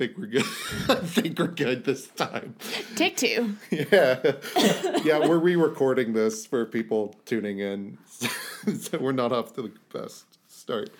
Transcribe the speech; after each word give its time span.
Okay, 0.00 0.04
I 0.04 0.14
think 0.14 0.16
think 0.16 0.18
we're 0.18 0.26
good. 0.26 0.44
I 0.88 0.94
think 1.06 1.38
we're 1.38 1.46
good 1.48 1.84
this 1.84 2.06
time. 2.08 2.54
Take 2.94 3.16
two. 3.16 3.56
Yeah, 3.70 4.20
yeah, 5.04 5.26
we're 5.26 5.38
re-recording 5.38 6.12
this 6.12 6.46
for 6.46 6.64
people 6.66 7.14
tuning 7.24 7.58
in, 7.58 7.98
so 8.78 8.98
we're 8.98 9.12
not 9.12 9.32
off 9.32 9.54
to 9.54 9.62
the 9.62 9.72
best 9.92 10.24
start. 10.46 10.90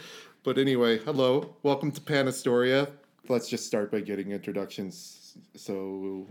But 0.43 0.59
anyway, 0.59 0.99
hello, 0.99 1.55
welcome 1.63 1.93
to 1.93 2.01
Panastoria. 2.01 2.89
Let's 3.29 3.49
just 3.49 3.67
start 3.67 3.93
by 3.93 4.01
getting 4.01 4.33
introductions. 4.33 5.37
So, 5.55 6.27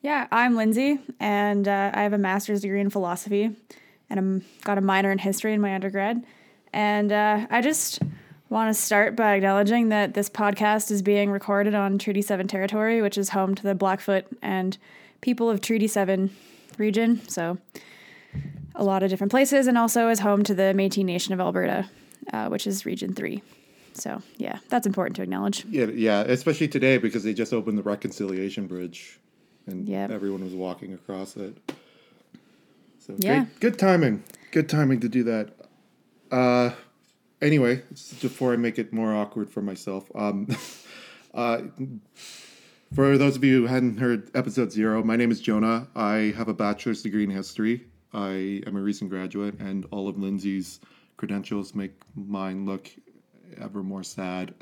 Yeah, 0.00 0.26
I'm 0.30 0.56
Lindsay, 0.56 1.00
and 1.20 1.66
uh, 1.66 1.90
I 1.92 2.02
have 2.02 2.12
a 2.12 2.18
master's 2.18 2.62
degree 2.62 2.80
in 2.80 2.90
philosophy, 2.90 3.54
and 4.08 4.18
I'm 4.18 4.44
got 4.64 4.78
a 4.78 4.82
minor 4.82 5.10
in 5.10 5.18
history 5.18 5.52
in 5.52 5.60
my 5.60 5.74
undergrad. 5.74 6.24
And 6.72 7.12
uh, 7.12 7.46
I 7.50 7.60
just 7.60 8.00
want 8.50 8.74
to 8.74 8.80
start 8.80 9.14
by 9.16 9.34
acknowledging 9.34 9.88
that 9.90 10.14
this 10.14 10.30
podcast 10.30 10.90
is 10.90 11.02
being 11.02 11.30
recorded 11.30 11.74
on 11.74 11.98
Treaty 11.98 12.22
Seven 12.22 12.48
territory, 12.48 13.02
which 13.02 13.18
is 13.18 13.30
home 13.30 13.54
to 13.54 13.62
the 13.62 13.74
Blackfoot 13.74 14.24
and 14.42 14.78
people 15.20 15.50
of 15.50 15.60
Treaty 15.60 15.86
Seven 15.86 16.30
region. 16.78 17.20
So, 17.28 17.58
a 18.74 18.84
lot 18.84 19.02
of 19.02 19.10
different 19.10 19.30
places, 19.30 19.66
and 19.66 19.76
also 19.76 20.08
is 20.08 20.20
home 20.20 20.44
to 20.44 20.54
the 20.54 20.72
Métis 20.74 21.04
Nation 21.04 21.34
of 21.34 21.40
Alberta, 21.40 21.88
uh, 22.32 22.48
which 22.48 22.66
is 22.66 22.86
Region 22.86 23.14
Three. 23.14 23.42
So, 23.94 24.22
yeah, 24.36 24.58
that's 24.68 24.86
important 24.86 25.16
to 25.16 25.22
acknowledge. 25.22 25.64
yeah, 25.64 25.86
yeah, 25.86 26.20
especially 26.20 26.68
today 26.68 26.98
because 26.98 27.24
they 27.24 27.34
just 27.34 27.52
opened 27.52 27.76
the 27.78 27.82
Reconciliation 27.82 28.66
Bridge, 28.68 29.18
and 29.66 29.88
Yep. 29.88 30.10
everyone 30.10 30.44
was 30.44 30.54
walking 30.54 30.94
across 30.94 31.36
it. 31.36 31.56
So 33.00 33.16
Yeah. 33.18 33.40
great, 33.44 33.60
good 33.60 33.78
timing. 33.78 34.22
Good 34.52 34.68
timing 34.68 35.00
to 35.00 35.08
do 35.08 35.24
that. 35.24 35.48
Uh, 36.30 36.70
anyway, 37.40 37.82
before 38.20 38.52
I 38.52 38.56
make 38.56 38.78
it 38.78 38.92
more 38.92 39.14
awkward 39.14 39.50
for 39.50 39.62
myself, 39.62 40.10
um, 40.14 40.48
uh, 41.34 41.62
for 42.94 43.18
those 43.18 43.36
of 43.36 43.44
you 43.44 43.62
who 43.62 43.66
hadn't 43.66 43.98
heard 43.98 44.30
episode 44.34 44.72
zero, 44.72 45.02
my 45.02 45.16
name 45.16 45.30
is 45.30 45.40
Jonah. 45.40 45.88
I 45.94 46.32
have 46.36 46.48
a 46.48 46.54
bachelor's 46.54 47.02
degree 47.02 47.24
in 47.24 47.30
history. 47.30 47.84
I 48.12 48.62
am 48.66 48.76
a 48.76 48.80
recent 48.80 49.10
graduate, 49.10 49.58
and 49.60 49.86
all 49.90 50.08
of 50.08 50.18
Lindsay's 50.18 50.80
credentials 51.16 51.74
make 51.74 51.92
mine 52.14 52.64
look 52.64 52.90
ever 53.60 53.82
more 53.82 54.02
sad. 54.02 54.54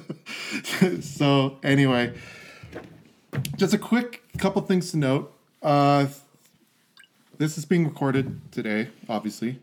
so, 1.00 1.58
anyway, 1.62 2.14
just 3.56 3.74
a 3.74 3.78
quick 3.78 4.22
couple 4.38 4.62
things 4.62 4.90
to 4.90 4.96
note. 4.96 5.32
Uh, 5.62 6.06
this 7.38 7.58
is 7.58 7.64
being 7.64 7.84
recorded 7.84 8.40
today, 8.50 8.88
obviously. 9.08 9.60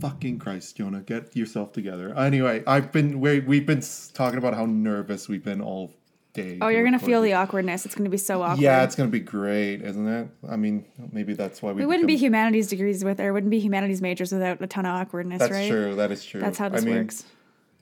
Fucking 0.00 0.38
Christ, 0.38 0.76
Jonah, 0.76 1.00
get 1.00 1.36
yourself 1.36 1.72
together. 1.72 2.16
Anyway, 2.16 2.62
I've 2.66 2.90
been 2.90 3.20
we 3.20 3.40
we've 3.40 3.66
been 3.66 3.82
talking 4.14 4.38
about 4.38 4.54
how 4.54 4.66
nervous 4.66 5.28
we've 5.28 5.44
been 5.44 5.60
all 5.60 5.92
day. 6.32 6.58
Oh, 6.60 6.68
you're 6.68 6.84
gonna 6.84 6.98
feel 6.98 7.22
the 7.22 7.34
awkwardness. 7.34 7.84
It's 7.84 7.94
gonna 7.94 8.10
be 8.10 8.16
so 8.16 8.42
awkward. 8.42 8.60
Yeah, 8.60 8.82
it's 8.82 8.94
gonna 8.94 9.10
be 9.10 9.20
great, 9.20 9.82
isn't 9.82 10.08
it? 10.08 10.28
I 10.48 10.56
mean, 10.56 10.84
maybe 11.12 11.34
that's 11.34 11.62
why 11.62 11.72
we. 11.72 11.82
We 11.82 11.86
wouldn't 11.86 12.06
be 12.06 12.16
humanities 12.16 12.68
degrees 12.68 13.04
with, 13.04 13.20
or 13.20 13.32
wouldn't 13.32 13.50
be 13.50 13.60
humanities 13.60 14.00
majors 14.00 14.32
without 14.32 14.62
a 14.62 14.66
ton 14.66 14.86
of 14.86 14.94
awkwardness, 14.94 15.40
That's 15.40 15.52
right? 15.52 15.70
true. 15.70 15.94
That 15.96 16.10
is 16.10 16.24
true. 16.24 16.40
That's 16.40 16.58
how 16.58 16.68
this 16.68 16.82
I 16.82 16.86
mean, 16.86 16.96
works. 16.96 17.24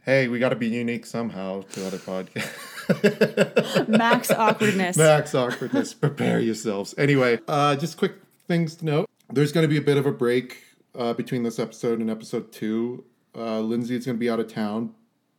Hey, 0.05 0.27
we 0.27 0.39
got 0.39 0.49
to 0.51 0.57
be 0.57 0.69
unique 0.69 1.05
somehow 1.05 1.61
to 1.61 1.87
other 1.87 1.99
podcasts. 1.99 3.89
Max 3.89 4.31
awkwardness. 4.31 4.97
Max 4.97 5.35
awkwardness. 5.35 5.93
Prepare 5.93 6.41
yourselves. 6.41 6.95
Anyway, 6.97 7.39
uh, 7.47 7.77
just 7.77 7.99
quick 7.99 8.15
things 8.47 8.77
to 8.77 8.87
note. 8.87 9.11
There's 9.31 9.53
going 9.53 9.65
to 9.65 9.69
be 9.69 9.77
a 9.77 9.83
bit 9.83 9.99
of 9.99 10.07
a 10.07 10.11
break 10.11 10.65
uh, 10.99 11.15
between 11.15 11.45
this 11.45 11.59
episode 11.59 12.01
and 12.01 12.11
episode 12.11 12.53
two. 12.53 13.05
Uh, 13.35 13.61
Lindsay 13.61 13.97
is 13.97 14.05
going 14.05 14.17
to 14.17 14.21
be 14.21 14.29
out 14.29 14.41
of 14.41 14.53
town, 14.53 14.95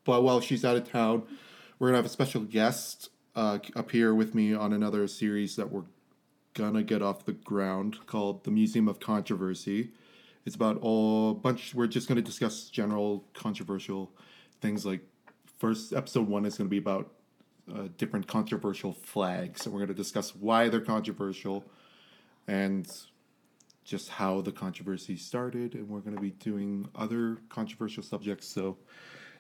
but 0.05 0.23
while 0.23 0.41
she's 0.41 0.65
out 0.65 0.77
of 0.77 0.89
town, 0.89 1.23
we're 1.77 1.89
going 1.89 1.93
to 1.93 1.97
have 1.97 2.05
a 2.05 2.09
special 2.09 2.41
guest 2.41 3.09
uh, 3.35 3.59
here 3.91 4.15
with 4.15 4.33
me 4.33 4.53
on 4.53 4.73
another 4.73 5.07
series 5.07 5.55
that 5.55 5.71
we're 5.71 5.83
gonna 6.53 6.83
get 6.83 7.01
off 7.01 7.25
the 7.25 7.31
ground 7.33 8.05
called 8.05 8.43
the 8.43 8.51
Museum 8.51 8.87
of 8.87 8.99
Controversy. 8.99 9.91
It's 10.45 10.55
about 10.55 10.77
all 10.81 11.31
a 11.31 11.33
bunch. 11.35 11.73
We're 11.73 11.87
just 11.87 12.07
gonna 12.07 12.21
discuss 12.21 12.69
general 12.69 13.25
controversial 13.33 14.11
things. 14.61 14.85
Like 14.85 15.01
first 15.57 15.93
episode 15.93 16.27
one 16.27 16.45
is 16.45 16.57
gonna 16.57 16.69
be 16.69 16.77
about 16.77 17.11
uh, 17.73 17.87
different 17.97 18.27
controversial 18.27 18.93
flags, 18.93 19.65
and 19.65 19.73
we're 19.73 19.81
gonna 19.81 19.93
discuss 19.93 20.35
why 20.35 20.69
they're 20.69 20.81
controversial 20.81 21.65
and 22.47 22.91
just 23.89 24.09
how 24.09 24.41
the 24.41 24.51
controversy 24.51 25.17
started. 25.17 25.73
And 25.73 25.89
we're 25.89 25.99
gonna 25.99 26.21
be 26.21 26.31
doing 26.31 26.87
other 26.95 27.37
controversial 27.49 28.03
subjects. 28.03 28.47
So 28.47 28.77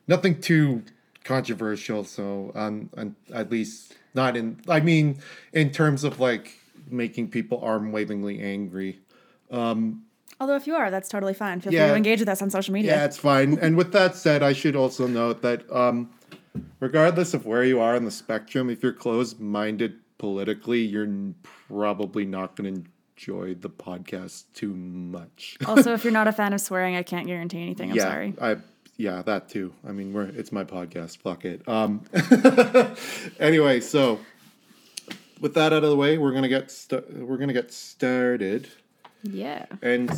nothing 0.07 0.41
too 0.41 0.83
controversial. 1.23 2.03
So 2.03 2.51
um, 2.55 2.89
and 2.97 3.15
at 3.33 3.51
least 3.51 3.95
not 4.15 4.35
in. 4.35 4.59
I 4.67 4.79
mean, 4.79 5.19
in 5.53 5.71
terms 5.71 6.03
of 6.03 6.19
like 6.19 6.53
making 6.89 7.29
people 7.29 7.61
arm 7.63 7.91
wavingly 7.91 8.41
angry. 8.41 8.99
Although 10.39 10.55
if 10.55 10.67
you 10.67 10.75
are, 10.75 10.89
that's 10.89 11.09
totally 11.09 11.33
fine. 11.33 11.59
Feel 11.59 11.71
free 11.71 11.79
to 11.79 11.95
engage 11.95 12.19
with 12.19 12.29
us 12.29 12.41
on 12.41 12.49
social 12.49 12.73
media. 12.73 12.95
Yeah, 12.95 13.05
it's 13.05 13.17
fine. 13.17 13.57
and 13.59 13.75
with 13.75 13.91
that 13.91 14.15
said, 14.15 14.41
I 14.41 14.53
should 14.53 14.75
also 14.75 15.05
note 15.05 15.41
that 15.41 15.69
um, 15.71 16.09
regardless 16.79 17.33
of 17.33 17.45
where 17.45 17.63
you 17.63 17.81
are 17.81 17.95
on 17.95 18.05
the 18.05 18.11
spectrum, 18.11 18.69
if 18.69 18.81
you're 18.81 18.93
closed-minded 18.93 19.99
politically, 20.17 20.79
you're 20.79 21.33
probably 21.67 22.25
not 22.25 22.55
going 22.55 22.73
to 22.73 22.89
enjoy 23.19 23.53
the 23.55 23.69
podcast 23.69 24.45
too 24.53 24.73
much. 24.73 25.57
also, 25.65 25.93
if 25.93 26.03
you're 26.03 26.13
not 26.13 26.27
a 26.27 26.31
fan 26.31 26.53
of 26.53 26.61
swearing, 26.61 26.95
I 26.95 27.03
can't 27.03 27.27
guarantee 27.27 27.61
anything. 27.61 27.91
I'm 27.91 27.97
yeah, 27.97 28.03
sorry. 28.03 28.33
I 28.41 28.57
yeah, 28.97 29.21
that 29.23 29.49
too. 29.49 29.73
I 29.87 29.91
mean, 29.91 30.13
we're 30.13 30.23
it's 30.23 30.51
my 30.51 30.63
podcast. 30.63 31.17
Fuck 31.17 31.45
it. 31.45 31.67
Um. 31.67 32.03
anyway, 33.39 33.81
so 33.81 34.19
with 35.41 35.53
that 35.55 35.73
out 35.73 35.83
of 35.83 35.89
the 35.89 35.95
way, 35.95 36.17
we're 36.17 36.33
gonna 36.33 36.47
get 36.47 36.71
st- 36.71 37.11
we're 37.13 37.37
gonna 37.37 37.53
get 37.53 37.71
started. 37.73 38.69
Yeah. 39.23 39.65
And 39.81 40.09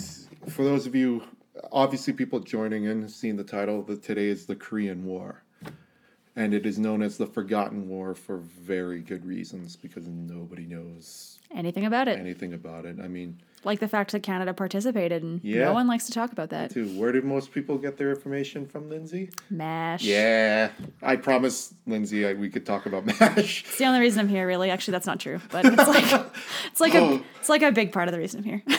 for 0.49 0.63
those 0.63 0.85
of 0.85 0.93
you, 0.93 1.23
obviously, 1.71 2.13
people 2.13 2.39
joining 2.39 2.85
in, 2.85 3.09
seeing 3.09 3.35
the 3.35 3.43
title, 3.43 3.81
the 3.81 3.97
today 3.97 4.27
is 4.27 4.45
the 4.45 4.55
Korean 4.55 5.05
War, 5.05 5.43
and 6.35 6.53
it 6.53 6.67
is 6.67 6.77
known 6.77 7.01
as 7.01 7.17
the 7.17 7.25
Forgotten 7.25 7.89
War 7.89 8.13
for 8.13 8.37
very 8.37 9.01
good 9.01 9.25
reasons 9.25 9.75
because 9.75 10.07
nobody 10.07 10.65
knows 10.65 11.39
Anything 11.55 11.85
about 11.85 12.07
it. 12.07 12.19
anything 12.19 12.53
about 12.53 12.85
it. 12.85 12.97
I 13.03 13.07
mean, 13.07 13.39
like 13.63 13.79
the 13.79 13.87
fact 13.87 14.11
that 14.13 14.23
Canada 14.23 14.53
participated 14.53 15.21
and 15.21 15.39
Yeah. 15.43 15.65
no 15.65 15.73
one 15.73 15.85
likes 15.87 16.05
to 16.05 16.11
talk 16.11 16.31
about 16.31 16.49
that. 16.49 16.71
too. 16.71 16.87
Where 16.99 17.11
did 17.11 17.23
most 17.25 17.51
people 17.51 17.77
get 17.77 17.97
their 17.97 18.09
information 18.09 18.65
from, 18.65 18.89
Lindsay? 18.89 19.29
MASH. 19.49 20.03
Yeah, 20.03 20.69
I 21.03 21.17
promised 21.17 21.73
Lindsay 21.85 22.25
I, 22.25 22.33
we 22.33 22.49
could 22.49 22.65
talk 22.65 22.85
about 22.85 23.05
Mash. 23.19 23.63
It's 23.65 23.77
the 23.77 23.85
only 23.85 23.99
reason 23.99 24.19
I'm 24.21 24.29
here, 24.29 24.47
really. 24.47 24.69
Actually, 24.71 24.93
that's 24.93 25.05
not 25.07 25.19
true. 25.19 25.39
But 25.51 25.65
it's 25.65 25.77
like 25.77 26.25
it's 26.67 26.81
like 26.81 26.95
Oh. 26.95 27.15
a 27.15 27.23
it's 27.39 27.49
like 27.49 27.61
a 27.63 27.71
big 27.71 27.91
part 27.91 28.07
of 28.07 28.13
the 28.13 28.19
reason 28.19 28.39
I'm 28.39 28.45
here. 28.45 28.63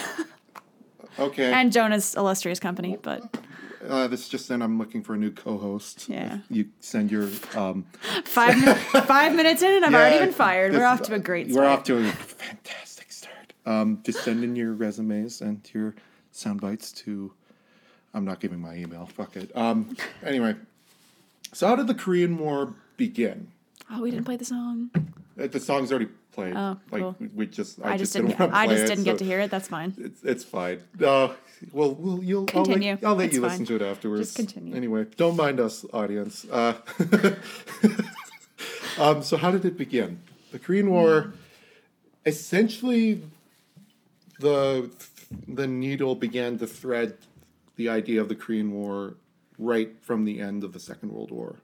Okay, 1.19 1.53
and 1.53 1.71
Jonah's 1.71 2.15
illustrious 2.15 2.59
company, 2.59 2.97
but 2.99 3.21
uh, 3.87 4.07
this 4.07 4.27
just 4.29 4.47
then 4.47 4.61
I'm 4.61 4.77
looking 4.77 5.03
for 5.03 5.13
a 5.13 5.17
new 5.17 5.31
co-host. 5.31 6.07
Yeah. 6.09 6.39
you 6.49 6.69
send 6.79 7.11
your 7.11 7.29
um. 7.55 7.85
five 8.25 8.57
min- 8.63 8.75
five 9.05 9.35
minutes 9.35 9.61
in 9.61 9.71
and 9.71 9.85
I've 9.85 9.93
already 9.93 10.19
been 10.25 10.33
fired. 10.33 10.71
this- 10.73 10.79
We're 10.79 10.85
off 10.85 11.01
to 11.03 11.13
a 11.15 11.19
great 11.19 11.51
start. 11.51 11.57
We're 11.65 11.67
start. 11.69 11.79
off 11.79 11.85
to 11.85 11.97
a 11.97 12.11
fantastic 12.11 13.11
start. 13.11 13.53
Um, 13.65 13.99
just 14.03 14.23
send 14.23 14.43
in 14.43 14.55
your 14.55 14.73
resumes 14.73 15.41
and 15.41 15.61
your 15.73 15.95
sound 16.31 16.61
bites 16.61 16.91
to. 16.93 17.31
I'm 18.13 18.25
not 18.25 18.39
giving 18.39 18.59
my 18.59 18.75
email. 18.75 19.05
Fuck 19.07 19.35
it. 19.37 19.51
Um. 19.55 19.95
Anyway, 20.23 20.55
so 21.51 21.67
how 21.67 21.75
did 21.75 21.87
the 21.87 21.95
Korean 21.95 22.37
War 22.37 22.73
begin? 22.97 23.47
Oh, 23.91 24.01
we 24.01 24.11
didn't 24.11 24.25
play 24.25 24.37
the 24.37 24.45
song. 24.45 24.89
The 25.35 25.59
song's 25.59 25.91
already 25.91 26.09
played. 26.31 26.55
Oh, 26.55 26.77
like 26.91 27.01
cool. 27.01 27.15
we 27.33 27.47
just. 27.47 27.79
I, 27.83 27.97
just 27.97 28.13
didn't. 28.13 28.37
wanna 28.37 28.53
I 28.53 28.67
just 28.67 28.83
it, 28.83 28.87
didn't 28.87 29.05
so 29.05 29.11
get 29.11 29.17
to 29.19 29.25
hear 29.25 29.39
it. 29.39 29.49
That's 29.51 29.67
fine. 29.67 29.93
It's 29.97 30.23
it's 30.23 30.43
fine. 30.43 30.81
Uh, 31.03 31.29
well, 31.71 31.93
well, 31.93 32.23
you'll 32.23 32.45
Continue. 32.45 32.91
I'll 32.91 32.95
let, 32.95 33.05
I'll 33.05 33.15
let 33.15 33.33
you 33.33 33.41
fine. 33.41 33.49
listen 33.51 33.65
to 33.67 33.75
it 33.75 33.81
afterwards. 33.81 34.21
Just 34.21 34.35
continue. 34.35 34.75
Anyway, 34.75 35.05
don't 35.17 35.35
mind 35.35 35.59
us, 35.59 35.85
audience. 35.93 36.45
Uh, 36.51 36.75
um, 38.99 39.23
so, 39.23 39.37
how 39.37 39.51
did 39.51 39.65
it 39.65 39.77
begin? 39.77 40.19
The 40.51 40.59
Korean 40.59 40.89
War, 40.89 41.33
essentially, 42.25 43.23
the 44.39 44.91
the 45.47 45.67
needle 45.67 46.15
began 46.15 46.57
to 46.59 46.67
thread 46.67 47.17
the 47.75 47.89
idea 47.89 48.21
of 48.21 48.29
the 48.29 48.35
Korean 48.35 48.71
War 48.71 49.15
right 49.57 49.95
from 50.01 50.25
the 50.25 50.39
end 50.39 50.63
of 50.63 50.73
the 50.73 50.79
Second 50.79 51.11
World 51.11 51.31
War. 51.31 51.57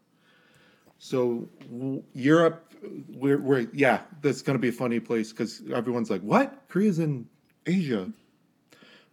So 0.99 1.47
w- 1.71 2.03
Europe, 2.13 2.73
we're, 3.09 3.39
we're 3.39 3.67
yeah, 3.73 4.01
that's 4.21 4.41
going 4.41 4.55
to 4.55 4.61
be 4.61 4.67
a 4.69 4.71
funny 4.73 4.99
place 4.99 5.31
because 5.31 5.61
everyone's 5.73 6.09
like, 6.09 6.21
"What? 6.21 6.63
Korea's 6.67 6.99
in 6.99 7.27
Asia." 7.65 8.11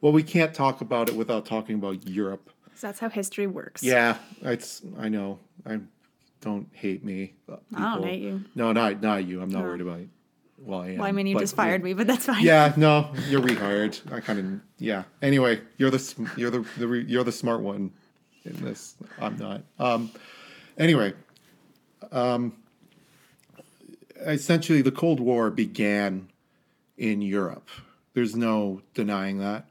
Well, 0.01 0.13
we 0.13 0.23
can't 0.23 0.53
talk 0.53 0.81
about 0.83 1.09
it 1.09 1.17
without 1.17 1.47
talking 1.47 1.77
about 1.77 2.07
Europe. 2.07 2.51
'Cause 2.71 2.81
that's 2.83 2.99
how 3.01 3.09
history 3.09 3.47
works. 3.47 3.83
Yeah, 3.83 4.19
it's 4.43 4.83
I 4.99 5.09
know. 5.09 5.39
I 5.65 5.81
don't 6.43 6.69
hate 6.73 7.03
me. 7.05 7.35
uh, 7.51 7.57
I 7.75 7.95
don't 7.97 8.05
hate 8.05 8.21
you. 8.21 8.45
No, 8.55 8.73
not 8.73 9.01
not 9.01 9.25
you. 9.25 9.41
I'm 9.41 9.49
not 9.51 9.63
Oh. 9.63 9.67
worried 9.69 9.81
about. 9.81 10.01
You. 10.01 10.11
Well, 10.59 10.81
I 10.81 10.89
am. 10.91 10.99
Well, 10.99 11.07
I 11.07 11.13
mean, 11.13 11.27
you 11.27 11.35
but- 11.35 11.41
just 11.41 11.55
fired 11.57 11.83
me, 11.85 11.95
but 11.95 12.07
that's 12.07 12.27
fine. 12.27 12.45
Yeah, 12.45 12.75
no, 12.77 13.11
you're 13.29 13.41
rehired. 13.41 14.01
I 14.13 14.21
kind 14.21 14.39
of 14.39 14.61
yeah. 14.79 15.05
Anyway, 15.23 15.61
you're 15.79 15.91
the 15.91 16.29
you're 16.37 16.51
the, 16.51 16.67
the 16.79 16.87
you're 17.07 17.25
the 17.25 17.33
smart 17.33 17.61
one 17.63 17.93
in 18.45 18.57
this. 18.63 18.97
I'm 19.21 19.37
not. 19.39 19.63
Um, 19.79 20.11
anyway, 20.77 21.15
um, 22.17 22.55
essentially 24.17 24.81
the 24.83 24.91
Cold 24.91 25.21
War 25.21 25.51
began 25.51 26.31
in 26.97 27.21
Europe. 27.21 27.69
There's 28.15 28.35
no 28.35 28.81
denying 28.95 29.39
that. 29.39 29.69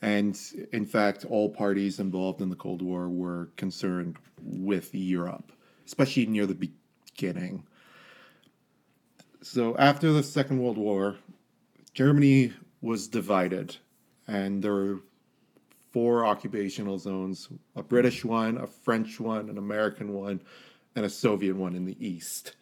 And 0.00 0.36
in 0.72 0.84
fact, 0.84 1.24
all 1.24 1.48
parties 1.48 2.00
involved 2.00 2.40
in 2.40 2.50
the 2.50 2.56
Cold 2.56 2.82
War 2.82 3.08
were 3.08 3.50
concerned 3.56 4.16
with 4.42 4.92
Europe, 4.92 5.52
especially 5.86 6.26
near 6.26 6.46
the 6.46 6.72
beginning. 7.14 7.64
So 9.42 9.76
after 9.76 10.12
the 10.12 10.24
Second 10.24 10.58
World 10.58 10.78
War, 10.78 11.16
Germany 11.94 12.52
was 12.80 13.06
divided, 13.06 13.76
and 14.26 14.64
there 14.64 14.72
were 14.72 15.00
four 15.92 16.24
occupational 16.24 16.98
zones 16.98 17.48
a 17.76 17.82
British 17.82 18.24
one, 18.24 18.56
a 18.56 18.66
French 18.66 19.20
one, 19.20 19.48
an 19.48 19.58
American 19.58 20.14
one, 20.14 20.40
and 20.94 21.04
a 21.04 21.10
Soviet 21.10 21.56
one 21.56 21.74
in 21.74 21.84
the 21.84 21.96
east. 22.04 22.54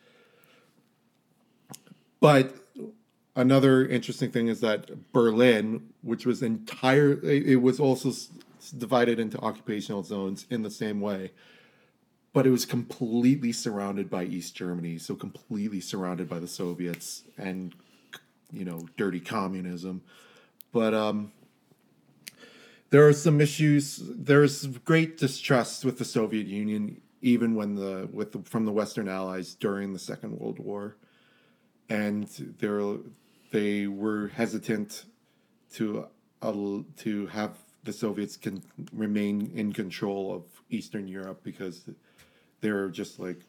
But 2.21 2.55
another 3.35 3.87
interesting 3.87 4.31
thing 4.31 4.49
is 4.49 4.61
that 4.61 5.13
Berlin, 5.13 5.89
which 6.03 6.27
was 6.27 6.43
entire, 6.43 7.19
it 7.25 7.63
was 7.63 7.81
also 7.81 8.13
divided 8.77 9.19
into 9.19 9.39
occupational 9.39 10.03
zones 10.03 10.47
in 10.51 10.63
the 10.63 10.71
same 10.71 11.01
way, 11.01 11.33
but 12.33 12.47
it 12.47 12.51
was 12.51 12.65
completely 12.65 13.53
surrounded 13.53 14.09
by 14.09 14.25
East 14.25 14.55
Germany, 14.55 14.99
so 14.99 15.15
completely 15.15 15.81
surrounded 15.81 16.29
by 16.29 16.39
the 16.39 16.47
Soviets 16.47 17.25
and 17.37 17.75
you 18.53 18.65
know 18.65 18.87
dirty 18.97 19.21
communism. 19.21 20.03
But 20.73 20.95
um, 20.95 21.33
there 22.91 23.07
are 23.07 23.13
some 23.13 23.41
issues. 23.41 24.01
There's 24.03 24.67
great 24.67 25.17
distrust 25.17 25.85
with 25.85 25.99
the 25.99 26.05
Soviet 26.05 26.47
Union, 26.47 27.01
even 27.23 27.55
when 27.55 27.75
the 27.75 28.09
with 28.13 28.33
the, 28.33 28.43
from 28.43 28.65
the 28.65 28.73
Western 28.73 29.09
Allies 29.09 29.55
during 29.55 29.93
the 29.93 29.99
Second 29.99 30.39
World 30.39 30.59
War, 30.59 30.97
and 31.89 32.27
there 32.59 32.97
they 33.51 33.87
were 33.87 34.29
hesitant 34.29 35.05
to 35.75 36.07
uh, 36.43 36.53
to 36.99 37.27
have 37.29 37.57
the 37.85 37.93
Soviets 37.93 38.37
can 38.37 38.63
remain 38.93 39.51
in 39.55 39.73
control 39.73 40.35
of 40.35 40.45
Eastern 40.71 41.09
Europe 41.09 41.41
because 41.43 41.89
they're 42.61 42.89
just 42.89 43.19
like 43.19 43.41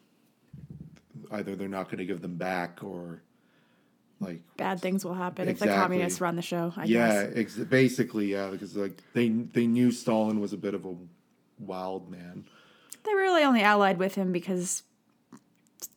either 1.30 1.54
they're 1.54 1.68
not 1.68 1.86
going 1.86 1.98
to 1.98 2.06
give 2.06 2.22
them 2.22 2.36
back 2.36 2.80
or 2.82 3.22
like 4.20 4.40
Bad 4.56 4.80
things 4.80 5.04
will 5.04 5.14
happen 5.14 5.48
if 5.48 5.58
the 5.58 5.66
communists 5.66 6.20
run 6.20 6.36
the 6.36 6.42
show. 6.42 6.72
I 6.76 6.84
yeah, 6.84 7.24
guess. 7.24 7.32
ex- 7.36 7.56
basically 7.56 8.32
yeah, 8.32 8.48
because 8.48 8.76
like 8.76 9.02
they 9.14 9.28
they 9.28 9.66
knew 9.66 9.90
Stalin 9.90 10.40
was 10.40 10.52
a 10.52 10.56
bit 10.56 10.74
of 10.74 10.84
a 10.84 10.94
wild 11.58 12.10
man. 12.10 12.44
They 13.04 13.14
really 13.14 13.42
only 13.42 13.62
allied 13.62 13.98
with 13.98 14.14
him 14.14 14.32
because 14.32 14.82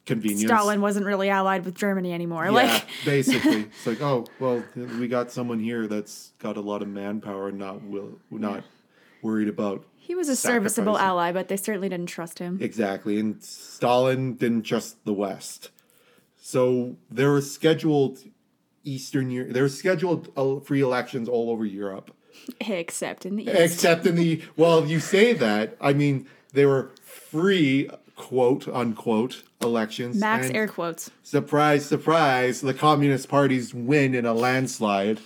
Convenience. 0.06 0.44
Stalin 0.44 0.81
wasn't 0.81 1.06
really 1.06 1.30
allied 1.30 1.66
with 1.66 1.75
Germany 1.75 2.13
anymore. 2.13 2.46
Yeah, 2.46 2.52
Like, 2.52 2.86
basically, 3.06 3.62
it's 3.62 3.88
like, 3.88 4.02
oh 4.02 4.25
well, 4.40 4.63
we 4.75 5.07
got 5.07 5.31
someone 5.31 5.60
here 5.60 5.88
that's 5.88 6.34
got 6.40 6.57
a 6.57 6.62
lot 6.62 6.81
of 6.81 6.88
manpower 6.88 7.50
and 7.50 7.57
not 7.57 7.84
will 7.84 8.19
not 8.30 8.63
worried 9.22 9.48
about 9.48 9.86
he 9.96 10.13
was 10.13 10.30
a 10.30 10.36
serviceable 10.36 11.00
ally, 11.00 11.31
but 11.31 11.48
they 11.48 11.57
certainly 11.57 11.90
didn't 11.90 12.06
trust 12.06 12.38
him. 12.38 12.60
exactly. 12.62 13.19
And 13.19 13.44
Stalin 13.44 14.36
didn't 14.36 14.62
trust 14.62 15.04
the 15.04 15.13
West, 15.13 15.72
so 16.38 16.98
there 17.10 17.31
were 17.31 17.42
scheduled 17.42 18.19
Eastern 18.84 19.31
Europe. 19.31 19.54
There 19.54 19.63
were 19.63 19.69
scheduled 19.69 20.31
uh, 20.38 20.60
free 20.60 20.81
elections 20.81 21.28
all 21.28 21.50
over 21.50 21.66
Europe. 21.66 22.12
Except 22.60 23.25
in 23.25 23.38
the 23.38 23.46
East. 23.46 23.56
Except 23.56 24.06
in 24.06 24.16
the 24.16 24.44
well, 24.56 24.86
you 24.86 25.00
say 25.00 25.34
that. 25.34 25.75
I 25.81 25.94
mean, 25.94 26.28
they 26.56 26.66
were 26.66 26.92
free, 27.04 27.90
quote 28.16 28.68
unquote, 28.68 29.44
elections. 29.62 30.18
Max 30.18 30.48
and 30.48 30.56
air 30.56 30.68
quotes. 30.68 31.12
surprise, 31.24 31.86
surprise, 31.86 32.62
the 32.62 32.74
communist 32.74 33.30
parties 33.30 33.74
win 33.74 34.16
in 34.16 34.25
a 34.25 34.34
landslide. 34.34 35.19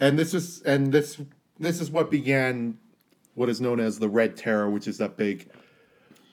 And 0.00 0.18
this 0.18 0.34
is 0.34 0.62
and 0.62 0.92
this 0.92 1.20
this 1.58 1.80
is 1.80 1.90
what 1.90 2.10
began 2.10 2.78
what 3.34 3.48
is 3.48 3.60
known 3.60 3.80
as 3.80 3.98
the 3.98 4.08
Red 4.08 4.36
Terror, 4.36 4.70
which 4.70 4.88
is 4.88 4.98
that 4.98 5.16
big 5.16 5.48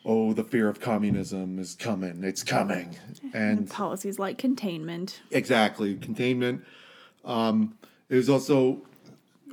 oh, 0.06 0.34
the 0.34 0.44
fear 0.44 0.68
of 0.68 0.80
communism 0.80 1.60
is 1.60 1.76
coming, 1.76 2.24
it's 2.24 2.44
coming. 2.44 2.96
And 3.34 3.70
Policies 3.70 4.18
like 4.18 4.38
containment. 4.38 5.22
Exactly, 5.32 5.96
containment. 5.96 6.64
Um, 7.24 7.78
it 8.10 8.16
was 8.16 8.30
also 8.30 8.82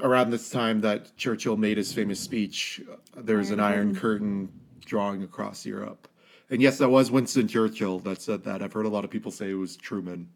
around 0.03 0.31
this 0.31 0.51
time 0.51 0.81
that 0.83 1.17
Churchill 1.17 1.57
made 1.57 1.77
his 1.77 1.93
famous 1.93 2.21
speech. 2.21 2.81
There's 3.17 3.51
an 3.51 3.61
Iron 3.61 3.95
Curtain 3.95 4.49
drawing 4.85 5.23
across 5.23 5.65
Europe, 5.67 6.09
and 6.51 6.63
yes, 6.63 6.79
that 6.79 6.89
was 6.89 7.11
Winston 7.11 7.49
Churchill 7.49 7.99
that 8.01 8.21
said 8.23 8.45
that. 8.45 8.63
I've 8.63 8.73
heard 8.73 8.87
a 8.87 8.91
lot 8.91 9.05
of 9.05 9.11
people 9.11 9.31
say 9.31 9.51
it 9.51 9.55
was 9.55 9.77
Truman, 9.77 10.29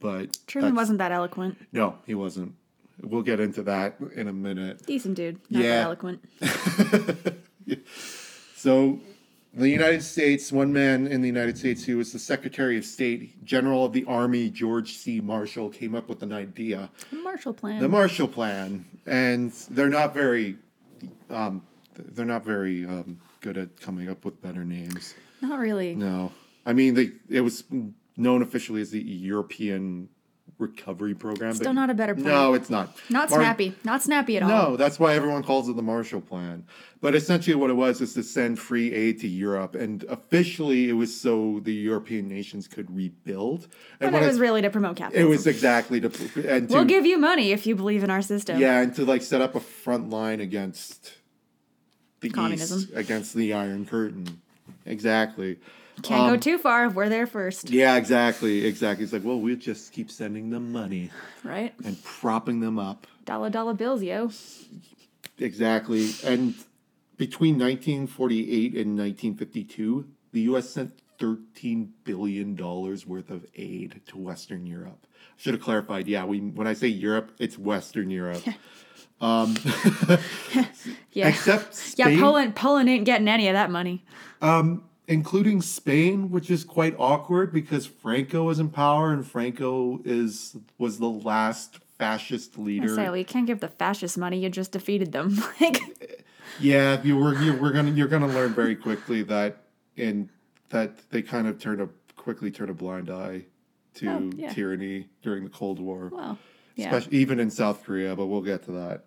but 0.00 0.38
Truman 0.46 0.74
wasn't 0.74 0.98
that 0.98 1.12
eloquent. 1.12 1.58
No, 1.72 1.96
he 2.06 2.14
wasn't. 2.14 2.54
We'll 3.02 3.22
get 3.22 3.40
into 3.40 3.62
that 3.64 3.96
in 4.14 4.28
a 4.28 4.32
minute. 4.32 4.86
Decent 4.86 5.16
dude, 5.16 5.38
not 5.50 5.62
Yeah. 5.62 5.70
that 5.70 5.84
eloquent. 5.84 6.24
So, 8.56 9.00
the 9.56 9.70
United 9.70 10.02
States, 10.02 10.52
one 10.52 10.70
man 10.72 11.06
in 11.06 11.22
the 11.22 11.26
United 11.26 11.56
States 11.56 11.82
who 11.82 11.96
was 11.96 12.12
the 12.12 12.18
Secretary 12.18 12.76
of 12.76 12.84
State, 12.84 13.42
General 13.44 13.86
of 13.86 13.92
the 13.92 14.04
Army, 14.04 14.50
George 14.50 14.98
C. 14.98 15.20
Marshall, 15.20 15.70
came 15.70 15.94
up 15.94 16.08
with 16.08 16.22
an 16.22 16.32
idea. 16.32 16.90
The 17.10 17.16
Marshall 17.16 17.54
Plan. 17.54 17.80
the 17.80 17.88
Marshall 17.88 18.28
Plan, 18.28 18.84
and 19.06 19.50
they're 19.70 19.88
not 19.88 20.12
very, 20.12 20.56
um, 21.30 21.62
they're 21.94 22.26
not 22.26 22.44
very 22.44 22.84
um, 22.84 23.18
good 23.40 23.56
at 23.56 23.80
coming 23.80 24.10
up 24.10 24.26
with 24.26 24.40
better 24.42 24.64
names. 24.64 25.14
not 25.40 25.58
really. 25.58 25.94
No, 25.94 26.32
I 26.66 26.74
mean 26.74 26.94
they. 26.94 27.12
It 27.30 27.40
was 27.40 27.64
known 28.18 28.42
officially 28.42 28.82
as 28.82 28.90
the 28.90 29.00
European 29.00 30.10
Recovery 30.58 31.14
Program. 31.14 31.54
Still 31.54 31.74
not 31.74 31.90
a 31.90 31.94
better 31.94 32.14
plan. 32.14 32.26
No, 32.28 32.54
it's 32.54 32.70
not. 32.70 32.96
Not 33.10 33.28
Mar- 33.28 33.40
snappy. 33.40 33.74
Not 33.84 34.02
snappy 34.02 34.38
at 34.38 34.42
all. 34.42 34.48
No, 34.48 34.76
that's 34.76 34.98
why 34.98 35.14
everyone 35.14 35.42
calls 35.42 35.68
it 35.68 35.76
the 35.76 35.82
Marshall 35.82 36.22
Plan. 36.22 36.64
But 37.02 37.14
essentially, 37.14 37.54
what 37.54 37.68
it 37.68 37.74
was 37.74 38.00
is 38.00 38.14
to 38.14 38.22
send 38.22 38.58
free 38.58 38.90
aid 38.92 39.20
to 39.20 39.28
Europe, 39.28 39.74
and 39.74 40.02
officially, 40.04 40.88
it 40.88 40.94
was 40.94 41.14
so 41.18 41.60
the 41.62 41.74
European 41.74 42.26
nations 42.26 42.68
could 42.68 42.94
rebuild. 42.94 43.68
And 44.00 44.12
But 44.12 44.22
it 44.22 44.24
I- 44.24 44.28
was 44.28 44.40
really 44.40 44.62
to 44.62 44.70
promote 44.70 44.96
capitalism. 44.96 45.26
it 45.26 45.28
was 45.30 45.46
exactly 45.46 46.00
to 46.00 46.06
and 46.48 46.68
to 46.70 46.74
we'll 46.74 46.84
give 46.86 47.04
you 47.04 47.18
money 47.18 47.52
if 47.52 47.66
you 47.66 47.76
believe 47.76 48.02
in 48.02 48.08
our 48.10 48.22
system. 48.22 48.58
yeah, 48.58 48.80
and 48.80 48.94
to 48.94 49.04
like 49.04 49.20
set 49.22 49.42
up 49.42 49.54
a 49.54 49.60
front 49.60 50.08
line 50.08 50.40
against 50.40 51.12
the 52.20 52.30
Communism. 52.30 52.78
East, 52.80 52.90
against 52.94 53.34
the 53.34 53.52
Iron 53.52 53.84
Curtain. 53.84 54.40
Exactly. 54.86 55.58
Can't 56.02 56.28
go 56.28 56.34
um, 56.34 56.40
too 56.40 56.58
far. 56.58 56.88
We're 56.90 57.08
there 57.08 57.26
first, 57.26 57.70
Yeah, 57.70 57.96
exactly, 57.96 58.66
exactly. 58.66 59.04
It's 59.04 59.12
like, 59.12 59.24
well, 59.24 59.40
we'll 59.40 59.56
just 59.56 59.92
keep 59.92 60.10
sending 60.10 60.50
them 60.50 60.72
money 60.72 61.10
right? 61.42 61.74
and 61.84 62.02
propping 62.04 62.60
them 62.60 62.78
up. 62.78 63.06
Dollar 63.24 63.50
dollar 63.50 63.74
bills, 63.74 64.02
yo. 64.02 64.30
Exactly. 65.38 66.10
And 66.24 66.54
between 67.16 67.54
1948 67.54 68.74
and 68.74 68.98
1952, 68.98 70.06
the 70.32 70.40
U.S. 70.42 70.68
sent 70.70 70.92
13 71.18 71.92
billion 72.04 72.54
dollars 72.54 73.06
worth 73.06 73.30
of 73.30 73.46
aid 73.54 74.00
to 74.06 74.18
Western 74.18 74.66
Europe. 74.66 75.06
Should 75.36 75.54
have 75.54 75.62
clarified. 75.62 76.06
Yeah, 76.06 76.24
we 76.24 76.40
when 76.40 76.66
I 76.66 76.74
say 76.74 76.88
Europe, 76.88 77.32
it's 77.38 77.58
Western 77.58 78.10
Europe. 78.10 78.42
Um, 79.20 79.56
yeah. 81.12 81.28
Except 81.28 81.74
Spain. 81.74 82.14
yeah, 82.14 82.20
Poland 82.20 82.54
Poland 82.54 82.88
ain't 82.88 83.04
getting 83.04 83.28
any 83.28 83.48
of 83.48 83.54
that 83.54 83.70
money. 83.70 84.04
Um, 84.42 84.84
including 85.08 85.62
Spain, 85.62 86.30
which 86.30 86.50
is 86.50 86.64
quite 86.64 86.94
awkward 86.98 87.52
because 87.52 87.86
Franco 87.86 88.44
was 88.44 88.58
in 88.58 88.70
power, 88.70 89.12
and 89.12 89.26
Franco 89.26 90.00
is 90.04 90.56
was 90.78 90.98
the 90.98 91.08
last 91.08 91.78
fascist 91.98 92.54
I 92.58 92.60
leader. 92.62 92.94
say, 92.94 93.04
well, 93.04 93.16
you 93.16 93.24
can't 93.24 93.46
give 93.46 93.60
the 93.60 93.68
fascists 93.68 94.16
money. 94.18 94.38
You 94.38 94.50
just 94.50 94.72
defeated 94.72 95.12
them. 95.12 95.36
like, 95.60 95.78
Yeah, 96.60 97.00
you 97.02 97.16
were 97.16 97.40
you 97.40 97.54
we're 97.54 97.72
gonna 97.72 97.90
you're 97.92 98.08
gonna 98.08 98.28
learn 98.28 98.54
very 98.54 98.76
quickly 98.76 99.22
that 99.24 99.62
in 99.96 100.30
that 100.70 101.10
they 101.10 101.22
kind 101.22 101.46
of 101.46 101.58
turned 101.60 101.80
a 101.80 101.88
quickly 102.16 102.50
turn 102.50 102.70
a 102.70 102.74
blind 102.74 103.08
eye 103.10 103.42
to 103.94 104.08
Oh, 104.10 104.30
yeah. 104.36 104.52
tyranny 104.52 105.08
during 105.22 105.44
the 105.44 105.50
Cold 105.50 105.80
War, 105.80 106.10
well, 106.12 106.38
yeah, 106.74 106.86
especially 106.86 107.18
even 107.18 107.40
in 107.40 107.50
South 107.50 107.82
Korea. 107.84 108.14
But 108.16 108.26
we'll 108.26 108.42
get 108.42 108.64
to 108.64 108.72
that. 108.72 109.04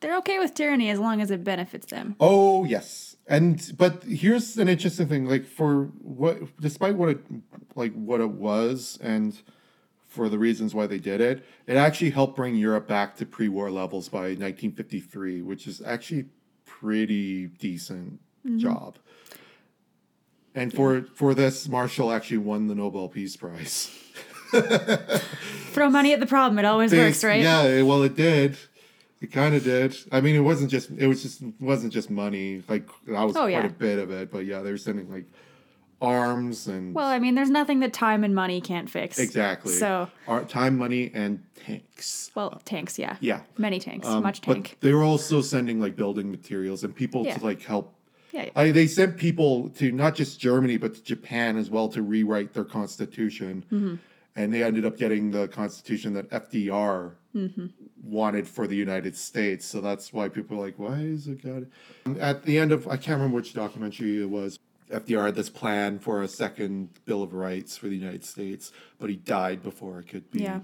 They're 0.00 0.16
okay 0.18 0.38
with 0.38 0.54
tyranny 0.54 0.90
as 0.90 0.98
long 0.98 1.20
as 1.20 1.30
it 1.30 1.44
benefits 1.44 1.86
them. 1.86 2.16
Oh 2.20 2.64
yes, 2.64 3.16
and 3.26 3.72
but 3.76 4.04
here's 4.04 4.56
an 4.58 4.68
interesting 4.68 5.08
thing. 5.08 5.26
Like 5.26 5.46
for 5.46 5.84
what, 6.02 6.60
despite 6.60 6.96
what 6.96 7.10
it 7.10 7.20
like 7.74 7.92
what 7.94 8.20
it 8.20 8.30
was, 8.30 8.98
and 9.02 9.40
for 10.06 10.28
the 10.28 10.38
reasons 10.38 10.74
why 10.74 10.86
they 10.86 10.98
did 10.98 11.20
it, 11.20 11.44
it 11.66 11.76
actually 11.76 12.10
helped 12.10 12.36
bring 12.36 12.56
Europe 12.56 12.86
back 12.86 13.16
to 13.16 13.26
pre-war 13.26 13.70
levels 13.70 14.08
by 14.08 14.28
1953, 14.34 15.42
which 15.42 15.66
is 15.66 15.82
actually 15.82 16.26
pretty 16.64 17.46
decent 17.46 18.20
mm-hmm. 18.44 18.58
job. 18.58 18.98
And 20.54 20.72
for 20.72 21.02
for 21.14 21.34
this, 21.34 21.68
Marshall 21.68 22.10
actually 22.12 22.38
won 22.38 22.66
the 22.66 22.74
Nobel 22.74 23.08
Peace 23.08 23.36
Prize. 23.36 23.90
Throw 25.72 25.90
money 25.90 26.14
at 26.14 26.20
the 26.20 26.26
problem. 26.26 26.58
It 26.58 26.64
always 26.64 26.92
works, 26.92 27.22
right? 27.22 27.42
Yeah, 27.42 27.82
well, 27.82 28.02
it 28.02 28.16
did. 28.16 28.56
It 29.20 29.32
kind 29.32 29.54
of 29.54 29.64
did. 29.64 29.96
I 30.12 30.20
mean, 30.20 30.34
it 30.36 30.40
wasn't 30.40 30.70
just. 30.70 30.90
It 30.90 31.06
was 31.06 31.22
just 31.22 31.42
wasn't 31.60 31.92
just 31.92 32.10
money. 32.10 32.62
Like 32.68 32.86
that 33.06 33.22
was 33.24 33.34
Oh, 33.36 33.40
quite 33.42 33.50
yeah. 33.52 33.66
a 33.66 33.70
bit 33.70 33.98
of 33.98 34.10
it. 34.10 34.30
But 34.30 34.44
yeah, 34.44 34.60
they 34.60 34.70
were 34.70 34.76
sending 34.78 35.10
like 35.10 35.24
arms 36.02 36.66
and 36.66 36.94
Well, 36.94 37.06
I 37.08 37.18
mean, 37.18 37.34
there's 37.34 37.48
nothing 37.50 37.80
that 37.80 37.92
time 37.94 38.22
and 38.24 38.34
money 38.34 38.60
can't 38.60 38.90
fix. 38.90 39.18
exactly 39.18 39.72
So, 39.72 40.08
Ar- 40.28 40.44
time, 40.44 40.76
money, 40.76 41.10
and 41.14 41.42
tanks. 41.64 42.30
well, 42.34 42.60
tanks, 42.66 42.98
yeah. 42.98 43.16
Yeah. 43.20 43.40
Many 43.56 43.80
tanks. 43.80 44.06
Um, 44.06 44.22
Much 44.22 44.42
but 44.42 44.52
tank. 44.54 44.76
they 44.80 44.92
were 44.92 45.02
also 45.02 45.40
sending 45.40 45.80
like 45.80 45.96
building 45.96 46.30
materials 46.30 46.84
and 46.84 46.94
people 46.94 47.24
Yeah. 47.24 47.38
to 47.38 47.44
like 47.44 47.62
help. 47.62 47.94
Yeah. 48.32 48.42
yeah. 48.44 48.50
I, 48.54 48.70
they 48.72 48.86
sent 48.86 49.16
people 49.16 49.70
to 49.70 49.90
not 49.90 50.14
just 50.14 50.38
Germany 50.38 50.76
but 50.76 50.94
to 50.96 51.02
Japan 51.02 51.56
as 51.56 51.70
well 51.70 51.88
to 51.88 52.02
rewrite 52.02 52.52
their 52.52 52.64
constitution, 52.64 53.64
Mm-hmm. 53.72 53.94
and 54.36 54.52
they 54.52 54.62
ended 54.62 54.84
up 54.84 54.98
getting 54.98 55.30
the 55.30 55.48
constitution 55.48 56.12
that 56.12 56.28
FDR 56.30 57.12
Mm-hmm. 57.34 57.66
Wanted 58.02 58.46
for 58.46 58.66
the 58.66 58.76
United 58.76 59.16
States. 59.16 59.64
So 59.66 59.80
that's 59.80 60.12
why 60.12 60.28
people 60.28 60.58
are 60.58 60.64
like, 60.66 60.78
why 60.78 61.00
is 61.00 61.26
it 61.26 61.42
got? 61.42 61.64
At 62.20 62.44
the 62.44 62.58
end 62.58 62.72
of 62.72 62.86
I 62.86 62.96
can't 62.96 63.18
remember 63.18 63.36
which 63.36 63.54
documentary 63.54 64.20
it 64.22 64.30
was. 64.30 64.58
FDR 64.90 65.26
had 65.26 65.34
this 65.34 65.50
plan 65.50 65.98
for 65.98 66.22
a 66.22 66.28
second 66.28 66.90
Bill 67.04 67.22
of 67.22 67.34
Rights 67.34 67.76
for 67.76 67.88
the 67.88 67.96
United 67.96 68.24
States, 68.24 68.70
but 69.00 69.10
he 69.10 69.16
died 69.16 69.62
before 69.62 69.98
it 69.98 70.08
could 70.08 70.30
be. 70.30 70.42
yeah. 70.42 70.60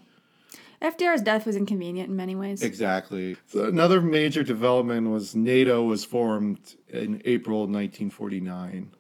FDR's 0.81 1.23
death 1.23 1.47
was 1.47 1.55
inconvenient 1.55 2.11
in 2.11 2.17
many 2.17 2.35
ways. 2.35 2.61
Exactly. 2.61 3.37
So 3.47 3.67
another 3.67 4.01
major 4.01 4.43
development 4.43 5.11
was 5.11 5.35
NATO 5.35 5.85
was 5.85 6.05
formed 6.05 6.75
in 6.89 7.23
April 7.25 7.61
1949, 7.61 8.91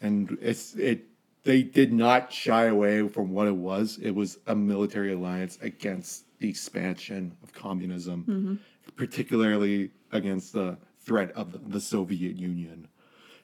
and 0.00 0.38
it's 0.40 0.74
it 0.76 1.06
they 1.42 1.62
did 1.62 1.92
not 1.92 2.32
shy 2.32 2.66
away 2.66 3.08
from 3.08 3.32
what 3.32 3.48
it 3.48 3.56
was. 3.56 3.98
It 4.00 4.12
was 4.12 4.38
a 4.46 4.54
military 4.54 5.12
alliance 5.12 5.58
against 5.60 6.24
the 6.38 6.48
expansion 6.48 7.36
of 7.42 7.52
communism, 7.52 8.60
particularly 8.96 9.90
against 10.12 10.52
the 10.52 10.76
threat 11.00 11.30
of 11.32 11.52
the, 11.52 11.58
the 11.58 11.80
Soviet 11.80 12.36
Union. 12.36 12.88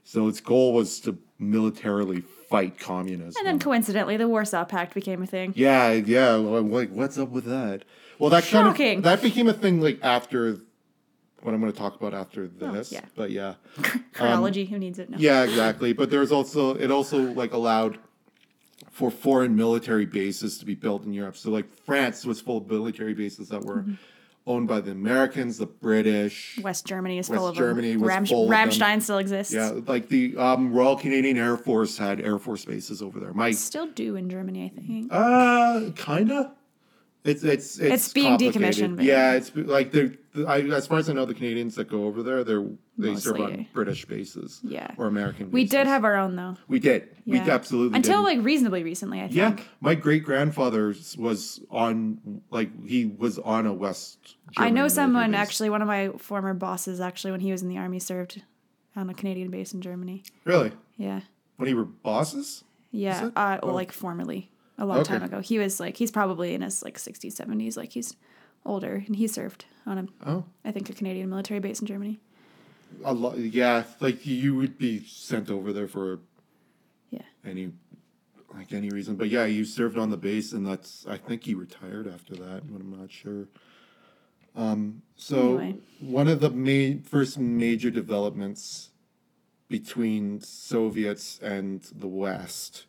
So 0.05 0.29
its 0.29 0.41
goal 0.41 0.75
was 0.75 1.01
to 1.01 1.19
militarily 1.39 2.21
fight 2.21 2.79
communism. 2.79 3.35
and 3.39 3.47
then 3.47 3.59
coincidentally, 3.59 4.17
the 4.17 4.29
Warsaw 4.29 4.65
Pact 4.65 4.95
became 4.95 5.23
a 5.23 5.27
thing. 5.27 5.55
Yeah, 5.57 5.93
yeah. 5.93 6.33
Like, 6.33 6.91
what's 6.91 7.19
up 7.19 7.31
with 7.31 7.45
that? 7.47 7.85
Well, 8.19 8.31
that 8.31 8.45
kind 8.45 8.69
of 8.69 9.03
that 9.03 9.23
became 9.23 9.49
a 9.49 9.53
thing 9.53 9.81
like 9.81 9.99
after 10.03 10.59
what 11.43 11.55
I'm 11.55 11.61
going 11.61 11.73
to 11.73 11.79
talk 11.79 11.97
about 11.97 12.15
after 12.15 12.47
this. 12.47 12.93
yeah. 12.93 13.01
But 13.15 13.31
yeah, 13.31 13.55
Chronology, 14.13 14.67
who 14.67 14.79
needs 14.79 14.99
it? 14.99 15.11
No. 15.11 15.17
Um, 15.17 15.23
yeah, 15.23 15.43
exactly. 15.43 15.93
But 15.93 16.11
there's 16.11 16.33
also 16.33 16.75
it 16.75 16.91
also 16.91 17.19
like 17.33 17.53
allowed 17.53 17.99
for 18.95 19.11
foreign 19.11 19.57
military 19.57 20.07
bases 20.07 20.57
to 20.59 20.65
be 20.65 20.75
built 20.77 21.05
in 21.05 21.13
Europe. 21.13 21.37
So 21.37 21.51
like 21.51 21.67
France 21.85 22.25
was 22.25 22.41
full 22.41 22.59
of 22.59 22.71
military 22.71 23.13
bases 23.13 23.49
that 23.49 23.63
were 23.65 23.79
Mm-hmm. 23.83 23.95
owned 24.47 24.69
by 24.69 24.81
the 24.81 24.93
Americans, 24.93 25.59
the 25.59 25.67
British. 25.67 26.61
West 26.63 26.87
Germany 26.87 27.19
is 27.19 27.29
West 27.29 27.39
full 27.41 27.49
of 27.49 27.57
Germany 27.57 27.93
them. 27.93 28.03
was 28.03 28.09
Ram- 28.09 28.27
full 28.27 28.45
of 28.45 28.51
them. 28.51 28.69
Ramstein 28.71 29.03
still 29.03 29.19
exists. 29.19 29.53
Yeah, 29.53 29.73
like 29.87 30.09
the 30.09 30.37
um, 30.37 30.73
Royal 30.73 30.97
Canadian 30.97 31.39
Air 31.39 31.57
Force 31.57 31.99
had 31.99 32.21
Air 32.21 32.39
Force 32.39 32.65
bases 32.65 33.03
over 33.03 33.19
there. 33.19 33.33
My 33.33 33.51
Still 33.51 33.87
do 33.89 34.15
in 34.17 34.31
Germany, 34.31 34.71
I 34.77 34.81
think. 34.81 35.09
Uh, 35.11 35.91
kinda. 35.97 36.53
It's 37.25 37.43
it's 37.43 37.79
it's, 37.79 37.95
It's 38.07 38.13
being 38.13 38.37
decommissioned, 38.37 38.97
but- 38.97 39.05
Yeah, 39.07 39.33
it's 39.33 39.51
like 39.55 39.93
they're. 39.93 40.13
I, 40.47 40.61
as 40.63 40.87
far 40.89 40.99
as 40.99 41.09
I 41.09 41.13
know, 41.13 41.25
the 41.25 41.33
Canadians 41.33 41.77
that 41.77 41.89
go 41.89 42.05
over 42.07 42.23
there, 42.23 42.43
they're 42.45 42.67
they 42.99 43.15
serve 43.17 43.41
on 43.41 43.67
British 43.73 44.05
bases. 44.05 44.61
Yeah. 44.65 44.91
Or 44.99 45.07
American. 45.07 45.51
we 45.53 45.65
did 45.65 45.87
have 45.87 46.05
our 46.05 46.17
own 46.17 46.35
though. 46.37 46.57
We 46.69 46.81
did. 46.81 47.09
We 47.25 47.39
absolutely 47.39 47.97
Until 47.97 48.19
did. 48.25 48.37
like 48.39 48.45
reasonably 48.45 48.83
recently, 48.83 49.21
I 49.21 49.29
think. 49.29 49.35
yeah, 49.37 49.57
my 49.81 49.95
great 49.95 50.25
grandfather 50.25 50.93
was 51.17 51.61
on 51.71 52.43
like 52.51 52.69
he 52.87 53.07
was 53.07 53.39
on 53.39 53.65
a 53.67 53.73
West. 53.73 54.37
I 54.57 54.69
know 54.71 54.89
someone 54.89 55.31
base. 55.31 55.41
actually. 55.41 55.71
One 55.71 55.81
of 55.83 55.89
my 55.89 56.11
former 56.19 56.53
bosses 56.53 57.01
actually, 57.01 57.31
when 57.31 57.41
he 57.41 57.51
was 57.53 57.63
in 57.63 57.69
the 57.69 57.79
army, 57.79 58.01
served 58.01 58.43
on 58.97 59.09
a 59.09 59.15
Canadian 59.15 59.51
base 59.51 59.73
in 59.73 59.81
Germany. 59.81 60.25
Really, 60.45 60.73
Yeah, 60.99 61.21
when 61.57 61.69
he 61.69 61.75
were 61.75 61.85
bosses. 61.85 62.65
yeah. 62.91 63.27
it? 63.29 63.33
Uh, 63.37 63.59
well, 63.63 63.71
Oh. 63.73 63.75
like 63.75 63.93
formerly, 63.93 64.51
a 64.79 64.85
long 64.85 64.99
Okay. 64.99 65.09
time 65.15 65.23
ago. 65.23 65.41
He 65.41 65.59
was 65.59 65.79
like 65.81 65.97
he's 65.97 66.11
probably 66.11 66.55
in 66.55 66.63
his 66.63 66.83
like 66.83 66.99
60s, 66.99 67.35
70s. 67.37 67.77
Like 67.77 67.93
he's 67.93 68.17
older, 68.65 69.03
and 69.07 69.17
he 69.17 69.27
served 69.27 69.67
on 69.87 69.99
a 69.99 70.07
Oh, 70.27 70.45
I 70.65 70.73
think 70.73 70.89
a 70.91 70.93
Canadian 70.93 71.29
military 71.31 71.61
base 71.61 71.81
in 71.81 71.87
Germany. 71.87 72.21
a 73.05 73.13
lot. 73.13 73.39
Yeah, 73.39 73.85
like 74.01 74.25
you 74.27 74.55
would 74.57 74.79
be 74.79 75.05
sent 75.05 75.51
over 75.51 75.73
there 75.73 75.89
for 75.89 76.21
Yeah. 77.11 77.23
any 77.45 77.73
like 78.55 78.73
any 78.73 78.89
reason. 78.91 79.17
But 79.17 79.29
yeah, 79.31 79.45
you 79.47 79.65
served 79.65 79.99
on 79.99 80.11
the 80.11 80.17
base, 80.17 80.53
and 80.53 80.67
that's 80.67 81.07
I 81.07 81.17
think 81.19 81.45
he 81.45 81.55
retired 81.55 82.07
after 82.07 82.35
that, 82.37 82.71
but 82.71 82.81
I'm 82.81 82.97
not 82.99 83.11
sure. 83.11 83.49
Um, 84.57 85.03
so 85.17 85.59
Anyway. 85.59 85.81
one 86.01 86.29
of 86.29 86.41
the 86.41 86.51
main 86.51 87.03
first 87.03 87.39
major 87.39 87.91
developments 87.91 88.91
between 89.69 90.41
Soviets 90.41 91.41
and 91.43 91.83
the 91.93 92.07
West 92.07 92.87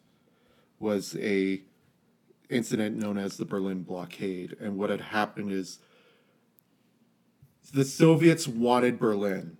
was 0.79 1.15
a 1.19 1.63
incident 2.49 2.97
known 2.97 3.17
as 3.17 3.37
the 3.37 3.45
Berlin 3.45 3.83
blockade, 3.83 4.55
and 4.59 4.77
what 4.77 4.89
had 4.89 5.01
happened 5.01 5.51
is 5.51 5.79
the 7.73 7.85
Soviets 7.85 8.47
wanted 8.47 8.99
Berlin 8.99 9.57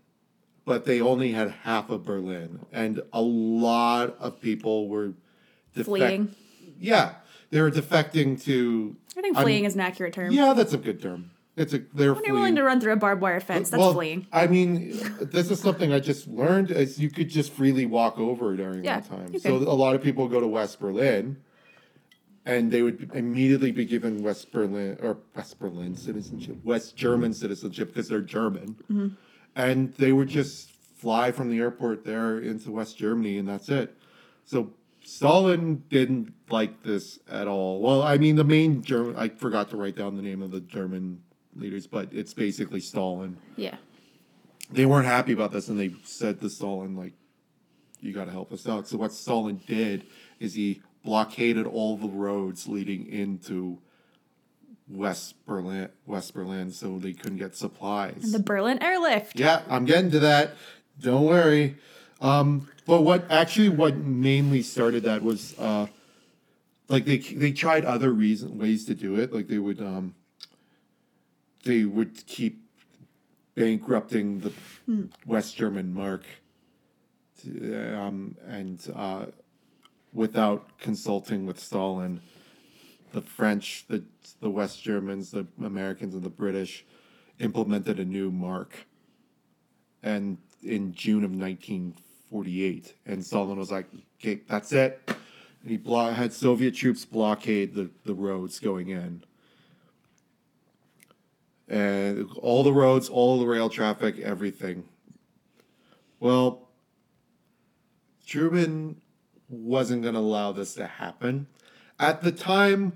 but 0.65 0.85
they 0.85 0.99
only 0.99 1.31
had 1.31 1.51
half 1.63 1.89
of 1.89 2.03
Berlin, 2.03 2.59
and 2.73 3.01
a 3.13 3.21
lot 3.21 4.17
of 4.19 4.41
people 4.41 4.89
were 4.89 5.13
defect- 5.73 5.85
Fleeing. 5.85 6.35
Yeah, 6.79 7.13
they 7.51 7.61
were 7.61 7.71
defecting 7.71 8.41
to. 8.43 8.97
I 9.15 9.21
think 9.21 9.37
I'm- 9.37 9.45
fleeing 9.45 9.63
is 9.63 9.75
an 9.75 9.81
accurate 9.81 10.13
term. 10.13 10.33
Yeah, 10.33 10.53
that's 10.53 10.73
a 10.73 10.77
good 10.77 11.01
term. 11.01 11.31
It's 11.55 11.73
a 11.73 11.83
they're 11.93 12.13
When 12.13 12.25
you're 12.25 12.33
willing 12.33 12.55
to 12.55 12.63
run 12.63 12.81
through 12.81 12.93
a 12.93 12.97
barbed 12.97 13.21
wire 13.21 13.39
fence, 13.39 13.69
that's 13.69 13.79
well, 13.79 13.93
fleeing. 13.93 14.27
I 14.33 14.47
mean, 14.47 14.99
this 15.21 15.49
is 15.49 15.61
something 15.61 15.93
I 15.93 16.01
just 16.01 16.27
learned 16.27 16.71
is 16.71 16.99
you 16.99 17.09
could 17.09 17.29
just 17.29 17.53
freely 17.53 17.85
walk 17.85 18.19
over 18.19 18.57
during 18.57 18.83
Yeah, 18.83 18.99
that 18.99 19.09
time. 19.09 19.39
So 19.39 19.55
a 19.55 19.71
lot 19.77 19.95
of 19.95 20.01
people 20.01 20.27
go 20.27 20.41
to 20.41 20.47
West 20.47 20.81
Berlin, 20.81 21.37
and 22.45 22.71
they 22.71 22.81
would 22.81 23.09
immediately 23.13 23.71
be 23.71 23.85
given 23.85 24.21
West 24.23 24.51
Berlin 24.51 24.97
or 25.01 25.17
West 25.35 25.59
Berlin 25.59 25.95
citizenship, 25.95 26.57
West 26.63 26.95
German 26.95 27.33
citizenship 27.33 27.89
because 27.89 28.07
they're 28.07 28.21
German, 28.21 28.75
Mm-hmm. 28.91 29.07
and 29.55 29.93
they 29.95 30.11
would 30.11 30.27
just 30.29 30.71
fly 30.97 31.31
from 31.31 31.49
the 31.49 31.57
airport 31.59 32.05
there 32.05 32.39
into 32.39 32.71
West 32.71 32.97
Germany, 32.97 33.37
and 33.37 33.47
that's 33.47 33.69
it. 33.69 33.95
So 34.45 34.71
Stalin 35.03 35.83
didn't 35.89 36.33
like 36.49 36.81
this 36.83 37.19
at 37.29 37.47
all. 37.47 37.79
Well, 37.81 38.01
I 38.03 38.17
mean, 38.17 38.35
the 38.35 38.43
main 38.43 38.81
German, 38.81 39.15
I 39.17 39.29
forgot 39.29 39.69
to 39.71 39.77
write 39.77 39.95
down 39.95 40.15
the 40.15 40.21
name 40.21 40.41
of 40.41 40.51
the 40.51 40.61
German 40.61 41.21
leaders, 41.55 41.85
but 41.87 42.09
it's 42.11 42.33
basically 42.33 42.79
Stalin 42.79 43.37
Yeah. 43.55 43.75
they 44.71 44.85
weren't 44.85 45.05
happy 45.05 45.31
about 45.33 45.51
this 45.51 45.67
and 45.69 45.79
they 45.79 45.93
said 46.03 46.39
to 46.41 46.49
Stalin, 46.49 46.95
like, 46.95 47.13
you 48.01 48.13
got 48.13 48.25
to 48.25 48.31
help 48.31 48.51
us 48.51 48.67
out. 48.67 48.87
So 48.87 48.97
what 48.97 49.13
Stalin 49.13 49.59
did 49.67 50.05
is 50.39 50.53
he 50.53 50.81
blockaded 51.05 51.65
all 51.65 51.95
the 51.95 52.07
roads 52.09 52.67
leading 52.67 53.05
into 53.07 53.79
West 54.87 55.45
Berlin, 55.45 55.89
West 56.05 56.33
Berlin, 56.33 56.71
so 56.71 56.99
they 56.99 57.13
couldn't 57.13 57.37
get 57.37 57.55
supplies. 57.55 58.31
The 58.31 58.39
Berlin 58.39 58.81
airlift. 58.83 59.39
yeah, 59.39 59.61
I'm 59.69 59.85
getting 59.85 60.11
to 60.11 60.19
that. 60.19 60.55
Don't 60.99 61.25
worry. 61.25 61.77
Um, 62.21 62.67
but 62.85 63.01
what 63.01 63.29
actually 63.31 63.69
what 63.69 63.95
mainly 63.97 64.61
started 64.61 65.03
that 65.03 65.21
was 65.23 65.57
uh, 65.59 65.87
like 66.87 67.05
they 67.05 67.17
they 67.17 67.51
tried 67.51 67.85
other 67.85 68.11
reason 68.11 68.57
ways 68.57 68.85
to 68.85 68.95
do 68.95 69.15
it. 69.19 69.33
Like 69.33 69.47
they 69.47 69.57
would 69.57 69.81
um, 69.81 70.15
they 71.63 71.83
would 71.85 72.25
keep 72.27 72.61
bankrupting 73.55 74.39
the 74.41 74.51
West 75.25 75.55
German 75.57 75.93
mark, 75.93 76.23
um, 77.47 78.35
and 78.47 78.79
uh, 78.95 79.25
without 80.15 80.79
consulting 80.79 81.45
with 81.45 81.59
Stalin, 81.59 82.21
the 83.11 83.21
French, 83.21 83.85
the 83.87 84.03
the 84.41 84.49
West 84.49 84.81
Germans, 84.81 85.31
the 85.31 85.45
Americans, 85.63 86.15
and 86.15 86.23
the 86.23 86.29
British 86.29 86.85
implemented 87.39 87.99
a 87.99 88.05
new 88.05 88.31
mark, 88.31 88.87
and 90.01 90.37
in 90.63 90.93
June 90.93 91.23
of 91.23 91.31
1948, 91.31 92.95
and 93.05 93.23
Stalin 93.23 93.59
was 93.59 93.71
like, 93.71 93.87
"Okay, 94.19 94.41
that's 94.47 94.71
it." 94.71 94.99
And 95.07 95.69
he 95.69 95.77
blo- 95.77 96.11
had 96.11 96.33
Soviet 96.33 96.73
troops 96.75 97.05
blockade 97.05 97.75
the, 97.75 97.89
the 98.05 98.13
roads 98.13 98.59
going 98.59 98.89
in 98.89 99.23
and 101.67 102.29
all 102.41 102.63
the 102.63 102.73
roads, 102.73 103.09
all 103.09 103.39
the 103.39 103.45
rail 103.45 103.69
traffic, 103.69 104.19
everything. 104.19 104.83
Well, 106.19 106.69
Truman 108.25 109.01
wasn't 109.49 110.01
going 110.01 110.15
to 110.15 110.19
allow 110.19 110.51
this 110.51 110.73
to 110.75 110.87
happen. 110.87 111.47
At 111.99 112.21
the 112.21 112.31
time, 112.31 112.93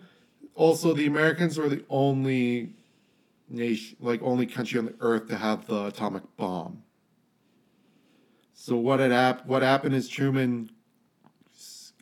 also 0.56 0.94
the 0.94 1.06
Americans 1.06 1.58
were 1.58 1.70
the 1.70 1.86
only 1.90 2.76
nation, 3.50 3.98
like 4.00 4.22
only 4.22 4.46
country 4.46 4.80
on 4.80 4.86
the 4.86 4.96
earth 5.00 5.28
to 5.30 5.38
have 5.38 5.68
the 5.68 5.88
atomic 5.88 6.24
bomb. 6.38 6.84
So 8.54 8.76
what 8.76 9.00
had 9.00 9.12
hap- 9.12 9.46
what 9.46 9.62
happened 9.62 9.96
is 9.96 10.10
Truman 10.10 10.72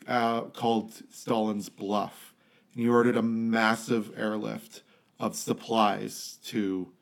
uh, 0.08 0.42
called 0.42 0.92
Stalin's 1.10 1.68
bluff, 1.68 2.34
and 2.72 2.82
he 2.82 2.88
ordered 2.88 3.16
a 3.16 3.22
massive 3.22 4.10
airlift 4.18 4.82
of 5.20 5.36
supplies 5.36 6.38
to 6.46 6.92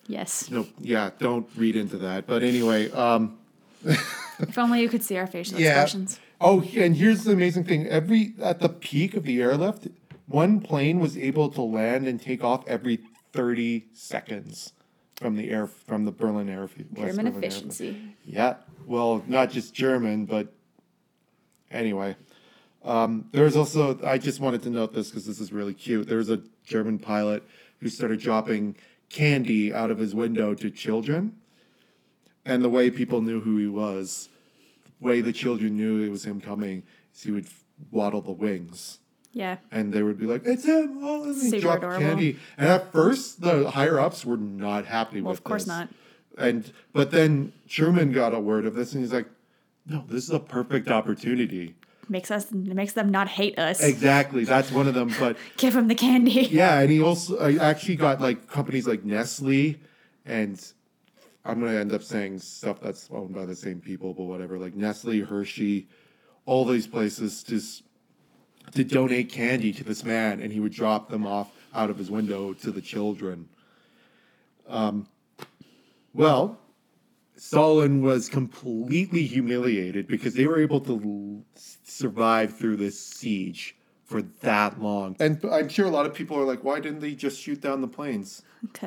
Yes. 0.07 0.51
No, 0.51 0.67
yeah, 0.79 1.11
don't 1.19 1.49
read 1.57 1.77
into 1.77 1.99
that. 1.99 2.27
But 2.27 2.43
anyway, 2.43 2.91
um, 2.91 3.39
if 3.85 4.59
only 4.59 4.81
you 4.81 4.89
could 4.89 5.03
see 5.03 5.17
our 5.17 5.27
facial 5.27 5.59
yeah. 5.61 5.71
expressions. 5.83 6.19
Oh, 6.43 6.63
and 6.77 6.97
here's 6.97 7.25
the 7.25 7.33
amazing 7.33 7.65
thing: 7.65 7.87
every 7.87 8.35
at 8.43 8.61
the 8.61 8.69
peak 8.69 9.15
of 9.15 9.25
the 9.25 9.41
airlift, 9.41 9.89
one 10.27 10.61
plane 10.61 11.01
was 11.01 11.17
able 11.17 11.49
to 11.51 11.63
land 11.63 12.07
and 12.07 12.21
take 12.21 12.43
off 12.43 12.67
every 12.67 13.01
thirty 13.33 13.87
seconds 13.93 14.73
from 15.17 15.37
the 15.37 15.51
air 15.51 15.67
from 15.67 16.05
the 16.05 16.13
Berlin 16.13 16.49
airfield. 16.49 16.89
West 16.97 17.17
German 17.17 17.33
Berlin 17.33 17.45
airfield. 17.45 17.45
efficiency. 17.45 18.17
Yeah. 18.25 18.57
Well, 18.87 19.23
not 19.27 19.51
just 19.51 19.73
German, 19.75 20.27
but 20.27 20.53
anyway. 21.71 22.17
Um, 22.85 23.29
there's 23.31 23.57
also, 23.57 23.99
I 24.05 24.19
just 24.19 24.41
wanted 24.41 24.63
to 24.65 24.71
note 24.71 24.93
this 24.93 25.09
because 25.09 25.25
this 25.25 25.41
is 25.41 25.53
really 25.53 25.75
cute. 25.75 26.09
There's 26.09 26.31
a 26.31 26.43
German 26.65 26.99
pilot 26.99 27.45
who 27.79 27.89
started 27.89 28.21
dropping 28.21 28.77
candy 29.09 29.73
out 29.73 29.91
of 29.91 29.99
his 29.99 30.15
window 30.15 30.55
to 30.55 30.71
children. 30.71 31.37
And 32.45 32.65
the 32.65 32.69
way 32.69 32.91
people 32.91 33.21
knew 33.21 33.41
who 33.41 33.57
he 33.57 33.69
was, 33.69 34.29
way 35.03 35.21
the 35.21 35.33
children 35.33 35.77
knew 35.77 36.03
it 36.03 36.11
was 36.11 36.25
him 36.25 36.41
coming, 36.41 36.83
is 37.15 37.23
he 37.23 37.31
would 37.31 37.47
waddle 37.91 38.21
the 38.23 38.33
wings. 38.33 38.99
Yeah. 39.33 39.57
And 39.71 39.93
they 39.93 40.03
would 40.03 40.19
be 40.19 40.27
like, 40.27 40.43
it's 40.45 40.65
him. 40.65 40.99
Oh, 41.03 41.25
and 41.25 41.35
he 41.35 41.49
Super 41.51 41.61
dropped 41.63 41.79
adorable. 41.79 42.07
candy. 42.07 42.39
And 42.59 42.69
at 42.69 42.93
first, 42.93 43.41
the 43.41 43.71
higher 43.71 43.99
ups 43.99 44.25
were 44.25 44.37
not 44.37 44.85
happy 44.87 45.21
Well, 45.23 45.31
with 45.31 45.39
of 45.41 45.45
course 45.45 45.63
this. 45.63 45.69
not. 45.69 45.89
And 46.39 46.73
but 46.93 47.11
then 47.11 47.53
Truman 47.69 48.13
got 48.13 48.33
a 48.35 48.41
word 48.41 48.65
of 48.67 48.75
this, 48.75 48.93
and 48.95 49.03
he's 49.03 49.13
like, 49.13 49.27
"No, 49.87 50.05
this 50.09 50.25
is 50.25 50.31
a 50.31 50.41
perfect 50.41 50.89
opportunity." 50.89 51.75
Makes 52.09 52.31
us 52.31 52.51
makes 52.53 52.95
them 52.95 53.11
not 53.11 53.29
hate 53.29 53.59
us. 53.59 53.83
Exactly, 53.83 54.45
that's 54.45 54.71
one 54.73 54.87
of 54.89 54.95
them. 54.95 55.11
But 55.21 55.37
Give 55.59 55.75
them 55.75 55.89
the 55.89 55.95
candy. 55.95 56.49
yeah, 56.51 56.81
and 56.81 56.91
he 56.91 57.03
also 57.03 57.39
I 57.39 57.57
actually 57.63 57.97
got 57.97 58.21
like 58.21 58.49
companies 58.49 58.87
like 58.87 59.05
Nestle, 59.05 59.77
and 60.25 60.59
I'm 61.45 61.61
gonna 61.61 61.79
end 61.79 61.93
up 61.93 62.03
saying 62.03 62.39
stuff 62.39 62.81
that's 62.81 63.09
owned 63.11 63.35
by 63.35 63.45
the 63.47 63.57
same 63.57 63.81
people, 63.81 64.15
but 64.15 64.25
whatever. 64.25 64.59
Like 64.59 64.75
Nestle, 64.75 65.21
Hershey, 65.21 65.89
all 66.47 66.65
these 66.65 66.87
places 66.87 67.43
just 67.43 67.83
to 68.75 68.85
donate 68.85 69.31
candy 69.31 69.73
to 69.73 69.85
this 69.85 70.05
man, 70.05 70.41
and 70.41 70.53
he 70.53 70.61
would 70.61 70.73
drop 70.73 71.09
them 71.09 71.27
off 71.27 71.51
out 71.75 71.91
of 71.91 71.99
his 71.99 72.11
window 72.11 72.53
to 72.55 72.71
the 72.71 72.81
children. 72.81 73.49
Um, 74.69 75.09
well, 76.15 76.59
Stalin 77.37 78.03
was 78.03 78.29
completely 78.29 79.25
humiliated 79.25 80.07
because 80.07 80.35
they 80.35 80.47
were 80.47 80.61
able 80.61 80.81
to 80.81 80.93
l- 81.03 81.45
survive 81.57 82.57
through 82.57 82.77
this 82.77 82.99
siege 83.01 83.75
for 84.05 84.23
that 84.23 84.81
long. 84.81 85.17
And 85.19 85.45
I'm 85.51 85.69
sure 85.69 85.87
a 85.87 85.91
lot 85.91 86.07
of 86.07 86.15
people 86.15 86.39
are 86.39 86.45
like, 86.45 86.63
why 86.63 86.79
didn't 86.81 87.01
they 87.01 87.15
just 87.15 87.41
shoot 87.41 87.61
down 87.61 87.81
the 87.81 87.89
planes? 87.89 88.43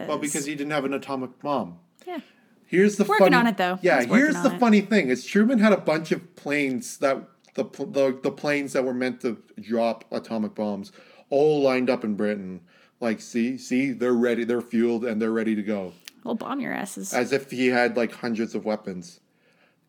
Well, 0.07 0.17
because 0.19 0.45
he 0.45 0.55
didn't 0.55 0.71
have 0.71 0.85
an 0.85 0.93
atomic 0.93 1.37
bomb. 1.41 1.79
yeah. 2.07 2.19
Here's 2.67 2.97
the 2.97 3.03
Working 3.03 3.27
funny, 3.27 3.35
on 3.35 3.47
it, 3.47 3.57
though. 3.57 3.79
Yeah, 3.81 4.03
here's 4.03 4.41
the 4.41 4.53
it. 4.53 4.59
funny 4.59 4.81
thing: 4.81 5.09
is 5.09 5.25
Truman 5.25 5.59
had 5.59 5.71
a 5.71 5.77
bunch 5.77 6.11
of 6.11 6.35
planes 6.35 6.97
that 6.97 7.23
the, 7.53 7.63
the 7.63 8.19
the 8.21 8.31
planes 8.31 8.73
that 8.73 8.83
were 8.83 8.93
meant 8.93 9.21
to 9.21 9.37
drop 9.61 10.05
atomic 10.11 10.55
bombs 10.55 10.91
all 11.29 11.61
lined 11.61 11.89
up 11.89 12.03
in 12.03 12.15
Britain. 12.15 12.61
Like, 12.99 13.21
see, 13.21 13.57
see, 13.57 13.91
they're 13.91 14.13
ready, 14.13 14.43
they're 14.45 14.61
fueled, 14.61 15.05
and 15.05 15.21
they're 15.21 15.31
ready 15.31 15.55
to 15.55 15.61
go. 15.61 15.93
We'll 16.23 16.35
bomb 16.35 16.59
your 16.59 16.73
asses. 16.73 17.13
As 17.13 17.31
if 17.31 17.51
he 17.51 17.67
had 17.67 17.95
like 17.95 18.13
hundreds 18.13 18.55
of 18.55 18.65
weapons. 18.65 19.19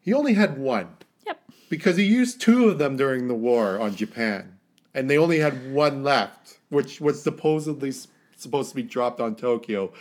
He 0.01 0.13
only 0.13 0.35
had 0.35 0.59
one 0.59 0.89
yep. 1.27 1.41
because 1.69 1.97
he 1.97 2.05
used 2.05 2.41
two 2.41 2.69
of 2.69 2.79
them 2.79 2.97
during 2.97 3.27
the 3.27 3.35
war 3.35 3.81
on 3.81 3.97
Japan, 3.97 4.59
and 4.95 5.09
they 5.11 5.19
only 5.19 5.39
had 5.39 5.73
one 5.73 6.05
left, 6.05 6.59
which 6.69 7.01
was 7.01 7.23
supposedly 7.23 7.93
supposed 8.37 8.71
to 8.71 8.77
be 8.77 8.83
dropped 8.83 9.21
on 9.21 9.35
Tokyo. 9.35 9.93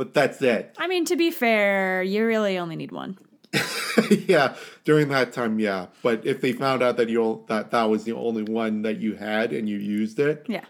But 0.00 0.14
that's 0.14 0.40
it. 0.40 0.74
I 0.78 0.86
mean, 0.86 1.04
to 1.04 1.14
be 1.16 1.30
fair, 1.30 2.02
you 2.02 2.24
really 2.24 2.56
only 2.56 2.74
need 2.74 2.90
one. 2.90 3.18
yeah, 4.10 4.54
during 4.86 5.08
that 5.08 5.34
time, 5.34 5.58
yeah. 5.60 5.88
But 6.02 6.24
if 6.24 6.40
they 6.40 6.54
found 6.54 6.82
out 6.82 6.96
that 6.96 7.10
you 7.10 7.44
that 7.48 7.70
that 7.72 7.84
was 7.90 8.04
the 8.04 8.12
only 8.12 8.42
one 8.42 8.80
that 8.80 8.96
you 8.96 9.16
had 9.16 9.52
and 9.52 9.68
you 9.68 9.76
used 9.76 10.18
it, 10.18 10.46
Yeah. 10.48 10.64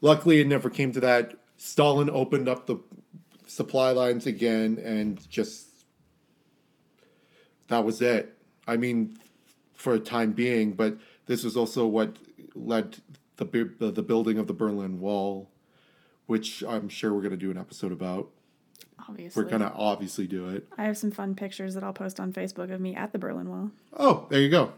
luckily 0.00 0.40
it 0.40 0.46
never 0.46 0.70
came 0.70 0.92
to 0.92 1.00
that. 1.00 1.34
Stalin 1.56 2.08
opened 2.08 2.48
up 2.48 2.68
the 2.68 2.78
supply 3.48 3.90
lines 3.90 4.28
again, 4.28 4.78
and 4.78 5.28
just 5.28 5.66
that 7.66 7.84
was 7.84 8.00
it. 8.00 8.38
I 8.68 8.76
mean, 8.76 9.18
for 9.74 9.94
a 9.94 9.98
time 9.98 10.30
being, 10.30 10.74
but 10.74 10.98
this 11.26 11.42
was 11.42 11.56
also 11.56 11.84
what 11.84 12.16
led 12.54 12.98
the 13.38 13.44
the, 13.80 13.90
the 13.90 14.02
building 14.04 14.38
of 14.38 14.46
the 14.46 14.54
Berlin 14.54 15.00
Wall, 15.00 15.50
which 16.26 16.62
I'm 16.62 16.88
sure 16.88 17.12
we're 17.12 17.22
going 17.22 17.32
to 17.32 17.36
do 17.36 17.50
an 17.50 17.58
episode 17.58 17.90
about. 17.90 18.30
Obviously. 19.08 19.42
We're 19.42 19.48
going 19.50 19.62
to 19.62 19.72
obviously 19.72 20.26
do 20.26 20.48
it. 20.50 20.66
I 20.78 20.84
have 20.84 20.96
some 20.96 21.10
fun 21.10 21.34
pictures 21.34 21.74
that 21.74 21.82
I'll 21.82 21.92
post 21.92 22.20
on 22.20 22.32
Facebook 22.32 22.72
of 22.72 22.80
me 22.80 22.94
at 22.94 23.12
the 23.12 23.18
Berlin 23.18 23.48
Wall. 23.50 23.70
Oh, 23.96 24.26
there 24.30 24.40
you 24.40 24.48
go. 24.48 24.72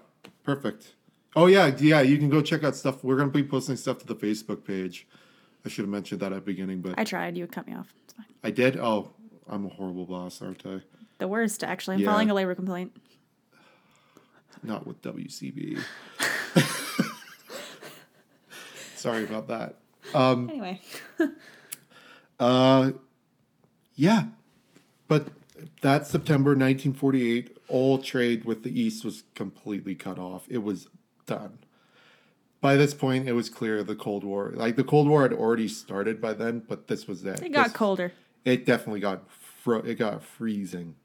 Perfect. 0.44 0.94
Oh 1.36 1.46
yeah, 1.46 1.74
yeah. 1.78 2.00
You 2.00 2.16
can 2.18 2.30
go 2.30 2.40
check 2.42 2.62
out 2.64 2.76
stuff. 2.76 3.02
We're 3.02 3.16
gonna 3.16 3.30
be 3.30 3.42
posting 3.42 3.76
stuff 3.76 3.98
to 3.98 4.06
the 4.06 4.14
Facebook 4.14 4.64
page. 4.64 5.06
I 5.64 5.68
should 5.68 5.82
have 5.84 5.90
mentioned 5.90 6.20
that 6.20 6.32
at 6.32 6.36
the 6.36 6.40
beginning, 6.42 6.80
but 6.80 6.94
I 6.98 7.04
tried. 7.04 7.36
You 7.36 7.42
would 7.42 7.52
cut 7.52 7.66
me 7.66 7.74
off. 7.74 7.92
It's 8.04 8.12
fine. 8.12 8.26
I 8.44 8.50
did. 8.50 8.76
Oh, 8.78 9.10
I'm 9.48 9.66
a 9.66 9.68
horrible 9.68 10.04
boss, 10.06 10.40
aren't 10.40 10.64
I? 10.64 10.80
The 11.18 11.26
worst, 11.26 11.64
actually. 11.64 11.94
I'm 11.96 12.00
Yeah. 12.02 12.10
filing 12.12 12.30
a 12.30 12.34
labor 12.34 12.54
complaint. 12.54 12.96
Not 14.62 14.86
with 14.86 15.02
WCB. 15.02 15.78
Sorry 18.96 19.24
about 19.24 19.48
that. 19.48 19.76
Um, 20.14 20.48
anyway. 20.50 20.80
Uh, 22.40 22.90
yeah, 23.94 24.24
but 25.08 25.28
that 25.82 26.06
September 26.06 26.50
1948, 26.50 27.56
all 27.68 27.98
trade 27.98 28.44
with 28.44 28.62
the 28.62 28.80
East 28.80 29.04
was 29.04 29.24
completely 29.34 29.94
cut 29.94 30.18
off. 30.18 30.44
It 30.48 30.62
was 30.62 30.88
done. 31.26 31.58
By 32.60 32.76
this 32.76 32.94
point, 32.94 33.28
it 33.28 33.32
was 33.32 33.50
clear 33.50 33.82
the 33.84 33.94
Cold 33.94 34.24
War, 34.24 34.52
like 34.54 34.76
the 34.76 34.84
Cold 34.84 35.06
War 35.08 35.22
had 35.22 35.32
already 35.32 35.68
started 35.68 36.20
by 36.20 36.32
then, 36.32 36.62
but 36.66 36.88
this 36.88 37.06
was 37.06 37.24
it. 37.24 37.42
It 37.42 37.50
got 37.52 37.64
This- 37.64 37.72
colder. 37.74 38.12
It 38.44 38.66
definitely 38.66 39.00
got 39.00 39.30
fro- 39.30 39.80
it 39.80 39.94
got 39.94 40.22
freezing. 40.22 40.96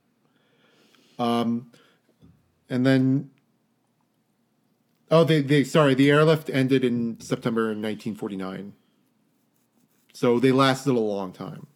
Um, 1.18 1.72
and 2.70 2.86
then, 2.86 3.30
oh, 5.12 5.24
they 5.24 5.42
they 5.42 5.64
sorry, 5.64 5.94
the 5.94 6.10
airlift 6.10 6.50
ended 6.50 6.84
in 6.84 7.20
September 7.22 7.68
1949. 7.68 8.74
So 10.14 10.38
they 10.40 10.52
lasted 10.52 10.92
a 10.92 11.00
long 11.00 11.32
time, 11.32 11.68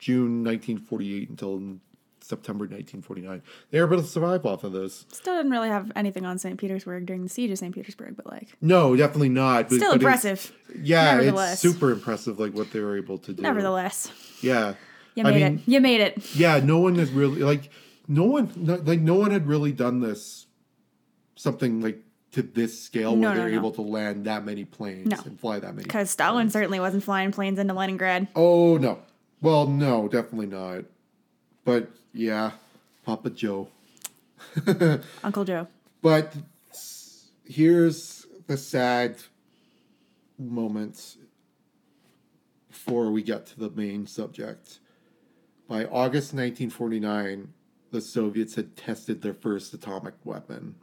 June 0.00 0.42
1948 0.44 1.28
until 1.30 1.78
September 2.22 2.64
1949. 2.64 3.42
They 3.70 3.80
were 3.80 3.86
able 3.86 4.02
to 4.02 4.08
survive 4.08 4.44
off 4.46 4.64
of 4.64 4.72
this. 4.72 5.04
Still 5.12 5.36
didn't 5.36 5.52
really 5.52 5.68
have 5.68 5.90
anything 5.96 6.24
on 6.26 6.38
St. 6.38 6.58
Petersburg 6.58 7.06
during 7.06 7.22
the 7.22 7.28
siege 7.28 7.50
of 7.50 7.58
St. 7.58 7.74
Petersburg, 7.74 8.16
but 8.16 8.26
like 8.26 8.56
No, 8.60 8.96
definitely 8.96 9.28
not. 9.30 9.68
but- 9.68 9.76
still 9.76 9.92
but 9.92 10.02
it's- 10.02 10.24
impressive. 10.24 10.52
Yeah, 10.82 11.20
it's 11.20 11.60
super 11.60 11.90
impressive, 11.92 12.38
like 12.40 12.54
what 12.54 12.70
they 12.72 12.80
were 12.80 12.96
able 12.96 13.18
to 13.18 13.32
do. 13.32 13.42
Nevertheless, 13.42 14.10
yeah. 14.42 14.74
you 15.14 15.24
I 15.24 15.30
made 15.30 15.42
mean, 15.42 15.54
it. 15.58 15.60
You 15.70 15.80
made 15.80 16.00
it. 16.00 16.34
yeah, 16.34 16.60
no 16.62 16.78
one 16.78 16.94
has 16.96 17.10
really 17.10 17.40
like 17.42 17.70
no 18.08 18.24
one 18.24 18.50
like 18.84 19.00
no 19.00 19.14
one 19.14 19.30
had 19.32 19.46
really 19.46 19.72
done 19.72 20.00
this 20.00 20.46
something 21.36 21.80
like 21.80 22.02
to 22.32 22.42
this 22.42 22.80
scale 22.80 23.16
No, 23.16 23.28
where 23.28 23.36
no, 23.36 23.40
they're 23.42 23.50
no. 23.52 23.58
able 23.58 23.72
to 23.72 23.82
land 23.82 24.26
that 24.26 24.44
many 24.44 24.64
planes 24.64 25.12
and 25.26 25.40
fly 25.40 25.58
that 25.58 25.74
many. 25.74 25.82
Because 25.82 26.10
Stalin 26.10 26.48
certainly 26.50 26.78
wasn't 26.78 27.02
flying 27.02 27.32
planes 27.32 27.58
into 27.58 27.74
Leningrad. 27.74 28.28
Oh 28.36 28.76
no. 28.76 29.00
Well, 29.42 29.66
no, 29.66 30.08
definitely 30.08 30.46
not. 30.46 30.84
But 31.64 31.90
yeah, 32.12 32.52
Papa 33.04 33.30
Joe. 33.30 33.68
Uncle 35.24 35.44
Joe. 35.44 35.66
But 36.02 36.34
here's 37.44 38.26
the 38.46 38.56
sad 38.56 39.16
moments 40.38 41.18
before 42.68 43.10
we 43.10 43.22
get 43.22 43.46
to 43.46 43.58
the 43.58 43.70
main 43.70 44.06
subject. 44.06 44.78
By 45.68 45.84
August 45.84 46.32
1949, 46.34 47.52
the 47.90 48.00
Soviets 48.00 48.54
had 48.54 48.76
tested 48.76 49.22
their 49.22 49.34
first 49.34 49.72
atomic 49.72 50.14
weapon. 50.24 50.76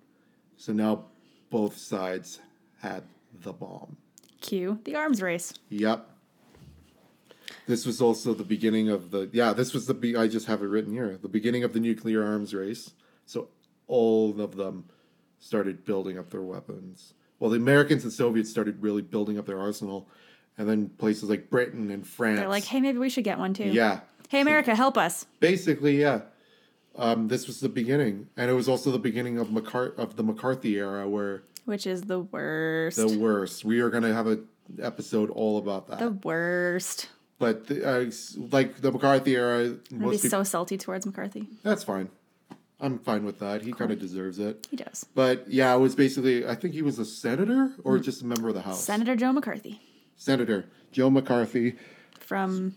So 0.55 0.73
now 0.73 1.05
both 1.49 1.77
sides 1.77 2.39
had 2.81 3.03
the 3.41 3.53
bomb. 3.53 3.97
Cue 4.41 4.79
The 4.83 4.95
arms 4.95 5.21
race. 5.21 5.53
Yep. 5.69 6.09
This 7.67 7.85
was 7.85 8.01
also 8.01 8.33
the 8.33 8.43
beginning 8.43 8.89
of 8.89 9.11
the 9.11 9.29
yeah. 9.33 9.53
This 9.53 9.73
was 9.73 9.85
the 9.87 9.93
be- 9.93 10.15
I 10.15 10.27
just 10.27 10.47
have 10.47 10.61
it 10.61 10.65
written 10.67 10.93
here. 10.93 11.17
The 11.21 11.29
beginning 11.29 11.63
of 11.63 11.73
the 11.73 11.79
nuclear 11.79 12.23
arms 12.23 12.53
race. 12.53 12.91
So 13.25 13.49
all 13.87 14.39
of 14.41 14.55
them 14.55 14.85
started 15.39 15.85
building 15.85 16.17
up 16.17 16.29
their 16.29 16.41
weapons. 16.41 17.13
Well, 17.39 17.49
the 17.51 17.57
Americans 17.57 18.03
and 18.03 18.11
Soviets 18.11 18.49
started 18.49 18.81
really 18.81 19.01
building 19.01 19.37
up 19.37 19.45
their 19.45 19.59
arsenal, 19.59 20.09
and 20.57 20.67
then 20.67 20.89
places 20.89 21.29
like 21.29 21.49
Britain 21.49 21.91
and 21.91 22.05
France. 22.07 22.39
They're 22.39 22.47
like, 22.49 22.63
hey, 22.65 22.81
maybe 22.81 22.97
we 22.97 23.09
should 23.09 23.23
get 23.23 23.37
one 23.37 23.53
too. 23.53 23.65
yeah, 23.65 23.99
Hey, 24.29 24.41
America, 24.41 24.75
help 24.75 24.97
us. 24.97 25.25
basically 25.39 26.01
yeah. 26.01 26.21
Um, 26.95 27.27
this 27.27 27.45
was 27.45 27.59
the 27.59 27.69
beginning, 27.69 28.27
and 28.35 28.49
it 28.49 28.53
was 28.55 28.67
also 28.67 28.89
the 28.91 28.97
beginning 28.97 29.37
of 29.37 29.49
McCart- 29.49 29.95
of 29.99 30.15
the 30.15 30.23
McCarthy 30.23 30.77
era, 30.79 31.07
where 31.07 31.43
Which 31.65 31.85
is 31.85 32.01
the 32.03 32.19
worst. 32.21 32.97
the 32.97 33.19
worst. 33.19 33.63
We 33.63 33.81
are 33.81 33.91
going 33.91 34.01
to 34.03 34.13
have 34.13 34.25
an 34.25 34.47
episode 34.81 35.29
all 35.29 35.59
about 35.59 35.87
that. 35.89 35.99
the 35.99 36.09
worst. 36.11 37.09
But 37.39 37.67
the, 37.67 37.87
uh, 37.87 38.11
like 38.51 38.81
the 38.81 38.91
McCarthy 38.91 39.35
era, 39.35 39.75
I'm 39.91 39.99
most 39.99 40.23
people, 40.23 40.29
so 40.39 40.43
salty 40.43 40.77
towards 40.77 41.05
McCarthy. 41.05 41.47
that's 41.63 41.83
fine. 41.83 42.09
I'm 42.79 42.99
fine 42.99 43.25
with 43.25 43.39
that. 43.39 43.61
He 43.63 43.73
kind 43.73 43.91
of 43.91 43.99
deserves 43.99 44.37
it. 44.39 44.67
He 44.69 44.77
does. 44.77 45.05
But 45.15 45.47
yeah, 45.49 45.73
it 45.73 45.79
was 45.79 45.95
basically 45.95 46.47
I 46.47 46.55
think 46.55 46.73
he 46.73 46.81
was 46.83 46.99
a 46.99 47.05
senator 47.05 47.71
or 47.83 47.97
just 47.99 48.21
a 48.21 48.25
member 48.25 48.49
of 48.49 48.55
the 48.55 48.61
House. 48.61 48.83
Senator 48.83 49.15
Joe 49.15 49.31
McCarthy 49.33 49.81
Senator 50.15 50.65
Joe 50.91 51.09
McCarthy. 51.09 51.75
from 52.19 52.75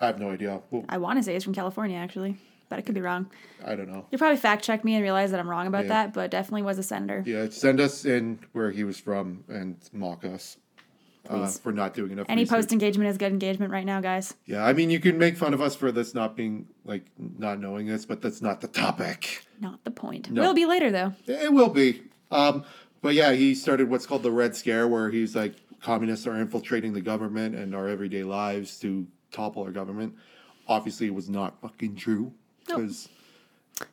I 0.00 0.06
have 0.06 0.18
no 0.18 0.30
idea. 0.30 0.60
Well, 0.70 0.84
I 0.88 0.98
want 0.98 1.18
to 1.18 1.22
say 1.22 1.34
he's 1.34 1.44
from 1.44 1.54
California 1.54 1.96
actually, 1.96 2.38
but 2.68 2.78
I 2.78 2.82
could 2.82 2.94
be 2.94 3.00
wrong. 3.00 3.30
I 3.64 3.74
don't 3.74 3.88
know. 3.88 4.06
You'll 4.10 4.18
probably 4.18 4.36
fact 4.38 4.64
check 4.64 4.84
me 4.84 4.94
and 4.94 5.02
realize 5.02 5.30
that 5.32 5.40
I'm 5.40 5.48
wrong 5.48 5.66
about 5.66 5.84
Yeah. 5.84 5.88
that, 6.06 6.14
but 6.14 6.30
definitely 6.30 6.62
was 6.62 6.78
a 6.78 6.82
senator. 6.84 7.22
Yeah, 7.26 7.48
send 7.50 7.80
us 7.80 8.04
in 8.04 8.38
where 8.52 8.70
he 8.70 8.84
was 8.84 8.98
from 8.98 9.44
and 9.48 9.76
mock 9.92 10.24
us 10.24 10.56
uh, 11.28 11.46
for 11.48 11.72
not 11.72 11.94
doing 11.94 12.12
enough. 12.12 12.26
Any 12.28 12.42
research. 12.42 12.56
post 12.56 12.72
engagement 12.72 13.10
is 13.10 13.18
good 13.18 13.32
engagement 13.32 13.72
right 13.72 13.84
now, 13.84 14.00
guys. 14.00 14.34
Yeah, 14.46 14.64
I 14.64 14.72
mean 14.72 14.90
you 14.90 15.00
can 15.00 15.18
make 15.18 15.36
fun 15.36 15.54
of 15.54 15.60
us 15.60 15.76
for 15.76 15.92
this 15.92 16.14
not 16.14 16.36
being 16.36 16.66
like 16.84 17.04
not 17.18 17.60
knowing 17.60 17.86
this, 17.86 18.04
but 18.06 18.20
that's 18.20 18.42
not 18.42 18.60
the 18.60 18.68
topic. 18.68 19.44
Not 19.60 19.84
the 19.84 19.90
point. 19.90 20.30
No. 20.30 20.42
Will 20.42 20.54
be 20.54 20.66
later 20.66 20.90
though. 20.90 21.14
It 21.26 21.52
will 21.52 21.68
be. 21.68 22.02
Um, 22.30 22.64
but 23.02 23.14
yeah, 23.14 23.32
he 23.32 23.54
started 23.54 23.88
what's 23.90 24.06
called 24.06 24.22
the 24.22 24.30
Red 24.30 24.54
Scare, 24.54 24.86
where 24.86 25.10
he's 25.10 25.34
like, 25.34 25.54
communists 25.80 26.26
are 26.26 26.36
infiltrating 26.36 26.92
the 26.92 27.00
government 27.00 27.54
and 27.54 27.74
our 27.74 27.88
everyday 27.88 28.24
lives 28.24 28.78
to 28.80 29.06
topple 29.32 29.62
our 29.62 29.70
government. 29.70 30.14
Obviously, 30.68 31.06
it 31.06 31.14
was 31.14 31.28
not 31.28 31.60
fucking 31.60 31.96
true 31.96 32.32
because 32.66 33.08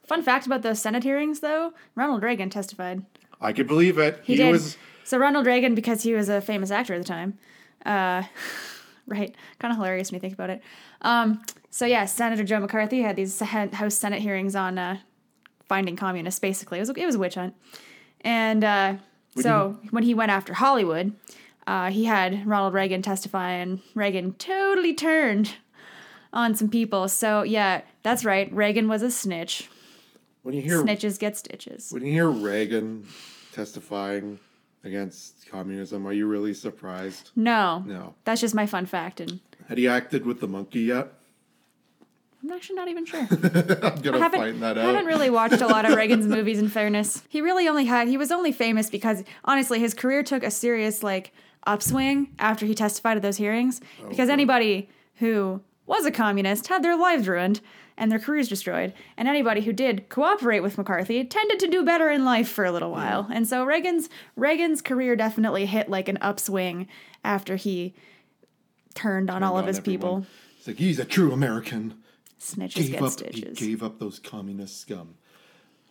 Fun 0.05 0.21
fact 0.21 0.45
about 0.45 0.61
those 0.61 0.81
Senate 0.81 1.03
hearings, 1.03 1.39
though: 1.39 1.73
Ronald 1.95 2.23
Reagan 2.23 2.49
testified. 2.49 3.05
I 3.39 3.53
could 3.53 3.67
believe 3.67 3.97
it. 3.97 4.19
He, 4.23 4.33
He, 4.33 4.37
did. 4.37 4.51
was. 4.51 4.77
So 5.07 5.17
Ronald 5.17 5.45
Reagan, 5.45 5.73
because 5.73 6.03
he 6.03 6.13
was 6.13 6.27
a 6.27 6.41
famous 6.41 6.69
actor 6.69 6.93
at 6.93 6.97
the 6.97 7.07
time, 7.07 7.39
uh, 7.85 8.23
right? 9.07 9.33
Kind 9.57 9.71
of 9.71 9.77
hilarious 9.77 10.11
when 10.11 10.17
you 10.17 10.19
think 10.19 10.33
about 10.33 10.49
it. 10.49 10.61
Um, 11.01 11.41
so 11.69 11.85
yeah, 11.85 12.03
Senator 12.03 12.43
Joe 12.43 12.59
McCarthy 12.59 13.03
had 13.03 13.15
these 13.15 13.39
House 13.39 13.95
Senate 13.95 14.21
hearings 14.21 14.53
on 14.53 14.77
uh, 14.77 14.97
finding 15.69 15.95
communists. 15.95 16.41
Basically, 16.41 16.79
it 16.79 16.81
was 16.81 16.89
it 16.89 17.05
was 17.05 17.15
a 17.15 17.19
witch 17.19 17.35
hunt, 17.35 17.55
and 18.19 18.65
uh, 18.65 18.95
so 19.39 19.77
when 19.91 20.03
he 20.03 20.13
went 20.13 20.29
after 20.29 20.53
Hollywood, 20.55 21.13
uh, 21.65 21.89
he 21.89 22.03
had 22.03 22.45
Ronald 22.45 22.73
Reagan 22.73 23.01
testify, 23.01 23.51
and 23.51 23.79
Reagan 23.95 24.33
totally 24.33 24.93
turned 24.93 25.55
on 26.33 26.53
some 26.53 26.67
people. 26.67 27.07
So 27.07 27.43
yeah, 27.43 27.79
that's 28.03 28.25
right. 28.25 28.51
Reagan 28.51 28.89
was 28.89 29.03
a 29.03 29.11
snitch. 29.11 29.69
When 30.43 30.53
you 30.53 30.61
hear 30.61 30.83
Snitches 30.83 31.17
get 31.17 31.37
stitches. 31.37 31.93
when 31.93 32.05
you 32.05 32.11
hear 32.11 32.29
Reagan 32.29 33.07
testifying 33.53 34.39
against 34.83 35.47
communism, 35.49 36.05
are 36.07 36.13
you 36.13 36.27
really 36.27 36.53
surprised? 36.53 37.31
No, 37.35 37.83
No. 37.85 38.13
that's 38.23 38.41
just 38.41 38.55
my 38.55 38.65
fun 38.65 38.85
fact, 38.85 39.19
and 39.19 39.39
Had 39.67 39.77
he 39.77 39.87
acted 39.87 40.25
with 40.25 40.39
the 40.39 40.47
monkey 40.47 40.81
yet? 40.81 41.13
I'm 42.43 42.51
actually 42.51 42.75
not 42.75 42.87
even 42.87 43.03
sure. 43.05 43.19
I'm 43.31 44.01
gonna 44.01 44.17
I 44.17 44.21
haven't, 44.21 44.39
find 44.39 44.63
that 44.63 44.77
out. 44.77 44.85
I 44.85 44.91
haven't 44.91 45.05
really 45.07 45.29
watched 45.29 45.59
a 45.59 45.67
lot 45.67 45.89
of 45.89 45.95
Reagan's 45.97 46.27
movies. 46.37 46.59
In 46.59 46.69
fairness, 46.69 47.23
he 47.27 47.41
really 47.41 47.67
only 47.67 47.85
had 47.85 48.07
he 48.07 48.15
was 48.17 48.31
only 48.31 48.51
famous 48.51 48.89
because 48.89 49.23
honestly 49.43 49.79
his 49.79 49.93
career 49.93 50.21
took 50.23 50.43
a 50.43 50.51
serious 50.51 51.01
like 51.03 51.33
upswing 51.65 52.27
after 52.39 52.65
he 52.65 52.75
testified 52.75 53.17
at 53.17 53.23
those 53.23 53.37
hearings. 53.37 53.81
Oh, 54.01 54.07
because 54.09 54.29
anybody 54.29 54.87
who 55.15 55.61
was 55.87 56.05
a 56.05 56.11
communist 56.11 56.67
had 56.67 56.83
their 56.83 56.95
lives 56.95 57.27
ruined 57.27 57.59
and 57.97 58.11
their 58.11 58.19
careers 58.19 58.47
destroyed, 58.47 58.93
and 59.17 59.27
anybody 59.27 59.61
who 59.61 59.73
did 59.73 60.09
cooperate 60.09 60.59
with 60.59 60.77
McCarthy 60.77 61.23
tended 61.23 61.59
to 61.59 61.67
do 61.67 61.83
better 61.83 62.09
in 62.09 62.23
life 62.23 62.47
for 62.47 62.63
a 62.63 62.71
little 62.71 62.91
while. 62.91 63.27
And 63.31 63.47
so 63.47 63.63
Reagan's 63.65 64.09
Reagan's 64.35 64.81
career 64.81 65.15
definitely 65.15 65.65
hit 65.65 65.89
like 65.89 66.07
an 66.07 66.17
upswing 66.21 66.87
after 67.23 67.55
he 67.55 67.95
turned 68.93 69.29
on 69.29 69.43
all 69.43 69.57
of 69.57 69.63
on 69.63 69.67
his 69.67 69.79
everyone. 69.79 69.99
people. 69.99 70.25
It's 70.57 70.67
like 70.67 70.77
he's 70.77 70.99
a 70.99 71.05
true 71.05 71.31
American. 71.31 71.95
Snitches 72.39 72.75
gave 72.75 72.91
get 72.91 73.01
up. 73.01 73.11
stitches. 73.11 73.59
He 73.59 73.67
gave 73.67 73.83
up 73.83 73.99
those 73.99 74.19
communist 74.19 74.79
scum. 74.79 75.15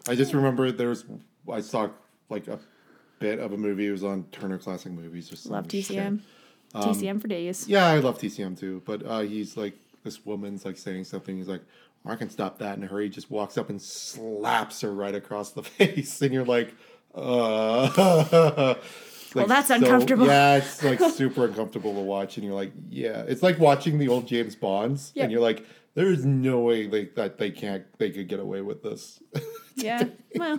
I 0.08 0.14
just 0.14 0.32
remember 0.32 0.70
there 0.70 0.88
was. 0.88 1.04
I 1.50 1.60
saw 1.60 1.88
like 2.28 2.46
a 2.46 2.60
bit 3.18 3.38
of 3.40 3.52
a 3.52 3.56
movie. 3.56 3.88
It 3.88 3.92
was 3.92 4.04
on 4.04 4.24
Turner 4.30 4.58
Classic 4.58 4.92
Movies 4.92 5.32
or 5.32 5.36
something. 5.36 5.52
Love 5.52 5.68
TCM. 5.68 6.20
TCM 6.74 7.20
for 7.20 7.28
days. 7.28 7.66
Yeah, 7.68 7.86
I 7.86 7.98
love 7.98 8.18
TCM 8.18 8.58
too. 8.58 8.82
But 8.84 9.04
uh, 9.04 9.20
he's 9.20 9.56
like 9.56 9.74
this 10.04 10.24
woman's 10.24 10.64
like 10.64 10.76
saying 10.76 11.04
something. 11.04 11.36
He's 11.36 11.48
like, 11.48 11.62
"I 12.06 12.16
can 12.16 12.30
stop 12.30 12.58
that 12.58 12.76
in 12.78 12.84
a 12.84 12.86
hurry." 12.86 13.04
He 13.04 13.10
just 13.10 13.30
walks 13.30 13.56
up 13.58 13.68
and 13.70 13.80
slaps 13.80 14.80
her 14.82 14.92
right 14.92 15.14
across 15.14 15.52
the 15.52 15.62
face, 15.78 16.20
and 16.22 16.32
you're 16.32 16.44
like, 16.44 16.74
"Uh." 17.14 18.74
Like, 19.34 19.48
that's 19.48 19.68
uncomfortable. 19.68 20.26
Yeah, 20.26 20.56
it's 20.56 20.82
like 20.84 20.98
super 21.12 21.44
uncomfortable 21.44 21.92
to 21.92 22.00
watch, 22.00 22.38
and 22.38 22.46
you're 22.46 22.54
like, 22.54 22.72
"Yeah." 22.88 23.22
It's 23.28 23.42
like 23.42 23.58
watching 23.58 23.98
the 23.98 24.08
old 24.08 24.26
James 24.26 24.54
Bonds, 24.56 25.12
Yeah. 25.14 25.24
and 25.24 25.32
you're 25.32 25.42
like, 25.42 25.66
"There's 25.92 26.24
no 26.24 26.60
way 26.60 26.86
like 26.86 27.16
that 27.16 27.36
they 27.36 27.50
can't 27.50 27.84
they 27.98 28.10
could 28.10 28.28
get 28.28 28.40
away 28.40 28.62
with 28.62 28.82
this." 28.82 29.22
Yeah. 29.74 30.04
Well, 30.36 30.58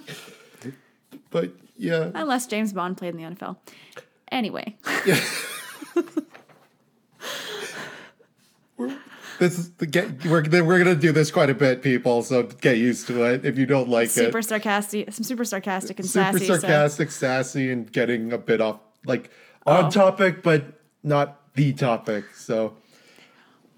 but 1.31 1.53
yeah, 1.75 2.11
unless 2.13 2.45
James 2.45 2.71
Bond 2.71 2.97
played 2.97 3.15
in 3.15 3.17
the 3.17 3.35
NFL. 3.35 3.57
Anyway, 4.31 4.75
this 9.39 9.57
is 9.57 9.71
the 9.73 9.85
get. 9.85 10.25
We're 10.25 10.43
we're 10.63 10.77
gonna 10.77 10.95
do 10.95 11.11
this 11.11 11.31
quite 11.31 11.49
a 11.49 11.53
bit, 11.53 11.81
people. 11.81 12.23
So 12.23 12.43
get 12.43 12.77
used 12.77 13.07
to 13.07 13.23
it. 13.23 13.45
If 13.45 13.57
you 13.57 13.65
don't 13.65 13.89
like 13.89 14.07
it, 14.07 14.11
super 14.11 14.41
sarcastic, 14.41 15.11
some 15.13 15.23
super 15.23 15.45
sarcastic 15.45 15.99
and 15.99 16.07
super 16.07 16.39
sassy. 16.39 16.45
so- 16.45 16.57
sarcastic, 16.59 17.11
sassy, 17.11 17.71
and 17.71 17.91
getting 17.91 18.33
a 18.33 18.37
bit 18.37 18.61
off 18.61 18.79
like 19.05 19.29
on 19.65 19.91
topic, 19.91 20.43
but 20.43 20.63
not 21.03 21.53
the 21.53 21.73
topic. 21.73 22.25
So 22.35 22.75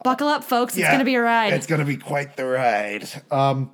buckle 0.04 0.28
up, 0.28 0.44
folks. 0.44 0.74
It's 0.74 0.82
yeah, 0.82 0.92
gonna 0.92 1.06
be 1.06 1.16
a 1.16 1.22
ride. 1.22 1.54
It's 1.54 1.68
gonna 1.68 1.86
be 1.86 1.98
quite 1.98 2.38
the 2.38 2.46
ride. 2.46 3.08
Um, 3.32 3.72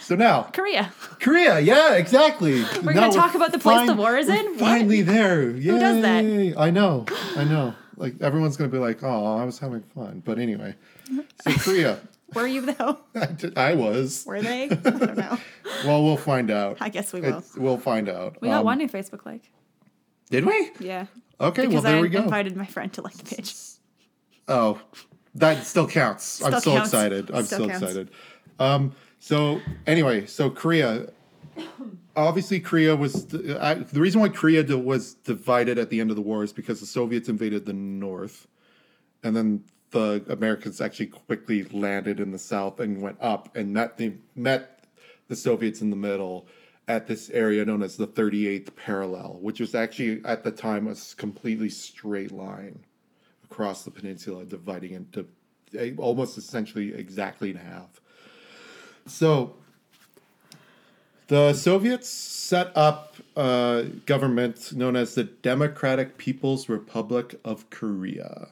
so 0.00 0.16
now 0.16 0.44
Korea. 0.44 0.92
Korea, 1.20 1.60
yeah, 1.60 1.94
exactly. 1.94 2.62
We're 2.82 2.94
gonna 2.94 3.12
talk 3.12 3.34
about 3.34 3.52
the 3.52 3.58
place 3.58 3.86
the 3.86 3.94
war 3.94 4.16
is 4.16 4.28
in? 4.28 4.46
What? 4.52 4.58
Finally, 4.58 5.02
there. 5.02 5.50
Who 5.50 5.78
does 5.78 6.02
that? 6.02 6.54
I 6.58 6.70
know, 6.70 7.06
I 7.36 7.44
know. 7.44 7.74
Like 7.96 8.20
everyone's 8.20 8.56
gonna 8.56 8.70
be 8.70 8.78
like, 8.78 9.02
"Oh, 9.02 9.36
I 9.38 9.44
was 9.44 9.58
having 9.58 9.82
fun," 9.94 10.22
but 10.24 10.38
anyway. 10.38 10.74
So 11.42 11.52
Korea, 11.52 11.98
Were 12.34 12.46
you 12.46 12.62
though? 12.62 12.98
I, 13.14 13.26
did- 13.26 13.56
I 13.56 13.74
was. 13.74 14.24
Were 14.26 14.42
they? 14.42 14.64
I 14.64 14.68
don't 14.74 15.16
know. 15.24 15.38
Well, 15.84 16.02
we'll 16.04 16.16
find 16.16 16.50
out. 16.50 16.78
I 16.80 16.88
guess 16.88 17.12
we 17.12 17.20
will. 17.20 17.28
It's- 17.38 17.56
we'll 17.56 17.78
find 17.78 18.08
out. 18.08 18.36
We 18.40 18.48
got 18.48 18.60
Um, 18.60 18.64
one 18.64 18.78
new 18.78 18.88
Facebook 18.88 19.24
like. 19.24 19.50
Did 20.30 20.44
we? 20.44 20.70
Yeah. 20.80 21.06
Okay, 21.40 21.62
well 21.62 21.68
Because 21.70 21.82
there 21.84 21.96
I 21.96 22.00
we 22.00 22.08
go. 22.08 22.20
I 22.20 22.24
invited 22.24 22.56
my 22.56 22.66
friend 22.66 22.92
to 22.94 23.02
like 23.02 23.14
the 23.14 23.36
page. 23.36 23.54
Oh, 24.48 24.80
that 25.36 25.64
still 25.64 25.86
counts. 25.86 26.42
I'm 26.42 26.58
so 26.60 26.72
counts. 26.72 26.88
excited. 26.88 27.30
I'm 27.32 27.44
Still 27.44 27.68
excited. 27.70 28.10
Um, 28.58 28.94
so 29.20 29.60
anyway, 29.86 30.26
so 30.26 30.50
Korea. 30.50 31.08
Obviously, 32.16 32.60
Korea 32.60 32.96
was 32.96 33.32
uh, 33.34 33.84
the 33.92 34.00
reason 34.00 34.20
why 34.20 34.30
Korea 34.30 34.62
di- 34.62 34.74
was 34.74 35.14
divided 35.14 35.78
at 35.78 35.90
the 35.90 36.00
end 36.00 36.10
of 36.10 36.16
the 36.16 36.22
war 36.22 36.42
is 36.42 36.52
because 36.52 36.80
the 36.80 36.86
Soviets 36.86 37.28
invaded 37.28 37.66
the 37.66 37.74
north, 37.74 38.48
and 39.22 39.36
then 39.36 39.64
the 39.90 40.24
Americans 40.28 40.80
actually 40.80 41.06
quickly 41.06 41.64
landed 41.64 42.18
in 42.18 42.32
the 42.32 42.38
south 42.38 42.80
and 42.80 43.00
went 43.00 43.18
up 43.20 43.54
and 43.54 43.72
met 43.72 43.98
the 43.98 44.14
met 44.34 44.84
the 45.28 45.36
Soviets 45.36 45.80
in 45.80 45.90
the 45.90 45.96
middle 45.96 46.46
at 46.88 47.06
this 47.06 47.30
area 47.30 47.64
known 47.64 47.82
as 47.82 47.96
the 47.96 48.06
38th 48.06 48.74
parallel, 48.76 49.38
which 49.40 49.60
was 49.60 49.74
actually 49.74 50.24
at 50.24 50.44
the 50.44 50.50
time 50.50 50.86
a 50.86 50.94
completely 51.16 51.68
straight 51.68 52.30
line 52.30 52.78
across 53.44 53.84
the 53.84 53.90
peninsula, 53.90 54.44
dividing 54.44 54.92
into 54.92 55.26
eh, 55.76 55.92
almost 55.98 56.38
essentially 56.38 56.94
exactly 56.94 57.50
in 57.50 57.56
half. 57.56 58.00
So 59.06 59.56
the 61.28 61.52
Soviets 61.54 62.08
set 62.08 62.70
up 62.76 63.16
a 63.36 63.86
government 64.06 64.72
known 64.74 64.96
as 64.96 65.14
the 65.14 65.24
Democratic 65.24 66.18
People's 66.18 66.68
Republic 66.68 67.38
of 67.44 67.68
Korea. 67.70 68.48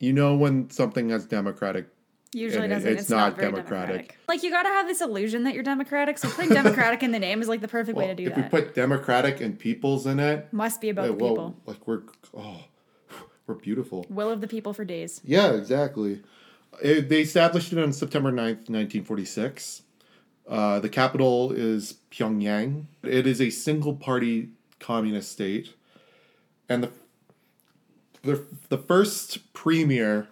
You 0.00 0.12
know 0.12 0.34
when 0.34 0.70
something 0.70 1.10
has 1.10 1.24
democratic 1.26 1.86
Usually 2.32 2.66
doesn't. 2.66 2.90
it's 2.92 3.02
It's, 3.02 3.10
not, 3.10 3.32
not 3.36 3.38
democratic. 3.40 3.68
democratic. 3.68 4.16
Like 4.26 4.42
you 4.42 4.50
gotta 4.50 4.68
have 4.68 4.88
this 4.88 5.00
illusion 5.00 5.44
that 5.44 5.54
you're 5.54 5.62
democratic. 5.62 6.18
So 6.18 6.28
putting 6.28 6.50
democratic 6.50 7.04
in 7.04 7.12
the 7.12 7.20
name 7.20 7.40
is 7.40 7.48
like 7.48 7.60
the 7.60 7.68
perfect 7.68 7.96
way 7.96 8.08
to 8.08 8.14
do 8.14 8.24
if 8.26 8.34
that. 8.34 8.52
we 8.52 8.60
put 8.60 8.74
democratic 8.74 9.40
and 9.40 9.56
peoples 9.56 10.04
in 10.06 10.18
it, 10.18 10.52
Must 10.52 10.80
be 10.80 10.88
about 10.90 11.04
eh, 11.04 11.08
the 11.08 11.14
well, 11.14 11.30
people. 11.30 11.56
like 11.66 11.86
we're 11.86 12.02
oh, 12.36 12.64
we're 13.46 13.54
beautiful. 13.54 14.04
Will 14.10 14.30
of 14.30 14.40
the 14.40 14.48
people 14.48 14.72
for 14.72 14.84
days. 14.84 15.20
Yeah, 15.24 15.52
exactly. 15.52 16.22
It, 16.82 17.08
they 17.08 17.20
established 17.20 17.72
it 17.72 17.78
on 17.78 17.92
September 17.92 18.32
9th, 18.32 18.68
1946. 18.68 19.82
Uh, 20.48 20.78
the 20.80 20.88
capital 20.88 21.52
is 21.52 21.94
Pyongyang. 22.10 22.84
It 23.02 23.26
is 23.26 23.40
a 23.40 23.50
single 23.50 23.94
party 23.94 24.50
communist 24.78 25.32
state. 25.32 25.74
And 26.68 26.84
the, 26.84 26.90
the, 28.22 28.44
the 28.68 28.78
first 28.78 29.52
premier, 29.52 30.28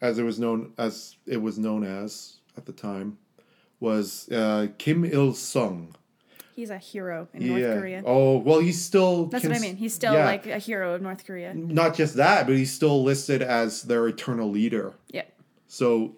as 0.00 0.18
it 0.18 0.22
was 0.22 0.38
known 0.38 0.72
as 0.78 1.16
it 1.26 1.42
was 1.42 1.58
known 1.58 1.84
as 1.84 2.36
at 2.56 2.66
the 2.66 2.72
time, 2.72 3.18
was 3.80 4.28
uh, 4.30 4.68
Kim 4.78 5.04
Il 5.04 5.34
Sung. 5.34 5.94
He's 6.54 6.70
a 6.70 6.78
hero 6.78 7.28
in 7.32 7.46
North 7.46 7.78
Korea. 7.78 8.02
Oh 8.04 8.38
well, 8.38 8.60
he's 8.60 8.82
still. 8.82 9.26
That's 9.26 9.44
what 9.44 9.56
I 9.56 9.60
mean. 9.60 9.76
He's 9.76 9.94
still 9.94 10.12
yeah. 10.12 10.26
like 10.26 10.46
a 10.46 10.58
hero 10.58 10.94
of 10.94 11.00
North 11.00 11.24
Korea. 11.24 11.54
Not 11.54 11.94
just 11.94 12.16
that, 12.16 12.46
but 12.46 12.54
he's 12.54 12.72
still 12.72 13.02
listed 13.02 13.40
as 13.40 13.82
their 13.84 14.06
eternal 14.08 14.50
leader. 14.50 14.92
Yeah. 15.10 15.22
So 15.68 16.16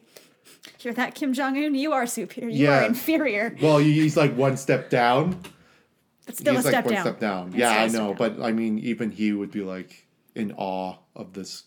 Hear 0.78 0.92
that, 0.94 1.14
Kim 1.14 1.32
Jong 1.32 1.56
Un? 1.56 1.74
You 1.74 1.92
are 1.92 2.06
superior. 2.06 2.50
You 2.54 2.64
Yeah. 2.66 2.82
are 2.84 2.86
inferior. 2.86 3.56
Well, 3.60 3.78
he's 3.78 4.16
like 4.16 4.34
one 4.36 4.56
step 4.56 4.90
down. 4.90 5.40
But 6.26 6.36
still 6.36 6.54
he's 6.54 6.64
a 6.64 6.68
like 6.68 6.72
step 6.74 6.84
one 6.86 6.94
down. 6.94 7.02
step 7.04 7.20
down. 7.20 7.52
Yeah, 7.54 7.70
I 7.82 7.88
know, 7.88 8.14
but 8.14 8.40
I 8.40 8.52
mean, 8.52 8.78
even 8.78 9.10
he 9.10 9.32
would 9.32 9.50
be 9.50 9.62
like 9.62 10.06
in 10.34 10.52
awe 10.56 10.96
of 11.16 11.32
this. 11.32 11.64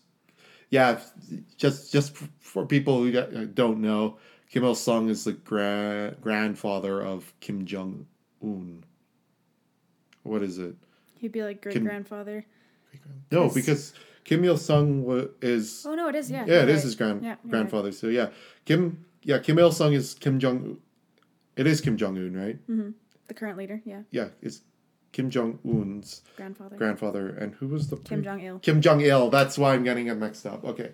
Yeah, 0.69 0.99
just 1.57 1.91
just 1.91 2.15
for 2.39 2.65
people 2.65 2.99
who 3.03 3.11
don't- 3.11 3.35
uh, 3.35 3.45
don't 3.53 3.79
know, 3.81 4.17
Kim 4.49 4.63
Il 4.63 4.75
Sung 4.75 5.09
is 5.09 5.23
the 5.25 5.33
gra- 5.33 6.15
grandfather 6.21 7.01
of 7.01 7.33
Kim 7.41 7.65
Jong 7.65 8.07
Un. 8.41 8.83
What 10.23 10.41
is 10.41 10.57
it? 10.57 10.75
He'd 11.19 11.31
be 11.31 11.43
like 11.43 11.61
great 11.61 11.73
Kim- 11.73 11.83
grandfather. 11.83 12.45
No, 13.31 13.49
because 13.49 13.93
Kim 14.25 14.43
Il 14.43 14.57
Sung 14.57 15.29
is 15.41 15.85
Oh 15.87 15.95
no, 15.95 16.09
it 16.09 16.15
is. 16.15 16.29
Yeah. 16.29 16.45
yeah, 16.45 16.63
it 16.63 16.69
is 16.69 16.83
his 16.83 16.95
grand 16.95 17.21
Yeah, 17.23 17.29
you're 17.29 17.37
right. 17.43 17.49
grandfather. 17.51 17.91
So 17.93 18.07
yeah, 18.07 18.29
Kim 18.65 19.05
yeah 19.23 19.37
Kim 19.39 19.57
Il 19.57 19.71
Sung 19.71 19.93
is 19.93 20.13
Kim 20.15 20.39
Jong. 20.39 20.77
It 21.55 21.65
is 21.67 21.79
Kim 21.79 21.95
Jong 21.95 22.17
Un, 22.17 22.33
right? 22.35 22.57
Mm-hmm. 22.67 22.89
The 23.27 23.33
current 23.33 23.57
leader. 23.57 23.81
Yeah. 23.85 24.01
Yeah, 24.11 24.27
it's 24.41 24.61
Kim 25.13 25.29
Jong 25.29 25.59
Un's 25.63 26.21
Grandfather. 26.35 26.75
grandfather, 26.75 27.29
and 27.29 27.55
who 27.55 27.67
was 27.67 27.87
the 27.87 27.95
Kim 27.97 28.19
pre- 28.19 28.25
Jong 28.25 28.41
Il. 28.41 28.59
Kim 28.59 28.81
Jong 28.81 28.99
Il. 29.01 29.29
That's 29.29 29.57
why 29.57 29.73
I'm 29.73 29.83
getting 29.83 30.07
it 30.07 30.15
mixed 30.15 30.45
up. 30.45 30.65
Okay, 30.65 30.91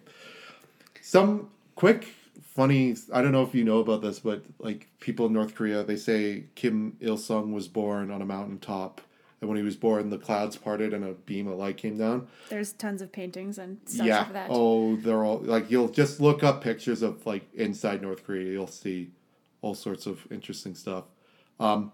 some 1.01 1.49
quick 1.75 2.07
funny. 2.43 2.95
I 3.13 3.21
don't 3.21 3.31
know 3.31 3.43
if 3.43 3.55
you 3.55 3.63
know 3.63 3.79
about 3.79 4.01
this, 4.01 4.19
but 4.19 4.43
like 4.59 4.87
people 4.99 5.25
in 5.25 5.33
North 5.33 5.55
Korea, 5.55 5.83
they 5.83 5.95
say 5.95 6.45
Kim 6.55 6.97
Il 7.01 7.17
Sung 7.17 7.51
was 7.53 7.67
born 7.67 8.11
on 8.11 8.21
a 8.21 8.25
mountaintop, 8.25 9.01
and 9.41 9.49
when 9.49 9.57
he 9.57 9.63
was 9.63 9.75
born, 9.75 10.11
the 10.11 10.19
clouds 10.19 10.55
parted 10.55 10.93
and 10.93 11.03
a 11.03 11.13
beam 11.13 11.47
of 11.47 11.57
light 11.57 11.75
came 11.75 11.97
down. 11.97 12.27
There's 12.49 12.73
tons 12.73 13.01
of 13.01 13.11
paintings 13.11 13.57
and 13.57 13.79
stuff 13.85 14.05
yeah. 14.05 14.27
of 14.27 14.33
that. 14.33 14.47
Oh, 14.51 14.95
they're 14.97 15.23
all 15.23 15.39
like 15.39 15.71
you'll 15.71 15.89
just 15.89 16.21
look 16.21 16.43
up 16.43 16.63
pictures 16.63 17.01
of 17.01 17.25
like 17.25 17.51
inside 17.55 18.03
North 18.03 18.23
Korea. 18.23 18.51
You'll 18.51 18.67
see 18.67 19.09
all 19.61 19.73
sorts 19.73 20.05
of 20.05 20.25
interesting 20.31 20.75
stuff. 20.75 21.05
Um, 21.59 21.91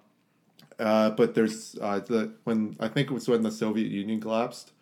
uh, 0.78 1.12
but 1.12 1.36
there's 1.36 1.78
uh, 1.82 2.00
the 2.00 2.34
when 2.44 2.76
I 2.82 2.90
think 2.90 3.10
it 3.10 3.14
was 3.14 3.30
when 3.30 3.44
the 3.44 3.52
Soviet 3.52 3.90
Union 3.90 4.20
collapsed. 4.20 4.74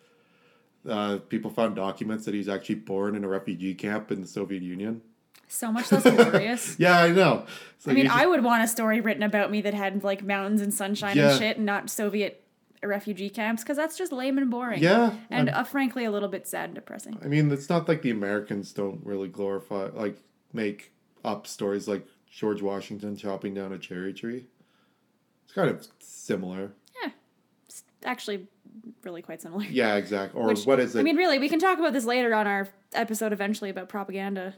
Uh, 0.88 1.18
people 1.28 1.50
found 1.50 1.74
documents 1.74 2.24
that 2.26 2.34
he's 2.34 2.48
actually 2.48 2.76
born 2.76 3.16
in 3.16 3.24
a 3.24 3.28
refugee 3.28 3.74
camp 3.74 4.12
in 4.12 4.20
the 4.20 4.26
Soviet 4.26 4.62
Union. 4.62 5.02
So 5.48 5.70
much 5.70 5.90
less 5.92 6.02
glorious. 6.02 6.76
Yeah, 6.78 6.98
I 6.98 7.10
know. 7.10 7.46
I 7.86 7.92
mean, 7.92 8.06
just- 8.06 8.16
I 8.16 8.26
would 8.26 8.42
want 8.42 8.64
a 8.64 8.68
story 8.68 9.00
written 9.00 9.22
about 9.22 9.50
me 9.50 9.60
that 9.62 9.74
had 9.74 10.02
like 10.02 10.24
mountains 10.24 10.60
and 10.60 10.72
sunshine 10.74 11.16
Yeah. 11.16 11.30
and 11.30 11.38
shit, 11.38 11.56
and 11.56 11.66
not 11.66 11.90
Soviet 11.90 12.45
refugee 12.82 13.30
camps, 13.30 13.62
because 13.62 13.76
that's 13.76 13.96
just 13.96 14.12
lame 14.12 14.38
and 14.38 14.50
boring. 14.50 14.82
yeah, 14.82 15.14
And 15.30 15.48
uh, 15.48 15.64
frankly, 15.64 16.04
a 16.04 16.10
little 16.10 16.28
bit 16.28 16.46
sad 16.46 16.66
and 16.66 16.74
depressing. 16.74 17.18
I 17.24 17.26
mean, 17.28 17.50
it's 17.50 17.68
not 17.68 17.88
like 17.88 18.02
the 18.02 18.10
Americans 18.10 18.72
don't 18.72 19.00
really 19.04 19.28
glorify, 19.28 19.88
like, 19.92 20.18
make 20.52 20.92
up 21.24 21.46
stories 21.46 21.88
like 21.88 22.06
George 22.30 22.62
Washington 22.62 23.16
chopping 23.16 23.54
down 23.54 23.72
a 23.72 23.78
cherry 23.78 24.12
tree. 24.12 24.46
It's 25.44 25.52
kind 25.54 25.70
of 25.70 25.86
similar. 26.00 26.72
Yeah, 27.02 27.10
it's 27.66 27.82
actually 28.04 28.46
really 29.02 29.22
quite 29.22 29.40
similar. 29.40 29.64
Yeah, 29.70 29.96
exactly. 29.96 30.40
Or 30.40 30.48
Which- 30.48 30.64
what 30.66 30.80
is 30.80 30.94
it? 30.94 31.00
I 31.00 31.02
mean, 31.02 31.16
really, 31.16 31.38
we 31.38 31.48
can 31.48 31.58
talk 31.58 31.78
about 31.78 31.92
this 31.92 32.04
later 32.04 32.34
on 32.34 32.46
our 32.46 32.68
episode 32.92 33.32
eventually 33.32 33.70
about 33.70 33.88
propaganda. 33.88 34.54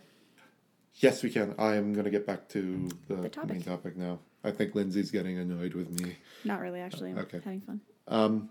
yes, 0.96 1.22
we 1.22 1.30
can. 1.30 1.54
I 1.58 1.76
am 1.76 1.92
going 1.92 2.04
to 2.04 2.10
get 2.10 2.26
back 2.26 2.48
to 2.50 2.88
the, 3.06 3.14
The 3.16 3.28
topic. 3.28 3.50
main 3.50 3.62
topic 3.62 3.96
now. 3.96 4.18
I 4.44 4.50
think 4.52 4.74
Lindsay's 4.74 5.10
getting 5.10 5.36
annoyed 5.38 5.74
with 5.74 6.00
me. 6.00 6.16
Not 6.44 6.60
really, 6.60 6.80
actually. 6.80 7.10
I'm 7.10 7.18
Okay. 7.18 7.40
having 7.44 7.60
fun. 7.60 7.80
Um, 8.08 8.50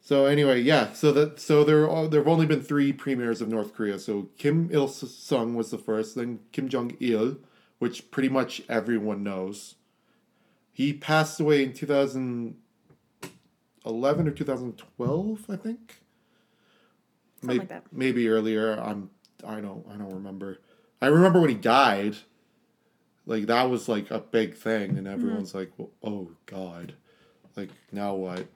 so 0.00 0.24
anyway, 0.24 0.60
yeah. 0.60 0.92
So 0.92 1.12
that 1.12 1.38
so 1.38 1.62
there 1.62 1.88
are, 1.88 2.08
there 2.08 2.20
have 2.20 2.28
only 2.28 2.46
been 2.46 2.62
three 2.62 2.92
premiers 2.92 3.40
of 3.40 3.48
North 3.48 3.74
Korea. 3.74 3.98
So 3.98 4.28
Kim 4.38 4.70
Il 4.72 4.88
Sung 4.88 5.54
was 5.54 5.70
the 5.70 5.78
first, 5.78 6.14
then 6.14 6.40
Kim 6.52 6.68
Jong 6.68 6.96
Il, 7.00 7.36
which 7.78 8.10
pretty 8.10 8.28
much 8.28 8.62
everyone 8.68 9.22
knows. 9.22 9.74
He 10.72 10.92
passed 10.92 11.38
away 11.40 11.62
in 11.62 11.74
two 11.74 11.86
thousand 11.86 12.56
eleven 13.84 14.26
or 14.26 14.30
two 14.30 14.44
thousand 14.44 14.78
twelve, 14.78 15.44
I 15.48 15.56
think. 15.56 15.96
Something 17.40 17.56
May- 17.56 17.58
like 17.60 17.68
that. 17.68 17.84
Maybe 17.92 18.28
earlier. 18.28 18.80
I'm. 18.80 19.10
I 19.46 19.60
don't. 19.60 19.86
I 19.92 19.96
don't 19.96 20.14
remember. 20.14 20.60
I 21.02 21.06
remember 21.06 21.40
when 21.40 21.50
he 21.50 21.56
died. 21.56 22.16
Like 23.26 23.46
that 23.46 23.68
was 23.68 23.88
like 23.88 24.10
a 24.10 24.18
big 24.18 24.54
thing, 24.54 24.96
and 24.96 25.06
everyone's 25.06 25.50
mm-hmm. 25.50 25.58
like, 25.58 25.72
well, 25.76 25.90
"Oh 26.02 26.30
God!" 26.46 26.94
Like 27.56 27.70
now 27.92 28.14
what? 28.14 28.46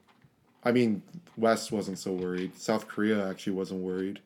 I 0.65 0.71
mean, 0.71 1.03
West 1.37 1.71
wasn't 1.71 1.99
so 1.99 2.11
worried. 2.11 2.57
South 2.57 2.87
Korea 2.87 3.29
actually 3.29 3.53
wasn't 3.53 3.81
worried. 3.81 4.19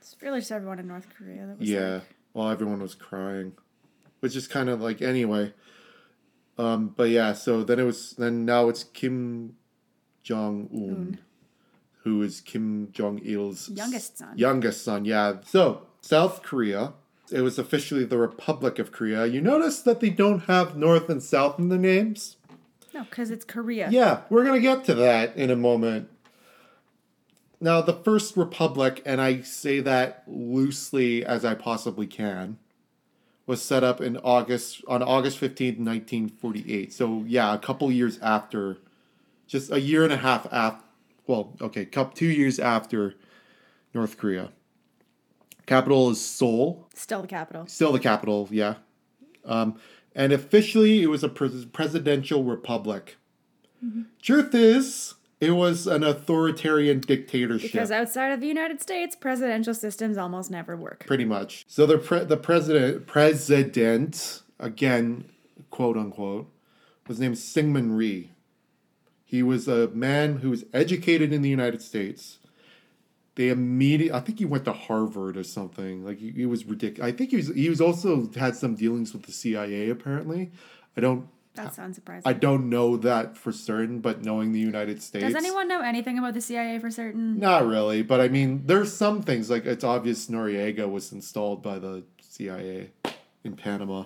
It's 0.00 0.16
really 0.22 0.40
just 0.40 0.52
everyone 0.52 0.78
in 0.78 0.86
North 0.86 1.08
Korea 1.16 1.46
that 1.46 1.58
was 1.58 1.68
Yeah. 1.68 1.94
like, 1.94 2.02
Well, 2.34 2.48
everyone 2.50 2.80
was 2.80 2.94
crying, 2.94 3.52
which 4.20 4.34
is 4.36 4.46
kind 4.48 4.68
of 4.70 4.80
like 4.80 5.02
anyway. 5.02 5.52
Um, 6.58 6.94
but 6.96 7.10
yeah, 7.10 7.32
so 7.32 7.62
then 7.64 7.78
it 7.78 7.84
was 7.84 8.12
then 8.12 8.44
now 8.44 8.68
it's 8.68 8.84
Kim 8.84 9.56
Jong 10.22 10.68
Un, 10.72 11.18
who 12.04 12.22
is 12.22 12.40
Kim 12.40 12.90
Jong 12.92 13.20
Il's 13.24 13.68
Youngest 13.70 14.18
son. 14.18 14.38
Youngest 14.38 14.84
son, 14.84 15.04
yeah. 15.04 15.36
So 15.44 15.82
South 16.00 16.42
Korea, 16.42 16.92
it 17.30 17.40
was 17.40 17.58
officially 17.58 18.04
the 18.04 18.18
Republic 18.18 18.78
of 18.78 18.92
Korea. 18.92 19.26
You 19.26 19.40
notice 19.40 19.80
that 19.82 20.00
they 20.00 20.10
don't 20.10 20.40
have 20.44 20.76
North 20.76 21.08
and 21.08 21.22
South 21.22 21.58
in 21.58 21.68
the 21.68 21.78
names. 21.78 22.36
No, 22.94 23.04
because 23.04 23.30
it's 23.30 23.44
Korea. 23.44 23.88
Yeah, 23.90 24.22
we're 24.30 24.44
going 24.44 24.60
to 24.60 24.66
get 24.66 24.84
to 24.84 24.94
that 24.94 25.36
in 25.36 25.50
a 25.50 25.56
moment. 25.56 26.08
Now, 27.60 27.80
the 27.80 27.92
first 27.92 28.36
republic, 28.36 29.02
and 29.06 29.20
I 29.20 29.42
say 29.42 29.80
that 29.80 30.24
loosely 30.26 31.24
as 31.24 31.44
I 31.44 31.54
possibly 31.54 32.06
can, 32.06 32.58
was 33.46 33.62
set 33.62 33.84
up 33.84 34.00
in 34.00 34.16
August 34.18 34.82
on 34.88 35.02
August 35.02 35.40
15th, 35.40 35.78
1948. 35.78 36.92
So, 36.92 37.24
yeah, 37.26 37.54
a 37.54 37.58
couple 37.58 37.90
years 37.92 38.18
after 38.20 38.78
just 39.46 39.70
a 39.70 39.80
year 39.80 40.04
and 40.04 40.12
a 40.12 40.16
half 40.16 40.46
after 40.52 40.82
well, 41.26 41.54
okay, 41.60 41.84
two 41.84 42.26
years 42.26 42.58
after 42.58 43.14
North 43.94 44.18
Korea. 44.18 44.50
Capital 45.66 46.10
is 46.10 46.20
Seoul. 46.20 46.88
Still 46.94 47.22
the 47.22 47.28
capital. 47.28 47.66
Still 47.66 47.92
the 47.92 48.00
capital, 48.00 48.48
yeah. 48.50 48.74
Um, 49.44 49.78
and 50.14 50.32
officially, 50.32 51.02
it 51.02 51.06
was 51.06 51.22
a 51.24 51.28
pres- 51.28 51.64
presidential 51.66 52.44
republic. 52.44 53.16
Mm-hmm. 53.84 54.02
Truth 54.20 54.54
is, 54.54 55.14
it 55.40 55.52
was 55.52 55.86
an 55.86 56.04
authoritarian 56.04 57.00
dictatorship. 57.00 57.72
Because 57.72 57.90
outside 57.90 58.30
of 58.32 58.40
the 58.40 58.46
United 58.46 58.80
States, 58.80 59.16
presidential 59.16 59.74
systems 59.74 60.16
almost 60.16 60.50
never 60.50 60.76
work. 60.76 61.04
pretty 61.06 61.24
much. 61.24 61.64
So 61.66 61.86
the 61.86 61.98
pre- 61.98 62.24
the 62.24 62.36
president 62.36 63.06
president 63.06 64.42
again 64.60 65.24
quote 65.72 65.96
unquote, 65.96 66.48
was 67.08 67.18
named 67.18 67.34
Syngman 67.34 67.96
Rhee. 67.96 68.30
He 69.24 69.42
was 69.42 69.66
a 69.66 69.88
man 69.88 70.36
who 70.38 70.50
was 70.50 70.64
educated 70.72 71.32
in 71.32 71.42
the 71.42 71.48
United 71.48 71.82
States. 71.82 72.38
They 73.34 73.48
immediately, 73.48 74.16
I 74.16 74.20
think 74.20 74.38
he 74.38 74.44
went 74.44 74.66
to 74.66 74.72
Harvard 74.72 75.36
or 75.38 75.44
something. 75.44 76.04
Like 76.04 76.18
he, 76.18 76.44
was 76.44 76.66
ridiculous. 76.66 77.10
I 77.10 77.16
think 77.16 77.30
he 77.30 77.36
was. 77.36 77.48
He 77.48 77.70
was 77.70 77.80
also 77.80 78.30
had 78.36 78.56
some 78.56 78.74
dealings 78.74 79.14
with 79.14 79.22
the 79.22 79.32
CIA. 79.32 79.88
Apparently, 79.88 80.50
I 80.96 81.00
don't. 81.00 81.28
That 81.54 81.74
sounds 81.74 81.96
surprising. 81.96 82.22
I 82.26 82.34
don't 82.34 82.68
know 82.70 82.96
that 82.98 83.36
for 83.36 83.52
certain, 83.52 84.00
but 84.00 84.22
knowing 84.22 84.52
the 84.52 84.60
United 84.60 85.02
States, 85.02 85.24
Does 85.24 85.34
anyone 85.34 85.68
know 85.68 85.80
anything 85.80 86.18
about 86.18 86.34
the 86.34 86.40
CIA 86.40 86.78
for 86.78 86.90
certain? 86.90 87.38
Not 87.38 87.66
really, 87.66 88.02
but 88.02 88.20
I 88.20 88.28
mean, 88.28 88.62
there's 88.66 88.92
some 88.92 89.22
things 89.22 89.50
like 89.50 89.66
it's 89.66 89.84
obvious 89.84 90.28
Noriega 90.28 90.90
was 90.90 91.12
installed 91.12 91.62
by 91.62 91.78
the 91.78 92.04
CIA 92.20 92.90
in 93.44 93.56
Panama, 93.56 94.04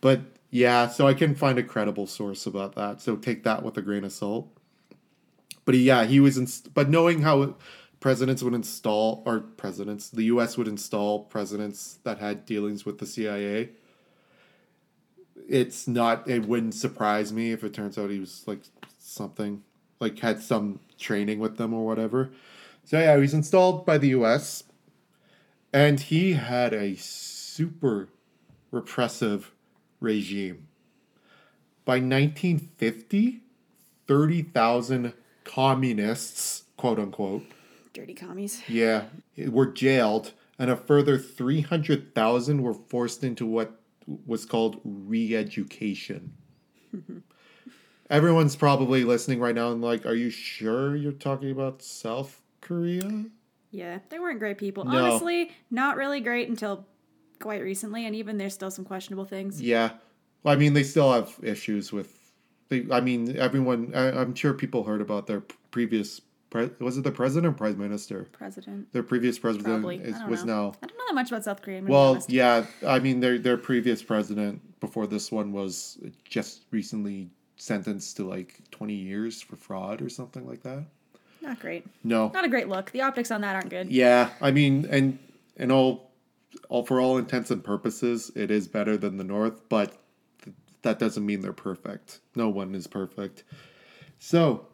but 0.00 0.20
yeah, 0.50 0.88
so 0.88 1.06
I 1.06 1.14
can 1.14 1.34
find 1.34 1.58
a 1.58 1.62
credible 1.62 2.06
source 2.06 2.46
about 2.46 2.74
that. 2.76 3.00
So 3.00 3.16
take 3.16 3.44
that 3.44 3.62
with 3.62 3.76
a 3.76 3.82
grain 3.82 4.04
of 4.04 4.12
salt. 4.12 4.48
But 5.64 5.74
yeah, 5.76 6.04
he 6.04 6.20
was. 6.20 6.38
Inst- 6.38 6.72
but 6.72 6.88
knowing 6.88 7.22
how 7.22 7.56
presidents 8.00 8.42
would 8.42 8.54
install 8.54 9.22
or 9.26 9.40
presidents, 9.40 10.08
the 10.08 10.24
U.S. 10.24 10.56
would 10.56 10.68
install 10.68 11.24
presidents 11.24 11.98
that 12.04 12.18
had 12.18 12.46
dealings 12.46 12.84
with 12.84 12.98
the 12.98 13.06
CIA. 13.06 13.70
It's 15.48 15.88
not. 15.88 16.28
It 16.28 16.46
wouldn't 16.46 16.74
surprise 16.74 17.32
me 17.32 17.52
if 17.52 17.64
it 17.64 17.74
turns 17.74 17.98
out 17.98 18.10
he 18.10 18.20
was 18.20 18.44
like 18.46 18.60
something 18.98 19.62
like 20.00 20.18
had 20.18 20.42
some 20.42 20.80
training 20.98 21.38
with 21.38 21.56
them 21.56 21.74
or 21.74 21.84
whatever. 21.86 22.30
So 22.84 22.98
yeah, 22.98 23.14
he 23.14 23.20
was 23.20 23.34
installed 23.34 23.84
by 23.84 23.98
the 23.98 24.08
U.S. 24.08 24.64
and 25.72 25.98
he 25.98 26.34
had 26.34 26.72
a 26.72 26.96
super 26.96 28.08
repressive 28.70 29.52
regime. 30.00 30.68
By 31.84 31.94
1950, 31.94 33.40
30,000 34.06 35.12
communists, 35.44 36.64
quote 36.76 36.98
unquote, 36.98 37.44
Dirty 37.98 38.14
commies. 38.14 38.62
yeah, 38.68 39.04
were 39.48 39.66
jailed, 39.66 40.32
and 40.56 40.70
a 40.70 40.76
further 40.76 41.18
300,000 41.18 42.62
were 42.62 42.74
forced 42.74 43.24
into 43.24 43.44
what 43.44 43.80
was 44.24 44.44
called 44.46 44.80
re 44.84 45.34
education. 45.34 46.32
Everyone's 48.10 48.54
probably 48.54 49.04
listening 49.04 49.40
right 49.40 49.54
now 49.54 49.72
and 49.72 49.82
like, 49.82 50.06
are 50.06 50.14
you 50.14 50.30
sure 50.30 50.94
you're 50.94 51.12
talking 51.12 51.50
about 51.50 51.82
South 51.82 52.40
Korea? 52.60 53.26
Yeah, 53.70 53.98
they 54.08 54.18
weren't 54.18 54.38
great 54.38 54.58
people. 54.58 54.84
No. 54.84 55.04
Honestly, 55.04 55.50
not 55.70 55.96
really 55.96 56.20
great 56.20 56.48
until 56.48 56.86
quite 57.40 57.62
recently, 57.62 58.06
and 58.06 58.14
even 58.14 58.38
there's 58.38 58.54
still 58.54 58.70
some 58.70 58.84
questionable 58.84 59.24
things. 59.24 59.60
Yeah. 59.60 59.90
Well, 60.42 60.54
I 60.54 60.56
mean, 60.56 60.72
they 60.72 60.84
still 60.84 61.12
have 61.12 61.34
issues 61.42 61.92
with. 61.92 62.16
They, 62.68 62.86
I 62.90 63.00
mean, 63.00 63.36
everyone. 63.36 63.92
I, 63.94 64.20
I'm 64.20 64.34
sure 64.34 64.54
people 64.54 64.84
heard 64.84 65.00
about 65.00 65.26
their 65.26 65.42
previous. 65.70 66.20
Pre, 66.50 66.70
was 66.78 66.96
it 66.96 67.04
the 67.04 67.12
president 67.12 67.52
or 67.52 67.56
prime 67.56 67.78
minister? 67.78 68.26
President. 68.32 68.90
Their 68.92 69.02
previous 69.02 69.38
president 69.38 69.84
is, 70.02 70.16
was 70.28 70.44
know. 70.44 70.68
now. 70.70 70.74
I 70.82 70.86
don't 70.86 70.96
know 70.96 71.04
that 71.08 71.14
much 71.14 71.30
about 71.30 71.44
South 71.44 71.60
Korea. 71.60 71.82
Well, 71.82 72.24
yeah. 72.28 72.64
I 72.86 72.98
mean, 73.00 73.20
their 73.20 73.38
their 73.38 73.58
previous 73.58 74.02
president 74.02 74.80
before 74.80 75.06
this 75.06 75.30
one 75.30 75.52
was 75.52 75.98
just 76.24 76.64
recently 76.70 77.28
sentenced 77.56 78.16
to 78.16 78.26
like 78.26 78.60
20 78.70 78.94
years 78.94 79.42
for 79.42 79.56
fraud 79.56 80.00
or 80.00 80.08
something 80.08 80.46
like 80.46 80.62
that. 80.62 80.84
Not 81.40 81.60
great. 81.60 81.86
No. 82.04 82.30
Not 82.32 82.44
a 82.44 82.48
great 82.48 82.68
look. 82.68 82.90
The 82.92 83.02
optics 83.02 83.30
on 83.30 83.40
that 83.42 83.54
aren't 83.54 83.70
good. 83.70 83.90
Yeah, 83.90 84.30
I 84.40 84.50
mean, 84.50 84.86
and 84.90 85.18
and 85.56 85.72
all, 85.72 86.12
all 86.68 86.84
for 86.84 87.00
all 87.00 87.18
intents 87.18 87.50
and 87.50 87.62
purposes, 87.62 88.30
it 88.34 88.50
is 88.50 88.68
better 88.68 88.96
than 88.96 89.16
the 89.16 89.24
North, 89.24 89.68
but 89.68 89.96
th- 90.42 90.56
that 90.82 90.98
doesn't 90.98 91.24
mean 91.24 91.40
they're 91.40 91.52
perfect. 91.52 92.20
No 92.34 92.48
one 92.48 92.74
is 92.74 92.86
perfect. 92.86 93.44
So, 94.18 94.66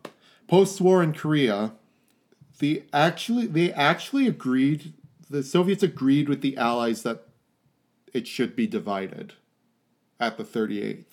post-war 0.46 1.02
in 1.02 1.12
Korea, 1.12 1.72
the 2.59 2.85
actually 2.92 3.46
they 3.46 3.72
actually 3.72 4.26
agreed. 4.26 4.92
The 5.28 5.42
Soviets 5.42 5.83
agreed 5.83 6.28
with 6.28 6.40
the 6.42 6.57
Allies 6.57 7.02
that 7.02 7.26
it 8.12 8.28
should 8.28 8.54
be 8.54 8.66
divided 8.66 9.35
at 10.20 10.37
the 10.37 10.44
38th. 10.44 11.04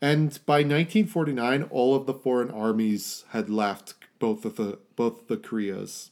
And 0.00 0.38
by 0.46 0.58
1949, 0.58 1.64
all 1.64 1.94
of 1.94 2.06
the 2.06 2.14
foreign 2.14 2.50
armies 2.50 3.24
had 3.30 3.50
left 3.50 3.94
both 4.18 4.44
of 4.44 4.56
the 4.56 4.78
both 4.96 5.28
the 5.28 5.36
Koreas. 5.36 6.10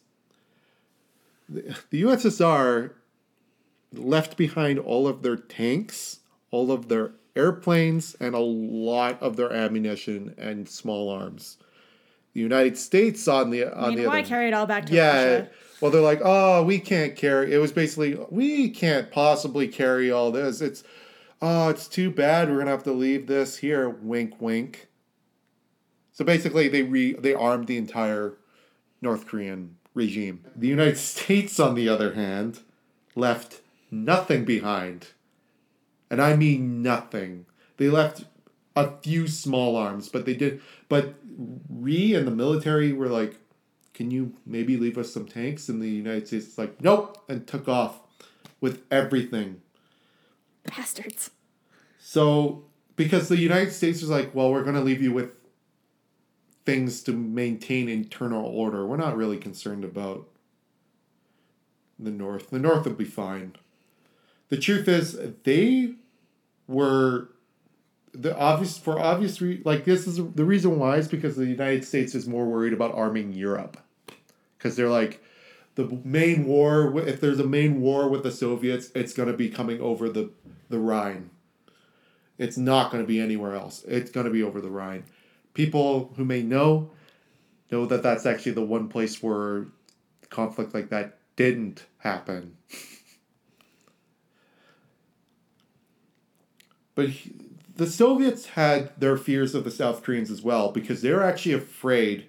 The, 1.49 1.77
the 1.91 2.03
USSR 2.03 2.93
left 3.93 4.37
behind 4.37 4.79
all 4.79 5.07
of 5.07 5.23
their 5.23 5.37
tanks, 5.37 6.21
all 6.51 6.73
of 6.73 6.89
their 6.89 7.13
airplanes, 7.37 8.15
and 8.21 8.35
a 8.35 8.41
lot 8.41 9.23
of 9.23 9.37
their 9.37 9.53
ammunition 9.53 10.35
and 10.39 10.69
small 10.69 11.11
arms. 11.11 11.59
The 12.35 12.41
United 12.41 12.77
States 12.77 13.27
on 13.29 13.51
the 13.51 13.65
on 13.65 13.85
I 13.85 13.89
mean, 13.89 13.99
the 13.99 14.07
why 14.07 14.21
other 14.21 14.29
carry 14.29 14.49
it 14.49 14.55
all 14.55 14.67
back 14.67 14.87
to 14.87 14.95
yeah. 14.95 15.23
Russia? 15.23 15.51
Well, 15.81 15.91
they're 15.91 16.01
like, 16.01 16.21
oh, 16.25 16.63
we 16.63 16.79
can't 16.79 17.17
carry. 17.17 17.53
It 17.53 17.59
was 17.59 17.73
basically, 17.73 18.19
we 18.31 18.71
can't 18.71 19.11
possibly 19.11 19.69
carry 19.69 20.11
all 20.11 20.33
this. 20.33 20.63
It's, 20.63 20.85
oh, 21.43 21.69
it's 21.69 21.87
too 21.87 22.11
bad. 22.11 22.51
We're 22.51 22.59
gonna 22.59 22.71
have 22.71 22.83
to 22.85 22.93
leave 22.93 23.27
this 23.27 23.59
here. 23.59 23.89
Wink, 23.89 24.41
wink. 24.41 24.89
So 26.13 26.25
basically, 26.25 26.69
they 26.69 26.83
re 26.83 27.13
they 27.13 27.35
armed 27.35 27.67
the 27.67 27.77
entire 27.77 28.39
North 29.03 29.27
Korean 29.27 29.77
regime. 29.93 30.45
The 30.55 30.69
United 30.69 30.99
States, 30.99 31.61
on 31.61 31.75
the 31.75 31.89
other 31.89 32.15
hand, 32.15 32.61
left 33.15 33.61
nothing 33.91 34.45
behind, 34.45 35.09
and 36.11 36.21
I 36.21 36.37
mean 36.37 36.83
nothing. 36.83 37.47
They 37.77 37.89
left 37.89 38.25
a 38.75 38.97
few 38.99 39.27
small 39.27 39.77
arms, 39.77 40.09
but 40.09 40.27
they 40.27 40.35
did. 40.35 40.61
But 40.89 41.15
Rhee 41.69 42.15
and 42.15 42.27
the 42.27 42.33
military 42.33 42.93
were 42.93 43.09
like, 43.09 43.37
"Can 43.95 44.11
you 44.11 44.35
maybe 44.45 44.77
leave 44.77 44.99
us 44.99 45.13
some 45.13 45.27
tanks?" 45.27 45.69
And 45.69 45.81
the 45.83 45.89
United 45.89 46.27
States 46.29 46.47
is 46.49 46.59
like, 46.59 46.81
"Nope," 46.83 47.25
and 47.29 47.47
took 47.47 47.69
off 47.69 48.01
with 48.61 48.83
everything. 48.91 49.61
Bastards. 50.65 51.31
So 51.99 52.65
because 52.97 53.29
the 53.29 53.39
United 53.39 53.73
States 53.73 54.01
was 54.01 54.11
like, 54.11 54.35
"Well, 54.35 54.51
we're 54.51 54.63
going 54.63 54.77
to 54.77 54.83
leave 54.83 55.03
you 55.03 55.13
with 55.13 55.33
things 56.65 57.03
to 57.05 57.13
maintain 57.13 57.89
internal 57.89 58.45
order. 58.45 58.87
We're 58.87 58.97
not 58.97 59.17
really 59.17 59.39
concerned 59.39 59.85
about 59.85 60.29
the 61.99 62.11
North. 62.11 62.51
The 62.51 62.59
North 62.59 62.85
will 62.85 62.95
be 62.95 63.05
fine." 63.05 63.57
The 64.49 64.59
truth 64.59 64.89
is, 64.89 65.19
they 65.45 65.95
were 66.69 67.29
the 68.13 68.37
obvious 68.37 68.79
for 68.79 68.99
obvious 68.99 69.41
re- 69.41 69.63
like 69.65 69.85
this 69.85 70.07
is 70.07 70.17
the 70.17 70.45
reason 70.45 70.79
why 70.79 70.97
is 70.97 71.09
because 71.09 71.37
the 71.37 71.47
United 71.47 71.85
States 71.85 72.15
is 72.15 72.27
more 72.27 72.47
worried 72.47 72.73
about 72.73 72.95
arming 72.95 73.33
Europe. 73.33 73.77
Because 74.57 74.77
they're 74.77 74.89
like 74.89 75.23
the 75.75 76.01
main 76.05 76.47
war 76.47 76.99
if 77.01 77.21
there's 77.21 77.39
a 77.39 77.47
main 77.47 77.81
war 77.81 78.09
with 78.09 78.23
the 78.23 78.33
Soviets 78.33 78.91
it's 78.95 79.13
going 79.13 79.31
to 79.31 79.37
be 79.37 79.51
coming 79.51 79.81
over 79.81 80.09
the 80.09 80.31
the 80.71 80.79
Rhine. 80.79 81.31
It's 82.39 82.57
not 82.57 82.91
going 82.91 83.03
to 83.03 83.09
be 83.09 83.21
anywhere 83.21 83.55
else. 83.55 83.85
It's 83.87 84.11
going 84.11 84.27
to 84.27 84.33
be 84.33 84.43
over 84.43 84.61
the 84.61 84.71
Rhine. 84.71 85.05
People 85.55 86.13
who 86.17 86.25
may 86.25 86.43
know 86.43 86.91
know 87.71 87.85
that 87.87 88.03
that's 88.03 88.25
actually 88.25 88.53
the 88.53 88.65
one 88.65 88.89
place 88.89 89.23
where 89.23 89.67
conflict 90.31 90.75
like 90.75 90.89
that 90.89 91.19
didn't 91.37 91.85
happen 91.99 92.57
But 96.97 97.11
he- 97.11 97.33
the 97.77 97.87
Soviets 97.87 98.47
had 98.47 98.91
their 98.99 99.17
fears 99.17 99.55
of 99.55 99.63
the 99.63 99.71
South 99.71 100.03
Koreans 100.03 100.31
as 100.31 100.43
well 100.43 100.73
because 100.73 101.03
they 101.03 101.13
were 101.13 101.23
actually 101.23 101.53
afraid 101.53 102.27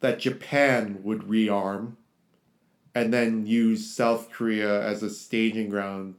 that 0.00 0.18
Japan 0.20 1.00
would 1.02 1.22
rearm 1.22 1.96
and 2.94 3.12
then 3.12 3.44
use 3.46 3.90
South 3.94 4.30
Korea 4.30 4.80
as 4.82 5.02
a 5.02 5.10
staging 5.10 5.68
ground 5.68 6.14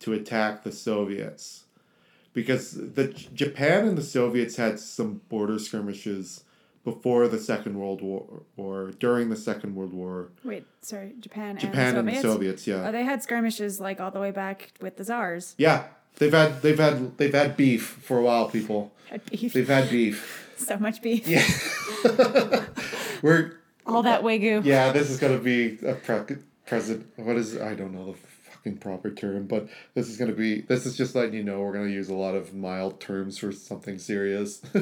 to 0.00 0.12
attack 0.12 0.62
the 0.62 0.70
Soviets. 0.70 1.64
Because 2.32 2.72
the 2.72 3.08
Japan 3.08 3.88
and 3.88 3.98
the 3.98 4.02
Soviets 4.02 4.56
had 4.56 4.78
some 4.78 5.22
border 5.28 5.58
skirmishes 5.58 6.44
before 6.84 7.26
the 7.26 7.38
Second 7.38 7.78
World 7.78 8.00
War 8.02 8.42
or 8.56 8.90
during 8.92 9.30
the 9.30 9.36
Second 9.36 9.74
World 9.74 9.92
War. 9.92 10.28
Wait, 10.44 10.64
sorry, 10.82 11.14
Japan, 11.20 11.58
Japan 11.58 11.96
and 11.96 12.06
the 12.08 12.12
and 12.12 12.20
Soviets. 12.20 12.22
the 12.22 12.28
Soviets, 12.32 12.66
yeah. 12.66 12.88
Oh, 12.88 12.92
they 12.92 13.04
had 13.04 13.22
skirmishes 13.22 13.80
like 13.80 14.00
all 14.00 14.10
the 14.10 14.20
way 14.20 14.30
back 14.30 14.72
with 14.80 14.96
the 14.96 15.04
czars. 15.04 15.54
Yeah. 15.58 15.84
They've 16.16 16.32
had 16.32 16.60
they've 16.62 16.78
had 16.78 17.16
they've 17.18 17.32
had 17.34 17.56
beef 17.56 18.00
for 18.02 18.18
a 18.18 18.22
while, 18.22 18.48
people. 18.48 18.92
Had 19.08 19.24
beef. 19.26 19.52
They've 19.52 19.68
had 19.68 19.88
beef. 19.90 20.52
so 20.56 20.76
much 20.78 21.00
beef. 21.02 21.26
Yeah. 21.26 21.44
We're 23.22 23.58
All 23.86 24.02
that 24.02 24.22
wagyu. 24.22 24.64
yeah, 24.64 24.92
this 24.92 25.10
is 25.10 25.18
gonna 25.18 25.38
be 25.38 25.78
a 25.86 25.94
pre- 25.94 26.36
present. 26.66 27.06
What 27.16 27.36
is 27.36 27.58
I 27.58 27.74
don't 27.74 27.92
know 27.92 28.12
the 28.12 28.18
fucking 28.52 28.78
proper 28.78 29.10
term, 29.10 29.46
but 29.46 29.68
this 29.94 30.08
is 30.08 30.16
gonna 30.18 30.32
be. 30.32 30.60
This 30.60 30.84
is 30.86 30.96
just 30.96 31.14
letting 31.14 31.34
you 31.34 31.42
know 31.42 31.60
we're 31.60 31.72
gonna 31.72 31.88
use 31.88 32.08
a 32.10 32.14
lot 32.14 32.34
of 32.34 32.52
mild 32.54 33.00
terms 33.00 33.38
for 33.38 33.52
something 33.52 33.98
serious. 33.98 34.60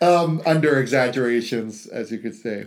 um, 0.00 0.40
under 0.46 0.78
exaggerations, 0.80 1.86
as 1.86 2.10
you 2.10 2.18
could 2.18 2.34
say. 2.34 2.66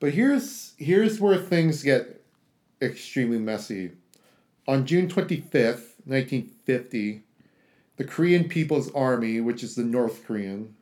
But 0.00 0.12
here's 0.12 0.74
here's 0.78 1.20
where 1.20 1.36
things 1.36 1.82
get 1.82 2.22
extremely 2.80 3.38
messy. 3.38 3.92
On 4.68 4.84
June 4.84 5.08
twenty 5.08 5.40
fifth, 5.40 5.94
1950, 6.04 7.22
the 7.96 8.04
Korean 8.04 8.48
People's 8.48 8.92
Army, 8.92 9.40
which 9.40 9.64
is 9.64 9.74
the 9.74 9.82
North 9.82 10.26
Korean 10.26 10.74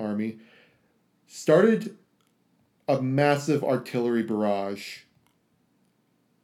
army, 0.00 0.38
started 1.28 1.96
a 2.88 3.00
massive 3.00 3.62
artillery 3.62 4.24
barrage 4.24 5.02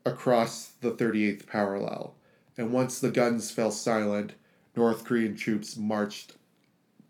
across 0.07 0.73
the 0.81 0.93
38th 0.93 1.47
parallel. 1.47 2.15
And 2.57 2.73
once 2.73 3.01
the 3.01 3.11
guns 3.11 3.51
fell 3.51 3.71
silent, 3.71 4.35
North 4.77 5.05
Korean 5.05 5.35
troops 5.37 5.77
marched 5.77 6.35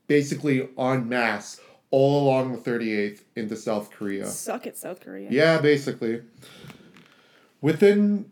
basically 0.07 0.68
en 0.78 1.09
masse 1.09 1.61
all 1.90 2.24
along 2.24 2.53
the 2.53 2.59
38th 2.70 3.20
into 3.36 3.57
South 3.57 3.90
Korea. 3.90 4.26
Suck 4.26 4.66
it, 4.66 4.76
South 4.78 5.01
Korea. 5.01 5.28
Yeah, 5.30 5.61
basically. 5.61 6.22
Within 7.61 8.30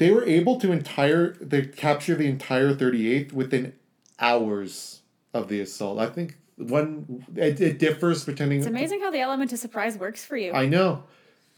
they 0.00 0.10
were 0.10 0.24
able 0.24 0.58
to 0.58 0.72
entire 0.72 1.34
they 1.34 1.60
capture 1.60 2.14
the 2.14 2.26
entire 2.26 2.74
38th 2.74 3.34
within 3.34 3.74
hours 4.18 5.02
of 5.34 5.48
the 5.48 5.60
assault. 5.60 5.98
I 5.98 6.06
think 6.06 6.38
one 6.56 7.26
it, 7.36 7.60
it 7.60 7.78
differs 7.78 8.24
pretending 8.24 8.58
It's 8.60 8.66
amazing 8.66 9.02
how 9.02 9.10
the 9.10 9.20
element 9.20 9.52
of 9.52 9.58
surprise 9.58 9.98
works 9.98 10.24
for 10.24 10.38
you. 10.38 10.52
I 10.52 10.64
know. 10.64 11.04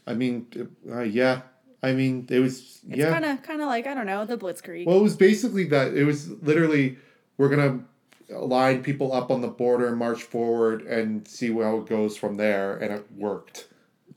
I 0.05 0.13
mean, 0.13 0.47
uh, 0.91 1.01
yeah. 1.01 1.43
I 1.81 1.93
mean, 1.93 2.27
it 2.29 2.39
was 2.39 2.81
it's 2.89 2.97
yeah. 2.97 3.11
kind 3.11 3.23
of 3.23 3.41
kind 3.43 3.61
of 3.61 3.67
like 3.67 3.87
I 3.87 3.93
don't 3.93 4.05
know 4.05 4.25
the 4.25 4.37
Blitzkrieg. 4.37 4.85
Well, 4.85 4.97
it 4.97 5.03
was 5.03 5.15
basically 5.15 5.63
that. 5.69 5.93
It 5.93 6.03
was 6.03 6.29
literally 6.29 6.97
we're 7.37 7.49
gonna 7.49 7.79
line 8.29 8.83
people 8.83 9.13
up 9.13 9.31
on 9.31 9.39
the 9.39 9.47
border 9.47 9.87
and 9.87 9.97
march 9.97 10.23
forward 10.23 10.81
and 10.81 11.25
see 11.25 11.49
how 11.53 11.77
it 11.77 11.85
goes 11.85 12.17
from 12.17 12.35
there, 12.35 12.75
and 12.75 12.93
it 12.93 13.05
worked. 13.15 13.69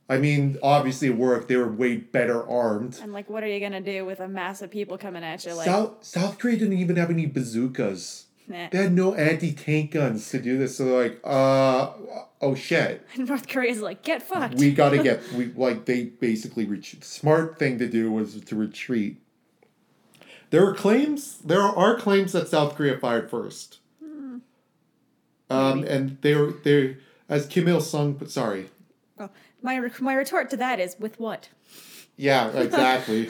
I 0.09 0.19
mean, 0.19 0.57
obviously 0.63 1.09
it 1.09 1.17
worked. 1.17 1.49
They 1.49 1.57
were 1.57 1.71
way 1.71 1.97
better 1.97 2.49
armed. 2.49 2.99
and 3.03 3.13
like, 3.13 3.29
what 3.29 3.43
are 3.43 3.49
you 3.49 3.59
gonna 3.61 3.81
do 3.81 4.05
with 4.05 4.21
a 4.21 4.29
mass 4.29 4.63
of 4.63 4.71
people 4.71 4.97
coming 4.97 5.25
at 5.25 5.45
you? 5.45 5.55
Like, 5.55 5.67
South 5.67 6.05
South 6.05 6.39
Korea 6.39 6.57
didn't 6.57 6.79
even 6.79 6.97
have 6.97 7.11
any 7.11 7.27
bazookas. 7.27 8.27
nah. 8.47 8.69
They 8.71 8.79
had 8.79 8.93
no 8.93 9.15
anti 9.15 9.53
tank 9.53 9.91
guns 9.93 10.31
to 10.31 10.39
do 10.41 10.59
this. 10.59 10.77
So 10.77 10.85
they're 10.85 11.03
like, 11.09 11.21
uh, 11.25 11.91
oh 12.41 12.55
shit. 12.55 13.05
North 13.19 13.49
Korea's 13.49 13.81
like, 13.81 14.03
get 14.03 14.23
fucked. 14.23 14.55
we 14.55 14.71
got 14.73 14.91
to 14.91 15.03
get 15.03 15.21
we 15.33 15.47
like 15.57 15.87
they 15.87 16.05
basically 16.05 16.67
retreat. 16.67 17.03
Smart 17.05 17.59
thing 17.59 17.79
to 17.79 17.89
do 17.89 18.13
was 18.13 18.41
to 18.41 18.55
retreat. 18.55 19.21
There 20.51 20.65
are 20.65 20.75
claims. 20.75 21.39
There 21.39 21.61
are 21.63 21.97
claims 21.97 22.31
that 22.31 22.47
South 22.47 22.77
Korea 22.77 22.97
fired 22.99 23.29
first. 23.29 23.79
Um, 25.49 25.85
and 25.85 26.19
they 26.23 26.35
were 26.35 26.55
they 26.65 26.97
as 27.29 27.47
Kim 27.47 27.69
Il 27.69 27.81
Sung. 27.81 28.13
But 28.15 28.31
sorry. 28.31 28.71
Oh, 29.19 29.31
my 29.67 29.77
re- 29.77 29.91
my 29.99 30.15
retort 30.15 30.49
to 30.51 30.57
that 30.57 30.79
is 30.79 30.97
with 30.99 31.19
what? 31.19 31.51
Yeah, 32.17 32.49
exactly. 32.51 33.29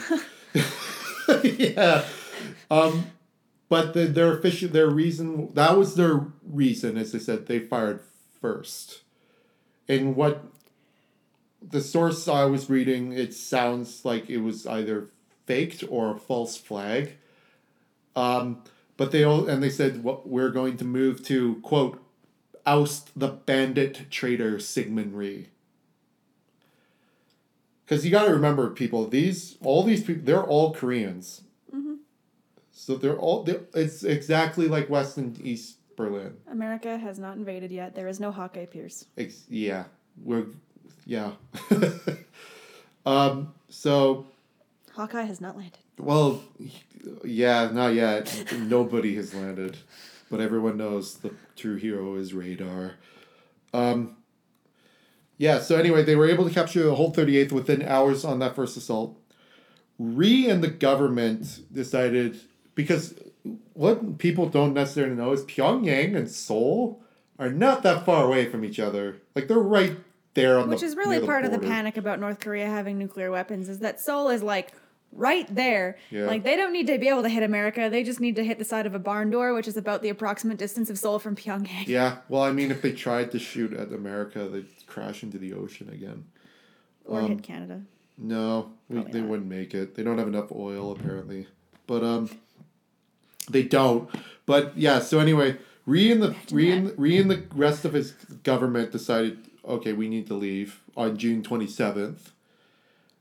yeah. 1.43 2.05
Um, 2.71 3.07
but 3.71 3.95
the, 3.95 4.05
their 4.05 4.37
official 4.37 4.69
their 4.69 4.91
reason 4.91 5.53
that 5.55 5.77
was 5.77 5.97
their 5.97 6.27
reason, 6.47 6.99
as 6.99 7.13
they 7.13 7.19
said, 7.19 7.47
they 7.47 7.59
fired 7.59 8.01
first. 8.41 9.03
And 9.89 10.15
what 10.15 10.45
the 11.67 11.81
source 11.81 12.29
I 12.29 12.45
was 12.45 12.69
reading, 12.69 13.13
it 13.13 13.33
sounds 13.33 14.05
like 14.05 14.29
it 14.29 14.39
was 14.39 14.67
either 14.67 15.09
faked 15.47 15.85
or 15.89 16.15
a 16.15 16.19
false 16.19 16.59
flag. 16.59 17.17
Um, 18.15 18.63
but 18.99 19.11
they 19.11 19.25
all 19.25 19.49
and 19.49 19.63
they 19.63 19.71
said 19.71 20.05
what 20.05 20.29
we're 20.29 20.51
going 20.51 20.77
to 20.77 20.85
move 20.85 21.25
to 21.27 21.57
quote 21.63 22.03
oust 22.67 23.19
the 23.19 23.29
bandit 23.29 24.11
traitor 24.11 24.59
Sigmund 24.59 25.15
Rhee. 25.15 25.49
Because 27.87 28.05
you 28.05 28.11
got 28.11 28.25
to 28.25 28.33
remember, 28.33 28.69
people, 28.71 29.07
these 29.07 29.57
all 29.63 29.85
these 29.85 30.03
people, 30.03 30.23
they're 30.25 30.43
all 30.43 30.75
Koreans. 30.75 31.43
So 32.79 32.95
they're 32.97 33.17
all. 33.17 33.43
They're, 33.43 33.63
it's 33.75 34.05
exactly 34.05 34.69
like 34.69 34.91
West 34.91 35.17
and 35.17 35.41
East 35.45 35.79
Berlin. 35.97 36.37
America 36.49 36.99
has 36.99 37.19
not 37.19 37.37
invaded 37.37 37.73
yet. 37.73 37.95
There 37.95 38.07
is 38.07 38.21
no 38.21 38.31
Hawkeye 38.31 38.67
Pierce. 38.67 39.07
Ex- 39.17 39.45
yeah, 39.49 39.85
we're 40.23 40.45
yeah. 41.07 41.33
um. 43.07 43.55
So 43.71 44.27
Hawkeye 44.93 45.23
has 45.23 45.41
not 45.41 45.57
landed. 45.57 45.79
well, 45.99 46.43
yeah, 47.25 47.71
not 47.73 47.95
yet. 47.95 48.45
Nobody 48.57 49.17
has 49.17 49.35
landed, 49.35 49.79
but 50.31 50.41
everyone 50.41 50.77
knows 50.77 51.15
the 51.15 51.33
true 51.57 51.77
hero 51.77 52.15
is 52.17 52.35
Radar. 52.35 52.97
Um. 53.73 54.16
Yeah. 55.39 55.61
So 55.61 55.77
anyway, 55.77 56.03
they 56.03 56.17
were 56.17 56.29
able 56.29 56.47
to 56.49 56.55
capture 56.55 56.83
the 56.83 56.95
whole 56.95 57.11
thirty 57.11 57.37
eighth 57.37 57.53
within 57.53 57.83
hours 57.83 58.25
on 58.25 58.39
that 58.41 58.55
first 58.55 58.77
assault. 58.77 59.19
Rhee 59.99 60.49
and 60.49 60.63
the 60.63 60.69
government 60.69 61.73
decided 61.73 62.41
because 62.75 63.15
what 63.73 64.19
people 64.19 64.49
don't 64.49 64.75
necessarily 64.75 65.15
know 65.15 65.33
is 65.33 65.45
Pyongyang 65.45 66.17
and 66.17 66.31
Seoul 66.31 67.03
are 67.39 67.51
not 67.51 67.83
that 67.83 68.05
far 68.05 68.25
away 68.25 68.49
from 68.49 68.65
each 68.65 68.79
other. 68.79 69.17
Like 69.35 69.49
they're 69.49 69.59
right 69.59 69.97
there 70.35 70.59
on 70.59 70.69
Which 70.69 70.81
the 70.81 70.87
is 70.87 70.97
really 70.97 71.21
part 71.21 71.45
of 71.45 71.51
the 71.51 71.59
panic 71.59 71.97
about 71.97 72.21
North 72.21 72.41
Korea 72.41 72.67
having 72.67 72.99
nuclear 72.99 73.31
weapons 73.31 73.69
is 73.69 73.81
that 73.81 74.01
Seoul 74.01 74.29
is 74.29 74.43
like 74.43 74.73
right 75.13 75.47
there. 75.55 75.97
Yeah. 76.11 76.27
Like 76.27 76.45
they 76.45 76.57
don't 76.57 76.73
need 76.73 76.87
to 76.89 76.99
be 76.99 77.09
able 77.09 77.23
to 77.23 77.29
hit 77.29 77.43
America. 77.43 77.89
They 77.91 78.03
just 78.03 78.21
need 78.21 78.37
to 78.37 78.45
hit 78.45 78.59
the 78.59 78.65
side 78.65 78.87
of 78.87 78.95
a 78.95 78.99
barn 78.99 79.31
door, 79.31 79.55
which 79.55 79.67
is 79.69 79.77
about 79.77 80.03
the 80.03 80.09
approximate 80.09 80.59
distance 80.59 80.91
of 80.91 80.99
Seoul 80.99 81.19
from 81.19 81.37
Pyongyang. 81.37 81.87
Yeah, 81.87 82.19
well, 82.29 82.43
I 82.43 82.53
mean, 82.53 82.71
if 82.71 82.83
they 82.83 82.93
tried 82.93 83.31
to 83.33 83.39
shoot 83.39 83.73
at 83.73 83.93
America, 83.93 84.49
they'd 84.49 84.67
crash 84.87 85.23
into 85.23 85.39
the 85.39 85.53
ocean 85.55 85.89
again. 85.91 86.25
Or 87.05 87.21
Um, 87.21 87.29
hit 87.29 87.43
Canada. 87.43 87.83
No, 88.19 88.73
we, 88.89 89.03
they 89.05 89.21
not. 89.21 89.29
wouldn't 89.29 89.49
make 89.49 89.75
it. 89.75 89.95
They 89.95 90.03
don't 90.03 90.19
have 90.19 90.29
enough 90.29 90.51
oil 90.51 90.91
apparently, 90.93 91.47
but 91.87 92.03
um, 92.03 92.31
they 93.51 93.63
don't. 93.63 94.09
But 94.47 94.77
yeah, 94.77 94.99
so 95.01 95.19
anyway, 95.21 95.57
Rhee 95.87 96.11
and 96.11 96.23
the 96.23 96.35
Rhee 96.51 96.73
and, 96.73 96.99
Rhee 96.99 97.19
and 97.19 97.31
the 97.31 97.45
rest 97.55 97.85
of 97.85 97.93
his 97.93 98.13
government 98.43 98.91
decided, 98.91 99.39
okay, 99.65 99.93
we 99.93 100.09
need 100.09 100.27
to 100.29 100.35
leave 100.35 100.81
on 100.97 101.17
June 101.17 101.43
twenty 101.43 101.67
seventh, 101.67 102.33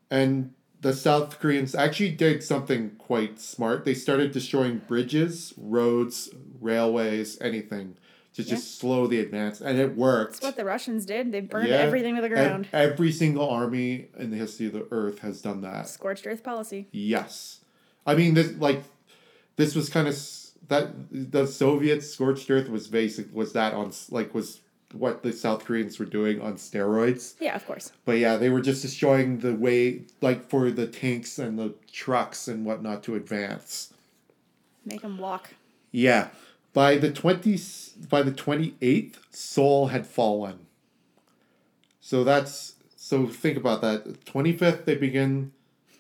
and 0.10 0.54
the 0.82 0.94
South 0.94 1.40
Koreans 1.40 1.74
actually 1.76 2.12
did 2.12 2.44
something 2.44 2.92
quite 2.98 3.40
smart. 3.40 3.86
They 3.86 3.94
started 3.94 4.32
destroying 4.32 4.80
bridges, 4.88 5.54
roads, 5.58 6.30
railways, 6.60 7.40
anything 7.42 7.98
to 8.34 8.44
just 8.44 8.78
slow 8.80 9.08
the 9.08 9.20
advance, 9.20 9.62
and 9.62 9.80
it 9.80 9.96
worked. 9.96 10.34
That's 10.34 10.44
what 10.44 10.56
the 10.58 10.66
Russians 10.66 11.06
did. 11.06 11.32
They 11.32 11.40
burned 11.40 11.70
Yeah. 11.70 11.78
everything 11.78 12.16
to 12.18 12.22
the 12.22 12.28
ground. 12.28 12.68
Every 12.74 13.12
single 13.12 13.50
army 13.50 14.10
in 14.20 14.30
the 14.30 14.36
history 14.38 14.66
of 14.66 14.74
the 14.74 14.86
earth 14.92 15.20
has 15.20 15.42
done 15.42 15.62
that. 15.62 15.88
Scorched 15.88 16.28
earth 16.28 16.44
policy. 16.44 16.88
Yes, 16.92 17.62
I 18.06 18.16
mean 18.16 18.34
this 18.34 18.54
like 18.58 18.84
this 19.56 19.74
was 19.74 19.90
kind 19.90 20.08
of 20.10 20.18
that 20.68 20.92
the 21.12 21.48
Soviet 21.48 22.04
scorched 22.04 22.50
earth 22.52 22.68
was 22.70 22.88
basic 22.88 23.34
was 23.34 23.54
that 23.54 23.74
on 23.74 23.94
like 24.10 24.34
was 24.34 24.60
what 24.96 25.24
the 25.24 25.32
South 25.34 25.66
Koreans 25.66 26.00
were 26.00 26.06
doing 26.06 26.41
on 26.41 26.56
steroids. 26.56 27.34
Yeah, 27.39 27.56
of 27.56 27.66
course. 27.66 27.91
But 28.06 28.18
yeah, 28.18 28.38
they 28.38 28.50
were 28.50 28.62
just 28.62 28.82
destroying 28.82 29.39
the 29.39 29.54
way 29.56 30.04
like 30.22 30.50
for 30.50 30.72
the 30.72 30.88
tanks 30.88 31.38
and 31.39 31.58
the 31.60 31.74
trucks 31.91 32.48
and 32.48 32.66
whatnot 32.66 33.04
to 33.04 33.16
advance. 33.16 33.93
Make 34.86 35.02
them 35.02 35.18
walk. 35.18 35.52
Yeah, 35.91 36.30
by 36.74 36.98
the 36.98 37.12
twenty 37.12 37.60
by 38.10 38.22
the 38.22 38.32
twenty 38.32 38.76
eighth, 38.82 39.20
Seoul 39.32 39.88
had 39.88 40.06
fallen. 40.06 40.60
So 42.02 42.24
that's 42.24 42.76
so 42.96 43.28
think 43.28 43.58
about 43.58 43.82
that. 43.82 44.26
Twenty 44.26 44.54
fifth, 44.54 44.86
they 44.86 44.96
begin 44.96 45.52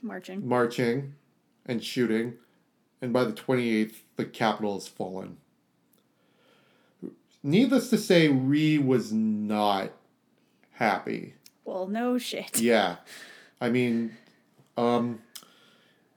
Marching. 0.01 0.47
marching 0.47 1.13
and 1.65 1.83
shooting, 1.83 2.35
and 3.01 3.11
by 3.11 3.23
the 3.23 3.33
28th, 3.33 3.95
the 4.17 4.25
capital 4.25 4.75
has 4.75 4.87
fallen. 4.87 5.37
Needless 7.45 7.91
to 7.91 7.99
say, 7.99 8.27
Rhee 8.27 8.79
was 8.79 9.13
not 9.13 9.91
happy. 10.71 11.35
Well, 11.63 11.85
no 11.85 12.17
shit. 12.17 12.59
Yeah. 12.59 12.95
I 13.61 13.69
mean, 13.69 14.17
um, 14.75 15.19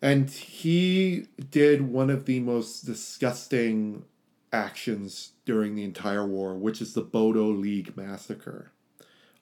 and 0.01 0.31
he 0.31 1.27
did 1.51 1.83
one 1.93 2.09
of 2.09 2.25
the 2.25 2.41
most 2.41 2.87
disgusting 2.87 4.07
actions 4.55 5.33
during 5.45 5.75
the 5.75 5.85
entire 5.85 6.27
war, 6.27 6.55
which 6.55 6.81
is 6.81 6.95
the 6.95 7.03
Bodo 7.03 7.45
League 7.45 7.95
massacre 7.95 8.73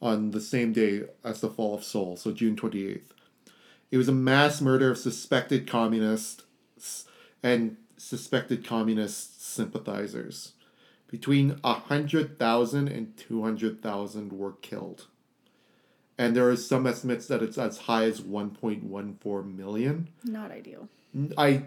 on 0.03 0.33
the 0.33 0.41
same 0.41 0.73
day 0.73 1.05
as 1.23 1.41
the 1.41 1.49
fall 1.49 1.77
of 1.77 1.85
Seoul, 1.85 2.17
so 2.17 2.33
June 2.33 2.57
28th. 2.57 3.13
It 3.93 3.97
was 3.97 4.09
a 4.09 4.13
mass 4.13 4.61
murder 4.61 4.91
of 4.91 4.99
suspected 4.99 5.69
communists 5.69 7.05
and 7.45 7.77
suspected 7.97 8.67
communist 8.67 9.41
sympathizers. 9.41 10.53
Between 11.09 11.51
100,000 11.63 12.89
and 12.89 13.17
200,000 13.17 14.33
were 14.33 14.53
killed. 14.53 15.07
And 16.19 16.35
there 16.35 16.49
are 16.49 16.57
some 16.57 16.87
estimates 16.87 17.27
that 17.29 17.43
it's 17.43 17.59
as 17.59 17.79
high 17.79 18.05
as 18.05 18.21
1.14 18.21 19.57
million. 19.57 20.09
Not 20.25 20.51
ideal. 20.51 20.89
I 21.39 21.65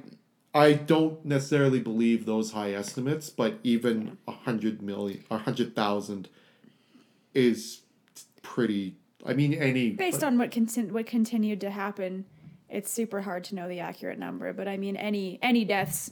I 0.53 0.73
don't 0.73 1.23
necessarily 1.23 1.79
believe 1.79 2.25
those 2.25 2.51
high 2.51 2.73
estimates, 2.73 3.29
but 3.29 3.59
even 3.63 4.17
a 4.27 4.31
hundred 4.31 4.81
million, 4.81 5.23
a 5.29 5.37
hundred 5.37 5.75
thousand, 5.75 6.27
is 7.33 7.81
pretty. 8.41 8.95
I 9.25 9.33
mean, 9.33 9.53
any 9.53 9.91
Based 9.91 10.23
on 10.23 10.37
what 10.37 10.49
contin- 10.49 10.91
what 10.91 11.05
continued 11.05 11.61
to 11.61 11.69
happen 11.69 12.25
it's 12.69 12.91
super 12.91 13.21
hard 13.21 13.43
to 13.45 13.55
know 13.55 13.67
the 13.67 13.79
accurate 13.79 14.19
number. 14.19 14.53
But 14.53 14.67
I 14.67 14.77
mean, 14.77 14.95
any 14.95 15.39
any 15.41 15.65
deaths 15.65 16.11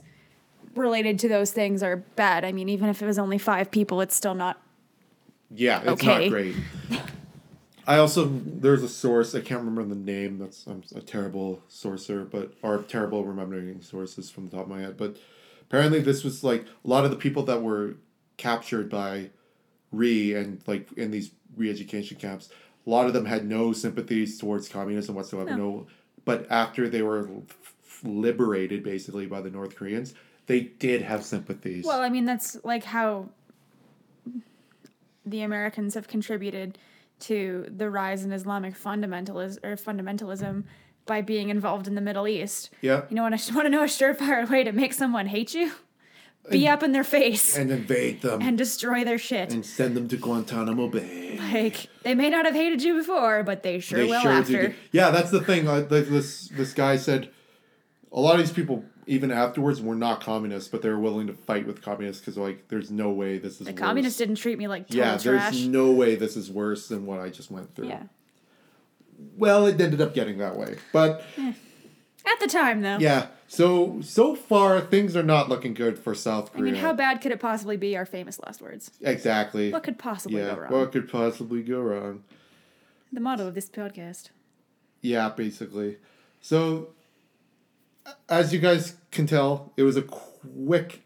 related 0.78 1.20
to 1.20 1.28
those 1.28 1.52
things 1.52 1.82
are 1.84 1.98
bad. 1.98 2.46
I 2.46 2.52
mean, 2.52 2.70
even 2.70 2.90
if 2.90 3.02
it 3.02 3.06
was 3.06 3.20
only 3.20 3.38
five 3.38 3.72
people, 3.72 4.02
it's 4.02 4.16
still 4.16 4.36
not. 4.36 4.62
Yeah, 5.50 5.80
it's 5.82 5.90
Okay. 6.04 6.24
not 6.26 6.30
great. 6.30 6.56
I 7.88 7.98
also 8.00 8.26
there's 8.46 8.84
a 8.84 8.90
source 8.90 9.34
I 9.34 9.40
can't 9.40 9.62
remember 9.62 9.84
the 9.86 9.96
name. 10.00 10.40
That's 10.40 10.68
I'm 10.68 10.84
a 10.94 11.00
terrible 11.00 11.62
sourcer, 11.70 12.30
but 12.30 12.54
or 12.62 12.80
terrible 12.80 13.24
remembering 13.24 13.82
sources 13.82 14.30
from 14.30 14.46
the 14.50 14.58
top 14.58 14.66
of 14.66 14.70
my 14.70 14.82
head. 14.82 14.98
But 14.98 15.16
apparently, 15.62 16.02
this 16.02 16.24
was 16.26 16.44
like 16.44 16.66
a 16.84 16.88
lot 16.88 17.06
of 17.06 17.12
the 17.12 17.18
people 17.18 17.44
that 17.44 17.62
were 17.62 17.96
captured 18.36 18.90
by 18.90 19.30
Rhee 19.94 20.34
and 20.36 20.62
like 20.68 20.92
in 20.98 21.12
these 21.12 21.32
re-education 21.56 22.18
camps. 22.18 22.50
A 22.86 22.90
lot 22.90 23.08
of 23.08 23.14
them 23.14 23.26
had 23.26 23.46
no 23.46 23.72
sympathies 23.72 24.38
towards 24.38 24.68
communism 24.68 25.16
whatsoever. 25.16 25.56
No, 25.56 25.88
but 26.26 26.46
after 26.52 26.90
they 26.90 27.02
were 27.02 27.30
f- 27.50 28.02
liberated, 28.04 28.84
basically 28.84 29.26
by 29.28 29.40
the 29.40 29.50
North 29.50 29.76
Koreans, 29.78 30.14
they 30.48 30.62
did 30.62 31.02
have 31.04 31.24
sympathies. 31.24 31.86
Well, 31.86 32.02
I 32.02 32.10
mean, 32.10 32.26
that's 32.26 32.58
like 32.64 32.84
how 32.84 33.30
the 35.26 35.42
Americans 35.42 35.94
have 35.94 36.08
contributed 36.08 36.78
to 37.20 37.66
the 37.76 37.90
rise 37.90 38.24
in 38.24 38.32
Islamic 38.32 38.76
fundamentalism 38.76 39.58
or 39.64 39.76
fundamentalism 39.76 40.64
by 41.06 41.22
being 41.22 41.50
involved 41.50 41.88
in 41.88 41.96
the 41.96 42.02
Middle 42.02 42.28
East. 42.28 42.70
yeah, 42.82 43.04
You 43.10 43.16
know, 43.16 43.24
want 43.24 43.40
to 43.40 43.54
want 43.54 43.66
to 43.66 43.70
know 43.70 43.82
a 43.84 43.88
surefire 43.88 44.50
way 44.50 44.64
to 44.64 44.72
make 44.72 44.94
someone 44.94 45.26
hate 45.28 45.54
you? 45.54 45.72
Be 46.50 46.66
up 46.66 46.82
in 46.82 46.94
their 46.94 47.04
face 47.04 47.58
and, 47.58 47.70
and 47.72 47.82
invade 47.82 48.22
them 48.22 48.42
and 48.42 48.58
destroy 48.58 49.04
their 49.04 49.18
shit. 49.18 49.52
and 49.52 49.66
send 49.66 49.98
them 49.98 50.08
to 50.08 50.16
Guantanamo 50.16 50.88
Bay. 50.88 51.38
like 51.52 51.90
they 52.04 52.16
may 52.16 52.30
not 52.30 52.46
have 52.46 52.56
hated 52.56 52.82
you 52.82 52.96
before, 52.96 53.44
but 53.44 53.64
they 53.64 53.80
sure 53.82 54.00
will 54.00 54.22
do 54.22 54.28
after. 54.30 54.68
get- 54.68 54.76
Yeah, 54.94 55.10
that's 55.12 55.30
the 55.30 55.42
thing. 55.42 55.66
Like 55.66 55.90
this 55.90 56.48
this 56.48 56.74
guy 56.74 56.96
said, 56.96 57.30
a 58.14 58.22
lot 58.22 58.36
of 58.36 58.40
these 58.40 58.54
people 58.54 58.86
even 59.08 59.32
afterwards 59.32 59.82
were 59.82 59.96
not 59.96 60.22
communists, 60.22 60.70
but 60.70 60.82
they 60.82 60.90
were 60.90 61.00
willing 61.00 61.28
to 61.28 61.34
fight 61.34 61.66
with 61.66 61.82
communists 61.82 62.20
because 62.22 62.38
like 62.38 62.68
there's 62.68 62.92
no 62.92 63.10
way 63.10 63.38
this 63.40 63.54
is 63.54 63.68
The 63.68 63.72
worse. 63.74 63.80
communists 63.80 64.18
didn't 64.20 64.36
treat 64.36 64.58
me 64.60 64.68
like 64.68 64.86
Yeah, 64.94 65.18
trash. 65.18 65.24
there's 65.24 65.68
no 65.68 65.92
way 65.92 66.16
this 66.16 66.36
is 66.38 66.52
worse 66.52 66.88
than 66.90 67.06
what 67.06 67.20
I 67.20 67.30
just 67.30 67.50
went 67.50 67.74
through. 67.74 67.88
yeah. 67.90 68.04
Well, 69.36 69.66
it 69.66 69.82
ended 69.82 70.00
up 70.02 70.14
getting 70.14 70.38
that 70.38 70.56
way, 70.58 70.78
but 70.94 71.24
eh. 71.38 71.54
At 72.26 72.40
the 72.42 72.48
time, 72.48 72.82
though. 72.82 72.98
yeah. 73.00 73.28
So 73.48 74.02
so 74.02 74.36
far 74.36 74.82
things 74.82 75.16
are 75.16 75.24
not 75.24 75.48
looking 75.48 75.74
good 75.74 75.98
for 75.98 76.14
South 76.14 76.52
Korea. 76.52 76.62
I 76.62 76.66
mean, 76.72 76.76
how 76.82 76.92
bad 76.94 77.22
could 77.22 77.32
it 77.32 77.40
possibly 77.40 77.78
be? 77.78 77.96
Our 77.96 78.06
famous 78.06 78.40
last 78.46 78.62
words. 78.62 78.92
exactly? 79.02 79.72
What 79.72 79.84
could 79.84 79.98
possibly 79.98 80.42
yeah. 80.42 80.54
go 80.54 80.62
wrong? 80.62 80.72
What 80.74 80.92
could 80.92 81.10
possibly 81.10 81.64
go 81.64 81.80
wrong? 81.80 82.24
the 83.14 83.22
motto 83.22 83.48
of 83.48 83.56
this 83.56 83.70
podcast. 83.70 84.32
Yeah, 85.02 85.30
basically. 85.30 85.98
So, 86.42 86.90
as 88.30 88.54
you 88.54 88.60
guys 88.60 88.96
can 89.12 89.28
tell, 89.28 89.74
it 89.78 89.84
was 89.84 89.98
a 89.98 90.02
quick. 90.02 91.04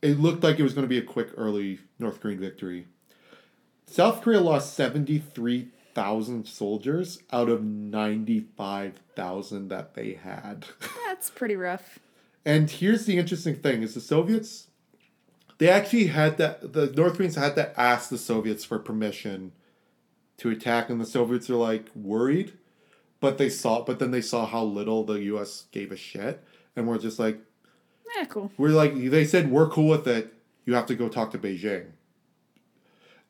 It 0.00 0.20
looked 0.20 0.42
like 0.42 0.58
it 0.58 0.62
was 0.62 0.74
going 0.74 0.84
to 0.84 0.88
be 0.88 0.98
a 0.98 1.02
quick 1.02 1.30
early 1.36 1.80
North 1.98 2.20
Korean 2.20 2.38
victory. 2.38 2.86
South 3.86 4.22
Korea 4.22 4.40
lost 4.40 4.74
seventy 4.74 5.18
three 5.18 5.68
thousand 5.94 6.46
soldiers 6.46 7.20
out 7.32 7.48
of 7.48 7.64
ninety 7.64 8.46
five 8.56 9.00
thousand 9.16 9.68
that 9.68 9.94
they 9.94 10.14
had. 10.14 10.66
That's 11.06 11.30
pretty 11.30 11.56
rough. 11.56 11.98
And 12.44 12.70
here's 12.70 13.06
the 13.06 13.18
interesting 13.18 13.56
thing: 13.56 13.82
is 13.82 13.94
the 13.94 14.00
Soviets, 14.00 14.68
they 15.58 15.68
actually 15.68 16.06
had 16.06 16.36
that 16.38 16.72
the 16.72 16.86
North 16.86 17.16
Koreans 17.16 17.34
had 17.34 17.56
to 17.56 17.78
ask 17.78 18.10
the 18.10 18.18
Soviets 18.18 18.64
for 18.64 18.78
permission 18.78 19.52
to 20.38 20.50
attack, 20.50 20.88
and 20.88 21.00
the 21.00 21.06
Soviets 21.06 21.48
were 21.48 21.56
like 21.56 21.88
worried, 21.96 22.52
but 23.20 23.38
they 23.38 23.48
saw, 23.48 23.82
but 23.84 23.98
then 23.98 24.10
they 24.10 24.20
saw 24.20 24.46
how 24.46 24.62
little 24.62 25.04
the 25.04 25.14
U.S. 25.24 25.66
gave 25.72 25.90
a 25.92 25.96
shit, 25.96 26.42
and 26.76 26.86
we're 26.86 26.98
just 26.98 27.18
like, 27.18 27.38
Yeah, 28.16 28.24
cool. 28.26 28.50
we're 28.56 28.68
like, 28.70 28.94
they 28.94 29.24
said 29.24 29.50
we're 29.50 29.68
cool 29.68 29.88
with 29.88 30.06
it. 30.06 30.32
You 30.64 30.74
have 30.74 30.86
to 30.86 30.94
go 30.94 31.08
talk 31.08 31.30
to 31.32 31.38
Beijing. 31.38 31.86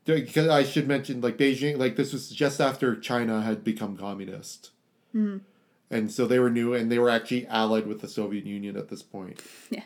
Because 0.04 0.48
I 0.48 0.64
should 0.64 0.88
mention, 0.88 1.20
like 1.20 1.36
Beijing, 1.36 1.76
like 1.76 1.96
this 1.96 2.12
was 2.14 2.30
just 2.30 2.60
after 2.62 2.96
China 2.96 3.42
had 3.42 3.62
become 3.62 3.96
communist, 3.96 4.70
and 5.12 6.12
so 6.12 6.26
they 6.26 6.38
were 6.38 6.48
new, 6.50 6.72
and 6.74 6.90
they 6.90 6.98
were 6.98 7.10
actually 7.10 7.46
allied 7.48 7.86
with 7.86 8.00
the 8.00 8.08
Soviet 8.08 8.46
Union 8.46 8.76
at 8.76 8.88
this 8.88 9.02
point. 9.02 9.42
Yeah. 9.70 9.82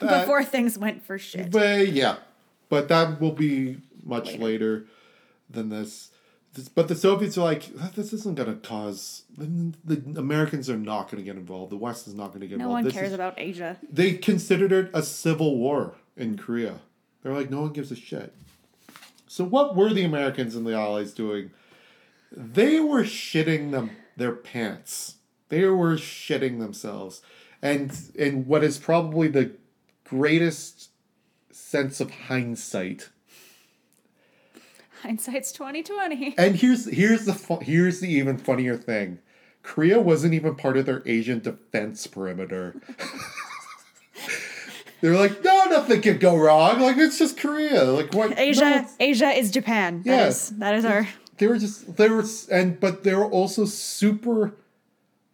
Uh, 0.00 0.20
Before 0.20 0.44
things 0.44 0.76
went 0.78 1.04
for 1.04 1.18
shit. 1.18 1.50
But 1.50 1.88
yeah, 1.88 2.16
but 2.68 2.88
that 2.88 3.20
will 3.20 3.32
be 3.32 3.78
much 4.04 4.26
later, 4.26 4.42
Later. 4.44 4.86
than 5.50 5.68
this. 5.70 6.10
But 6.74 6.88
the 6.88 6.94
Soviets 6.94 7.36
are 7.36 7.42
like, 7.44 7.74
this 7.94 8.12
isn't 8.12 8.36
going 8.36 8.48
to 8.48 8.68
cause. 8.68 9.22
The 9.36 10.02
Americans 10.16 10.70
are 10.70 10.76
not 10.76 11.10
going 11.10 11.22
to 11.22 11.24
get 11.24 11.36
involved. 11.36 11.72
The 11.72 11.76
West 11.76 12.06
is 12.06 12.14
not 12.14 12.28
going 12.28 12.40
to 12.42 12.46
get 12.46 12.58
no 12.58 12.66
involved. 12.66 12.70
No 12.70 12.74
one 12.74 12.84
This 12.84 12.92
cares 12.94 13.08
is- 13.08 13.14
about 13.14 13.34
Asia. 13.36 13.76
They 13.90 14.12
considered 14.14 14.70
it 14.72 14.90
a 14.94 15.02
civil 15.02 15.58
war 15.58 15.94
in 16.16 16.36
Korea. 16.36 16.80
They're 17.22 17.32
like, 17.32 17.50
no 17.50 17.62
one 17.62 17.72
gives 17.72 17.90
a 17.90 17.96
shit. 17.96 18.34
So 19.26 19.42
what 19.44 19.74
were 19.74 19.92
the 19.92 20.04
Americans 20.04 20.54
and 20.54 20.64
the 20.66 20.74
Allies 20.74 21.12
doing? 21.12 21.50
They 22.30 22.78
were 22.80 23.02
shitting 23.02 23.70
them 23.72 23.90
their 24.16 24.32
pants. 24.32 25.16
They 25.48 25.64
were 25.66 25.96
shitting 25.96 26.60
themselves. 26.60 27.20
And 27.62 27.96
and 28.18 28.46
what 28.46 28.62
is 28.62 28.78
probably 28.78 29.26
the 29.28 29.52
greatest 30.04 30.90
sense 31.50 32.00
of 32.00 32.10
hindsight. 32.10 33.08
Hindsight's 35.04 35.52
twenty 35.52 35.82
twenty. 35.82 36.34
And 36.38 36.56
here's 36.56 36.86
here's 36.90 37.26
the 37.26 37.34
fu- 37.34 37.60
here's 37.60 38.00
the 38.00 38.08
even 38.10 38.38
funnier 38.38 38.76
thing. 38.76 39.18
Korea 39.62 40.00
wasn't 40.00 40.32
even 40.34 40.54
part 40.56 40.76
of 40.78 40.86
their 40.86 41.02
Asian 41.06 41.40
defense 41.40 42.06
perimeter. 42.06 42.74
They're 45.00 45.16
like, 45.18 45.44
no, 45.44 45.64
nothing 45.66 46.00
could 46.00 46.18
go 46.20 46.34
wrong. 46.36 46.80
Like 46.80 46.96
it's 46.96 47.18
just 47.18 47.38
Korea. 47.38 47.84
Like 47.84 48.14
what? 48.14 48.38
Asia, 48.38 48.62
one's- 48.64 48.96
Asia 48.98 49.28
is 49.28 49.50
Japan. 49.50 50.02
Yes, 50.04 50.06
Yeah. 50.06 50.26
is 50.28 50.48
that 50.60 50.74
is 50.76 50.84
our. 50.86 51.08
they 51.36 51.46
were 51.46 51.58
just 51.58 51.96
they 51.96 52.08
were 52.08 52.24
and 52.50 52.80
but 52.80 53.04
they 53.04 53.14
were 53.14 53.26
also 53.26 53.66
super 53.66 54.54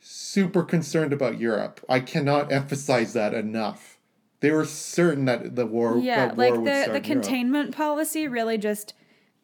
super 0.00 0.64
concerned 0.64 1.12
about 1.12 1.38
Europe. 1.38 1.80
I 1.88 2.00
cannot 2.00 2.50
emphasize 2.50 3.12
that 3.12 3.32
enough. 3.34 3.98
They 4.40 4.50
were 4.50 4.64
certain 4.64 5.26
that 5.26 5.54
the 5.54 5.66
war 5.66 5.98
Yeah, 5.98 6.28
that 6.28 6.36
war 6.36 6.44
like 6.46 6.52
would 6.54 6.66
the 6.66 6.70
the 6.80 6.86
Europe. 6.86 7.04
containment 7.04 7.76
policy 7.76 8.26
really 8.26 8.58
just 8.58 8.94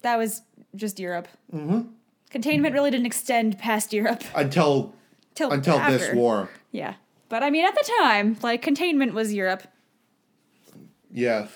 that 0.02 0.16
was 0.16 0.42
just 0.74 0.98
Europe. 0.98 1.28
Mm-hmm. 1.52 1.88
Containment 2.30 2.74
really 2.74 2.90
didn't 2.90 3.06
extend 3.06 3.58
past 3.58 3.92
Europe 3.92 4.22
until 4.34 4.94
until 5.40 5.78
this 5.78 6.14
war. 6.14 6.50
Yeah, 6.72 6.94
but 7.28 7.42
I 7.42 7.50
mean, 7.50 7.64
at 7.64 7.74
the 7.74 7.90
time, 8.00 8.36
like 8.42 8.62
containment 8.62 9.14
was 9.14 9.32
Europe. 9.32 9.64
Yeah. 11.12 11.48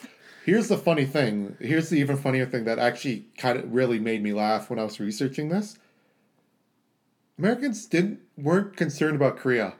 Here's 0.44 0.68
the 0.68 0.78
funny 0.78 1.04
thing. 1.04 1.56
Here's 1.60 1.90
the 1.90 1.96
even 1.96 2.16
funnier 2.16 2.46
thing 2.46 2.64
that 2.64 2.78
actually 2.78 3.26
kind 3.36 3.58
of 3.58 3.72
really 3.72 3.98
made 3.98 4.22
me 4.22 4.32
laugh 4.32 4.70
when 4.70 4.78
I 4.78 4.84
was 4.84 4.98
researching 4.98 5.50
this. 5.50 5.78
Americans 7.38 7.86
didn't 7.86 8.20
weren't 8.36 8.76
concerned 8.76 9.16
about 9.16 9.36
Korea. 9.36 9.74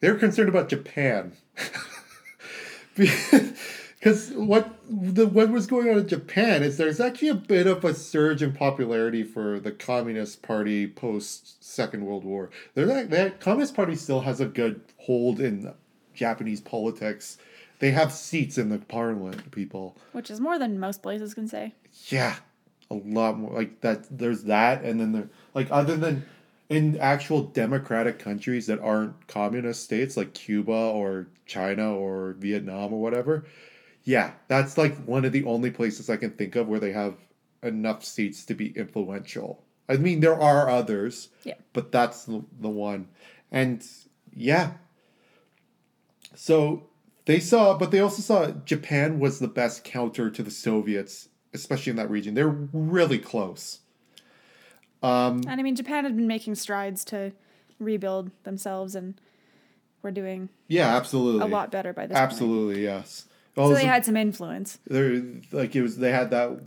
They 0.00 0.10
were 0.10 0.18
concerned 0.18 0.48
about 0.48 0.68
Japan. 0.68 1.32
Because 4.00 4.30
what 4.30 4.76
the 4.88 5.26
what 5.26 5.50
was 5.50 5.66
going 5.66 5.90
on 5.90 5.98
in 5.98 6.08
Japan 6.08 6.62
is 6.62 6.78
there's 6.78 7.00
actually 7.00 7.28
a 7.28 7.34
bit 7.34 7.66
of 7.66 7.84
a 7.84 7.92
surge 7.92 8.42
in 8.42 8.52
popularity 8.52 9.22
for 9.22 9.60
the 9.60 9.72
Communist 9.72 10.40
Party 10.40 10.86
post 10.86 11.62
Second 11.62 12.06
World 12.06 12.24
War. 12.24 12.48
There's 12.74 12.88
like 12.88 13.10
the 13.10 13.34
Communist 13.40 13.76
Party 13.76 13.94
still 13.94 14.22
has 14.22 14.40
a 14.40 14.46
good 14.46 14.80
hold 14.96 15.38
in 15.38 15.74
Japanese 16.14 16.62
politics. 16.62 17.36
They 17.78 17.90
have 17.90 18.10
seats 18.10 18.56
in 18.56 18.70
the 18.70 18.78
parliament, 18.78 19.50
people. 19.50 19.96
Which 20.12 20.30
is 20.30 20.40
more 20.40 20.58
than 20.58 20.80
most 20.80 21.02
places 21.02 21.34
can 21.34 21.46
say. 21.46 21.74
Yeah, 22.08 22.36
a 22.90 22.94
lot 22.94 23.38
more 23.38 23.52
like 23.52 23.82
that. 23.82 24.06
There's 24.10 24.44
that, 24.44 24.82
and 24.82 24.98
then 24.98 25.12
there 25.12 25.28
like 25.52 25.68
other 25.70 25.96
than 25.96 26.24
in 26.70 26.96
actual 26.98 27.42
democratic 27.42 28.18
countries 28.18 28.66
that 28.68 28.78
aren't 28.80 29.26
communist 29.26 29.82
states 29.84 30.16
like 30.16 30.32
Cuba 30.32 30.72
or 30.72 31.26
China 31.44 31.94
or 31.94 32.36
Vietnam 32.38 32.94
or 32.94 33.02
whatever. 33.02 33.44
Yeah, 34.04 34.32
that's 34.48 34.78
like 34.78 34.96
one 35.04 35.24
of 35.24 35.32
the 35.32 35.44
only 35.44 35.70
places 35.70 36.08
I 36.08 36.16
can 36.16 36.30
think 36.30 36.56
of 36.56 36.68
where 36.68 36.80
they 36.80 36.92
have 36.92 37.14
enough 37.62 38.04
seats 38.04 38.44
to 38.46 38.54
be 38.54 38.68
influential. 38.76 39.62
I 39.88 39.96
mean, 39.96 40.20
there 40.20 40.40
are 40.40 40.70
others, 40.70 41.28
Yeah. 41.44 41.54
but 41.72 41.92
that's 41.92 42.24
the, 42.24 42.44
the 42.60 42.68
one. 42.68 43.08
And 43.50 43.84
yeah. 44.34 44.72
So 46.34 46.86
they 47.26 47.40
saw, 47.40 47.76
but 47.76 47.90
they 47.90 48.00
also 48.00 48.22
saw 48.22 48.50
Japan 48.64 49.18
was 49.18 49.38
the 49.38 49.48
best 49.48 49.84
counter 49.84 50.30
to 50.30 50.42
the 50.42 50.50
Soviets, 50.50 51.28
especially 51.52 51.90
in 51.90 51.96
that 51.96 52.10
region. 52.10 52.34
They're 52.34 52.48
really 52.48 53.18
close. 53.18 53.80
Um, 55.02 55.42
and 55.48 55.60
I 55.60 55.62
mean, 55.62 55.76
Japan 55.76 56.04
had 56.04 56.16
been 56.16 56.26
making 56.26 56.54
strides 56.54 57.04
to 57.06 57.32
rebuild 57.78 58.30
themselves, 58.44 58.94
and 58.94 59.18
were 60.02 60.10
doing 60.10 60.50
Yeah, 60.68 60.94
absolutely. 60.96 61.42
a 61.42 61.46
lot 61.46 61.70
better 61.70 61.92
by 61.92 62.06
this 62.06 62.14
point. 62.16 62.30
Absolutely, 62.30 62.84
yes. 63.56 63.66
So 63.66 63.72
Oh, 63.72 63.74
they 63.74 63.84
had 63.84 64.04
some 64.04 64.16
influence. 64.16 64.78
there, 64.86 65.22
like 65.52 65.74
it 65.76 65.82
was. 65.82 65.96
They 65.96 66.12
had 66.12 66.30
that. 66.30 66.60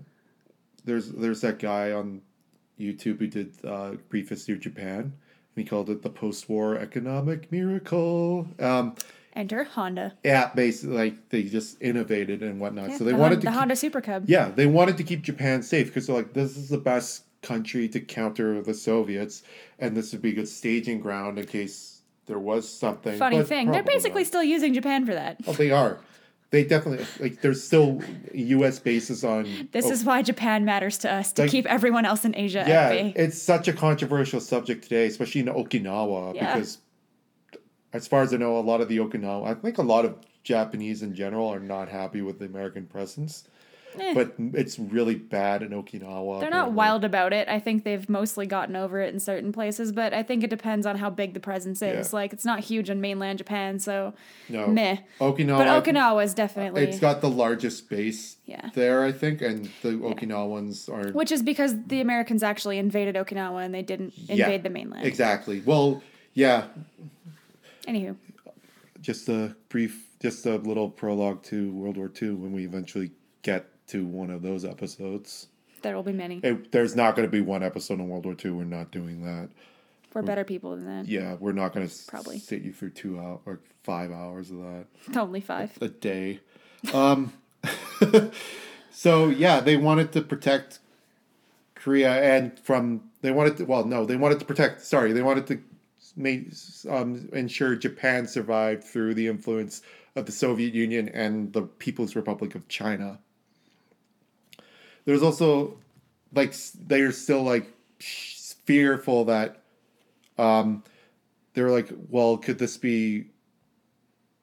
There's 0.85 1.09
there's 1.11 1.41
that 1.41 1.59
guy 1.59 1.91
on 1.91 2.21
YouTube 2.79 3.19
who 3.19 3.27
did 3.27 3.53
uh, 3.65 3.91
brief 4.09 4.29
history 4.29 4.55
of 4.55 4.59
Japan, 4.61 5.13
He 5.55 5.63
called 5.63 5.89
it 5.89 6.01
the 6.01 6.09
post-war 6.09 6.77
economic 6.77 7.51
miracle. 7.51 8.47
Um, 8.59 8.95
Enter 9.35 9.63
Honda. 9.63 10.13
yeah, 10.23 10.51
basically, 10.53 10.95
like 10.95 11.29
they 11.29 11.43
just 11.43 11.81
innovated 11.81 12.43
and 12.43 12.59
whatnot. 12.59 12.89
Yeah, 12.89 12.97
so 12.97 13.03
they 13.03 13.11
the, 13.13 13.17
wanted 13.17 13.35
to 13.35 13.41
the 13.41 13.47
keep, 13.47 13.57
Honda 13.57 13.75
Super 13.75 14.01
Cub. 14.01 14.25
yeah, 14.27 14.49
they 14.49 14.65
wanted 14.67 14.97
to 14.97 15.03
keep 15.03 15.21
Japan 15.23 15.63
safe 15.63 15.87
because 15.87 16.05
they're 16.07 16.15
like, 16.17 16.33
this 16.33 16.55
is 16.57 16.69
the 16.69 16.77
best 16.77 17.23
country 17.41 17.87
to 17.89 17.99
counter 17.99 18.61
the 18.61 18.73
Soviets, 18.73 19.41
and 19.79 19.95
this 19.97 20.11
would 20.11 20.21
be 20.21 20.29
a 20.29 20.33
good 20.33 20.47
staging 20.49 20.99
ground 20.99 21.39
in 21.39 21.45
case 21.47 22.01
there 22.27 22.39
was 22.39 22.67
something. 22.69 23.17
Funny 23.17 23.41
thing, 23.43 23.71
they're 23.71 23.81
basically 23.83 24.21
not. 24.21 24.27
still 24.27 24.43
using 24.43 24.73
Japan 24.73 25.05
for 25.05 25.13
that. 25.13 25.37
Oh, 25.47 25.53
they 25.53 25.71
are. 25.71 25.99
They 26.53 26.63
definitely 26.63 27.03
like. 27.19 27.41
There's 27.41 27.63
still 27.63 27.99
U.S. 28.31 28.77
bases 28.77 29.23
on. 29.23 29.69
This 29.71 29.87
oh, 29.87 29.91
is 29.91 30.03
why 30.03 30.21
Japan 30.21 30.63
matters 30.63 30.99
to 30.99 31.11
us 31.11 31.33
to 31.33 31.41
Like- 31.41 31.51
keep 31.51 31.65
everyone 31.65 32.05
else 32.05 32.25
in 32.25 32.35
Asia 32.35 32.63
yeah. 32.67 32.91
It's 32.91 33.41
such 33.41 33.67
a 33.67 33.73
controversial 33.73 34.39
subject 34.39 34.83
today, 34.83 35.07
especially 35.07 35.41
in 35.41 35.47
Okinawa, 35.47 36.35
Yeah. 36.35 36.53
because 36.53 36.77
as 37.91 38.07
far 38.07 38.21
as 38.21 38.35
I 38.35 38.37
know, 38.37 38.59
a 38.59 38.61
lot 38.61 38.81
of 38.81 38.87
the 38.87 38.99
Okinawa, 38.99 39.47
I 39.47 39.55
think 39.55 39.79
a 39.79 39.81
lot 39.81 40.05
of 40.05 40.15
Japanese 40.43 41.01
in 41.01 41.15
general 41.15 41.47
are 41.47 41.59
not 41.59 41.89
happy 41.89 42.21
with 42.21 42.37
the 42.37 42.45
American 42.45 42.85
presence. 42.85 43.47
Eh. 43.99 44.13
But 44.13 44.33
it's 44.53 44.79
really 44.79 45.15
bad 45.15 45.61
in 45.63 45.69
Okinawa. 45.69 46.39
They're 46.39 46.49
not 46.49 46.69
apparently. 46.69 46.73
wild 46.75 47.05
about 47.05 47.33
it. 47.33 47.47
I 47.47 47.59
think 47.59 47.83
they've 47.83 48.07
mostly 48.09 48.45
gotten 48.45 48.75
over 48.75 48.99
it 49.01 49.13
in 49.13 49.19
certain 49.19 49.51
places, 49.51 49.91
but 49.91 50.13
I 50.13 50.23
think 50.23 50.43
it 50.43 50.49
depends 50.49 50.85
on 50.85 50.97
how 50.97 51.09
big 51.09 51.33
the 51.33 51.39
presence 51.39 51.81
is. 51.81 52.07
Yeah. 52.11 52.15
Like 52.15 52.33
it's 52.33 52.45
not 52.45 52.61
huge 52.61 52.89
in 52.89 53.01
mainland 53.01 53.37
Japan, 53.39 53.79
so 53.79 54.13
No. 54.49 54.67
meh. 54.67 54.97
Okinawa. 55.19 55.57
But 55.57 55.83
Okinawa 55.83 56.23
is 56.23 56.33
definitely 56.33 56.83
It's 56.83 56.99
got 56.99 57.21
the 57.21 57.29
largest 57.29 57.89
base 57.89 58.37
Yeah. 58.45 58.69
there, 58.73 59.03
I 59.03 59.11
think, 59.11 59.41
and 59.41 59.69
the 59.81 59.89
Okinawans 59.91 60.89
are 60.89 61.11
which 61.11 61.31
is 61.31 61.41
because 61.43 61.75
the 61.87 62.01
Americans 62.01 62.43
actually 62.43 62.77
invaded 62.77 63.15
Okinawa 63.15 63.63
and 63.65 63.73
they 63.73 63.81
didn't 63.83 64.13
invade 64.27 64.63
the 64.63 64.69
mainland. 64.69 65.05
exactly. 65.05 65.61
Well, 65.65 66.01
yeah, 66.33 66.65
Anywho, 67.87 68.15
just 69.01 69.27
a 69.27 69.55
brief, 69.69 70.07
just 70.21 70.45
a 70.45 70.55
little 70.55 70.89
prologue 70.89 71.43
to 71.43 71.71
World 71.73 71.97
War 71.97 72.09
II 72.21 72.31
when 72.31 72.53
we 72.53 72.63
eventually 72.65 73.11
get 73.41 73.65
to 73.93 74.05
one 74.05 74.29
of 74.29 74.41
those 74.41 74.65
episodes. 74.65 75.47
there 75.81 75.95
will 75.95 76.03
be 76.03 76.11
many. 76.13 76.39
It, 76.43 76.71
there's 76.71 76.95
not 76.95 77.15
going 77.15 77.27
to 77.27 77.31
be 77.31 77.41
one 77.41 77.63
episode 77.63 77.99
on 77.99 78.07
World 78.09 78.25
War 78.25 78.35
II. 78.43 78.51
We're 78.51 78.63
not 78.65 78.91
doing 78.91 79.23
that. 79.23 79.49
We're 80.13 80.21
better 80.21 80.43
people 80.43 80.75
than 80.75 80.85
that. 80.85 81.07
Yeah, 81.07 81.35
we're 81.39 81.53
not 81.53 81.73
going 81.73 81.87
to 81.87 81.95
Probably. 82.07 82.37
sit 82.37 82.61
you 82.61 82.71
through 82.71 82.91
two 82.91 83.19
hours 83.19 83.39
or 83.47 83.59
five 83.83 84.11
hours 84.11 84.51
of 84.51 84.57
that 84.57 84.85
Only 85.17 85.41
five. 85.41 85.75
a 85.81 85.87
day. 85.87 86.39
Um, 86.93 87.33
so 88.91 89.29
yeah, 89.29 89.59
they 89.59 89.77
wanted 89.77 90.11
to 90.13 90.21
protect 90.21 90.79
Korea 91.75 92.11
and 92.37 92.57
from 92.59 93.09
they 93.21 93.31
wanted 93.31 93.57
to 93.57 93.65
well 93.65 93.83
no 93.85 94.05
they 94.05 94.15
wanted 94.15 94.39
to 94.39 94.45
protect 94.45 94.81
sorry 94.81 95.11
they 95.11 95.21
wanted 95.21 95.47
to 95.47 95.59
make 96.15 96.47
um, 96.89 97.27
ensure 97.33 97.75
Japan 97.75 98.27
survived 98.27 98.83
through 98.83 99.15
the 99.15 99.27
influence 99.27 99.81
of 100.15 100.25
the 100.25 100.31
Soviet 100.31 100.73
Union 100.73 101.09
and 101.09 101.51
the 101.53 101.63
People's 101.63 102.15
Republic 102.15 102.53
of 102.55 102.67
China. 102.67 103.19
There's 105.05 105.23
also 105.23 105.77
like 106.33 106.53
they're 106.87 107.11
still 107.11 107.43
like 107.43 107.71
fearful 107.99 109.25
that 109.25 109.61
um 110.37 110.83
they're 111.53 111.69
like 111.69 111.89
well 112.09 112.37
could 112.37 112.57
this 112.57 112.77
be 112.77 113.27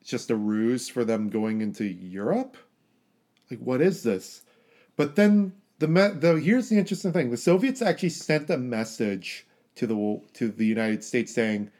just 0.04 0.30
a 0.30 0.36
ruse 0.36 0.88
for 0.88 1.04
them 1.04 1.30
going 1.30 1.61
into 1.61 1.84
Europe? 1.84 2.56
Like, 3.50 3.61
what 3.61 3.80
is 3.80 4.02
this? 4.02 4.42
But 4.96 5.16
then 5.16 5.52
the 5.78 5.86
the 5.86 6.40
here's 6.40 6.68
the 6.68 6.78
interesting 6.78 7.12
thing: 7.12 7.30
the 7.30 7.36
Soviets 7.36 7.80
actually 7.80 8.11
sent 8.11 8.50
a 8.50 8.58
message 8.58 9.46
to 9.76 9.86
the 9.86 10.20
to 10.34 10.48
the 10.48 10.66
United 10.66 11.02
States 11.04 11.32
saying, 11.32 11.70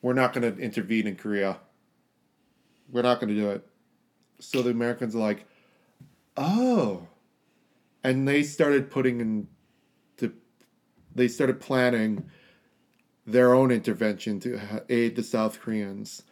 "We're 0.00 0.14
not 0.14 0.32
going 0.32 0.54
to 0.54 0.60
intervene 0.60 1.06
in 1.06 1.16
Korea. 1.16 1.58
We're 2.90 3.02
not 3.02 3.20
going 3.20 3.34
to 3.34 3.40
do 3.40 3.50
it." 3.50 3.66
So 4.38 4.62
the 4.62 4.70
Americans 4.70 5.14
are 5.14 5.20
like, 5.20 5.44
"Oh," 6.36 7.08
and 8.06 8.28
they 8.28 8.44
started 8.44 8.88
putting 8.88 9.20
in 9.20 9.48
to 10.16 10.32
they 11.12 11.26
started 11.26 11.60
planning 11.60 12.30
their 13.26 13.52
own 13.52 13.72
intervention 13.72 14.38
to 14.38 14.60
aid 14.88 15.16
the 15.16 15.24
South 15.24 15.60
Koreans. 15.60 16.22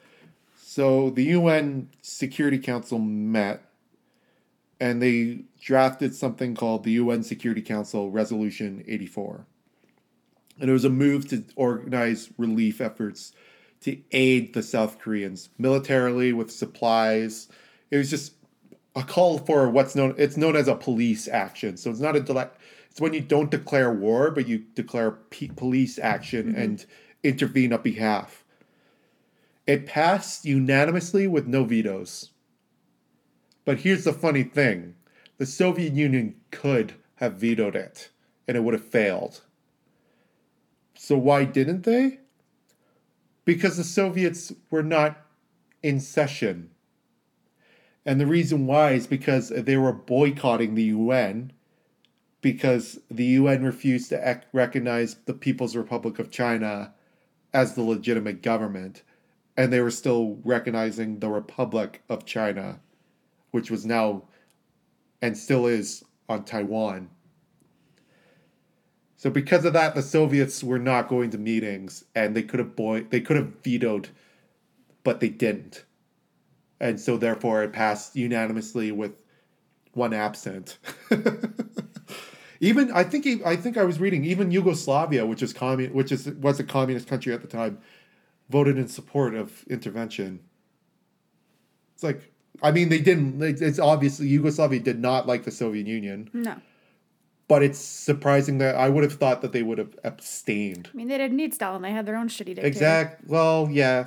So 0.56 1.10
the 1.10 1.24
UN 1.24 1.88
Security 2.00 2.58
Council 2.58 3.00
met 3.00 3.64
and 4.78 5.02
they 5.02 5.46
drafted 5.60 6.14
something 6.14 6.54
called 6.54 6.84
the 6.84 6.92
UN 6.92 7.24
Security 7.24 7.62
Council 7.62 8.08
Resolution 8.08 8.84
84. 8.86 9.44
And 10.60 10.70
it 10.70 10.72
was 10.72 10.84
a 10.84 10.90
move 10.90 11.28
to 11.30 11.44
organize 11.56 12.30
relief 12.38 12.80
efforts 12.80 13.32
to 13.80 13.98
aid 14.12 14.54
the 14.54 14.62
South 14.62 15.00
Koreans 15.00 15.48
militarily 15.58 16.32
with 16.32 16.52
supplies. 16.52 17.48
It 17.90 17.96
was 17.96 18.10
just 18.10 18.34
a 18.94 19.02
call 19.02 19.38
for 19.38 19.68
what's 19.68 19.94
known 19.94 20.14
it's 20.16 20.36
known 20.36 20.56
as 20.56 20.68
a 20.68 20.74
police 20.74 21.28
action. 21.28 21.76
So 21.76 21.90
it's 21.90 22.00
not 22.00 22.16
a 22.16 22.20
dele- 22.20 22.50
it's 22.90 23.00
when 23.00 23.14
you 23.14 23.20
don't 23.20 23.50
declare 23.50 23.92
war 23.92 24.30
but 24.30 24.46
you 24.46 24.58
declare 24.74 25.12
pe- 25.12 25.48
police 25.48 25.98
action 25.98 26.48
mm-hmm. 26.48 26.60
and 26.60 26.86
intervene 27.22 27.72
on 27.72 27.82
behalf. 27.82 28.44
It 29.66 29.86
passed 29.86 30.44
unanimously 30.44 31.26
with 31.26 31.46
no 31.46 31.64
vetoes. 31.64 32.30
But 33.64 33.78
here's 33.78 34.04
the 34.04 34.12
funny 34.12 34.42
thing 34.42 34.94
the 35.38 35.46
Soviet 35.46 35.92
Union 35.94 36.36
could 36.50 36.94
have 37.16 37.34
vetoed 37.34 37.74
it, 37.74 38.10
and 38.46 38.56
it 38.56 38.60
would 38.60 38.74
have 38.74 38.84
failed. 38.84 39.40
So 40.94 41.16
why 41.18 41.44
didn't 41.44 41.82
they? 41.82 42.20
Because 43.44 43.76
the 43.76 43.84
Soviets 43.84 44.52
were 44.70 44.82
not 44.82 45.18
in 45.82 46.00
session. 46.00 46.70
And 48.06 48.20
the 48.20 48.26
reason 48.26 48.66
why 48.66 48.92
is 48.92 49.06
because 49.06 49.48
they 49.48 49.76
were 49.76 49.92
boycotting 49.92 50.74
the 50.74 50.84
UN 50.84 51.52
because 52.40 53.00
the 53.10 53.24
UN 53.24 53.64
refused 53.64 54.10
to 54.10 54.30
ec- 54.30 54.44
recognize 54.52 55.16
the 55.24 55.32
People's 55.32 55.74
Republic 55.74 56.18
of 56.18 56.30
China 56.30 56.92
as 57.54 57.74
the 57.74 57.82
legitimate 57.82 58.42
government. 58.42 59.02
And 59.56 59.72
they 59.72 59.80
were 59.80 59.90
still 59.90 60.38
recognizing 60.44 61.20
the 61.20 61.30
Republic 61.30 62.02
of 62.10 62.26
China, 62.26 62.80
which 63.50 63.70
was 63.70 63.86
now 63.86 64.24
and 65.22 65.38
still 65.38 65.66
is 65.66 66.04
on 66.28 66.44
Taiwan. 66.44 67.08
So 69.16 69.30
because 69.30 69.64
of 69.64 69.72
that, 69.72 69.94
the 69.94 70.02
Soviets 70.02 70.62
were 70.62 70.78
not 70.78 71.08
going 71.08 71.30
to 71.30 71.38
meetings, 71.38 72.04
and 72.14 72.36
they 72.36 72.42
could 72.42 72.60
have 72.60 72.76
boy 72.76 73.06
they 73.08 73.22
could 73.22 73.36
have 73.36 73.54
vetoed, 73.64 74.10
but 75.02 75.20
they 75.20 75.30
didn't, 75.30 75.86
and 76.80 77.00
so 77.00 77.16
therefore 77.16 77.62
it 77.62 77.72
passed 77.72 78.16
unanimously 78.16 78.92
with 78.92 79.12
one 79.92 80.12
absent. 80.12 80.78
even 82.60 82.90
I 82.92 83.04
think 83.04 83.26
I 83.44 83.56
think 83.56 83.76
I 83.76 83.84
was 83.84 84.00
reading 84.00 84.24
even 84.24 84.50
Yugoslavia, 84.50 85.26
which 85.26 85.42
is 85.42 85.52
commun 85.52 85.92
which 85.92 86.12
is 86.12 86.26
was 86.28 86.58
a 86.60 86.64
communist 86.64 87.08
country 87.08 87.32
at 87.32 87.42
the 87.42 87.48
time, 87.48 87.78
voted 88.50 88.78
in 88.78 88.88
support 88.88 89.34
of 89.34 89.64
intervention. 89.68 90.40
It's 91.94 92.02
like 92.02 92.32
I 92.62 92.70
mean 92.70 92.88
they 92.88 93.00
didn't. 93.00 93.42
It's 93.42 93.78
obviously 93.78 94.28
Yugoslavia 94.28 94.80
did 94.80 94.98
not 95.00 95.26
like 95.26 95.44
the 95.44 95.50
Soviet 95.50 95.86
Union, 95.86 96.30
No. 96.32 96.56
but 97.48 97.62
it's 97.62 97.78
surprising 97.78 98.58
that 98.58 98.76
I 98.76 98.88
would 98.88 99.02
have 99.04 99.14
thought 99.14 99.42
that 99.42 99.52
they 99.52 99.62
would 99.62 99.78
have 99.78 99.96
abstained. 100.04 100.88
I 100.92 100.96
mean, 100.96 101.08
they 101.08 101.18
didn't 101.18 101.36
need 101.36 101.52
Stalin. 101.54 101.82
They 101.82 101.90
had 101.92 102.06
their 102.06 102.16
own 102.16 102.28
shitty 102.28 102.46
dictator. 102.46 102.66
Exact. 102.66 103.28
Well, 103.28 103.68
yeah, 103.70 104.06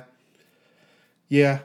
yeah, 1.28 1.60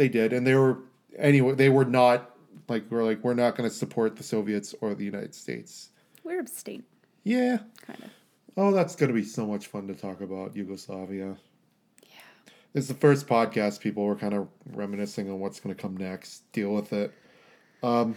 they 0.00 0.08
did, 0.08 0.32
and 0.32 0.46
they 0.46 0.54
were 0.54 0.78
anyway. 1.18 1.54
They 1.54 1.68
were 1.68 1.84
not 1.84 2.34
like 2.68 2.84
we're 2.90 3.04
like 3.04 3.22
we're 3.22 3.34
not 3.34 3.54
going 3.54 3.68
to 3.68 3.74
support 3.74 4.16
the 4.16 4.22
Soviets 4.22 4.74
or 4.80 4.94
the 4.94 5.04
United 5.04 5.34
States. 5.34 5.90
We're 6.24 6.40
abstain, 6.40 6.84
Yeah. 7.22 7.58
kind 7.86 8.02
of. 8.02 8.10
Oh, 8.56 8.72
that's 8.72 8.96
going 8.96 9.08
to 9.08 9.14
be 9.14 9.22
so 9.24 9.46
much 9.46 9.66
fun 9.66 9.86
to 9.88 9.94
talk 9.94 10.22
about 10.22 10.56
Yugoslavia. 10.56 11.36
Yeah. 12.02 12.08
It's 12.74 12.88
the 12.88 12.94
first 12.94 13.26
podcast. 13.26 13.80
People 13.80 14.04
were 14.04 14.16
kind 14.16 14.32
of 14.32 14.48
reminiscing 14.72 15.30
on 15.30 15.38
what's 15.38 15.60
going 15.60 15.74
to 15.74 15.80
come 15.80 15.96
next. 15.98 16.50
Deal 16.52 16.72
with 16.74 16.92
it. 16.94 17.12
Um, 17.82 18.16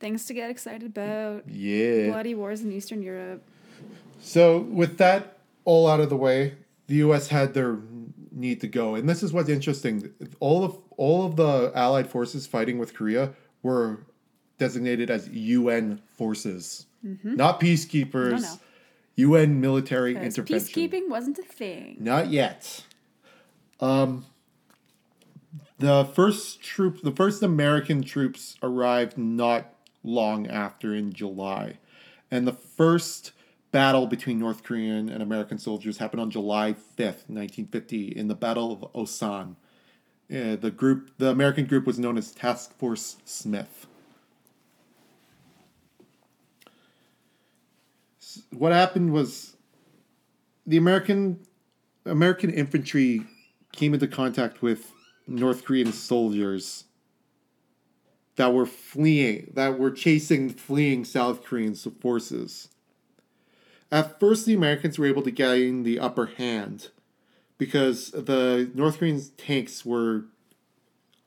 Things 0.00 0.26
to 0.26 0.34
get 0.34 0.50
excited 0.50 0.82
about. 0.82 1.48
Yeah. 1.48 2.08
Bloody 2.08 2.34
wars 2.34 2.60
in 2.62 2.72
Eastern 2.72 3.02
Europe. 3.02 3.44
So 4.20 4.58
with 4.58 4.98
that 4.98 5.38
all 5.64 5.88
out 5.88 6.00
of 6.00 6.08
the 6.08 6.16
way, 6.16 6.54
the 6.88 6.96
U.S. 6.96 7.28
had 7.28 7.54
their 7.54 7.72
need 8.34 8.60
to 8.60 8.68
go, 8.68 8.94
and 8.94 9.08
this 9.08 9.22
is 9.22 9.32
what's 9.32 9.48
interesting. 9.48 10.10
All 10.40 10.64
of 10.64 10.78
all 10.96 11.24
of 11.24 11.36
the 11.36 11.72
Allied 11.74 12.08
forces 12.08 12.46
fighting 12.46 12.78
with 12.78 12.94
Korea 12.94 13.32
were 13.62 14.06
designated 14.58 15.10
as 15.10 15.28
UN 15.28 16.00
forces, 16.16 16.86
not 17.22 17.60
peacekeepers. 17.60 18.32
No, 18.32 18.38
no. 18.38 18.58
UN 19.14 19.60
military 19.60 20.16
intervention. 20.16 20.90
Peacekeeping 20.90 21.10
wasn't 21.10 21.38
a 21.38 21.42
thing. 21.42 21.98
Not 22.00 22.28
yet. 22.28 22.84
Um, 23.78 24.24
the 25.78 26.04
first 26.04 26.62
troop, 26.62 27.02
the 27.02 27.10
first 27.10 27.42
American 27.42 28.02
troops 28.02 28.56
arrived 28.62 29.18
not 29.18 29.74
long 30.02 30.46
after 30.46 30.94
in 30.94 31.12
July, 31.12 31.78
and 32.30 32.46
the 32.46 32.52
first 32.52 33.32
battle 33.72 34.06
between 34.06 34.38
North 34.38 34.62
Korean 34.62 35.08
and 35.08 35.22
American 35.22 35.58
soldiers 35.58 35.98
happened 35.98 36.20
on 36.20 36.30
July 36.30 36.72
5th, 36.74 37.26
1950, 37.28 38.08
in 38.08 38.28
the 38.28 38.34
Battle 38.34 38.70
of 38.70 38.92
Osan. 38.92 39.56
Uh, 40.30 40.56
the 40.56 40.70
group, 40.70 41.10
the 41.18 41.30
American 41.30 41.66
group 41.66 41.86
was 41.86 41.98
known 41.98 42.16
as 42.16 42.30
Task 42.32 42.76
Force 42.78 43.16
Smith. 43.24 43.86
What 48.50 48.72
happened 48.72 49.12
was 49.12 49.56
the 50.66 50.76
American 50.76 51.40
American 52.06 52.50
infantry 52.50 53.22
came 53.72 53.94
into 53.94 54.08
contact 54.08 54.62
with 54.62 54.92
North 55.26 55.64
Korean 55.64 55.92
soldiers 55.92 56.84
that 58.36 58.52
were 58.52 58.66
fleeing, 58.66 59.50
that 59.54 59.78
were 59.78 59.90
chasing 59.90 60.50
fleeing 60.50 61.04
South 61.04 61.44
Korean 61.44 61.74
forces. 61.74 62.68
At 63.92 64.18
first, 64.18 64.46
the 64.46 64.54
Americans 64.54 64.98
were 64.98 65.06
able 65.06 65.20
to 65.22 65.30
gain 65.30 65.82
the 65.82 66.00
upper 66.00 66.26
hand 66.26 66.88
because 67.58 68.10
the 68.10 68.70
North 68.74 68.98
Korean 68.98 69.22
tanks 69.36 69.84
were 69.84 70.24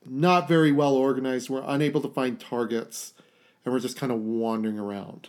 not 0.04 0.48
very 0.48 0.72
well 0.72 0.94
organized, 0.94 1.48
were 1.48 1.62
unable 1.64 2.00
to 2.00 2.08
find 2.08 2.40
targets, 2.40 3.14
and 3.64 3.72
were 3.72 3.78
just 3.78 3.96
kind 3.96 4.10
of 4.10 4.18
wandering 4.20 4.80
around. 4.80 5.28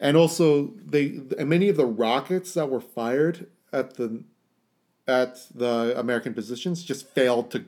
And 0.00 0.16
also, 0.16 0.72
they 0.82 1.20
many 1.38 1.68
of 1.68 1.76
the 1.76 1.84
rockets 1.84 2.54
that 2.54 2.70
were 2.70 2.80
fired 2.80 3.46
at 3.74 3.96
the 3.96 4.24
at 5.06 5.36
the 5.54 5.92
American 5.98 6.32
positions 6.32 6.82
just 6.82 7.06
failed 7.06 7.50
to 7.50 7.66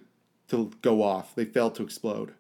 to 0.49 0.73
go 0.81 1.03
off. 1.03 1.35
They 1.35 1.45
failed 1.45 1.75
to 1.75 1.83
explode. 1.83 2.33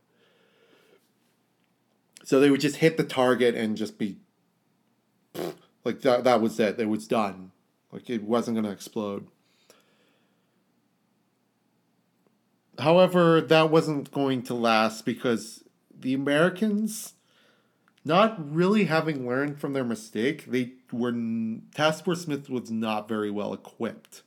So 2.25 2.41
they 2.41 2.51
would 2.51 2.61
just 2.61 2.77
hit 2.77 2.97
the 2.97 3.05
target 3.05 3.55
and 3.55 3.77
just 3.77 3.99
be 3.99 4.17
like 5.85 6.01
that. 6.03 6.25
That 6.25 6.41
was 6.41 6.59
it. 6.59 6.79
It 6.79 6.89
was 6.89 7.07
done. 7.07 7.53
Like 7.91 8.09
it 8.09 8.23
wasn't 8.23 8.57
going 8.57 8.65
to 8.65 8.71
explode. 8.71 9.27
However, 12.79 13.41
that 13.41 13.71
wasn't 13.71 14.11
going 14.13 14.43
to 14.45 14.55
last 14.55 15.05
because 15.05 15.63
the 15.95 16.15
Americans, 16.15 17.13
not 18.05 18.55
really 18.55 18.85
having 18.85 19.29
learned 19.29 19.61
from 19.61 19.75
their 19.75 19.85
mistake, 19.85 20.47
they 20.47 20.73
were 20.91 21.13
Task 21.75 22.05
Force 22.05 22.23
Smith 22.23 22.49
was 22.49 22.71
not 22.71 23.09
very 23.09 23.31
well 23.31 23.53
equipped. 23.53 24.23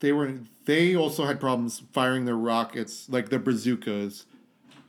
they 0.00 0.12
were 0.12 0.38
they 0.68 0.94
also 0.94 1.24
had 1.24 1.40
problems 1.40 1.82
firing 1.92 2.26
their 2.26 2.36
rockets 2.36 3.08
like 3.08 3.30
their 3.30 3.38
bazookas 3.38 4.26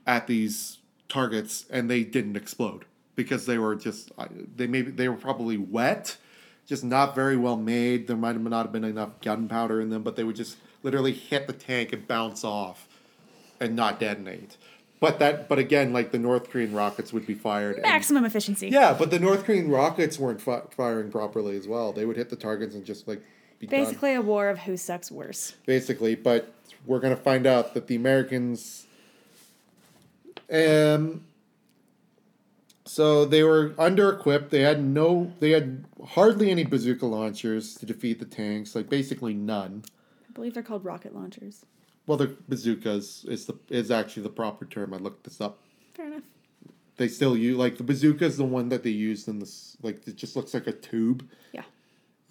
at 0.06 0.28
these 0.28 0.80
targets 1.08 1.66
and 1.72 1.90
they 1.90 2.04
didn't 2.04 2.36
explode 2.36 2.84
because 3.16 3.46
they 3.46 3.58
were 3.58 3.76
just 3.76 4.12
uh, 4.18 4.28
they 4.58 4.68
maybe 4.68 4.92
they 4.92 5.08
were 5.08 5.16
probably 5.16 5.56
wet 5.58 6.18
just 6.68 6.84
not 6.84 7.16
very 7.16 7.36
well 7.38 7.56
made. 7.56 8.06
There 8.08 8.18
might 8.18 8.34
have 8.34 8.42
not 8.44 8.66
have 8.66 8.72
been 8.74 8.84
enough 8.84 9.22
gunpowder 9.22 9.80
in 9.80 9.90
them 9.90 10.04
but 10.04 10.18
they 10.18 10.26
would 10.26 10.36
just 10.36 10.58
literally 10.84 11.14
hit 11.14 11.48
the 11.48 11.54
tank 11.54 11.94
and 11.94 12.06
bounce 12.06 12.44
off 12.44 12.88
and 13.62 13.74
not 13.74 14.02
detonate. 14.02 14.58
But 15.00 15.20
that 15.20 15.48
but 15.48 15.60
again 15.60 15.94
like 15.94 16.12
the 16.12 16.20
north 16.20 16.50
korean 16.50 16.74
rockets 16.74 17.14
would 17.14 17.26
be 17.26 17.36
fired 17.36 17.76
and- 17.78 17.84
Maximum 17.84 18.26
efficiency. 18.26 18.68
yeah 18.68 18.92
but 18.94 19.12
the 19.12 19.20
north 19.20 19.46
korean 19.46 19.70
rockets 19.72 20.20
weren't 20.20 20.42
fi- 20.42 20.64
firing 20.72 21.10
properly 21.10 21.56
as 21.56 21.70
well. 21.70 21.94
They 21.94 22.06
would 22.06 22.18
hit 22.18 22.30
the 22.30 22.36
targets 22.36 22.76
and 22.76 22.84
just 22.84 23.08
like 23.08 23.22
be 23.60 23.68
done 23.68 23.84
Basically, 23.84 24.14
a 24.16 24.22
war 24.22 24.50
of 24.50 24.60
who 24.60 24.78
sucks 24.78 25.12
worse. 25.12 25.54
basically. 25.66 26.16
But 26.16 26.54
we're 26.86 27.00
gonna 27.00 27.16
find 27.16 27.46
out 27.46 27.74
that 27.74 27.88
the 27.88 27.96
Americans, 27.96 28.86
um, 30.52 31.26
so 32.86 33.26
they 33.26 33.44
were 33.44 33.74
under 33.78 34.10
equipped. 34.10 34.50
They 34.50 34.62
had 34.62 34.84
no, 34.84 35.32
they 35.40 35.52
had 35.52 35.86
hardly 36.10 36.50
any 36.50 36.64
bazooka 36.64 37.06
launchers 37.06 37.76
to 37.76 37.86
defeat 37.86 38.20
the 38.20 38.26
tanks. 38.26 38.76
Like 38.76 38.90
basically 38.90 39.34
none. 39.34 39.84
I 40.28 40.32
believe 40.34 40.54
they're 40.54 40.64
called 40.64 40.86
rocket 40.86 41.14
launchers. 41.14 41.66
Well, 42.08 42.18
the 42.18 42.36
bazookas 42.48 43.26
is 43.26 43.46
the 43.46 43.56
is 43.70 43.92
actually 43.92 44.24
the 44.24 44.30
proper 44.30 44.66
term. 44.66 44.94
I 44.94 44.98
looked 44.98 45.26
this 45.26 45.40
up. 45.42 45.60
Fair 45.94 46.08
enough. 46.08 46.24
They 46.98 47.08
still 47.08 47.38
use 47.38 47.58
like 47.58 47.78
the 47.78 47.84
bazooka 47.84 48.26
is 48.26 48.38
the 48.38 48.44
one 48.46 48.70
that 48.70 48.84
they 48.84 48.90
used 48.90 49.28
in 49.28 49.40
this. 49.40 49.78
Like 49.84 50.08
it 50.08 50.16
just 50.16 50.36
looks 50.36 50.54
like 50.54 50.66
a 50.68 50.72
tube. 50.72 51.28
Yeah. 51.54 51.64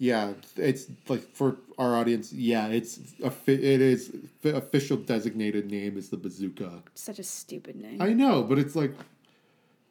Yeah, 0.01 0.31
it's 0.55 0.87
like 1.09 1.21
for 1.33 1.57
our 1.77 1.95
audience. 1.97 2.31
Yeah, 2.31 2.67
it's 2.67 2.99
a 3.21 3.31
it 3.47 3.81
is 3.81 4.15
official 4.45 4.95
designated 4.95 5.69
name 5.69 5.97
is 5.97 6.09
the 6.09 6.15
bazooka. 6.17 6.83
Such 6.95 7.19
a 7.19 7.23
stupid 7.23 7.75
name. 7.75 8.01
I 8.01 8.13
know, 8.13 8.41
but 8.43 8.57
it's 8.57 8.77
like 8.77 8.93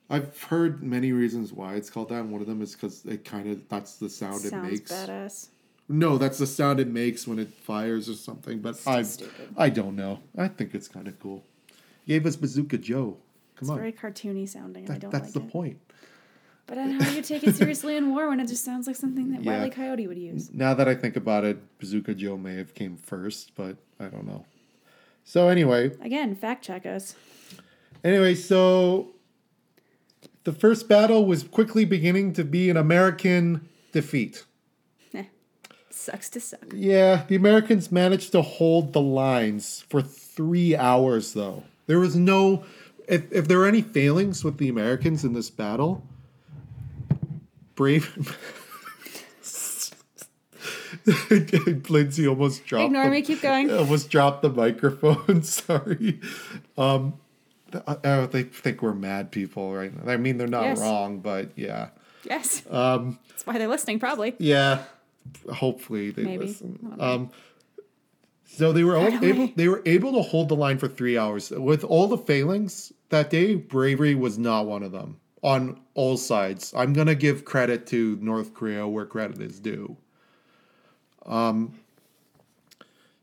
I've 0.08 0.42
heard 0.44 0.82
many 0.82 1.12
reasons 1.12 1.52
why 1.52 1.74
it's 1.74 1.90
called 1.90 2.08
that. 2.08 2.20
And 2.20 2.32
one 2.32 2.40
of 2.40 2.46
them 2.46 2.62
is 2.62 2.72
because 2.74 3.04
it 3.04 3.26
kind 3.26 3.50
of 3.50 3.68
that's 3.68 3.96
the 3.96 4.08
sound 4.08 4.44
it 4.46 4.48
Sounds 4.50 4.70
makes. 4.70 4.90
badass. 4.90 5.48
No, 5.90 6.16
that's 6.16 6.38
the 6.38 6.46
sound 6.46 6.80
it 6.80 6.88
makes 6.88 7.26
when 7.26 7.38
it 7.38 7.48
fires 7.52 8.08
or 8.08 8.14
something. 8.14 8.60
But 8.60 8.80
I. 8.86 9.04
I 9.58 9.68
don't 9.68 9.94
know. 9.96 10.20
I 10.36 10.48
think 10.48 10.74
it's 10.74 10.88
kind 10.88 11.06
of 11.06 11.20
cool. 11.20 11.44
Gave 12.06 12.24
us 12.24 12.36
Bazooka 12.36 12.78
Joe. 12.78 13.18
Come 13.56 13.60
It's 13.66 13.70
on, 13.70 13.76
very 13.78 13.92
cartoony 13.92 14.48
sounding, 14.48 14.86
and 14.86 14.94
I 14.94 14.98
don't 14.98 15.10
that's 15.10 15.24
like 15.24 15.32
the 15.34 15.40
it. 15.40 15.50
point. 15.50 15.78
But 16.68 16.74
then 16.74 17.00
how 17.00 17.10
do 17.10 17.16
you 17.16 17.22
take 17.22 17.42
it 17.44 17.56
seriously 17.56 17.96
in 17.96 18.10
war 18.14 18.28
when 18.28 18.40
it 18.40 18.46
just 18.46 18.62
sounds 18.62 18.86
like 18.86 18.94
something 18.94 19.30
that 19.32 19.42
Yeah. 19.42 19.58
Wile 19.58 19.66
E. 19.66 19.70
Coyote 19.70 20.06
would 20.06 20.18
use? 20.18 20.50
Now 20.52 20.74
that 20.74 20.86
I 20.86 20.94
think 20.94 21.16
about 21.16 21.44
it, 21.44 21.58
Bazooka 21.78 22.14
Joe 22.14 22.36
may 22.36 22.56
have 22.56 22.74
came 22.74 22.96
first, 22.98 23.52
but 23.56 23.76
I 23.98 24.04
don't 24.08 24.26
know. 24.26 24.44
So 25.24 25.48
anyway, 25.48 25.92
Again, 26.02 26.36
fact 26.36 26.62
check 26.64 26.84
us. 26.86 27.14
Anyway, 28.04 28.34
so 28.34 29.08
the 30.44 30.52
first 30.52 30.88
battle 30.88 31.24
was 31.26 31.42
quickly 31.42 31.84
beginning 31.86 32.34
to 32.34 32.44
be 32.44 32.68
an 32.70 32.76
American 32.76 33.68
defeat. 33.92 34.44
Eh. 35.14 35.24
Sucks 35.90 36.28
to 36.30 36.40
suck. 36.40 36.66
Yeah, 36.74 37.24
the 37.28 37.34
Americans 37.36 37.90
managed 37.90 38.32
to 38.32 38.42
hold 38.42 38.92
the 38.92 39.00
lines 39.00 39.84
for 39.88 40.00
three 40.02 40.76
hours, 40.76 41.32
though. 41.32 41.64
There 41.86 41.98
was 41.98 42.14
no. 42.14 42.64
If, 43.08 43.32
if 43.32 43.48
there 43.48 43.58
were 43.58 43.66
any 43.66 43.80
failings 43.82 44.44
with 44.44 44.58
the 44.58 44.68
Americans 44.68 45.24
in 45.24 45.32
this 45.32 45.48
battle, 45.50 46.04
Brave. 47.78 48.36
Lindsay 51.88 52.26
almost 52.26 52.66
dropped. 52.66 52.86
Ignore 52.86 53.04
the- 53.04 53.10
me, 53.10 53.22
keep 53.22 53.40
going. 53.40 53.70
Almost 53.72 54.10
dropped 54.10 54.42
the 54.42 54.50
microphone. 54.50 55.42
Sorry. 55.44 56.20
Um, 56.76 57.14
I, 57.86 57.96
I 58.02 58.26
they 58.26 58.42
think 58.42 58.82
we're 58.82 58.94
mad 58.94 59.30
people, 59.30 59.72
right? 59.72 59.92
I 60.08 60.16
mean, 60.16 60.38
they're 60.38 60.48
not 60.48 60.64
Yes. 60.64 60.80
wrong, 60.80 61.20
but 61.20 61.52
yeah, 61.56 61.90
Yes. 62.24 62.64
um, 62.68 63.20
That's 63.28 63.46
why 63.46 63.58
they're 63.58 63.68
listening, 63.68 64.00
probably. 64.00 64.34
yeah. 64.40 64.82
Hopefully 65.54 66.10
they 66.10 66.24
Maybe. 66.24 66.46
listen. 66.46 66.78
I 66.84 66.88
don't 66.88 66.98
know. 66.98 67.04
Um, 67.04 67.30
so 68.46 68.72
they 68.72 68.82
were 68.82 68.96
all 68.96 69.06
able. 69.24 69.50
They 69.54 69.68
were 69.68 69.82
able 69.86 70.12
to 70.14 70.22
hold 70.22 70.48
the 70.48 70.56
line 70.56 70.78
for 70.78 70.88
three 70.88 71.16
hours 71.16 71.50
with 71.50 71.84
all 71.84 72.08
the 72.08 72.18
failings 72.18 72.92
that 73.10 73.30
day. 73.30 73.54
Bravery 73.54 74.16
was 74.16 74.36
not 74.36 74.66
one 74.66 74.82
of 74.82 74.90
them 74.90 75.20
on 75.42 75.80
all 75.94 76.16
sides. 76.16 76.72
I'm 76.76 76.92
gonna 76.92 77.14
give 77.14 77.44
credit 77.44 77.86
to 77.88 78.18
North 78.20 78.54
Korea 78.54 78.86
where 78.88 79.06
credit 79.06 79.40
is 79.40 79.60
due. 79.60 79.96
Um, 81.26 81.78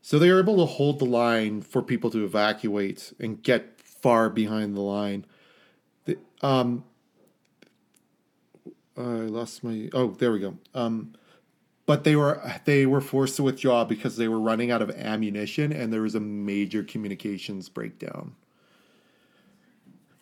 so 0.02 0.18
they 0.18 0.30
were 0.30 0.38
able 0.38 0.56
to 0.58 0.66
hold 0.66 1.00
the 1.00 1.04
line 1.04 1.62
for 1.62 1.82
people 1.82 2.10
to 2.10 2.24
evacuate 2.24 3.12
and 3.18 3.42
get 3.42 3.80
far 3.80 4.30
behind 4.30 4.76
the 4.76 4.80
line. 4.80 5.26
The, 6.04 6.18
um, 6.42 6.84
I 8.96 9.02
lost 9.02 9.64
my. 9.64 9.90
Oh, 9.92 10.12
there 10.12 10.32
we 10.32 10.38
go. 10.38 10.56
Um, 10.74 11.14
but 11.86 12.04
they 12.04 12.16
were 12.16 12.40
they 12.64 12.86
were 12.86 13.00
forced 13.00 13.36
to 13.36 13.42
withdraw 13.42 13.84
because 13.84 14.16
they 14.16 14.28
were 14.28 14.40
running 14.40 14.70
out 14.70 14.82
of 14.82 14.90
ammunition 14.90 15.72
and 15.72 15.92
there 15.92 16.02
was 16.02 16.14
a 16.14 16.20
major 16.20 16.82
communications 16.82 17.68
breakdown. 17.68 18.34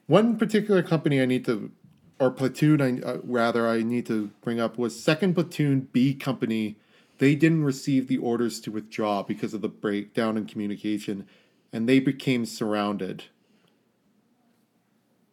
One 0.07 0.37
particular 0.37 0.83
company 0.83 1.23
I 1.23 1.27
need 1.27 1.47
to, 1.47 1.73
or 2.19 2.31
platoon 2.31 2.81
I 2.81 3.01
uh, 3.07 3.19
rather 3.23 3.69
I 3.69 3.83
need 3.83 4.07
to 4.07 4.31
bring 4.41 4.61
up 4.61 4.79
was 4.79 5.03
Second 5.03 5.35
Platoon 5.35 5.89
B 5.93 6.15
Company. 6.15 6.77
They 7.19 7.35
didn't 7.35 7.65
receive 7.65 8.09
the 8.09 8.19
orders 8.19 8.61
to 8.61 8.71
withdraw 8.71 9.23
because 9.23 9.55
of 9.55 9.61
the 9.61 9.69
breakdown 9.69 10.37
in 10.37 10.47
communication, 10.47 11.27
and 11.73 11.89
they 11.89 12.01
became 12.01 12.45
surrounded. 12.45 13.25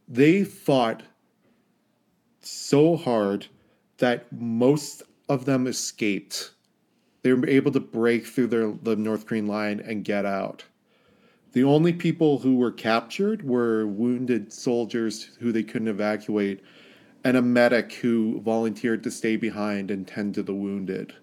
They 0.08 0.44
fought 0.44 1.04
so 2.42 2.98
hard 2.98 3.48
that 3.98 4.32
most 4.32 5.04
of 5.30 5.46
them 5.46 5.68
escaped. 5.68 6.52
They 7.24 7.34
were 7.34 7.48
able 7.48 7.72
to 7.72 7.80
break 7.80 8.26
through 8.26 8.48
their, 8.48 8.72
the 8.72 8.96
North 8.96 9.28
Korean 9.28 9.48
line 9.48 9.80
and 9.80 10.04
get 10.04 10.26
out. 10.26 10.66
The 11.54 11.64
only 11.64 11.92
people 11.92 12.40
who 12.40 12.56
were 12.56 12.72
captured 12.72 13.44
were 13.44 13.86
wounded 13.86 14.54
soldiers 14.54 15.32
who 15.40 15.52
they 15.52 15.64
couldn't 15.64 15.90
evacuate 15.90 16.62
and 17.24 17.38
a 17.38 17.42
medic 17.42 17.94
who 17.94 18.40
volunteered 18.42 19.04
to 19.04 19.12
stay 19.12 19.36
behind 19.36 19.92
and 19.92 20.08
tend 20.08 20.34
to 20.36 20.44
the 20.44 20.56
wounded. 20.56 21.14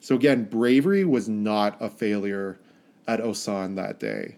So 0.00 0.14
again, 0.14 0.44
bravery 0.44 1.04
was 1.04 1.28
not 1.28 1.76
a 1.80 1.90
failure 1.90 2.60
at 3.06 3.20
Osan 3.20 3.76
that 3.76 3.98
day. 3.98 4.36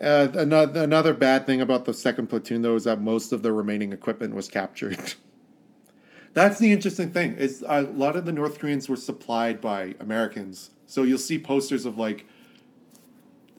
Uh, 0.00 0.28
another, 0.34 0.82
another 0.82 1.14
bad 1.14 1.44
thing 1.44 1.60
about 1.60 1.84
the 1.84 1.92
second 1.92 2.28
platoon, 2.28 2.62
though, 2.62 2.76
is 2.76 2.84
that 2.84 3.00
most 3.00 3.32
of 3.32 3.42
the 3.42 3.52
remaining 3.52 3.92
equipment 3.92 4.34
was 4.34 4.48
captured. 4.48 5.14
That's 6.32 6.58
the 6.58 6.72
interesting 6.72 7.10
thing. 7.10 7.34
Is 7.34 7.64
a 7.66 7.82
lot 7.82 8.16
of 8.16 8.24
the 8.24 8.32
North 8.32 8.58
Koreans 8.58 8.88
were 8.88 8.96
supplied 8.96 9.60
by 9.60 9.94
Americans, 9.98 10.70
so 10.86 11.02
you'll 11.02 11.18
see 11.18 11.38
posters 11.38 11.86
of 11.86 11.98
like, 11.98 12.26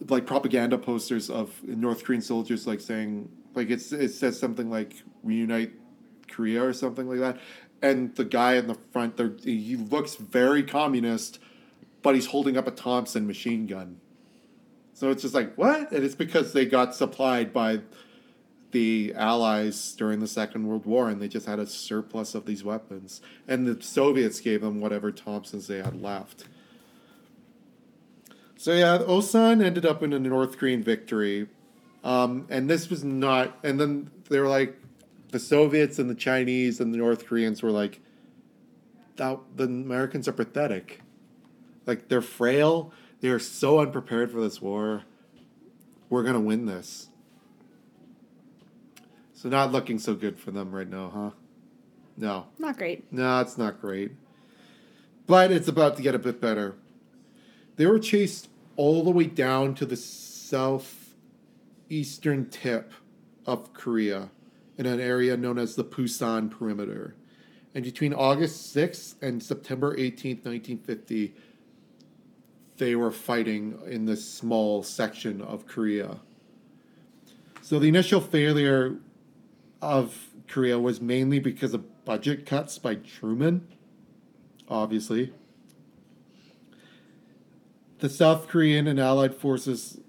like 0.08 0.26
propaganda 0.26 0.78
posters 0.78 1.28
of 1.28 1.62
North 1.62 2.04
Korean 2.04 2.22
soldiers, 2.22 2.66
like 2.66 2.80
saying, 2.80 3.28
like 3.54 3.70
it's 3.70 3.92
it 3.92 4.10
says 4.10 4.38
something 4.38 4.70
like 4.70 4.94
"reunite 5.22 5.72
Korea" 6.28 6.64
or 6.64 6.72
something 6.72 7.08
like 7.08 7.18
that, 7.18 7.38
and 7.82 8.14
the 8.14 8.24
guy 8.24 8.54
in 8.54 8.68
the 8.68 8.76
front 8.92 9.16
there, 9.16 9.32
he 9.42 9.76
looks 9.76 10.14
very 10.14 10.62
communist, 10.62 11.40
but 12.00 12.14
he's 12.14 12.26
holding 12.26 12.56
up 12.56 12.66
a 12.66 12.70
Thompson 12.70 13.26
machine 13.26 13.66
gun. 13.66 14.00
So 14.94 15.10
it's 15.10 15.22
just 15.22 15.34
like, 15.34 15.54
what? 15.56 15.90
And 15.90 16.04
it's 16.04 16.14
because 16.14 16.52
they 16.52 16.64
got 16.64 16.94
supplied 16.94 17.52
by 17.52 17.80
the 18.72 19.12
Allies 19.16 19.92
during 19.92 20.20
the 20.20 20.26
Second 20.26 20.66
World 20.66 20.84
War 20.84 21.08
and 21.08 21.20
they 21.20 21.28
just 21.28 21.46
had 21.46 21.58
a 21.58 21.66
surplus 21.66 22.34
of 22.34 22.46
these 22.46 22.64
weapons. 22.64 23.20
And 23.46 23.66
the 23.66 23.82
Soviets 23.82 24.40
gave 24.40 24.60
them 24.60 24.80
whatever 24.80 25.12
Thompsons 25.12 25.66
they 25.66 25.78
had 25.78 26.00
left. 26.00 26.44
So 28.56 28.72
yeah, 28.72 28.98
Osan 28.98 29.64
ended 29.64 29.86
up 29.86 30.02
in 30.02 30.12
a 30.12 30.18
North 30.18 30.58
Korean 30.58 30.82
victory. 30.82 31.48
Um, 32.04 32.46
and 32.50 32.68
this 32.68 32.90
was 32.90 33.04
not, 33.04 33.56
and 33.62 33.78
then 33.78 34.10
they 34.28 34.40
were 34.40 34.48
like, 34.48 34.76
the 35.30 35.38
Soviets 35.38 35.98
and 35.98 36.10
the 36.10 36.14
Chinese 36.14 36.80
and 36.80 36.92
the 36.92 36.98
North 36.98 37.26
Koreans 37.26 37.62
were 37.62 37.70
like, 37.70 38.00
the 39.16 39.38
Americans 39.58 40.26
are 40.26 40.32
pathetic. 40.32 41.00
Like, 41.86 42.08
they're 42.08 42.20
frail 42.20 42.92
they 43.22 43.28
are 43.28 43.38
so 43.38 43.78
unprepared 43.78 44.32
for 44.32 44.40
this 44.40 44.60
war. 44.60 45.04
We're 46.10 46.24
going 46.24 46.34
to 46.34 46.40
win 46.40 46.66
this. 46.66 47.08
So, 49.42 49.48
not 49.48 49.72
looking 49.72 49.98
so 49.98 50.14
good 50.14 50.38
for 50.38 50.52
them 50.52 50.70
right 50.70 50.88
now, 50.88 51.10
huh? 51.12 51.30
No. 52.16 52.46
Not 52.60 52.78
great. 52.78 53.12
No, 53.12 53.40
it's 53.40 53.58
not 53.58 53.80
great. 53.80 54.12
But 55.26 55.50
it's 55.50 55.66
about 55.66 55.96
to 55.96 56.02
get 56.02 56.14
a 56.14 56.18
bit 56.20 56.40
better. 56.40 56.76
They 57.74 57.86
were 57.86 57.98
chased 57.98 58.48
all 58.76 59.02
the 59.02 59.10
way 59.10 59.24
down 59.24 59.74
to 59.74 59.84
the 59.84 59.96
southeastern 59.96 60.90
tip 62.50 62.92
of 63.44 63.74
Korea 63.74 64.30
in 64.78 64.86
an 64.86 65.00
area 65.00 65.36
known 65.36 65.58
as 65.58 65.74
the 65.74 65.82
Pusan 65.82 66.48
Perimeter. 66.48 67.16
And 67.74 67.82
between 67.82 68.14
August 68.14 68.72
6th 68.76 69.16
and 69.20 69.42
September 69.42 69.96
18th, 69.96 70.44
1950, 70.44 71.34
they 72.76 72.94
were 72.94 73.10
fighting 73.10 73.76
in 73.86 74.04
this 74.04 74.24
small 74.24 74.84
section 74.84 75.42
of 75.42 75.66
Korea. 75.66 76.18
So 77.60 77.80
the 77.80 77.88
initial 77.88 78.20
failure 78.20 78.98
of 79.82 80.30
Korea 80.48 80.78
was 80.78 81.00
mainly 81.00 81.38
because 81.38 81.74
of 81.74 82.04
budget 82.04 82.46
cuts 82.46 82.78
by 82.78 82.94
Truman, 82.94 83.66
obviously. 84.68 85.32
The 87.98 88.08
South 88.08 88.48
Korean 88.48 88.86
and 88.86 88.98
Allied 88.98 89.34
forces 89.34 90.00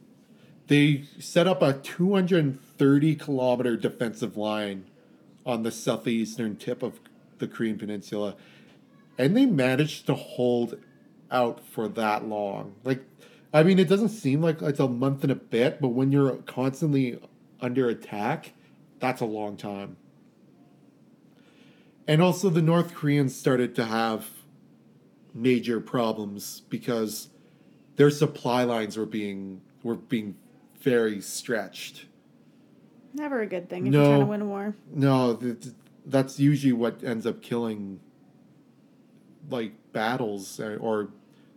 they 0.68 1.04
set 1.20 1.48
up 1.48 1.62
a 1.62 1.74
230 1.74 3.16
kilometer 3.16 3.76
defensive 3.76 4.38
line 4.38 4.86
on 5.46 5.64
the 5.64 5.72
southeastern 5.72 6.56
tip 6.56 6.82
of 6.82 7.00
the 7.40 7.48
Korean 7.48 7.78
Peninsula, 7.78 8.36
and 9.18 9.36
they 9.36 9.46
managed 9.46 10.06
to 10.06 10.14
hold 10.14 10.78
out 11.30 11.66
for 11.66 11.88
that 11.90 12.26
long. 12.26 12.76
Like, 12.84 13.04
I 13.54 13.64
mean, 13.64 13.78
it 13.78 13.90
doesn't 13.90 14.10
seem 14.10 14.42
like 14.42 14.62
it's 14.62 14.80
a 14.80 14.88
month 14.88 15.24
and 15.24 15.32
a 15.32 15.36
bit, 15.36 15.82
but 15.82 15.90
when 15.90 16.12
you're 16.12 16.38
constantly 16.38 17.20
under 17.60 17.90
attack, 17.90 18.54
that's 19.04 19.20
a 19.20 19.26
long 19.26 19.58
time. 19.58 19.98
And 22.08 22.22
also, 22.22 22.50
the 22.50 22.62
North 22.62 22.96
Koreans 22.96 23.36
started 23.36 23.76
to 23.76 23.84
have 23.84 24.30
major 25.34 25.82
problems 25.82 26.62
because 26.70 27.28
their 27.98 28.10
supply 28.10 28.64
lines 28.64 28.96
were 28.96 29.06
being 29.06 29.62
were 29.84 29.96
being 29.96 30.38
very 30.80 31.20
stretched. 31.20 32.06
Never 33.14 33.42
a 33.42 33.46
good 33.46 33.70
thing 33.70 33.88
if 33.88 33.92
no, 33.92 34.00
you're 34.00 34.08
trying 34.08 34.20
to 34.22 34.26
win 34.26 34.42
a 34.42 34.46
war. 34.46 34.76
No, 34.94 35.34
that's 36.06 36.40
usually 36.40 36.72
what 36.72 37.04
ends 37.04 37.26
up 37.26 37.42
killing 37.42 38.00
like 39.50 39.74
battles 39.92 40.62
uh, 40.62 40.78
or 40.80 41.10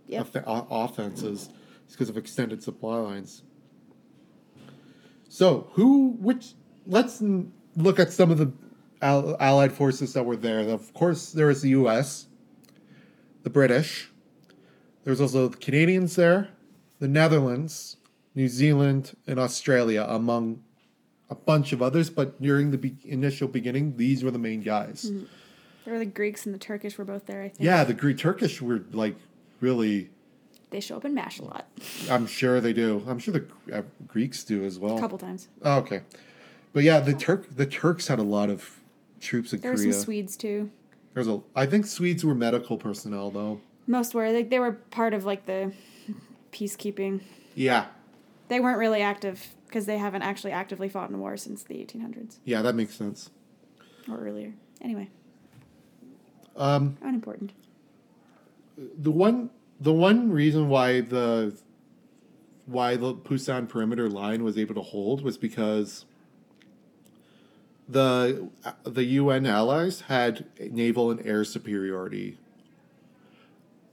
yep. 0.08 0.34
off- 0.36 0.36
uh, 0.36 0.64
offenses 0.68 1.48
because 1.92 2.08
of 2.08 2.16
extended 2.16 2.64
supply 2.64 2.96
lines. 2.96 3.42
So, 5.28 5.68
who, 5.74 6.16
which, 6.18 6.54
let's 6.86 7.22
look 7.76 7.98
at 7.98 8.12
some 8.12 8.30
of 8.30 8.38
the 8.38 8.52
Allied 9.02 9.72
forces 9.72 10.14
that 10.14 10.24
were 10.24 10.36
there. 10.36 10.60
Of 10.60 10.92
course, 10.94 11.32
there 11.32 11.46
was 11.46 11.62
the 11.62 11.70
U.S., 11.70 12.26
the 13.42 13.50
British. 13.50 14.10
There's 15.04 15.20
also 15.20 15.48
the 15.48 15.56
Canadians 15.56 16.16
there, 16.16 16.48
the 16.98 17.08
Netherlands, 17.08 17.98
New 18.34 18.48
Zealand, 18.48 19.16
and 19.26 19.38
Australia, 19.38 20.04
among 20.08 20.62
a 21.30 21.34
bunch 21.34 21.72
of 21.72 21.82
others. 21.82 22.10
But 22.10 22.40
during 22.40 22.70
the 22.70 22.78
be- 22.78 22.96
initial 23.04 23.48
beginning, 23.48 23.96
these 23.96 24.24
were 24.24 24.30
the 24.30 24.38
main 24.38 24.62
guys. 24.62 25.04
Mm-hmm. 25.10 25.24
There 25.84 25.92
were 25.92 26.00
the 26.00 26.06
Greeks 26.06 26.46
and 26.46 26.54
the 26.54 26.58
Turkish 26.58 26.98
were 26.98 27.04
both 27.04 27.26
there. 27.26 27.42
I 27.42 27.48
think. 27.48 27.60
Yeah, 27.60 27.84
the 27.84 27.94
Greek 27.94 28.18
Turkish 28.18 28.60
were 28.60 28.82
like 28.92 29.14
really. 29.60 30.10
They 30.70 30.80
show 30.80 30.96
up 30.96 31.04
in 31.04 31.16
M*A*S*H 31.16 31.38
a 31.38 31.44
lot. 31.44 31.68
I'm 32.10 32.26
sure 32.26 32.60
they 32.60 32.72
do. 32.72 33.04
I'm 33.06 33.20
sure 33.20 33.32
the 33.34 33.46
uh, 33.72 33.82
Greeks 34.08 34.42
do 34.42 34.64
as 34.64 34.80
well. 34.80 34.96
A 34.96 35.00
couple 35.00 35.18
times. 35.18 35.46
Oh, 35.62 35.78
okay, 35.78 36.00
but 36.76 36.84
yeah, 36.84 37.00
the 37.00 37.14
Turk 37.14 37.56
the 37.56 37.64
Turks 37.64 38.06
had 38.06 38.18
a 38.18 38.22
lot 38.22 38.50
of 38.50 38.80
troops 39.18 39.54
in 39.54 39.60
there 39.60 39.72
Korea. 39.72 39.78
There 39.78 39.86
were 39.86 39.92
some 39.94 40.02
Swedes 40.02 40.36
too. 40.36 40.70
There's 41.14 41.26
a. 41.26 41.40
I 41.54 41.64
think 41.64 41.86
Swedes 41.86 42.22
were 42.22 42.34
medical 42.34 42.76
personnel 42.76 43.30
though. 43.30 43.62
Most 43.86 44.12
were. 44.12 44.30
Like 44.30 44.50
they 44.50 44.58
were 44.58 44.72
part 44.72 45.14
of 45.14 45.24
like 45.24 45.46
the 45.46 45.72
peacekeeping. 46.52 47.22
Yeah. 47.54 47.86
They 48.48 48.60
weren't 48.60 48.76
really 48.76 49.00
active 49.00 49.54
because 49.66 49.86
they 49.86 49.96
haven't 49.96 50.20
actually 50.20 50.52
actively 50.52 50.90
fought 50.90 51.08
in 51.08 51.18
war 51.18 51.38
since 51.38 51.62
the 51.62 51.76
1800s. 51.76 52.40
Yeah, 52.44 52.60
that 52.60 52.74
makes 52.74 52.94
sense. 52.94 53.30
Or 54.06 54.18
earlier. 54.18 54.52
Anyway. 54.82 55.08
Um, 56.56 56.98
Unimportant. 57.00 57.54
The 58.76 59.10
one 59.10 59.48
the 59.80 59.94
one 59.94 60.30
reason 60.30 60.68
why 60.68 61.00
the 61.00 61.56
why 62.66 62.96
the 62.96 63.14
Pusan 63.14 63.66
perimeter 63.66 64.10
line 64.10 64.44
was 64.44 64.58
able 64.58 64.74
to 64.74 64.82
hold 64.82 65.22
was 65.22 65.38
because 65.38 66.04
the 67.88 68.48
the 68.84 69.04
UN 69.04 69.46
allies 69.46 70.02
had 70.02 70.46
naval 70.58 71.10
and 71.10 71.24
air 71.26 71.44
superiority. 71.44 72.38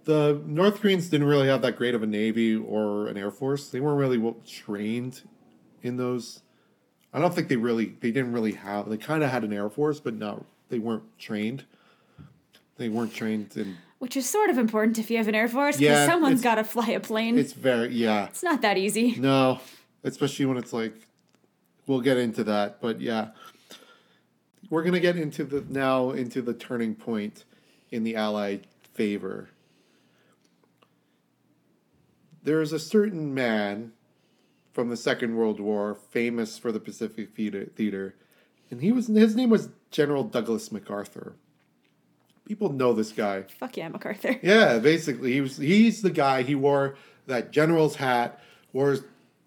The 0.06 0.42
North 0.46 0.82
Koreans 0.82 1.08
didn't 1.08 1.28
really 1.28 1.48
have 1.48 1.62
that 1.62 1.78
great 1.78 1.96
of 1.96 2.04
a 2.04 2.08
navy 2.08 2.56
or 2.56 3.08
an 3.08 3.18
air 3.18 3.32
force. 3.32 3.70
They 3.70 3.80
weren't 3.80 4.00
really 4.00 4.18
well 4.18 4.36
trained 4.48 5.22
in 5.82 5.98
those. 5.98 6.42
I 7.14 7.20
don't 7.20 7.34
think 7.34 7.48
they 7.48 7.56
really 7.56 7.96
they 8.02 8.12
didn't 8.12 8.34
really 8.34 8.54
have. 8.54 8.90
They 8.90 8.98
kind 8.98 9.24
of 9.24 9.30
had 9.30 9.44
an 9.44 9.54
air 9.54 9.70
force, 9.70 10.00
but 10.00 10.16
not 10.16 10.44
they 10.70 10.80
weren't 10.80 11.18
trained. 11.18 11.66
They 12.78 12.90
weren't 12.90 13.14
trained 13.14 13.56
in 13.56 13.78
which 14.04 14.18
is 14.18 14.30
sort 14.30 14.50
of 14.50 14.58
important 14.58 15.00
if 15.00 15.10
you 15.10 15.16
have 15.16 15.30
an 15.30 15.36
Air 15.36 15.48
Force 15.48 15.78
because 15.78 16.00
yeah, 16.00 16.06
someone's 16.06 16.42
got 16.42 16.56
to 16.56 16.66
fly 16.66 16.90
a 16.90 17.00
plane. 17.00 17.38
It's 17.40 17.54
very, 17.54 17.94
yeah. 17.94 18.26
It's 18.26 18.44
not 18.44 18.62
that 18.62 18.78
easy. 18.78 19.16
No, 19.16 19.62
especially 20.04 20.46
when 20.46 20.58
it's 20.58 20.74
like, 20.74 20.94
we'll 21.88 22.02
get 22.02 22.18
into 22.18 22.44
that, 22.44 22.82
but 22.82 23.00
yeah. 23.00 23.30
We're 24.74 24.82
going 24.82 24.94
to 24.94 25.00
get 25.00 25.18
into 25.18 25.44
the 25.44 25.64
now 25.70 26.10
into 26.10 26.42
the 26.42 26.56
turning 26.56 26.96
point 26.96 27.46
in 27.92 28.04
the 28.04 28.16
Allied 28.16 28.66
favor. 28.92 29.50
There 32.42 32.60
is 32.60 32.74
a 32.74 32.80
certain 32.80 33.36
man 33.36 33.92
from 34.72 34.90
the 34.90 34.98
Second 34.98 35.36
World 35.36 35.60
War, 35.60 35.94
famous 35.94 36.58
for 36.58 36.72
the 36.72 36.80
Pacific 36.80 37.36
Theater, 37.36 38.16
and 38.72 38.82
he 38.82 38.92
was 38.92 39.06
his 39.06 39.36
name 39.36 39.52
was 39.52 39.70
General 39.92 40.24
Douglas 40.24 40.72
MacArthur 40.72 41.36
people 42.48 42.74
know 42.74 42.94
this 42.94 43.12
guy. 43.12 43.44
Fuck 43.44 43.78
yeah, 43.78 43.90
MacArthur. 43.90 44.40
Yeah, 44.42 44.80
basically, 44.80 45.34
he 45.34 45.42
was. 45.42 45.58
He's 45.58 46.02
the 46.02 46.10
guy. 46.10 46.42
He 46.42 46.56
wore 46.56 46.96
that 47.28 47.52
general's 47.52 47.98
hat. 47.98 48.42
Wore 48.74 48.98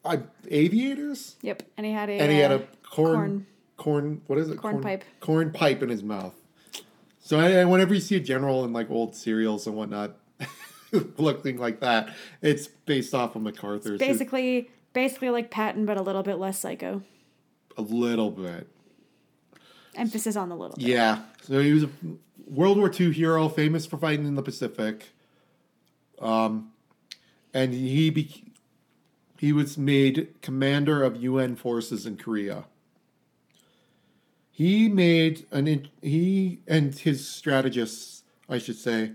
uh, 0.04 0.18
aviators. 0.48 1.34
Yep, 1.42 1.64
and 1.76 1.84
he 1.84 1.90
had 1.90 2.10
a 2.10 2.12
and 2.12 2.30
he 2.30 2.38
had 2.38 2.52
a 2.52 2.60
uh, 2.60 2.66
corn, 2.84 3.14
corn 3.14 3.46
corn. 3.76 4.22
What 4.26 4.38
is 4.38 4.48
it? 4.48 4.58
Corn, 4.58 4.74
corn 4.74 4.82
pipe. 4.82 5.04
Corn 5.20 5.52
pipe 5.52 5.82
in 5.82 5.88
his 5.88 6.02
mouth. 6.02 6.34
So 7.20 7.40
and 7.40 7.70
whenever 7.70 7.94
you 7.94 8.00
see 8.00 8.16
a 8.16 8.20
general 8.20 8.64
in 8.64 8.72
like 8.72 8.90
old 8.90 9.14
serials 9.14 9.66
and 9.66 9.76
whatnot, 9.76 10.16
looking 11.16 11.58
like 11.58 11.80
that, 11.80 12.14
it's 12.40 12.68
based 12.68 13.14
off 13.14 13.34
of 13.34 13.42
MacArthur's. 13.42 13.98
Basically, 13.98 14.70
basically 14.92 15.30
like 15.30 15.50
Patton, 15.50 15.86
but 15.86 15.96
a 15.96 16.02
little 16.02 16.22
bit 16.22 16.36
less 16.36 16.58
psycho. 16.58 17.02
A 17.76 17.82
little 17.82 18.30
bit. 18.30 18.68
Emphasis 19.96 20.36
on 20.36 20.48
the 20.48 20.56
little. 20.56 20.76
Bit. 20.76 20.86
Yeah. 20.86 21.22
So 21.42 21.60
he 21.60 21.72
was 21.72 21.84
a 21.84 21.90
World 22.46 22.78
War 22.78 22.92
II 22.92 23.12
hero, 23.12 23.48
famous 23.48 23.86
for 23.86 23.96
fighting 23.96 24.26
in 24.26 24.34
the 24.34 24.42
Pacific. 24.42 25.06
Um, 26.20 26.72
and 27.52 27.74
he 27.74 28.10
be- 28.10 28.44
he 29.38 29.52
was 29.52 29.76
made 29.76 30.28
commander 30.42 31.02
of 31.02 31.16
UN 31.16 31.56
forces 31.56 32.06
in 32.06 32.16
Korea. 32.16 32.64
He 34.56 34.88
made 34.88 35.44
an 35.50 35.86
he 36.00 36.60
and 36.66 36.94
his 36.94 37.28
strategists, 37.28 38.22
I 38.48 38.56
should 38.56 38.78
say, 38.78 39.12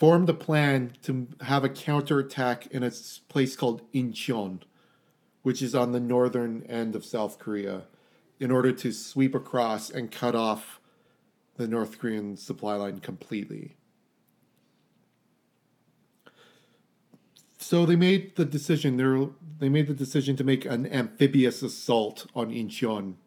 formed 0.00 0.28
a 0.28 0.34
plan 0.34 0.94
to 1.02 1.28
have 1.42 1.62
a 1.62 1.68
counterattack 1.68 2.66
in 2.72 2.82
a 2.82 2.90
place 3.28 3.54
called 3.54 3.82
Incheon, 3.92 4.62
which 5.42 5.62
is 5.62 5.76
on 5.76 5.92
the 5.92 6.00
northern 6.00 6.64
end 6.64 6.96
of 6.96 7.04
South 7.04 7.38
Korea, 7.38 7.84
in 8.40 8.50
order 8.50 8.72
to 8.72 8.90
sweep 8.90 9.32
across 9.32 9.90
and 9.90 10.10
cut 10.10 10.34
off 10.34 10.80
the 11.54 11.68
North 11.68 12.00
Korean 12.00 12.36
supply 12.36 12.74
line 12.74 12.98
completely. 12.98 13.76
So 17.58 17.86
they 17.86 17.94
made 17.94 18.34
the 18.34 18.44
decision. 18.44 18.96
They 19.60 19.68
made 19.68 19.86
the 19.86 19.94
decision 19.94 20.34
to 20.34 20.42
make 20.42 20.64
an 20.64 20.92
amphibious 20.92 21.62
assault 21.62 22.26
on 22.34 22.50
Incheon 22.50 23.18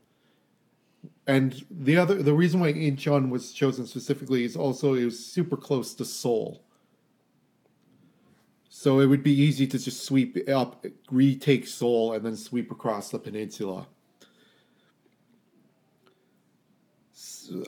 and 1.30 1.64
the 1.70 1.96
other 1.96 2.16
the 2.24 2.34
reason 2.34 2.60
why 2.60 2.74
Incheon 2.74 3.30
was 3.30 3.54
chosen 3.54 3.86
specifically 3.86 4.44
is 4.44 4.56
also 4.56 4.96
it 4.96 5.06
was 5.06 5.24
super 5.24 5.56
close 5.56 5.94
to 5.94 6.04
Seoul. 6.04 6.64
So 8.68 9.00
it 9.00 9.06
would 9.06 9.22
be 9.22 9.40
easy 9.40 9.68
to 9.68 9.78
just 9.78 10.06
sweep 10.06 10.50
up, 10.50 10.84
retake 11.12 11.68
Seoul, 11.68 12.14
and 12.14 12.26
then 12.26 12.36
sweep 12.36 12.72
across 12.72 13.12
the 13.12 13.20
peninsula. 13.20 13.86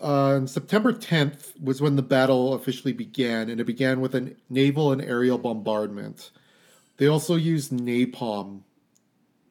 Uh, 0.02 0.36
on 0.36 0.48
September 0.48 0.92
10th 0.92 1.60
was 1.62 1.82
when 1.82 1.96
the 1.96 2.02
battle 2.02 2.56
officially 2.56 2.94
began, 2.94 3.48
and 3.48 3.62
it 3.62 3.66
began 3.66 4.02
with 4.02 4.16
a 4.16 4.36
naval 4.50 4.92
and 4.92 5.04
aerial 5.04 5.38
bombardment. 5.38 6.32
They 6.98 7.06
also 7.06 7.36
used 7.36 7.72
napalm 7.72 8.62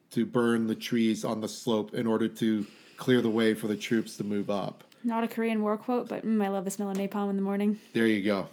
to 0.09 0.25
burn 0.25 0.67
the 0.67 0.75
trees 0.75 1.23
on 1.23 1.39
the 1.39 1.47
slope 1.47 1.93
in 1.93 2.07
order 2.07 2.27
to 2.27 2.65
clear 3.01 3.19
the 3.19 3.29
way 3.29 3.55
for 3.55 3.67
the 3.67 3.75
troops 3.75 4.15
to 4.15 4.23
move 4.23 4.49
up. 4.51 4.83
Not 5.03 5.23
a 5.23 5.27
Korean 5.27 5.63
War 5.63 5.75
quote, 5.75 6.07
but 6.07 6.23
mm, 6.23 6.41
I 6.41 6.49
love 6.49 6.65
the 6.65 6.71
smell 6.71 6.91
of 6.91 6.97
napalm 6.97 7.31
in 7.31 7.35
the 7.35 7.41
morning. 7.41 7.79
There 7.93 8.05
you 8.05 8.21
go. 8.23 8.47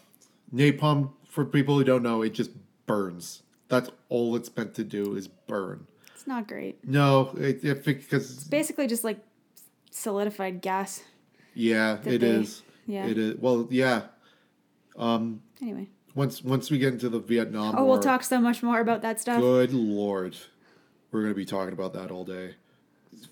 Napalm, 0.53 1.11
for 1.29 1.45
people 1.45 1.77
who 1.77 1.85
don't 1.85 2.03
know, 2.03 2.23
it 2.23 2.31
just 2.31 2.51
burns. 2.87 3.43
That's 3.69 3.91
all 4.09 4.35
it's 4.35 4.55
meant 4.57 4.75
to 4.77 4.85
do 4.85 5.15
is 5.15 5.29
burn. 5.29 5.87
It's 6.15 6.27
not 6.27 6.49
great. 6.49 6.83
No, 6.83 7.35
it, 7.37 7.63
it 7.63 7.85
because 7.85 8.33
it's 8.33 8.45
basically 8.45 8.87
just 8.87 9.05
like 9.05 9.19
solidified 9.91 10.63
gas. 10.63 11.03
Yeah, 11.53 11.99
it 12.07 12.21
they, 12.21 12.29
is. 12.29 12.63
Yeah, 12.87 13.07
it 13.07 13.19
is. 13.19 13.37
Well, 13.37 13.69
yeah. 13.71 14.05
Um. 14.97 15.43
Anyway. 15.61 15.89
Once 16.15 16.43
once 16.43 16.71
we 16.71 16.79
get 16.79 16.95
into 16.95 17.11
the 17.11 17.21
Vietnam. 17.21 17.75
Oh, 17.77 17.85
War, 17.85 17.93
we'll 17.93 18.03
talk 18.03 18.23
so 18.23 18.41
much 18.41 18.63
more 18.63 18.81
about 18.81 19.03
that 19.03 19.21
stuff. 19.21 19.41
Good 19.41 19.75
lord, 19.75 20.35
we're 21.13 21.21
gonna 21.21 21.35
be 21.35 21.45
talking 21.45 21.75
about 21.75 21.93
that 21.93 22.11
all 22.11 22.25
day 22.25 22.55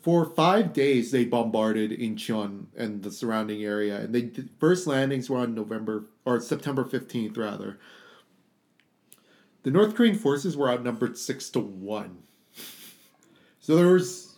for 0.07 0.25
five 0.25 0.73
days 0.73 1.11
they 1.11 1.25
bombarded 1.25 1.91
Incheon 1.91 2.67
and 2.77 3.03
the 3.03 3.11
surrounding 3.11 3.65
area, 3.65 3.97
and 3.97 4.13
did, 4.13 4.51
first 4.61 4.87
landings 4.87 5.29
were 5.29 5.39
on 5.39 5.53
November 5.53 6.05
or 6.25 6.41
September 6.41 6.85
fifteenth 6.85 7.37
rather. 7.37 7.81
The 9.65 9.73
North 9.73 9.97
Korean 9.97 10.15
forces 10.15 10.57
were 10.57 10.71
outnumbered 10.71 11.19
six 11.19 11.51
to 11.51 11.59
one, 11.59 12.19
so 13.59 13.75
there 13.75 13.89
was 13.89 14.37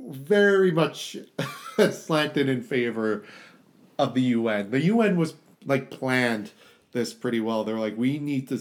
very 0.00 0.70
much 0.70 1.18
slanted 1.92 2.48
in 2.48 2.62
favor 2.62 3.24
of 3.98 4.14
the 4.14 4.22
UN. 4.22 4.70
The 4.70 4.84
UN 4.84 5.18
was 5.18 5.34
like 5.66 5.90
planned 5.90 6.52
this 6.92 7.12
pretty 7.12 7.40
well. 7.40 7.62
They're 7.62 7.78
like, 7.78 7.98
we 7.98 8.18
need 8.18 8.48
to 8.48 8.58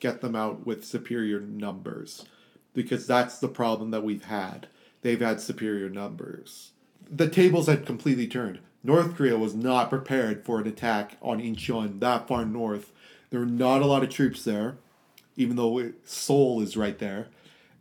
get 0.00 0.22
them 0.22 0.34
out 0.34 0.66
with 0.66 0.86
superior 0.86 1.40
numbers 1.40 2.24
because 2.72 3.06
that's 3.06 3.40
the 3.40 3.48
problem 3.48 3.90
that 3.90 4.04
we've 4.04 4.24
had 4.24 4.68
they've 5.06 5.20
had 5.20 5.40
superior 5.40 5.88
numbers. 5.88 6.72
The 7.08 7.28
tables 7.28 7.68
had 7.68 7.86
completely 7.86 8.26
turned. 8.26 8.58
North 8.82 9.14
Korea 9.14 9.38
was 9.38 9.54
not 9.54 9.88
prepared 9.88 10.44
for 10.44 10.60
an 10.60 10.66
attack 10.66 11.16
on 11.22 11.40
Incheon 11.40 12.00
that 12.00 12.26
far 12.26 12.44
north. 12.44 12.92
There 13.30 13.38
were 13.38 13.46
not 13.46 13.82
a 13.82 13.86
lot 13.86 14.02
of 14.02 14.10
troops 14.10 14.42
there, 14.42 14.78
even 15.36 15.54
though 15.54 15.92
Seoul 16.04 16.60
is 16.60 16.76
right 16.76 16.98
there. 16.98 17.28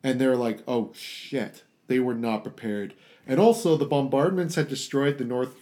And 0.03 0.21
they're 0.21 0.35
like, 0.35 0.59
oh 0.67 0.91
shit. 0.93 1.63
They 1.87 1.99
were 1.99 2.13
not 2.13 2.43
prepared. 2.43 2.93
And 3.25 3.39
also, 3.39 3.75
the 3.75 3.85
bombardments 3.85 4.53
had 4.53 4.67
destroyed 4.67 5.17
the 5.17 5.25
North, 5.25 5.55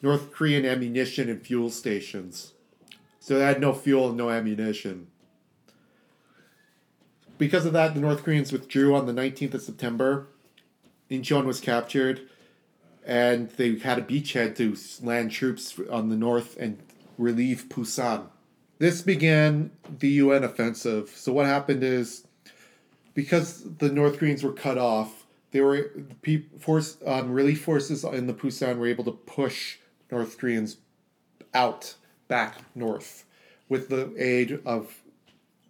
North 0.00 0.32
Korean 0.32 0.64
ammunition 0.64 1.28
and 1.28 1.42
fuel 1.42 1.70
stations. 1.70 2.52
So 3.20 3.38
they 3.38 3.44
had 3.44 3.60
no 3.60 3.74
fuel 3.74 4.08
and 4.08 4.16
no 4.16 4.30
ammunition. 4.30 5.08
Because 7.36 7.66
of 7.66 7.74
that, 7.74 7.94
the 7.94 8.00
North 8.00 8.22
Koreans 8.22 8.52
withdrew 8.52 8.94
on 8.94 9.04
the 9.06 9.12
19th 9.12 9.54
of 9.54 9.62
September 9.62 10.28
Incheon 11.10 11.44
was 11.44 11.60
captured, 11.60 12.22
and 13.04 13.50
they 13.50 13.78
had 13.78 13.98
a 13.98 14.02
beachhead 14.02 14.56
to 14.56 14.76
land 15.04 15.30
troops 15.30 15.78
on 15.90 16.08
the 16.08 16.16
north 16.16 16.56
and 16.58 16.78
relieve 17.18 17.66
Pusan. 17.68 18.26
This 18.78 19.02
began 19.02 19.70
the 19.98 20.08
UN 20.08 20.44
offensive. 20.44 21.10
So 21.10 21.32
what 21.32 21.46
happened 21.46 21.82
is, 21.82 22.26
because 23.14 23.62
the 23.78 23.90
North 23.90 24.18
Koreans 24.18 24.42
were 24.42 24.52
cut 24.52 24.78
off, 24.78 25.24
they 25.52 25.60
were 25.60 25.92
force 26.58 26.96
um, 27.06 27.30
relief 27.30 27.62
forces 27.62 28.02
in 28.02 28.26
the 28.26 28.34
Pusan 28.34 28.78
were 28.78 28.88
able 28.88 29.04
to 29.04 29.12
push 29.12 29.78
North 30.10 30.36
Koreans 30.36 30.78
out 31.54 31.94
back 32.26 32.56
north 32.74 33.24
with 33.68 33.88
the 33.88 34.12
aid 34.18 34.60
of 34.66 35.00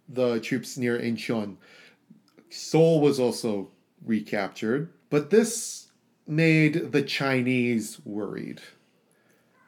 the 0.09 0.39
troops 0.39 0.77
near 0.77 0.99
Incheon. 0.99 1.57
Seoul 2.49 2.99
was 2.99 3.19
also 3.19 3.69
recaptured. 4.03 4.89
But 5.09 5.29
this 5.29 5.91
made 6.27 6.91
the 6.91 7.03
Chinese 7.03 7.99
worried. 8.03 8.61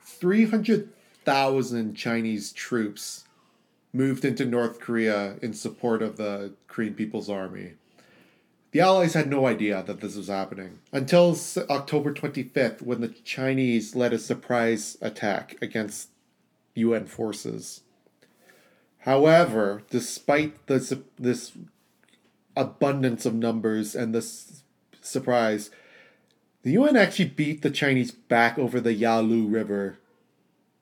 300,000 0.04 1.94
Chinese 1.96 2.52
troops 2.52 3.26
moved 3.94 4.26
into 4.26 4.46
North 4.46 4.80
Korea 4.80 5.36
in 5.42 5.54
support 5.54 6.02
of 6.02 6.18
the 6.18 6.54
Korean 6.68 6.94
People's 6.94 7.30
Army. 7.30 7.74
The 8.72 8.82
Allies 8.82 9.14
had 9.14 9.30
no 9.30 9.48
idea 9.48 9.84
that 9.84 10.02
this 10.02 10.16
was 10.16 10.28
happening 10.28 10.80
until 10.92 11.38
October 11.70 12.14
25th 12.14 12.82
when 12.82 13.02
the 13.02 13.08
Chinese 13.08 13.96
led 13.96 14.14
a 14.14 14.20
surprise 14.20 14.98
attack 15.02 15.56
against 15.62 16.10
UN 16.76 17.06
forces. 17.06 17.82
However, 19.00 19.84
despite 19.90 20.68
this, 20.68 20.94
this 21.18 21.54
abundance 22.56 23.26
of 23.26 23.34
numbers 23.34 23.96
and 23.96 24.14
this 24.14 24.64
surprise, 25.08 25.70
the 26.64 26.72
UN 26.72 26.96
actually 26.96 27.30
beat 27.30 27.62
the 27.62 27.72
Chinese 27.72 28.12
back 28.12 28.60
over 28.60 28.80
the 28.80 28.94
Yalu 28.94 29.48
River, 29.48 30.00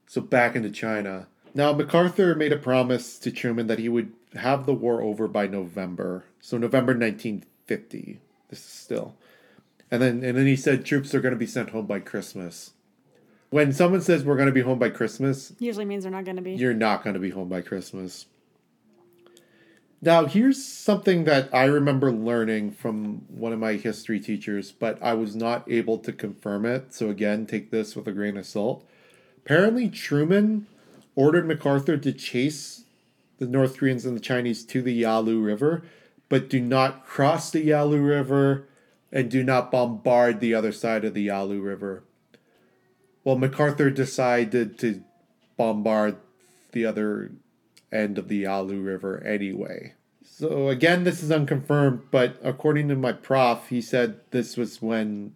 so 0.08 0.22
back 0.22 0.56
into 0.56 0.70
China. 0.70 1.28
Now, 1.54 1.72
MacArthur 1.74 2.36
made 2.36 2.52
a 2.52 2.58
promise 2.58 3.18
to 3.20 3.32
Truman 3.32 3.68
that 3.68 3.80
he 3.80 3.88
would 3.88 4.12
have 4.36 4.66
the 4.66 4.74
war 4.74 5.02
over 5.02 5.28
by 5.28 5.48
November, 5.48 6.26
so 6.42 6.58
November 6.58 6.92
1950. 6.92 8.20
This 8.50 8.60
is 8.60 8.66
still. 8.66 9.16
And 9.90 10.02
then, 10.02 10.24
and 10.24 10.38
then 10.38 10.48
he 10.48 10.56
said 10.56 10.86
troops 10.86 11.14
are 11.14 11.22
going 11.22 11.34
to 11.34 11.40
be 11.40 11.46
sent 11.46 11.70
home 11.70 11.86
by 11.86 12.00
Christmas. 12.00 12.72
When 13.52 13.72
someone 13.72 14.02
says 14.02 14.26
we're 14.26 14.36
going 14.36 14.48
to 14.48 14.52
be 14.52 14.62
home 14.62 14.80
by 14.80 14.90
Christmas, 14.90 15.54
usually 15.60 15.86
means 15.86 16.04
they're 16.04 16.12
not 16.12 16.26
going 16.26 16.36
to 16.36 16.42
be. 16.42 16.56
You're 16.56 16.74
not 16.74 17.04
going 17.04 17.14
to 17.14 17.20
be 17.20 17.30
home 17.30 17.48
by 17.48 17.62
Christmas. 17.62 18.26
Now, 20.06 20.28
here's 20.28 20.64
something 20.64 21.24
that 21.24 21.50
I 21.52 21.64
remember 21.64 22.12
learning 22.12 22.74
from 22.74 23.26
one 23.28 23.52
of 23.52 23.58
my 23.58 23.74
history 23.74 24.20
teachers, 24.20 24.72
but 24.72 25.02
I 25.02 25.14
was 25.14 25.36
not 25.36 25.68
able 25.68 25.98
to 25.98 26.14
confirm 26.14 26.64
it. 26.64 26.94
So, 26.94 27.10
again, 27.10 27.48
take 27.48 27.72
this 27.72 27.96
with 27.96 28.08
a 28.08 28.12
grain 28.12 28.38
of 28.38 28.46
salt. 28.46 28.88
Apparently, 29.38 29.90
Truman 29.90 30.68
ordered 31.16 31.48
MacArthur 31.48 31.98
to 31.98 32.14
chase 32.14 32.84
the 33.40 33.48
North 33.48 33.80
Koreans 33.80 34.06
and 34.06 34.16
the 34.16 34.22
Chinese 34.22 34.64
to 34.66 34.84
the 34.84 34.94
Yalu 34.94 35.40
River, 35.40 35.82
but 36.30 36.52
do 36.52 36.62
not 36.62 37.08
cross 37.08 37.50
the 37.50 37.64
Yalu 37.64 38.00
River 38.00 38.68
and 39.12 39.32
do 39.32 39.42
not 39.42 39.72
bombard 39.72 40.40
the 40.40 40.54
other 40.54 40.72
side 40.72 41.04
of 41.04 41.16
the 41.16 41.24
Yalu 41.24 41.62
River. 41.62 42.04
Well, 43.24 43.40
MacArthur 43.40 43.90
decided 43.90 44.78
to 44.78 45.04
bombard 45.58 46.18
the 46.74 46.86
other 46.86 47.32
end 47.92 48.20
of 48.20 48.28
the 48.28 48.38
Yalu 48.38 48.82
River 48.82 49.24
anyway. 49.24 49.95
So 50.38 50.68
again, 50.68 51.06
this 51.06 51.24
is 51.24 51.32
unconfirmed, 51.32 52.12
but 52.12 52.38
according 52.44 52.90
to 52.90 52.96
my 52.98 53.14
prof, 53.14 53.70
he 53.70 53.80
said 53.80 54.20
this 54.32 54.58
was 54.58 54.82
when 54.82 55.34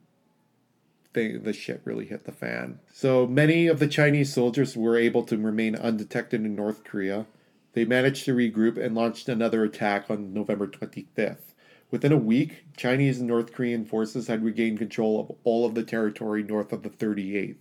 the 1.13 1.53
shit 1.53 1.79
really 1.85 2.05
hit 2.05 2.25
the 2.25 2.33
fan. 2.33 2.79
So 2.91 3.25
many 3.25 3.67
of 3.67 3.79
the 3.79 3.87
Chinese 3.87 4.33
soldiers 4.33 4.75
were 4.75 4.97
able 4.97 5.23
to 5.23 5.37
remain 5.37 5.77
undetected 5.77 6.43
in 6.43 6.53
North 6.53 6.83
Korea. 6.83 7.27
They 7.71 7.85
managed 7.85 8.25
to 8.25 8.35
regroup 8.35 8.77
and 8.77 8.93
launched 8.93 9.29
another 9.29 9.63
attack 9.63 10.09
on 10.09 10.33
November 10.33 10.67
25th. 10.67 11.53
Within 11.91 12.11
a 12.11 12.17
week, 12.17 12.65
Chinese 12.75 13.19
and 13.19 13.27
North 13.29 13.53
Korean 13.53 13.85
forces 13.85 14.27
had 14.27 14.43
regained 14.43 14.79
control 14.79 15.21
of 15.21 15.31
all 15.45 15.65
of 15.65 15.75
the 15.75 15.83
territory 15.83 16.43
north 16.43 16.73
of 16.73 16.83
the 16.83 16.89
38th. 16.89 17.55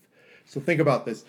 So 0.45 0.61
think 0.61 0.81
about 0.81 1.07
this. 1.07 1.25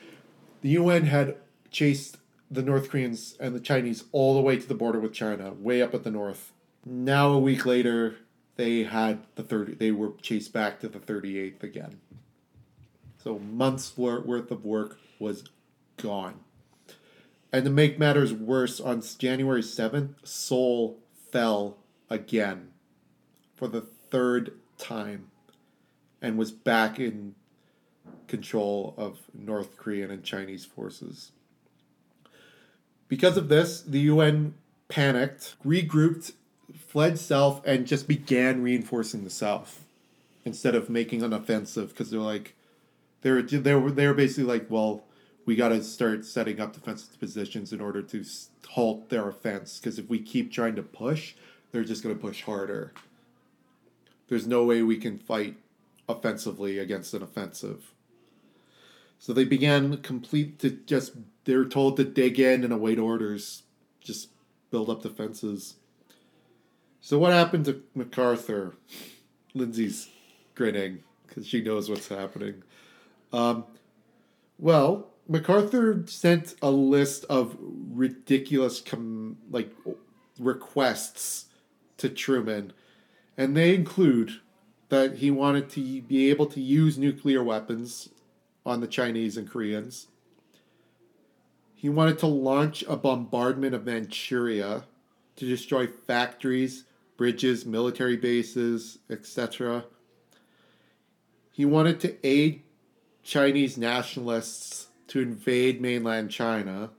The 0.61 0.69
UN 0.69 1.05
had 1.05 1.35
chased 1.69 2.17
the 2.51 2.63
North 2.63 2.89
Koreans 2.89 3.35
and 3.39 3.55
the 3.55 3.59
Chinese 3.59 4.05
all 4.11 4.33
the 4.33 4.41
way 4.41 4.57
to 4.57 4.67
the 4.67 4.73
border 4.73 4.99
with 4.99 5.13
China, 5.13 5.51
way 5.53 5.81
up 5.81 5.93
at 5.93 6.03
the 6.03 6.11
north. 6.11 6.51
Now 6.85 7.31
a 7.31 7.39
week 7.39 7.65
later, 7.65 8.15
they 8.55 8.83
had 8.83 9.19
the 9.35 9.43
30 9.43 9.75
they 9.75 9.91
were 9.91 10.13
chased 10.21 10.51
back 10.51 10.79
to 10.79 10.89
the 10.89 10.99
38th 10.99 11.63
again. 11.63 11.99
So 13.23 13.37
months 13.37 13.97
worth 13.97 14.51
of 14.51 14.65
work 14.65 14.97
was 15.19 15.43
gone. 15.97 16.39
And 17.51 17.65
to 17.65 17.71
make 17.71 17.99
matters 17.99 18.33
worse, 18.33 18.79
on 18.79 19.01
January 19.17 19.61
7th, 19.61 20.15
Seoul 20.23 20.99
fell 21.31 21.77
again 22.09 22.69
for 23.55 23.67
the 23.67 23.81
third 23.81 24.53
time 24.77 25.31
and 26.21 26.37
was 26.37 26.51
back 26.51 26.99
in 26.99 27.35
control 28.27 28.93
of 28.97 29.19
North 29.33 29.77
Korean 29.77 30.11
and 30.11 30.23
Chinese 30.23 30.65
forces. 30.65 31.31
Because 33.09 33.35
of 33.35 33.49
this, 33.49 33.81
the 33.81 33.99
UN 34.01 34.53
panicked, 34.87 35.55
regrouped, 35.65 36.31
fled 36.87 37.19
south, 37.19 37.61
and 37.65 37.85
just 37.85 38.07
began 38.07 38.63
reinforcing 38.63 39.25
the 39.25 39.29
south 39.29 39.83
instead 40.45 40.75
of 40.75 40.89
making 40.89 41.21
an 41.23 41.33
offensive 41.33 41.89
because 41.89 42.11
they're 42.11 42.19
like, 42.21 42.55
they 43.21 43.31
were 43.31 43.41
they 43.41 43.75
were 43.75 43.91
they 43.91 44.07
were 44.07 44.13
basically 44.13 44.45
like, 44.45 44.67
well, 44.69 45.03
we 45.45 45.55
got 45.55 45.69
to 45.69 45.83
start 45.83 46.23
setting 46.23 46.61
up 46.61 46.73
defensive 46.73 47.19
positions 47.19 47.73
in 47.73 47.81
order 47.81 48.01
to 48.03 48.23
halt 48.69 49.09
their 49.09 49.27
offense 49.27 49.79
because 49.79 49.97
if 49.99 50.07
we 50.07 50.19
keep 50.19 50.51
trying 50.51 50.75
to 50.75 50.83
push, 50.83 51.33
they're 51.71 51.83
just 51.83 52.03
going 52.03 52.15
to 52.15 52.21
push 52.21 52.43
harder. 52.43 52.93
There's 54.27 54.45
no 54.45 54.63
way 54.63 54.83
we 54.83 54.97
can 54.97 55.17
fight 55.17 55.57
offensively 56.07 56.77
against 56.77 57.13
an 57.15 57.23
offensive. 57.23 57.91
So 59.19 59.33
they 59.33 59.43
began 59.43 59.97
complete 59.97 60.59
to 60.59 60.71
just 60.71 61.13
they're 61.43 61.65
told 61.65 61.97
to 61.97 62.03
dig 62.05 62.39
in 62.39 62.63
and 62.63 62.71
await 62.71 62.97
orders, 62.97 63.63
just 63.99 64.29
build 64.71 64.89
up 64.89 65.03
defenses. 65.03 65.75
So 67.01 67.19
what 67.19 67.33
happened 67.33 67.65
to 67.65 67.83
MacArthur? 67.93 68.75
Lindsay's 69.53 70.09
grinning 70.55 71.03
because 71.27 71.47
she 71.47 71.61
knows 71.61 71.89
what's 71.89 72.07
happening. 72.07 72.63
Um, 73.33 73.65
well, 74.57 75.09
MacArthur 75.27 76.05
sent 76.07 76.55
a 76.61 76.71
list 76.71 77.25
of 77.25 77.57
ridiculous 77.59 78.79
com- 78.79 79.37
like 79.49 79.71
requests 80.39 81.45
to 81.97 82.09
Truman, 82.09 82.73
and 83.37 83.55
they 83.55 83.75
include 83.75 84.39
that 84.89 85.17
he 85.17 85.29
wanted 85.29 85.69
to 85.71 86.01
be 86.01 86.29
able 86.29 86.45
to 86.47 86.61
use 86.61 86.97
nuclear 86.97 87.43
weapons 87.43 88.09
on 88.65 88.81
the 88.81 88.87
Chinese 88.87 89.37
and 89.37 89.49
Koreans. 89.49 90.07
He 91.73 91.89
wanted 91.89 92.19
to 92.19 92.27
launch 92.27 92.83
a 92.87 92.97
bombardment 92.97 93.73
of 93.73 93.85
Manchuria 93.85 94.83
to 95.37 95.45
destroy 95.45 95.87
factories, 95.87 96.83
bridges, 97.15 97.65
military 97.65 98.17
bases, 98.17 98.99
etc. 99.09 99.85
He 101.51 101.63
wanted 101.63 101.99
to 102.01 102.27
aid 102.27 102.63
Chinese 103.23 103.77
nationalists 103.77 104.87
to 105.07 105.21
invade 105.21 105.81
mainland 105.81 106.31
China 106.31 106.91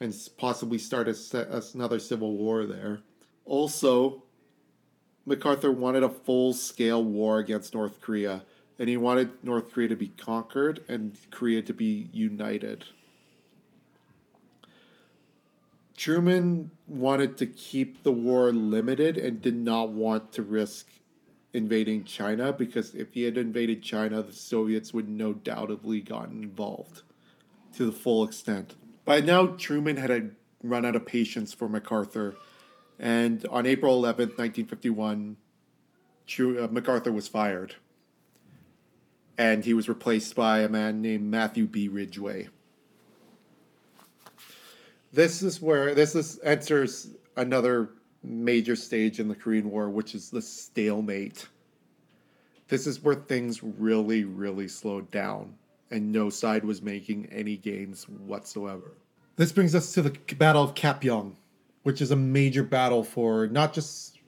and 0.00 0.14
possibly 0.36 0.78
start 0.78 1.08
a, 1.08 1.62
another 1.74 1.98
civil 1.98 2.36
war 2.36 2.66
there. 2.66 3.00
Also, 3.44 4.22
MacArthur 5.24 5.70
wanted 5.70 6.02
a 6.02 6.08
full 6.08 6.52
scale 6.52 7.02
war 7.02 7.38
against 7.38 7.74
North 7.74 8.00
Korea 8.00 8.42
and 8.78 8.88
he 8.88 8.96
wanted 8.96 9.30
North 9.42 9.72
Korea 9.72 9.88
to 9.88 9.96
be 9.96 10.08
conquered 10.08 10.84
and 10.88 11.16
Korea 11.30 11.62
to 11.62 11.72
be 11.72 12.08
united. 12.12 12.84
Truman 15.96 16.70
wanted 16.88 17.36
to 17.38 17.46
keep 17.46 18.02
the 18.02 18.12
war 18.12 18.50
limited 18.50 19.16
and 19.16 19.40
did 19.40 19.56
not 19.56 19.90
want 19.90 20.32
to 20.32 20.42
risk 20.42 20.88
invading 21.52 22.04
China 22.04 22.52
because 22.52 22.94
if 22.94 23.12
he 23.12 23.22
had 23.22 23.36
invaded 23.36 23.82
China, 23.82 24.22
the 24.22 24.32
Soviets 24.32 24.92
would 24.94 25.08
no 25.08 25.32
doubtly 25.32 26.00
gotten 26.00 26.42
involved 26.42 27.02
to 27.74 27.84
the 27.84 27.92
full 27.92 28.24
extent. 28.24 28.74
By 29.04 29.20
now, 29.20 29.46
Truman 29.46 29.96
had 29.96 30.34
run 30.62 30.84
out 30.84 30.96
of 30.96 31.06
patience 31.06 31.52
for 31.52 31.68
MacArthur, 31.68 32.36
and 32.98 33.44
on 33.50 33.66
April 33.66 34.00
11th, 34.00 34.38
1951, 34.38 35.36
uh, 36.38 36.68
MacArthur 36.68 37.12
was 37.12 37.28
fired 37.28 37.74
and 39.38 39.64
he 39.64 39.74
was 39.74 39.88
replaced 39.88 40.34
by 40.34 40.60
a 40.60 40.68
man 40.68 41.02
named 41.02 41.30
Matthew 41.30 41.66
B. 41.66 41.88
Ridgway. 41.88 42.48
This 45.12 45.42
is 45.42 45.60
where 45.60 45.94
this 45.94 46.14
is 46.14 46.40
enters 46.42 47.10
another 47.36 47.90
major 48.22 48.76
stage 48.76 49.20
in 49.20 49.28
the 49.28 49.34
Korean 49.34 49.70
War, 49.70 49.90
which 49.90 50.14
is 50.14 50.30
the 50.30 50.40
stalemate. 50.40 51.48
This 52.68 52.86
is 52.86 53.02
where 53.02 53.16
things 53.16 53.62
really, 53.62 54.24
really 54.24 54.68
slowed 54.68 55.10
down, 55.10 55.54
and 55.90 56.10
no 56.10 56.30
side 56.30 56.64
was 56.64 56.80
making 56.80 57.26
any 57.30 57.56
gains 57.56 58.08
whatsoever. 58.08 58.92
This 59.36 59.52
brings 59.52 59.74
us 59.74 59.92
to 59.92 60.02
the 60.02 60.16
Battle 60.36 60.62
of 60.62 60.74
Kapyong, 60.74 61.34
which 61.82 62.00
is 62.00 62.10
a 62.10 62.16
major 62.16 62.62
battle 62.62 63.02
for 63.02 63.46
not 63.48 63.74
just 63.74 64.18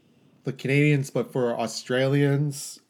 the 0.45 0.53
Canadians, 0.53 1.09
but 1.09 1.33
for 1.33 1.59
Australians 1.59 2.81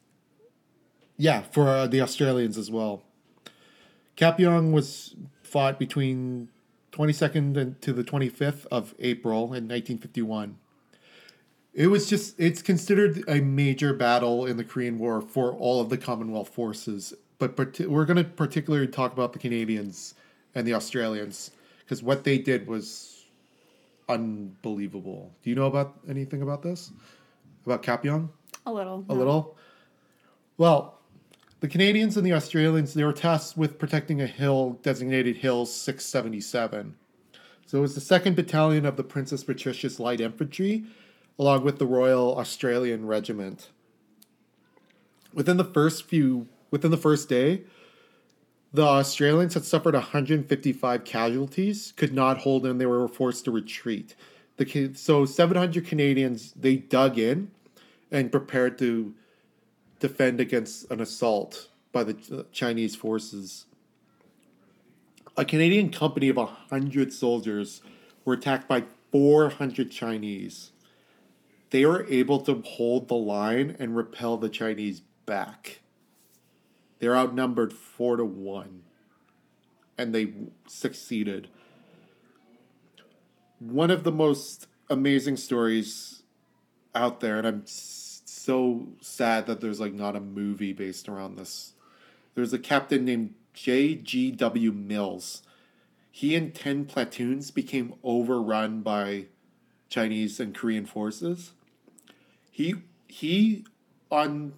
yeah, 1.16 1.42
for 1.42 1.68
uh, 1.68 1.86
the 1.86 2.00
Australians 2.00 2.58
as 2.58 2.70
well. 2.70 3.02
Kapyong 4.16 4.72
was 4.72 5.14
fought 5.42 5.78
between 5.78 6.48
22nd 6.92 7.56
and 7.56 7.80
to 7.82 7.92
the 7.92 8.04
25th 8.04 8.66
of 8.70 8.94
April 8.98 9.44
in 9.44 9.68
1951. 9.68 10.56
It 11.72 11.88
was 11.88 12.08
just, 12.08 12.38
it's 12.38 12.62
considered 12.62 13.24
a 13.26 13.40
major 13.40 13.92
battle 13.92 14.46
in 14.46 14.56
the 14.56 14.64
Korean 14.64 14.98
War 14.98 15.20
for 15.20 15.52
all 15.52 15.80
of 15.80 15.88
the 15.88 15.98
Commonwealth 15.98 16.48
forces. 16.48 17.12
But 17.38 17.56
part- 17.56 17.80
we're 17.80 18.04
going 18.04 18.16
to 18.16 18.24
particularly 18.24 18.86
talk 18.86 19.12
about 19.12 19.32
the 19.32 19.40
Canadians 19.40 20.14
and 20.54 20.66
the 20.66 20.74
Australians 20.74 21.50
because 21.80 22.02
what 22.02 22.22
they 22.22 22.38
did 22.38 22.68
was 22.68 23.24
unbelievable. 24.08 25.32
Do 25.42 25.50
you 25.50 25.56
know 25.56 25.66
about 25.66 25.98
anything 26.08 26.42
about 26.42 26.62
this? 26.62 26.92
About 27.66 27.82
Kapyong? 27.82 28.28
A 28.66 28.72
little. 28.72 29.04
A 29.08 29.12
no. 29.12 29.18
little? 29.18 29.58
Well, 30.56 31.00
the 31.64 31.70
Canadians 31.70 32.18
and 32.18 32.26
the 32.26 32.32
Australians, 32.34 32.92
they 32.92 33.04
were 33.04 33.12
tasked 33.14 33.56
with 33.56 33.78
protecting 33.78 34.20
a 34.20 34.26
hill 34.26 34.78
designated 34.82 35.38
Hill 35.38 35.64
677. 35.64 36.94
So 37.64 37.78
it 37.78 37.80
was 37.80 37.94
the 37.94 38.02
2nd 38.02 38.36
Battalion 38.36 38.84
of 38.84 38.98
the 38.98 39.02
Princess 39.02 39.42
Patricia's 39.42 39.98
Light 39.98 40.20
Infantry, 40.20 40.84
along 41.38 41.64
with 41.64 41.78
the 41.78 41.86
Royal 41.86 42.36
Australian 42.38 43.06
Regiment. 43.06 43.70
Within 45.32 45.56
the 45.56 45.64
first 45.64 46.04
few, 46.04 46.48
within 46.70 46.90
the 46.90 46.98
first 46.98 47.30
day, 47.30 47.62
the 48.74 48.84
Australians 48.84 49.54
had 49.54 49.64
suffered 49.64 49.94
155 49.94 51.04
casualties, 51.06 51.94
could 51.96 52.12
not 52.12 52.40
hold 52.40 52.66
in, 52.66 52.76
they 52.76 52.84
were 52.84 53.08
forced 53.08 53.46
to 53.46 53.50
retreat. 53.50 54.14
The, 54.58 54.92
so 54.92 55.24
700 55.24 55.86
Canadians, 55.86 56.52
they 56.52 56.76
dug 56.76 57.18
in 57.18 57.50
and 58.10 58.30
prepared 58.30 58.76
to 58.80 59.14
defend 60.04 60.38
against 60.38 60.90
an 60.90 61.00
assault 61.00 61.70
by 61.90 62.04
the 62.04 62.44
Chinese 62.52 62.94
forces. 62.94 63.64
A 65.34 65.46
Canadian 65.46 65.90
company 65.90 66.28
of 66.28 66.36
100 66.36 67.10
soldiers 67.10 67.80
were 68.22 68.34
attacked 68.34 68.68
by 68.68 68.84
400 69.12 69.90
Chinese. 69.90 70.72
They 71.70 71.86
were 71.86 72.04
able 72.10 72.38
to 72.40 72.60
hold 72.66 73.08
the 73.08 73.14
line 73.14 73.76
and 73.78 73.96
repel 73.96 74.36
the 74.36 74.50
Chinese 74.50 75.00
back. 75.24 75.80
They're 76.98 77.16
outnumbered 77.16 77.72
4 77.72 78.18
to 78.18 78.26
1 78.26 78.82
and 79.96 80.14
they 80.14 80.34
succeeded. 80.66 81.48
One 83.58 83.90
of 83.90 84.04
the 84.04 84.12
most 84.12 84.66
amazing 84.90 85.38
stories 85.38 86.24
out 86.94 87.20
there, 87.20 87.38
and 87.38 87.46
I'm 87.46 87.62
so 88.44 88.88
sad 89.00 89.46
that 89.46 89.60
there's 89.60 89.80
like 89.80 89.94
not 89.94 90.16
a 90.16 90.20
movie 90.20 90.72
based 90.72 91.08
around 91.08 91.36
this. 91.36 91.72
There's 92.34 92.52
a 92.52 92.58
captain 92.58 93.04
named 93.04 93.34
J.G.W. 93.54 94.72
Mills. 94.72 95.42
He 96.10 96.34
and 96.34 96.54
10 96.54 96.84
platoons 96.84 97.50
became 97.50 97.94
overrun 98.02 98.82
by 98.82 99.26
Chinese 99.88 100.38
and 100.40 100.54
Korean 100.54 100.84
forces. 100.84 101.52
He 102.50 102.74
he 103.08 103.64
on 104.10 104.52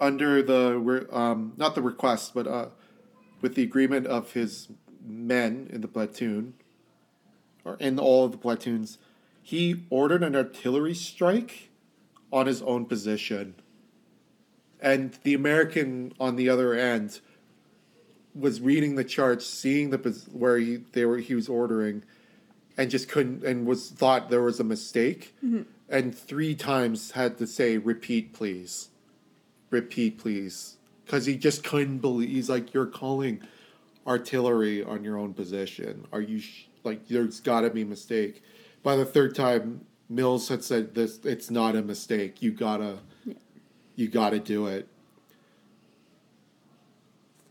under 0.00 0.42
the 0.42 1.06
um, 1.10 1.54
not 1.56 1.74
the 1.74 1.82
request 1.82 2.32
but 2.32 2.46
uh, 2.46 2.68
with 3.40 3.56
the 3.56 3.62
agreement 3.62 4.06
of 4.06 4.32
his 4.32 4.68
men 5.04 5.68
in 5.72 5.80
the 5.80 5.88
platoon 5.88 6.54
or 7.64 7.76
in 7.80 7.98
all 7.98 8.24
of 8.24 8.32
the 8.32 8.38
platoons 8.38 8.98
he 9.42 9.84
ordered 9.90 10.22
an 10.22 10.36
artillery 10.36 10.94
strike 10.94 11.68
on 12.32 12.46
his 12.46 12.62
own 12.62 12.84
position. 12.84 13.54
And 14.80 15.18
the 15.22 15.34
American 15.34 16.12
on 16.20 16.36
the 16.36 16.48
other 16.48 16.74
end 16.74 17.20
was 18.34 18.60
reading 18.60 18.94
the 18.94 19.04
charts, 19.04 19.46
seeing 19.46 19.90
the 19.90 19.98
where 20.32 20.58
he 20.58 20.76
they 20.92 21.04
were 21.04 21.18
he 21.18 21.34
was 21.34 21.48
ordering, 21.48 22.04
and 22.76 22.90
just 22.90 23.08
couldn't 23.08 23.44
and 23.44 23.66
was 23.66 23.90
thought 23.90 24.30
there 24.30 24.42
was 24.42 24.60
a 24.60 24.64
mistake. 24.64 25.34
Mm-hmm. 25.44 25.62
and 25.88 26.14
three 26.16 26.54
times 26.54 27.12
had 27.12 27.38
to 27.38 27.46
say, 27.46 27.78
repeat, 27.78 28.32
please. 28.32 28.90
Repeat, 29.70 30.18
please. 30.18 30.76
Because 31.04 31.24
he 31.26 31.36
just 31.36 31.64
couldn't 31.64 31.98
believe. 31.98 32.28
He's 32.28 32.50
like, 32.50 32.74
you're 32.74 32.86
calling 32.86 33.40
artillery 34.06 34.84
on 34.84 35.02
your 35.02 35.18
own 35.18 35.32
position. 35.34 36.06
Are 36.12 36.20
you, 36.20 36.40
sh- 36.40 36.66
like, 36.84 37.08
there's 37.08 37.40
got 37.40 37.62
to 37.62 37.70
be 37.70 37.82
a 37.82 37.86
mistake. 37.86 38.42
By 38.82 38.96
the 38.96 39.04
third 39.06 39.34
time, 39.34 39.86
Mills 40.08 40.48
had 40.48 40.64
said, 40.64 40.94
this, 40.94 41.20
it's 41.24 41.50
not 41.50 41.76
a 41.76 41.82
mistake. 41.82 42.40
You 42.40 42.52
gotta, 42.52 42.98
you 43.94 44.08
gotta 44.08 44.38
do 44.38 44.66
it. 44.66 44.88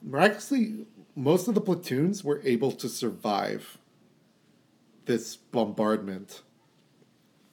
Miraculously, 0.01 0.85
most 1.15 1.47
of 1.47 1.55
the 1.55 1.61
platoons 1.61 2.23
were 2.23 2.41
able 2.43 2.71
to 2.71 2.89
survive 2.89 3.77
this 5.05 5.35
bombardment 5.35 6.41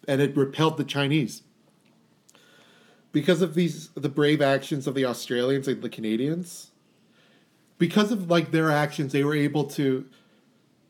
and 0.06 0.20
it 0.20 0.36
repelled 0.36 0.76
the 0.76 0.84
Chinese. 0.84 1.42
Because 3.12 3.42
of 3.42 3.54
these 3.54 3.90
the 3.90 4.08
brave 4.08 4.42
actions 4.42 4.86
of 4.86 4.94
the 4.94 5.04
Australians 5.04 5.68
and 5.68 5.82
the 5.82 5.88
Canadians, 5.88 6.72
because 7.78 8.10
of 8.10 8.28
like 8.28 8.50
their 8.50 8.70
actions, 8.70 9.12
they 9.12 9.24
were 9.24 9.34
able 9.34 9.64
to 9.64 10.06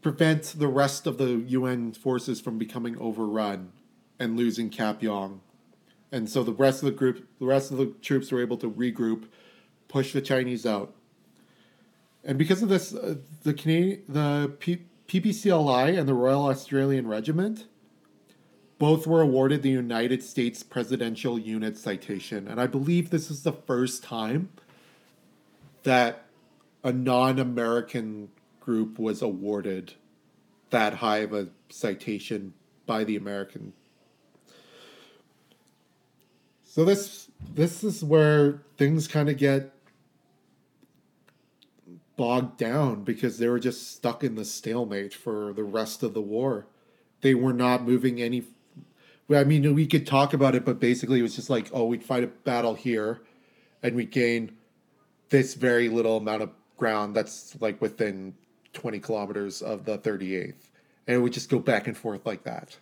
prevent 0.02 0.54
the 0.58 0.68
rest 0.68 1.06
of 1.06 1.18
the 1.18 1.44
UN 1.48 1.92
forces 1.92 2.40
from 2.40 2.58
becoming 2.58 2.98
overrun 2.98 3.72
and 4.18 4.36
losing 4.36 4.70
Kapyong. 4.70 5.40
And 6.12 6.28
so 6.28 6.42
the 6.42 6.52
rest 6.52 6.82
of 6.82 6.86
the 6.86 6.92
group, 6.92 7.26
the 7.38 7.46
rest 7.46 7.70
of 7.70 7.78
the 7.78 7.86
troops 8.00 8.30
were 8.30 8.40
able 8.40 8.56
to 8.58 8.70
regroup, 8.70 9.24
push 9.88 10.12
the 10.12 10.20
Chinese 10.20 10.64
out. 10.64 10.94
And 12.22 12.38
because 12.38 12.62
of 12.62 12.68
this, 12.68 12.94
uh, 12.94 13.16
the 13.42 13.52
Canadian, 13.52 14.02
the 14.08 14.52
P- 14.58 14.84
PPCLI 15.08 15.98
and 15.98 16.08
the 16.08 16.14
Royal 16.14 16.46
Australian 16.46 17.06
Regiment 17.06 17.66
both 18.78 19.06
were 19.06 19.20
awarded 19.20 19.62
the 19.62 19.70
United 19.70 20.22
States 20.22 20.62
Presidential 20.62 21.38
Unit 21.38 21.76
Citation. 21.76 22.48
And 22.48 22.60
I 22.60 22.66
believe 22.66 23.10
this 23.10 23.30
is 23.30 23.42
the 23.42 23.52
first 23.52 24.02
time 24.02 24.50
that 25.82 26.26
a 26.82 26.92
non 26.92 27.38
American 27.38 28.30
group 28.60 28.98
was 28.98 29.22
awarded 29.22 29.94
that 30.70 30.94
high 30.94 31.18
of 31.18 31.32
a 31.32 31.48
citation 31.68 32.54
by 32.86 33.04
the 33.04 33.16
American. 33.16 33.72
So 36.74 36.84
this 36.84 37.30
this 37.54 37.84
is 37.84 38.02
where 38.02 38.62
things 38.78 39.06
kind 39.06 39.28
of 39.28 39.36
get 39.36 39.72
bogged 42.16 42.58
down 42.58 43.04
because 43.04 43.38
they 43.38 43.46
were 43.46 43.60
just 43.60 43.94
stuck 43.94 44.24
in 44.24 44.34
the 44.34 44.44
stalemate 44.44 45.14
for 45.14 45.52
the 45.52 45.62
rest 45.62 46.02
of 46.02 46.14
the 46.14 46.20
war. 46.20 46.66
They 47.20 47.32
were 47.32 47.52
not 47.52 47.84
moving 47.84 48.20
any 48.20 48.42
I 49.30 49.44
mean, 49.44 49.72
we 49.72 49.86
could 49.86 50.04
talk 50.04 50.34
about 50.34 50.56
it, 50.56 50.64
but 50.64 50.80
basically 50.80 51.20
it 51.20 51.22
was 51.22 51.36
just 51.36 51.48
like, 51.48 51.70
oh, 51.72 51.84
we'd 51.84 52.02
fight 52.02 52.24
a 52.24 52.26
battle 52.26 52.74
here, 52.74 53.22
and 53.80 53.94
we 53.94 54.04
gain 54.04 54.56
this 55.28 55.54
very 55.54 55.88
little 55.88 56.16
amount 56.16 56.42
of 56.42 56.50
ground 56.76 57.14
that's 57.14 57.56
like 57.60 57.80
within 57.80 58.34
20 58.72 58.98
kilometers 58.98 59.62
of 59.62 59.84
the 59.84 59.96
38th. 59.96 60.70
And 61.06 61.22
we 61.22 61.30
just 61.30 61.50
go 61.50 61.60
back 61.60 61.86
and 61.86 61.96
forth 61.96 62.26
like 62.26 62.42
that. 62.42 62.76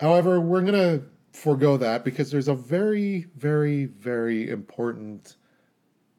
However, 0.00 0.40
we're 0.40 0.60
going 0.60 0.74
to 0.74 1.02
forego 1.34 1.76
that 1.76 2.04
because 2.04 2.30
there's 2.30 2.48
a 2.48 2.54
very, 2.54 3.26
very, 3.36 3.86
very 3.86 4.48
important 4.48 5.36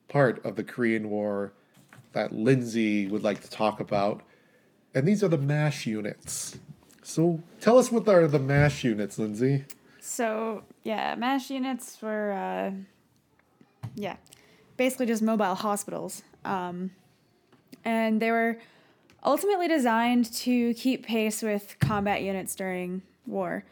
part 0.10 0.46
of 0.46 0.56
the 0.56 0.64
Korean 0.64 1.10
War 1.10 1.54
that 2.12 2.34
Lindsay 2.34 3.08
would 3.08 3.24
like 3.24 3.42
to 3.42 3.50
talk 3.50 3.80
about. 3.80 4.22
And 4.94 5.08
these 5.08 5.24
are 5.24 5.28
the 5.28 5.38
MASH 5.38 5.88
units. 5.88 6.60
So 7.02 7.42
tell 7.62 7.78
us 7.78 7.92
what 7.92 8.08
are 8.10 8.28
the 8.28 8.40
MASH 8.40 8.84
units, 8.84 9.18
Lindsay. 9.18 9.66
So 10.00 10.64
yeah, 10.84 11.16
MASH 11.16 11.50
units 11.50 12.02
were 12.02 12.32
uh, 12.32 12.72
yeah, 13.96 14.18
basically 14.78 15.06
just 15.06 15.22
mobile 15.22 15.56
hospitals, 15.56 16.24
um, 16.44 16.92
and 17.84 18.22
they 18.22 18.32
were 18.32 18.60
ultimately 19.24 19.68
designed 19.68 20.32
to 20.34 20.74
keep 20.76 21.06
pace 21.06 21.42
with 21.42 21.78
combat 21.80 22.22
units 22.22 22.54
during 22.54 23.02
war. 23.26 23.64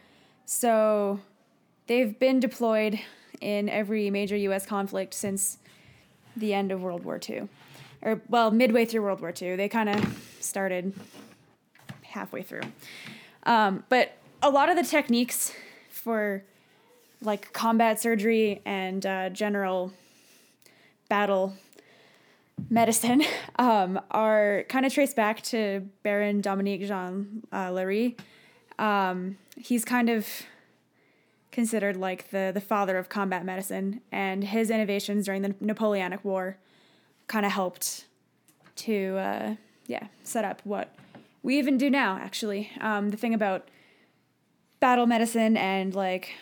So 0.46 1.20
they've 1.86 2.18
been 2.18 2.40
deployed 2.40 3.00
in 3.40 3.68
every 3.68 4.10
major 4.10 4.36
U.S. 4.36 4.66
conflict 4.66 5.14
since 5.14 5.58
the 6.36 6.54
end 6.54 6.72
of 6.72 6.82
World 6.82 7.04
War 7.04 7.20
II, 7.28 7.48
or 8.02 8.20
well, 8.28 8.50
midway 8.50 8.84
through 8.84 9.02
World 9.02 9.20
War 9.20 9.32
II. 9.40 9.56
They 9.56 9.68
kind 9.68 9.88
of 9.88 10.36
started 10.40 10.94
halfway 12.02 12.42
through. 12.42 12.62
Um, 13.44 13.84
but 13.88 14.16
a 14.42 14.50
lot 14.50 14.68
of 14.68 14.76
the 14.76 14.82
techniques 14.82 15.52
for 15.90 16.44
like 17.20 17.52
combat 17.52 18.00
surgery 18.00 18.60
and 18.64 19.04
uh, 19.04 19.30
general 19.30 19.92
battle 21.08 21.54
medicine 22.70 23.22
um, 23.58 24.00
are 24.10 24.64
kind 24.68 24.86
of 24.86 24.92
traced 24.92 25.16
back 25.16 25.42
to 25.42 25.88
Baron 26.02 26.40
Dominique 26.40 26.86
Jean 26.86 27.42
uh, 27.52 27.68
Larrey. 27.68 28.18
Um, 28.78 29.38
he's 29.56 29.84
kind 29.84 30.10
of 30.10 30.26
considered 31.54 31.96
like 31.96 32.30
the, 32.30 32.50
the 32.52 32.60
father 32.60 32.98
of 32.98 33.08
combat 33.08 33.44
medicine, 33.44 34.00
and 34.10 34.42
his 34.42 34.70
innovations 34.70 35.24
during 35.24 35.42
the 35.42 35.54
Napoleonic 35.60 36.24
War 36.24 36.58
kind 37.28 37.46
of 37.46 37.52
helped 37.52 38.06
to 38.76 39.16
uh, 39.16 39.54
yeah 39.86 40.08
set 40.24 40.44
up 40.44 40.60
what 40.64 40.94
we 41.44 41.56
even 41.56 41.78
do 41.78 41.88
now, 41.88 42.18
actually. 42.20 42.72
Um, 42.80 43.10
the 43.10 43.16
thing 43.16 43.34
about 43.34 43.68
battle 44.80 45.06
medicine 45.06 45.56
and 45.56 45.94
like 45.94 46.32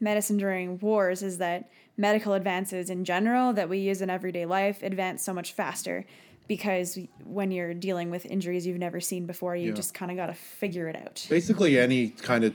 medicine 0.00 0.36
during 0.36 0.78
wars 0.80 1.22
is 1.22 1.38
that 1.38 1.70
medical 1.96 2.34
advances 2.34 2.90
in 2.90 3.04
general 3.04 3.52
that 3.54 3.68
we 3.68 3.78
use 3.78 4.02
in 4.02 4.10
everyday 4.10 4.44
life 4.46 4.82
advance 4.82 5.24
so 5.24 5.32
much 5.32 5.52
faster 5.52 6.04
because 6.46 6.98
when 7.24 7.50
you're 7.50 7.74
dealing 7.74 8.10
with 8.10 8.24
injuries 8.26 8.66
you've 8.66 8.78
never 8.78 9.00
seen 9.00 9.26
before, 9.26 9.56
you 9.56 9.70
yeah. 9.70 9.74
just 9.74 9.94
kind 9.94 10.10
of 10.10 10.16
got 10.16 10.26
to 10.26 10.34
figure 10.34 10.88
it 10.88 10.96
out. 10.96 11.26
Basically, 11.28 11.78
any 11.78 12.10
kind 12.10 12.44
of 12.44 12.54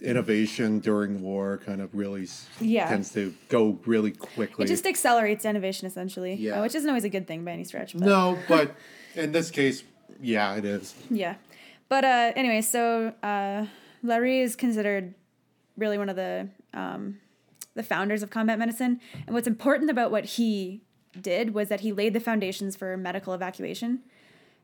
innovation 0.00 0.78
during 0.78 1.20
war 1.22 1.58
kind 1.64 1.80
of 1.80 1.92
really 1.94 2.28
yeah. 2.60 2.88
tends 2.88 3.12
to 3.12 3.34
go 3.48 3.78
really 3.84 4.12
quickly. 4.12 4.64
It 4.64 4.68
just 4.68 4.86
accelerates 4.86 5.44
innovation 5.44 5.86
essentially, 5.86 6.34
yeah. 6.34 6.60
which 6.60 6.74
isn't 6.74 6.88
always 6.88 7.04
a 7.04 7.08
good 7.08 7.26
thing 7.26 7.44
by 7.44 7.52
any 7.52 7.64
stretch. 7.64 7.92
But. 7.92 8.02
No, 8.02 8.38
but 8.48 8.74
in 9.14 9.32
this 9.32 9.50
case, 9.50 9.82
yeah, 10.20 10.54
it 10.54 10.64
is. 10.64 10.94
Yeah. 11.10 11.34
But 11.88 12.04
uh, 12.04 12.32
anyway, 12.36 12.60
so 12.60 13.12
uh, 13.22 13.66
Larrey 14.04 14.42
is 14.42 14.54
considered 14.56 15.14
really 15.76 15.98
one 15.98 16.08
of 16.08 16.16
the 16.16 16.48
um, 16.74 17.18
the 17.74 17.82
founders 17.82 18.22
of 18.22 18.30
combat 18.30 18.58
medicine. 18.58 19.00
And 19.26 19.34
what's 19.34 19.46
important 19.46 19.90
about 19.90 20.10
what 20.10 20.24
he 20.24 20.82
did 21.18 21.54
was 21.54 21.68
that 21.68 21.80
he 21.80 21.92
laid 21.92 22.12
the 22.12 22.20
foundations 22.20 22.76
for 22.76 22.96
medical 22.96 23.32
evacuation 23.32 24.00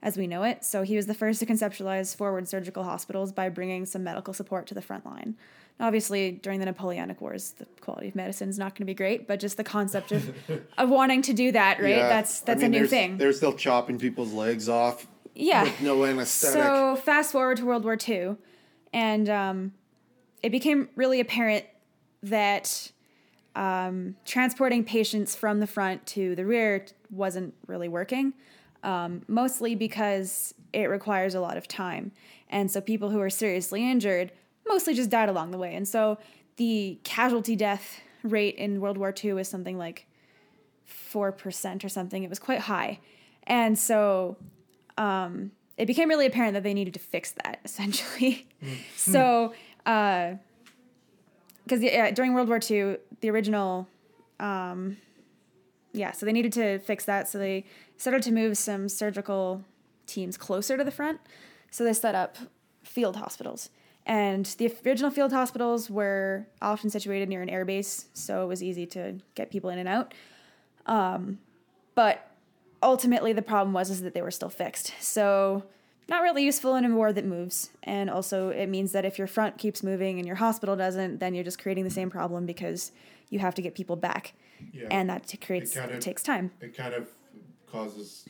as 0.05 0.17
we 0.17 0.29
know 0.29 0.45
it. 0.45 0.65
So 0.65 0.83
he 0.83 0.95
was 0.95 1.07
the 1.07 1.15
first 1.15 1.41
to 1.41 1.47
conceptualize 1.47 2.15
forward 2.15 2.47
surgical 2.47 2.85
hospitals 2.85 3.33
by 3.33 3.49
bringing 3.49 3.87
some 3.87 4.05
medical 4.05 4.33
support 4.33 4.67
to 4.69 4.75
the 4.75 4.83
front 4.83 5.05
line. 5.05 5.35
Obviously, 5.81 6.31
during 6.31 6.61
the 6.61 6.67
Napoleonic 6.67 7.21
Wars, 7.21 7.53
the 7.53 7.65
quality 7.81 8.09
of 8.09 8.15
medicine 8.15 8.49
is 8.49 8.59
not 8.59 8.75
going 8.75 8.83
to 8.83 8.85
be 8.85 8.95
great, 8.95 9.27
but 9.27 9.41
just 9.41 9.57
the 9.57 9.65
concept 9.65 10.13
of, 10.13 10.33
of 10.79 10.91
wanting 10.91 11.23
to 11.23 11.33
do 11.33 11.51
that, 11.51 11.81
right? 11.81 11.97
Yeah. 11.97 12.09
That's 12.09 12.41
that's 12.41 12.63
I 12.63 12.69
mean, 12.69 12.75
a 12.75 12.81
new 12.83 12.87
thing. 12.87 13.17
They're 13.17 13.33
still 13.33 13.55
chopping 13.55 13.99
people's 13.99 14.33
legs 14.33 14.69
off 14.69 15.09
yeah. 15.35 15.65
With 15.65 15.81
no 15.81 16.05
anesthetic. 16.05 16.63
So 16.63 16.97
fast 16.97 17.33
forward 17.33 17.57
to 17.57 17.65
World 17.65 17.85
War 17.85 17.97
II, 18.09 18.37
and 18.93 19.29
um, 19.29 19.73
it 20.43 20.51
became 20.51 20.89
really 20.95 21.19
apparent 21.19 21.65
that 22.23 22.93
um, 23.57 24.17
transporting 24.25 24.85
patients 24.85 25.35
from 25.35 25.61
the 25.61 25.67
front 25.67 26.07
to 26.07 26.37
the 26.37 26.47
rear 26.47 26.87
wasn't 27.11 27.55
really 27.67 27.89
working, 27.89 28.35
um, 28.85 29.23
mostly 29.27 29.74
because 29.74 30.55
it 30.73 30.85
requires 30.85 31.35
a 31.35 31.40
lot 31.40 31.56
of 31.56 31.66
time. 31.66 32.12
And 32.48 32.70
so 32.70 32.81
people 32.81 33.11
who 33.11 33.19
were 33.19 33.31
seriously 33.31 33.90
injured 33.90 34.31
mostly 34.69 34.94
just 34.94 35.11
died 35.11 35.28
along 35.28 35.51
the 35.51 35.59
way. 35.59 35.74
And 35.74 35.89
so 35.89 36.19
the 36.56 36.98
casualty 37.02 37.56
death 37.56 38.01
rate 38.23 38.55
in 38.56 38.81
World 38.81 38.97
War 38.97 39.12
II 39.23 39.35
was 39.35 39.48
something 39.48 39.77
like 39.77 40.06
4% 41.12 41.85
or 41.85 41.89
something. 41.89 42.23
It 42.23 42.31
was 42.31 42.39
quite 42.39 42.61
high. 42.61 43.01
And 43.44 43.78
so 43.78 44.36
um, 44.97 45.51
it 45.77 45.86
became 45.86 46.09
really 46.09 46.27
apparent 46.27 46.55
that 46.55 46.62
they 46.62 46.74
needed 46.74 46.94
to 46.94 47.01
fix 47.01 47.32
that 47.44 47.61
essentially. 47.65 48.47
Mm. 48.62 48.77
so, 48.97 49.55
because 49.78 50.39
uh, 51.73 51.81
yeah, 51.81 52.11
during 52.11 52.35
World 52.35 52.48
War 52.48 52.59
II, 52.59 52.97
the 53.20 53.31
original, 53.31 53.89
um, 54.40 54.97
yeah, 55.95 56.12
so 56.12 56.27
they 56.27 56.33
needed 56.33 56.53
to 56.55 56.79
fix 56.81 57.05
that. 57.07 57.29
So 57.29 57.39
they 57.39 57.65
started 57.97 58.23
to 58.25 58.33
move 58.33 58.59
some 58.59 58.89
surgical 58.89 59.65
teams 60.07 60.37
closer 60.37 60.77
to 60.77 60.85
the 60.85 60.91
front. 60.91 61.21
So 61.71 61.85
they 61.85 61.93
set 61.93 62.15
up 62.15 62.37
field 62.83 63.16
hospitals. 63.16 63.71
And 64.07 64.45
the 64.59 64.75
original 64.85 65.11
field 65.11 65.33
hospitals 65.33 65.89
were 65.89 66.47
often 66.61 66.91
situated 66.91 67.29
near 67.29 67.41
an 67.41 67.49
airbase, 67.49 68.05
so 68.12 68.45
it 68.45 68.49
was 68.49 68.62
easy 68.62 68.85
to 68.87 69.15
get 69.35 69.51
people 69.51 69.71
in 69.71 69.79
and 69.79 69.89
out. 69.89 70.12
Um, 70.85 71.39
but 71.95 72.29
ultimately 72.83 73.33
the 73.33 73.41
problem 73.41 73.73
was 73.73 73.89
is 73.89 74.03
that 74.03 74.12
they 74.12 74.21
were 74.21 74.31
still 74.31 74.51
fixed. 74.51 74.93
So 75.01 75.65
not 76.07 76.23
really 76.23 76.45
useful 76.45 76.77
in 76.77 76.85
a 76.85 76.95
war 76.95 77.15
that 77.15 77.25
moves. 77.25 77.71
And 77.83 78.11
also, 78.11 78.51
it 78.51 78.66
means 78.66 78.93
that 78.93 79.07
if 79.07 79.16
your 79.16 79.27
front 79.27 79.57
keeps 79.57 79.83
moving 79.83 80.19
and 80.19 80.27
your 80.27 80.37
hospital 80.37 80.77
doesn't, 80.77 81.19
then 81.19 81.35
you're 81.35 81.45
just 81.45 81.59
creating 81.59 81.85
the 81.85 81.91
same 81.91 82.11
problem 82.11 82.45
because 82.45 82.93
you 83.31 83.39
have 83.39 83.55
to 83.55 83.62
get 83.62 83.75
people 83.75 83.97
back, 83.97 84.35
Yeah. 84.73 84.89
and 84.91 85.09
that 85.11 85.27
t- 85.27 85.36
creates 85.36 85.74
kind 85.74 85.91
of- 85.91 85.97
it 85.99 86.01
takes 86.03 86.23
time. 86.23 86.51
it 86.61 86.77
kind 86.77 86.95
of 86.95 87.09
causes 87.70 88.28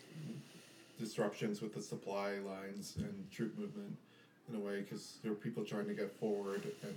disruptions 0.99 1.61
with 1.61 1.75
the 1.75 1.83
supply 1.83 2.39
lines 2.39 2.95
and 2.99 3.31
troop 3.31 3.59
movement 3.59 3.97
in 4.49 4.55
a 4.55 4.59
way 4.61 4.81
because 4.81 5.19
there 5.23 5.33
are 5.33 5.37
people 5.37 5.65
trying 5.65 5.87
to 5.87 5.95
get 5.95 6.13
forward 6.19 6.63
and 6.83 6.95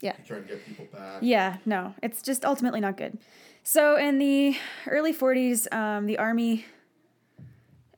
Yeah. 0.00 0.12
trying 0.26 0.42
to 0.42 0.48
get 0.48 0.64
people 0.64 0.86
back. 0.92 1.22
Yeah, 1.22 1.58
no, 1.66 1.94
it's 2.02 2.22
just 2.22 2.44
ultimately 2.44 2.80
not 2.80 2.96
good. 2.96 3.18
So 3.64 3.96
in 3.96 4.18
the 4.18 4.56
early 4.86 5.12
40s, 5.12 5.66
um, 5.72 6.06
the 6.06 6.18
army 6.18 6.64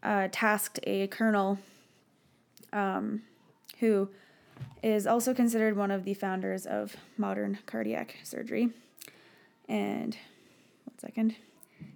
uh, 0.02 0.28
tasked 0.32 0.80
a 0.84 1.06
colonel 1.08 1.58
um, 2.72 3.22
who 3.80 4.08
is 4.82 5.06
also 5.06 5.34
considered 5.34 5.76
one 5.76 5.90
of 5.90 6.04
the 6.04 6.14
founders 6.14 6.64
of 6.66 6.96
modern 7.18 7.58
cardiac 7.66 8.16
surgery. 8.24 8.70
And 9.68 10.16
second, 11.00 11.34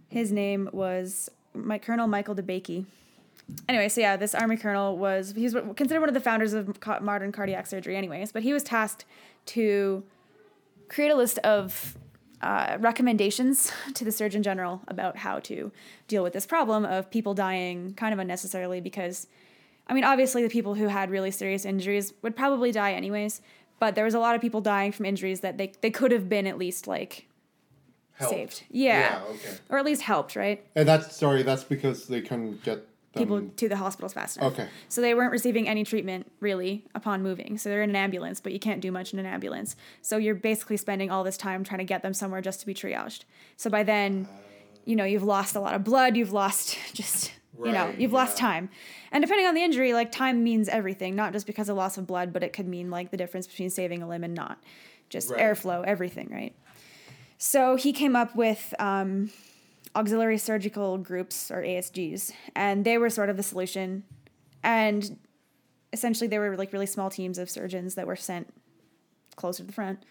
his 0.08 0.32
name 0.32 0.68
was 0.72 1.30
my 1.54 1.78
Colonel 1.78 2.06
Michael 2.06 2.34
DeBakey. 2.34 2.86
Anyway, 3.68 3.88
so 3.88 4.00
yeah, 4.00 4.16
this 4.16 4.34
army 4.34 4.56
colonel 4.56 4.96
was 4.96 5.34
he's 5.36 5.52
considered 5.76 6.00
one 6.00 6.08
of 6.08 6.14
the 6.14 6.20
founders 6.20 6.54
of 6.54 6.78
modern 7.02 7.30
cardiac 7.30 7.66
surgery, 7.66 7.96
anyways. 7.96 8.32
But 8.32 8.42
he 8.42 8.52
was 8.52 8.62
tasked 8.62 9.04
to 9.46 10.02
create 10.88 11.10
a 11.10 11.14
list 11.14 11.38
of 11.38 11.98
uh, 12.40 12.78
recommendations 12.80 13.70
to 13.94 14.04
the 14.04 14.12
Surgeon 14.12 14.42
General 14.42 14.80
about 14.88 15.18
how 15.18 15.40
to 15.40 15.70
deal 16.08 16.22
with 16.22 16.32
this 16.32 16.46
problem 16.46 16.84
of 16.84 17.10
people 17.10 17.34
dying 17.34 17.92
kind 17.94 18.14
of 18.14 18.18
unnecessarily 18.18 18.80
because, 18.80 19.26
I 19.86 19.94
mean, 19.94 20.04
obviously 20.04 20.42
the 20.42 20.48
people 20.48 20.74
who 20.74 20.88
had 20.88 21.10
really 21.10 21.30
serious 21.30 21.64
injuries 21.66 22.14
would 22.22 22.34
probably 22.34 22.72
die 22.72 22.92
anyways, 22.92 23.42
but 23.78 23.94
there 23.94 24.04
was 24.04 24.14
a 24.14 24.18
lot 24.18 24.34
of 24.34 24.40
people 24.40 24.62
dying 24.62 24.92
from 24.92 25.04
injuries 25.04 25.40
that 25.40 25.58
they, 25.58 25.72
they 25.82 25.90
could 25.90 26.12
have 26.12 26.28
been 26.28 26.46
at 26.46 26.56
least 26.56 26.86
like 26.86 27.26
Helped. 28.14 28.34
saved. 28.34 28.64
Yeah. 28.70 29.00
Yeah, 29.00 29.22
okay. 29.30 29.58
Or 29.68 29.78
at 29.78 29.84
least 29.84 30.02
helped, 30.02 30.36
right? 30.36 30.64
And 30.76 30.86
that's 30.86 31.16
sorry, 31.16 31.42
that's 31.42 31.64
because 31.64 32.06
they 32.06 32.20
couldn't 32.20 32.62
get 32.62 32.86
them. 33.12 33.22
People 33.22 33.48
to 33.56 33.68
the 33.68 33.76
hospitals 33.76 34.12
fast 34.12 34.36
enough. 34.36 34.52
Okay. 34.52 34.68
So 34.88 35.00
they 35.00 35.14
weren't 35.14 35.32
receiving 35.32 35.68
any 35.68 35.84
treatment 35.84 36.30
really 36.40 36.84
upon 36.94 37.22
moving. 37.22 37.58
So 37.58 37.68
they're 37.68 37.82
in 37.82 37.90
an 37.90 37.96
ambulance, 37.96 38.40
but 38.40 38.52
you 38.52 38.58
can't 38.58 38.80
do 38.80 38.92
much 38.92 39.12
in 39.12 39.18
an 39.18 39.26
ambulance. 39.26 39.76
So 40.02 40.16
you're 40.16 40.34
basically 40.34 40.76
spending 40.76 41.10
all 41.10 41.24
this 41.24 41.36
time 41.36 41.64
trying 41.64 41.78
to 41.78 41.84
get 41.84 42.02
them 42.02 42.14
somewhere 42.14 42.40
just 42.40 42.60
to 42.60 42.66
be 42.66 42.74
triaged. 42.74 43.22
So 43.56 43.70
by 43.70 43.82
then, 43.82 44.28
oh. 44.30 44.36
you 44.84 44.96
know, 44.96 45.04
you've 45.04 45.22
lost 45.22 45.56
a 45.56 45.60
lot 45.60 45.74
of 45.74 45.82
blood, 45.84 46.16
you've 46.16 46.32
lost 46.32 46.76
just 46.92 47.32
you 47.62 47.72
know, 47.72 47.94
you've 47.96 48.12
lost 48.12 48.36
time. 48.36 48.68
And 49.12 49.22
depending 49.22 49.46
on 49.46 49.54
the 49.54 49.62
injury, 49.62 49.92
like 49.92 50.10
time 50.10 50.42
means 50.42 50.68
everything, 50.68 51.14
not 51.14 51.32
just 51.32 51.46
because 51.46 51.68
of 51.68 51.76
loss 51.76 51.96
of 51.96 52.06
blood, 52.06 52.32
but 52.32 52.42
it 52.42 52.52
could 52.52 52.66
mean 52.66 52.90
like 52.90 53.10
the 53.10 53.16
difference 53.16 53.46
between 53.46 53.70
saving 53.70 54.02
a 54.02 54.08
limb 54.08 54.24
and 54.24 54.34
not. 54.34 54.58
Just 55.08 55.30
Right. 55.30 55.40
airflow, 55.40 55.84
everything, 55.84 56.28
right? 56.32 56.54
So 57.46 57.76
he 57.76 57.92
came 57.92 58.16
up 58.16 58.34
with 58.34 58.72
um, 58.78 59.30
auxiliary 59.94 60.38
surgical 60.38 60.96
groups 60.96 61.50
or 61.50 61.60
ASGs, 61.60 62.32
and 62.56 62.86
they 62.86 62.96
were 62.96 63.10
sort 63.10 63.28
of 63.28 63.36
the 63.36 63.42
solution. 63.42 64.02
And 64.62 65.18
essentially, 65.92 66.26
they 66.26 66.38
were 66.38 66.56
like 66.56 66.72
really 66.72 66.86
small 66.86 67.10
teams 67.10 67.36
of 67.36 67.50
surgeons 67.50 67.96
that 67.96 68.06
were 68.06 68.16
sent 68.16 68.50
closer 69.36 69.62
to 69.62 69.66
the 69.66 69.74
front, 69.74 70.04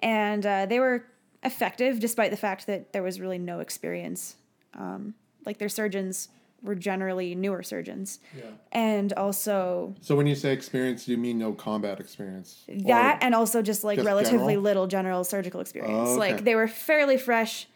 and 0.00 0.44
uh, 0.44 0.66
they 0.66 0.80
were 0.80 1.04
effective 1.44 2.00
despite 2.00 2.32
the 2.32 2.36
fact 2.36 2.66
that 2.66 2.92
there 2.92 3.04
was 3.04 3.20
really 3.20 3.38
no 3.38 3.60
experience. 3.60 4.34
Um, 4.74 5.14
like 5.46 5.58
their 5.58 5.68
surgeons 5.68 6.30
were 6.62 6.74
generally 6.74 7.34
newer 7.34 7.62
surgeons, 7.62 8.20
Yeah. 8.36 8.44
and 8.70 9.12
also 9.14 9.94
So 10.00 10.14
when 10.16 10.26
you 10.26 10.34
say 10.34 10.52
experience, 10.52 11.04
do 11.06 11.12
you 11.12 11.18
mean 11.18 11.38
no 11.38 11.52
combat 11.52 11.98
experience? 12.00 12.64
that 12.68 13.18
and 13.20 13.34
also 13.34 13.62
just 13.62 13.82
like 13.84 13.96
just 13.98 14.06
relatively 14.06 14.38
general? 14.38 14.62
little 14.62 14.86
general 14.86 15.24
surgical 15.24 15.60
experience 15.60 16.08
Oh, 16.10 16.12
okay. 16.12 16.18
like 16.34 16.44
they 16.44 16.54
were 16.54 16.68
fairly 16.68 17.18
fresh 17.18 17.66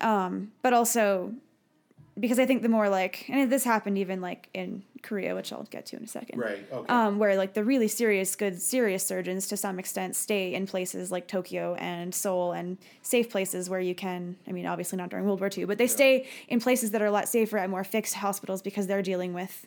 um 0.00 0.52
but 0.62 0.72
also 0.72 1.32
because 2.18 2.38
i 2.38 2.46
think 2.46 2.62
the 2.62 2.68
more 2.68 2.88
like 2.88 3.28
and 3.28 3.50
this 3.50 3.64
happened 3.64 3.98
even 3.98 4.20
like 4.20 4.48
in 4.52 4.82
korea 5.02 5.34
which 5.34 5.52
i'll 5.52 5.64
get 5.64 5.86
to 5.86 5.96
in 5.96 6.04
a 6.04 6.06
second 6.06 6.38
right. 6.38 6.58
Okay. 6.72 6.92
um, 6.92 7.18
where 7.18 7.36
like 7.36 7.54
the 7.54 7.64
really 7.64 7.88
serious, 7.88 8.34
good, 8.36 8.60
serious 8.60 9.04
surgeons 9.06 9.48
to 9.48 9.56
some 9.56 9.78
extent 9.78 10.16
stay 10.16 10.54
in 10.54 10.66
places 10.66 11.10
like 11.10 11.28
Tokyo 11.28 11.74
and 11.74 12.14
Seoul 12.14 12.52
and 12.52 12.78
safe 13.02 13.30
places 13.30 13.68
where 13.68 13.80
you 13.80 13.94
can. 13.94 14.36
I 14.46 14.52
mean, 14.52 14.66
obviously 14.66 14.96
not 14.96 15.10
during 15.10 15.24
World 15.24 15.40
War 15.40 15.50
II, 15.56 15.64
but 15.64 15.78
they 15.78 15.86
stay 15.86 16.26
in 16.48 16.60
places 16.60 16.90
that 16.90 17.02
are 17.02 17.06
a 17.06 17.10
lot 17.10 17.28
safer 17.28 17.58
at 17.58 17.70
more 17.70 17.84
fixed 17.84 18.14
hospitals 18.14 18.62
because 18.62 18.86
they're 18.86 19.02
dealing 19.02 19.32
with 19.32 19.66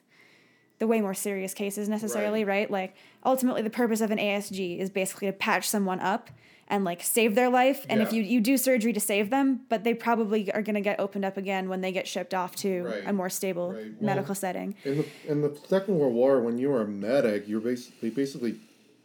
the 0.80 0.88
way 0.88 1.00
more 1.02 1.14
serious 1.14 1.54
cases 1.54 1.88
necessarily, 1.88 2.44
right? 2.44 2.70
Like 2.70 2.96
ultimately, 3.26 3.62
the 3.62 3.70
purpose 3.70 4.02
of 4.02 4.12
an 4.12 4.18
ASG 4.18 4.80
is 4.80 4.90
basically 4.90 5.28
to 5.28 5.34
patch 5.34 5.70
someone 5.70 6.00
up 6.00 6.30
and 6.72 6.84
like 6.86 7.04
save 7.04 7.36
their 7.36 7.50
life. 7.50 7.86
And 7.90 8.02
if 8.02 8.12
you 8.14 8.24
you 8.24 8.40
do 8.42 8.58
surgery 8.58 8.94
to 8.94 9.00
save 9.00 9.30
them, 9.30 9.62
but 9.70 9.84
they 9.84 9.94
probably 9.94 10.52
are 10.54 10.62
going 10.64 10.76
to 10.76 10.82
get 10.82 11.00
opened 11.00 11.26
up 11.26 11.38
again 11.38 11.70
when 11.70 11.82
they 11.82 11.92
get 11.92 12.08
shipped 12.08 12.34
off 12.34 12.56
to 12.58 12.84
Right. 12.84 13.04
a 13.06 13.14
more 13.14 13.30
stable 13.30 13.74
Right. 13.74 13.86
Well, 14.00 14.16
medical 14.16 14.34
setting. 14.34 14.76
in 14.86 14.98
the 15.00 15.06
in 15.28 15.42
the 15.42 15.56
Second 15.68 16.00
World 16.00 16.14
War, 16.14 16.40
when 16.42 16.58
you 16.58 16.70
were 16.70 16.82
a 16.82 16.88
medic, 16.88 17.48
you 17.48 17.56
were 17.60 17.62
basically 17.70 18.10
they 18.10 18.16
basically 18.16 18.56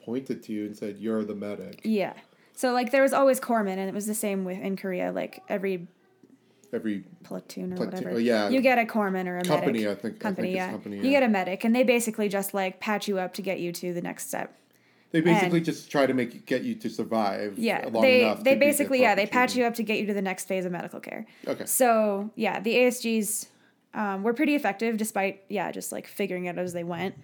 pointed 0.04 0.42
to 0.44 0.52
you 0.52 0.64
and 0.66 0.76
said, 0.76 0.96
"You're 0.98 1.24
the 1.24 1.34
medic." 1.34 1.80
Yeah. 1.84 2.14
So 2.54 2.72
like 2.72 2.92
there 2.92 3.02
was 3.02 3.12
always 3.12 3.38
corpsmen, 3.40 3.76
and 3.76 3.88
it 3.88 3.94
was 3.94 4.06
the 4.06 4.14
same 4.14 4.44
with 4.44 4.58
in 4.60 4.76
Korea. 4.76 5.12
Like 5.12 5.42
every 5.48 5.88
Every 6.72 7.04
platoon 7.22 7.72
or 7.72 7.76
Platoon- 7.76 7.92
whatever, 7.94 8.10
oh, 8.16 8.18
yeah. 8.18 8.48
you 8.48 8.60
get 8.60 8.76
a 8.76 8.82
corpsman 8.84 9.26
or 9.28 9.38
a 9.38 9.42
Company, 9.44 9.84
medic. 9.84 9.86
I 9.86 9.94
think- 9.94 9.96
I 9.96 10.00
think 10.00 10.20
Company, 10.20 10.48
it's 10.48 10.56
yeah. 10.56 11.02
You 11.04 11.10
get 11.10 11.22
a 11.22 11.28
medic, 11.28 11.62
and 11.64 11.74
they 11.74 11.84
basically 11.84 12.28
just 12.28 12.54
like 12.54 12.80
patch 12.80 13.06
you 13.06 13.18
up 13.20 13.32
to 13.34 13.42
get 13.42 13.60
you 13.60 13.70
to 13.72 13.94
the 13.94 14.02
next 14.02 14.26
step. 14.28 14.52
They 15.12 15.20
basically 15.20 15.58
And- 15.58 15.64
just 15.64 15.90
try 15.90 16.06
to 16.06 16.14
make 16.14 16.34
you, 16.34 16.40
get 16.40 16.62
you 16.62 16.74
to 16.76 16.90
survive. 16.90 17.58
Yeah, 17.58 17.88
long 17.90 18.02
they 18.02 18.22
enough 18.22 18.44
they 18.44 18.54
basically 18.56 19.00
yeah 19.00 19.14
they 19.14 19.26
patch 19.26 19.56
you 19.56 19.64
up 19.64 19.74
to 19.74 19.82
get 19.82 19.98
you 19.98 20.06
to 20.06 20.14
the 20.14 20.22
next 20.22 20.46
phase 20.48 20.64
of 20.64 20.72
medical 20.72 21.00
care. 21.00 21.26
Okay. 21.46 21.66
So 21.66 22.30
yeah, 22.34 22.60
the 22.60 22.74
ASGs 22.74 23.46
um, 23.94 24.22
were 24.22 24.34
pretty 24.34 24.54
effective 24.54 24.96
despite 24.96 25.42
yeah 25.48 25.70
just 25.72 25.92
like 25.92 26.06
figuring 26.06 26.46
it 26.46 26.58
out 26.58 26.64
as 26.64 26.72
they 26.72 26.84
went. 26.84 27.14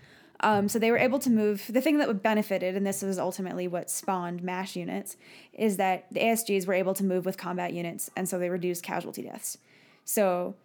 Um, 0.44 0.68
so 0.68 0.78
they 0.80 0.90
were 0.90 0.98
able 0.98 1.20
to 1.20 1.30
move. 1.30 1.70
The 1.70 1.80
thing 1.80 1.98
that 1.98 2.08
would 2.08 2.22
benefited, 2.22 2.74
and 2.74 2.84
this 2.84 3.02
was 3.02 3.16
ultimately 3.18 3.68
what 3.68 3.88
spawned 3.88 4.42
MASH 4.42 4.74
units, 4.74 5.16
is 5.52 5.76
that 5.76 6.06
the 6.10 6.18
ASGs 6.20 6.66
were 6.66 6.74
able 6.74 6.94
to 6.94 7.04
move 7.04 7.24
with 7.24 7.36
combat 7.36 7.72
units, 7.72 8.10
and 8.16 8.28
so 8.28 8.38
they 8.40 8.48
reduced 8.50 8.82
casualty 8.82 9.22
deaths. 9.22 9.58
So 10.04 10.56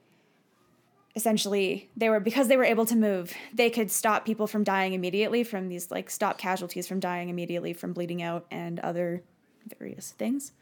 essentially, 1.16 1.90
they 1.96 2.10
were 2.10 2.20
because 2.20 2.48
they 2.48 2.58
were 2.58 2.64
able 2.64 2.86
to 2.86 2.96
move, 2.96 3.34
they 3.54 3.70
could 3.70 3.90
stop 3.92 4.26
people 4.26 4.48
from 4.48 4.64
dying 4.64 4.94
immediately 4.94 5.44
from 5.44 5.70
these 5.70 5.90
like 5.90 6.10
stop 6.10 6.38
casualties 6.38 6.88
from 6.88 7.00
dying 7.00 7.30
immediately 7.30 7.74
from 7.74 7.94
bleeding 7.94 8.22
out 8.22 8.46
and 8.52 8.80
other 8.82 9.24
various 9.80 10.12
things. 10.12 10.54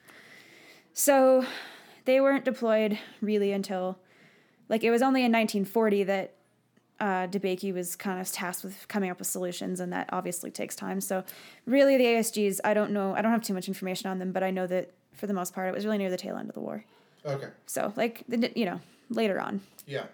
So 0.94 1.46
they 2.06 2.22
weren't 2.22 2.46
deployed 2.46 2.98
really 3.22 3.52
until 3.52 4.00
like 4.70 4.84
it 4.84 4.92
was 4.92 5.02
only 5.02 5.22
in 5.22 5.32
1940 5.32 6.04
that 6.06 6.36
uh, 7.00 7.28
DeBakey 7.28 7.74
was 7.74 7.96
kind 7.96 8.22
of 8.22 8.32
tasked 8.32 8.64
with 8.64 8.88
coming 8.88 9.10
up 9.10 9.20
with 9.20 9.28
solutions, 9.28 9.80
and 9.80 9.92
that 9.92 10.10
obviously 10.12 10.50
takes 10.50 10.76
time. 10.76 11.02
So, 11.02 11.24
really, 11.66 11.98
the 11.98 12.06
ASGs, 12.06 12.62
I 12.64 12.74
don't 12.74 12.92
know, 12.92 13.14
I 13.14 13.22
don't 13.22 13.32
have 13.32 13.42
too 13.42 13.54
much 13.54 13.68
information 13.68 14.10
on 14.10 14.20
them, 14.20 14.32
but 14.32 14.44
I 14.44 14.52
know 14.52 14.66
that 14.68 14.92
for 15.14 15.28
the 15.28 15.34
most 15.34 15.54
part, 15.54 15.68
it 15.68 15.76
was 15.76 15.86
really 15.86 15.98
near 15.98 16.10
the 16.10 16.18
tail 16.18 16.38
end 16.38 16.50
of 16.50 16.56
the 16.56 16.62
war. 16.62 16.86
Okay. 17.26 17.48
So, 17.66 17.92
like, 17.96 18.24
you 18.56 18.66
know, 18.66 18.80
later 19.10 19.42
on. 19.42 19.62
Yeah. 19.86 20.06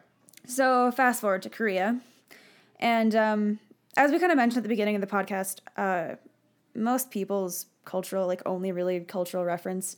So, 0.46 0.92
fast 0.92 1.22
forward 1.22 1.42
to 1.44 1.50
Korea. 1.50 2.00
And 2.80 3.16
um, 3.16 3.60
as 3.96 4.12
we 4.12 4.20
kind 4.20 4.32
of 4.32 4.38
mentioned 4.38 4.58
at 4.58 4.64
the 4.64 4.70
beginning 4.70 4.96
of 4.96 5.02
the 5.02 5.08
podcast, 5.08 5.60
uh, 5.78 6.16
most 6.76 7.12
people's 7.12 7.68
cultural, 7.86 8.28
like, 8.28 8.42
only 8.46 8.72
really 8.72 9.00
cultural 9.02 9.46
reference 9.46 9.98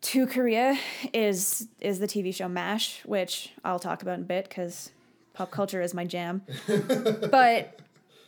to 0.00 0.26
Korea 0.26 0.78
is 1.12 1.68
is 1.80 1.98
the 1.98 2.06
TV 2.06 2.34
show 2.34 2.48
MASH, 2.48 3.02
which 3.04 3.52
I'll 3.64 3.80
talk 3.80 4.02
about 4.02 4.14
in 4.14 4.22
a 4.22 4.26
bit 4.26 4.48
because 4.48 4.90
pop 5.34 5.50
culture 5.50 5.82
is 5.82 5.94
my 5.94 6.04
jam. 6.04 6.42
but 7.30 7.80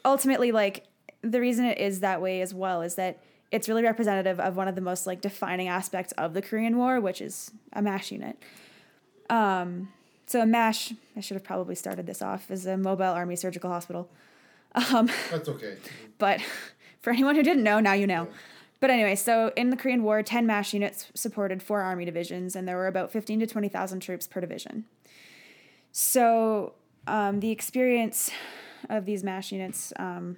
ultimately, 0.05 0.53
like 0.53 0.87
the 1.23 1.41
reason 1.41 1.65
it 1.65 1.79
is 1.79 2.01
that 2.01 2.21
way 2.21 2.41
as 2.41 2.53
well 2.55 2.83
is 2.83 2.97
that 2.97 3.23
it's 3.51 3.69
really 3.69 3.83
representative 3.83 4.41
of 4.41 4.57
one 4.57 4.69
of 4.69 4.75
the 4.75 4.81
most 4.81 5.07
like 5.07 5.21
defining 5.21 5.69
aspects 5.69 6.13
of 6.13 6.35
the 6.35 6.43
Korean 6.43 6.77
War, 6.77 7.01
which 7.01 7.21
is 7.21 7.53
a 7.73 7.83
MASH 7.83 8.13
unit. 8.13 8.43
Um, 9.29 9.89
so 10.31 10.41
a 10.41 10.47
MASH, 10.47 10.93
I 11.17 11.21
should 11.21 11.35
have 11.35 11.43
probably 11.43 11.75
started 11.75 12.07
this 12.07 12.23
off 12.23 12.53
as 12.53 12.65
a 12.65 12.77
mobile 12.77 13.03
army 13.03 13.35
surgical 13.35 13.69
hospital. 13.69 14.09
That's 14.75 15.49
okay. 15.49 15.77
But 16.19 16.41
for 17.01 17.13
anyone 17.13 17.35
who 17.35 17.43
didn't 17.43 17.65
know, 17.65 17.81
now 17.81 17.95
you 17.95 18.07
know. 18.07 18.29
But 18.79 18.91
anyway, 18.91 19.17
so 19.17 19.53
in 19.57 19.71
the 19.71 19.77
Korean 19.77 20.05
War, 20.05 20.23
10 20.23 20.47
MASH 20.47 20.73
units 20.73 21.09
supported 21.15 21.65
four 21.65 21.81
army 21.81 22.05
divisions, 22.05 22.55
and 22.55 22.69
there 22.69 22.77
were 22.77 22.87
about 22.87 23.11
15 23.11 23.41
to 23.41 23.47
20,000 23.49 23.99
troops 23.99 24.29
per 24.29 24.41
division. 24.41 24.85
So 25.91 26.75
um, 27.09 27.41
the 27.41 27.51
experience 27.51 28.31
of 28.89 29.07
these 29.07 29.25
MASH 29.25 29.51
units 29.51 29.93
um, 29.97 30.37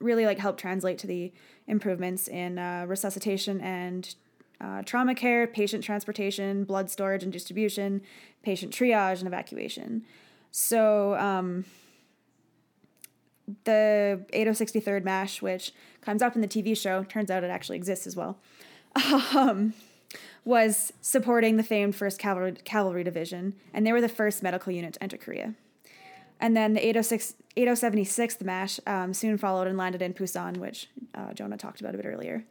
really 0.00 0.24
like 0.24 0.38
helped 0.38 0.58
translate 0.58 0.96
to 1.00 1.06
the 1.06 1.34
improvements 1.66 2.28
in 2.28 2.58
uh, 2.58 2.86
resuscitation 2.88 3.60
and 3.60 4.14
uh, 4.60 4.82
trauma 4.82 5.14
care, 5.14 5.46
patient 5.46 5.84
transportation, 5.84 6.64
blood 6.64 6.90
storage 6.90 7.22
and 7.22 7.32
distribution, 7.32 8.02
patient 8.42 8.72
triage 8.72 9.18
and 9.18 9.26
evacuation. 9.26 10.04
So 10.50 11.14
um, 11.14 11.64
the 13.64 14.24
8063rd 14.32 15.04
MASH, 15.04 15.42
which 15.42 15.72
comes 16.00 16.22
up 16.22 16.34
in 16.34 16.40
the 16.40 16.48
TV 16.48 16.76
show, 16.76 17.04
turns 17.04 17.30
out 17.30 17.44
it 17.44 17.50
actually 17.50 17.76
exists 17.76 18.06
as 18.06 18.16
well, 18.16 18.38
um, 19.34 19.74
was 20.44 20.92
supporting 21.00 21.56
the 21.56 21.62
famed 21.62 21.94
1st 21.94 22.18
Cavalry, 22.18 22.52
Cavalry 22.64 23.04
Division, 23.04 23.54
and 23.72 23.86
they 23.86 23.92
were 23.92 24.00
the 24.00 24.08
first 24.08 24.42
medical 24.42 24.72
unit 24.72 24.94
to 24.94 25.02
enter 25.02 25.16
Korea. 25.16 25.54
And 26.40 26.56
then 26.56 26.74
the 26.74 26.80
806, 26.80 27.34
8076th 27.56 28.42
MASH 28.42 28.80
um, 28.86 29.12
soon 29.12 29.36
followed 29.38 29.66
and 29.66 29.76
landed 29.76 30.02
in 30.02 30.14
Busan, 30.14 30.58
which 30.58 30.88
uh, 31.14 31.32
Jonah 31.32 31.56
talked 31.56 31.80
about 31.80 31.94
a 31.94 31.96
bit 31.96 32.06
earlier. 32.06 32.44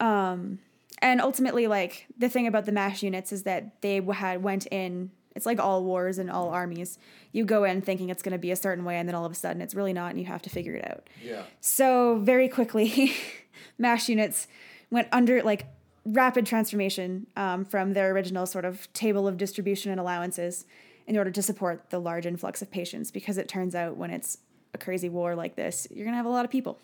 Um, 0.00 0.58
and 0.98 1.20
ultimately, 1.20 1.66
like 1.66 2.06
the 2.16 2.28
thing 2.28 2.46
about 2.46 2.64
the 2.66 2.72
MASH 2.72 3.02
units 3.02 3.32
is 3.32 3.42
that 3.42 3.80
they 3.82 4.00
had 4.00 4.42
went 4.42 4.66
in. 4.66 5.10
It's 5.34 5.44
like 5.44 5.60
all 5.60 5.84
wars 5.84 6.18
and 6.18 6.30
all 6.30 6.48
armies. 6.48 6.98
You 7.32 7.44
go 7.44 7.64
in 7.64 7.82
thinking 7.82 8.08
it's 8.08 8.22
going 8.22 8.32
to 8.32 8.38
be 8.38 8.50
a 8.50 8.56
certain 8.56 8.84
way, 8.84 8.96
and 8.96 9.08
then 9.08 9.14
all 9.14 9.26
of 9.26 9.32
a 9.32 9.34
sudden 9.34 9.60
it's 9.60 9.74
really 9.74 9.92
not, 9.92 10.10
and 10.10 10.18
you 10.18 10.26
have 10.26 10.42
to 10.42 10.50
figure 10.50 10.74
it 10.74 10.90
out. 10.90 11.08
Yeah. 11.22 11.42
So 11.60 12.18
very 12.18 12.48
quickly, 12.48 13.14
MASH 13.78 14.08
units 14.08 14.48
went 14.90 15.08
under 15.12 15.42
like 15.42 15.66
rapid 16.06 16.46
transformation 16.46 17.26
um, 17.36 17.64
from 17.64 17.92
their 17.92 18.12
original 18.12 18.46
sort 18.46 18.64
of 18.64 18.90
table 18.92 19.28
of 19.28 19.36
distribution 19.36 19.90
and 19.90 20.00
allowances 20.00 20.64
in 21.06 21.16
order 21.16 21.30
to 21.30 21.42
support 21.42 21.90
the 21.90 21.98
large 21.98 22.24
influx 22.24 22.62
of 22.62 22.70
patients. 22.70 23.10
Because 23.10 23.36
it 23.36 23.48
turns 23.48 23.74
out 23.74 23.96
when 23.96 24.10
it's 24.10 24.38
a 24.72 24.78
crazy 24.78 25.10
war 25.10 25.34
like 25.34 25.56
this, 25.56 25.86
you're 25.90 26.06
gonna 26.06 26.16
have 26.16 26.26
a 26.26 26.30
lot 26.30 26.46
of 26.46 26.50
people. 26.50 26.78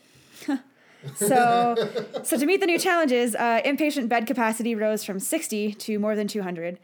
so, 1.16 1.74
so 2.23 2.37
to 2.39 2.47
meet 2.47 2.61
the 2.61 2.66
new 2.66 2.79
challenges, 2.79 3.35
uh, 3.35 3.61
inpatient 3.65 4.09
bed 4.09 4.27
capacity 4.27 4.74
rose 4.74 5.05
from 5.05 5.19
60 5.19 5.74
to 5.74 5.99
more 5.99 6.15
than 6.16 6.29
200. 6.29 6.79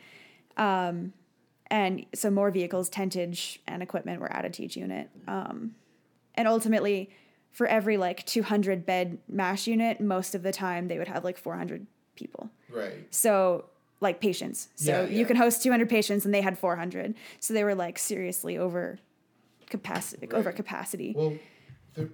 Um, 0.56 1.12
and 1.70 2.06
so 2.14 2.30
more 2.30 2.50
vehicles, 2.50 2.88
tentage, 2.88 3.58
and 3.66 3.82
equipment 3.82 4.20
were 4.20 4.32
added 4.32 4.52
to 4.54 4.64
each 4.64 4.76
unit. 4.76 5.10
Um, 5.26 5.74
and 6.34 6.48
ultimately, 6.48 7.10
for 7.52 7.66
every 7.66 7.96
like 7.96 8.24
200 8.26 8.86
bed 8.86 9.18
MASH 9.28 9.66
unit, 9.66 10.00
most 10.00 10.34
of 10.34 10.42
the 10.42 10.52
time 10.52 10.88
they 10.88 10.98
would 10.98 11.08
have 11.08 11.24
like 11.24 11.36
400 11.38 11.86
people. 12.16 12.50
Right. 12.70 12.92
So, 13.10 13.66
like 14.00 14.20
patients. 14.20 14.68
So 14.76 15.02
Yeah, 15.02 15.08
you 15.08 15.18
yeah. 15.20 15.24
can 15.26 15.36
host 15.36 15.62
200 15.62 15.88
patients 15.88 16.24
and 16.24 16.32
they 16.32 16.40
had 16.40 16.56
400. 16.58 17.14
So 17.40 17.52
they 17.52 17.64
were 17.64 17.74
like 17.74 17.98
seriously 17.98 18.56
over 18.56 18.98
capacity, 19.68 20.28
over 20.32 20.52
capacity, 20.52 21.14
Well, 21.16 21.34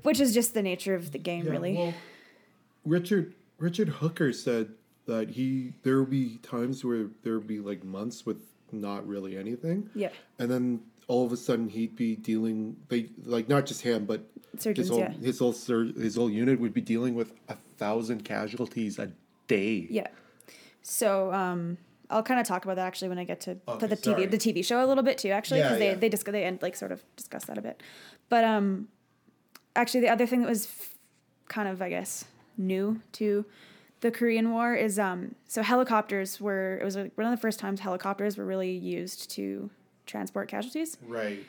which 0.02 0.20
is 0.20 0.34
just 0.34 0.54
the 0.54 0.62
nature 0.62 0.94
of 0.94 1.12
the 1.12 1.18
game, 1.18 1.44
yeah, 1.46 1.50
really. 1.52 1.74
Well, 1.74 1.94
Richard 2.84 3.34
Richard 3.58 3.88
Hooker 3.88 4.32
said 4.32 4.70
that 5.06 5.30
he 5.30 5.72
there 5.82 5.98
will 5.98 6.06
be 6.06 6.38
times 6.42 6.84
where 6.84 7.06
there 7.22 7.34
will 7.34 7.40
be 7.46 7.60
like 7.60 7.84
months 7.84 8.26
with 8.26 8.38
not 8.72 9.06
really 9.06 9.36
anything. 9.36 9.88
yeah. 9.94 10.10
And 10.38 10.50
then 10.50 10.80
all 11.06 11.24
of 11.26 11.32
a 11.32 11.36
sudden 11.36 11.68
he'd 11.68 11.94
be 11.96 12.16
dealing 12.16 12.76
they 12.88 13.10
like 13.24 13.46
not 13.48 13.66
just 13.66 13.82
him 13.82 14.06
but 14.06 14.24
Surgeons, 14.58 14.88
his 14.88 14.88
whole 14.88 14.98
yeah. 15.00 15.12
his 15.12 15.38
whole 15.38 15.52
sur- 15.52 15.92
his 15.92 16.16
whole 16.16 16.30
unit 16.30 16.58
would 16.60 16.72
be 16.74 16.80
dealing 16.80 17.14
with 17.14 17.34
a 17.48 17.56
thousand 17.76 18.24
casualties 18.24 18.98
a 18.98 19.10
day. 19.46 19.86
Yeah. 19.90 20.06
So 20.82 21.32
um, 21.32 21.76
I'll 22.10 22.22
kind 22.22 22.40
of 22.40 22.46
talk 22.46 22.64
about 22.64 22.76
that 22.76 22.86
actually 22.86 23.08
when 23.08 23.18
I 23.18 23.24
get 23.24 23.40
to 23.42 23.56
Okay, 23.68 23.86
the 23.86 23.96
TV 23.96 24.04
sorry. 24.04 24.26
the 24.26 24.38
TV 24.38 24.64
show 24.64 24.84
a 24.84 24.86
little 24.86 25.02
bit 25.04 25.18
too 25.18 25.30
actually 25.30 25.60
Yeah, 25.60 25.68
because 25.68 25.80
yeah. 25.82 25.94
they 25.94 26.00
they 26.00 26.08
discuss 26.08 26.32
they 26.32 26.44
end 26.44 26.60
like 26.62 26.76
sort 26.76 26.92
of 26.92 27.02
discuss 27.16 27.44
that 27.46 27.58
a 27.58 27.62
bit, 27.62 27.82
but 28.28 28.44
um, 28.44 28.88
actually 29.76 30.00
the 30.00 30.08
other 30.08 30.26
thing 30.26 30.42
that 30.42 30.48
was 30.48 30.66
f- 30.66 30.94
kind 31.48 31.68
of 31.68 31.82
I 31.82 31.90
guess 31.90 32.24
new 32.56 33.00
to 33.12 33.44
the 34.00 34.10
Korean 34.10 34.52
War 34.52 34.74
is 34.74 34.98
um 34.98 35.34
so 35.46 35.62
helicopters 35.62 36.40
were 36.40 36.78
it 36.78 36.84
was 36.84 36.96
like, 36.96 37.12
one 37.16 37.26
of 37.26 37.30
the 37.30 37.40
first 37.40 37.58
times 37.58 37.80
helicopters 37.80 38.36
were 38.36 38.44
really 38.44 38.72
used 38.72 39.30
to 39.32 39.70
transport 40.06 40.48
casualties. 40.48 40.96
Right. 41.06 41.44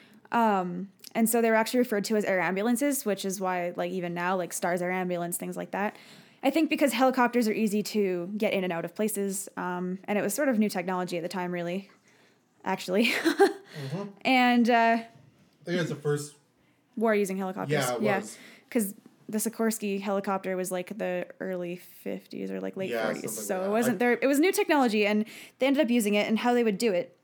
And 1.15 1.29
so 1.29 1.41
they 1.41 1.49
were 1.49 1.55
actually 1.55 1.79
referred 1.79 2.03
to 2.05 2.17
as 2.17 2.25
air 2.25 2.41
ambulances, 2.41 3.05
which 3.05 3.23
is 3.23 3.39
why, 3.39 3.71
like, 3.77 3.91
even 3.91 4.13
now, 4.13 4.35
like 4.35 4.51
Stars 4.51 4.81
Air 4.81 4.91
Ambulance, 4.91 5.37
things 5.37 5.55
like 5.55 5.71
that. 5.71 5.95
I 6.43 6.49
think 6.49 6.69
because 6.69 6.91
helicopters 6.91 7.47
are 7.47 7.53
easy 7.53 7.81
to 7.83 8.29
get 8.37 8.51
in 8.53 8.65
and 8.65 8.71
out 8.73 8.83
of 8.83 8.93
places, 8.93 9.47
um, 9.55 9.97
and 10.03 10.19
it 10.19 10.21
was 10.21 10.33
sort 10.33 10.49
of 10.49 10.59
new 10.59 10.69
technology 10.69 11.15
at 11.15 11.23
the 11.23 11.29
time, 11.29 11.51
really, 11.53 11.89
actually. 12.65 13.13
And 14.21 14.69
uh, 14.69 14.97
I 14.99 15.07
think 15.65 15.79
it's 15.79 15.89
the 15.89 15.95
first 15.95 16.35
war 16.95 17.13
using 17.15 17.37
helicopters. 17.37 17.89
Yeah, 17.99 18.19
was. 18.19 18.37
Because 18.69 18.93
the 19.27 19.37
Sikorsky 19.39 19.99
helicopter 20.01 20.55
was 20.55 20.71
like 20.71 20.97
the 20.97 21.25
early 21.39 21.81
50s 22.05 22.51
or 22.51 22.61
like 22.61 22.77
late 22.77 22.91
Yeah, 22.91 23.11
40s. 23.11 23.29
So 23.29 23.57
like 23.59 23.67
it 23.67 23.71
wasn't 23.71 23.99
there. 23.99 24.13
It 24.13 24.27
was 24.27 24.39
new 24.39 24.51
technology, 24.51 25.05
and 25.05 25.25
they 25.59 25.67
ended 25.67 25.83
up 25.83 25.89
using 25.89 26.13
it. 26.13 26.27
And 26.27 26.39
how 26.39 26.53
they 26.53 26.63
would 26.63 26.77
do 26.77 26.93
it 26.93 27.17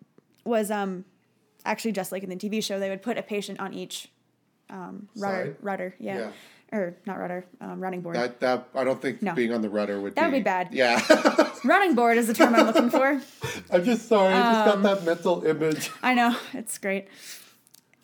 was 0.43 0.71
um, 0.71 1.05
actually 1.65 1.91
just 1.91 2.11
like 2.11 2.23
in 2.23 2.29
the 2.29 2.35
TV 2.35 2.63
show, 2.63 2.79
they 2.79 2.89
would 2.89 3.01
put 3.03 3.17
a 3.17 3.21
patient 3.23 3.59
on 3.59 3.73
each 3.73 4.09
um, 4.69 5.09
rudder. 5.15 5.45
Side? 5.45 5.55
Rudder, 5.61 5.95
yeah. 5.99 6.17
Yeah. 6.17 6.31
Or 6.73 6.95
not 7.05 7.19
rudder, 7.19 7.45
um, 7.59 7.81
running 7.81 7.99
board. 7.99 8.15
that 8.15 8.39
that 8.39 8.69
I 8.73 8.85
don't 8.85 9.01
think 9.01 9.21
No. 9.21 9.33
being 9.33 9.51
on 9.53 9.61
the 9.61 9.69
rudder 9.69 9.99
would 9.99 10.15
That 10.15 10.27
would 10.27 10.31
be 10.31 10.39
be 10.39 10.43
bad. 10.43 10.69
Yeah. 10.71 11.01
running 11.65 11.95
board 11.95 12.17
is 12.17 12.27
the 12.27 12.33
term 12.33 12.55
I'm 12.55 12.65
looking 12.65 12.89
for. 12.89 13.21
I'm 13.71 13.83
just 13.83 14.07
sorry. 14.07 14.33
I 14.33 14.53
just 14.63 14.75
Um, 14.75 14.81
got 14.81 14.95
that 14.95 15.05
mental 15.05 15.43
image. 15.45 15.91
I 16.01 16.13
know 16.13 16.33
it's 16.53 16.77
great. 16.77 17.09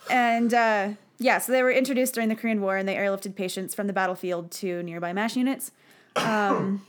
And 0.09 0.53
uh, 0.53 0.89
yeah, 1.19 1.39
so 1.39 1.51
they 1.51 1.63
were 1.63 1.71
introduced 1.71 2.13
during 2.13 2.29
the 2.29 2.35
Korean 2.35 2.61
War, 2.61 2.77
and 2.77 2.87
they 2.87 2.95
airlifted 2.95 3.35
patients 3.35 3.73
from 3.73 3.87
the 3.87 3.93
battlefield 3.93 4.51
to 4.51 4.83
nearby 4.83 5.13
MASH 5.13 5.35
units. 5.35 5.71
Um, 6.15 6.85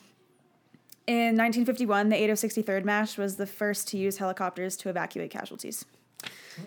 in 1.06 1.36
1951, 1.36 2.10
the 2.10 2.16
8063rd 2.16 2.84
MASH 2.84 3.16
was 3.16 3.36
the 3.36 3.46
first 3.46 3.88
to 3.88 3.98
use 3.98 4.18
helicopters 4.18 4.76
to 4.78 4.90
evacuate 4.90 5.30
casualties. 5.30 5.86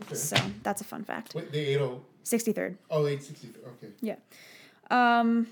Okay. 0.04 0.16
So 0.16 0.38
that's 0.64 0.82
a 0.82 0.84
fun 0.84 1.04
fact. 1.04 1.36
Wait, 1.36 1.52
the 1.52 1.60
80 1.60 1.84
63rd. 2.24 2.76
oh 2.90 3.06
863. 3.06 3.62
Okay. 3.64 3.94
Yeah. 4.02 4.16
Um, 4.90 5.48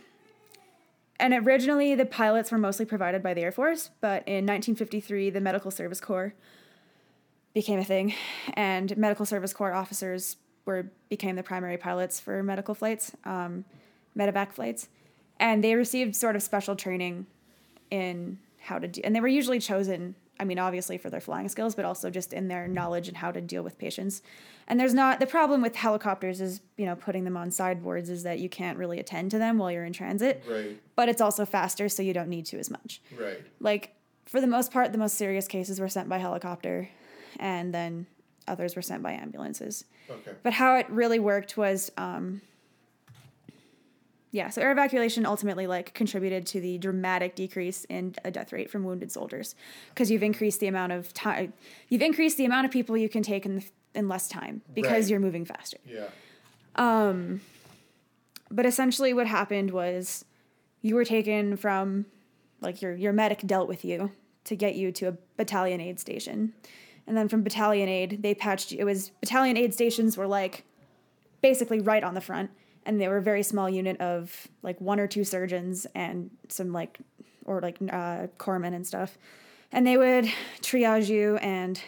and 1.20 1.34
originally, 1.34 1.96
the 1.96 2.06
pilots 2.06 2.52
were 2.52 2.58
mostly 2.58 2.86
provided 2.86 3.22
by 3.22 3.34
the 3.34 3.42
Air 3.42 3.52
Force, 3.52 3.90
but 4.02 4.24
in 4.28 4.46
1953, 4.46 5.30
the 5.30 5.42
Medical 5.42 5.70
Service 5.70 6.00
Corps 6.00 6.34
became 7.54 7.80
a 7.80 7.84
thing, 7.84 8.14
and 8.54 8.96
Medical 8.98 9.26
Service 9.26 9.54
Corps 9.54 9.74
officers 9.74 10.38
were 10.70 10.86
became 11.10 11.36
the 11.36 11.44
primary 11.44 11.78
pilots 11.78 12.20
for 12.20 12.42
medical 12.44 12.76
flights, 12.76 13.12
um, 13.26 13.66
medevac 14.18 14.54
flights, 14.54 14.88
and 15.40 15.64
they 15.64 15.76
received 15.76 16.16
sort 16.16 16.36
of 16.36 16.44
special 16.44 16.76
training 16.76 17.26
in 17.92 18.38
how 18.62 18.78
to 18.80 18.88
do, 18.88 19.02
and 19.04 19.16
they 19.16 19.20
were 19.20 19.28
usually 19.28 19.60
chosen. 19.60 20.16
I 20.42 20.46
mean, 20.46 20.58
obviously 20.60 20.98
for 20.98 21.10
their 21.10 21.20
flying 21.20 21.50
skills, 21.50 21.76
but 21.76 21.84
also 21.84 22.10
just 22.10 22.32
in 22.32 22.48
their 22.48 22.66
knowledge 22.66 23.10
and 23.10 23.18
how 23.18 23.30
to 23.30 23.42
deal 23.42 23.62
with 23.62 23.78
patients. 23.78 24.22
And 24.70 24.80
there's 24.80 24.94
not 24.94 25.20
the 25.20 25.28
problem 25.28 25.62
with 25.62 25.76
helicopters 25.76 26.40
is 26.40 26.62
you 26.78 26.86
know 26.86 26.96
putting 26.96 27.26
them 27.26 27.36
on 27.36 27.52
sideboards 27.52 28.10
is 28.10 28.24
that 28.24 28.40
you 28.40 28.48
can't 28.48 28.78
really 28.78 29.00
attend 29.00 29.32
to 29.32 29.38
them 29.38 29.58
while 29.58 29.70
you're 29.72 29.84
in 29.84 29.92
transit, 29.92 30.42
Right. 30.50 30.80
but 30.96 31.10
it's 31.10 31.20
also 31.20 31.44
faster, 31.46 31.90
so 31.90 32.02
you 32.04 32.14
don't 32.14 32.30
need 32.30 32.46
to 32.52 32.58
as 32.60 32.70
much 32.70 33.02
Right. 33.20 33.40
like 33.60 33.96
for 34.26 34.40
the 34.40 34.48
most 34.48 34.72
part 34.72 34.92
the 34.92 34.98
most 35.06 35.16
serious 35.18 35.48
cases 35.48 35.80
were 35.82 35.90
sent 35.90 36.08
by 36.08 36.20
helicopter 36.20 36.88
and 37.40 37.74
then 37.74 38.06
others 38.50 38.76
were 38.76 38.82
sent 38.82 39.02
by 39.04 39.12
ambulances 39.14 39.86
Okay. 40.10 40.32
but 40.44 40.54
how 40.54 40.76
it 40.76 40.90
really 40.90 41.20
worked 41.20 41.56
was 41.58 41.92
um, 41.98 42.42
yeah 44.32 44.50
so 44.50 44.62
air 44.62 44.72
evacuation 44.72 45.26
ultimately 45.26 45.68
like 45.68 45.94
contributed 45.94 46.46
to 46.48 46.60
the 46.62 46.78
dramatic 46.78 47.36
decrease 47.36 47.86
in 47.86 48.16
a 48.24 48.32
death 48.32 48.52
rate 48.54 48.70
from 48.70 48.84
wounded 48.84 49.12
soldiers 49.12 49.56
because 49.90 50.12
you've 50.12 50.24
increased 50.24 50.60
the 50.60 50.68
amount 50.68 50.92
of 50.92 51.14
time 51.14 51.54
you've 51.90 52.02
increased 52.02 52.38
the 52.38 52.46
amount 52.46 52.66
of 52.66 52.72
people 52.72 52.96
you 52.98 53.10
can 53.10 53.24
take 53.24 53.46
in, 53.46 53.64
in 53.96 54.08
less 54.08 54.28
time 54.28 54.62
because 54.74 55.06
Right. 55.06 55.12
you're 55.12 55.20
moving 55.20 55.46
faster 55.46 55.78
Yeah. 55.86 56.08
Um, 56.76 57.42
but 58.52 58.66
essentially 58.66 59.14
what 59.14 59.28
happened 59.28 59.72
was 59.72 60.24
you 60.82 60.96
were 60.96 61.06
taken 61.06 61.58
from 61.58 62.06
like 62.62 62.82
your 62.82 62.96
your 62.96 63.14
medic 63.14 63.40
dealt 63.46 63.68
with 63.68 63.84
you 63.84 64.12
to 64.46 64.56
get 64.56 64.76
you 64.76 64.92
to 64.94 65.08
a 65.08 65.14
battalion 65.38 65.82
aid 65.82 66.00
station 66.00 66.54
and 67.10 67.18
then 67.18 67.28
from 67.28 67.44
battalion 67.44 67.90
aid 67.90 68.22
they 68.22 68.34
patched 68.34 68.72
it 68.72 68.86
was 68.86 69.10
battalion 69.20 69.58
aid 69.58 69.74
stations 69.74 70.16
were 70.16 70.28
like 70.28 70.64
basically 71.42 71.82
right 71.82 72.04
on 72.04 72.14
the 72.14 72.22
front 72.22 72.50
and 72.86 73.02
they 73.02 73.08
were 73.10 73.18
a 73.18 73.22
very 73.22 73.44
small 73.44 73.70
unit 73.70 74.00
of 74.00 74.48
like 74.64 74.80
one 74.80 75.00
or 75.00 75.08
two 75.08 75.26
surgeons 75.26 75.86
and 75.94 76.30
some 76.48 76.72
like 76.72 77.00
or 77.46 77.60
like 77.60 77.78
uh, 77.92 78.28
corpsmen 78.38 78.74
and 78.74 78.88
stuff 78.88 79.18
and 79.72 79.86
they 79.86 79.98
would 79.98 80.26
triage 80.62 81.10
you 81.10 81.36
and 81.38 81.82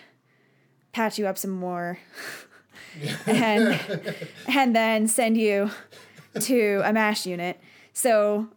patch 0.92 1.18
you 1.18 1.26
up 1.26 1.38
some 1.38 1.52
more 1.52 1.98
and 3.26 3.80
and 4.48 4.76
then 4.76 5.08
send 5.08 5.38
you 5.38 5.72
to 6.40 6.82
a 6.84 6.94
MASH 6.94 7.26
unit. 7.26 7.60
So, 7.94 8.48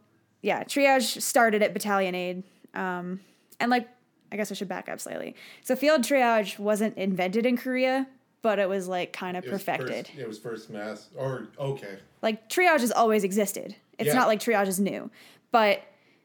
yeah, 0.43 0.65
triage 0.65 1.20
started 1.20 1.62
at 1.62 1.73
battalion 1.73 2.15
aid. 2.15 2.43
Um, 2.74 3.20
and, 3.61 3.70
like, 3.70 3.89
I 4.35 4.36
guess 4.36 4.51
I 4.51 4.55
should 4.55 4.69
back 4.69 4.89
up 4.89 5.01
slightly. 5.01 5.35
So, 5.62 5.77
field 5.77 6.02
triage 6.02 6.59
wasn't 6.59 6.97
invented 6.98 7.47
in 7.47 7.56
Korea, 7.56 8.06
but 8.43 8.59
it 8.59 8.69
was, 8.69 8.89
like, 8.89 9.12
kind 9.12 9.36
of 9.36 9.44
perfected. 9.47 10.09
First, 10.09 10.19
it 10.19 10.28
was 10.28 10.39
first 10.39 10.70
mass. 10.70 11.09
Or 11.16 11.48
okay. 11.59 11.98
Like, 12.20 12.48
triage 12.51 12.81
has 12.81 12.93
always 12.93 13.23
existed. 13.24 13.77
It's 13.98 14.09
Yeah. 14.09 14.15
not 14.15 14.27
like 14.28 14.40
triage 14.40 14.66
is 14.66 14.81
new. 14.81 15.11
But, 15.52 15.82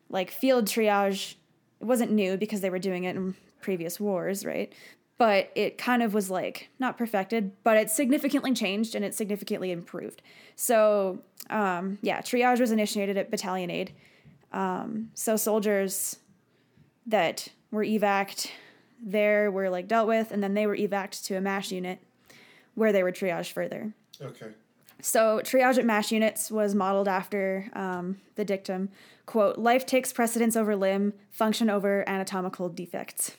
like, 0.10 0.32
field 0.32 0.66
triage 0.66 1.36
it 1.80 1.86
wasn't 1.86 2.12
new 2.12 2.36
because 2.36 2.60
they 2.62 2.70
were 2.70 2.80
doing 2.80 3.06
it 3.06 3.16
in 3.16 3.36
previous 3.62 4.00
wars, 4.00 4.46
right? 4.46 4.74
but 5.18 5.52
it 5.54 5.78
kind 5.78 6.02
of 6.02 6.14
was 6.14 6.30
like 6.32 6.70
not 6.80 6.98
perfected, 6.98 7.52
but 7.66 7.76
it 7.76 7.90
significantly 7.90 8.54
changed 8.54 8.96
and 8.96 9.04
it 9.04 9.14
significantly 9.14 9.70
improved. 9.70 10.22
So, 10.56 11.20
um, 11.50 11.98
yeah, 12.02 12.22
triage 12.22 12.62
was 12.62 12.72
initiated 12.72 13.18
at 13.18 13.30
Battalion 13.30 13.70
Aid. 13.70 13.92
Um, 14.54 15.12
so 15.16 15.36
soldiers 15.36 16.20
that 17.06 17.50
were 17.72 17.84
evac'd 17.84 18.52
there 19.02 19.52
were 19.52 19.70
like 19.70 19.88
dealt 19.88 20.08
with, 20.08 20.32
and 20.32 20.44
then 20.44 20.54
they 20.54 20.68
were 20.68 20.76
evac'd 20.76 21.26
to 21.26 21.36
a 21.36 21.42
MASH 21.42 21.72
unit 21.72 22.00
where 22.76 22.92
they 22.92 23.04
were 23.04 23.12
triaged 23.12 23.52
further. 23.52 23.94
Okay. 24.22 24.48
So 25.02 25.40
triage 25.44 25.78
at 25.78 25.86
MASH 25.86 26.12
units 26.12 26.52
was 26.52 26.76
modeled 26.76 27.08
after 27.08 27.70
um, 27.74 28.20
the 28.36 28.44
dictum, 28.44 28.90
quote, 29.26 29.58
life 29.58 29.86
takes 29.86 30.12
precedence 30.12 30.58
over 30.58 30.76
limb, 30.76 31.14
function 31.32 31.70
over 31.70 32.08
anatomical 32.08 32.68
defects, 32.68 33.38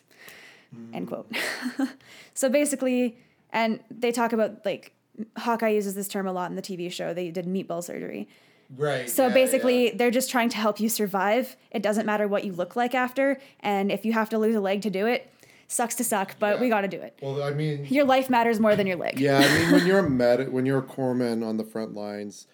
end 0.94 1.08
quote. 1.08 1.30
so 2.34 2.48
basically, 2.48 3.18
and 3.50 3.80
they 3.90 4.10
talk 4.10 4.32
about 4.32 4.64
like, 4.64 4.94
Hawkeye 5.36 5.68
uses 5.68 5.94
this 5.94 6.08
term 6.08 6.26
a 6.26 6.32
lot 6.32 6.48
in 6.48 6.56
the 6.56 6.62
TV 6.62 6.90
show. 6.90 7.12
They 7.12 7.30
did 7.30 7.44
meatball 7.44 7.84
surgery. 7.84 8.26
Right. 8.76 9.10
So 9.10 9.26
yeah, 9.26 9.34
basically, 9.34 9.86
yeah. 9.86 9.92
they're 9.96 10.10
just 10.10 10.30
trying 10.30 10.48
to 10.50 10.56
help 10.56 10.78
you 10.80 10.88
survive. 10.88 11.56
It 11.70 11.82
doesn't 11.82 12.06
matter 12.06 12.28
what 12.28 12.44
you 12.44 12.52
look 12.52 12.76
like 12.76 12.94
after, 12.94 13.40
and 13.60 13.90
if 13.90 14.04
you 14.04 14.12
have 14.12 14.28
to 14.30 14.38
lose 14.38 14.54
a 14.54 14.60
leg 14.60 14.82
to 14.82 14.90
do 14.90 15.06
it, 15.06 15.32
sucks 15.66 15.94
to 15.96 16.04
suck, 16.04 16.36
but 16.38 16.56
Yeah. 16.56 16.60
we 16.60 16.68
got 16.68 16.80
to 16.82 16.88
do 16.88 17.00
it. 17.00 17.18
Well, 17.22 17.42
I 17.42 17.50
mean, 17.50 17.86
Your 17.86 18.04
life 18.04 18.28
matters 18.30 18.60
more 18.60 18.76
than 18.76 18.86
your 18.86 18.96
leg. 18.96 19.18
Yeah, 19.18 19.38
I 19.38 19.58
mean, 19.58 19.72
when 19.72 19.86
you're 19.86 19.98
a 20.00 20.10
med, 20.10 20.52
when 20.52 20.66
you're 20.66 20.78
a 20.78 20.82
corpsman 20.82 21.46
on 21.46 21.56
the 21.56 21.64
front 21.64 21.94
lines, 21.94 22.46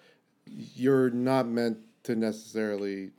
you're 0.46 1.10
not 1.10 1.46
meant 1.48 1.78
to 2.04 2.14
necessarily. 2.14 3.10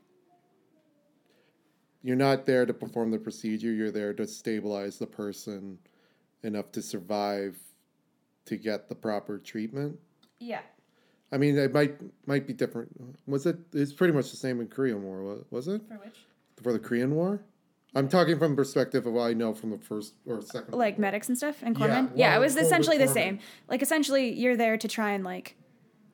You're 2.04 2.16
not 2.16 2.46
there 2.46 2.66
to 2.66 2.74
perform 2.74 3.12
the 3.12 3.18
procedure. 3.20 3.72
You're 3.74 3.92
there 3.92 4.14
to 4.14 4.26
stabilize 4.28 4.98
the 4.98 5.08
person 5.08 5.78
enough 6.44 6.72
to 6.74 6.82
survive, 6.82 7.58
to 8.46 8.56
get 8.56 8.88
the 8.88 8.96
proper 8.96 9.38
treatment. 9.40 10.00
Yeah. 10.40 10.62
I 11.32 11.38
mean, 11.38 11.58
it 11.58 11.74
might 11.74 11.96
might 12.26 12.48
be 12.48 12.54
different. 12.54 12.90
Was 13.28 13.46
it? 13.46 13.58
It's 13.74 13.94
pretty 13.94 14.14
much 14.14 14.32
the 14.32 14.38
same 14.38 14.62
in 14.62 14.68
Korean 14.68 15.04
War. 15.04 15.38
Was 15.52 15.68
it 15.68 15.82
For 15.88 15.96
which? 15.96 16.18
for 16.64 16.74
the 16.74 16.80
Korean 16.80 17.16
War? 17.16 17.42
I'm 17.96 18.08
talking 18.10 18.38
from 18.38 18.52
the 18.52 18.56
perspective 18.58 19.06
of 19.08 19.14
what 19.14 19.24
I 19.24 19.34
know 19.34 19.54
from 19.54 19.72
the 19.72 19.78
first 19.78 20.14
or 20.26 20.42
second. 20.42 20.74
Like 20.76 20.96
War. 20.98 21.02
medics 21.02 21.28
and 21.30 21.38
stuff 21.38 21.58
and 21.64 21.78
Yeah, 21.78 21.88
corpsmen. 21.88 22.12
Yeah, 22.16 22.36
it 22.36 22.40
was 22.40 22.56
essentially 22.56 22.98
the 22.98 23.08
same. 23.08 23.40
Like 23.68 23.82
essentially, 23.82 24.32
you're 24.34 24.56
there 24.58 24.78
to 24.78 24.88
try 24.88 25.12
and 25.12 25.24
like 25.24 25.56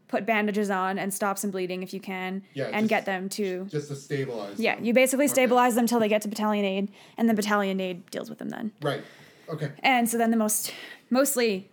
put 0.07 0.25
bandages 0.25 0.69
on 0.69 0.99
and 0.99 1.11
stop 1.13 1.37
some 1.39 1.49
bleeding 1.51 1.81
if 1.83 1.91
you 1.93 1.99
can, 1.99 2.43
Yeah, 2.53 2.65
and 2.65 2.83
just- 2.83 2.89
get 2.89 3.05
them 3.05 3.29
to. 3.29 3.65
just 3.65 3.87
to 3.89 3.95
stabilize. 3.95 4.59
Yeah, 4.59 4.75
them. 4.75 4.85
you 4.85 4.93
basically 4.93 5.27
stabilize 5.27 5.73
them 5.75 5.87
till 5.87 5.99
they 5.99 6.07
get 6.07 6.21
to 6.21 6.27
battalion 6.27 6.63
aid, 6.65 6.91
and 7.17 7.27
then 7.27 7.35
battalion 7.35 7.79
aid 7.79 8.09
deals 8.11 8.29
with 8.29 8.37
them 8.39 8.49
then. 8.49 8.71
Right. 8.81 9.03
Okay. 9.49 9.71
And 9.81 10.07
so 10.09 10.17
then 10.17 10.29
the 10.31 10.37
most 10.37 10.71
mostly 11.09 11.69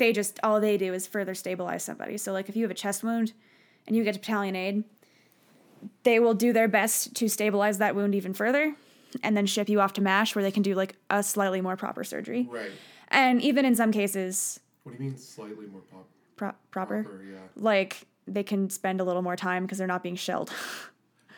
they 0.00 0.12
just 0.12 0.40
all 0.42 0.60
they 0.60 0.76
do 0.76 0.92
is 0.92 1.06
further 1.06 1.34
stabilize 1.36 1.84
somebody. 1.84 2.18
So 2.18 2.32
like 2.32 2.48
if 2.48 2.56
you 2.56 2.62
have 2.64 2.70
a 2.72 2.74
chest 2.74 3.04
wound 3.04 3.32
and 3.86 3.94
you 3.96 4.02
get 4.02 4.14
to 4.14 4.20
battalion 4.20 4.56
aid, 4.56 4.82
they 6.02 6.18
will 6.18 6.34
do 6.34 6.52
their 6.52 6.66
best 6.66 7.14
to 7.16 7.28
stabilize 7.28 7.78
that 7.78 7.94
wound 7.94 8.14
even 8.16 8.34
further 8.34 8.74
and 9.22 9.36
then 9.36 9.46
ship 9.46 9.68
you 9.68 9.80
off 9.80 9.92
to 9.94 10.00
MASH 10.00 10.34
where 10.34 10.42
they 10.42 10.50
can 10.50 10.62
do 10.62 10.74
like 10.74 10.96
a 11.08 11.22
slightly 11.22 11.60
more 11.60 11.76
proper 11.76 12.02
surgery. 12.02 12.48
Right. 12.50 12.70
And 13.08 13.40
even 13.42 13.64
in 13.64 13.74
some 13.76 13.92
cases 13.92 14.58
What 14.82 14.96
do 14.96 15.02
you 15.02 15.10
mean 15.10 15.18
slightly 15.18 15.66
more 15.66 15.80
pop- 15.90 16.08
pro- 16.36 16.52
proper, 16.70 17.04
proper? 17.04 17.22
Yeah. 17.22 17.38
like 17.56 18.06
they 18.26 18.42
can 18.42 18.70
spend 18.70 19.00
a 19.00 19.04
little 19.04 19.22
more 19.22 19.36
time 19.36 19.64
because 19.64 19.78
they're 19.78 19.86
not 19.86 20.02
being 20.02 20.16
shelled 20.16 20.50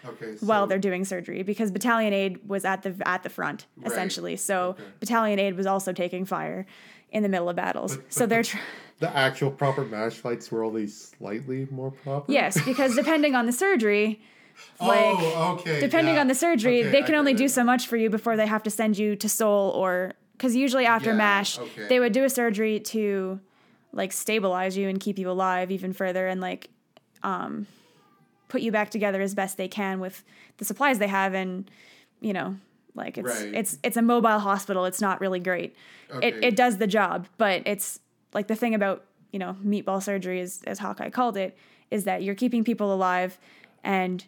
Okay. 0.04 0.36
So, 0.36 0.46
while 0.46 0.66
they're 0.66 0.80
doing 0.80 1.04
surgery 1.04 1.44
because 1.44 1.70
battalion 1.70 2.12
aid 2.12 2.48
was 2.48 2.64
at 2.64 2.82
the 2.82 2.92
at 3.06 3.22
the 3.22 3.28
front 3.30 3.66
Right. 3.76 3.86
essentially. 3.86 4.34
So 4.36 4.70
Okay. 4.70 4.82
battalion 4.98 5.38
aid 5.38 5.54
was 5.56 5.64
also 5.66 5.92
taking 5.92 6.24
fire 6.24 6.66
in 7.12 7.22
the 7.22 7.28
middle 7.28 7.48
of 7.48 7.54
battles. 7.56 7.98
So 8.08 8.26
they're 8.26 8.42
the- 8.42 8.48
tr- 8.48 8.58
the 8.98 9.16
actual 9.16 9.50
proper 9.50 9.84
mash 9.84 10.14
fights 10.14 10.50
were 10.50 10.64
only 10.64 10.86
slightly 10.86 11.66
more 11.70 11.90
proper. 11.90 12.30
Yes, 12.30 12.60
because 12.64 12.94
depending 12.94 13.34
on 13.34 13.46
the 13.46 13.52
surgery, 13.52 14.20
like 14.80 15.16
oh, 15.18 15.58
okay. 15.60 15.80
depending 15.80 16.14
yeah. 16.14 16.20
on 16.20 16.28
the 16.28 16.34
surgery, 16.34 16.80
Okay, 16.80 16.90
they 16.90 17.02
can 17.02 17.14
only 17.14 17.32
it. 17.32 17.38
do 17.38 17.48
so 17.48 17.64
much 17.64 17.86
for 17.86 17.96
you 17.96 18.10
before 18.10 18.36
they 18.36 18.46
have 18.46 18.62
to 18.64 18.70
send 18.70 18.96
you 18.98 19.16
to 19.16 19.28
Seoul 19.28 19.70
or 19.70 20.14
because 20.32 20.54
usually 20.56 20.86
after 20.86 21.10
Yeah, 21.10 21.16
MASH, 21.16 21.58
okay. 21.58 21.88
they 21.88 22.00
would 22.00 22.12
do 22.12 22.24
a 22.24 22.30
surgery 22.30 22.80
to 22.80 23.40
like 23.92 24.12
stabilize 24.12 24.76
you 24.76 24.88
and 24.88 24.98
keep 25.00 25.18
you 25.18 25.30
alive 25.30 25.70
even 25.70 25.92
further 25.92 26.26
and 26.26 26.40
like 26.40 26.70
um 27.22 27.66
put 28.48 28.60
you 28.62 28.70
back 28.72 28.90
together 28.90 29.20
as 29.20 29.34
best 29.34 29.56
they 29.56 29.68
can 29.68 30.00
with 30.00 30.24
the 30.58 30.64
supplies 30.64 30.98
they 30.98 31.08
have 31.08 31.34
and 31.34 31.70
you 32.20 32.32
know 32.32 32.56
like 32.94 33.16
it's 33.18 33.28
Right. 33.42 33.54
it's 33.54 33.78
it's 33.82 33.96
a 33.96 34.02
mobile 34.02 34.38
hospital 34.38 34.84
it's 34.84 35.00
not 35.00 35.20
really 35.20 35.40
great 35.40 35.74
it, 36.10 36.14
Okay. 36.16 36.28
it 36.48 36.56
does 36.56 36.78
the 36.78 36.86
job 36.86 37.26
but 37.38 37.62
it's 37.66 38.00
like 38.34 38.48
the 38.48 38.54
thing 38.54 38.74
about 38.74 39.04
you 39.32 39.38
know 39.38 39.56
meatball 39.64 40.02
surgery 40.02 40.40
is 40.40 40.62
as 40.66 40.78
hawkeye 40.78 41.08
called 41.10 41.36
it 41.36 41.56
is 41.90 42.04
that 42.04 42.22
you're 42.22 42.34
keeping 42.34 42.64
people 42.64 42.92
alive 42.92 43.38
and 43.82 44.24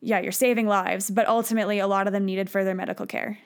yeah 0.00 0.18
you're 0.20 0.32
saving 0.32 0.66
lives 0.66 1.10
but 1.10 1.26
ultimately 1.28 1.78
a 1.78 1.86
lot 1.86 2.06
of 2.06 2.12
them 2.12 2.24
needed 2.24 2.48
further 2.50 2.74
medical 2.74 3.06
care 3.06 3.38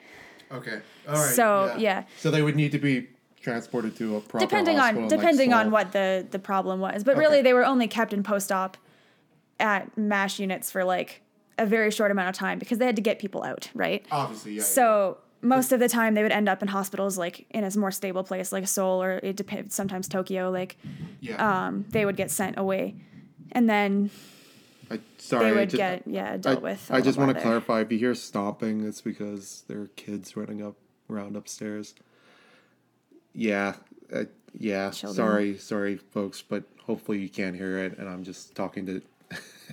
Okay. 0.53 0.81
All 1.07 1.13
right. 1.13 1.33
So, 1.33 1.73
yeah. 1.77 2.03
So 2.17 2.29
they 2.29 2.41
would 2.41 2.57
need 2.57 2.73
to 2.73 2.77
be 2.77 3.07
transported 3.41 3.95
to 3.95 4.17
a 4.17 4.19
proper 4.19 4.45
depending 4.45 4.75
hospital 4.75 5.03
on 5.03 5.05
in, 5.05 5.09
like, 5.09 5.19
depending 5.21 5.53
on 5.53 5.71
what 5.71 5.93
the 5.93 6.27
the 6.29 6.39
problem 6.39 6.81
was 6.81 7.05
but 7.05 7.15
really 7.15 7.41
they 7.41 7.53
were 7.53 7.65
only 7.65 7.87
kept 7.87 8.11
in 8.11 8.21
post-op 8.21 8.75
at 9.61 9.97
mash 9.97 10.39
units 10.39 10.69
for 10.69 10.83
like 10.83 11.21
a 11.57 11.65
very 11.65 11.91
short 11.91 12.11
amount 12.11 12.29
of 12.29 12.35
time 12.35 12.59
because 12.59 12.77
they 12.77 12.85
had 12.85 12.95
to 12.95 13.01
get 13.01 13.19
people 13.19 13.43
out 13.43 13.69
right 13.73 14.05
Obviously, 14.11 14.53
yeah. 14.53 14.63
so 14.63 15.17
most 15.41 15.71
of 15.71 15.79
the 15.79 15.89
time 15.89 16.13
they 16.13 16.23
would 16.23 16.31
end 16.31 16.47
up 16.47 16.61
in 16.61 16.67
hospitals 16.67 17.17
like 17.17 17.45
in 17.49 17.63
a 17.63 17.77
more 17.77 17.91
stable 17.91 18.23
place 18.23 18.51
like 18.51 18.67
Seoul 18.67 19.01
or 19.01 19.19
it 19.23 19.35
depends 19.35 19.75
sometimes 19.75 20.07
Tokyo 20.07 20.49
like 20.49 20.77
yeah. 21.19 21.33
yeah. 21.33 21.67
um 21.67 21.85
they 21.89 22.05
would 22.05 22.15
get 22.15 22.31
sent 22.31 22.57
away 22.57 22.95
and 23.51 23.69
then 23.69 24.09
I, 24.91 24.99
sorry, 25.17 25.45
they 25.45 25.51
I 25.51 25.53
would 25.53 25.69
just, 25.69 25.77
get 25.77 26.03
yeah 26.05 26.33
I, 26.33 26.37
dealt 26.37 26.61
with 26.61 26.89
a 26.89 26.95
I 26.95 27.01
just 27.01 27.17
want 27.17 27.33
to 27.33 27.41
clarify. 27.41 27.81
If 27.81 27.91
you 27.91 27.97
hear 27.97 28.13
stomping, 28.13 28.85
it's 28.85 29.01
because 29.01 29.63
there 29.67 29.79
are 29.79 29.89
kids 29.95 30.35
running 30.35 30.61
up 30.61 30.75
around 31.09 31.37
upstairs. 31.37 31.95
Yeah, 33.33 33.75
uh, 34.13 34.25
yeah. 34.57 34.91
Children. 34.91 35.15
Sorry, 35.15 35.57
sorry, 35.57 35.95
folks, 35.97 36.41
but 36.41 36.63
hopefully 36.83 37.19
you 37.19 37.29
can't 37.29 37.55
hear 37.55 37.77
it, 37.77 37.97
and 37.97 38.09
I'm 38.09 38.23
just 38.23 38.53
talking 38.53 38.85
to 38.87 39.01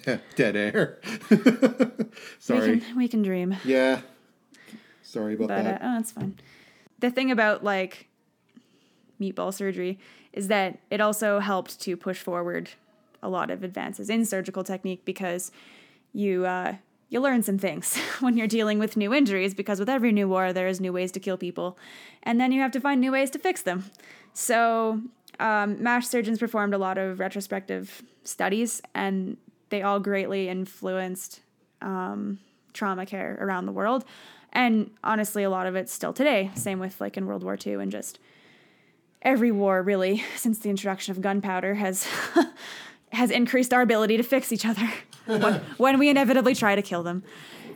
dead 0.37 0.57
air. 0.57 0.99
sorry. 2.39 2.73
we 2.73 2.81
can 2.81 2.97
we 2.97 3.09
can 3.09 3.23
dream 3.23 3.57
Yeah. 3.65 4.01
Sorry 5.03 5.35
about 5.35 5.49
but 5.49 5.61
uh, 5.61 5.63
that. 5.63 5.81
oh, 5.83 5.95
that's 5.95 6.13
fine. 6.13 6.39
The 6.99 7.11
thing 7.11 7.31
about 7.31 7.65
like 7.65 8.09
meatball 9.21 9.53
surgery 9.53 9.99
is 10.33 10.49
that 10.49 10.79
it 10.91 11.01
also 11.01 11.41
helped 11.41 11.81
to 11.81 11.97
push 11.97 12.19
forward 12.19 12.71
a 13.23 13.29
lot 13.29 13.51
of 13.51 13.65
advances 13.65 14.11
in 14.11 14.25
surgical 14.25 14.63
technique 14.63 15.05
because 15.05 15.51
you 16.13 16.47
uh, 16.47 16.75
you 17.09 17.21
learn 17.21 17.43
some 17.43 17.59
things 17.59 17.97
when 18.21 18.37
you're 18.37 18.47
dealing 18.47 18.79
with 18.79 18.97
new 18.97 19.15
injuries 19.15 19.55
because 19.55 19.79
with 19.81 19.89
every 19.89 20.13
new 20.13 20.29
war 20.29 20.53
there 20.53 20.69
is 20.69 20.81
new 20.81 20.93
ways 20.93 21.13
to 21.13 21.21
kill 21.21 21.37
people, 21.37 21.79
and 22.23 22.41
then 22.41 22.53
you 22.53 22.61
have 22.61 22.73
to 22.73 22.81
find 22.81 23.01
new 23.01 23.13
ways 23.13 23.31
to 23.31 23.39
fix 23.39 23.63
them. 23.63 23.85
So 24.35 25.01
um, 25.41 25.83
MASH 25.83 26.07
surgeons 26.07 26.39
performed 26.39 26.75
a 26.75 26.79
lot 26.79 26.99
of 26.99 27.19
retrospective 27.19 28.03
studies, 28.25 28.83
and 28.95 29.37
they 29.71 29.83
all 29.83 30.01
greatly 30.01 30.49
influenced 30.49 31.41
um, 31.83 32.39
trauma 32.73 33.07
care 33.07 33.37
around 33.41 33.67
the 33.67 33.73
world. 33.73 34.05
And 34.53 34.91
honestly, 35.05 35.43
a 35.43 35.51
lot 35.51 35.67
of 35.67 35.77
it's 35.77 35.93
still 35.93 36.13
today. 36.13 36.51
Same 36.55 36.79
with 36.79 37.01
like 37.01 37.17
in 37.17 37.27
World 37.27 37.45
War 37.45 37.59
II 37.65 37.75
and 37.75 37.93
just 37.93 38.19
every 39.23 39.51
war 39.51 39.83
really 39.83 40.23
since 40.37 40.59
the 40.61 40.71
introduction 40.71 41.13
of 41.13 41.21
gunpowder 41.21 41.75
has 41.75 42.07
has 43.13 43.31
increased 43.31 43.73
our 43.73 43.83
ability 43.83 44.17
to 44.17 44.23
fix 44.23 44.53
each 44.53 44.67
other 44.67 44.89
when, 45.27 45.55
when 45.79 45.99
we 45.99 46.09
inevitably 46.09 46.55
try 46.55 46.75
to 46.75 46.83
kill 46.83 47.03
them. 47.03 47.23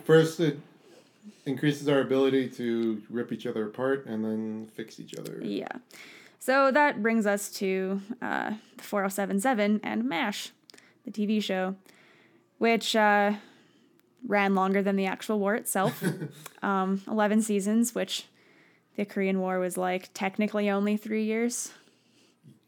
First, 0.05 0.39
it 0.39 0.59
increases 1.45 1.89
our 1.89 2.01
ability 2.01 2.49
to 2.49 3.01
rip 3.09 3.31
each 3.31 3.45
other 3.45 3.65
apart 3.65 4.05
and 4.05 4.23
then 4.23 4.69
fix 4.75 4.99
each 4.99 5.15
other. 5.15 5.39
Yeah. 5.41 5.67
So 6.39 6.71
that 6.71 7.01
brings 7.01 7.25
us 7.25 7.49
to 7.53 8.01
uh, 8.21 8.51
the 8.77 8.83
4077 8.83 9.79
and 9.83 10.03
MASH, 10.03 10.51
the 11.05 11.11
TV 11.11 11.41
show, 11.41 11.75
which 12.57 12.95
uh, 12.95 13.33
ran 14.27 14.55
longer 14.55 14.81
than 14.81 14.95
the 14.95 15.05
actual 15.05 15.39
war 15.39 15.55
itself. 15.55 16.03
um, 16.63 17.01
11 17.07 17.41
seasons, 17.41 17.93
which 17.95 18.25
the 18.95 19.05
Korean 19.05 19.39
War 19.39 19.59
was 19.59 19.77
like 19.77 20.09
technically 20.13 20.69
only 20.69 20.97
three 20.97 21.23
years. 21.23 21.71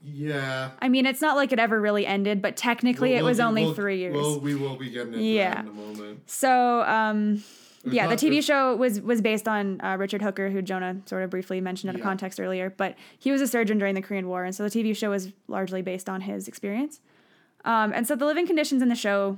Yeah. 0.03 0.71
I 0.81 0.89
mean, 0.89 1.05
it's 1.05 1.21
not 1.21 1.35
like 1.35 1.51
it 1.51 1.59
ever 1.59 1.79
really 1.81 2.05
ended, 2.05 2.41
but 2.41 2.55
technically 2.55 3.09
We'll- 3.11 3.17
it 3.19 3.21
we'll 3.23 3.31
was 3.31 3.39
only 3.39 3.65
we'll- 3.65 3.73
three 3.73 3.97
years. 3.99 4.15
Well, 4.15 4.39
we 4.39 4.53
will 4.55 4.75
be 4.75 4.89
getting 4.89 5.13
into 5.13 5.25
Yeah. 5.25 5.55
that 5.55 5.61
in 5.65 5.67
a 5.69 5.73
moment. 5.73 6.29
So, 6.29 6.81
um, 6.83 7.43
yeah, 7.87 8.07
the 8.07 8.15
TV 8.15 8.43
show 8.43 8.75
was 8.75 8.99
was 9.01 9.21
based 9.21 9.47
on 9.47 9.79
uh, 9.81 9.95
Richard 9.97 10.21
Hooker, 10.23 10.49
who 10.49 10.61
Jonah 10.63 10.97
sort 11.05 11.23
of 11.23 11.29
briefly 11.29 11.61
mentioned 11.61 11.89
out 11.89 11.95
of 11.95 11.99
Yeah. 11.99 12.05
context 12.05 12.39
earlier. 12.39 12.71
But 12.75 12.95
he 13.19 13.31
was 13.31 13.41
a 13.41 13.47
surgeon 13.47 13.77
during 13.77 13.93
the 13.95 14.01
Korean 14.01 14.27
War, 14.27 14.43
and 14.43 14.55
so 14.55 14.63
the 14.63 14.69
TV 14.71 14.95
show 14.95 15.11
was 15.11 15.31
largely 15.47 15.81
based 15.83 16.09
on 16.09 16.21
his 16.21 16.47
experience. 16.47 16.99
Um, 17.65 17.91
and 17.93 18.07
so 18.07 18.15
the 18.15 18.25
living 18.25 18.47
conditions 18.47 18.81
in 18.81 18.87
the 18.89 18.95
show 18.95 19.37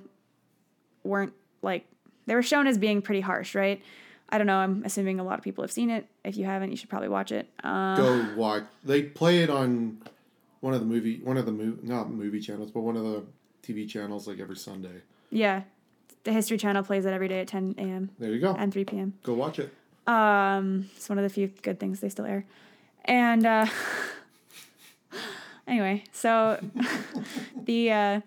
weren't 1.04 1.34
like 1.62 1.86
they 2.28 2.36
were 2.36 2.44
shown 2.44 2.68
as 2.68 2.78
being 2.78 3.02
pretty 3.02 3.22
harsh, 3.22 3.56
right? 3.56 3.82
I 4.30 4.38
don't 4.38 4.48
know. 4.48 4.58
I'm 4.58 4.84
assuming 4.86 5.20
a 5.20 5.24
lot 5.24 5.38
of 5.40 5.44
people 5.44 5.64
have 5.64 5.72
seen 5.72 5.90
it. 5.90 6.06
If 6.26 6.36
you 6.38 6.44
haven't, 6.45 6.70
you 6.72 6.78
should 6.78 6.90
probably 6.90 7.08
watch 7.08 7.32
it. 7.32 7.48
Uh, 7.64 7.95
Go 7.95 8.26
watch. 8.36 8.64
They 8.84 9.02
play 9.04 9.41
it 9.44 9.49
on 9.49 10.02
one 10.60 10.74
of 10.74 10.82
the 10.82 10.86
movie, 10.86 11.22
one 11.24 11.38
of 11.38 11.45
the 11.45 11.52
movie, 11.54 11.88
not 11.88 12.10
movie 12.12 12.41
channels, 12.41 12.70
but 12.72 12.82
one 12.82 12.98
of 12.98 13.04
the 13.04 13.24
TV 13.64 13.88
channels, 13.88 14.28
like 14.28 14.40
every 14.40 14.58
Sunday. 14.58 15.02
yeah, 15.30 15.62
the 16.26 16.34
History 16.34 16.58
Channel 16.58 16.84
plays 16.84 17.06
it 17.06 17.14
every 17.14 17.30
day 17.30 17.40
at 17.40 17.48
10 17.48 17.76
a.m. 17.78 18.10
There 18.20 18.32
you 18.32 18.41
go. 18.41 18.54
and 18.54 18.74
3 18.74 18.84
p.m. 18.84 19.14
Go 19.24 19.34
watch 19.34 19.60
it. 19.60 19.72
Um, 20.08 20.90
it's 20.98 21.08
one 21.08 21.18
of 21.18 21.24
the 21.24 21.30
few 21.30 21.48
good 21.48 21.80
things 21.80 22.02
they 22.02 22.10
still 22.10 22.26
air. 22.26 22.45
And 23.06 23.45
uh, 23.45 23.68
anyway, 25.68 26.03
so 26.11 26.60
the 27.65 27.91
uh, 27.91 28.22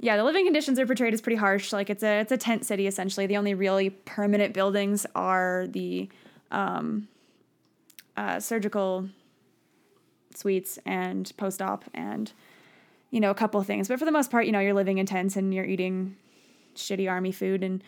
yeah, 0.00 0.16
the 0.16 0.24
living 0.24 0.44
conditions 0.44 0.78
are 0.78 0.86
portrayed 0.86 1.14
as 1.14 1.20
pretty 1.20 1.36
harsh. 1.36 1.72
Like 1.72 1.90
it's 1.90 2.02
a 2.02 2.20
it's 2.20 2.32
a 2.32 2.36
tent 2.36 2.64
city 2.66 2.86
essentially. 2.86 3.26
The 3.26 3.36
only 3.36 3.54
really 3.54 3.90
permanent 3.90 4.52
buildings 4.54 5.06
are 5.14 5.66
the 5.68 6.08
um, 6.50 7.08
uh, 8.16 8.40
surgical 8.40 9.08
suites 10.34 10.78
and 10.86 11.30
post 11.36 11.60
op 11.60 11.84
and 11.92 12.32
you 13.10 13.20
know 13.20 13.30
a 13.30 13.34
couple 13.34 13.60
of 13.60 13.66
things. 13.66 13.88
But 13.88 13.98
for 13.98 14.04
the 14.04 14.12
most 14.12 14.30
part, 14.30 14.46
you 14.46 14.52
know, 14.52 14.60
you're 14.60 14.74
living 14.74 14.98
in 14.98 15.06
tents 15.06 15.36
and 15.36 15.52
you're 15.54 15.64
eating 15.64 16.16
shitty 16.74 17.08
army 17.10 17.32
food 17.32 17.62
and 17.62 17.82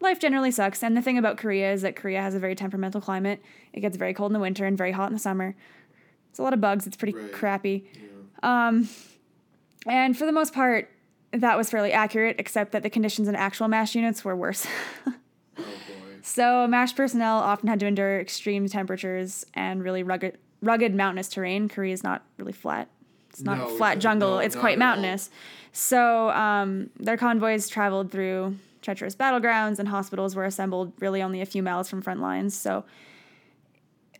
life 0.00 0.20
generally 0.20 0.50
sucks. 0.50 0.82
And 0.82 0.96
the 0.96 1.02
thing 1.02 1.18
about 1.18 1.38
Korea 1.38 1.72
is 1.72 1.82
that 1.82 1.96
Korea 1.96 2.20
has 2.20 2.34
a 2.34 2.38
very 2.38 2.54
temperamental 2.54 3.00
climate. 3.00 3.42
It 3.72 3.80
gets 3.80 3.96
very 3.96 4.14
cold 4.14 4.30
in 4.30 4.34
the 4.34 4.38
winter 4.40 4.64
and 4.66 4.76
very 4.76 4.92
hot 4.92 5.08
in 5.08 5.12
the 5.14 5.18
summer. 5.18 5.56
It's 6.30 6.38
a 6.38 6.42
lot 6.42 6.52
of 6.52 6.60
bugs. 6.60 6.86
It's 6.86 6.96
pretty 6.96 7.16
Right. 7.18 7.32
crappy. 7.32 7.84
Um, 8.42 8.88
and 9.86 10.16
for 10.16 10.26
the 10.26 10.32
most 10.32 10.52
part, 10.54 10.90
that 11.32 11.56
was 11.56 11.70
fairly 11.70 11.92
accurate, 11.92 12.36
except 12.38 12.72
that 12.72 12.82
the 12.82 12.90
conditions 12.90 13.28
in 13.28 13.34
actual 13.34 13.68
MASH 13.68 13.94
units 13.94 14.24
were 14.24 14.34
worse. 14.36 14.66
Oh 15.06 15.12
boy. 15.58 15.64
so 16.22 16.66
MASH 16.66 16.94
personnel 16.96 17.38
often 17.38 17.68
had 17.68 17.80
to 17.80 17.86
endure 17.86 18.20
extreme 18.20 18.66
temperatures 18.68 19.44
and 19.54 19.82
really 19.82 20.02
rugged, 20.02 20.38
rugged 20.62 20.94
mountainous 20.94 21.28
terrain. 21.28 21.68
Korea 21.68 21.92
is 21.92 22.02
not 22.02 22.22
really 22.38 22.52
flat. 22.52 22.88
It's 23.30 23.42
not 23.42 23.58
No, 23.58 23.68
flat 23.76 23.98
jungle. 23.98 24.36
no, 24.36 24.38
it's 24.38 24.56
quite 24.56 24.78
mountainous. 24.78 25.30
So 25.72 26.30
um, 26.30 26.90
their 26.98 27.16
convoys 27.16 27.68
traveled 27.68 28.10
through 28.10 28.56
treacherous 28.80 29.14
battlegrounds, 29.14 29.78
and 29.78 29.88
hospitals 29.88 30.34
were 30.34 30.44
assembled 30.44 30.92
really 30.98 31.20
only 31.22 31.40
a 31.42 31.46
few 31.46 31.62
miles 31.62 31.88
from 31.90 32.00
front 32.00 32.20
lines. 32.20 32.56
So 32.56 32.84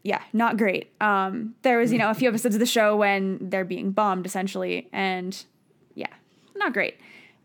yeah, 0.08 0.22
not 0.32 0.56
great. 0.56 0.90
Um, 1.02 1.54
there 1.62 1.76
was, 1.78 1.92
you 1.92 1.98
know, 1.98 2.08
a 2.08 2.14
few 2.14 2.28
episodes 2.30 2.54
of 2.54 2.60
the 2.60 2.66
show 2.78 2.96
when 2.96 3.50
they're 3.50 3.64
being 3.64 3.90
bombed 3.90 4.24
essentially, 4.24 4.88
and 4.90 5.44
yeah, 5.94 6.06
not 6.56 6.72
great. 6.72 6.96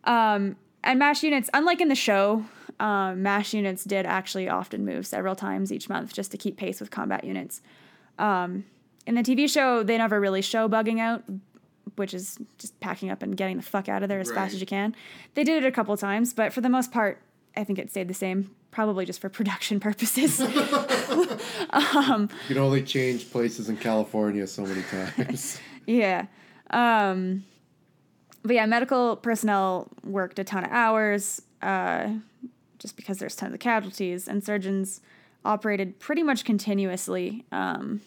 Um, 0.05 0.55
and 0.81 0.97
MASH 0.99 1.23
units, 1.23 1.49
unlike 1.53 1.81
in 1.81 1.89
the 1.89 1.95
show, 1.95 2.45
um, 2.79 3.21
MASH 3.21 3.53
units 3.53 3.83
did 3.83 4.05
actually 4.05 4.47
often 4.47 4.85
move 4.85 5.05
several 5.05 5.35
times 5.35 5.71
each 5.73 5.89
month 5.89 6.13
just 6.13 6.31
to 6.31 6.37
keep 6.37 6.55
pace 6.55 6.79
with 6.79 6.89
combat 6.89 7.23
units. 7.25 7.61
Um, 8.17 8.63
in 9.05 9.15
the 9.15 9.23
TV 9.23 9.49
show, 9.49 9.83
they 9.83 9.97
never 9.97 10.19
really 10.21 10.41
show 10.41 10.69
bugging 10.69 10.99
out, 10.99 11.23
which 11.97 12.13
is 12.13 12.37
just 12.57 12.79
packing 12.79 13.09
up 13.09 13.21
and 13.21 13.35
getting 13.35 13.57
the 13.57 13.63
fuck 13.63 13.89
out 13.89 14.03
of 14.03 14.09
there 14.09 14.19
as 14.21 14.29
Right. 14.29 14.35
fast 14.35 14.53
as 14.53 14.61
you 14.61 14.67
can. 14.67 14.95
They 15.35 15.43
did 15.43 15.63
it 15.63 15.67
a 15.67 15.71
couple 15.71 15.95
times, 15.97 16.33
but 16.33 16.53
for 16.53 16.61
the 16.61 16.69
most 16.69 16.91
part, 16.93 17.21
I 17.57 17.63
think 17.65 17.77
it 17.79 17.89
stayed 17.89 18.07
the 18.07 18.13
same, 18.13 18.51
probably 18.73 19.05
just 19.05 19.21
for 19.21 19.29
production 19.29 19.79
purposes. 19.79 20.39
You 21.73 22.27
can 22.47 22.57
only 22.57 22.83
change 22.83 23.31
places 23.31 23.69
in 23.69 23.77
California 23.77 24.45
so 24.47 24.63
many 24.65 24.81
times. 24.83 25.59
Yeah. 25.85 26.27
Um, 26.69 27.43
but 28.43 28.53
yeah, 28.55 28.65
medical 28.65 29.17
personnel 29.17 29.89
worked 30.05 30.39
a 30.39 30.43
ton 30.45 30.63
of 30.63 30.71
hours 30.71 31.41
uh, 31.61 32.09
just 32.79 32.95
because 32.95 33.17
there's 33.17 33.35
tons 33.35 33.53
of 33.53 33.59
casualties, 33.59 34.29
and 34.29 34.41
surgeons 34.43 35.01
operated 35.43 35.99
pretty 35.99 36.23
much 36.23 36.45
continuously 36.45 37.43
um, 37.51 37.99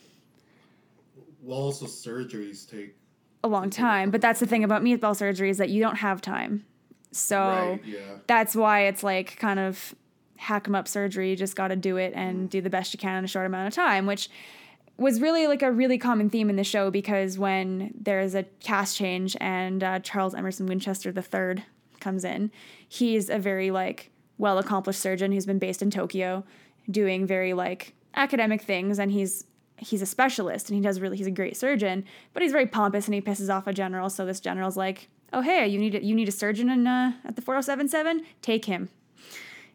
well, 1.43 1.59
also 1.59 1.85
surgeries 1.85 2.67
take. 2.71 2.97
a 3.45 3.49
long 3.49 3.69
time. 3.69 4.11
But 4.11 4.23
that's 4.23 4.41
the 4.41 4.47
thing 4.47 4.65
about 4.65 4.83
meatball 4.83 5.15
surgery 5.15 5.51
is 5.51 5.59
that 5.59 5.69
you 5.69 5.83
don't 5.83 5.97
have 5.97 6.23
time. 6.23 6.65
So 7.13 7.39
Right. 7.39 7.81
Yeah. 7.85 7.99
that's 8.27 8.57
why 8.57 8.87
it's 8.87 9.03
like 9.03 9.37
kind 9.39 9.59
of 9.61 9.95
hack 10.37 10.67
'em 10.67 10.75
up 10.75 10.89
surgery. 10.89 11.31
You 11.31 11.37
just 11.37 11.57
got 11.57 11.69
to 11.69 11.77
do 11.77 11.97
it 11.97 12.13
and 12.15 12.49
do 12.51 12.61
the 12.61 12.71
best 12.71 12.93
you 12.93 12.99
can 12.99 13.19
in 13.19 13.25
a 13.25 13.29
short 13.29 13.47
amount 13.47 13.69
of 13.69 13.75
time, 13.75 14.07
which 14.07 14.29
was 14.99 15.21
really 15.21 15.47
like 15.47 15.63
a 15.63 15.71
really 15.71 15.99
common 15.99 16.31
theme 16.31 16.49
in 16.49 16.57
the 16.57 16.65
show 16.65 16.91
because 16.91 17.39
when 17.39 17.93
there's 18.01 18.35
a 18.35 18.45
cast 18.61 18.97
change 18.97 19.37
and 19.41 19.85
uh, 19.85 19.99
Charles 20.01 20.35
Emerson 20.35 20.67
Winchester 20.67 21.13
III 21.15 21.65
comes 22.01 22.25
in, 22.25 22.51
he's 22.89 23.29
a 23.29 23.39
very 23.39 23.71
like 23.71 24.11
well 24.39 24.59
accomplished 24.59 25.01
surgeon 25.01 25.33
who's 25.33 25.47
been 25.47 25.59
based 25.59 25.83
in 25.83 25.91
Tokyo, 25.91 26.45
doing 26.91 27.27
very 27.27 27.53
like 27.53 27.95
academic 28.15 28.63
things, 28.63 28.99
and 28.99 29.13
he's 29.13 29.45
he's 29.79 30.01
a 30.01 30.07
specialist 30.07 30.71
and 30.71 30.77
he 30.77 30.83
does 30.83 31.01
really 31.01 31.19
he's 31.19 31.27
a 31.27 31.31
great 31.31 31.57
surgeon, 31.57 32.05
but 32.33 32.43
he's 32.43 32.53
very 32.53 32.67
pompous 32.67 33.07
and 33.07 33.15
he 33.15 33.21
pisses 33.21 33.55
off 33.55 33.67
a 33.67 33.75
general. 33.75 34.09
So 34.09 34.25
this 34.25 34.41
general's 34.41 34.77
like, 34.77 35.09
oh 35.35 35.43
hey, 35.43 35.67
you 35.67 35.79
need 35.79 35.95
a, 35.95 36.03
you 36.03 36.15
need 36.15 36.29
a 36.29 36.33
surgeon 36.33 36.71
in 36.71 36.87
uh, 36.87 37.13
at 37.25 37.37
the 37.37 37.43
4077, 37.43 38.25
take 38.41 38.65
him 38.65 38.89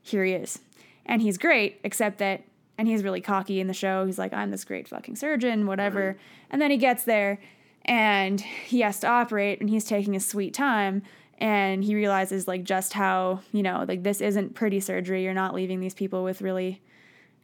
here 0.01 0.23
he 0.23 0.33
is. 0.33 0.59
And 1.05 1.21
he's 1.21 1.37
great, 1.37 1.79
except 1.83 2.19
that, 2.19 2.43
and 2.77 2.87
he's 2.87 3.03
really 3.03 3.21
cocky 3.21 3.59
in 3.59 3.67
the 3.67 3.73
show. 3.73 4.05
He's 4.05 4.19
like, 4.19 4.33
I'm 4.33 4.51
this 4.51 4.63
great 4.63 4.87
fucking 4.87 5.15
surgeon, 5.15 5.67
whatever. 5.67 6.17
And 6.49 6.61
then 6.61 6.71
he 6.71 6.77
gets 6.77 7.03
there 7.03 7.39
and 7.83 8.39
he 8.39 8.81
has 8.81 8.99
to 8.99 9.07
operate 9.07 9.59
and 9.59 9.69
he's 9.69 9.85
taking 9.85 10.13
his 10.13 10.25
sweet 10.25 10.53
time. 10.53 11.03
And 11.37 11.83
he 11.83 11.95
realizes, 11.95 12.47
like, 12.47 12.63
just 12.63 12.93
how, 12.93 13.41
you 13.51 13.63
know, 13.63 13.83
like, 13.87 14.03
this 14.03 14.21
isn't 14.21 14.53
pretty 14.53 14.79
surgery. 14.79 15.23
You're 15.23 15.33
not 15.33 15.55
leaving 15.55 15.79
these 15.79 15.95
people 15.95 16.23
with 16.23 16.41
really 16.43 16.81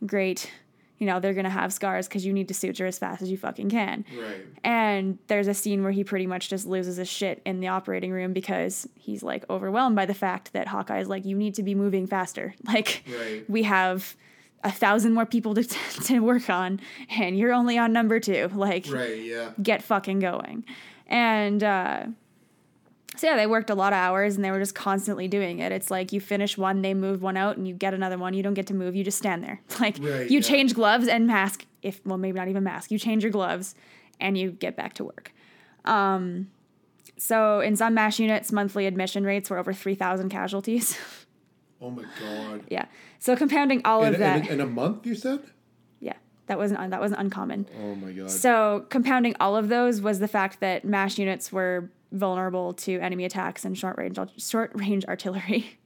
great, 0.06 0.52
you 1.00 1.06
know, 1.08 1.20
they're 1.20 1.34
going 1.34 1.44
to 1.44 1.50
have 1.50 1.72
scars 1.72 2.08
because 2.08 2.26
you 2.26 2.34
need 2.34 2.48
to 2.48 2.54
suture 2.54 2.86
as 2.86 2.98
fast 2.98 3.22
as 3.22 3.30
you 3.30 3.38
fucking 3.38 3.70
can. 3.70 4.04
Right. 4.20 4.46
And 4.64 5.20
there's 5.28 5.48
a 5.48 5.54
scene 5.54 5.84
where 5.84 5.92
he 5.92 6.04
pretty 6.04 6.26
much 6.28 6.50
just 6.50 6.66
loses 6.66 6.98
his 6.98 7.08
shit 7.08 7.42
in 7.46 7.60
the 7.60 7.68
operating 7.68 8.12
room 8.12 8.34
because 8.34 8.88
he's 8.96 9.22
like 9.24 9.44
overwhelmed 9.50 9.96
by 9.96 10.06
the 10.06 10.14
fact 10.14 10.54
that 10.54 10.68
Hawkeye 10.68 11.00
is 11.00 11.08
like, 11.08 11.24
you 11.26 11.36
need 11.38 11.54
to 11.56 11.64
be 11.64 11.76
moving 11.76 12.08
faster. 12.08 12.56
Like, 12.66 13.04
Right. 13.08 13.50
we 13.50 13.64
have 13.64 14.16
a 14.64 14.72
thousand 14.72 15.14
more 15.14 15.26
people 15.26 15.54
to, 15.54 15.64
to 16.06 16.20
work 16.20 16.50
on, 16.50 16.80
and 17.10 17.38
you're 17.38 17.54
only 17.54 17.78
on 17.78 17.94
number 17.94 18.20
two. 18.20 18.50
Like, 18.56 18.88
Right. 18.90 19.22
Yeah. 19.22 19.52
get 19.62 19.84
fucking 19.84 20.20
going. 20.20 20.66
And 21.06 21.64
uh, 21.64 22.08
so 23.18 23.28
yeah, 23.28 23.36
they 23.36 23.48
worked 23.48 23.70
a 23.70 23.76
lot 23.76 23.92
of 23.94 23.98
hours 23.98 24.36
and 24.36 24.46
they 24.46 24.52
were 24.52 24.60
just 24.60 24.76
constantly 24.76 25.28
doing 25.28 25.60
it. 25.60 25.72
It's 25.72 25.92
like 25.92 26.14
you 26.14 26.22
finish 26.22 26.58
one, 26.58 26.82
they 26.82 26.94
move 26.94 27.22
one 27.22 27.36
out, 27.38 27.58
and 27.58 27.68
you 27.68 27.74
get 27.74 27.94
another 27.94 28.18
one. 28.18 28.34
You 28.34 28.44
don't 28.44 28.54
get 28.54 28.68
to 28.68 28.74
move. 28.74 28.96
You 28.96 29.04
just 29.04 29.18
stand 29.18 29.44
there. 29.44 29.62
Like 29.80 29.98
Right, 30.00 30.30
you 30.30 30.40
yeah. 30.40 30.42
change 30.42 30.74
gloves 30.76 31.08
and 31.08 31.28
mask. 31.28 31.66
If 31.82 32.00
well, 32.06 32.18
maybe 32.18 32.38
not 32.40 32.48
even 32.48 32.64
mask. 32.64 32.92
You 32.92 33.00
change 33.00 33.24
your 33.24 33.32
gloves, 33.32 33.76
and 34.20 34.38
you 34.38 34.52
get 34.52 34.76
back 34.76 34.94
to 34.96 35.04
work. 35.04 35.32
Um, 35.86 36.50
so 37.18 37.60
in 37.62 37.76
some 37.76 37.94
mash 37.94 38.20
units, 38.20 38.52
monthly 38.52 38.86
admission 38.86 39.24
rates 39.24 39.50
were 39.50 39.58
over 39.58 39.74
three 39.74 39.96
thousand 39.96 40.30
casualties. 40.30 40.98
Oh 41.80 41.92
my 41.92 42.06
god. 42.20 42.64
yeah. 42.72 42.86
So 43.20 43.36
compounding 43.36 43.84
all 43.86 44.04
In, 44.04 44.14
of 44.16 44.20
that, 44.20 44.48
in, 44.48 44.54
in 44.54 44.62
a 44.62 44.66
month, 44.66 45.06
you 45.06 45.14
said? 45.14 45.42
yeah, 46.00 46.14
that 46.48 46.58
wasn't 46.58 46.90
that 46.90 47.00
wasn't 47.00 47.20
uncommon. 47.22 47.68
Oh 47.80 47.94
my 47.94 48.12
god. 48.14 48.32
So 48.32 48.88
compounding 48.90 49.36
all 49.40 49.56
of 49.56 49.70
those 49.70 50.02
was 50.02 50.18
the 50.18 50.28
fact 50.28 50.60
that 50.62 50.84
MASH 50.86 51.20
units 51.20 51.52
were 51.52 51.92
vulnerable 52.12 52.74
to 52.74 53.00
enemy 53.00 53.26
attacks 53.26 53.66
and 53.66 53.78
short 53.78 53.98
range 53.98 54.18
short 54.38 54.72
range 54.76 55.06
artillery. 55.08 55.78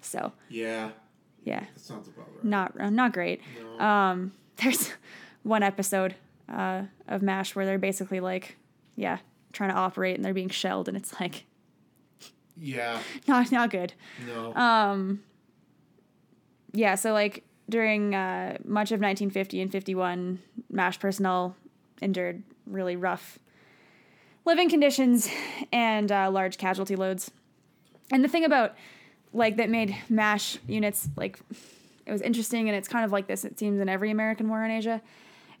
so 0.00 0.32
yeah. 0.48 0.90
yeah, 1.44 1.60
That 1.74 1.80
sounds 1.80 2.08
about 2.08 2.28
right. 2.34 2.44
not 2.44 2.80
uh, 2.80 2.90
not 2.90 3.12
great. 3.12 3.40
No. 3.78 3.84
Um, 3.84 4.32
there's 4.56 4.92
one 5.42 5.62
episode 5.62 6.14
uh, 6.48 6.82
of 7.08 7.22
MASH 7.22 7.54
where 7.54 7.66
they're 7.66 7.78
basically 7.78 8.20
like, 8.20 8.56
yeah, 8.96 9.18
trying 9.52 9.70
to 9.70 9.76
operate 9.76 10.16
and 10.16 10.24
they're 10.24 10.34
being 10.34 10.48
shelled 10.48 10.88
and 10.88 10.96
it's 10.96 11.18
like 11.20 11.44
yeah. 12.56 13.00
not 13.28 13.52
not 13.52 13.70
good. 13.70 13.92
No. 14.26 14.54
Um, 14.54 15.22
yeah, 16.72 16.94
so 16.94 17.12
like 17.12 17.44
during 17.68 18.14
uh, 18.14 18.58
much 18.64 18.92
of 18.92 19.00
1950 19.00 19.60
and 19.60 19.72
51, 19.72 20.38
MASH 20.70 21.00
personnel 21.00 21.56
endured 22.00 22.42
really 22.66 22.96
rough 22.96 23.38
living 24.46 24.70
conditions 24.70 25.28
and 25.72 26.10
uh, 26.10 26.30
large 26.30 26.56
casualty 26.56 26.96
loads. 26.96 27.30
And 28.10 28.24
the 28.24 28.28
thing 28.28 28.44
about 28.44 28.74
like 29.32 29.56
that 29.56 29.68
made 29.68 29.94
MASH 30.08 30.58
units 30.66 31.08
like 31.16 31.38
it 32.06 32.12
was 32.12 32.22
interesting, 32.22 32.68
and 32.68 32.78
it's 32.78 32.88
kind 32.88 33.04
of 33.04 33.12
like 33.12 33.26
this. 33.26 33.44
It 33.44 33.58
seems 33.58 33.80
in 33.80 33.88
every 33.88 34.10
American 34.10 34.48
war 34.48 34.64
in 34.64 34.70
Asia, 34.70 35.02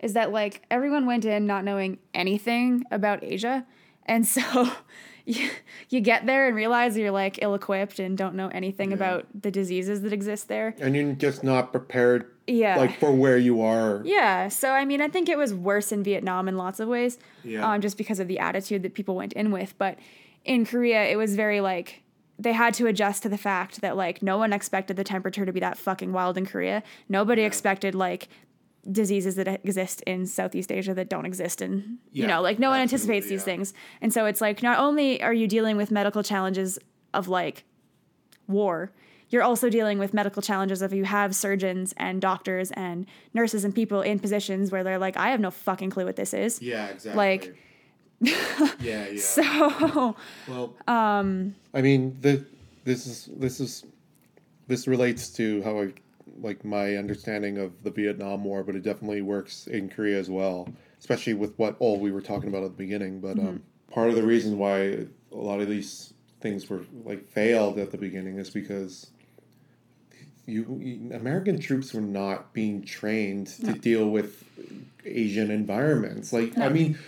is 0.00 0.14
that 0.14 0.32
like 0.32 0.62
everyone 0.70 1.04
went 1.04 1.24
in 1.24 1.44
not 1.46 1.64
knowing 1.64 1.98
anything 2.14 2.84
about 2.90 3.22
Asia, 3.22 3.66
and 4.06 4.26
so. 4.26 4.70
You, 5.28 5.50
you 5.88 6.00
get 6.00 6.24
there 6.26 6.46
and 6.46 6.54
realize 6.54 6.96
you're 6.96 7.10
like 7.10 7.40
ill 7.42 7.54
equipped 7.56 7.98
and 7.98 8.16
don't 8.16 8.36
know 8.36 8.46
anything 8.48 8.90
Yeah. 8.90 8.94
about 8.96 9.26
the 9.42 9.50
diseases 9.50 10.02
that 10.02 10.12
exist 10.12 10.46
there. 10.46 10.74
and 10.80 10.94
you're 10.94 11.12
just 11.14 11.42
not 11.42 11.72
prepared 11.72 12.26
Yeah. 12.46 12.76
like 12.76 12.98
for 13.00 13.10
where 13.12 13.36
you 13.36 13.60
are. 13.60 14.02
Yeah, 14.04 14.46
so 14.48 14.70
I 14.70 14.84
mean, 14.84 15.00
I 15.00 15.08
think 15.08 15.28
it 15.28 15.36
was 15.36 15.52
worse 15.52 15.90
in 15.90 16.04
Vietnam 16.04 16.46
in 16.48 16.56
lots 16.56 16.78
of 16.78 16.86
ways, 16.88 17.18
Yeah. 17.42 17.68
um, 17.68 17.80
just 17.80 17.98
because 17.98 18.20
of 18.20 18.28
the 18.28 18.38
attitude 18.38 18.84
that 18.84 18.94
people 18.94 19.16
went 19.16 19.32
in 19.32 19.50
with. 19.50 19.74
But 19.78 19.98
in 20.44 20.64
Korea, 20.64 21.02
it 21.06 21.16
was 21.16 21.34
very 21.34 21.60
like 21.60 22.02
they 22.38 22.52
had 22.52 22.74
to 22.74 22.86
adjust 22.86 23.22
to 23.24 23.28
the 23.28 23.38
fact 23.38 23.80
that 23.80 23.96
like 23.96 24.22
no 24.22 24.36
one 24.38 24.52
expected 24.52 24.94
the 24.96 25.02
temperature 25.04 25.44
to 25.46 25.52
be 25.52 25.58
that 25.60 25.76
fucking 25.78 26.12
wild 26.12 26.36
in 26.38 26.46
Korea. 26.46 26.82
Nobody 27.08 27.42
expected 27.42 27.94
like 27.94 28.28
diseases 28.90 29.34
that 29.36 29.48
exist 29.48 30.00
in 30.02 30.26
Southeast 30.26 30.70
Asia 30.70 30.94
that 30.94 31.08
don't 31.08 31.26
exist 31.26 31.60
in 31.60 31.98
you 32.12 32.26
know 32.26 32.40
like 32.40 32.58
no 32.58 32.70
one 32.70 32.80
absolutely, 32.80 33.16
anticipates 33.16 33.28
these 33.28 33.44
things. 33.44 33.74
And 34.00 34.12
so 34.12 34.26
it's 34.26 34.40
like 34.40 34.62
not 34.62 34.78
only 34.78 35.22
are 35.22 35.32
you 35.34 35.46
dealing 35.48 35.76
with 35.76 35.90
medical 35.90 36.22
challenges 36.22 36.78
of 37.12 37.28
like 37.28 37.64
war, 38.46 38.92
you're 39.28 39.42
also 39.42 39.68
dealing 39.68 39.98
with 39.98 40.14
medical 40.14 40.40
challenges 40.40 40.82
of 40.82 40.92
you 40.92 41.04
have 41.04 41.34
surgeons 41.34 41.92
and 41.96 42.20
doctors 42.20 42.70
and 42.72 43.06
nurses 43.34 43.64
and 43.64 43.74
people 43.74 44.00
in 44.02 44.18
positions 44.18 44.70
where 44.70 44.84
they're 44.84 44.98
like 44.98 45.16
I 45.16 45.30
have 45.30 45.40
no 45.40 45.50
fucking 45.50 45.90
clue 45.90 46.04
what 46.04 46.16
this 46.16 46.32
is. 46.32 46.62
Yeah, 46.62 46.86
exactly. 46.86 47.16
Like- 47.16 47.56
yeah, 48.80 49.08
yeah. 49.08 49.20
So 49.20 50.16
well, 50.48 50.74
um 50.88 51.54
I 51.74 51.82
mean, 51.82 52.16
the, 52.20 52.44
this 52.84 53.06
is 53.06 53.28
this 53.36 53.60
is 53.60 53.84
this 54.68 54.86
relates 54.88 55.28
to 55.30 55.62
how 55.64 55.80
I 55.82 55.92
like 56.40 56.64
my 56.64 56.96
understanding 56.96 57.58
of 57.58 57.82
the 57.82 57.90
Vietnam 57.90 58.44
War, 58.44 58.62
but 58.62 58.74
it 58.74 58.82
definitely 58.82 59.22
works 59.22 59.66
in 59.66 59.88
Korea 59.88 60.18
as 60.18 60.30
well, 60.30 60.68
especially 60.98 61.34
with 61.34 61.58
what 61.58 61.76
all 61.78 61.98
we 61.98 62.10
were 62.10 62.20
talking 62.20 62.48
about 62.48 62.64
at 62.64 62.70
the 62.70 62.76
beginning. 62.76 63.20
But 63.20 63.38
um, 63.38 63.62
part 63.90 64.08
of 64.08 64.14
the 64.14 64.22
reason 64.22 64.58
why 64.58 64.78
a 64.78 65.06
lot 65.32 65.60
of 65.60 65.68
these 65.68 66.12
things 66.40 66.68
were 66.68 66.84
like 67.04 67.26
failed 67.28 67.78
at 67.78 67.90
the 67.90 67.98
beginning 67.98 68.38
is 68.38 68.50
because 68.50 69.10
you, 70.46 70.80
you 70.82 71.12
American 71.12 71.58
troops 71.58 71.92
were 71.92 72.00
not 72.00 72.52
being 72.52 72.84
trained 72.84 73.48
to 73.48 73.72
deal 73.72 74.08
with 74.08 74.44
Asian 75.04 75.50
environments. 75.50 76.32
Like 76.32 76.56
I 76.58 76.68
mean, 76.68 76.98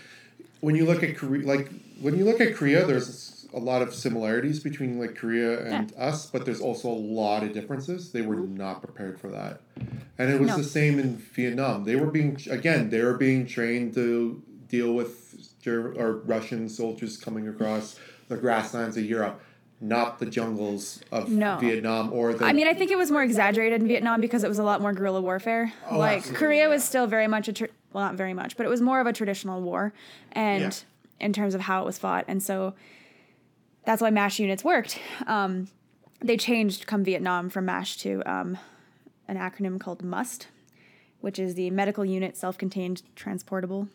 when 0.60 0.74
you 0.74 0.84
look 0.84 1.02
at 1.02 1.16
Korea, 1.16 1.46
like 1.46 1.70
when 2.00 2.16
you 2.16 2.24
look 2.24 2.40
at 2.40 2.54
Korea, 2.54 2.84
there's 2.84 3.37
a 3.54 3.58
lot 3.58 3.82
of 3.82 3.94
similarities 3.94 4.60
between 4.60 4.98
like 4.98 5.14
Korea 5.14 5.64
and 5.66 5.92
us, 5.96 6.26
but 6.26 6.44
there's 6.44 6.60
also 6.60 6.88
a 6.88 6.92
lot 6.92 7.42
of 7.42 7.52
differences. 7.52 8.12
They 8.12 8.22
were 8.22 8.36
mm-hmm. 8.36 8.56
not 8.56 8.82
prepared 8.82 9.18
for 9.20 9.28
that, 9.28 9.60
and 10.18 10.30
it 10.30 10.38
was 10.40 10.48
No. 10.48 10.56
the 10.58 10.64
same 10.64 10.98
in 10.98 11.16
Vietnam. 11.16 11.84
They 11.84 11.96
were 11.96 12.10
being 12.10 12.38
again, 12.50 12.90
they 12.90 13.02
were 13.02 13.16
being 13.16 13.46
trained 13.46 13.94
to 13.94 14.42
deal 14.68 14.92
with 14.92 15.58
Ger- 15.62 15.94
or 15.94 16.18
Russian 16.18 16.68
soldiers 16.68 17.16
coming 17.16 17.48
across 17.48 17.98
the 18.28 18.36
grasslands 18.36 18.96
of 18.98 19.04
Europe, 19.04 19.40
not 19.80 20.18
the 20.18 20.26
jungles 20.26 21.00
of 21.10 21.30
No. 21.30 21.56
Vietnam 21.58 22.12
or 22.12 22.34
the. 22.34 22.44
I 22.44 22.52
mean, 22.52 22.66
I 22.66 22.74
think 22.74 22.90
it 22.90 22.98
was 22.98 23.10
more 23.10 23.22
exaggerated 23.22 23.80
in 23.80 23.88
Vietnam 23.88 24.20
because 24.20 24.44
it 24.44 24.48
was 24.48 24.58
a 24.58 24.64
lot 24.64 24.82
more 24.82 24.92
guerrilla 24.92 25.22
warfare. 25.22 25.72
Oh, 25.90 25.98
like 25.98 26.18
absolutely, 26.18 26.38
Korea 26.38 26.68
was 26.68 26.84
still 26.84 27.06
very 27.06 27.26
much 27.26 27.48
a 27.48 27.52
tr- 27.54 27.64
well, 27.94 28.04
not 28.04 28.14
very 28.16 28.34
much, 28.34 28.58
but 28.58 28.66
it 28.66 28.68
was 28.68 28.82
more 28.82 29.00
of 29.00 29.06
a 29.06 29.12
traditional 29.14 29.62
war, 29.62 29.94
and 30.32 30.62
Yeah. 30.62 31.24
in 31.26 31.32
terms 31.32 31.54
of 31.54 31.62
how 31.62 31.82
it 31.82 31.86
was 31.86 31.98
fought, 31.98 32.26
and 32.28 32.42
so 32.42 32.74
that's 33.88 34.02
why 34.02 34.10
MASH 34.10 34.38
units 34.38 34.62
worked. 34.62 34.98
Um, 35.26 35.68
they 36.20 36.36
changed 36.36 36.86
come 36.86 37.04
Vietnam 37.04 37.48
from 37.48 37.64
MASH 37.64 37.96
to 37.98 38.22
um, 38.30 38.58
an 39.26 39.38
acronym 39.38 39.80
called 39.80 40.04
MUST, 40.04 40.48
which 41.22 41.38
is 41.38 41.54
the 41.54 41.70
Medical 41.70 42.04
Unit 42.04 42.36
Self-Contained 42.36 43.00
Transportable. 43.16 43.88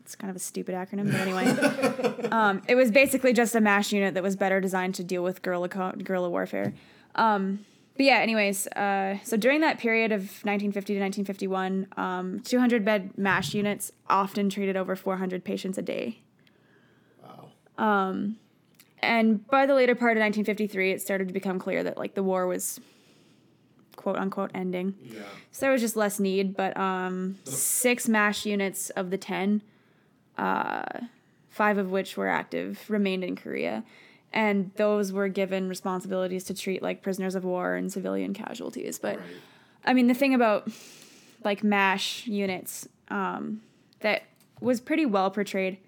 It's 0.00 0.16
kind 0.16 0.28
of 0.28 0.34
a 0.34 0.40
stupid 0.40 0.74
acronym, 0.74 1.12
but 1.12 1.20
anyway. 1.20 2.28
um, 2.32 2.62
it 2.66 2.74
was 2.74 2.90
basically 2.90 3.32
just 3.32 3.54
a 3.54 3.60
MASH 3.60 3.92
unit 3.92 4.14
that 4.14 4.24
was 4.24 4.34
better 4.34 4.60
designed 4.60 4.96
to 4.96 5.04
deal 5.04 5.22
with 5.22 5.40
guerrilla 5.40 5.68
co- 5.68 5.92
guerrilla 5.92 6.28
warfare. 6.28 6.74
Um, 7.14 7.64
but 7.96 8.06
yeah, 8.06 8.18
anyways, 8.18 8.66
uh, 8.66 9.18
so 9.22 9.36
during 9.36 9.60
that 9.60 9.78
period 9.78 10.10
of 10.10 10.22
1950 10.42 10.94
to 10.94 11.00
1951, 11.00 11.86
um, 11.96 12.40
200 12.40 12.84
bed 12.84 13.16
MASH 13.16 13.54
units 13.54 13.92
often 14.08 14.50
treated 14.50 14.76
over 14.76 14.96
400 14.96 15.44
patients 15.44 15.78
a 15.78 15.82
day. 15.82 16.22
wow. 17.22 17.50
And 19.02 19.46
by 19.48 19.66
the 19.66 19.74
later 19.74 19.94
part 19.94 20.16
of 20.16 20.20
1953, 20.20 20.92
it 20.92 21.02
started 21.02 21.28
to 21.28 21.34
become 21.34 21.58
clear 21.58 21.82
that 21.82 21.98
like 21.98 22.14
the 22.14 22.22
war 22.22 22.46
was 22.46 22.80
quote 23.96 24.16
unquote 24.16 24.50
ending. 24.54 24.94
Yeah. 25.02 25.22
So 25.50 25.66
there 25.66 25.72
was 25.72 25.80
just 25.80 25.96
less 25.96 26.20
need, 26.20 26.56
but 26.56 26.76
um, 26.76 27.38
six 27.44 28.08
MASH 28.08 28.46
units 28.46 28.90
of 28.90 29.10
the 29.10 29.18
10, 29.18 29.62
uh, 30.38 30.84
five 31.50 31.78
of 31.78 31.90
which 31.90 32.16
were 32.16 32.28
active, 32.28 32.84
remained 32.88 33.24
in 33.24 33.36
Korea. 33.36 33.84
And 34.32 34.70
those 34.76 35.12
were 35.12 35.28
given 35.28 35.68
responsibilities 35.68 36.44
to 36.44 36.54
treat 36.54 36.82
like 36.82 37.02
prisoners 37.02 37.34
of 37.34 37.44
war 37.44 37.74
and 37.74 37.92
civilian 37.92 38.32
casualties. 38.32 38.98
But 38.98 39.16
Right. 39.18 39.26
I 39.84 39.94
mean, 39.94 40.06
the 40.06 40.14
thing 40.14 40.32
about 40.32 40.70
like 41.44 41.64
MASH 41.64 42.26
units 42.26 42.88
um, 43.08 43.62
that 44.00 44.22
was 44.60 44.80
pretty 44.80 45.04
well 45.04 45.30
portrayed 45.30 45.78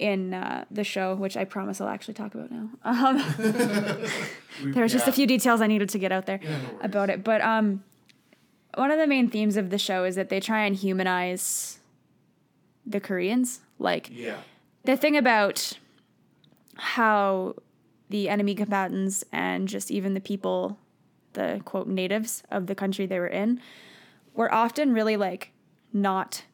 in 0.00 0.32
uh, 0.34 0.64
the 0.70 0.82
show, 0.84 1.14
which 1.14 1.36
I 1.36 1.44
promise 1.44 1.80
I'll 1.80 1.88
actually 1.88 2.14
talk 2.14 2.34
about 2.34 2.50
now. 2.50 2.68
Um, 2.84 3.16
there 4.72 4.82
was 4.82 4.92
just 4.92 5.06
a 5.06 5.12
few 5.12 5.26
details 5.26 5.60
I 5.60 5.66
needed 5.66 5.88
to 5.90 5.98
get 5.98 6.10
out 6.12 6.26
there 6.26 6.40
Yeah, 6.42 6.50
no 6.58 6.78
about 6.82 7.10
it. 7.10 7.22
But 7.22 7.40
um, 7.42 7.84
one 8.74 8.90
of 8.90 8.98
the 8.98 9.06
main 9.06 9.28
themes 9.28 9.56
of 9.56 9.70
the 9.70 9.78
show 9.78 10.04
is 10.04 10.14
that 10.16 10.28
they 10.28 10.40
try 10.40 10.64
and 10.64 10.74
humanize 10.74 11.78
the 12.86 13.00
Koreans. 13.00 13.60
Like 13.78 14.10
Yeah. 14.12 14.38
the 14.84 14.96
thing 14.96 15.16
about 15.16 15.78
how 16.76 17.54
the 18.08 18.28
enemy 18.28 18.54
combatants 18.54 19.22
and 19.32 19.68
just 19.68 19.90
even 19.90 20.14
the 20.14 20.20
people, 20.20 20.78
the 21.34 21.60
quote 21.64 21.86
natives 21.86 22.42
of 22.50 22.66
the 22.66 22.74
country 22.74 23.06
they 23.06 23.18
were 23.18 23.26
in, 23.28 23.60
were 24.34 24.52
often 24.52 24.92
really 24.92 25.16
like 25.16 25.52
not 25.92 26.44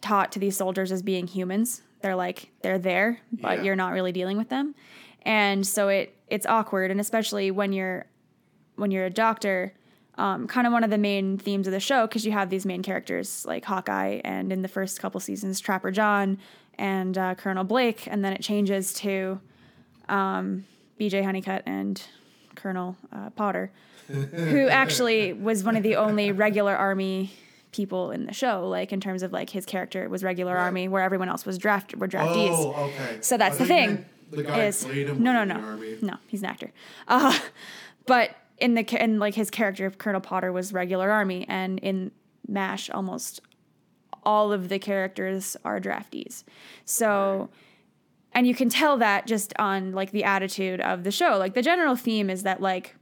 taught 0.00 0.32
to 0.32 0.38
these 0.38 0.56
soldiers 0.56 0.90
as 0.92 1.02
being 1.02 1.26
humans. 1.28 1.82
They're 2.02 2.16
like 2.16 2.50
they're 2.62 2.78
there, 2.78 3.18
but 3.32 3.58
Yeah. 3.58 3.64
you're 3.64 3.76
not 3.76 3.92
really 3.92 4.12
dealing 4.12 4.36
with 4.36 4.48
them, 4.48 4.74
and 5.22 5.66
so 5.66 5.88
it 5.88 6.14
it's 6.28 6.46
awkward, 6.46 6.90
and 6.90 7.00
especially 7.00 7.50
when 7.50 7.72
you're 7.72 8.06
when 8.76 8.90
you're 8.90 9.06
a 9.06 9.10
doctor. 9.10 9.74
Um, 10.18 10.46
kind 10.46 10.66
of 10.66 10.74
one 10.74 10.84
of 10.84 10.90
the 10.90 10.98
main 10.98 11.38
themes 11.38 11.66
of 11.66 11.72
the 11.72 11.80
show 11.80 12.06
because 12.06 12.26
you 12.26 12.32
have 12.32 12.50
these 12.50 12.66
main 12.66 12.82
characters 12.82 13.46
like 13.46 13.64
Hawkeye 13.64 14.20
and 14.24 14.52
in 14.52 14.60
the 14.60 14.68
first 14.68 15.00
couple 15.00 15.18
seasons 15.20 15.58
Trapper 15.58 15.90
John 15.90 16.36
and 16.76 17.16
uh, 17.16 17.34
Colonel 17.34 17.64
Blake, 17.64 18.06
and 18.08 18.22
then 18.22 18.34
it 18.34 18.42
changes 18.42 18.92
to 18.94 19.40
um, 20.10 20.66
BJ 21.00 21.24
Honeycutt 21.24 21.62
and 21.64 22.00
Colonel 22.56 22.94
uh, 23.10 23.30
Potter, 23.30 23.70
who 24.06 24.68
actually 24.70 25.32
was 25.32 25.64
one 25.64 25.76
of 25.76 25.82
the 25.82 25.96
only 25.96 26.30
regular 26.30 26.76
army 26.76 27.32
people 27.72 28.10
in 28.10 28.26
the 28.26 28.32
show. 28.32 28.68
Like 28.68 28.92
in 28.92 29.00
terms 29.00 29.22
of 29.22 29.32
like 29.32 29.50
his 29.50 29.66
character 29.66 30.08
was 30.08 30.22
regular 30.22 30.56
army, 30.56 30.88
where 30.88 31.02
everyone 31.02 31.28
else 31.28 31.44
was 31.44 31.58
draft 31.58 31.96
were 31.96 32.06
draftees. 32.06 32.50
Oh, 32.52 32.72
okay. 32.84 33.18
So 33.20 33.36
that's 33.36 33.58
the 33.58 33.66
thing, 33.66 34.04
The 34.30 34.44
guy 34.44 34.66
is 34.66 34.84
played 34.84 35.08
him 35.08 35.22
no, 35.22 35.32
no, 35.32 35.44
no, 35.44 35.76
no. 36.00 36.16
He's 36.28 36.42
an 36.42 36.46
actor. 36.46 36.70
Uh, 37.08 37.36
but 38.06 38.30
in 38.58 38.74
the 38.74 39.02
in 39.02 39.18
like 39.18 39.34
his 39.34 39.50
character, 39.50 39.86
of 39.86 39.98
Colonel 39.98 40.20
Potter 40.20 40.52
was 40.52 40.72
regular 40.72 41.10
army, 41.10 41.46
and 41.48 41.78
in 41.80 42.12
Mash, 42.46 42.90
almost 42.90 43.40
all 44.24 44.52
of 44.52 44.68
the 44.68 44.78
characters 44.78 45.56
are 45.64 45.80
draftees. 45.80 46.44
So. 46.84 47.50
And 48.34 48.46
you 48.46 48.54
can 48.54 48.70
tell 48.70 48.96
that 48.96 49.26
just 49.26 49.52
on 49.58 49.92
like 49.92 50.10
the 50.10 50.24
attitude 50.24 50.80
of 50.80 51.04
the 51.04 51.10
show. 51.10 51.36
Like 51.36 51.52
the 51.52 51.60
general 51.60 51.96
theme 51.96 52.30
is 52.30 52.44
that 52.44 52.62
like 52.62 52.96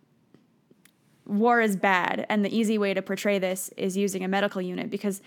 war 1.26 1.60
is 1.60 1.76
bad 1.76 2.26
and 2.28 2.44
the 2.44 2.56
easy 2.56 2.76
way 2.78 2.92
to 2.94 3.02
portray 3.02 3.38
this 3.38 3.70
is 3.76 3.97
using 3.97 4.24
a 4.24 4.28
medical 4.28 4.60
unit 4.60 4.90
because 4.90 5.20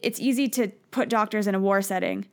it's 0.00 0.20
easy 0.20 0.48
to 0.48 0.68
put 0.90 1.08
doctors 1.08 1.46
in 1.46 1.54
a 1.54 1.58
war 1.60 1.82
setting 1.82 2.26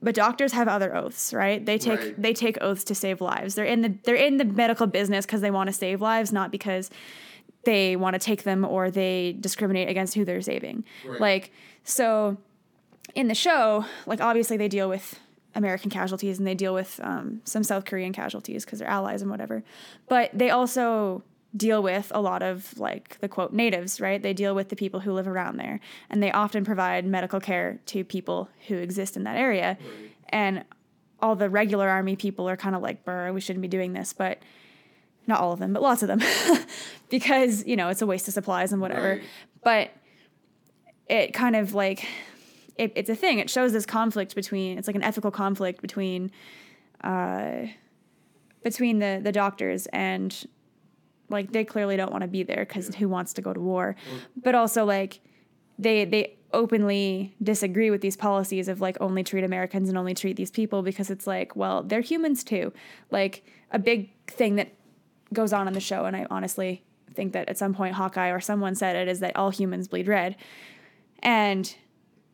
but 0.00 0.14
doctors 0.14 0.52
have 0.52 0.66
other 0.68 0.94
oaths 0.96 1.32
right 1.34 1.64
they 1.66 1.78
take 1.78 2.00
Right. 2.00 2.20
they 2.22 2.32
take 2.32 2.58
oaths 2.60 2.84
to 2.84 2.94
save 2.94 3.20
lives 3.20 3.54
they're 3.54 3.64
in 3.64 3.82
the 3.82 3.94
they're 4.04 4.14
in 4.16 4.36
the 4.38 4.44
medical 4.44 4.86
business 4.86 5.26
because 5.26 5.40
they 5.42 5.50
want 5.50 5.68
to 5.68 5.72
save 5.72 6.00
lives 6.00 6.32
not 6.32 6.50
because 6.50 6.90
they 7.64 7.94
want 7.96 8.14
to 8.14 8.18
take 8.18 8.42
them 8.42 8.64
or 8.64 8.90
they 8.90 9.36
discriminate 9.38 9.88
against 9.88 10.14
who 10.14 10.24
they're 10.24 10.40
saving 10.42 10.84
Right. 11.06 11.20
like 11.20 11.52
so 11.84 12.36
in 13.14 13.28
the 13.28 13.34
show 13.34 13.84
like 14.06 14.20
obviously 14.20 14.56
they 14.56 14.68
deal 14.68 14.88
with 14.88 15.20
american 15.54 15.90
casualties 15.90 16.38
and 16.38 16.46
they 16.46 16.54
deal 16.54 16.72
with 16.74 16.98
um, 17.02 17.42
some 17.44 17.62
south 17.62 17.84
korean 17.84 18.12
casualties 18.12 18.64
because 18.64 18.78
they're 18.78 18.88
allies 18.88 19.20
and 19.22 19.30
whatever 19.30 19.62
but 20.08 20.30
they 20.32 20.48
also 20.50 21.22
deal 21.56 21.82
with 21.82 22.10
a 22.14 22.20
lot 22.20 22.42
of 22.42 22.78
like 22.78 23.18
the 23.20 23.28
quote 23.28 23.52
natives 23.52 24.00
right? 24.00 24.22
They 24.22 24.32
deal 24.32 24.54
with 24.54 24.68
the 24.70 24.76
people 24.76 25.00
who 25.00 25.12
live 25.12 25.28
around 25.28 25.56
there 25.58 25.80
and 26.08 26.22
they 26.22 26.32
often 26.32 26.64
provide 26.64 27.04
medical 27.04 27.40
care 27.40 27.80
to 27.86 28.04
people 28.04 28.48
who 28.68 28.76
exist 28.76 29.16
in 29.16 29.24
that 29.24 29.36
area. 29.36 29.76
And 30.30 30.64
all 31.20 31.36
the 31.36 31.50
regular 31.50 31.88
army 31.88 32.16
people 32.16 32.48
are 32.48 32.56
kind 32.56 32.74
of 32.74 32.82
like 32.82 33.04
burr 33.04 33.32
we 33.32 33.40
shouldn't 33.40 33.62
be 33.62 33.68
doing 33.68 33.92
this 33.92 34.12
but 34.12 34.38
not 35.26 35.40
all 35.40 35.52
of 35.52 35.58
them 35.58 35.72
but 35.72 35.82
lots 35.82 36.02
of 36.02 36.08
them. 36.08 36.20
Because 37.10 37.66
you 37.66 37.76
know 37.76 37.88
it's 37.90 38.00
a 38.00 38.06
waste 38.06 38.26
of 38.28 38.32
supplies 38.32 38.72
and 38.72 38.80
whatever. 38.80 39.10
Right. 39.16 39.22
but 39.62 39.90
it 41.08 41.34
kind 41.34 41.54
of 41.54 41.74
like 41.74 42.06
it, 42.76 42.92
it's 42.96 43.10
a 43.10 43.14
thing. 43.14 43.38
It 43.38 43.50
shows 43.50 43.72
this 43.72 43.84
conflict 43.84 44.34
between 44.34 44.78
it's 44.78 44.86
like 44.86 44.96
an 44.96 45.02
ethical 45.02 45.30
conflict 45.30 45.82
between 45.82 46.30
uh 47.04 47.66
between 48.62 48.98
the 48.98 49.20
the 49.22 49.32
doctors 49.32 49.86
and 49.92 50.46
like 51.32 51.52
they 51.52 51.64
clearly 51.64 51.96
don't 51.96 52.12
want 52.12 52.22
to 52.22 52.28
be 52.28 52.42
there 52.42 52.64
because 52.64 52.94
who 52.94 53.08
wants 53.08 53.32
to 53.32 53.42
go 53.42 53.52
to 53.52 53.60
war 53.60 53.96
but 54.36 54.54
also 54.54 54.84
like 54.84 55.20
they 55.78 56.04
they 56.04 56.36
openly 56.52 57.34
disagree 57.42 57.90
with 57.90 58.00
these 58.00 58.16
policies 58.16 58.68
of 58.68 58.80
like 58.80 58.96
only 59.00 59.24
treat 59.24 59.44
Americans 59.44 59.88
and 59.88 59.96
only 59.96 60.14
treat 60.14 60.36
these 60.36 60.50
people 60.50 60.82
because 60.82 61.10
it's 61.10 61.26
like, 61.26 61.56
well, 61.56 61.82
they're 61.82 62.00
humans 62.00 62.44
too. 62.44 62.72
Like 63.10 63.44
a 63.70 63.78
big 63.78 64.10
thing 64.26 64.56
that 64.56 64.72
goes 65.32 65.52
on 65.52 65.66
in 65.66 65.74
the 65.74 65.80
show, 65.80 66.04
and 66.04 66.16
I 66.16 66.26
honestly 66.30 66.84
think 67.14 67.32
that 67.32 67.48
at 67.48 67.58
some 67.58 67.74
point 67.74 67.94
Hawkeye 67.94 68.28
or 68.28 68.40
someone 68.40 68.74
said 68.74 68.96
it 68.96 69.08
is 69.08 69.20
that 69.20 69.36
all 69.36 69.50
humans 69.50 69.88
bleed 69.88 70.08
red. 70.08 70.36
And, 71.22 71.74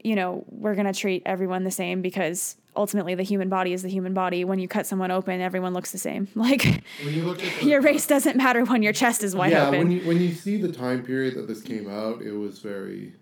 you 0.02 0.14
know, 0.14 0.44
we're 0.48 0.74
going 0.74 0.86
to 0.86 0.98
treat 0.98 1.22
everyone 1.26 1.64
the 1.64 1.70
same 1.70 2.00
because 2.00 2.56
ultimately 2.78 3.14
the 3.14 3.22
human 3.22 3.48
body 3.48 3.72
is 3.74 3.82
the 3.82 3.90
human 3.90 4.14
body. 4.14 4.44
When 4.44 4.58
you 4.58 4.68
cut 4.68 4.86
someone 4.86 5.10
open, 5.10 5.40
everyone 5.40 5.74
looks 5.74 5.90
the 5.92 5.98
same. 5.98 6.28
Like 6.34 6.62
When 7.04 7.12
you 7.14 7.24
look 7.24 7.42
at 7.44 7.60
the, 7.60 7.66
your 7.66 7.80
race 7.82 8.06
doesn't 8.06 8.36
matter 8.36 8.64
when 8.64 8.82
your 8.82 8.92
chest 8.94 9.22
is 9.22 9.34
wide 9.34 9.52
yeah, 9.52 9.66
open. 9.66 9.78
when 9.80 9.90
you 9.90 10.00
when 10.06 10.20
you 10.20 10.32
see 10.32 10.56
the 10.56 10.72
time 10.72 11.02
period 11.04 11.34
that 11.34 11.46
this 11.48 11.60
came 11.60 11.90
out, 11.90 12.22
it 12.22 12.32
was 12.32 12.60
very. 12.60 13.12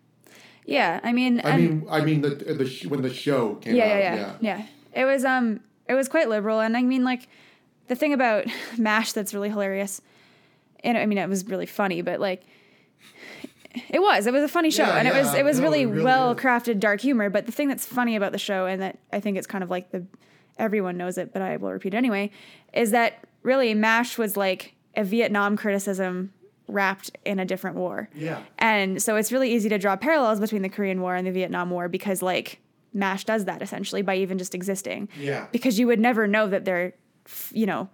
yeah, 0.67 1.01
I 1.03 1.13
mean, 1.13 1.41
I 1.45 1.57
mean, 1.57 1.87
I 1.91 2.01
mean 2.03 2.21
the 2.21 2.31
the 2.31 2.67
sh- 2.67 2.87
when 2.87 3.03
the 3.03 3.13
show 3.13 3.55
came 3.57 3.75
yeah, 3.75 3.85
out. 3.85 3.99
yeah, 3.99 4.15
yeah, 4.15 4.35
yeah. 4.41 4.67
It 5.03 5.05
was 5.05 5.25
um, 5.25 5.61
it 5.89 5.95
was 5.95 6.09
quite 6.09 6.29
liberal, 6.29 6.61
and 6.61 6.77
I 6.77 6.83
mean, 6.83 7.05
like, 7.05 7.29
the 7.89 7.95
thing 7.97 8.13
about 8.13 8.45
Mash 8.79 9.13
that's 9.13 9.33
really 9.35 9.49
hilarious, 9.49 10.01
and 10.85 10.99
I 10.99 11.07
mean, 11.07 11.19
it 11.19 11.29
was 11.29 11.47
really 11.47 11.67
funny, 11.67 12.03
but 12.03 12.21
like, 12.21 12.43
it 13.89 14.01
was, 14.01 14.27
it 14.27 14.33
was 14.33 14.43
a 14.43 14.49
funny 14.49 14.71
show, 14.71 14.85
Yeah, 14.85 14.97
and 14.97 15.09
it 15.09 15.15
was, 15.15 15.35
it 15.35 15.45
was 15.45 15.59
no, 15.59 15.65
really, 15.65 15.87
really 15.87 16.05
well 16.05 16.33
is. 16.33 16.39
crafted 16.39 16.81
dark 16.81 17.01
humor. 17.01 17.31
But 17.31 17.47
the 17.47 17.53
thing 17.53 17.69
that's 17.69 17.87
funny 17.87 18.17
about 18.17 18.33
the 18.33 18.39
show, 18.39 18.67
and 18.67 18.83
that 18.83 18.99
I 19.13 19.21
think 19.21 19.37
it's 19.37 19.47
kind 19.47 19.65
of 19.65 19.71
like 19.71 19.91
the, 19.91 20.05
everyone 20.59 20.97
knows 20.97 21.19
it, 21.19 21.33
but 21.33 21.43
I 21.43 21.57
will 21.57 21.73
repeat 21.73 21.95
it 21.95 21.97
anyway, 21.97 22.31
is 22.73 22.91
that 22.91 23.27
really 23.43 23.75
Mash 23.75 24.19
was 24.19 24.37
like 24.37 24.75
a 24.97 25.05
Vietnam 25.05 25.57
criticism 25.57 26.33
wrapped 26.69 27.17
in 27.25 27.39
a 27.39 27.45
different 27.45 27.77
war. 27.77 28.09
Yeah. 28.15 28.43
And 28.59 29.01
so 29.03 29.17
it's 29.17 29.31
really 29.31 29.53
easy 29.53 29.69
to 29.69 29.79
draw 29.79 29.97
parallels 29.97 30.41
between 30.41 30.63
the 30.63 30.69
Korean 30.69 31.01
War 31.01 31.15
and 31.15 31.27
the 31.27 31.31
Vietnam 31.31 31.71
War 31.71 31.89
because 31.89 32.23
like 32.23 32.61
MASH 32.93 33.25
does 33.25 33.45
that 33.45 33.63
essentially 33.63 34.03
by 34.03 34.17
even 34.17 34.39
just 34.39 34.55
existing. 34.55 35.09
Yeah. 35.19 35.47
Because 35.53 35.79
you 35.79 35.87
would 35.87 36.01
never 36.01 36.27
know 36.27 36.49
that 36.49 36.65
they're, 36.65 36.95
you 37.53 37.67
know, 37.67 37.89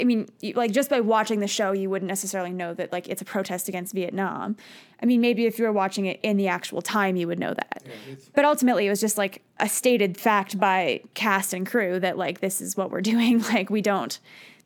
I 0.00 0.04
mean, 0.04 0.28
like 0.54 0.72
just 0.72 0.88
by 0.90 1.00
watching 1.00 1.40
the 1.40 1.46
show, 1.46 1.72
you 1.72 1.90
wouldn't 1.90 2.08
necessarily 2.08 2.50
know 2.52 2.72
that 2.74 2.92
like 2.92 3.08
it's 3.08 3.20
a 3.22 3.24
protest 3.24 3.68
against 3.68 3.92
Vietnam. 3.94 4.56
I 5.02 5.06
mean, 5.06 5.20
maybe 5.20 5.46
if 5.46 5.58
you 5.58 5.64
were 5.64 5.72
watching 5.72 6.06
it 6.06 6.20
in 6.22 6.36
the 6.36 6.48
actual 6.48 6.80
time, 6.82 7.16
you 7.16 7.26
would 7.26 7.38
know 7.38 7.54
that. 7.54 7.82
it's- 7.84 8.30
But 8.34 8.44
ultimately, 8.44 8.86
it 8.86 8.90
was 8.90 9.00
just 9.00 9.18
like 9.18 9.42
a 9.58 9.68
stated 9.68 10.16
fact 10.18 10.58
by 10.58 11.00
cast 11.14 11.52
and 11.54 11.66
crew 11.66 11.98
that 12.00 12.16
like 12.16 12.40
this 12.40 12.60
is 12.60 12.76
what 12.76 12.90
we're 12.90 13.00
doing. 13.12 13.40
Like 13.42 13.68
we 13.70 13.82
don't, 13.82 14.18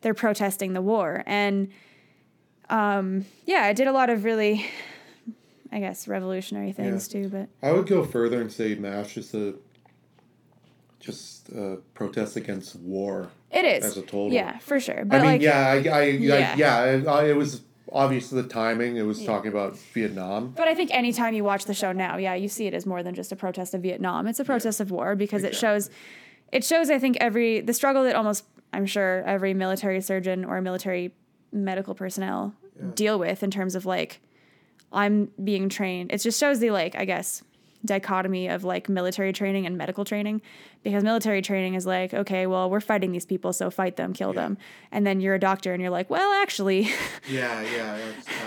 they're 0.03 0.15
protesting 0.15 0.73
the 0.75 0.83
war, 0.83 1.23
and 1.27 1.69
um, 2.69 3.25
yeah, 3.47 3.63
I 3.63 3.73
did 3.73 3.87
a 3.87 3.93
lot 3.93 4.11
of 4.11 4.25
really, 4.25 4.67
I 5.73 5.79
guess, 5.81 6.07
revolutionary 6.09 6.73
things 6.73 7.09
too. 7.09 7.29
But 7.29 7.49
I 7.63 7.73
would 7.73 7.87
go 7.87 8.05
further 8.05 8.41
and 8.41 8.53
say 8.53 8.75
MASH 8.75 9.17
is 9.17 9.35
a 9.35 9.55
just 11.01 11.49
a 11.51 11.79
protest 11.95 12.37
against 12.37 12.75
war. 12.77 13.31
It 13.57 13.65
is 13.65 13.85
As 13.85 13.97
a 13.97 14.03
total. 14.03 14.33
yeah, 14.33 14.59
for 14.59 14.79
sure. 14.81 15.05
But 15.05 15.17
I 15.17 15.21
mean, 15.23 15.31
like, 15.33 15.41
yeah, 15.43 15.69
I, 15.69 15.75
I, 15.99 16.03
Yeah. 16.05 16.39
yeah, 16.39 16.57
yeah. 16.57 16.79
Uh, 16.79 16.85
it, 16.99 17.07
I- 17.07 17.29
it 17.31 17.37
was 17.37 17.63
obviously 17.93 18.43
the 18.43 18.49
timing. 18.49 18.97
It 18.97 19.03
was 19.03 19.25
talking 19.25 19.51
about 19.51 19.79
Vietnam. 19.95 20.53
But 20.57 20.69
I 20.69 20.75
think 20.75 20.91
anytime 20.93 21.35
you 21.35 21.45
watch 21.45 21.65
the 21.67 21.75
show 21.75 21.93
now, 21.93 22.17
yeah, 22.19 22.35
you 22.35 22.49
see 22.49 22.67
it 22.67 22.75
as 22.75 22.85
more 22.87 23.03
than 23.03 23.15
just 23.15 23.33
a 23.33 23.37
protest 23.37 23.75
of 23.75 23.83
Vietnam. 23.83 24.27
It's 24.27 24.41
a 24.41 24.45
protest 24.45 24.81
of 24.81 24.91
war 24.91 25.15
because 25.17 25.45
it 25.45 25.55
shows 25.55 25.89
it 26.53 26.65
shows 26.65 26.91
I 26.91 26.99
think 26.99 27.17
every 27.21 27.61
the 27.61 27.73
struggle 27.73 28.05
that 28.05 28.15
almost 28.15 28.45
I'm 28.73 28.87
sure 28.87 29.23
every 29.27 29.55
military 29.55 30.01
surgeon 30.01 30.45
or 30.45 30.61
military 30.61 31.13
medical 31.53 31.95
personnel 31.95 32.55
deal 32.95 33.19
with 33.19 33.43
in 33.43 33.51
terms 33.51 33.75
of 33.75 33.87
like 33.87 34.21
I'm 34.93 35.31
being 35.43 35.69
trained. 35.69 36.13
It 36.13 36.19
just 36.19 36.39
shows 36.39 36.59
the 36.61 36.71
like 36.71 36.95
I 36.97 37.05
guess 37.05 37.43
dichotomy 37.85 38.49
of 38.49 38.65
like 38.65 38.89
military 38.89 39.33
training 39.33 39.67
and 39.67 39.77
medical 39.79 40.05
training 40.05 40.41
because 40.83 41.05
military 41.05 41.43
training 41.43 41.75
is 41.75 41.87
like 41.87 42.13
okay 42.15 42.47
well 42.47 42.69
we're 42.71 42.81
fighting 42.81 43.13
these 43.13 43.27
people 43.27 43.53
so 43.53 43.71
fight 43.71 43.97
them 43.97 44.13
kill 44.13 44.33
them 44.33 44.57
and 44.91 45.07
then 45.07 45.21
you're 45.21 45.35
a 45.35 45.39
doctor 45.39 45.73
and 45.73 45.81
you're 45.81 45.91
like 45.91 46.09
well 46.11 46.33
actually 46.43 46.83
Yeah, 47.29 47.61
yeah, 47.63 47.99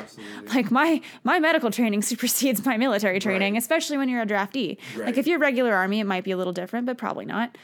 absolutely. 0.01 0.47
like 0.55 0.71
my 0.71 1.01
my 1.23 1.39
medical 1.39 1.71
training 1.71 2.01
supersedes 2.11 2.65
my 2.65 2.77
military 2.77 3.19
training 3.19 3.53
Right. 3.53 3.61
especially 3.61 3.97
when 3.97 4.09
you're 4.09 4.21
a 4.21 4.25
draftee 4.27 4.77
Right. 4.97 5.07
like 5.07 5.17
if 5.17 5.27
you're 5.27 5.39
regular 5.39 5.73
army 5.73 5.99
it 5.99 6.05
might 6.05 6.23
be 6.23 6.31
a 6.31 6.37
little 6.37 6.53
different 6.53 6.85
but 6.85 6.97
probably 6.97 7.25
not 7.25 7.57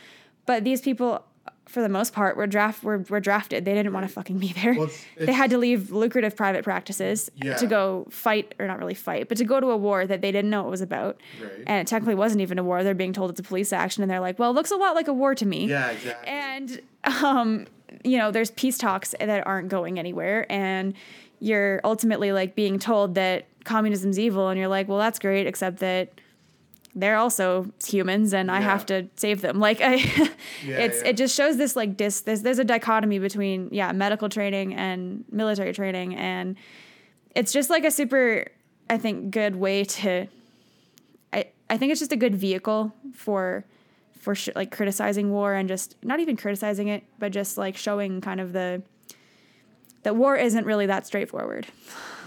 but 0.46 0.64
these 0.64 0.82
people 0.82 1.26
for 1.66 1.82
the 1.82 1.90
most 1.90 2.14
part 2.14 2.38
were 2.38 2.46
draft 2.48 2.84
were, 2.84 3.00
were 3.10 3.20
drafted 3.20 3.66
they 3.66 3.74
didn't 3.74 3.92
want 3.92 4.06
to 4.06 4.12
fucking 4.12 4.38
be 4.38 4.54
there 4.62 4.74
Well, 4.76 4.84
it's- 4.86 5.04
they 5.18 5.34
had 5.34 5.50
to 5.50 5.58
leave 5.58 5.92
lucrative 5.92 6.36
private 6.36 6.64
practices 6.64 7.30
Yeah. 7.36 7.56
to 7.56 7.66
go 7.68 8.06
fight 8.10 8.54
or 8.60 8.68
not 8.68 8.78
really 8.80 8.94
fight 8.94 9.28
but 9.28 9.38
to 9.40 9.46
go 9.46 9.60
to 9.60 9.68
a 9.72 9.78
war 9.78 10.06
that 10.06 10.22
they 10.22 10.32
didn't 10.32 10.52
know 10.52 10.68
it 10.68 10.70
was 10.70 10.82
about 10.82 11.20
Right. 11.42 11.52
and 11.66 11.82
it 11.82 11.88
technically 11.88 12.16
wasn't 12.16 12.42
even 12.42 12.60
a 12.60 12.64
war 12.64 12.84
they're 12.84 12.94
being 12.94 13.14
told 13.14 13.32
it's 13.32 13.40
a 13.40 13.44
police 13.44 13.74
action 13.74 14.04
and 14.04 14.12
they're 14.12 14.20
like 14.20 14.38
well 14.40 14.52
it 14.52 14.54
looks 14.54 14.72
a 14.72 14.76
lot 14.76 14.96
like 14.96 15.08
a 15.08 15.14
war 15.14 15.34
to 15.36 15.46
me 15.46 15.68
yeah, 15.68 15.90
exactly. 15.90 16.28
and 16.32 16.82
um 17.24 17.66
you 18.04 18.18
know 18.18 18.30
there's 18.32 18.52
peace 18.52 18.78
talks 18.78 19.16
that 19.20 19.46
aren't 19.48 19.70
going 19.70 19.98
anywhere 20.00 20.46
and 20.52 20.94
you're 21.40 21.82
ultimately 21.84 22.32
like 22.32 22.56
being 22.56 22.78
told 22.80 23.16
that 23.16 23.46
communism's 23.64 24.18
evil 24.20 24.50
and 24.50 24.60
you're 24.60 24.68
like 24.70 24.88
well 24.88 25.00
that's 25.00 25.20
great 25.20 25.48
except 25.48 25.80
that 25.80 26.10
they're 26.96 27.18
also 27.18 27.70
humans 27.86 28.34
and 28.34 28.50
i 28.50 28.62
have 28.62 28.86
to 28.86 29.08
save 29.18 29.42
them 29.42 29.60
like 29.60 29.82
i 29.82 29.96
Yeah, 30.64 30.78
it's 30.78 31.02
yeah. 31.02 31.10
it 31.10 31.18
just 31.18 31.36
shows 31.36 31.58
this 31.58 31.76
like 31.76 31.98
dis 31.98 32.22
this 32.22 32.40
there's 32.42 32.60
a 32.60 32.64
dichotomy 32.64 33.20
between 33.20 33.70
yeah 33.72 33.92
medical 33.92 34.30
training 34.30 34.74
and 34.74 35.26
military 35.30 35.74
training 35.74 36.16
and 36.16 36.56
it's 37.36 37.52
just 37.52 37.70
like 37.70 37.84
a 37.84 37.92
super 37.92 38.48
i 38.90 38.98
think 38.98 39.32
good 39.32 39.56
way 39.58 39.84
to 39.84 40.28
i 41.34 41.46
i 41.70 41.78
think 41.78 41.92
it's 41.92 42.00
just 42.00 42.14
a 42.14 42.18
good 42.18 42.36
vehicle 42.36 42.94
for 43.14 43.66
for 44.18 44.34
sh- 44.34 44.50
like 44.56 44.72
criticizing 44.72 45.32
war 45.32 45.54
and 45.54 45.68
just 45.68 45.96
not 46.04 46.20
even 46.22 46.38
criticizing 46.38 46.88
it 46.88 47.04
but 47.20 47.32
just 47.32 47.58
like 47.58 47.76
showing 47.76 48.22
kind 48.22 48.40
of 48.40 48.54
the 48.54 48.82
that 50.04 50.16
war 50.16 50.36
isn't 50.36 50.66
really 50.66 50.86
that 50.86 51.06
straightforward 51.06 51.68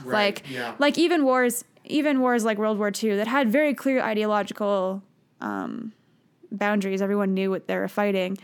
Right, 0.05 0.37
like 0.37 0.49
yeah. 0.51 0.75
like 0.79 0.97
even 0.97 1.25
wars 1.25 1.65
even 1.89 2.21
wars 2.21 2.45
like 2.45 2.59
world 2.59 2.79
war 2.79 2.93
ii 3.03 3.15
that 3.17 3.27
had 3.27 3.51
very 3.51 3.75
clear 3.75 4.01
ideological 4.03 5.03
um, 5.41 5.93
boundaries. 6.53 7.03
Everyone 7.03 7.35
knew 7.35 7.51
what 7.51 7.67
they 7.67 7.77
were 7.77 7.89
fighting. 7.89 8.39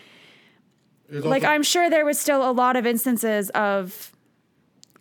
There's 1.09 1.25
like 1.25 1.43
also- 1.45 1.53
i'm 1.55 1.63
sure 1.63 1.91
there 1.91 2.05
was 2.05 2.19
still 2.19 2.49
a 2.49 2.53
lot 2.53 2.77
of 2.77 2.87
instances 2.87 3.51
of 3.51 4.11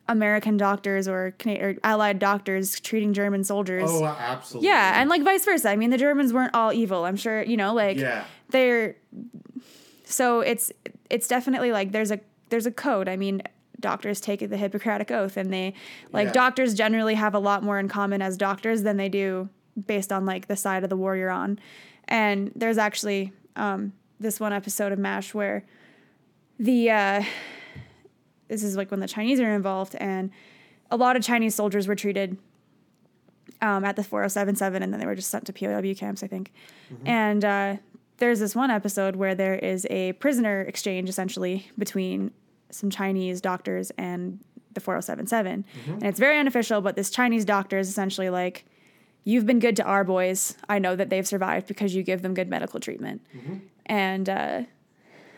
american 0.10 0.58
doctors 0.58 1.08
or, 1.08 1.34
or 1.46 1.76
allied 1.84 2.20
doctors 2.20 2.78
treating 2.82 3.14
german 3.14 3.44
soldiers. 3.46 3.90
Oh, 3.92 4.04
absolutely. 4.06 4.68
yeah 4.68 5.00
and 5.00 5.10
like 5.10 5.24
vice 5.24 5.46
versa. 5.46 5.70
I 5.70 5.76
mean 5.78 5.92
the 5.92 5.98
germans 5.98 6.34
weren't 6.34 6.54
all 6.54 6.74
evil. 6.74 7.06
I'm 7.06 7.16
sure 7.16 7.42
you 7.44 7.56
know 7.58 7.74
like 7.74 7.98
Yeah. 7.98 8.26
they're 8.50 8.98
so 10.04 10.42
it's 10.42 10.72
it's 11.10 11.28
definitely 11.28 11.72
like 11.72 11.92
there's 11.94 12.12
a 12.12 12.20
there's 12.50 12.66
a 12.66 12.72
code. 12.72 13.08
I 13.08 13.16
mean 13.16 13.42
doctors 13.84 14.20
take 14.20 14.40
the 14.50 14.58
hippocratic 14.58 15.12
oath 15.12 15.38
and 15.38 15.54
they 15.54 15.76
like 16.12 16.28
Yeah. 16.30 16.34
doctors 16.34 16.74
generally 16.74 17.14
have 17.14 17.36
a 17.36 17.40
lot 17.40 17.62
more 17.64 17.78
in 17.78 17.88
common 17.88 18.22
as 18.24 18.36
doctors 18.38 18.82
than 18.82 18.98
they 18.98 19.10
do 19.10 19.50
based 19.86 20.12
on 20.12 20.26
like 20.26 20.48
the 20.48 20.56
side 20.56 20.84
of 20.84 20.90
the 20.90 20.98
war 20.98 21.16
you're 21.16 21.30
on 21.30 21.60
and 22.08 22.52
there's 22.56 22.80
actually 22.80 23.32
um, 23.56 23.94
this 24.20 24.40
one 24.40 24.52
episode 24.54 24.92
of 24.92 24.98
mash 24.98 25.34
where 25.36 25.64
the 26.60 26.90
uh, 26.90 27.24
this 28.48 28.64
is 28.64 28.76
like 28.76 28.90
when 28.90 29.00
the 29.00 29.08
chinese 29.08 29.40
are 29.40 29.54
involved 29.54 29.96
and 30.00 30.32
a 30.90 30.98
lot 30.98 31.16
of 31.16 31.22
chinese 31.24 31.54
soldiers 31.56 31.88
were 31.88 31.96
treated 31.96 32.38
um, 33.62 33.84
at 33.86 33.96
the 33.96 34.04
4077 34.04 34.82
and 34.84 34.92
then 34.92 35.00
they 35.00 35.06
were 35.06 35.16
just 35.16 35.30
sent 35.30 35.46
to 35.46 35.54
POW 35.54 35.94
camps, 35.96 36.22
I 36.22 36.28
think. 36.28 36.52
And 37.06 37.46
uh, 37.46 37.78
there's 38.18 38.40
this 38.40 38.56
one 38.56 38.70
episode 38.72 39.16
where 39.16 39.36
there 39.36 39.56
is 39.56 39.88
a 39.90 40.14
prisoner 40.14 40.62
exchange 40.62 41.08
essentially 41.08 41.70
between 41.78 42.32
some 42.74 42.90
Chinese 42.90 43.42
doctors 43.42 43.92
and 43.98 44.40
the 44.74 44.80
4077. 44.80 45.66
And 45.88 46.04
it's 46.04 46.20
very 46.20 46.40
unofficial, 46.40 46.82
but 46.82 46.96
this 46.96 47.10
Chinese 47.10 47.46
doctor 47.46 47.78
is 47.78 47.88
essentially 47.90 48.30
like, 48.30 48.66
You've 49.26 49.46
been 49.46 49.60
good 49.60 49.78
to 49.78 49.84
our 49.86 50.04
boys. 50.04 50.58
I 50.68 50.80
know 50.80 50.98
that 50.98 51.10
they've 51.10 51.26
survived 51.26 51.68
because 51.68 51.96
you 51.96 52.04
give 52.04 52.22
them 52.24 52.34
good 52.34 52.50
medical 52.50 52.82
treatment. 52.82 53.22
And 53.86 54.28
uh, 54.28 54.64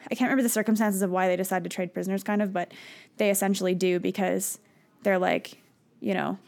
I 0.10 0.16
can't 0.16 0.22
remember 0.22 0.42
the 0.42 0.50
circumstances 0.50 1.04
of 1.04 1.12
why 1.12 1.28
they 1.28 1.36
decided 1.36 1.70
to 1.70 1.76
trade 1.76 1.94
prisoners, 1.94 2.24
kind 2.24 2.42
of, 2.42 2.52
but 2.52 2.74
they 3.18 3.30
essentially 3.30 3.76
do 3.76 4.00
because 4.00 4.58
they're 5.04 5.20
like, 5.20 5.60
you 6.00 6.16
know, 6.16 6.40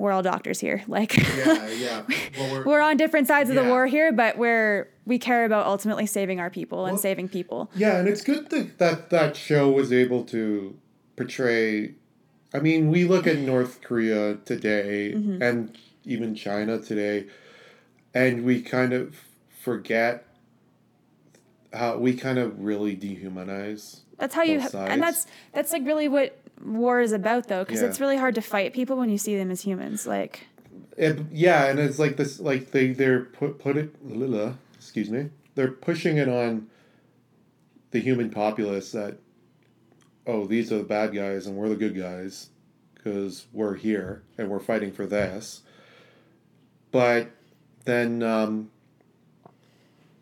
we're 0.00 0.12
all 0.12 0.22
doctors 0.22 0.58
here. 0.60 0.82
Like, 0.88 1.16
Yeah, 1.16 1.68
yeah. 1.68 2.02
Well, 2.38 2.52
we're, 2.52 2.64
we're 2.68 2.80
on 2.80 2.96
different 2.96 3.26
sides 3.28 3.48
of 3.50 3.56
the 3.56 3.64
war 3.64 3.86
here, 3.86 4.12
but 4.12 4.36
we're 4.38 4.88
we 5.06 5.18
care 5.18 5.44
about 5.44 5.66
ultimately 5.66 6.06
saving 6.06 6.40
our 6.40 6.50
people 6.50 6.84
and 6.86 6.94
Well- 6.94 7.02
saving 7.02 7.28
people. 7.28 7.70
Yeah, 7.74 7.98
and 7.98 8.08
it's 8.08 8.22
good 8.22 8.50
that 8.50 8.78
that, 8.78 9.10
that 9.10 9.36
show 9.36 9.70
was 9.70 9.92
able 9.92 10.24
to 10.24 10.76
portray. 11.16 11.94
I 12.54 12.58
mean, 12.60 12.90
we 12.90 13.04
look 13.04 13.26
at 13.26 13.38
North 13.38 13.80
Korea 13.82 14.36
today 14.44 15.12
Mm-hmm. 15.14 15.42
and 15.42 15.78
even 16.04 16.34
China 16.34 16.78
today, 16.80 17.26
and 18.14 18.44
we 18.44 18.62
kind 18.62 18.92
of 18.92 19.14
forget 19.60 20.26
how 21.72 21.98
we 21.98 22.14
kind 22.14 22.38
of 22.38 22.58
really 22.60 22.96
dehumanize. 22.96 24.00
That's 24.18 24.34
how 24.34 24.42
you, 24.42 24.60
Both 24.60 24.74
and 24.74 25.02
that's 25.02 25.26
that's 25.52 25.72
like 25.72 25.84
really 25.86 26.08
what 26.08 26.36
war 26.64 27.00
is 27.00 27.12
about, 27.12 27.48
though, 27.48 27.64
because 27.64 27.80
Yeah. 27.80 27.88
it's 27.88 28.00
really 28.00 28.16
hard 28.16 28.34
to 28.36 28.42
fight 28.42 28.72
people 28.72 28.96
when 28.96 29.08
you 29.10 29.18
see 29.18 29.36
them 29.36 29.50
as 29.50 29.62
humans. 29.62 30.06
Like, 30.06 30.46
it, 30.96 31.18
yeah, 31.32 31.66
and 31.66 31.78
it's 31.78 31.98
like 31.98 32.16
this, 32.16 32.40
like 32.40 32.70
they 32.70 32.92
they're 32.92 33.20
put 33.24 33.58
put 33.58 33.76
it. 33.76 33.94
Excuse 34.74 35.10
me. 35.10 35.30
They're 35.54 35.70
pushing 35.70 36.16
it 36.16 36.28
on 36.28 36.68
the 37.90 37.98
human 38.00 38.30
populace 38.30 38.92
that, 38.92 39.18
oh, 40.26 40.46
these 40.46 40.70
are 40.72 40.78
the 40.78 40.84
bad 40.84 41.12
guys 41.14 41.46
and 41.46 41.56
we're 41.56 41.68
the 41.68 41.76
good 41.76 41.96
guys, 41.96 42.50
because 42.94 43.46
we're 43.52 43.74
here 43.74 44.22
and 44.38 44.48
we're 44.48 44.60
fighting 44.60 44.92
for 44.92 45.06
this. 45.06 45.62
But 46.92 47.30
then, 47.84 48.22
um, 48.22 48.70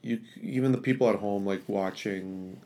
you 0.02 0.20
even 0.40 0.73
the 0.73 0.78
people 0.78 1.09
at 1.09 1.16
home 1.16 1.44
like 1.44 1.62
watching 1.66 2.60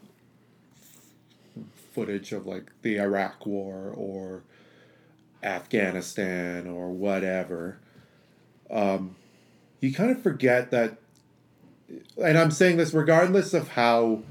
footage 1.92 2.32
of 2.32 2.46
like 2.46 2.70
the 2.82 2.98
Iraq 2.98 3.46
War 3.46 3.92
or 3.96 4.42
Afghanistan 5.42 6.66
or 6.66 6.90
whatever, 6.90 7.78
um, 8.70 9.16
you 9.80 9.92
kind 9.92 10.10
of 10.10 10.22
forget 10.22 10.70
that. 10.70 10.98
And 12.22 12.38
I'm 12.38 12.50
saying 12.50 12.76
this 12.78 12.94
regardless 12.94 13.52
of 13.52 13.68
how 13.68 14.22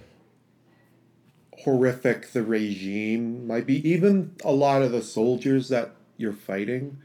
horrific 1.60 2.32
the 2.32 2.44
regime 2.44 3.46
might 3.46 3.68
be, 3.68 3.88
even 3.88 4.36
a 4.44 4.52
lot 4.52 4.82
of 4.82 4.92
the 4.92 5.02
soldiers 5.02 5.70
that 5.70 5.92
you're 6.18 6.34
fighting 6.34 6.98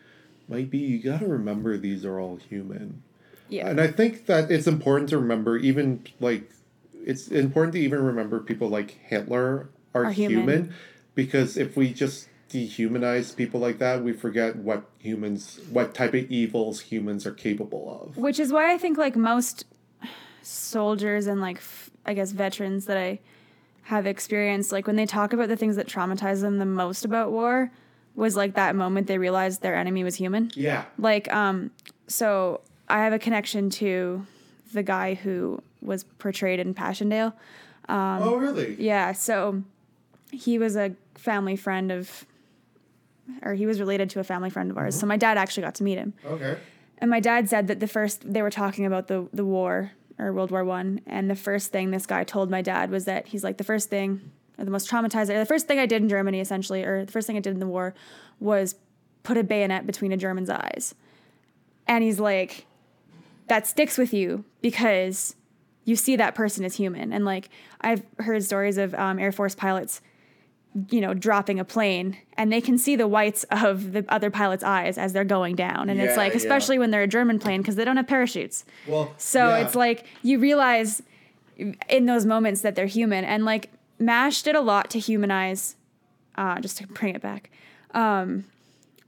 might 0.48 0.70
be, 0.70 0.78
you 0.78 1.02
got 1.02 1.20
to 1.20 1.26
remember 1.26 1.76
these 1.76 2.04
are 2.04 2.18
all 2.18 2.36
human. 2.36 3.02
Yeah. 3.48 3.68
And 3.68 3.80
I 3.80 3.88
think 3.88 4.26
that 4.26 4.50
it's 4.50 4.66
important 4.66 5.10
to 5.10 5.18
remember, 5.18 5.56
even 5.56 6.04
like, 6.20 6.50
it's 7.04 7.28
important 7.28 7.74
to 7.74 7.80
even 7.80 8.02
remember 8.02 8.40
people 8.40 8.68
like 8.68 8.90
Hitler 8.90 9.68
are, 9.96 10.04
Are 10.06 10.12
human. 10.12 10.38
human. 10.40 10.74
because 11.14 11.56
if 11.56 11.76
we 11.76 11.92
just 11.92 12.28
dehumanize 12.50 13.34
people 13.34 13.58
like 13.60 13.78
that, 13.78 14.02
we 14.04 14.12
forget 14.12 14.56
what 14.56 14.84
humans, 14.98 15.60
what 15.70 15.94
type 15.94 16.14
of 16.14 16.30
evils 16.30 16.80
humans 16.80 17.26
are 17.26 17.32
capable 17.32 18.00
of. 18.02 18.16
Which 18.16 18.38
is 18.38 18.52
why 18.52 18.72
I 18.72 18.78
think 18.78 18.98
like 18.98 19.16
most 19.16 19.64
soldiers 20.42 21.26
and 21.26 21.40
like 21.40 21.56
f- 21.56 21.90
I 22.04 22.14
guess 22.14 22.32
veterans 22.32 22.86
that 22.86 22.96
I 22.96 23.18
have 23.84 24.06
experienced, 24.06 24.72
like 24.72 24.86
when 24.86 24.96
they 24.96 25.06
talk 25.06 25.32
about 25.32 25.48
the 25.48 25.56
things 25.56 25.76
that 25.76 25.86
traumatize 25.88 26.40
them 26.40 26.58
the 26.58 26.66
most 26.66 27.04
about 27.04 27.30
war, 27.32 27.70
was 28.14 28.36
like 28.36 28.54
that 28.54 28.74
moment 28.76 29.06
they 29.06 29.18
realized 29.18 29.62
their 29.62 29.74
enemy 29.76 30.04
was 30.04 30.14
human. 30.16 30.50
Yeah. 30.54 30.84
Like, 30.98 31.32
um, 31.32 31.70
so 32.08 32.60
I 32.88 32.98
have 33.04 33.12
a 33.12 33.18
connection 33.18 33.70
to 33.70 34.26
the 34.72 34.82
guy 34.82 35.14
who 35.14 35.60
was 35.82 36.04
portrayed 36.04 36.58
in 36.60 36.74
Passchendaele. 36.74 37.32
oh, 37.88 38.36
really? 38.36 38.76
Yeah, 38.80 39.12
so 39.12 39.62
he 40.36 40.58
was 40.58 40.76
a 40.76 40.94
family 41.14 41.56
friend 41.56 41.90
of, 41.90 42.26
or 43.42 43.54
he 43.54 43.66
was 43.66 43.80
related 43.80 44.10
to 44.10 44.20
a 44.20 44.24
family 44.24 44.50
friend 44.50 44.70
of 44.70 44.78
ours. 44.78 44.98
So 44.98 45.06
my 45.06 45.16
dad 45.16 45.38
actually 45.38 45.64
got 45.64 45.74
to 45.76 45.84
meet 45.84 45.98
him. 45.98 46.14
Okay. 46.24 46.58
And 46.98 47.10
my 47.10 47.20
dad 47.20 47.48
said 47.48 47.66
that 47.66 47.80
the 47.80 47.86
first 47.86 48.30
they 48.32 48.42
were 48.42 48.50
talking 48.50 48.86
about 48.86 49.08
the 49.08 49.28
the 49.32 49.44
war 49.44 49.92
or 50.18 50.32
World 50.32 50.50
War 50.50 50.64
One, 50.64 51.00
and 51.06 51.28
the 51.30 51.34
first 51.34 51.72
thing 51.72 51.90
this 51.90 52.06
guy 52.06 52.24
told 52.24 52.50
my 52.50 52.62
dad 52.62 52.90
was 52.90 53.04
that 53.04 53.28
he's 53.28 53.44
like 53.44 53.58
the 53.58 53.64
first 53.64 53.90
thing, 53.90 54.30
or 54.58 54.64
the 54.64 54.70
most 54.70 54.90
traumatizing, 54.90 55.34
or 55.34 55.38
the 55.38 55.46
first 55.46 55.66
thing 55.66 55.78
I 55.78 55.86
did 55.86 56.02
in 56.02 56.08
Germany 56.08 56.40
essentially, 56.40 56.84
or 56.84 57.04
the 57.04 57.12
first 57.12 57.26
thing 57.26 57.36
I 57.36 57.40
did 57.40 57.52
in 57.52 57.60
the 57.60 57.66
war, 57.66 57.94
was 58.40 58.76
put 59.24 59.36
a 59.36 59.44
bayonet 59.44 59.86
between 59.86 60.12
a 60.12 60.16
German's 60.16 60.50
eyes, 60.50 60.94
and 61.86 62.02
he's 62.02 62.18
like, 62.20 62.66
that 63.48 63.66
sticks 63.66 63.98
with 63.98 64.14
you 64.14 64.44
because 64.62 65.36
you 65.84 65.96
see 65.96 66.16
that 66.16 66.34
person 66.34 66.64
as 66.64 66.76
human, 66.76 67.12
and 67.12 67.24
like 67.26 67.50
I've 67.82 68.02
heard 68.20 68.42
stories 68.42 68.78
of 68.78 68.94
um, 68.94 69.18
Air 69.18 69.32
Force 69.32 69.54
pilots 69.54 70.00
you 70.90 71.00
know, 71.00 71.14
dropping 71.14 71.58
a 71.58 71.64
plane 71.64 72.16
and 72.36 72.52
they 72.52 72.60
can 72.60 72.76
see 72.78 72.96
the 72.96 73.08
whites 73.08 73.44
of 73.50 73.92
the 73.92 74.04
other 74.08 74.30
pilot's 74.30 74.62
eyes 74.64 74.98
as 74.98 75.12
they're 75.12 75.24
going 75.24 75.54
down. 75.56 75.88
And 75.88 76.00
it's 76.00 76.10
Yeah, 76.12 76.16
like, 76.16 76.32
yeah. 76.32 76.36
especially 76.38 76.78
when 76.78 76.90
they're 76.90 77.02
a 77.04 77.06
German 77.08 77.38
plane 77.38 77.62
because 77.62 77.76
they 77.76 77.84
don't 77.84 77.96
have 77.96 78.06
parachutes. 78.06 78.64
Well, 78.86 79.12
So 79.16 79.48
yeah. 79.48 79.58
it's 79.64 79.74
like 79.74 80.04
you 80.22 80.38
realize 80.38 81.02
in 81.88 82.06
those 82.06 82.26
moments 82.26 82.60
that 82.60 82.74
they're 82.74 82.86
human. 82.86 83.24
And 83.24 83.44
like 83.44 83.70
MASH 83.98 84.42
did 84.42 84.54
a 84.54 84.60
lot 84.60 84.90
to 84.90 84.98
humanize, 84.98 85.76
uh, 86.36 86.60
just 86.60 86.76
to 86.78 86.86
bring 86.86 87.14
it 87.14 87.22
back. 87.22 87.50
Um, 87.92 88.44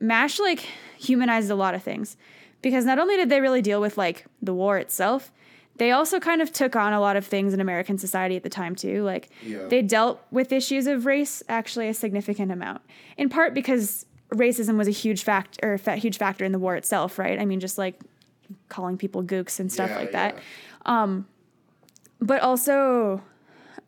MASH 0.01 0.39
like 0.41 0.61
humanized 0.97 1.51
a 1.51 1.55
lot 1.55 1.75
of 1.75 1.83
things 1.83 2.17
because 2.63 2.85
not 2.87 2.99
only 2.99 3.17
did 3.17 3.29
they 3.29 3.41
really 3.41 3.61
deal 3.63 3.81
with 3.81 3.99
like 3.99 4.25
the 4.41 4.55
war 4.55 4.79
itself, 4.79 5.31
they 5.79 5.93
also 5.93 6.21
kind 6.21 6.43
of 6.43 6.53
took 6.53 6.77
on 6.77 6.93
a 6.93 7.01
lot 7.01 7.17
of 7.17 7.25
things 7.27 7.55
in 7.55 7.61
American 7.61 7.99
society 7.99 8.37
at 8.37 8.43
the 8.43 8.49
time 8.51 8.75
too. 8.75 9.03
Like 9.05 9.31
Yeah. 9.43 9.67
they 9.69 9.81
dealt 9.83 10.21
with 10.31 10.53
issues 10.53 10.87
of 10.87 11.07
race 11.07 11.43
actually 11.49 11.89
a 11.89 11.95
significant 11.95 12.53
amount, 12.53 12.83
in 13.17 13.29
part 13.29 13.55
because 13.55 14.05
racism 14.35 14.77
was 14.77 14.89
a 14.89 14.93
huge 14.93 15.23
fact 15.25 15.59
or 15.63 15.79
fa- 15.79 15.97
huge 15.97 16.19
factor 16.19 16.45
in 16.45 16.53
the 16.53 16.59
war 16.59 16.77
itself, 16.77 17.19
right? 17.19 17.39
I 17.41 17.45
mean, 17.47 17.61
just 17.61 17.79
like 17.79 17.99
calling 18.69 18.97
people 18.99 19.23
gooks 19.23 19.59
and 19.61 19.71
stuff 19.73 19.91
Yeah, 19.91 19.97
like 19.99 20.13
that 20.13 20.35
yeah. 20.87 21.21
but 22.21 22.43
also 22.43 23.23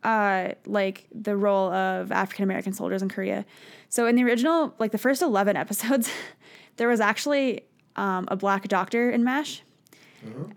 uh, 0.03 0.49
like 0.65 1.07
the 1.13 1.35
role 1.37 1.71
of 1.71 2.11
African 2.11 2.43
American 2.43 2.73
soldiers 2.73 3.01
in 3.01 3.09
Korea. 3.09 3.45
So 3.89 4.07
in 4.07 4.15
the 4.15 4.23
original, 4.23 4.73
like 4.79 4.91
the 4.91 4.97
first 4.97 5.21
eleven 5.21 5.55
episodes, 5.55 6.09
there 6.77 6.87
was 6.87 6.99
actually 6.99 7.61
um, 7.95 8.25
a 8.29 8.35
black 8.35 8.67
doctor 8.67 9.11
in 9.11 9.23
Mash, 9.23 9.61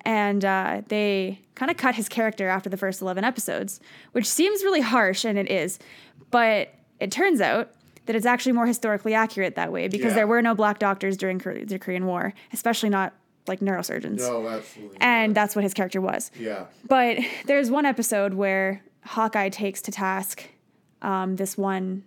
and 0.04 0.44
uh, 0.44 0.82
they 0.88 1.40
kind 1.54 1.70
of 1.70 1.76
cut 1.76 1.94
his 1.94 2.08
character 2.08 2.48
after 2.48 2.68
the 2.70 2.76
first 2.76 3.00
eleven 3.02 3.24
episodes, 3.24 3.80
which 4.12 4.26
seems 4.26 4.62
really 4.62 4.80
harsh, 4.80 5.24
and 5.24 5.38
it 5.38 5.50
is, 5.50 5.78
but 6.30 6.74
it 7.00 7.10
turns 7.10 7.40
out. 7.40 7.70
That 8.06 8.14
it's 8.14 8.26
actually 8.26 8.52
more 8.52 8.66
historically 8.66 9.14
accurate 9.14 9.54
that 9.54 9.72
way 9.72 9.88
because 9.88 10.08
Yeah. 10.12 10.16
there 10.16 10.26
were 10.26 10.42
no 10.42 10.54
black 10.54 10.78
doctors 10.78 11.16
during 11.16 11.40
Kor- 11.40 11.64
the 11.64 11.78
Korean 11.78 12.04
War, 12.04 12.34
especially 12.52 12.90
not 12.90 13.14
like 13.46 13.60
neurosurgeons. 13.60 14.18
No, 14.18 14.46
absolutely. 14.46 14.98
And 15.00 15.34
that's 15.34 15.56
what 15.56 15.62
his 15.62 15.72
character 15.72 16.02
was. 16.02 16.30
yeah. 16.38 16.66
But 16.86 17.16
there's 17.46 17.70
one 17.70 17.86
episode 17.86 18.34
where 18.34 18.82
Hawkeye 19.06 19.48
takes 19.48 19.80
to 19.80 19.90
task 19.90 20.44
um, 21.00 21.36
this 21.36 21.56
one 21.56 22.04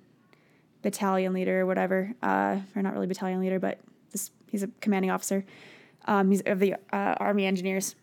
battalion 0.84 1.34
leader 1.34 1.62
or 1.62 1.66
whatever, 1.66 2.14
uh, 2.22 2.58
or 2.76 2.84
not 2.84 2.94
really 2.94 3.08
battalion 3.08 3.40
leader, 3.40 3.60
but 3.60 3.80
this 4.12 4.30
he's 4.52 4.62
a 4.62 4.68
commanding 4.82 5.10
officer. 5.10 5.44
Um, 6.08 6.30
he's 6.32 6.42
of 6.42 6.60
the 6.60 6.76
uh, 6.92 7.16
Army 7.18 7.46
Engineers, 7.46 7.96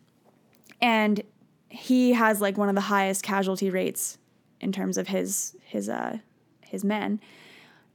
and 0.80 1.22
he 1.68 2.12
has 2.12 2.40
like 2.40 2.56
one 2.56 2.68
of 2.68 2.74
the 2.74 2.82
highest 2.82 3.22
casualty 3.22 3.70
rates 3.70 4.18
in 4.60 4.72
terms 4.72 4.98
of 4.98 5.08
his 5.08 5.56
his 5.64 5.88
uh, 5.88 6.18
his 6.60 6.84
men, 6.84 7.20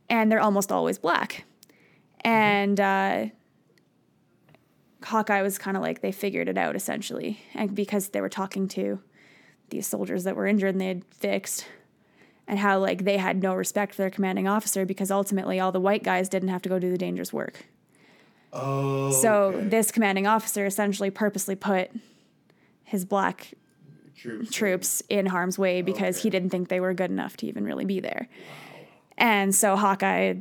and 0.10 0.31
they're 0.31 0.41
almost 0.41 0.72
always 0.72 0.98
black, 0.98 1.45
and. 2.22 2.80
Uh, 2.80 3.26
Hawkeye 5.02 5.41
was 5.41 5.57
kind 5.57 5.77
of 5.77 5.84
like 5.84 6.02
they 6.02 6.11
figured 6.11 6.49
it 6.49 6.57
out 6.57 6.76
essentially, 6.76 7.40
and 7.53 7.73
because 7.73 8.10
they 8.10 8.22
were 8.22 8.30
talking 8.30 8.68
to 8.69 8.99
these 9.69 9.88
soldiers 9.88 10.23
that 10.26 10.36
were 10.36 10.45
injured 10.45 10.76
and 10.76 10.81
they 10.81 10.88
had 10.88 11.06
fixed, 11.06 11.65
and 12.48 12.60
how 12.60 12.80
like 12.80 13.06
they 13.06 13.18
had 13.18 13.41
no 13.41 13.53
respect 13.53 13.95
for 13.95 14.02
their 14.02 14.10
commanding 14.10 14.48
officer 14.48 14.86
because 14.86 15.10
ultimately 15.10 15.60
all 15.60 15.72
the 15.72 15.80
white 15.80 16.03
guys 16.03 16.27
didn't 16.27 16.49
have 16.49 16.61
to 16.64 16.69
go 16.69 16.80
do 16.80 16.91
the 16.91 16.98
dangerous 16.98 17.31
work. 17.31 17.65
Oh. 18.51 19.11
So 19.11 19.43
okay. 19.45 19.67
this 19.67 19.91
commanding 19.91 20.27
officer 20.27 20.65
essentially 20.65 21.09
purposely 21.11 21.55
put 21.55 21.91
his 22.84 23.05
black 23.05 23.53
troops. 24.15 24.51
troops 24.51 25.03
in 25.09 25.27
harm's 25.27 25.59
way 25.59 25.81
because 25.81 26.17
Okay. 26.17 26.23
he 26.23 26.30
didn't 26.30 26.49
think 26.49 26.67
they 26.69 26.80
were 26.80 26.93
good 26.93 27.11
enough 27.11 27.38
to 27.38 27.45
even 27.47 27.63
really 27.65 27.85
be 27.85 27.99
there. 27.99 28.27
And 29.17 29.53
so 29.53 29.76
Hawkeye 29.76 30.35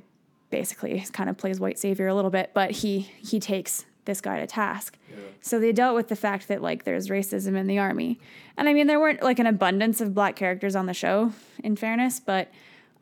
basically 0.50 1.04
kind 1.12 1.28
of 1.28 1.36
plays 1.36 1.60
white 1.60 1.78
savior 1.78 2.06
a 2.08 2.14
little 2.14 2.30
bit, 2.30 2.52
but 2.54 2.70
he 2.70 3.00
he 3.00 3.38
takes 3.40 3.84
this 4.06 4.20
guy 4.22 4.38
to 4.40 4.46
task. 4.46 4.96
So 5.40 5.60
they 5.60 5.72
dealt 5.72 5.94
with 5.94 6.08
the 6.08 6.16
fact 6.16 6.48
that 6.48 6.62
like 6.62 6.84
there's 6.84 7.08
racism 7.08 7.56
in 7.56 7.66
the 7.66 7.78
army. 7.78 8.18
And 8.56 8.68
I 8.68 8.72
mean 8.72 8.86
there 8.86 8.98
weren't 8.98 9.22
like 9.22 9.38
an 9.38 9.46
abundance 9.46 10.00
of 10.00 10.14
black 10.14 10.34
characters 10.36 10.74
on 10.74 10.86
the 10.86 10.94
show 10.94 11.32
in 11.62 11.76
fairness, 11.76 12.18
but 12.20 12.48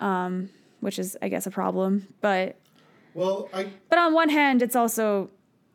um 0.00 0.50
which 0.80 0.98
is 0.98 1.16
I 1.22 1.28
guess 1.28 1.46
a 1.46 1.50
problem, 1.50 2.08
but 2.20 2.56
Well, 3.16 3.48
I 3.52 3.68
but 3.88 3.98
on 3.98 4.12
one 4.12 4.28
hand 4.28 4.60
it's 4.60 4.76
also 4.76 5.30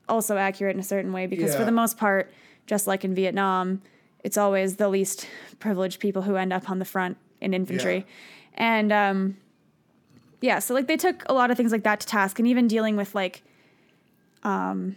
also 0.07 0.38
accurate 0.38 0.76
in 0.76 0.80
a 0.80 0.84
certain 0.84 1.11
way 1.11 1.26
because 1.26 1.55
for 1.55 1.65
the 1.65 1.72
most 1.72 1.97
part 1.97 2.31
just 2.68 2.85
like 2.85 3.03
in 3.03 3.15
Vietnam 3.15 3.81
it's 4.23 4.38
always 4.38 4.76
the 4.76 4.88
least 4.88 5.27
privileged 5.59 5.99
people 5.99 6.22
who 6.22 6.35
end 6.35 6.53
up 6.53 6.69
on 6.69 6.77
the 6.77 6.85
front 6.85 7.18
in 7.39 7.53
infantry. 7.53 8.05
And 8.53 8.91
um 8.91 9.38
yeah 10.41 10.59
so 10.59 10.76
like 10.76 10.88
they 10.88 10.97
took 10.97 11.23
a 11.27 11.34
lot 11.34 11.49
of 11.49 11.57
things 11.57 11.72
like 11.72 11.84
that 11.84 11.99
to 12.01 12.07
task. 12.07 12.38
And 12.38 12.47
even 12.47 12.68
dealing 12.68 12.95
with 12.95 13.15
like 13.15 13.41
um 14.43 14.95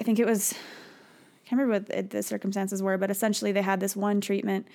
I 0.00 0.02
think 0.02 0.18
it 0.18 0.26
was 0.26 0.54
I 0.54 1.48
can't 1.48 1.60
remember 1.60 1.86
what 1.88 2.10
the 2.10 2.22
circumstances 2.22 2.82
were 2.82 2.98
but 2.98 3.10
essentially 3.10 3.52
they 3.52 3.62
had 3.62 3.78
this 3.78 3.94
one 3.94 4.20
treatment 4.20 4.66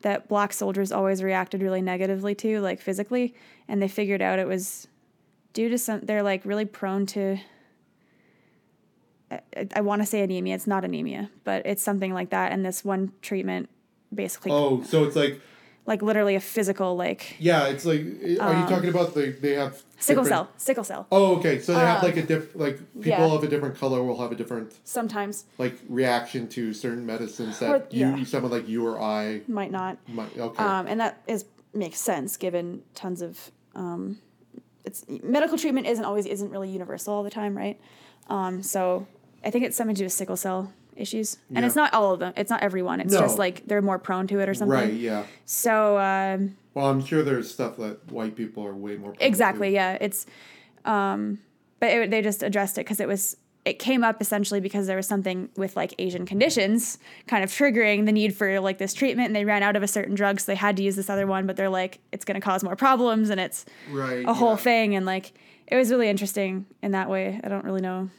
that 0.00 0.28
black 0.28 0.52
soldiers 0.52 0.92
always 0.92 1.22
reacted 1.22 1.62
really 1.62 1.82
negatively 1.82 2.34
to 2.36 2.60
like 2.60 2.80
physically. 2.80 3.34
And 3.68 3.82
they 3.82 3.88
figured 3.88 4.22
out 4.22 4.38
it 4.38 4.46
was 4.46 4.86
due 5.54 5.70
to 5.70 5.78
some 5.78 6.00
they're 6.02 6.22
like 6.22 6.44
really 6.44 6.66
prone 6.66 7.06
to 7.06 7.38
I, 9.30 9.40
I 9.74 9.80
want 9.80 10.02
to 10.02 10.06
say 10.06 10.20
anemia 10.20 10.54
it's 10.54 10.66
not 10.66 10.84
anemia 10.84 11.30
but 11.44 11.64
it's 11.64 11.82
something 11.82 12.12
like 12.12 12.30
that 12.30 12.52
and 12.52 12.64
this 12.64 12.84
one 12.84 13.12
treatment 13.22 13.70
basically 14.14 14.52
oh, 14.52 14.82
so 14.82 15.04
it's 15.04 15.16
like 15.16 15.40
like 15.86 16.02
literally 16.02 16.34
a 16.34 16.40
physical 16.40 16.96
like 16.96 17.36
Yeah, 17.38 17.66
it's 17.66 17.84
like. 17.84 18.00
Are 18.40 18.58
you 18.60 18.66
talking 18.66 18.88
about 18.88 19.12
the 19.14 19.36
they 19.38 19.52
have 19.52 19.74
Um, 19.74 19.78
sickle 19.98 20.24
cell, 20.24 20.48
sickle 20.56 20.84
cell. 20.84 21.06
Oh, 21.12 21.36
okay. 21.36 21.58
So 21.58 21.74
they 21.74 21.80
have 21.80 22.02
like 22.02 22.16
a 22.16 22.22
diff. 22.22 22.54
Like 22.56 22.78
people 22.94 23.28
yeah. 23.28 23.34
of 23.34 23.44
a 23.44 23.48
different 23.48 23.76
color 23.76 24.02
will 24.02 24.18
have 24.18 24.32
a 24.32 24.34
different 24.34 24.72
Sometimes 24.84 25.44
like 25.58 25.78
reaction 25.88 26.48
to 26.48 26.72
certain 26.72 27.04
medicines 27.04 27.58
that 27.58 27.70
Or- 27.70 27.86
you, 27.90 28.16
yeah. 28.16 28.24
someone 28.24 28.50
like 28.50 28.66
you 28.66 28.86
or 28.86 28.98
I 28.98 29.42
might 29.46 29.70
not. 29.70 29.98
might. 30.08 30.34
Okay. 30.38 30.62
um, 30.64 30.86
and 30.86 31.00
that 31.00 31.22
is 31.26 31.44
makes 31.74 31.98
sense 32.00 32.38
given 32.38 32.82
tons 32.94 33.20
of 33.20 33.50
um, 33.74 34.18
it's 34.84 35.04
medical 35.08 35.56
treatment 35.58 35.86
isn't 35.86 36.04
always 36.04 36.26
isn't 36.26 36.50
really 36.50 36.68
universal 36.70 37.14
all 37.14 37.22
the 37.22 37.30
time, 37.30 37.56
right? 37.56 37.80
Um, 38.28 38.62
so 38.62 39.06
I 39.44 39.50
think 39.50 39.64
it's 39.64 39.76
something 39.76 39.94
to 39.94 39.98
do 40.00 40.04
with 40.04 40.12
sickle 40.12 40.36
cell 40.36 40.72
issues, 40.96 41.38
and 41.48 41.58
Yeah. 41.58 41.66
it's 41.66 41.76
not 41.76 41.92
all 41.92 42.12
of 42.12 42.20
them. 42.20 42.32
It's 42.36 42.50
not 42.50 42.62
everyone. 42.62 43.00
It's 43.00 43.12
No. 43.12 43.20
just 43.20 43.38
like 43.38 43.66
they're 43.66 43.82
more 43.82 43.98
prone 43.98 44.26
to 44.28 44.38
it 44.40 44.48
or 44.48 44.54
something. 44.54 44.72
right. 44.78 44.92
Yeah. 44.92 45.24
So 45.44 45.98
um, 45.98 46.56
Well, 46.74 46.86
I'm 46.86 47.04
sure 47.04 47.22
there's 47.22 47.50
stuff 47.50 47.76
that 47.78 48.10
white 48.12 48.36
people 48.36 48.64
are 48.66 48.74
way 48.74 48.96
more. 48.96 49.10
prone 49.10 49.18
to. 49.18 49.26
exactly, 49.26 49.72
yeah, 49.74 49.98
it's 50.00 50.26
um, 50.84 51.38
but 51.80 51.90
it, 51.90 52.10
they 52.10 52.22
just 52.22 52.42
addressed 52.42 52.78
it 52.78 52.82
because 52.82 53.00
it 53.00 53.08
was 53.08 53.36
it 53.64 53.78
came 53.78 54.04
up 54.04 54.20
essentially 54.20 54.60
because 54.60 54.86
there 54.86 54.96
was 54.96 55.06
something 55.08 55.48
with 55.56 55.74
like 55.76 55.94
Asian 55.98 56.26
conditions 56.26 56.98
kind 57.26 57.42
of 57.42 57.50
triggering 57.50 58.04
the 58.06 58.12
need 58.12 58.36
for 58.36 58.60
like 58.60 58.78
this 58.78 58.92
treatment, 58.92 59.26
and 59.28 59.36
they 59.36 59.44
ran 59.44 59.62
out 59.62 59.74
of 59.76 59.82
a 59.82 59.88
certain 59.88 60.14
drug, 60.14 60.38
so 60.40 60.52
they 60.52 60.56
had 60.56 60.76
to 60.76 60.82
use 60.82 60.96
this 60.96 61.08
other 61.08 61.26
one. 61.26 61.46
But 61.46 61.56
they're 61.56 61.70
like, 61.70 62.00
it's 62.12 62.24
going 62.24 62.34
to 62.40 62.40
cause 62.44 62.62
more 62.62 62.76
problems, 62.76 63.30
and 63.30 63.40
it's 63.40 63.64
Right. 63.90 64.24
a 64.26 64.34
whole 64.34 64.50
yeah. 64.50 64.56
thing 64.56 64.94
and 64.96 65.06
like 65.06 65.32
it 65.66 65.76
was 65.76 65.90
really 65.90 66.08
interesting 66.10 66.66
in 66.82 66.90
that 66.92 67.08
way 67.08 67.40
i 67.42 67.48
don't 67.48 67.64
really 67.64 67.80
know 67.80 68.10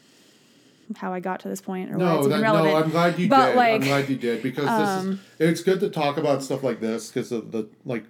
how 0.97 1.13
i 1.13 1.19
got 1.19 1.39
to 1.41 1.47
this 1.47 1.61
point 1.61 1.91
or 1.91 1.97
why 1.97 2.03
No, 2.05 2.19
it's 2.19 2.27
that, 2.29 2.41
relevant 2.41 2.73
no, 2.73 2.83
I'm 2.83 2.89
glad 2.89 3.19
you 3.19 3.27
But, 3.27 3.49
did. 3.49 3.55
like, 3.55 3.69
um, 3.75 3.81
I'm 3.81 3.87
glad 3.87 4.09
you 4.09 4.15
did 4.17 4.41
because 4.43 4.65
this 4.65 5.13
is. 5.13 5.19
It's 5.39 5.61
good 5.61 5.79
to 5.81 5.89
talk 5.89 6.17
about 6.17 6.41
stuff 6.43 6.63
like 6.63 6.79
this 6.79 7.09
because 7.11 7.31
of 7.31 7.51
the 7.51 7.69
like 7.85 8.05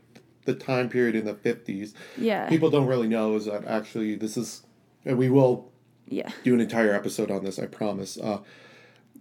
the 0.45 0.53
time 0.53 0.87
period 0.89 1.15
in 1.15 1.25
the 1.25 1.33
50s. 1.33 1.93
yeah 2.17 2.47
People 2.47 2.69
don't 2.69 2.87
really 2.87 3.07
know 3.07 3.35
is 3.35 3.45
that 3.45 3.65
actually 3.65 4.15
this 4.15 4.37
is, 4.37 4.63
and 5.05 5.17
we 5.17 5.29
will 5.29 5.71
yeah 6.07 6.29
do 6.43 6.53
an 6.53 6.59
entire 6.61 6.93
episode 6.93 7.31
on 7.31 7.43
this. 7.43 7.59
I 7.59 7.65
promise. 7.67 8.17
Uh, 8.17 8.39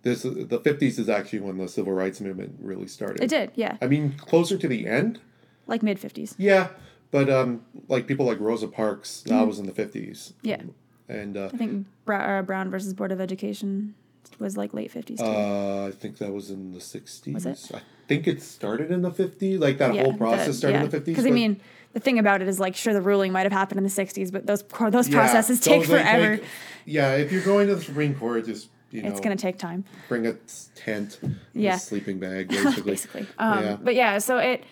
this 0.03 0.23
the 0.23 0.61
50s 0.63 0.99
is 0.99 1.09
actually 1.09 1.41
when 1.41 1.57
the 1.57 1.67
civil 1.69 1.93
rights 1.95 2.21
movement 2.21 2.57
really 2.61 2.87
started. 2.87 3.23
it 3.23 3.29
did 3.31 3.51
yeah 3.55 3.79
I 3.81 3.87
mean, 3.87 4.15
closer 4.19 4.59
to 4.59 4.69
the 4.69 4.87
end. 4.87 5.19
like 5.67 5.83
mid 5.83 5.99
50s 5.99 6.35
Yeah, 6.37 6.69
but 7.11 7.31
um, 7.31 7.63
like 7.89 8.07
people 8.07 8.27
like 8.27 8.39
Rosa 8.39 8.69
Parks, 8.69 9.23
that 9.27 9.47
was 9.47 9.59
in 9.59 9.65
the 9.67 9.73
50s. 9.73 10.33
Mm-hmm. 10.35 10.47
yeah 10.49 10.61
And 11.09 11.37
uh, 11.39 11.49
i 11.55 11.57
think 11.57 11.87
Bra- 12.05 12.39
uh, 12.39 12.43
brown 12.43 12.71
versus 12.71 12.93
board 12.93 13.13
of 13.13 13.21
education 13.21 13.95
was 14.39 14.57
like 14.59 14.75
late 14.75 14.93
50s 14.93 15.19
too. 15.19 15.25
uh, 15.25 15.87
I 15.89 15.91
think 15.93 16.19
that 16.19 16.33
was 16.33 16.51
in 16.51 16.73
the 16.73 16.81
60s. 16.81 17.33
Was 17.33 17.47
it? 17.47 17.71
I 17.75 17.81
think 18.09 18.27
it 18.27 18.43
started 18.43 18.91
in 18.91 19.01
the 19.03 19.11
50s. 19.11 19.59
Like 19.59 19.79
that 19.79 19.97
whole 19.97 20.13
process 20.15 20.59
started 20.59 20.83
in 20.83 20.91
the 20.91 20.99
50s. 21.01 21.05
because 21.07 21.27
i 21.27 21.31
mean 21.31 21.61
the 21.95 22.01
thing 22.01 22.19
about 22.19 22.43
it 22.43 22.49
is 22.49 22.61
like 22.61 22.77
sure 22.77 22.93
the 22.93 23.01
ruling 23.01 23.33
might 23.33 23.45
have 23.45 23.53
happened 23.53 23.79
in 23.79 23.85
the 23.85 23.91
60s 23.91 24.31
but 24.31 24.47
those 24.47 24.63
those 24.91 25.09
Yeah, 25.09 25.19
processes 25.19 25.59
those, 25.61 25.65
take 25.65 25.85
forever 25.87 26.37
take- 26.37 26.47
yeah, 26.85 27.15
if 27.17 27.33
you're 27.33 27.43
going 27.45 27.67
to 27.69 27.77
the 27.77 27.83
Supreme 27.83 28.15
Court, 28.15 28.45
just 28.45 28.69
you 28.91 29.01
know, 29.03 29.09
it's 29.09 29.21
going 29.21 29.35
to 29.37 29.41
take 29.41 29.57
time 29.59 29.85
bring 30.09 30.27
a 30.27 30.35
tent, 30.75 31.19
Yeah. 31.55 31.77
a 31.77 31.79
sleeping 31.79 32.19
bag, 32.19 32.49
basically. 32.51 32.83
basically. 32.93 33.27
Um, 33.39 33.65
Yeah. 33.65 33.77
But 33.83 33.95
yeah, 33.95 34.19
so 34.19 34.37
it 34.39 34.63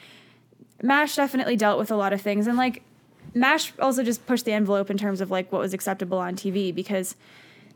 Mash 0.83 1.17
definitely 1.17 1.57
dealt 1.57 1.79
with 1.79 1.91
a 1.91 1.97
lot 1.97 2.13
of 2.13 2.21
things, 2.21 2.47
and 2.47 2.57
like 2.59 2.83
Mash 3.35 3.73
also 3.79 4.03
just 4.03 4.27
pushed 4.27 4.45
the 4.45 4.53
envelope 4.53 4.91
in 4.91 4.99
terms 4.99 5.21
of 5.21 5.31
like 5.31 5.51
what 5.53 5.61
was 5.61 5.73
acceptable 5.73 6.19
on 6.19 6.35
TV 6.37 6.75
because 6.75 7.17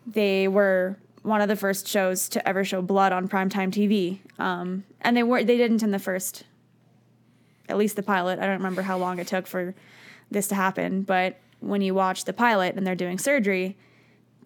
they 0.06 0.46
were 0.48 0.96
one 1.22 1.40
of 1.40 1.48
the 1.48 1.56
first 1.56 1.88
shows 1.88 2.28
to 2.28 2.46
ever 2.48 2.62
show 2.64 2.82
blood 2.82 3.12
on 3.12 3.26
primetime 3.28 3.70
TV, 3.72 4.18
um, 4.40 4.84
and 5.00 5.16
they 5.16 5.22
were 5.22 5.42
they 5.44 5.56
didn't 5.56 5.82
in 5.82 5.90
the 5.92 5.98
first, 5.98 6.44
at 7.68 7.76
least 7.76 7.96
the 7.96 8.02
pilot. 8.02 8.38
I 8.38 8.42
don't 8.42 8.58
remember 8.58 8.82
how 8.82 8.98
long 8.98 9.18
it 9.18 9.26
took 9.26 9.46
for 9.46 9.74
this 10.30 10.48
to 10.48 10.54
happen, 10.54 11.02
but 11.02 11.38
when 11.60 11.80
you 11.82 11.94
watch 11.94 12.24
the 12.24 12.32
pilot 12.32 12.76
and 12.76 12.86
they're 12.86 12.94
doing 12.94 13.18
surgery, 13.18 13.76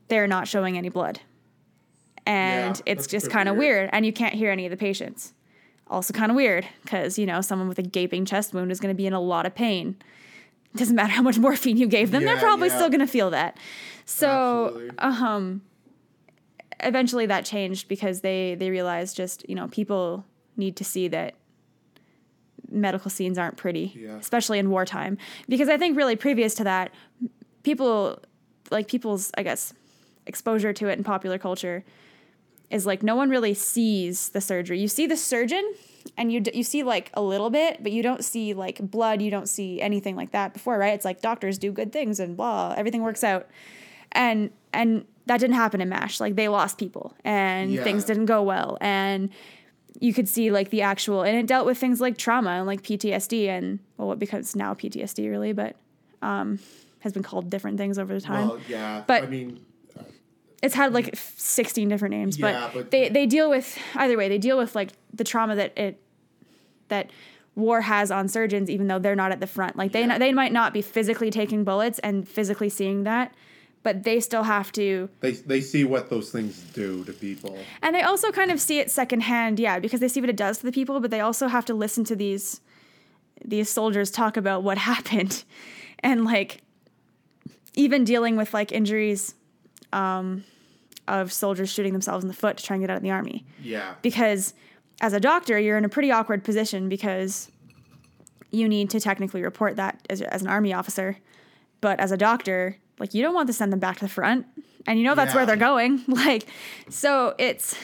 they're 0.08 0.26
not 0.26 0.48
showing 0.48 0.76
any 0.76 0.88
blood 0.88 1.20
and 2.26 2.76
Yeah, 2.76 2.92
it's 2.92 3.06
just 3.06 3.30
kind 3.30 3.48
of 3.48 3.56
weird. 3.56 3.82
weird 3.82 3.90
and 3.92 4.06
you 4.06 4.12
can't 4.12 4.34
hear 4.34 4.50
any 4.50 4.66
of 4.66 4.70
the 4.70 4.76
patients 4.76 5.32
also 5.88 6.12
kind 6.12 6.30
of 6.30 6.36
weird 6.36 6.66
because 6.82 7.18
you 7.18 7.26
know 7.26 7.40
someone 7.40 7.68
with 7.68 7.78
a 7.78 7.82
gaping 7.82 8.24
chest 8.24 8.54
wound 8.54 8.70
is 8.70 8.78
going 8.78 8.94
to 8.94 8.96
be 8.96 9.06
in 9.06 9.12
a 9.12 9.20
lot 9.20 9.46
of 9.46 9.54
pain 9.54 9.96
doesn't 10.76 10.94
matter 10.94 11.12
how 11.12 11.22
much 11.22 11.38
morphine 11.38 11.76
you 11.76 11.86
gave 11.86 12.10
them 12.10 12.24
they're 12.24 12.36
probably 12.36 12.68
yeah. 12.68 12.76
still 12.76 12.88
going 12.88 13.00
to 13.00 13.06
feel 13.06 13.30
that 13.30 13.56
so 14.04 14.90
um 14.98 15.62
eventually 16.80 17.26
that 17.26 17.44
changed 17.44 17.88
because 17.88 18.20
they 18.20 18.54
they 18.54 18.70
realized 18.70 19.16
just 19.16 19.48
you 19.48 19.54
know 19.54 19.68
people 19.68 20.24
need 20.56 20.76
to 20.76 20.84
see 20.84 21.08
that 21.08 21.34
medical 22.70 23.10
scenes 23.10 23.38
aren't 23.38 23.56
pretty 23.56 23.92
Yeah. 23.96 24.16
especially 24.18 24.58
in 24.58 24.70
wartime. 24.70 25.18
Because 25.48 25.68
i 25.68 25.76
think 25.76 25.96
really 25.96 26.16
previous 26.16 26.54
to 26.54 26.64
that 26.64 26.92
people 27.62 28.20
like 28.70 28.88
people's 28.88 29.30
i 29.36 29.42
guess 29.42 29.72
exposure 30.26 30.72
to 30.72 30.88
it 30.88 30.96
in 30.98 31.04
popular 31.04 31.38
culture 31.38 31.84
is 32.70 32.86
like 32.86 33.02
no 33.02 33.16
one 33.16 33.28
really 33.30 33.52
sees 33.52 34.28
the 34.28 34.40
surgery. 34.40 34.78
You 34.78 34.86
see 34.86 35.08
the 35.08 35.16
surgeon 35.16 35.64
and 36.16 36.30
you 36.32 36.38
d- 36.40 36.52
you 36.54 36.62
see 36.62 36.84
like 36.84 37.10
a 37.14 37.20
little 37.22 37.50
bit 37.50 37.82
but 37.82 37.90
you 37.90 38.00
don't 38.00 38.24
see 38.24 38.54
like 38.54 38.78
blood 38.80 39.20
you 39.20 39.28
don't 39.30 39.48
see 39.48 39.80
anything 39.80 40.14
like 40.14 40.30
that 40.30 40.52
before 40.52 40.78
right? 40.78 40.94
It's 40.94 41.04
like 41.04 41.20
doctors 41.20 41.58
do 41.58 41.72
good 41.72 41.92
things 41.92 42.20
and 42.20 42.36
blah 42.36 42.74
everything 42.76 43.02
works 43.02 43.24
out. 43.24 43.48
And 44.12 44.50
and 44.72 45.04
that 45.26 45.38
didn't 45.40 45.56
happen 45.56 45.80
in 45.80 45.88
mash. 45.88 46.20
Like 46.20 46.36
they 46.36 46.46
lost 46.48 46.78
people 46.78 47.14
and 47.24 47.72
Yeah. 47.72 47.82
things 47.82 48.04
didn't 48.04 48.26
go 48.26 48.40
well. 48.42 48.78
And 48.80 49.30
you 49.98 50.14
could 50.14 50.28
see 50.28 50.50
like 50.50 50.70
the 50.70 50.82
actual 50.82 51.22
and 51.22 51.36
it 51.36 51.46
dealt 51.46 51.66
with 51.66 51.76
things 51.78 52.00
like 52.00 52.16
trauma 52.16 52.50
and 52.50 52.66
like 52.66 52.82
ptsd 52.82 53.48
and 53.48 53.78
well 53.96 54.06
what 54.08 54.18
becomes 54.18 54.54
now 54.54 54.72
ptsd 54.74 55.28
really 55.28 55.52
but 55.52 55.74
um 56.22 56.58
has 57.00 57.12
been 57.12 57.22
called 57.22 57.50
different 57.50 57.76
things 57.78 57.98
over 57.98 58.12
the 58.14 58.20
time 58.20 58.46
Well, 58.48 58.60
yeah, 58.68 59.02
But- 59.06 59.24
I 59.24 59.26
mean, 59.26 59.60
it's 60.62 60.74
had 60.74 60.92
like 60.92 61.16
16 61.16 61.88
different 61.88 62.14
names 62.14 62.38
Yeah, 62.38 62.70
but, 62.72 62.74
but- 62.74 62.90
they 62.90 63.08
they 63.08 63.26
deal 63.26 63.48
with 63.50 63.78
either 63.94 64.16
way 64.16 64.28
they 64.28 64.38
deal 64.38 64.58
with 64.58 64.74
like 64.74 64.90
the 65.12 65.24
trauma 65.24 65.56
that 65.56 65.76
it 65.78 66.00
that 66.88 67.10
war 67.56 67.80
has 67.80 68.10
on 68.10 68.28
surgeons 68.28 68.70
even 68.70 68.86
though 68.86 68.98
they're 68.98 69.16
not 69.16 69.32
at 69.32 69.40
the 69.40 69.46
front 69.46 69.76
like 69.76 69.92
they 69.92 70.04
Yeah. 70.06 70.18
they 70.18 70.32
might 70.32 70.52
not 70.52 70.72
be 70.72 70.82
physically 70.82 71.30
taking 71.30 71.64
bullets 71.64 71.98
and 72.00 72.28
physically 72.28 72.68
seeing 72.68 73.04
that 73.04 73.34
but 73.82 74.02
they 74.02 74.20
still 74.20 74.42
have 74.42 74.70
to 74.72 75.08
they 75.20 75.32
they 75.32 75.60
see 75.60 75.84
what 75.84 76.10
those 76.10 76.30
things 76.30 76.60
do 76.74 77.04
to 77.04 77.12
people. 77.12 77.58
and 77.82 77.94
they 77.94 78.02
also 78.02 78.30
kind 78.30 78.50
of 78.50 78.60
see 78.60 78.78
it 78.78 78.90
secondhand 78.90 79.58
yeah 79.58 79.78
because 79.78 80.00
they 80.00 80.08
see 80.08 80.20
what 80.20 80.30
it 80.30 80.36
does 80.36 80.58
to 80.58 80.66
the 80.66 80.72
people 80.72 81.00
but 81.00 81.10
they 81.10 81.20
also 81.20 81.48
have 81.48 81.64
to 81.64 81.74
listen 81.74 82.04
to 82.04 82.14
these 82.16 82.60
these 83.44 83.68
soldiers 83.68 84.10
talk 84.10 84.36
about 84.36 84.62
what 84.62 84.78
happened. 84.92 85.44
And 86.00 86.24
like 86.24 86.62
even 87.74 88.04
dealing 88.04 88.36
with 88.36 88.54
like 88.54 88.72
injuries 88.72 89.34
um, 89.92 90.44
of 91.08 91.32
soldiers 91.32 91.70
shooting 91.70 91.92
themselves 91.92 92.24
in 92.24 92.28
the 92.28 92.34
foot 92.34 92.56
to 92.58 92.64
try 92.64 92.74
and 92.74 92.82
get 92.82 92.90
out 92.90 92.96
of 92.96 93.02
the 93.02 93.10
army. 93.10 93.44
Yeah, 93.62 93.94
because 94.02 94.54
as 95.00 95.12
a 95.12 95.20
doctor 95.20 95.58
you're 95.58 95.78
in 95.78 95.84
a 95.84 95.88
pretty 95.88 96.10
awkward 96.10 96.44
position 96.44 96.88
because 96.88 97.50
you 98.50 98.68
need 98.68 98.90
to 98.90 99.00
technically 99.00 99.42
report 99.42 99.76
that 99.76 100.06
as, 100.10 100.20
as 100.22 100.42
an 100.42 100.48
army 100.48 100.72
officer. 100.72 101.18
But 101.80 102.00
as 102.00 102.12
a 102.12 102.16
doctor 102.16 102.76
like 103.00 103.14
you 103.14 103.22
don't 103.22 103.34
want 103.34 103.48
to 103.48 103.52
send 103.52 103.72
them 103.72 103.80
back 103.80 103.96
to 103.96 104.04
the 104.04 104.08
front 104.08 104.46
and 104.86 104.98
you 104.98 105.04
know 105.04 105.14
that's 105.16 105.34
where 105.34 105.46
they're 105.46 105.56
going. 105.56 106.04
Like 106.08 106.46
so 106.88 107.34
it's 107.38 107.74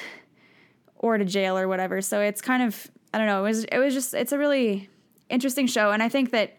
or 0.94 1.18
to 1.18 1.24
jail 1.24 1.58
or 1.58 1.66
whatever. 1.66 2.00
So 2.00 2.20
it's 2.20 2.40
kind 2.40 2.62
of 2.62 2.88
i 3.16 3.18
don't 3.18 3.26
know 3.26 3.40
it 3.40 3.48
was 3.48 3.64
it 3.64 3.78
was 3.78 3.94
just 3.94 4.12
it's 4.12 4.32
a 4.32 4.38
really 4.38 4.90
interesting 5.30 5.66
show 5.66 5.90
and 5.90 6.02
i 6.02 6.08
think 6.08 6.32
that 6.32 6.58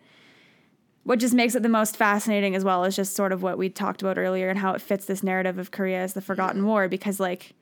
what 1.04 1.20
just 1.20 1.34
makes 1.34 1.56
it 1.56 1.64
the 1.64 1.70
most 1.70 1.96
fascinating 1.96 2.56
as 2.56 2.66
well 2.66 2.84
is 2.84 2.96
just 2.96 3.16
sort 3.16 3.32
of 3.32 3.42
what 3.42 3.58
we 3.58 3.70
talked 3.70 4.02
about 4.02 4.18
earlier 4.18 4.50
and 4.50 4.60
how 4.60 4.74
it 4.74 4.82
fits 4.82 5.06
this 5.06 5.24
narrative 5.24 5.58
of 5.58 5.72
Korea 5.72 6.02
as 6.02 6.12
the 6.12 6.20
forgotten 6.20 6.66
war 6.66 6.90
because 6.90 7.18
like 7.18 7.54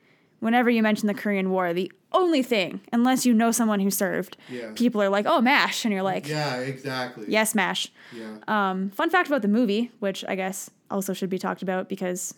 whenever 0.46 0.70
you 0.70 0.82
mention 0.82 1.06
the 1.08 1.14
Korean 1.22 1.50
War 1.50 1.72
the 1.74 1.90
only 2.12 2.42
thing 2.42 2.80
unless 2.92 3.26
you 3.26 3.34
know 3.34 3.50
someone 3.50 3.80
who 3.80 3.90
served 3.90 4.36
Yeah. 4.48 4.70
people 4.74 5.02
are 5.02 5.08
like 5.16 5.26
oh 5.32 5.40
mash 5.40 5.84
and 5.84 5.92
you're 5.92 6.02
like 6.14 6.26
yeah, 6.28 6.56
exactly. 6.72 7.24
yes 7.28 7.54
mash 7.54 7.82
Yeah. 8.20 8.36
um, 8.48 8.90
fun 8.98 9.10
fact 9.10 9.26
about 9.28 9.42
the 9.42 9.48
movie 9.58 9.90
which 9.98 10.24
I 10.26 10.34
guess 10.42 10.70
also 10.90 11.12
should 11.12 11.28
be 11.36 11.38
talked 11.38 11.62
about 11.62 11.88
because 11.88 12.34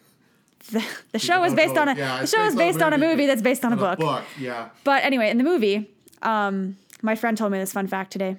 the, 0.72 0.84
the 1.12 1.18
show 1.18 1.44
is 1.44 1.54
based 1.54 1.74
know. 1.76 1.82
on 1.82 1.88
a 1.88 1.94
Yeah, 1.96 2.20
the 2.22 2.26
show 2.26 2.42
is 2.44 2.56
based 2.56 2.82
on 2.82 2.92
a 2.92 2.98
movie 2.98 3.26
that's 3.26 3.42
based 3.42 3.64
on 3.64 3.72
a 3.72 3.76
On 3.82 3.96
book 3.96 4.24
Yeah. 4.38 4.68
but 4.84 5.04
anyway, 5.04 5.30
in 5.30 5.38
the 5.38 5.44
movie, 5.44 5.88
um, 6.22 6.76
my 7.02 7.14
friend 7.14 7.36
told 7.38 7.52
me 7.52 7.58
this 7.58 7.72
fun 7.72 7.86
fact 7.86 8.10
today. 8.10 8.36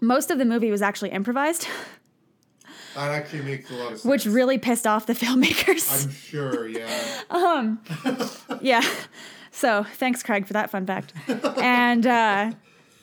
Most 0.00 0.30
of 0.32 0.38
the 0.38 0.44
movie 0.44 0.70
was 0.70 0.82
actually 0.82 1.10
improvised, 1.10 1.68
That 2.96 3.10
actually 3.10 3.42
makes 3.42 3.70
a 3.70 3.74
lot 3.74 3.92
of 3.92 3.98
sense. 4.00 4.04
which 4.04 4.24
really 4.24 4.56
pissed 4.56 4.86
off 4.86 5.04
the 5.04 5.12
filmmakers. 5.12 6.04
I'm 6.06 6.10
sure. 6.10 6.66
Yeah. 6.66 7.22
um, 7.30 7.78
yeah. 8.62 8.82
So 9.50 9.84
thanks, 9.84 10.22
Craig, 10.22 10.46
for 10.46 10.54
that 10.54 10.70
fun 10.70 10.86
fact. 10.86 11.12
and 11.58 12.06
uh, 12.06 12.52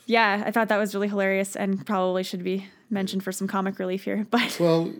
yeah, 0.07 0.43
I 0.45 0.51
thought 0.51 0.67
that 0.69 0.77
was 0.77 0.95
really 0.95 1.09
hilarious 1.09 1.55
and 1.55 1.85
probably 1.85 2.23
should 2.23 2.43
be 2.43 2.67
mentioned 2.89 3.23
for 3.23 3.31
some 3.31 3.47
comic 3.47 3.77
relief 3.77 4.03
here. 4.03 4.25
But 4.31 4.57
Well, 4.59 4.91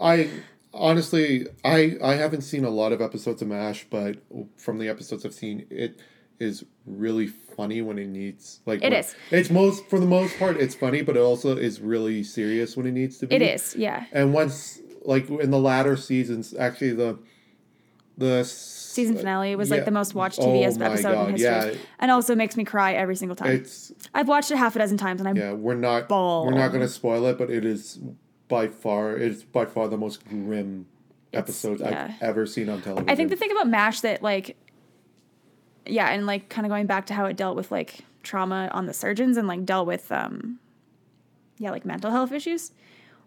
I 0.00 0.30
honestly, 0.72 1.46
I 1.62 1.98
I 2.02 2.14
haven't 2.14 2.42
seen 2.42 2.64
a 2.64 2.70
lot 2.70 2.92
of 2.92 3.02
episodes 3.02 3.42
of 3.42 3.48
Mash, 3.48 3.86
but 3.90 4.16
from 4.56 4.78
the 4.78 4.88
episodes 4.88 5.26
I've 5.26 5.34
seen, 5.34 5.66
it 5.68 6.00
is 6.42 6.64
really 6.86 7.26
funny 7.28 7.80
when 7.82 7.98
it 7.98 8.08
needs 8.08 8.60
like 8.66 8.80
It 8.82 8.90
when- 8.90 8.92
is. 8.94 9.14
It's 9.30 9.50
most 9.50 9.86
for 9.86 9.98
the 9.98 10.06
most 10.06 10.38
part 10.38 10.56
it's 10.56 10.74
funny, 10.74 11.02
but 11.02 11.16
it 11.16 11.20
also 11.20 11.56
is 11.56 11.80
really 11.80 12.22
serious 12.24 12.76
when 12.76 12.86
it 12.86 12.92
needs 12.92 13.18
to 13.18 13.26
be. 13.26 13.36
It 13.36 13.42
is, 13.42 13.76
yeah. 13.76 14.04
And 14.12 14.32
once 14.34 14.80
like 15.04 15.28
in 15.30 15.50
the 15.50 15.58
latter 15.58 15.96
seasons, 15.96 16.54
actually 16.54 16.92
the 16.92 17.18
the 18.18 18.44
Season 18.44 19.16
finale 19.16 19.56
was 19.56 19.70
like 19.70 19.86
the 19.86 19.90
most 19.90 20.14
watched 20.14 20.38
Oh 20.38 20.46
TV 20.48 20.78
my 20.78 20.84
episode 20.86 21.08
in 21.12 21.14
God, 21.14 21.30
history, 21.30 21.72
yeah. 21.72 21.78
and 21.98 22.10
also 22.10 22.34
makes 22.34 22.58
me 22.58 22.64
cry 22.64 22.92
every 22.92 23.16
single 23.16 23.34
time. 23.34 23.52
It's 23.52 23.90
I've 24.12 24.28
watched 24.28 24.50
it 24.50 24.58
half 24.58 24.76
a 24.76 24.80
dozen 24.80 24.98
times, 24.98 25.22
and 25.22 25.28
I 25.28 25.32
yeah, 25.32 25.52
we're 25.54 25.74
not 25.74 26.08
Ball. 26.10 26.44
we're 26.44 26.52
not 26.52 26.68
going 26.68 26.82
to 26.82 26.88
spoil 26.88 27.24
it, 27.26 27.38
but 27.38 27.50
it 27.50 27.64
is 27.64 28.00
by 28.48 28.68
far 28.68 29.16
it's 29.16 29.44
by 29.44 29.64
far 29.64 29.88
the 29.88 29.96
most 29.96 30.26
grim 30.28 30.86
episodes 31.32 31.80
yeah. 31.80 32.12
I've 32.16 32.22
ever 32.22 32.44
seen 32.44 32.68
on 32.68 32.82
television. 32.82 33.08
I 33.08 33.14
think 33.14 33.30
the 33.30 33.36
thing 33.36 33.50
about 33.50 33.68
MASH 33.68 34.02
that 34.02 34.22
like 34.22 34.56
yeah, 35.86 36.08
and 36.08 36.26
like 36.26 36.48
kind 36.48 36.66
of 36.66 36.70
going 36.70 36.86
back 36.86 37.06
to 37.06 37.14
how 37.14 37.26
it 37.26 37.36
dealt 37.36 37.56
with 37.56 37.70
like 37.70 38.00
trauma 38.22 38.70
on 38.72 38.86
the 38.86 38.92
surgeons 38.92 39.36
and 39.36 39.48
like 39.48 39.64
dealt 39.64 39.86
with 39.86 40.10
um 40.12 40.58
yeah, 41.58 41.70
like 41.70 41.84
mental 41.84 42.10
health 42.10 42.32
issues 42.32 42.72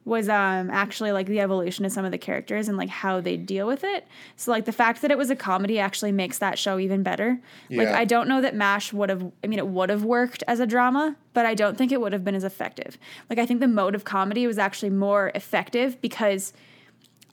was 0.06 0.30
um 0.30 0.70
actually 0.70 1.12
like 1.12 1.26
the 1.26 1.40
evolution 1.40 1.84
of 1.84 1.92
some 1.92 2.06
of 2.06 2.12
the 2.12 2.18
characters 2.18 2.68
and 2.68 2.78
like 2.78 2.90
how 2.90 3.20
they 3.20 3.36
deal 3.36 3.66
with 3.66 3.84
it. 3.84 4.08
So 4.36 4.52
like 4.52 4.66
the 4.66 4.72
fact 4.72 5.02
that 5.02 5.10
it 5.10 5.18
was 5.18 5.32
a 5.32 5.36
comedy 5.36 5.80
actually 5.80 6.12
makes 6.12 6.38
that 6.38 6.60
show 6.60 6.78
even 6.78 7.02
better. 7.02 7.40
Like 7.72 7.88
I 7.90 8.06
don't 8.06 8.28
know 8.28 8.40
that 8.42 8.56
MASH 8.56 8.94
would 8.94 9.10
have 9.10 9.32
I 9.44 9.48
mean 9.48 9.60
it 9.60 9.68
would 9.68 9.90
have 9.90 10.04
worked 10.04 10.44
as 10.48 10.60
a 10.60 10.68
drama, 10.68 11.16
but 11.34 11.46
I 11.46 11.56
don't 11.56 11.78
think 11.78 11.92
it 11.92 12.00
would 12.00 12.14
have 12.14 12.24
been 12.24 12.36
as 12.36 12.44
effective. 12.44 13.00
Like 13.30 13.40
I 13.40 13.46
think 13.46 13.60
the 13.60 13.68
mode 13.68 13.96
of 13.96 14.04
comedy 14.04 14.46
was 14.46 14.60
actually 14.60 14.92
more 14.92 15.32
effective 15.34 16.00
because 16.02 16.54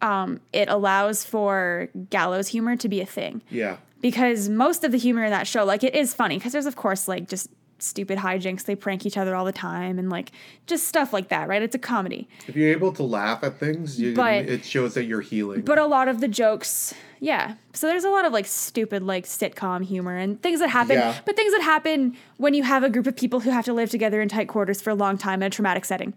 um, 0.01 0.41
it 0.53 0.69
allows 0.69 1.25
for 1.25 1.89
gallows 2.11 2.49
humor 2.49 2.75
to 2.77 2.89
be 2.89 3.01
a 3.01 3.07
thing 3.07 3.41
yeah. 3.51 3.77
Because 4.03 4.51
most 4.51 4.85
of 4.85 4.93
the 4.93 4.99
humor 4.99 5.25
in 5.25 5.31
that 5.31 5.47
show, 5.47 5.65
like 5.65 5.83
it 5.83 5.95
is 5.95 6.13
funny 6.13 6.37
because 6.37 6.53
there's 6.53 6.67
of 6.67 6.77
course 6.77 7.09
like 7.09 7.27
just 7.29 7.49
stupid 7.79 8.17
hijinks. 8.19 8.65
They 8.65 8.77
prank 8.77 9.05
each 9.07 9.17
other 9.17 9.35
all 9.35 9.45
the 9.45 9.51
time 9.53 9.99
and 9.99 10.09
like 10.11 10.31
just 10.67 10.87
stuff 10.87 11.13
like 11.13 11.31
that, 11.31 11.49
right? 11.49 11.63
It's 11.63 11.75
a 11.75 11.79
comedy. 11.81 12.29
If 12.47 12.55
you're 12.55 12.69
able 12.71 12.93
to 12.93 13.03
laugh 13.03 13.43
at 13.43 13.59
things, 13.59 13.99
you, 14.01 14.15
But- 14.15 14.45
it 14.47 14.65
shows 14.65 14.95
that 14.95 15.05
you're 15.05 15.21
healing. 15.23 15.63
But 15.63 15.79
a 15.79 15.87
lot 15.87 16.07
of 16.07 16.21
the 16.21 16.29
jokes, 16.29 16.95
yeah. 17.19 17.55
So 17.73 17.89
there's 17.89 18.05
a 18.05 18.11
lot 18.11 18.25
of 18.25 18.33
like 18.33 18.47
stupid 18.47 19.03
like 19.03 19.25
sitcom 19.25 19.85
humor 19.85 20.17
and 20.17 20.41
things 20.43 20.61
that 20.61 20.69
happen, 20.71 20.97
Yeah. 20.97 21.17
but 21.25 21.35
things 21.35 21.53
that 21.55 21.63
happen 21.63 22.17
when 22.37 22.55
you 22.55 22.63
have 22.63 22.85
a 22.85 22.89
group 22.91 23.09
of 23.09 23.17
people 23.17 23.41
who 23.41 23.51
have 23.51 23.65
to 23.65 23.73
live 23.73 23.91
together 23.91 24.21
in 24.21 24.29
tight 24.29 24.47
quarters 24.49 24.81
for 24.81 24.91
a 24.91 24.95
long 24.95 25.19
time 25.19 25.43
in 25.43 25.49
a 25.49 25.51
traumatic 25.51 25.85
setting. 25.85 26.15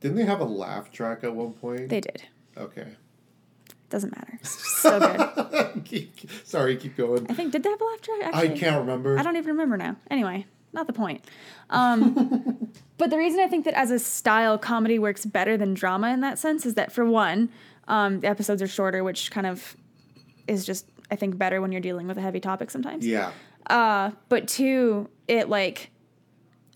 Didn't 0.00 0.16
they 0.16 0.24
have 0.24 0.40
a 0.40 0.44
laugh 0.44 0.90
track 0.90 1.22
at 1.22 1.34
one 1.36 1.52
point? 1.52 1.88
They 1.88 2.00
did. 2.00 2.22
okay. 2.56 2.86
Doesn't 3.90 4.14
matter. 4.16 4.38
So 4.80 4.98
good. 5.84 6.08
Sorry, 6.44 6.76
keep 6.76 6.96
going. 6.96 7.26
I 7.28 7.34
think 7.34 7.52
did 7.52 7.62
they 7.62 7.68
have 7.68 7.80
a 7.80 7.84
laugh 7.84 8.00
track? 8.00 8.34
I 8.34 8.48
can't 8.48 8.78
remember. 8.78 9.18
I 9.18 9.22
don't 9.22 9.36
even 9.36 9.48
remember 9.50 9.76
now. 9.76 9.96
Anyway, 10.10 10.46
not 10.72 10.86
the 10.86 10.94
point. 10.94 11.22
Um, 11.68 12.70
but 12.98 13.10
the 13.10 13.18
reason 13.18 13.40
I 13.40 13.46
think 13.46 13.66
that 13.66 13.74
as 13.74 13.90
a 13.90 13.98
style, 13.98 14.56
comedy 14.56 14.98
works 14.98 15.26
better 15.26 15.58
than 15.58 15.74
drama 15.74 16.08
in 16.12 16.20
that 16.20 16.38
sense 16.38 16.64
is 16.64 16.74
that 16.74 16.92
for 16.92 17.04
one, 17.04 17.50
um, 17.88 18.20
the 18.20 18.28
episodes 18.28 18.62
are 18.62 18.66
shorter, 18.68 19.04
which 19.04 19.30
kind 19.30 19.46
of 19.46 19.76
is 20.48 20.64
just 20.64 20.86
I 21.10 21.16
think 21.16 21.36
better 21.36 21.60
when 21.60 21.72
you're 21.72 21.80
dealing 21.82 22.06
with 22.06 22.16
a 22.16 22.22
heavy 22.22 22.40
topic 22.40 22.70
sometimes. 22.70 23.06
Yeah. 23.06 23.32
Uh, 23.68 24.12
but 24.30 24.48
two, 24.48 25.08
it 25.28 25.48
like, 25.50 25.90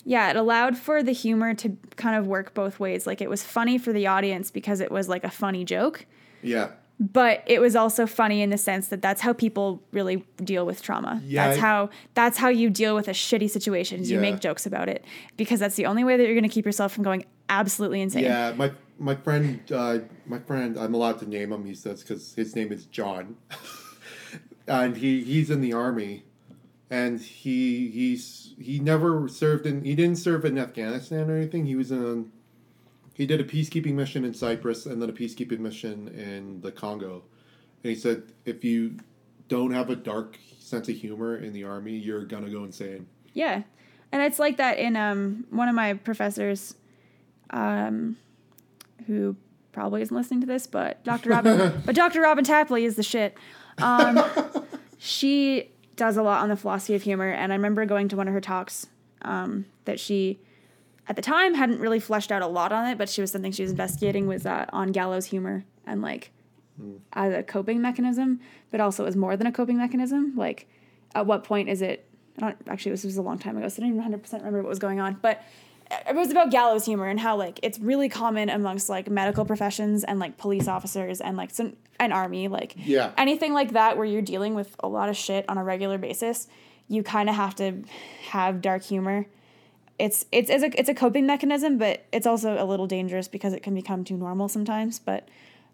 yeah, 0.05 0.29
it 0.31 0.37
allowed 0.37 0.77
for 0.77 1.03
the 1.03 1.13
humor 1.13 1.55
to 1.55 1.77
kind 1.97 2.17
of 2.17 2.27
work 2.27 2.53
both 2.53 2.79
ways. 2.79 3.07
Like 3.07 3.21
it 3.23 3.31
was 3.31 3.43
funny 3.43 3.79
for 3.79 3.93
the 3.93 4.07
audience 4.09 4.51
because 4.51 4.81
it 4.81 4.91
was 4.91 5.09
like 5.09 5.25
a 5.25 5.31
funny 5.31 5.65
joke, 5.65 6.05
Yeah. 6.43 6.71
But 7.01 7.43
it 7.47 7.61
was 7.61 7.75
also 7.75 8.07
funny 8.07 8.41
in 8.41 8.51
the 8.51 8.59
sense 8.59 8.89
that 8.89 9.03
that's 9.03 9.21
how 9.21 9.33
people 9.33 9.83
really 9.93 10.25
deal 10.39 10.65
with 10.65 10.81
trauma. 10.81 11.21
Yeah, 11.25 11.49
that's 11.49 11.59
I- 11.59 11.61
how 11.61 11.91
that's 12.15 12.39
how 12.39 12.49
you 12.49 12.71
deal 12.71 12.95
with 12.95 13.09
a 13.09 13.13
shitty 13.13 13.51
situation. 13.51 14.01
Is 14.01 14.11
you 14.11 14.21
make 14.21 14.41
jokes 14.41 14.65
about 14.67 14.89
it 14.89 15.05
because 15.37 15.61
that's 15.61 15.75
the 15.77 15.87
only 15.87 16.05
way 16.05 16.17
that 16.17 16.25
you're 16.25 16.35
going 16.35 16.45
to 16.45 16.49
keep 16.49 16.65
yourself 16.67 16.93
from 16.93 17.03
going 17.05 17.25
absolutely 17.49 18.01
insane. 18.01 18.25
Yeah, 18.25 18.53
my 18.57 18.73
my 18.99 19.17
friend, 19.17 19.61
uh, 19.73 19.99
my 20.27 20.39
friend, 20.39 20.79
I'm 20.79 20.95
allowed 20.95 21.19
to 21.19 21.29
name 21.29 21.53
him. 21.53 21.65
He 21.65 21.75
says 21.75 22.03
because 22.03 22.35
his 22.35 22.55
name 22.55 22.71
is 22.73 22.87
John, 22.87 23.37
and 24.69 24.97
he 24.97 25.23
he's 25.25 25.51
in 25.51 25.61
the 25.61 25.73
army, 25.73 26.25
and 26.91 27.21
he 27.21 27.91
he's 27.91 28.55
he 28.59 28.79
never 28.79 29.27
served 29.29 29.67
in 29.67 29.85
he 29.85 29.95
didn't 29.97 30.19
serve 30.19 30.45
in 30.45 30.59
Afghanistan 30.59 31.29
or 31.29 31.37
anything. 31.37 31.67
He 31.67 31.75
was 31.75 31.91
in 31.91 32.31
he 33.15 33.27
did 33.27 33.41
a 33.41 33.45
peacekeeping 33.45 33.95
mission 33.95 34.25
in 34.25 34.35
Cyprus 34.35 34.87
and 34.87 35.01
then 35.01 35.09
a 35.09 35.13
peacekeeping 35.13 35.61
mission 35.61 36.09
in 36.09 36.61
the 36.61 36.71
Congo, 36.71 37.23
and 37.83 37.91
he 37.91 37.95
said 37.95 38.25
if 38.45 38.65
you 38.65 38.97
don't 39.49 39.73
have 39.73 39.89
a 39.89 39.97
dark 39.97 40.39
sense 40.59 40.89
of 40.89 40.97
humor 40.97 41.37
in 41.37 41.53
the 41.53 41.65
army, 41.65 41.93
you're 41.93 42.25
gonna 42.25 42.51
go 42.51 42.65
insane. 42.65 43.07
Yeah. 43.33 43.63
And 44.13 44.23
it's 44.23 44.39
like 44.39 44.57
that 44.57 44.79
in 44.79 44.97
um 44.97 45.47
one 45.51 45.69
of 45.69 45.75
my 45.75 45.95
professors 45.95 46.75
um 47.51 48.17
who 49.07 49.37
probably 49.73 50.03
isn't 50.03 50.17
listening 50.17 50.41
to 50.41 50.47
this, 50.47 50.67
but 50.67 51.03
Dr. 51.05 51.31
Robin 51.31 51.83
but 51.87 51.95
Dr. 51.95 52.21
Robin 52.21 52.45
Tapley 52.45 52.85
is 52.85 52.97
the 52.97 53.03
shit. 53.03 53.37
Um 53.79 54.23
she 54.99 55.71
does 55.97 56.17
a 56.17 56.23
lot 56.23 56.43
on 56.43 56.49
the 56.49 56.57
philosophy 56.57 56.95
of 56.95 57.03
humor 57.03 57.31
and 57.31 57.53
I 57.53 57.57
remember 57.57 57.85
going 57.87 58.09
to 58.09 58.17
one 58.17 58.27
of 58.27 58.35
her 58.35 58.41
talks 58.41 58.87
um 59.23 59.67
that 59.85 60.01
she 60.01 60.39
at 61.09 61.17
the 61.17 61.23
time 61.23 61.55
hadn't 61.55 61.81
really 61.81 62.01
fleshed 62.01 62.33
out 62.33 62.43
a 62.43 62.47
lot 62.47 62.73
on 62.73 62.87
it, 62.87 62.97
but 62.99 63.09
she 63.09 63.21
was 63.21 63.31
something 63.31 63.53
she 63.53 63.63
was 63.63 63.71
investigating 63.73 64.27
was 64.27 64.47
uh, 64.47 64.67
on 64.73 64.93
gallows 64.93 65.27
humor 65.27 65.65
and 65.87 66.01
like 66.03 66.31
as 67.13 67.33
a 67.33 67.43
coping 67.43 67.81
mechanism, 67.81 68.41
but 68.71 68.81
also 68.81 69.05
as 69.05 69.15
more 69.15 69.37
than 69.37 69.47
a 69.47 69.53
coping 69.53 69.77
mechanism. 69.79 70.33
Like, 70.37 70.67
at 71.15 71.25
what 71.27 71.45
point 71.45 71.69
is 71.69 71.83
it? 71.83 72.09
I 72.39 72.41
don't 72.41 72.57
actually. 72.69 72.91
This 72.93 73.05
was 73.05 73.17
a 73.17 73.23
long 73.23 73.39
time 73.39 73.57
ago, 73.57 73.69
so 73.69 73.77
I 73.77 73.81
don't 73.81 73.89
even 73.91 73.99
100 73.99 74.23
percent 74.23 74.43
remember 74.43 74.63
what 74.63 74.69
was 74.71 74.81
going 74.81 74.99
on. 74.99 75.19
But 75.23 75.41
it 76.09 76.17
was 76.17 76.31
about 76.33 76.51
gallows 76.51 76.85
humor 76.87 77.07
and 77.07 77.21
how 77.21 77.37
like 77.37 77.61
it's 77.63 77.79
really 77.79 78.09
common 78.09 78.49
amongst 78.51 78.89
like 78.89 79.09
medical 79.09 79.45
professions 79.45 80.03
and 80.03 80.19
like 80.19 80.37
police 80.37 80.67
officers 80.67 81.21
and 81.21 81.37
like 81.37 81.51
some 81.53 81.75
an 82.01 82.11
army 82.11 82.49
like 82.49 82.75
Yeah. 82.77 83.13
anything 83.17 83.53
like 83.53 83.73
that 83.75 83.97
where 83.97 84.07
you're 84.07 84.23
dealing 84.23 84.55
with 84.57 84.75
a 84.81 84.89
lot 84.89 85.09
of 85.09 85.17
shit 85.17 85.45
on 85.49 85.59
a 85.59 85.63
regular 85.63 85.99
basis. 85.99 86.49
You 86.89 87.03
kind 87.05 87.29
of 87.29 87.37
have 87.37 87.55
to 87.57 87.83
have 88.31 88.61
dark 88.61 88.83
humor. 88.83 89.27
It's 89.99 90.25
it's 90.33 90.51
it's 90.51 90.63
a 90.63 90.79
it's 90.79 90.89
a 90.89 90.95
coping 90.95 91.27
mechanism, 91.27 91.79
but 91.79 92.05
it's 92.13 92.27
also 92.27 92.63
a 92.63 92.65
little 92.65 92.87
dangerous 92.87 93.29
because 93.29 93.53
it 93.53 93.63
can 93.63 93.75
become 93.75 94.05
too 94.05 94.17
normal 94.17 94.49
sometimes. 94.49 94.99
But 94.99 95.29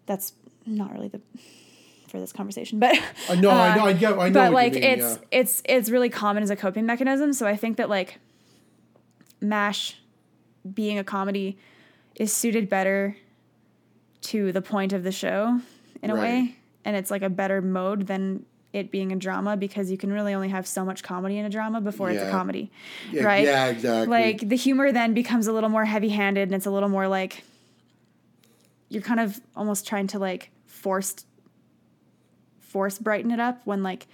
that's 0.05 0.33
not 0.65 0.93
really 0.93 1.07
the 1.07 1.21
for 2.07 2.19
this 2.19 2.31
conversation. 2.31 2.79
But 2.79 2.99
I 3.29 3.35
know, 3.35 3.49
I 3.49 3.75
know, 3.75 3.85
I 3.85 3.93
get, 3.93 4.13
I 4.13 4.25
uh, 4.25 4.27
know. 4.27 4.33
but 4.33 4.53
like 4.53 4.73
mean, 4.73 4.83
it's 4.83 5.01
yeah. 5.01 5.39
it's 5.39 5.63
it's 5.65 5.89
really 5.89 6.09
common 6.09 6.43
as 6.43 6.49
a 6.49 6.55
coping 6.55 6.85
mechanism. 6.85 7.33
So 7.33 7.47
I 7.47 7.55
think 7.55 7.77
that 7.77 7.89
like 7.89 8.19
Mash 9.39 9.97
being 10.71 10.99
a 10.99 11.03
comedy 11.03 11.57
is 12.15 12.31
suited 12.31 12.69
better 12.69 13.17
to 14.21 14.51
the 14.51 14.61
point 14.61 14.93
of 14.93 15.03
the 15.03 15.11
show 15.11 15.59
in 16.03 16.11
a 16.11 16.15
Right. 16.15 16.21
way, 16.21 16.55
and 16.85 16.95
it's 16.95 17.09
like 17.09 17.23
a 17.23 17.29
better 17.29 17.61
mode 17.61 18.05
than 18.05 18.45
it 18.73 18.91
being 18.91 19.11
a 19.11 19.15
drama 19.15 19.57
because 19.57 19.91
you 19.91 19.97
can 19.97 20.13
really 20.13 20.33
only 20.33 20.49
have 20.49 20.65
so 20.65 20.85
much 20.85 21.03
comedy 21.03 21.37
in 21.37 21.45
a 21.45 21.49
drama 21.49 21.81
before 21.81 22.09
it's 22.09 22.23
a 22.23 22.29
comedy, 22.31 22.71
Yeah, 23.11 23.23
right? 23.23 23.43
Yeah, 23.43 23.67
exactly. 23.67 24.07
Like 24.07 24.47
the 24.47 24.55
humor 24.55 24.91
then 24.91 25.13
becomes 25.13 25.47
a 25.47 25.53
little 25.53 25.69
more 25.69 25.85
heavy-handed 25.85 26.47
and 26.47 26.55
it's 26.55 26.65
a 26.65 26.71
little 26.71 26.89
more 26.89 27.07
like 27.07 27.43
you're 28.89 29.01
kind 29.01 29.19
of 29.19 29.39
almost 29.55 29.87
trying 29.87 30.07
to 30.07 30.19
like 30.19 30.51
forced 30.65 31.25
force 32.59 32.97
brighten 32.97 33.31
it 33.31 33.39
up 33.39 33.61
when 33.65 33.83
like 33.83 34.07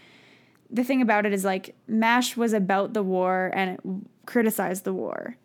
the 0.69 0.83
thing 0.83 1.01
about 1.01 1.25
it 1.25 1.33
is 1.33 1.45
like 1.45 1.75
mash 1.87 2.35
was 2.35 2.53
about 2.53 2.93
the 2.93 3.03
war 3.03 3.51
and 3.53 3.71
it 3.71 3.79
criticized 4.25 4.83
the 4.83 4.93
war 4.93 5.37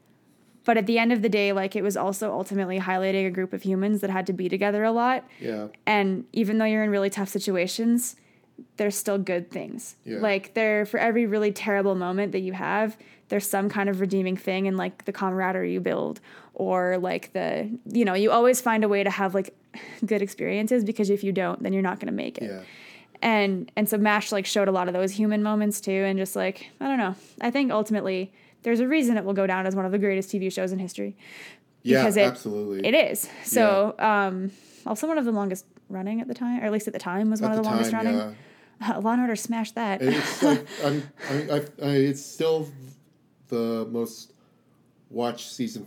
but 0.64 0.76
at 0.76 0.86
the 0.86 0.98
end 0.98 1.12
of 1.12 1.22
the 1.22 1.28
day 1.28 1.52
like 1.52 1.76
it 1.76 1.82
was 1.82 1.96
also 1.96 2.32
ultimately 2.32 2.80
highlighting 2.80 3.26
a 3.26 3.30
group 3.30 3.52
of 3.52 3.62
humans 3.62 4.00
that 4.00 4.10
had 4.10 4.26
to 4.26 4.32
be 4.32 4.48
together 4.48 4.82
a 4.82 4.92
lot 4.92 5.24
yeah. 5.40 5.68
and 5.86 6.24
even 6.32 6.58
though 6.58 6.64
you're 6.64 6.82
in 6.82 6.90
really 6.90 7.10
tough 7.10 7.28
situations 7.28 8.16
there's 8.76 8.94
still 8.96 9.18
good 9.18 9.50
things 9.50 9.96
Yeah. 10.04 10.18
like 10.18 10.54
there 10.54 10.86
for 10.86 10.98
every 10.98 11.26
really 11.26 11.52
terrible 11.52 11.94
moment 11.94 12.32
that 12.32 12.40
you 12.40 12.52
have 12.52 12.96
there's 13.28 13.46
some 13.48 13.68
kind 13.68 13.88
of 13.88 14.00
redeeming 14.00 14.36
thing 14.36 14.66
in 14.66 14.76
like 14.76 15.04
the 15.06 15.12
camaraderie 15.12 15.72
you 15.72 15.80
build 15.80 16.20
or 16.54 16.98
like 16.98 17.32
the 17.32 17.70
you 17.86 18.04
know 18.04 18.14
you 18.14 18.30
always 18.30 18.60
find 18.60 18.84
a 18.84 18.88
way 18.88 19.02
to 19.02 19.10
have 19.10 19.34
like 19.34 19.54
good 20.06 20.22
experiences 20.22 20.84
because 20.84 21.10
if 21.10 21.24
you 21.24 21.32
don't 21.32 21.62
then 21.62 21.72
you're 21.72 21.82
not 21.82 21.98
going 21.98 22.06
to 22.08 22.12
make 22.12 22.38
it 22.38 22.44
Yeah. 22.50 22.60
and 23.22 23.70
and 23.76 23.88
so 23.88 23.96
mash 23.98 24.32
like 24.32 24.46
showed 24.46 24.68
a 24.68 24.72
lot 24.72 24.88
of 24.88 24.94
those 24.94 25.12
human 25.12 25.42
moments 25.42 25.80
too 25.80 25.90
and 25.92 26.18
just 26.18 26.36
like 26.36 26.68
i 26.80 26.86
don't 26.86 26.98
know 26.98 27.14
i 27.40 27.50
think 27.50 27.70
ultimately 27.72 28.32
there's 28.62 28.80
a 28.80 28.86
reason 28.88 29.16
it 29.16 29.24
will 29.24 29.32
go 29.32 29.46
down 29.46 29.66
as 29.66 29.74
one 29.74 29.84
of 29.86 29.92
the 29.92 29.98
greatest 29.98 30.30
tv 30.30 30.52
shows 30.52 30.72
in 30.72 30.78
history 30.78 31.16
Yeah, 31.82 32.02
because 32.02 32.16
it- 32.16 32.22
absolutely. 32.26 32.86
it 32.86 32.94
is 32.94 33.28
so 33.44 33.94
um 33.98 34.50
also 34.86 35.06
one 35.06 35.18
of 35.18 35.24
the 35.24 35.32
longest 35.32 35.64
running 35.92 36.20
at 36.20 36.28
the 36.28 36.34
time 36.34 36.60
or 36.60 36.64
at 36.64 36.72
least 36.72 36.86
at 36.86 36.92
the 36.92 36.98
time 36.98 37.30
was 37.30 37.40
one 37.40 37.50
of 37.50 37.56
the, 37.56 37.62
the 37.62 37.68
longest 37.68 37.90
time, 37.90 38.04
running 38.04 38.36
yeah. 38.80 38.96
law 38.98 39.12
and 39.12 39.20
order 39.20 39.36
smashed 39.36 39.74
that 39.74 40.02
It's 40.02 40.42
like 40.42 40.66
I'm, 40.84 41.02
I, 41.30 41.34
I, 41.34 41.56
I, 41.82 41.90
it's 41.90 42.24
still 42.24 42.68
the 43.48 43.86
most 43.90 44.32
watched 45.10 45.52
season 45.52 45.86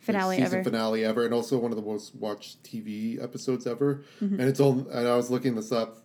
finale 0.00 0.36
season 0.36 0.58
ever 0.58 0.64
finale 0.64 1.04
ever, 1.04 1.24
and 1.24 1.34
also 1.34 1.58
one 1.58 1.70
of 1.70 1.76
the 1.76 1.82
most 1.82 2.14
watched 2.14 2.62
TV 2.62 3.22
episodes 3.22 3.66
ever. 3.66 4.02
Mm-hmm. 4.20 4.40
And 4.40 4.48
it's 4.48 4.60
all. 4.60 4.86
And 4.90 5.08
I 5.08 5.16
was 5.16 5.30
looking 5.30 5.54
this 5.54 5.72
up, 5.72 5.98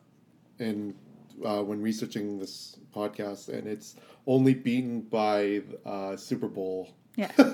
and 0.59 0.93
uh, 1.43 1.63
when 1.63 1.81
researching 1.81 2.39
this 2.39 2.77
podcast, 2.95 3.49
and 3.49 3.67
it's 3.67 3.95
only 4.27 4.53
beaten 4.53 5.01
by 5.01 5.61
uh, 5.85 6.15
Super 6.15 6.47
Bowl. 6.47 6.93
Yeah. 7.15 7.31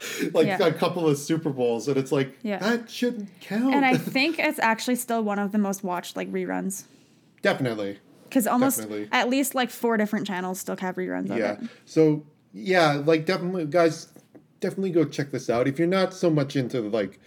like 0.32 0.46
Yeah. 0.46 0.58
a 0.66 0.72
couple 0.72 1.08
of 1.08 1.18
Super 1.18 1.50
Bowls, 1.50 1.88
and 1.88 1.96
it's 1.96 2.12
like 2.12 2.38
Yeah. 2.42 2.58
that 2.58 2.90
shouldn't 2.90 3.28
count. 3.40 3.74
and 3.74 3.84
I 3.84 3.96
think 3.98 4.38
it's 4.38 4.58
actually 4.58 4.96
still 4.96 5.22
one 5.22 5.38
of 5.38 5.52
the 5.52 5.58
most 5.58 5.82
watched 5.84 6.16
like 6.16 6.30
reruns. 6.32 6.84
definitely, 7.42 7.98
Because 8.28 8.46
almost 8.46 8.78
Definitely. 8.78 9.08
at 9.12 9.28
least 9.28 9.54
like 9.54 9.70
four 9.70 9.96
different 9.96 10.26
channels 10.26 10.60
still 10.60 10.76
have 10.76 10.96
reruns 10.96 11.26
of 11.30 11.36
it. 11.36 11.38
yeah. 11.40 11.56
So 11.84 12.24
yeah, 12.52 12.92
like 13.04 13.26
definitely, 13.26 13.66
guys, 13.66 14.08
definitely 14.60 14.90
go 14.90 15.04
check 15.04 15.30
this 15.30 15.48
out. 15.50 15.68
If 15.68 15.78
you're 15.78 15.86
not 15.88 16.14
so 16.14 16.30
much 16.30 16.56
into 16.56 16.80
like 16.80 17.20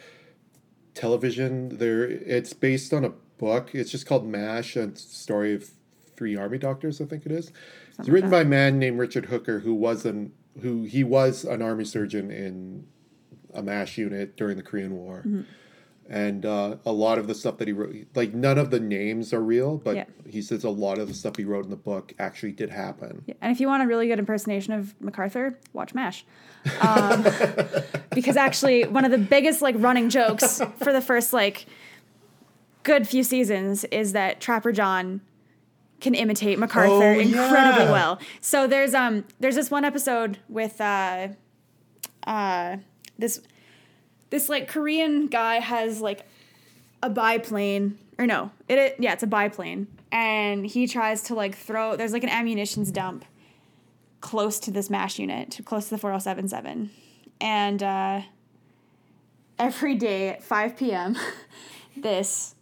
television, 0.94 1.78
there 1.78 2.04
it's 2.06 2.54
based 2.54 2.94
on 2.94 3.06
a 3.06 3.10
book. 3.38 3.74
It's 3.74 3.92
just 3.92 4.06
called 4.06 4.28
Mash, 4.28 4.76
and 4.76 4.98
story 4.98 5.54
of 5.54 5.70
three 6.16 6.36
army 6.36 6.58
doctors. 6.58 7.02
I 7.02 7.06
think 7.06 7.26
it 7.26 7.32
is. 7.32 7.52
it's 8.00 8.10
written 8.10 8.30
by 8.30 8.42
a 8.42 8.46
man 8.46 8.80
named 8.80 9.00
Richard 9.00 9.26
Hooker, 9.26 9.60
who 9.60 9.74
was 9.74 10.06
an 10.06 10.34
who 10.62 10.84
he 10.84 11.04
was 11.04 11.44
an 11.46 11.62
army 11.62 11.86
surgeon 11.86 12.30
in 12.32 12.86
a 13.54 13.62
MASH 13.62 13.98
unit 13.98 14.36
during 14.36 14.58
the 14.58 14.64
Korean 14.64 14.96
War. 14.96 15.24
And 16.10 16.46
uh, 16.46 16.76
a 16.86 16.92
lot 16.92 17.20
of 17.20 17.28
the 17.28 17.36
stuff 17.36 17.58
that 17.60 17.70
he 17.70 17.74
wrote, 17.74 17.96
like 18.16 18.34
none 18.34 18.58
of 18.58 18.70
the 18.70 18.82
names 18.82 19.34
are 19.34 19.40
real, 19.40 19.78
but 19.78 19.96
Yeah. 19.96 20.06
he 20.28 20.42
says 20.42 20.66
a 20.66 20.70
lot 20.70 20.98
of 20.98 21.08
the 21.08 21.14
stuff 21.14 21.38
he 21.38 21.46
wrote 21.46 21.64
in 21.64 21.70
the 21.70 21.78
book 21.78 22.14
actually 22.20 22.52
did 22.52 22.70
happen. 22.70 23.24
Yeah, 23.28 23.36
And 23.42 23.50
if 23.52 23.62
you 23.62 23.68
want 23.68 23.82
a 23.84 23.88
really 23.88 24.08
good 24.08 24.20
impersonation 24.20 24.74
of 24.74 24.94
MacArthur, 25.00 25.58
watch 25.74 25.94
MASH. 25.94 26.26
Um, 26.82 27.26
because 28.14 28.36
actually, 28.38 28.84
one 28.86 29.04
of 29.06 29.10
the 29.12 29.18
biggest 29.18 29.62
like 29.64 29.76
running 29.80 30.10
jokes 30.10 30.62
for 30.84 30.92
the 30.94 31.02
first 31.02 31.34
like 31.34 31.66
good 32.84 33.08
few 33.08 33.24
seasons 33.24 33.84
is 33.86 34.12
that 34.14 34.40
Trapper 34.42 34.72
John 34.72 35.22
can 36.02 36.14
imitate 36.16 36.60
MacArthur 36.60 37.14
Oh, 37.16 37.20
incredibly 37.20 37.86
yeah. 37.86 37.92
well. 37.92 38.20
So 38.42 38.68
there's 38.68 38.94
um 38.94 39.24
there's 39.40 39.56
this 39.56 39.72
one 39.72 39.86
episode 39.86 40.40
with 40.50 40.82
uh 40.82 41.30
uh 42.28 42.78
this 43.18 43.42
this 44.30 44.50
like 44.50 44.68
Korean 44.68 45.28
guy 45.28 45.60
has 45.60 46.02
like 46.02 46.26
a 47.04 47.10
biplane 47.10 47.98
or 48.20 48.28
no 48.28 48.52
it, 48.68 48.78
it 48.78 48.96
yeah 49.00 49.14
it's 49.14 49.24
a 49.24 49.28
biplane 49.28 49.88
and 50.12 50.66
he 50.66 50.88
tries 50.88 51.24
to 51.24 51.34
like 51.36 51.56
throw 51.56 51.96
there's 51.96 52.14
like 52.14 52.24
an 52.24 52.30
ammunitions 52.30 52.92
dump 52.92 53.26
close 54.20 54.60
to 54.60 54.70
this 54.72 54.90
mash 54.90 55.18
unit 55.18 55.60
close 55.66 55.86
to 55.86 55.90
the 55.92 55.98
4077 55.98 56.92
and 57.40 57.82
uh 57.82 58.22
every 59.58 59.96
day 59.96 60.30
at 60.30 60.44
5 60.44 60.78
p.m 60.78 61.18
this 61.98 62.54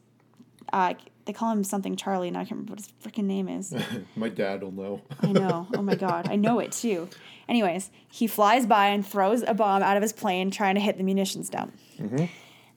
uh 0.72 0.94
they 1.30 1.34
call 1.34 1.52
him 1.52 1.64
something 1.64 1.96
charlie 1.96 2.28
and 2.28 2.36
i 2.36 2.42
can't 2.42 2.52
remember 2.52 2.72
what 2.72 2.80
his 2.80 2.92
freaking 3.04 3.26
name 3.26 3.48
is 3.48 3.74
My 4.16 4.30
dad 4.30 4.64
will 4.64 4.72
know. 4.72 5.02
I 5.22 5.32
know. 5.32 5.68
Oh 5.76 5.82
my 5.82 5.96
god, 5.96 6.28
I 6.30 6.36
know 6.36 6.60
it 6.60 6.72
too. 6.72 7.08
Anyways, 7.48 7.90
he 8.10 8.28
flies 8.28 8.66
by 8.66 8.88
and 8.88 9.06
throws 9.06 9.44
a 9.44 9.54
bomb 9.54 9.82
out 9.82 9.96
of 9.98 10.04
his 10.04 10.12
plane, 10.14 10.52
trying 10.52 10.76
to 10.76 10.82
hit 10.82 10.98
the 10.98 11.04
munitions 11.04 11.50
dump. 11.50 11.74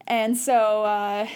And 0.07 0.37
so 0.37 0.85
uh, 0.85 1.27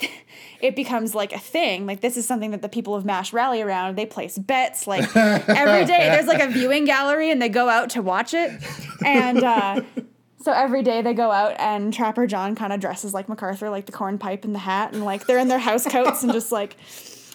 it 0.60 0.74
becomes 0.76 1.14
like 1.14 1.32
a 1.32 1.38
thing. 1.38 1.86
Like 1.86 2.00
this 2.00 2.16
is 2.16 2.26
something 2.26 2.50
that 2.52 2.62
the 2.62 2.68
people 2.68 2.94
of 2.94 3.04
Mash 3.04 3.32
rally 3.32 3.60
around. 3.62 3.96
They 3.96 4.06
place 4.06 4.38
bets. 4.38 4.86
Like 4.86 5.14
every 5.14 5.84
day, 5.84 6.08
there's 6.10 6.26
like 6.26 6.40
a 6.40 6.48
viewing 6.48 6.84
gallery, 6.84 7.30
and 7.30 7.40
they 7.42 7.48
go 7.48 7.68
out 7.68 7.90
to 7.90 8.02
watch 8.02 8.32
it. 8.34 8.50
And 9.04 9.42
uh, 9.42 9.82
so 10.42 10.52
every 10.52 10.82
day 10.82 11.02
they 11.02 11.14
go 11.14 11.30
out, 11.30 11.54
and 11.58 11.92
Trapper 11.94 12.26
John 12.26 12.54
kind 12.54 12.72
of 12.72 12.80
dresses 12.80 13.14
like 13.14 13.28
MacArthur, 13.28 13.70
like 13.70 13.86
the 13.86 13.92
cornpipe 13.92 14.44
and 14.44 14.54
the 14.54 14.58
hat, 14.60 14.92
and 14.92 15.04
like 15.04 15.26
they're 15.26 15.38
in 15.38 15.48
their 15.48 15.58
house 15.58 15.86
coats 15.86 16.22
and 16.22 16.32
just 16.32 16.52
like. 16.52 16.76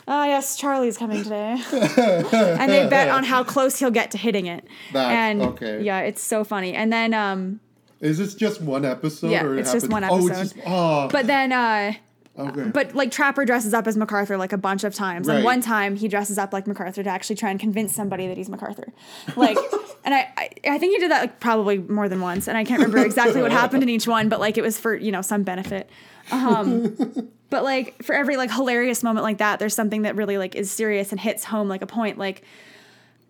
Oh 0.09 0.23
yes, 0.23 0.55
Charlie's 0.55 0.97
coming 0.97 1.21
today, 1.21 1.57
and 1.73 2.71
they 2.71 2.87
bet 2.89 3.09
on 3.09 3.25
how 3.25 3.43
close 3.43 3.77
he'll 3.77 3.91
get 3.91 4.11
to 4.11 4.17
hitting 4.17 4.45
it. 4.45 4.63
That- 4.93 5.11
and 5.11 5.41
okay. 5.41 5.81
yeah, 5.83 5.99
it's 5.99 6.21
so 6.21 6.45
funny. 6.45 6.73
And 6.75 6.93
then, 6.93 7.13
um, 7.13 7.59
Is 7.99 8.17
this 8.17 8.33
just 8.33 8.61
one 8.61 8.85
episode? 8.85 9.31
Yeah, 9.31 9.43
or 9.43 9.55
it 9.57 9.59
it's 9.59 9.73
just 9.73 9.87
happens- 9.91 9.91
one 9.91 10.03
Oh, 10.05 10.27
it's 10.27 10.37
episode. 10.37 10.55
just, 10.55 10.65
oh, 10.65 11.09
but 11.11 11.27
then, 11.27 11.51
uh, 11.51 11.93
okay. 12.37 12.63
but 12.65 12.95
like 12.95 13.11
Trapper 13.11 13.45
dresses 13.45 13.73
up 13.73 13.87
as 13.87 13.97
MacArthur 13.97 14.37
like 14.37 14.53
a 14.53 14.57
bunch 14.57 14.83
of 14.83 14.93
times. 14.93 15.27
And 15.27 15.43
one 15.43 15.61
time 15.61 15.95
he 15.95 16.07
dresses 16.07 16.37
up 16.37 16.53
like 16.53 16.67
MacArthur 16.67 17.03
to 17.03 17.09
actually 17.09 17.35
try 17.35 17.49
and 17.49 17.59
convince 17.59 17.95
somebody 17.95 18.27
that 18.27 18.37
he's 18.37 18.49
MacArthur. 18.49 18.93
Like, 19.35 19.57
and 20.05 20.13
I, 20.13 20.31
I, 20.37 20.49
I 20.69 20.77
think 20.77 20.93
he 20.93 20.99
did 20.99 21.11
that 21.11 21.21
like 21.21 21.39
probably 21.39 21.77
more 21.79 22.07
than 22.09 22.21
once, 22.21 22.47
and 22.47 22.57
I 22.57 22.63
can't 22.63 22.79
remember 22.79 23.05
exactly 23.05 23.41
what 23.41 23.51
happened 23.63 23.83
in 23.83 23.89
each 23.89 24.07
one, 24.07 24.29
but 24.29 24.39
like 24.39 24.57
it 24.57 24.61
was 24.61 24.79
for 24.79 24.95
you 24.95 25.11
know 25.11 25.21
some 25.21 25.43
benefit. 25.43 25.89
Um, 26.31 26.95
but 27.49 27.63
like 27.63 28.03
for 28.03 28.13
every 28.13 28.37
like 28.37 28.51
hilarious 28.51 29.03
moment 29.03 29.23
like 29.23 29.39
that, 29.39 29.59
there's 29.59 29.73
something 29.73 30.03
that 30.03 30.15
really 30.15 30.37
like 30.37 30.55
is 30.55 30.71
serious 30.71 31.11
and 31.11 31.19
hits 31.19 31.45
home 31.45 31.67
like 31.67 31.81
a 31.81 31.87
point. 31.87 32.17
Like 32.17 32.43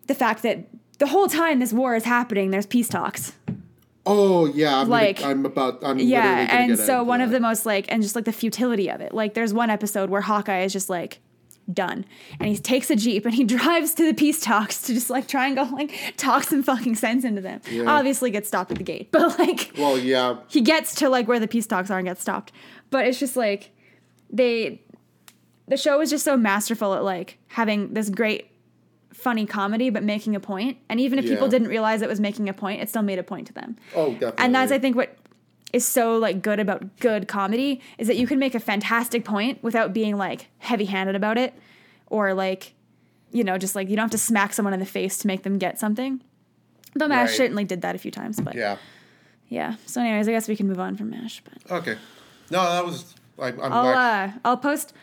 the 0.06 0.14
fact 0.14 0.42
that 0.42 0.66
the 0.98 1.06
whole 1.06 1.28
time 1.28 1.60
this 1.60 1.72
war 1.72 1.94
is 1.94 2.04
happening, 2.04 2.50
there's 2.50 2.66
peace 2.66 2.88
talks. 2.88 3.32
Oh 4.08 4.46
yeah, 4.46 4.80
I'm 4.80 4.88
like- 4.88 5.20
gonna, 5.20 5.30
I'm 5.30 5.46
about. 5.46 5.84
I'm 5.84 5.98
Yeah, 5.98 6.46
and 6.50 6.78
so 6.78 7.02
one 7.02 7.20
of 7.20 7.30
the 7.30 7.40
most 7.40 7.66
like, 7.66 7.86
and 7.88 8.02
just 8.02 8.16
like 8.16 8.24
the 8.24 8.32
futility 8.32 8.90
of 8.90 9.00
it. 9.00 9.12
Like, 9.14 9.34
there's 9.34 9.52
one 9.54 9.70
episode 9.70 10.10
where 10.10 10.20
Hawkeye 10.22 10.62
is 10.62 10.72
just 10.72 10.88
like 10.88 11.20
done, 11.72 12.04
and 12.40 12.48
he 12.48 12.56
takes 12.56 12.90
a 12.90 12.96
jeep 12.96 13.26
and 13.26 13.34
he 13.34 13.44
drives 13.56 13.94
to 13.94 14.04
the 14.06 14.14
peace 14.14 14.40
talks 14.40 14.82
to 14.82 14.94
just 14.94 15.10
like 15.10 15.28
try 15.28 15.46
and 15.46 15.56
go 15.56 15.64
like 15.64 15.92
talk 16.16 16.44
some 16.44 16.62
fucking 16.62 16.94
sense 16.94 17.24
into 17.24 17.40
them. 17.40 17.60
Yeah. 17.70 17.84
Obviously, 17.86 18.30
gets 18.30 18.48
stopped 18.48 18.70
at 18.70 18.78
the 18.78 18.84
gate, 18.84 19.10
but 19.12 19.38
like 19.38 19.72
Well, 19.76 19.98
yeah, 19.98 20.38
he 20.48 20.60
gets 20.60 20.94
to 20.96 21.08
like 21.08 21.28
where 21.28 21.40
the 21.40 21.48
peace 21.48 21.66
talks 21.66 21.90
are 21.90 21.98
and 21.98 22.06
gets 22.08 22.22
stopped. 22.22 22.52
But 22.90 23.06
it's 23.06 23.18
just 23.18 23.36
like 23.36 23.70
they, 24.30 24.82
the 25.66 25.76
show 25.76 26.00
is 26.00 26.10
just 26.10 26.24
so 26.24 26.36
masterful 26.36 26.94
at 26.94 27.04
like 27.04 27.38
having 27.48 27.92
this 27.94 28.08
great 28.10 28.50
funny 29.18 29.46
comedy 29.46 29.90
but 29.90 30.02
making 30.02 30.34
a 30.36 30.40
point. 30.40 30.78
and 30.88 31.00
even 31.00 31.18
if 31.18 31.24
people 31.26 31.48
didn't 31.48 31.68
realize 31.68 32.02
it 32.02 32.08
was 32.08 32.20
making 32.20 32.48
a 32.48 32.52
point 32.52 32.80
it 32.80 32.88
still 32.88 33.02
made 33.02 33.18
a 33.18 33.22
point 33.22 33.46
to 33.48 33.52
them 33.52 33.76
Oh, 33.96 34.12
definitely. 34.12 34.44
and 34.44 34.54
that's 34.54 34.70
i 34.72 34.78
think 34.78 34.94
what 34.96 35.16
is 35.72 35.84
so 35.84 36.16
like 36.18 36.40
good 36.40 36.60
about 36.60 36.98
good 37.00 37.28
comedy 37.28 37.80
is 37.98 38.06
that 38.06 38.16
you 38.16 38.26
can 38.26 38.38
make 38.38 38.54
a 38.54 38.60
fantastic 38.60 39.24
point 39.24 39.62
without 39.62 39.92
being 39.92 40.16
like 40.16 40.48
heavy 40.58 40.84
handed 40.86 41.14
about 41.16 41.36
it 41.36 41.52
or 42.06 42.32
like 42.32 42.74
you 43.32 43.44
know 43.44 43.58
just 43.58 43.74
like 43.74 43.88
you 43.90 43.96
don't 43.96 44.04
have 44.04 44.10
to 44.12 44.18
smack 44.18 44.52
someone 44.54 44.72
in 44.72 44.80
the 44.80 44.86
face 44.86 45.18
to 45.18 45.26
make 45.26 45.42
them 45.42 45.58
get 45.58 45.78
something 45.78 46.22
though 46.94 47.08
mash 47.08 47.28
Right. 47.30 47.36
certainly 47.36 47.64
did 47.64 47.82
that 47.82 47.94
a 47.94 47.98
few 47.98 48.10
times 48.10 48.40
but 48.40 48.54
yeah. 48.54 48.76
yeah. 49.48 49.74
so 49.84 50.00
anyways 50.00 50.26
i 50.28 50.30
guess 50.30 50.48
we 50.48 50.56
can 50.56 50.66
move 50.68 50.80
on 50.80 50.96
from 50.96 51.10
mash 51.10 51.42
but 51.44 51.70
Okay. 51.78 51.96
No, 52.50 52.62
that 52.62 52.84
was. 52.86 53.14
I, 53.38 53.48
I'm 53.48 53.60
i'll 53.72 53.86
uh 53.88 54.30
i'll 54.44 54.56
post 54.56 54.94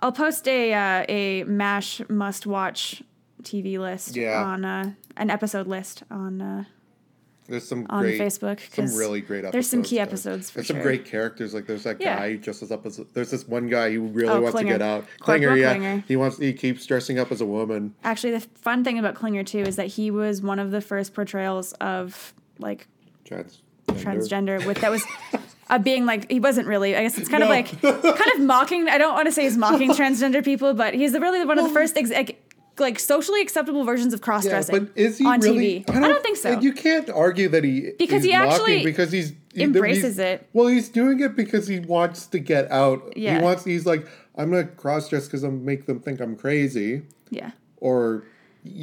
i'll 0.00 0.12
post 0.12 0.46
a 0.46 0.72
uh, 0.72 1.04
a 1.08 1.42
mash 1.44 2.00
must 2.08 2.46
watch 2.46 3.02
tv 3.46 3.78
list 3.78 4.16
Yeah. 4.16 4.42
on 4.42 4.64
uh 4.64 4.92
an 5.16 5.30
episode 5.30 5.66
list 5.66 6.02
on 6.10 6.42
uh 6.42 6.64
There's 7.48 7.66
some 7.68 7.86
on 7.90 8.02
great, 8.02 8.20
Facebook, 8.20 8.58
some 8.74 8.98
really 8.98 9.20
great 9.20 9.38
episodes. 9.44 9.52
there's 9.52 9.70
some 9.70 9.82
key 9.84 10.00
episodes 10.00 10.50
for 10.50 10.56
There's 10.58 10.66
some 10.66 10.80
great 10.82 11.04
characters. 11.04 11.54
Like 11.54 11.66
there's 11.66 11.84
that 11.84 12.00
Yeah. 12.00 12.16
guy 12.18 12.32
who 12.32 12.38
dresses 12.38 12.72
up 12.72 12.84
as. 12.84 13.00
There's 13.14 13.30
this 13.30 13.46
one 13.46 13.68
guy 13.68 13.92
who 13.92 14.00
really 14.08 14.30
Oh, 14.30 14.40
wants 14.40 14.50
Klinger. 14.50 14.72
to 14.72 14.78
get 14.78 14.82
out. 14.82 15.04
Corporal 15.20 15.38
Klinger, 15.38 15.56
yeah. 15.56 15.74
Klinger. 15.76 16.04
He 16.08 16.16
wants. 16.16 16.38
He 16.38 16.52
keeps 16.52 16.84
dressing 16.86 17.20
up 17.20 17.30
as 17.30 17.40
a 17.40 17.46
woman. 17.46 17.94
Actually, 18.02 18.32
the 18.32 18.40
fun 18.40 18.82
thing 18.82 18.98
about 18.98 19.14
Klinger 19.14 19.44
too 19.44 19.60
is 19.60 19.76
that 19.76 19.86
he 19.86 20.10
was 20.10 20.42
one 20.42 20.58
of 20.58 20.72
the 20.72 20.80
first 20.80 21.14
portrayals 21.14 21.72
of 21.74 22.34
like 22.58 22.88
Trans. 23.24 23.62
transgender 23.92 24.64
with 24.66 24.78
that 24.80 24.90
was 24.90 25.04
uh, 25.70 25.78
being 25.78 26.04
like 26.04 26.28
he 26.28 26.40
wasn't 26.40 26.66
really. 26.66 26.96
I 26.96 27.02
guess 27.02 27.16
it's 27.16 27.28
kind 27.28 27.44
of 27.44 27.48
like 27.48 27.80
kind 27.80 28.32
of 28.34 28.40
mocking. 28.40 28.88
I 28.88 28.98
don't 28.98 29.14
want 29.14 29.26
to 29.26 29.32
say 29.32 29.42
he's 29.44 29.56
mocking 29.56 29.90
transgender 30.00 30.44
people, 30.44 30.74
but 30.74 30.94
he's 30.94 31.12
really 31.12 31.44
one 31.44 31.58
of 31.60 31.64
the 31.68 31.70
first 31.72 31.96
ex- 31.96 32.10
like, 32.78 32.98
socially 32.98 33.40
acceptable 33.42 33.84
versions 33.84 34.12
of 34.14 34.20
cross 34.20 34.44
Yeah, 34.44 34.52
dressing 34.52 34.84
but 34.86 34.92
is 34.96 35.18
he 35.18 35.26
on 35.26 35.40
really? 35.40 35.80
TV. 35.86 35.90
I 35.96 36.00
don't, 36.00 36.22
think 36.22 36.36
so. 36.36 36.60
You 36.60 36.72
can't 36.72 37.08
argue 37.10 37.48
that 37.48 37.64
he 37.64 37.92
Because 37.98 38.22
he's 38.22 38.32
he 38.32 38.36
actually 38.36 38.84
because 38.84 39.10
he's 39.12 39.32
he- 39.54 39.62
embraces 39.62 40.16
he's- 40.16 40.40
it. 40.40 40.48
Well, 40.52 40.66
he's 40.68 40.88
doing 40.88 41.20
it 41.20 41.36
because 41.36 41.66
he 41.68 41.80
wants 41.80 42.26
to 42.28 42.38
get 42.38 42.70
out. 42.70 43.12
Yeah. 43.16 43.38
He 43.38 43.42
wants. 43.44 43.64
He's 43.64 43.86
like, 43.86 44.06
I'm 44.36 44.50
gonna 44.50 44.64
cross 44.64 45.08
dress 45.08 45.26
because 45.26 45.42
I'm 45.42 45.64
make 45.64 45.86
them 45.86 46.00
think 46.00 46.20
I'm 46.20 46.36
crazy, 46.36 47.02
yeah. 47.30 47.52
or 47.78 48.24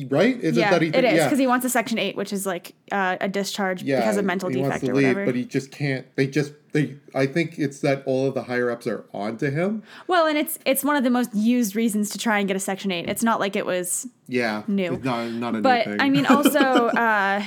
right? 0.09 0.37
Is 0.39 0.55
Yeah, 0.57 0.67
it 0.67 0.71
that 0.71 0.81
he? 0.81 0.87
it 0.89 1.03
is 1.03 1.13
yeah. 1.17 1.25
because 1.25 1.39
he 1.39 1.47
wants 1.47 1.65
a 1.65 1.69
Section 1.69 1.97
Eight, 1.99 2.15
which 2.15 2.31
is 2.33 2.45
like 2.45 2.73
uh, 2.91 3.17
a 3.21 3.27
discharge 3.27 3.83
yeah, 3.83 3.99
because 3.99 4.17
of 4.17 4.25
mental 4.25 4.49
defect 4.49 4.83
or 4.83 4.87
leave, 4.93 5.07
whatever. 5.07 5.25
But 5.25 5.35
he 5.35 5.45
just 5.45 5.71
can't. 5.71 6.05
They 6.15 6.27
just 6.27 6.53
they. 6.71 6.95
I 7.15 7.25
think 7.25 7.57
it's 7.59 7.79
that 7.81 8.03
all 8.05 8.27
of 8.27 8.33
the 8.33 8.43
higher 8.43 8.69
ups 8.71 8.87
are 8.87 9.05
onto 9.13 9.49
him. 9.51 9.83
well, 10.07 10.25
and 10.27 10.37
it's 10.37 10.57
it's 10.65 10.83
one 10.83 10.95
of 10.95 11.03
the 11.03 11.09
most 11.09 11.33
used 11.33 11.75
reasons 11.75 12.09
to 12.11 12.17
try 12.17 12.39
and 12.39 12.47
get 12.47 12.55
a 12.57 12.59
Section 12.59 12.91
Eight. 12.91 13.09
It's 13.09 13.23
not 13.23 13.39
like 13.39 13.55
it 13.55 13.65
was 13.65 14.07
Yeah, 14.27 14.63
New. 14.67 14.93
It's 14.93 15.03
not 15.03 15.31
not 15.31 15.55
a 15.55 15.61
but 15.61 15.85
new 15.87 15.91
thing. 15.93 16.01
I 16.01 16.09
mean, 16.09 16.25
also 16.25 16.59
uh, 16.59 17.43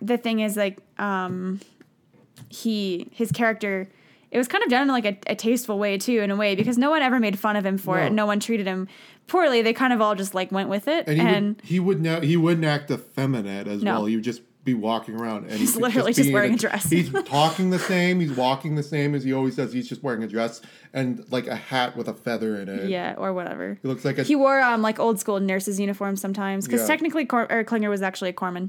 the 0.00 0.16
thing 0.16 0.40
is 0.40 0.56
like 0.56 0.78
um, 0.98 1.60
he 2.48 3.08
his 3.12 3.32
character. 3.32 3.88
It 4.30 4.36
was 4.36 4.46
kind 4.46 4.62
of 4.62 4.68
done 4.68 4.82
in 4.82 4.88
like 4.88 5.06
a, 5.06 5.16
a 5.26 5.34
tasteful 5.34 5.78
way 5.78 5.96
too, 5.96 6.20
in 6.20 6.30
a 6.30 6.36
way, 6.36 6.54
because 6.54 6.76
no 6.76 6.90
one 6.90 7.00
ever 7.00 7.18
made 7.18 7.38
fun 7.38 7.56
of 7.56 7.64
him 7.64 7.78
for 7.78 7.98
it. 7.98 8.10
No. 8.10 8.16
No 8.24 8.26
one 8.26 8.40
treated 8.40 8.66
him 8.66 8.86
poorly. 9.28 9.62
They 9.62 9.72
kind 9.72 9.92
of 9.92 10.00
all 10.00 10.14
just 10.14 10.34
like 10.34 10.50
went 10.50 10.68
with 10.68 10.88
it, 10.88 11.06
and 11.08 11.20
and, 11.20 11.60
he 11.62 11.78
would 11.78 11.98
he 11.98 11.98
would 11.98 12.00
now 12.00 12.20
he 12.20 12.36
wouldn't 12.36 12.64
act 12.66 12.90
effeminate 12.90 13.68
as 13.68 13.82
No. 13.82 13.92
well. 13.94 14.04
He 14.06 14.16
would 14.16 14.24
just 14.24 14.42
be 14.64 14.74
walking 14.74 15.14
around 15.18 15.44
and 15.44 15.52
He's 15.54 15.74
he 15.76 15.80
literally 15.80 16.10
be 16.10 16.16
just 16.16 16.32
wearing 16.32 16.52
a 16.52 16.56
dress. 16.58 16.90
He's 16.90 17.10
talking 17.24 17.70
the 17.70 17.78
same. 17.78 18.20
He's 18.20 18.32
walking 18.32 18.74
the 18.74 18.82
same 18.82 19.14
as 19.14 19.24
he 19.24 19.32
always 19.32 19.56
does. 19.56 19.72
He's 19.72 19.88
just 19.88 20.02
wearing 20.02 20.22
a 20.22 20.26
dress 20.26 20.60
and 20.92 21.24
like 21.30 21.46
a 21.46 21.54
hat 21.56 21.96
with 21.96 22.06
a 22.06 22.12
feather 22.12 22.60
in 22.60 22.68
it. 22.68 22.90
Yeah, 22.90 23.14
or 23.16 23.32
whatever. 23.32 23.78
He 23.80 23.88
looks 23.88 24.04
like 24.04 24.18
a 24.18 24.24
He 24.24 24.36
wore 24.36 24.60
um 24.60 24.82
like 24.82 24.98
old 24.98 25.18
school 25.20 25.40
nurses 25.40 25.80
uniform 25.80 26.16
sometimes 26.16 26.66
because 26.66 26.82
Yeah. 26.82 26.86
technically 26.88 27.24
Cor- 27.24 27.50
or 27.50 27.64
Klinger 27.64 27.88
was 27.88 28.02
actually 28.02 28.30
a 28.30 28.34
corpsman. 28.34 28.68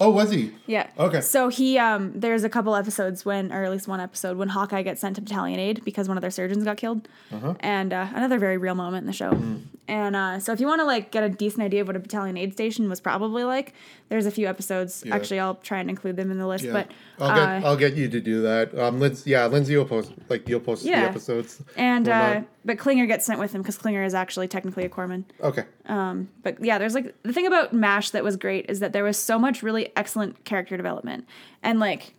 Oh, 0.00 0.10
was 0.10 0.30
he? 0.30 0.52
Yeah. 0.66 0.88
Okay. 0.96 1.20
So 1.20 1.48
he 1.48 1.76
um 1.76 2.12
there's 2.14 2.44
a 2.44 2.48
couple 2.48 2.76
episodes 2.76 3.24
when 3.24 3.52
or 3.52 3.64
at 3.64 3.70
least 3.70 3.88
one 3.88 4.00
episode 4.00 4.36
when 4.36 4.48
Hawkeye 4.48 4.82
gets 4.82 5.00
sent 5.00 5.16
to 5.16 5.22
battalion 5.22 5.58
aid 5.58 5.84
because 5.84 6.06
one 6.06 6.16
of 6.16 6.20
their 6.20 6.30
surgeons 6.30 6.62
got 6.64 6.76
killed. 6.76 7.08
Uh-huh. 7.32 7.54
And 7.60 7.92
uh, 7.92 8.06
another 8.14 8.38
very 8.38 8.58
real 8.58 8.76
moment 8.76 9.02
in 9.02 9.06
the 9.06 9.12
show. 9.12 9.32
Mm. 9.32 9.62
And 9.88 10.14
uh, 10.14 10.38
so 10.38 10.52
if 10.52 10.60
you 10.60 10.66
want 10.68 10.80
to 10.80 10.84
like 10.84 11.10
get 11.10 11.24
a 11.24 11.28
decent 11.28 11.62
idea 11.62 11.80
of 11.80 11.88
what 11.88 11.96
a 11.96 11.98
battalion 11.98 12.36
aid 12.36 12.52
station 12.52 12.88
was 12.88 13.00
probably 13.00 13.42
like, 13.42 13.72
there's 14.08 14.26
a 14.26 14.30
few 14.30 14.46
episodes. 14.46 15.02
Yeah. 15.04 15.16
Actually, 15.16 15.40
I'll 15.40 15.56
try 15.56 15.78
and 15.80 15.90
include 15.90 16.14
them 16.16 16.30
in 16.30 16.38
the 16.38 16.46
list. 16.46 16.64
Yeah. 16.64 16.72
But 16.74 16.90
I'll 17.18 17.34
get 17.34 17.64
uh, 17.64 17.66
I'll 17.66 17.76
get 17.76 17.94
you 17.94 18.08
to 18.08 18.20
do 18.20 18.42
that. 18.42 18.78
Um, 18.78 19.00
Lindsay, 19.00 19.30
yeah, 19.30 19.46
Lindsay 19.46 19.76
will 19.76 19.84
post 19.86 20.12
like 20.28 20.48
you'll 20.48 20.60
post 20.60 20.84
Yeah. 20.84 21.02
the 21.02 21.08
episodes. 21.08 21.60
and 21.76 22.08
uh. 22.08 22.42
But 22.68 22.78
Klinger 22.78 23.06
gets 23.06 23.24
sent 23.26 23.40
with 23.40 23.52
him 23.52 23.62
because 23.62 23.76
Klinger 23.78 24.04
is 24.04 24.14
actually 24.14 24.46
technically 24.46 24.84
a 24.84 24.88
corpsman. 24.88 25.24
okay. 25.40 25.64
Um, 25.86 26.28
but 26.44 26.62
yeah, 26.62 26.78
there's 26.78 26.94
like 26.94 27.14
the 27.24 27.32
thing 27.32 27.46
about 27.46 27.72
MASH 27.72 28.10
that 28.10 28.22
was 28.22 28.36
great 28.36 28.66
is 28.68 28.78
that 28.80 28.92
there 28.92 29.02
was 29.02 29.16
so 29.18 29.38
much 29.38 29.62
really 29.62 29.90
excellent 29.96 30.44
character 30.44 30.76
development 30.76 31.26
and 31.62 31.80
like 31.80 32.14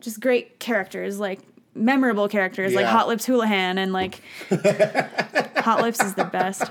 just 0.00 0.20
great 0.20 0.60
characters, 0.60 1.18
like 1.18 1.40
memorable 1.74 2.28
characters 2.28 2.74
like 2.74 2.84
Yeah. 2.84 2.90
Hot 2.92 3.08
Lips 3.08 3.24
Houlihan 3.26 3.78
and 3.78 3.92
like 3.92 4.20
Hot 5.58 5.80
Lips 5.82 6.02
is 6.02 6.14
the 6.14 6.24
best. 6.24 6.70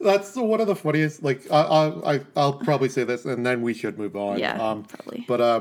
That's 0.00 0.36
one 0.36 0.60
of 0.60 0.66
the 0.66 0.76
funniest. 0.76 1.22
Like 1.22 1.42
I, 1.50 1.60
I, 1.60 2.14
I 2.14 2.20
I'll 2.36 2.54
probably 2.54 2.88
say 2.88 3.04
this, 3.04 3.24
and 3.24 3.44
then 3.44 3.62
we 3.62 3.74
should 3.74 3.98
move 3.98 4.16
on. 4.16 4.38
Yeah, 4.38 4.54
Um, 4.60 4.84
probably. 4.84 5.24
But 5.26 5.40
uh, 5.40 5.60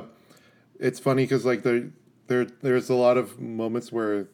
it's 0.79 0.99
funny 0.99 1.23
because 1.23 1.45
like 1.45 1.63
there, 1.63 1.89
there, 2.27 2.45
there's 2.45 2.89
a 2.89 2.95
lot 2.95 3.17
of 3.17 3.39
moments 3.39 3.91
where, 3.91 4.27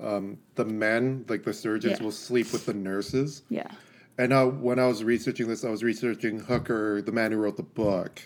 um, 0.00 0.38
the 0.54 0.64
men, 0.64 1.24
like 1.28 1.44
the 1.44 1.52
surgeons, 1.52 1.98
Yeah. 1.98 2.04
will 2.04 2.12
sleep 2.12 2.52
with 2.52 2.66
the 2.66 2.74
nurses. 2.74 3.42
Yeah. 3.48 3.70
And 4.18 4.32
uh, 4.32 4.46
when 4.46 4.78
I 4.78 4.86
was 4.86 5.02
researching 5.02 5.48
this, 5.48 5.64
I 5.64 5.70
was 5.70 5.82
researching 5.82 6.38
Hooker, 6.38 7.02
the 7.02 7.12
man 7.12 7.32
who 7.32 7.38
wrote 7.38 7.56
the 7.56 7.62
book, 7.64 8.20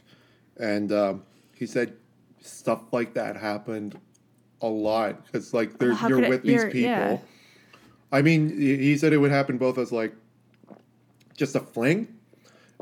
and 0.59 0.93
um, 0.93 1.23
he 1.55 1.67
said 1.67 1.95
stuff 2.41 2.83
like 2.93 3.15
that 3.15 3.37
happened 3.37 3.99
a 4.61 4.67
lot 4.69 5.25
because 5.27 5.55
like 5.55 5.79
they're, 5.79 5.95
how 5.95 6.09
you're 6.09 6.19
could 6.19 6.25
it- 6.25 6.31
with 6.31 6.43
these 6.43 6.53
you're- 6.61 6.73
people. 6.73 6.81
yeah. 6.91 7.19
I 8.11 8.23
mean, 8.23 8.49
he 8.59 8.77
he 8.77 8.97
said 8.99 9.13
it 9.13 9.19
would 9.19 9.31
happen 9.31 9.59
both 9.59 9.77
as 9.79 9.93
like 9.93 10.15
just 11.37 11.55
a 11.55 11.61
fling, 11.61 12.09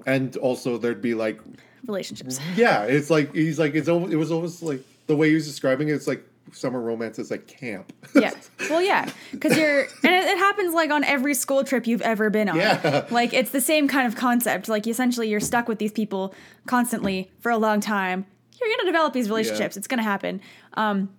and 0.06 0.36
also 0.38 0.78
there'd 0.78 1.02
be 1.02 1.14
like 1.14 1.40
Relationships. 1.86 2.40
yeah, 2.56 2.84
it's 2.84 3.10
like 3.10 3.34
he's 3.34 3.58
like 3.58 3.74
it's 3.74 3.88
almost, 3.88 4.12
it 4.12 4.16
was 4.16 4.30
almost 4.32 4.62
like 4.62 4.80
the 5.06 5.16
way 5.16 5.28
he 5.28 5.34
was 5.34 5.46
describing 5.46 5.88
it. 5.88 5.92
It's 5.94 6.06
like 6.06 6.24
summer 6.52 6.80
romance 6.80 7.18
is 7.18 7.30
like 7.30 7.46
camp. 7.46 7.92
Yeah. 8.14 8.32
Well, 8.68 8.82
yeah, 8.82 9.08
because 9.30 9.56
you're, 9.56 9.82
and 9.82 10.12
it, 10.12 10.24
it 10.24 10.38
happens 10.38 10.74
like 10.74 10.90
on 10.90 11.04
every 11.04 11.34
school 11.34 11.62
trip 11.62 11.86
you've 11.86 12.02
ever 12.02 12.30
been 12.30 12.48
on. 12.48 12.56
Yeah. 12.56 13.06
Like 13.10 13.32
it's 13.32 13.50
the 13.50 13.60
same 13.60 13.86
kind 13.86 14.06
of 14.08 14.16
concept. 14.16 14.68
Like 14.68 14.86
essentially, 14.88 15.28
you're 15.28 15.38
stuck 15.38 15.68
with 15.68 15.78
these 15.78 15.92
people 15.92 16.34
constantly 16.66 17.30
for 17.38 17.52
a 17.52 17.58
long 17.58 17.80
time. 17.80 18.26
You're 18.60 18.68
gonna 18.76 18.88
develop 18.88 19.12
these 19.12 19.28
relationships. 19.28 19.76
It's 19.76 19.86
gonna 19.86 20.02
happen. 20.02 20.40
Um, 20.74 21.10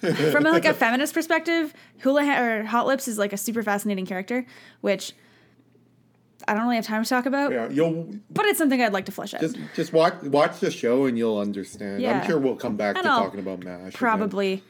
from 0.00 0.44
like 0.44 0.66
a 0.66 0.74
feminist 0.84 1.14
perspective, 1.14 1.72
Houlihan 2.00 2.38
or 2.42 2.64
Hot 2.64 2.86
Lips 2.86 3.08
is 3.08 3.16
like 3.16 3.32
a 3.32 3.38
super 3.38 3.62
fascinating 3.62 4.04
character, 4.04 4.44
which 4.82 5.14
I 6.48 6.54
don't 6.54 6.62
really 6.64 6.76
have 6.76 6.86
time 6.86 7.02
to 7.02 7.08
talk 7.08 7.26
about, 7.26 7.50
yeah, 7.52 7.68
you'll 7.68 8.08
but 8.30 8.44
it's 8.46 8.58
something 8.58 8.80
I'd 8.80 8.92
like 8.92 9.06
to 9.06 9.12
flesh 9.12 9.34
out. 9.34 9.40
just 9.40 9.56
just 9.74 9.92
watch 9.92 10.14
watch 10.22 10.60
the 10.60 10.70
show 10.70 11.06
and 11.06 11.18
you'll 11.18 11.38
understand. 11.38 12.00
Yeah. 12.02 12.20
I'm 12.20 12.26
sure 12.26 12.38
we'll 12.38 12.56
come 12.56 12.76
back 12.76 12.96
And 12.96 13.04
to 13.04 13.10
I'll 13.10 13.20
talking 13.24 13.40
about 13.40 13.64
Mash. 13.64 13.80
again. 13.80 13.92
Probably 13.92 14.62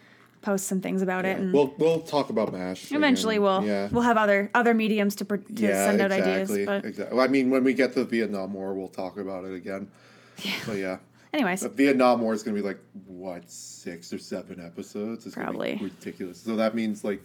post 0.43 0.67
some 0.69 0.81
things 0.81 1.03
about 1.03 1.25
it, 1.25 1.39
and 1.39 1.53
We'll 1.53 1.75
we'll 1.77 2.01
talk 2.01 2.31
about 2.31 2.53
Mash. 2.53 2.93
eventually 2.93 3.35
again. 3.37 3.43
we'll 3.43 3.65
yeah. 3.65 3.89
we'll 3.91 4.05
have 4.05 4.17
other 4.17 4.51
other 4.55 4.75
mediums 4.75 5.17
to, 5.17 5.25
pr- 5.25 5.37
to 5.37 5.53
yeah, 5.55 5.87
send 5.87 6.01
out 6.01 6.13
exactly, 6.13 6.63
ideas. 6.63 6.67
But 6.67 6.85
exactly. 6.85 7.19
I 7.21 7.27
mean, 7.29 7.51
when 7.51 7.65
we 7.65 7.75
get 7.75 7.93
to 7.95 8.01
the 8.01 8.05
Vietnam 8.07 8.53
War, 8.55 8.73
we'll 8.75 8.89
talk 8.89 9.19
about 9.19 9.45
it 9.45 9.53
again. 9.55 9.89
Yeah. 10.43 10.53
But 10.67 10.77
yeah, 10.79 10.97
anyways, 11.35 11.61
the 11.63 11.69
Vietnam 11.69 12.21
War 12.21 12.33
is 12.33 12.43
going 12.43 12.55
to 12.57 12.63
be 12.63 12.67
like 12.67 12.79
what 13.07 13.51
six 13.51 14.13
or 14.13 14.19
seven 14.19 14.65
episodes? 14.65 15.27
It's 15.27 15.35
Probably. 15.35 15.79
ridiculous. 15.83 16.41
So 16.41 16.57
that 16.57 16.75
means 16.75 17.03
like 17.05 17.23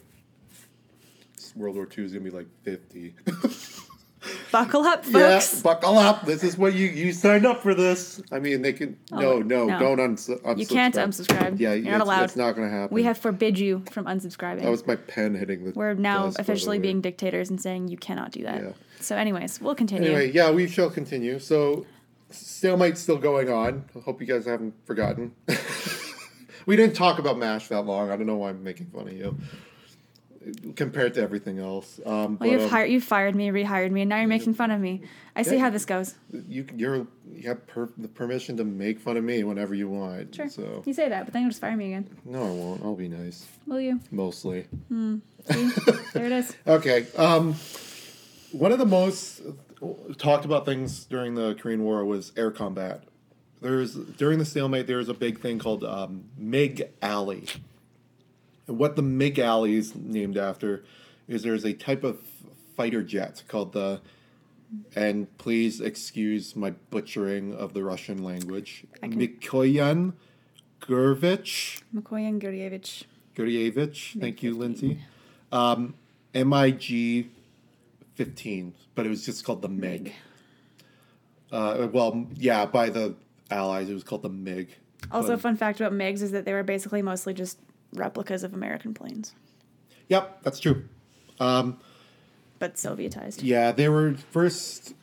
World 1.56 1.76
War 1.76 1.86
II 1.96 2.04
is 2.04 2.12
going 2.12 2.24
to 2.24 2.30
be 2.30 2.36
like 2.36 2.48
fifty. 2.64 3.14
buckle 4.50 4.82
up, 4.82 5.04
yeah, 5.06 5.38
folks. 5.38 5.62
buckle 5.62 5.98
up. 5.98 6.24
This 6.26 6.42
is 6.44 6.56
what 6.56 6.74
you 6.74 6.88
you 6.88 7.12
signed 7.12 7.46
up 7.46 7.62
for. 7.62 7.74
This. 7.74 8.22
I 8.30 8.38
mean, 8.38 8.62
they 8.62 8.72
can. 8.72 8.96
no, 9.10 9.32
Oh, 9.32 9.38
no, 9.40 9.66
no. 9.66 9.78
don't 9.78 10.00
uns- 10.00 10.28
unsubscribe. 10.28 10.58
You 10.58 10.66
can't 10.66 10.94
unsubscribe. 10.94 11.58
Yeah, 11.60 11.74
You're 11.74 11.92
not 11.92 12.00
allowed. 12.02 12.24
It's 12.24 12.36
not 12.36 12.54
going 12.54 12.68
to 12.68 12.74
happen. 12.74 12.94
We 12.94 13.02
have 13.04 13.18
forbid 13.18 13.58
you 13.58 13.84
from 13.90 14.06
unsubscribing. 14.06 14.62
That 14.62 14.70
was 14.70 14.86
my 14.86 14.96
pen 14.96 15.34
hitting 15.34 15.64
the. 15.64 15.72
We're 15.72 15.94
now 15.94 16.26
desk, 16.26 16.40
officially 16.40 16.78
being 16.78 17.00
dictators 17.00 17.50
and 17.50 17.60
saying 17.60 17.88
you 17.88 17.96
cannot 17.96 18.32
do 18.32 18.42
that. 18.44 18.62
Yeah. 18.62 18.72
So, 19.00 19.16
anyways, 19.16 19.60
we'll 19.60 19.74
continue. 19.74 20.10
Anyway, 20.10 20.32
yeah, 20.32 20.50
we 20.50 20.68
shall 20.68 20.90
continue. 20.90 21.38
So, 21.38 21.86
stalemate's 22.30 23.00
still 23.00 23.18
going 23.18 23.50
on. 23.50 23.84
I 23.96 24.00
hope 24.00 24.20
you 24.20 24.26
guys 24.26 24.46
haven't 24.46 24.74
forgotten. 24.86 25.32
we 26.66 26.76
didn't 26.76 26.94
talk 26.94 27.18
about 27.18 27.38
MASH 27.38 27.68
that 27.68 27.82
long. 27.82 28.10
I 28.10 28.16
don't 28.16 28.26
know 28.26 28.36
why 28.36 28.50
I'm 28.50 28.62
making 28.62 28.86
fun 28.86 29.08
of 29.08 29.12
you 29.14 29.36
compared 30.76 31.14
to 31.14 31.20
everything 31.22 31.58
else. 31.58 32.00
Um, 32.04 32.12
well, 32.12 32.28
but, 32.40 32.48
you've 32.50 32.62
um, 32.62 32.68
hired, 32.68 32.90
you've 32.90 33.04
fired 33.04 33.34
me, 33.34 33.48
rehired 33.48 33.90
me, 33.90 34.02
and 34.02 34.08
now 34.08 34.18
you're 34.18 34.28
making 34.28 34.54
fun 34.54 34.70
of 34.70 34.80
me. 34.80 35.02
I 35.36 35.42
see 35.42 35.56
Yeah. 35.56 35.62
how 35.62 35.70
this 35.70 35.84
goes. 35.84 36.14
you 36.48 36.66
you're 36.76 37.06
you 37.32 37.48
have 37.48 37.66
per, 37.66 37.88
the 37.96 38.08
permission 38.08 38.56
to 38.58 38.64
make 38.64 39.00
fun 39.00 39.16
of 39.16 39.24
me 39.24 39.44
whenever 39.44 39.74
you 39.74 39.88
want. 39.88 40.34
Sure. 40.34 40.48
So 40.48 40.82
You 40.84 40.92
say 40.92 41.08
that, 41.08 41.24
but 41.24 41.32
then 41.32 41.42
you'll 41.42 41.50
just 41.50 41.60
fire 41.60 41.76
me 41.76 41.86
again. 41.94 42.08
no, 42.24 42.40
I 42.42 42.50
won't. 42.50 42.84
I'll 42.84 42.94
be 42.94 43.08
nice. 43.08 43.46
Will 43.66 43.80
you? 43.80 44.00
Mostly. 44.10 44.66
See? 44.90 45.70
there 46.14 46.26
it 46.26 46.32
is. 46.32 46.54
Okay. 46.66 47.06
Um, 47.16 47.54
one 48.52 48.72
of 48.72 48.78
the 48.78 48.86
most 48.86 49.40
talked 50.18 50.44
about 50.44 50.64
things 50.66 51.04
during 51.06 51.34
the 51.34 51.54
Korean 51.54 51.82
War 51.82 52.04
was 52.04 52.32
air 52.36 52.50
combat. 52.50 53.04
There's 53.60 53.94
during 53.94 54.38
the 54.38 54.44
stalemate 54.44 54.86
there 54.86 54.98
was 54.98 55.08
a 55.08 55.14
big 55.14 55.40
thing 55.40 55.58
called 55.58 55.84
um, 55.84 56.24
MiG 56.36 56.88
Alley. 57.00 57.46
And 58.68 58.78
what 58.78 58.96
the 58.96 59.02
MiG 59.02 59.38
Alley 59.38 59.74
is 59.76 59.94
named 59.94 60.36
after 60.36 60.84
is 61.28 61.42
there's 61.42 61.64
a 61.64 61.72
type 61.72 62.04
of 62.04 62.20
fighter 62.76 63.02
jet 63.02 63.42
called 63.48 63.72
the 63.72 64.00
and 64.96 65.36
please 65.36 65.80
excuse 65.82 66.56
my 66.56 66.70
butchering 66.90 67.54
of 67.54 67.74
the 67.74 67.82
Russian 67.84 68.22
language. 68.24 68.84
can- 69.02 69.12
Mikoyan 69.14 70.14
Gurevich. 70.80 71.82
McCoy 71.94 72.26
and 72.28 72.40
Gurevich. 72.40 73.04
Gurevich. 73.36 74.18
Thank 74.20 74.42
you, 74.42 74.54
Lindsay. 74.56 75.00
Um, 75.52 75.94
MIG 76.34 77.28
15, 78.14 78.74
but 78.94 79.04
it 79.06 79.08
was 79.10 79.24
just 79.26 79.44
called 79.44 79.60
the 79.62 79.68
MiG. 79.68 80.12
Uh, 81.50 81.88
well, 81.92 82.26
yeah, 82.34 82.64
by 82.64 82.88
the 82.88 83.14
Allies, 83.50 83.90
it 83.90 83.94
was 83.94 84.04
called 84.04 84.22
the 84.22 84.28
MiG. 84.30 84.70
Also, 85.10 85.30
But- 85.34 85.40
fun 85.42 85.56
fact 85.56 85.80
about 85.80 85.92
MiGs 85.92 86.22
is 86.22 86.30
that 86.30 86.44
they 86.46 86.52
were 86.54 86.62
basically 86.62 87.02
mostly 87.02 87.34
just 87.34 87.58
replicas 87.92 88.42
of 88.42 88.54
American 88.54 88.94
planes, 88.94 89.34
Yep, 90.08 90.42
that's 90.42 90.60
true. 90.60 90.84
Um, 91.40 91.78
but 92.58 92.74
Sovietized. 92.74 93.40
yeah, 93.42 93.72
they 93.72 93.88
were 93.88 94.14
first. 94.30 94.94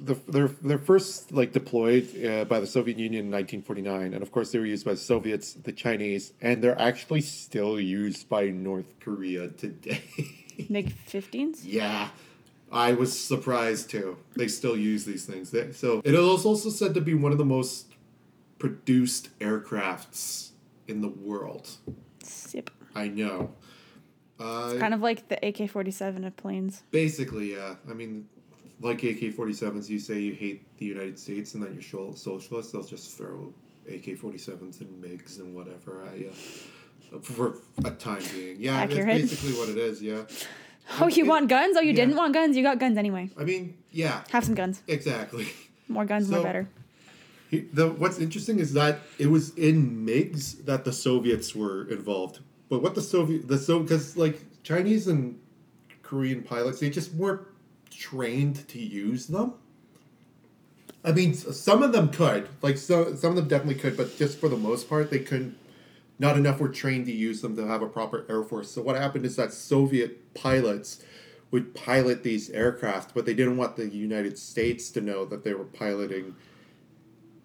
The, 0.00 0.14
they're 0.26 0.48
they're 0.48 0.78
first 0.78 1.30
like 1.30 1.52
deployed 1.52 2.08
uh, 2.24 2.44
by 2.46 2.58
the 2.58 2.66
Soviet 2.66 2.98
Union 2.98 3.26
in 3.26 3.30
1949, 3.30 4.14
and 4.14 4.22
of 4.22 4.32
course 4.32 4.50
they 4.50 4.58
were 4.58 4.66
used 4.66 4.84
by 4.84 4.92
the 4.92 4.96
Soviets, 4.98 5.52
the 5.54 5.70
Chinese, 5.72 6.32
and 6.40 6.62
they're 6.62 6.80
actually 6.80 7.20
still 7.20 7.78
used 7.80 8.28
by 8.28 8.48
North 8.48 8.98
Korea 8.98 9.48
today. 9.48 10.02
MiG 10.68 10.94
15s? 11.08 11.60
Yeah, 11.64 12.08
I 12.72 12.92
was 12.94 13.18
surprised 13.18 13.90
too. 13.90 14.18
They 14.34 14.48
still 14.48 14.76
use 14.76 15.04
these 15.04 15.24
things. 15.24 15.50
They, 15.52 15.70
so 15.72 16.02
it 16.04 16.14
is 16.14 16.44
also 16.44 16.70
said 16.70 16.94
to 16.94 17.00
be 17.00 17.14
one 17.14 17.30
of 17.32 17.38
the 17.38 17.44
most 17.44 17.86
produced 18.58 19.36
aircrafts 19.38 20.50
in 20.92 21.00
the 21.00 21.08
world. 21.08 21.68
Yep. 22.52 22.70
I 22.94 23.08
know. 23.08 23.50
Uh, 24.38 24.74
Kind 24.78 24.94
of 24.94 25.00
like 25.00 25.28
the 25.28 25.38
AK 25.46 25.68
47 25.70 26.24
of 26.24 26.36
planes. 26.36 26.82
basically, 26.90 27.54
yeah. 27.54 27.74
I 27.90 27.94
mean, 27.94 28.28
like 28.80 29.02
AK 29.02 29.20
47s, 29.34 29.88
you 29.88 29.98
say 29.98 30.18
you 30.20 30.34
hate 30.34 30.60
the 30.78 30.84
United 30.86 31.18
States 31.18 31.54
and 31.54 31.62
that 31.62 31.72
you're 31.72 32.14
socialist, 32.16 32.72
they'll 32.72 32.82
just 32.84 33.16
throw 33.16 33.52
AK 33.88 34.04
47s 34.20 34.80
and 34.82 35.02
MiGs 35.02 35.38
and 35.40 35.54
whatever 35.54 36.04
at 36.04 36.18
you. 36.18 36.30
For 37.22 37.58
a 37.84 37.90
time 37.90 38.22
being. 38.34 38.56
Yeah, 38.58 38.76
Accurate. 38.78 39.06
that's 39.06 39.30
basically 39.30 39.58
what 39.58 39.68
it 39.68 39.78
is, 39.78 40.00
yeah. 40.02 40.22
Oh, 41.00 41.06
you 41.06 41.24
it- 41.24 41.28
want 41.28 41.48
guns? 41.48 41.76
Oh, 41.76 41.80
you 41.80 41.90
yeah. 41.90 41.94
didn't 42.00 42.16
want 42.16 42.34
guns? 42.34 42.56
You 42.56 42.62
got 42.64 42.78
guns 42.80 42.98
anyway. 42.98 43.30
I 43.38 43.44
mean, 43.44 43.76
yeah, 43.92 44.24
Have 44.30 44.44
some 44.44 44.54
guns. 44.56 44.82
exactly. 44.88 45.46
More 45.88 46.04
guns, 46.04 46.28
more 46.28 46.42
better. 46.42 46.68
He- 47.52 47.68
The 47.72 47.90
what's 47.90 48.18
interesting 48.18 48.58
is 48.58 48.72
that 48.72 49.00
it 49.18 49.28
was 49.28 49.50
in 49.56 50.04
MiGs 50.04 50.64
that 50.64 50.84
the 50.84 50.92
Soviets 50.92 51.54
were 51.54 51.84
involved. 51.88 52.40
But 52.68 52.82
what 52.82 52.94
the 52.96 53.02
Soviet 53.02 53.46
the 53.46 53.58
so 53.58 53.78
because 53.80 54.16
like 54.16 54.40
Chinese 54.64 55.06
and 55.06 55.38
Korean 56.02 56.42
pilots 56.42 56.80
they 56.80 56.90
just 56.90 57.12
weren't 57.14 57.42
trained 57.90 58.66
to 58.68 58.80
use 58.80 59.26
them. 59.26 59.52
I 61.04 61.12
mean, 61.12 61.34
some 61.34 61.82
of 61.82 61.92
them 61.92 62.08
could. 62.10 62.48
Like 62.62 62.78
so, 62.78 63.14
some 63.16 63.30
of 63.30 63.36
them 63.36 63.48
definitely 63.48 63.80
could, 63.80 63.96
but 63.96 64.16
just 64.16 64.38
for 64.38 64.48
the 64.48 64.56
most 64.56 64.88
part, 64.88 65.10
they 65.10 65.18
couldn't. 65.18 65.56
Not 66.18 66.36
enough 66.36 66.60
were 66.60 66.68
trained 66.68 67.06
to 67.06 67.12
use 67.12 67.40
them 67.42 67.56
to 67.56 67.66
have 67.66 67.82
a 67.82 67.88
proper 67.88 68.24
air 68.30 68.44
force. 68.44 68.70
So 68.70 68.80
what 68.82 68.94
happened 68.96 69.26
is 69.26 69.34
that 69.36 69.52
Soviet 69.52 70.32
pilots 70.34 71.02
would 71.50 71.74
pilot 71.74 72.22
these 72.22 72.48
aircraft, 72.50 73.14
but 73.14 73.26
they 73.26 73.34
didn't 73.34 73.56
want 73.56 73.76
the 73.76 73.88
United 73.88 74.38
States 74.38 74.90
to 74.92 75.00
know 75.00 75.24
that 75.26 75.42
they 75.44 75.52
were 75.52 75.64
piloting. 75.64 76.36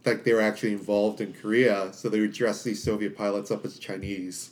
Like 0.07 0.23
they 0.23 0.33
were 0.33 0.41
actually 0.41 0.73
involved 0.73 1.21
in 1.21 1.33
Korea, 1.33 1.93
so 1.93 2.09
they 2.09 2.19
would 2.19 2.33
dress 2.33 2.63
these 2.63 2.81
Soviet 2.81 3.15
pilots 3.15 3.51
up 3.51 3.65
as 3.65 3.77
Chinese. 3.77 4.51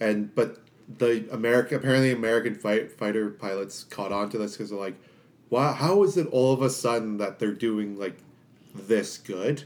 And 0.00 0.34
but 0.34 0.58
the 0.98 1.28
America 1.32 1.76
apparently 1.76 2.12
American 2.12 2.54
fight, 2.54 2.92
fighter 2.92 3.30
pilots 3.30 3.84
caught 3.84 4.12
on 4.12 4.30
to 4.30 4.38
this 4.38 4.52
because 4.52 4.70
they're 4.70 4.78
like, 4.78 4.96
wow, 5.50 5.72
how 5.72 6.02
is 6.02 6.16
it 6.16 6.26
all 6.28 6.52
of 6.52 6.62
a 6.62 6.70
sudden 6.70 7.18
that 7.18 7.38
they're 7.38 7.52
doing 7.52 7.98
like 7.98 8.18
this 8.74 9.18
good 9.18 9.64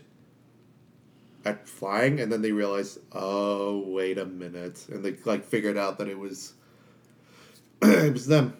at 1.45 1.69
flying? 1.69 2.21
And 2.21 2.33
then 2.33 2.43
they 2.43 2.53
realized, 2.53 2.99
oh, 3.13 3.85
wait 3.87 4.19
a 4.19 4.27
minute. 4.27 4.87
And 4.91 5.05
they 5.05 5.15
like 5.25 5.45
figured 5.45 5.77
out 5.77 5.99
that 5.99 6.09
it 6.09 6.19
was 6.19 6.55
it 7.83 8.13
was 8.13 8.27
them. 8.27 8.57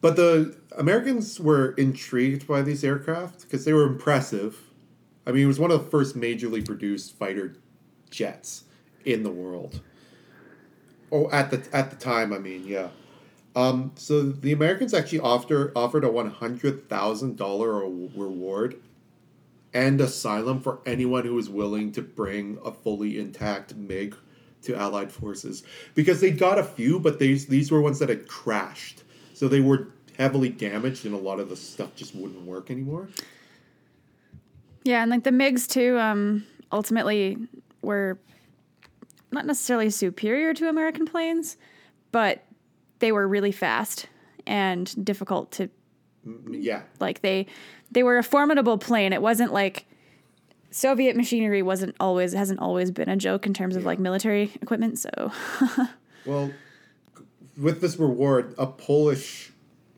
But 0.00 0.16
the 0.16 0.56
Americans 0.76 1.40
were 1.40 1.72
intrigued 1.72 2.46
by 2.46 2.62
these 2.62 2.84
aircraft 2.84 3.42
because 3.42 3.64
they 3.64 3.72
were 3.72 3.84
impressive. 3.84 4.60
I 5.26 5.32
mean, 5.32 5.44
it 5.44 5.46
was 5.46 5.58
one 5.58 5.70
of 5.70 5.84
the 5.84 5.90
first 5.90 6.16
majorly 6.16 6.64
produced 6.64 7.16
fighter 7.18 7.56
jets 8.10 8.64
in 9.04 9.22
the 9.22 9.30
world. 9.30 9.80
Oh, 11.10 11.30
at 11.30 11.50
the 11.50 11.66
at 11.76 11.90
the 11.90 11.96
time, 11.96 12.32
I 12.32 12.38
mean, 12.38 12.66
yeah. 12.66 12.88
Um, 13.56 13.92
so 13.96 14.22
the 14.22 14.52
Americans 14.52 14.94
actually 14.94 15.20
offered 15.20 15.72
offered 15.74 16.04
a 16.04 16.10
one 16.10 16.30
hundred 16.30 16.88
thousand 16.88 17.36
dollar 17.36 17.80
reward 17.80 18.80
and 19.74 20.00
asylum 20.00 20.60
for 20.60 20.80
anyone 20.86 21.24
who 21.24 21.34
was 21.34 21.48
willing 21.48 21.92
to 21.92 22.02
bring 22.02 22.58
a 22.64 22.70
fully 22.70 23.18
intact 23.18 23.74
MiG 23.74 24.14
to 24.62 24.74
Allied 24.74 25.12
forces 25.12 25.62
because 25.94 26.20
they 26.20 26.30
got 26.30 26.58
a 26.58 26.64
few, 26.64 27.00
but 27.00 27.18
these 27.18 27.46
these 27.46 27.70
were 27.70 27.80
ones 27.80 27.98
that 27.98 28.08
had 28.08 28.28
crashed, 28.28 29.02
so 29.38 29.46
they 29.46 29.60
were 29.60 29.86
heavily 30.18 30.48
damaged, 30.48 31.06
and 31.06 31.14
a 31.14 31.18
lot 31.18 31.38
of 31.38 31.48
the 31.48 31.54
stuff 31.54 31.94
just 31.94 32.12
wouldn't 32.12 32.42
work 32.42 32.72
anymore. 32.72 33.08
Yeah, 34.82 35.00
and 35.02 35.12
like 35.12 35.22
the 35.22 35.30
MiGs 35.30 35.68
too, 35.68 35.96
um, 35.96 36.44
ultimately 36.72 37.38
were 37.80 38.18
not 39.30 39.46
necessarily 39.46 39.90
superior 39.90 40.54
to 40.54 40.68
American 40.68 41.06
planes, 41.06 41.56
but 42.10 42.42
they 42.98 43.12
were 43.12 43.28
really 43.28 43.52
fast 43.52 44.06
and 44.44 45.04
difficult 45.04 45.52
to 45.52 45.70
Yeah, 46.50 46.82
like 46.98 47.20
they 47.20 47.46
they 47.92 48.02
were 48.02 48.18
a 48.18 48.24
formidable 48.24 48.76
plane. 48.76 49.12
It 49.12 49.22
wasn't 49.22 49.52
like 49.52 49.86
Soviet 50.72 51.14
machinery 51.14 51.62
wasn't 51.62 51.94
always 52.00 52.32
hasn't 52.32 52.58
always 52.58 52.90
been 52.90 53.08
a 53.08 53.16
joke 53.16 53.46
in 53.46 53.54
terms 53.54 53.76
of 53.76 53.84
like 53.84 54.00
military 54.00 54.50
equipment, 54.60 54.98
so 54.98 55.30
Well, 56.26 56.50
with 57.58 57.80
this 57.80 57.96
reward, 57.96 58.54
a 58.56 58.66
Polish 58.66 59.52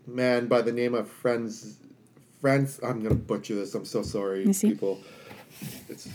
man 0.07 0.47
by 0.47 0.63
the 0.63 0.73
name 0.73 0.95
of 0.95 1.11
Franz, 1.11 1.77
Franz, 2.41 2.81
I'm 2.83 3.03
gonna 3.03 3.15
butcher 3.15 3.55
this. 3.55 3.75
I'm 3.75 3.85
so 3.85 4.03
sorry, 4.03 4.45
people. 4.45 5.01
It's 5.89 6.09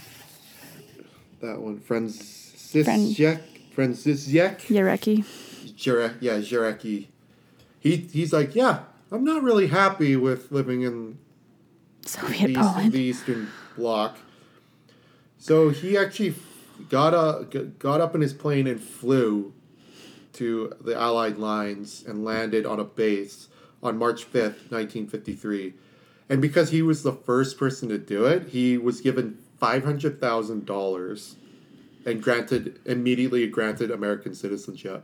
that 1.41 1.59
one, 1.59 1.79
Franciszek, 1.79 3.41
Franciszek, 3.75 4.61
Yareki. 4.61 5.25
Jure, 5.75 6.15
yeah, 6.19 6.37
Jarecki. 6.37 7.07
He 7.79 7.97
he's 7.97 8.33
like, 8.33 8.55
yeah, 8.55 8.79
I'm 9.11 9.23
not 9.23 9.43
really 9.43 9.67
happy 9.67 10.15
with 10.15 10.51
living 10.51 10.81
in 10.81 11.19
Soviet 12.05 12.47
the, 12.47 12.55
Poland. 12.55 12.91
the 12.91 13.01
Eastern 13.01 13.49
Bloc. 13.75 14.17
So 15.37 15.69
he 15.69 15.97
actually 15.97 16.33
got 16.89 17.13
a 17.13 17.45
got 17.77 18.01
up 18.01 18.15
in 18.15 18.21
his 18.21 18.33
plane 18.33 18.65
and 18.65 18.81
flew 18.81 19.53
to 20.35 20.73
the 20.81 20.95
Allied 20.95 21.37
lines 21.37 22.03
and 22.07 22.23
landed 22.23 22.65
on 22.65 22.79
a 22.79 22.83
base 22.83 23.47
on 23.81 23.97
March 23.97 24.23
fifth, 24.23 24.71
nineteen 24.71 25.07
fifty 25.07 25.33
three. 25.33 25.73
And 26.29 26.41
because 26.41 26.71
he 26.71 26.81
was 26.81 27.03
the 27.03 27.13
first 27.13 27.57
person 27.57 27.89
to 27.89 27.97
do 27.97 28.25
it, 28.25 28.49
he 28.49 28.77
was 28.77 29.01
given 29.01 29.37
five 29.59 29.83
hundred 29.83 30.19
thousand 30.19 30.65
dollars 30.65 31.35
and 32.05 32.21
granted 32.21 32.79
immediately 32.85 33.47
granted 33.47 33.91
American 33.91 34.35
citizenship. 34.35 35.03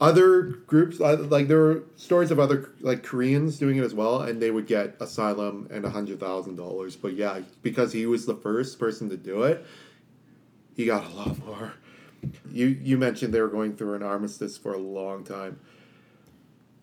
Other 0.00 0.42
groups, 0.42 0.98
uh, 1.00 1.26
like 1.28 1.48
there 1.48 1.58
were 1.58 1.82
stories 1.96 2.30
of 2.30 2.38
other 2.38 2.70
like 2.80 3.02
Koreans 3.02 3.58
doing 3.58 3.76
it 3.76 3.84
as 3.84 3.92
well, 3.92 4.22
and 4.22 4.40
they 4.40 4.50
would 4.50 4.66
get 4.66 4.96
asylum 4.98 5.68
and 5.70 5.84
a 5.84 5.90
hundred 5.90 6.18
thousand 6.18 6.56
dollars. 6.56 6.96
But 6.96 7.14
yeah, 7.14 7.40
because 7.62 7.92
he 7.92 8.06
was 8.06 8.24
the 8.24 8.34
first 8.34 8.78
person 8.78 9.10
to 9.10 9.16
do 9.16 9.42
it, 9.42 9.64
he 10.74 10.86
got 10.86 11.04
a 11.04 11.14
lot 11.14 11.44
more. 11.44 11.74
You 12.52 12.66
you 12.66 12.98
mentioned 12.98 13.32
they 13.32 13.40
were 13.40 13.48
going 13.48 13.76
through 13.76 13.94
an 13.94 14.02
armistice 14.02 14.56
for 14.58 14.72
a 14.74 14.78
long 14.78 15.24
time. 15.24 15.58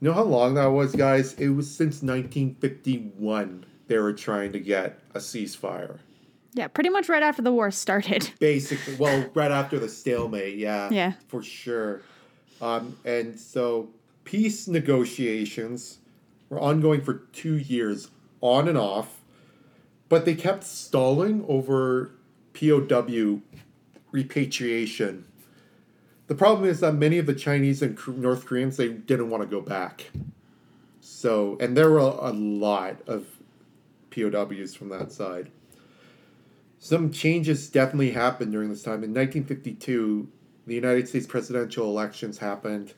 You 0.01 0.09
know 0.09 0.13
how 0.13 0.23
long 0.23 0.53
that 0.55 0.67
was, 0.67 0.95
guys? 0.95 1.33
It 1.33 1.49
was 1.49 1.69
since 1.69 2.01
1951 2.03 3.65
they 3.87 3.97
were 3.97 4.13
trying 4.13 4.51
to 4.51 4.59
get 4.59 4.99
a 5.13 5.19
ceasefire. 5.19 5.99
Yeah, 6.53 6.67
pretty 6.67 6.89
much 6.89 7.07
right 7.07 7.23
after 7.23 7.41
the 7.41 7.51
war 7.51 7.71
started. 7.71 8.31
Basically, 8.39 8.95
well, 8.95 9.29
right 9.33 9.51
after 9.51 9.79
the 9.79 9.87
stalemate, 9.87 10.57
yeah, 10.57 10.89
Yeah. 10.91 11.13
for 11.27 11.41
sure. 11.43 12.01
Um, 12.61 12.97
and 13.05 13.39
so 13.39 13.89
peace 14.23 14.67
negotiations 14.67 15.99
were 16.49 16.59
ongoing 16.59 17.01
for 17.01 17.13
two 17.31 17.57
years, 17.57 18.09
on 18.41 18.67
and 18.67 18.77
off, 18.77 19.21
but 20.09 20.25
they 20.25 20.35
kept 20.35 20.63
stalling 20.63 21.45
over 21.47 22.11
POW 22.53 23.41
repatriation. 24.11 25.25
The 26.27 26.35
problem 26.35 26.69
is 26.69 26.81
that 26.81 26.93
many 26.93 27.17
of 27.17 27.25
the 27.25 27.33
Chinese 27.33 27.81
and 27.81 27.97
North 28.07 28.45
Koreans 28.45 28.77
they 28.77 28.89
didn't 28.89 29.29
want 29.29 29.43
to 29.43 29.47
go 29.47 29.61
back. 29.61 30.11
So, 30.99 31.57
and 31.59 31.75
there 31.75 31.89
were 31.89 31.99
a 31.99 32.31
lot 32.31 32.97
of 33.07 33.25
POWs 34.11 34.75
from 34.75 34.89
that 34.89 35.11
side. 35.11 35.49
Some 36.79 37.11
changes 37.11 37.69
definitely 37.69 38.11
happened 38.11 38.51
during 38.51 38.69
this 38.69 38.83
time. 38.83 39.03
In 39.03 39.13
1952, 39.13 40.27
the 40.67 40.75
United 40.75 41.07
States 41.07 41.25
presidential 41.25 41.85
elections 41.85 42.37
happened, 42.37 42.93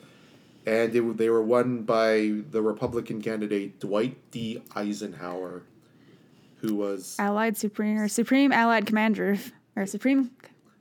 and 0.66 0.94
it, 0.94 1.18
they 1.18 1.30
were 1.30 1.44
won 1.44 1.84
by 1.84 2.42
the 2.52 2.62
Republican 2.62 3.22
candidate 3.22 3.80
Dwight 3.80 4.18
D. 4.32 4.62
Eisenhower, 4.76 5.64
who 6.58 6.76
was 6.76 7.16
Allied 7.20 7.58
Supreme 7.58 7.98
or 8.00 8.08
Supreme 8.08 8.52
Allied 8.52 8.86
Commander 8.86 9.38
or 9.76 9.86
Supreme 9.86 10.32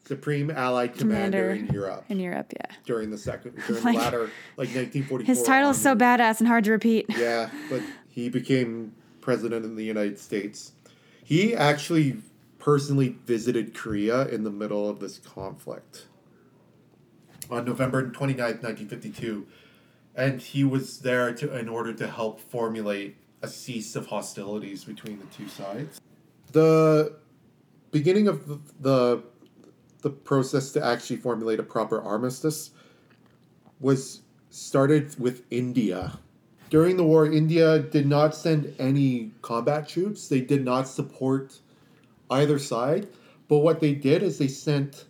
Supreme 0.09 0.51
Allied 0.51 0.97
Commander, 0.97 1.51
Commander 1.53 1.67
in 1.67 1.75
Europe 1.75 2.05
in 2.09 2.19
Europe, 2.19 2.53
yeah. 2.57 2.75
during 2.87 3.11
the 3.11 3.19
second, 3.19 3.55
during 3.67 3.85
Like- 3.85 3.97
the 3.97 4.03
latter, 4.03 4.23
like 4.57 4.69
1944. 4.75 5.27
His 5.27 5.43
title's 5.43 5.79
so 5.79 5.93
um, 5.93 5.99
badass 5.99 6.39
and 6.41 6.49
hard 6.49 6.65
to 6.65 6.71
repeat. 6.71 7.07
Yeah, 7.19 7.51
but 7.69 7.83
he 8.09 8.31
became 8.31 8.95
president 9.21 9.65
in 9.65 9.77
the 9.77 9.85
United 9.85 10.19
States. 10.19 10.73
He 11.23 11.55
actually 11.55 12.23
personally 12.59 13.17
visited 13.27 13.75
Korea 13.75 14.27
in 14.29 14.45
the 14.45 14.51
middle 14.51 14.89
of 14.89 14.99
this 15.01 15.19
conflict 15.19 16.07
on 17.51 17.65
November 17.65 18.03
29th, 18.09 18.63
1952. 18.63 19.47
And 20.15 20.41
he 20.41 20.65
was 20.65 21.01
there 21.01 21.35
to 21.35 21.57
in 21.59 21.69
order 21.69 21.93
to 21.93 22.09
help 22.09 22.41
formulate 22.41 23.17
a 23.43 23.49
cease 23.49 23.95
of 23.95 24.07
hostilities 24.07 24.85
between 24.85 25.19
the 25.19 25.27
two 25.27 25.49
sides. 25.49 26.01
The 26.53 27.17
beginning 27.91 28.29
of 28.29 28.47
the, 28.81 29.23
the 30.03 30.11
process 30.11 30.73
to 30.73 30.85
actually 30.85 31.17
formulate 31.17 31.59
a 31.59 31.63
proper 31.63 32.01
armistice 32.01 32.71
was 33.81 34.23
started 34.51 35.19
with 35.19 35.43
India. 35.51 36.19
During 36.71 36.97
the 36.97 37.05
war, 37.05 37.27
India 37.27 37.79
did 37.79 38.07
not 38.07 38.35
send 38.35 38.75
any 38.79 39.33
combat 39.43 39.89
troops. 39.89 40.29
They 40.29 40.41
did 40.41 40.65
not 40.65 40.87
support 40.87 41.59
either 42.31 42.59
side. 42.59 43.09
But 43.49 43.59
what 43.59 43.81
they 43.81 43.95
did 43.95 44.23
is 44.23 44.39
they 44.39 44.49
sent 44.49 45.07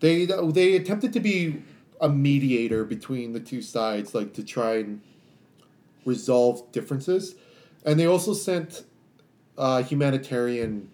they 0.00 0.24
they 0.26 0.76
attempted 0.76 1.12
to 1.12 1.20
be 1.20 1.62
a 2.00 2.08
mediator 2.08 2.84
between 2.84 3.32
the 3.32 3.40
two 3.40 3.62
sides, 3.62 4.14
like 4.14 4.32
to 4.34 4.42
try 4.42 4.78
and 4.78 5.00
resolve 6.04 6.70
differences. 6.72 7.36
And 7.84 8.00
they 8.00 8.06
also 8.06 8.34
sent 8.34 8.84
uh, 9.56 9.82
humanitarian 9.82 10.90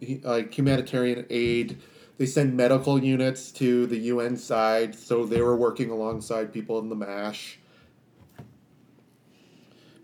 like 0.00 0.20
uh, 0.24 0.42
humanitarian 0.50 1.26
aid. 1.30 1.78
They 2.18 2.26
send 2.26 2.56
medical 2.56 3.02
units 3.02 3.50
to 3.52 3.86
the 3.86 3.96
UN 3.96 4.36
side, 4.36 4.94
so 4.94 5.24
they 5.24 5.40
were 5.40 5.56
working 5.56 5.90
alongside 5.90 6.52
people 6.52 6.78
in 6.78 6.88
the 6.88 6.96
MASH. 6.96 7.58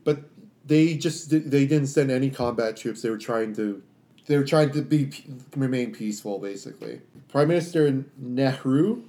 But 0.04 0.24
they 0.64 0.96
just 0.96 1.30
they 1.30 1.66
didn't 1.66 1.88
send 1.88 2.10
any 2.10 2.30
combat 2.30 2.76
troops. 2.76 3.02
They 3.02 3.10
were 3.10 3.18
trying 3.18 3.54
to 3.56 3.82
they 4.26 4.36
were 4.36 4.44
trying 4.44 4.70
to 4.72 4.82
be 4.82 5.10
remain 5.54 5.92
peaceful, 5.92 6.38
basically. 6.38 7.02
Prime 7.28 7.48
Minister 7.48 8.04
Nehru, 8.16 9.02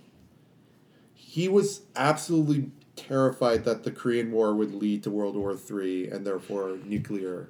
he 1.13 1.47
was 1.47 1.81
absolutely 1.95 2.71
terrified 2.95 3.63
that 3.63 3.83
the 3.83 3.91
Korean 3.91 4.31
War 4.31 4.53
would 4.53 4.73
lead 4.73 5.03
to 5.03 5.11
World 5.11 5.35
War 5.35 5.55
Three 5.55 6.09
and 6.09 6.25
therefore 6.25 6.77
nuclear 6.83 7.49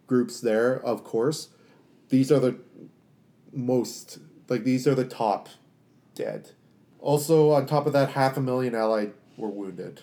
groups 0.07 0.41
there, 0.41 0.83
of 0.83 1.03
course. 1.03 1.49
These 2.09 2.31
are 2.31 2.39
the 2.39 2.57
most, 3.53 4.17
like, 4.49 4.63
these 4.63 4.87
are 4.87 4.95
the 4.95 5.05
top 5.05 5.49
dead. 6.21 6.51
Also, 6.99 7.51
on 7.51 7.65
top 7.65 7.87
of 7.87 7.93
that, 7.93 8.09
half 8.09 8.35
a 8.37 8.41
million 8.41 8.75
Allied 8.75 9.13
were 9.37 9.49
wounded. 9.49 10.01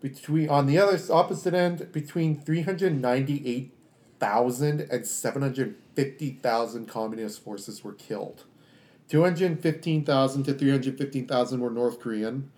Between 0.00 0.50
on 0.50 0.66
the 0.66 0.78
other 0.78 1.00
opposite 1.10 1.54
end, 1.54 1.90
between 1.90 2.38
398,000 2.40 4.80
and 4.82 5.06
750,000 5.06 6.86
communist 6.86 7.42
forces 7.42 7.82
were 7.82 7.94
killed. 7.94 8.44
215,000 9.08 10.44
to 10.44 10.52
315,000 10.52 11.60
were 11.60 11.70
North 11.70 11.98
Korean, 11.98 12.50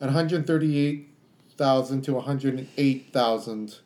and 0.00 0.14
138,000 0.14 2.02
to 2.02 2.14
108,000, 2.14 3.78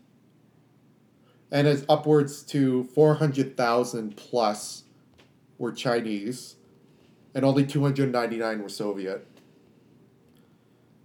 and 1.50 1.66
as 1.66 1.84
upwards 1.88 2.44
to 2.44 2.84
400,000 2.84 4.16
plus 4.16 4.84
were 5.58 5.72
Chinese, 5.72 6.55
and 7.36 7.44
only 7.44 7.64
299 7.66 8.62
were 8.62 8.68
Soviet. 8.70 9.26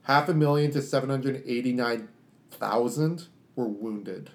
Half 0.03 0.30
a 0.30 0.34
million 0.34 0.72
to 0.72 0.82
789,000 0.82 3.27
were 3.58 3.68
wounded. 3.68 4.30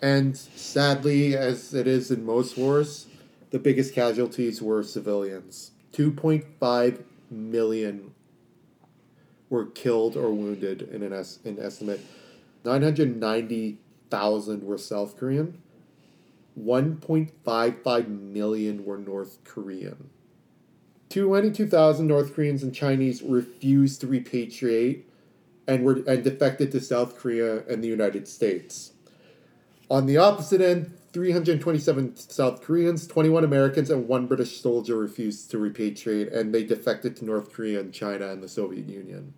And 0.00 0.36
sadly, 0.36 1.36
as 1.36 1.74
it 1.74 1.88
is 1.88 2.12
in 2.12 2.24
most 2.24 2.56
wars, 2.56 3.06
the 3.50 3.58
biggest 3.58 3.92
casualties 3.92 4.62
were 4.62 4.84
civilians. 4.84 5.72
2.5 5.94 7.02
million 7.28 8.14
were 9.48 9.66
killed 9.66 10.16
or 10.16 10.30
wounded 10.30 10.82
in 10.82 11.02
an 11.02 11.12
es- 11.12 11.40
in 11.44 11.58
estimate. 11.58 11.98
990,000 12.64 14.62
were 14.62 14.78
South 14.78 15.16
Korean. 15.16 15.60
1.55 16.64 18.08
million 18.08 18.84
were 18.84 18.98
North 18.98 19.38
Korean. 19.44 20.10
22,000 21.10 22.06
North 22.06 22.34
Koreans 22.34 22.62
and 22.62 22.74
Chinese 22.74 23.22
refused 23.22 24.00
to 24.00 24.06
repatriate 24.06 25.02
and 25.66 25.84
were 25.84 26.02
and 26.06 26.22
defected 26.22 26.70
to 26.72 26.80
South 26.80 27.18
Korea 27.18 27.66
and 27.66 27.82
the 27.82 27.88
United 27.88 28.28
States. 28.28 28.92
On 29.90 30.06
the 30.06 30.16
opposite 30.16 30.60
end, 30.60 30.96
327 31.12 32.16
South 32.16 32.62
Koreans, 32.62 33.06
21 33.08 33.42
Americans, 33.42 33.90
and 33.90 34.06
one 34.06 34.26
British 34.26 34.60
soldier 34.60 34.96
refused 34.96 35.50
to 35.50 35.58
repatriate, 35.58 36.34
and 36.34 36.54
they 36.54 36.62
defected 36.62 37.16
to 37.16 37.24
North 37.24 37.52
Korea 37.52 37.80
and 37.80 37.92
China 37.92 38.28
and 38.28 38.42
the 38.42 38.48
Soviet 38.48 38.86
Union. 38.86 39.34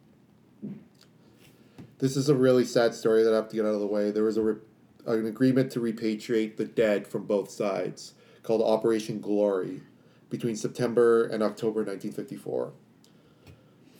This 1.98 2.16
is 2.16 2.28
a 2.28 2.34
really 2.34 2.64
sad 2.64 2.94
story 2.94 3.22
that 3.22 3.32
I 3.32 3.36
have 3.36 3.48
to 3.48 3.56
get 3.56 3.64
out 3.64 3.74
of 3.74 3.80
the 3.80 3.86
way. 3.86 4.10
There 4.10 4.24
was 4.24 4.36
a 4.36 4.42
re- 4.42 4.60
an 5.06 5.26
agreement 5.26 5.70
to 5.72 5.80
repatriate 5.80 6.56
the 6.56 6.64
dead 6.64 7.06
from 7.06 7.24
both 7.24 7.50
sides 7.50 8.14
called 8.42 8.62
Operation 8.62 9.20
Glory 9.20 9.82
between 10.30 10.56
September 10.56 11.26
and 11.26 11.42
October 11.42 11.80
1954. 11.80 12.72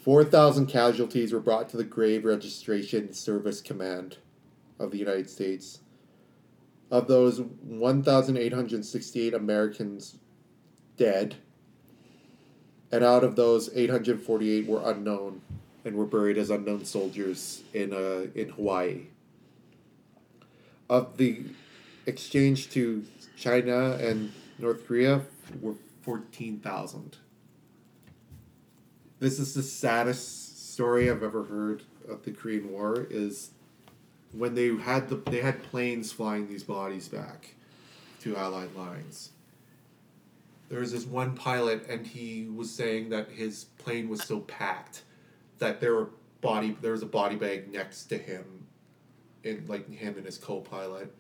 4,000 0.02 0.66
casualties 0.66 1.32
were 1.32 1.40
brought 1.40 1.68
to 1.68 1.76
the 1.76 1.84
Grave 1.84 2.24
Registration 2.24 3.12
Service 3.12 3.60
Command 3.60 4.18
of 4.78 4.90
the 4.90 4.98
United 4.98 5.30
States. 5.30 5.80
Of 6.90 7.06
those, 7.06 7.40
1,868 7.40 9.32
Americans 9.32 10.16
dead, 10.96 11.36
and 12.90 13.04
out 13.04 13.24
of 13.24 13.36
those, 13.36 13.70
848 13.74 14.66
were 14.66 14.82
unknown 14.84 15.40
and 15.84 15.96
were 15.96 16.04
buried 16.04 16.36
as 16.36 16.50
unknown 16.50 16.84
soldiers 16.84 17.62
in, 17.72 17.92
uh, 17.92 18.26
in 18.34 18.50
Hawaii. 18.50 19.06
Of 20.92 21.16
the 21.16 21.46
exchange 22.04 22.68
to 22.72 23.02
China 23.34 23.92
and 23.92 24.30
North 24.58 24.86
Korea, 24.86 25.22
were 25.62 25.76
14,000. 26.02 27.16
This 29.18 29.38
is 29.38 29.54
the 29.54 29.62
saddest 29.62 30.74
story 30.74 31.10
I've 31.10 31.22
ever 31.22 31.44
heard 31.44 31.84
of 32.06 32.24
the 32.24 32.30
Korean 32.30 32.70
War 32.70 33.06
is 33.08 33.52
when 34.32 34.54
they 34.54 34.76
had 34.76 35.08
the 35.08 35.16
they 35.30 35.40
had 35.40 35.62
planes 35.62 36.12
flying 36.12 36.46
these 36.46 36.62
bodies 36.62 37.08
back 37.08 37.54
to 38.20 38.36
Allied 38.36 38.74
lines. 38.76 39.30
There 40.68 40.80
was 40.80 40.92
this 40.92 41.06
one 41.06 41.34
pilot, 41.34 41.86
and 41.88 42.06
he 42.06 42.50
was 42.54 42.70
saying 42.70 43.08
that 43.08 43.30
his 43.30 43.64
plane 43.78 44.10
was 44.10 44.22
so 44.24 44.40
packed 44.40 45.04
that 45.58 45.80
there 45.80 45.94
were 45.94 46.10
body 46.42 46.76
there 46.82 46.92
was 46.92 47.02
a 47.02 47.06
body 47.06 47.36
bag 47.36 47.72
next 47.72 48.04
to 48.10 48.18
him, 48.18 48.61
like 49.44 49.88
him 49.90 50.16
and 50.16 50.26
his 50.26 50.38
co-pilot. 50.38 51.14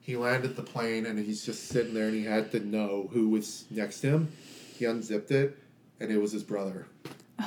He 0.00 0.16
landed 0.16 0.56
the 0.56 0.62
plane, 0.62 1.04
and 1.06 1.18
he's 1.18 1.44
just 1.44 1.68
sitting 1.68 1.92
there, 1.94 2.06
and 2.06 2.14
he 2.14 2.24
had 2.24 2.50
to 2.52 2.60
know 2.60 3.10
who 3.12 3.28
was 3.28 3.64
next 3.70 4.00
to 4.00 4.08
him. 4.10 4.28
He 4.76 4.84
unzipped 4.84 5.30
it, 5.30 5.58
and 6.00 6.10
it 6.10 6.18
was 6.18 6.32
his 6.32 6.42
brother. 6.42 6.86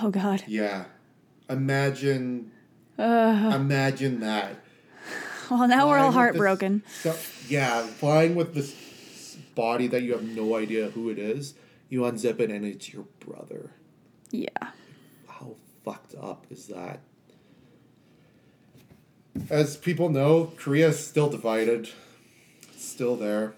Oh 0.01 0.09
God. 0.11 0.43
Yeah, 0.48 0.85
imagine, 1.49 2.51
Uh, 2.99 3.51
imagine 3.56 4.19
that. 4.19 4.56
well, 5.49 5.67
now 5.67 5.88
we're 5.88 5.98
all 5.98 5.98
Flying 5.98 6.06
with 6.06 6.14
this- 6.14 6.14
heartbroken. 6.15 6.83
So, 7.01 7.15
yeah, 7.48 7.81
flying 7.88 8.35
with 8.35 8.53
this 8.53 8.75
body 9.56 9.88
that 9.88 10.03
you 10.03 10.11
have 10.14 10.23
no 10.23 10.56
idea 10.56 10.90
who 10.91 11.09
it 11.09 11.17
is, 11.19 11.56
you 11.90 12.01
unzip 12.01 12.40
it 12.40 12.49
and 12.51 12.64
it's 12.65 12.93
your 12.93 13.06
brother. 13.19 13.72
Yeah. 14.30 14.48
How 15.27 15.56
fucked 15.83 16.15
up 16.15 16.45
is 16.49 16.67
that? 16.67 16.99
As 19.50 19.77
people 19.77 20.10
know, 20.10 20.51
Korea 20.58 20.90
is 20.90 21.06
still 21.06 21.30
divided. 21.30 21.90
It's 22.74 22.85
still 22.85 23.16
there. 23.16 23.53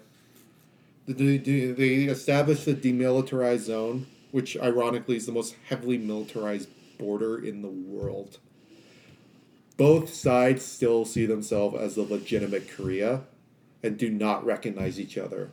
The, 1.06 1.38
the, 1.38 1.72
they 1.72 1.94
established 2.04 2.64
the 2.64 2.74
demilitarized 2.74 3.64
zone, 3.64 4.06
which 4.30 4.56
ironically 4.56 5.16
is 5.16 5.26
the 5.26 5.32
most 5.32 5.56
heavily 5.68 5.98
militarized 5.98 6.68
border 6.98 7.44
in 7.44 7.62
the 7.62 7.68
world. 7.68 8.38
Both 9.76 10.14
sides 10.14 10.64
still 10.64 11.04
see 11.04 11.26
themselves 11.26 11.76
as 11.76 11.96
the 11.96 12.02
legitimate 12.02 12.70
Korea 12.70 13.22
and 13.82 13.98
do 13.98 14.08
not 14.08 14.46
recognize 14.46 15.00
each 15.00 15.18
other. 15.18 15.50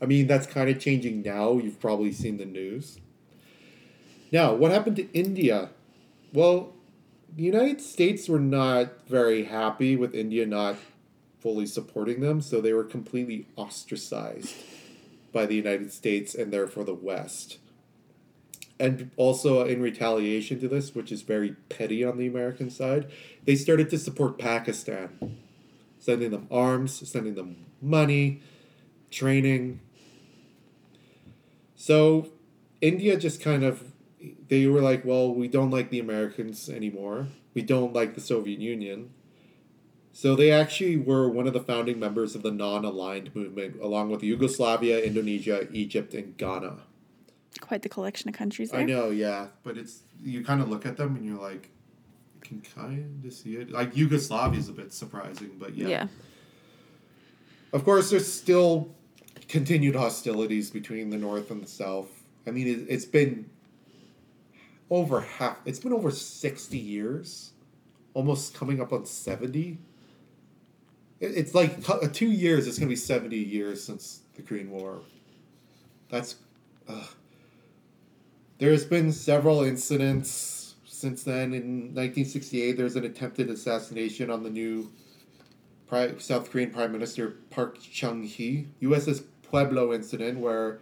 I 0.00 0.06
mean, 0.06 0.26
that's 0.26 0.46
kind 0.46 0.70
of 0.70 0.78
changing 0.78 1.22
now. 1.22 1.58
You've 1.58 1.80
probably 1.80 2.12
seen 2.12 2.36
the 2.36 2.44
news. 2.44 2.98
Now, 4.30 4.54
what 4.54 4.70
happened 4.70 4.96
to 4.96 5.12
India? 5.12 5.70
Well, 6.32 6.74
the 7.34 7.42
United 7.42 7.80
States 7.80 8.28
were 8.28 8.40
not 8.40 9.06
very 9.06 9.44
happy 9.44 9.96
with 9.96 10.14
India 10.14 10.46
not 10.46 10.76
fully 11.38 11.66
supporting 11.66 12.20
them, 12.20 12.40
so 12.40 12.60
they 12.60 12.72
were 12.72 12.84
completely 12.84 13.46
ostracized 13.56 14.54
by 15.32 15.46
the 15.46 15.54
United 15.54 15.92
States 15.92 16.34
and 16.34 16.52
therefore 16.52 16.84
the 16.84 16.94
West. 16.94 17.58
And 18.78 19.10
also, 19.16 19.64
in 19.64 19.82
retaliation 19.82 20.58
to 20.60 20.68
this, 20.68 20.94
which 20.94 21.12
is 21.12 21.22
very 21.22 21.50
petty 21.68 22.02
on 22.02 22.16
the 22.16 22.26
American 22.26 22.70
side, 22.70 23.10
they 23.44 23.54
started 23.54 23.90
to 23.90 23.98
support 23.98 24.38
Pakistan, 24.38 25.38
sending 25.98 26.30
them 26.30 26.46
arms, 26.50 27.08
sending 27.08 27.34
them 27.34 27.66
money, 27.82 28.40
training. 29.10 29.80
So, 31.76 32.28
India 32.80 33.18
just 33.18 33.42
kind 33.42 33.64
of 33.64 33.89
they 34.48 34.66
were 34.66 34.80
like, 34.80 35.04
well, 35.04 35.32
we 35.34 35.48
don't 35.48 35.70
like 35.70 35.90
the 35.90 35.98
Americans 35.98 36.68
anymore. 36.68 37.28
We 37.54 37.62
don't 37.62 37.92
like 37.92 38.14
the 38.14 38.20
Soviet 38.20 38.60
Union. 38.60 39.10
So 40.12 40.34
they 40.34 40.50
actually 40.50 40.96
were 40.96 41.28
one 41.28 41.46
of 41.46 41.52
the 41.52 41.60
founding 41.60 41.98
members 41.98 42.34
of 42.34 42.42
the 42.42 42.50
non-aligned 42.50 43.34
movement, 43.34 43.80
along 43.80 44.10
with 44.10 44.22
Yugoslavia, 44.22 45.00
Indonesia, 45.00 45.68
Egypt, 45.72 46.14
and 46.14 46.36
Ghana. 46.36 46.78
Quite 47.60 47.82
the 47.82 47.88
collection 47.88 48.28
of 48.28 48.34
countries 48.34 48.70
there. 48.70 48.80
I 48.80 48.84
know, 48.84 49.10
yeah, 49.10 49.48
but 49.62 49.76
it's 49.76 50.00
you 50.22 50.44
kind 50.44 50.60
of 50.60 50.68
look 50.68 50.84
at 50.84 50.96
them 50.96 51.16
and 51.16 51.24
you're 51.24 51.40
like, 51.40 51.70
you 52.34 52.40
can 52.40 52.60
kind 52.60 53.24
of 53.24 53.32
see 53.32 53.56
it. 53.56 53.70
Like 53.70 53.96
Yugoslavia 53.96 54.58
is 54.58 54.68
a 54.68 54.72
bit 54.72 54.92
surprising, 54.92 55.56
but 55.58 55.74
yeah. 55.74 55.88
Yeah. 55.88 56.06
Of 57.72 57.84
course, 57.84 58.10
there's 58.10 58.30
still 58.30 58.94
continued 59.48 59.94
hostilities 59.94 60.70
between 60.70 61.10
the 61.10 61.18
North 61.18 61.50
and 61.50 61.62
the 61.62 61.68
South. 61.68 62.08
I 62.46 62.50
mean, 62.50 62.66
it, 62.66 62.86
it's 62.88 63.04
been 63.04 63.48
over 64.90 65.20
half. 65.20 65.58
It's 65.64 65.78
been 65.78 65.92
over 65.92 66.10
sixty 66.10 66.78
years, 66.78 67.52
almost 68.14 68.54
coming 68.54 68.80
up 68.80 68.92
on 68.92 69.06
seventy. 69.06 69.78
It, 71.20 71.36
it's 71.36 71.54
like 71.54 71.84
t- 71.84 72.08
two 72.12 72.30
years. 72.30 72.66
It's 72.66 72.78
gonna 72.78 72.88
be 72.88 72.96
seventy 72.96 73.38
years 73.38 73.82
since 73.82 74.20
the 74.34 74.42
Korean 74.42 74.70
War. 74.70 75.00
That's. 76.08 76.36
Uh, 76.88 77.06
there's 78.58 78.84
been 78.84 79.10
several 79.10 79.62
incidents 79.62 80.74
since 80.84 81.22
then. 81.22 81.54
In 81.54 81.94
1968, 81.94 82.76
there's 82.76 82.94
an 82.94 83.04
attempted 83.04 83.48
assassination 83.48 84.30
on 84.30 84.42
the 84.42 84.50
new 84.50 84.92
South 86.18 86.50
Korean 86.50 86.70
Prime 86.70 86.92
Minister 86.92 87.36
Park 87.50 87.78
Chung 87.80 88.22
Hee. 88.22 88.68
USS 88.82 89.24
Pueblo 89.42 89.92
incident 89.92 90.38
where 90.38 90.80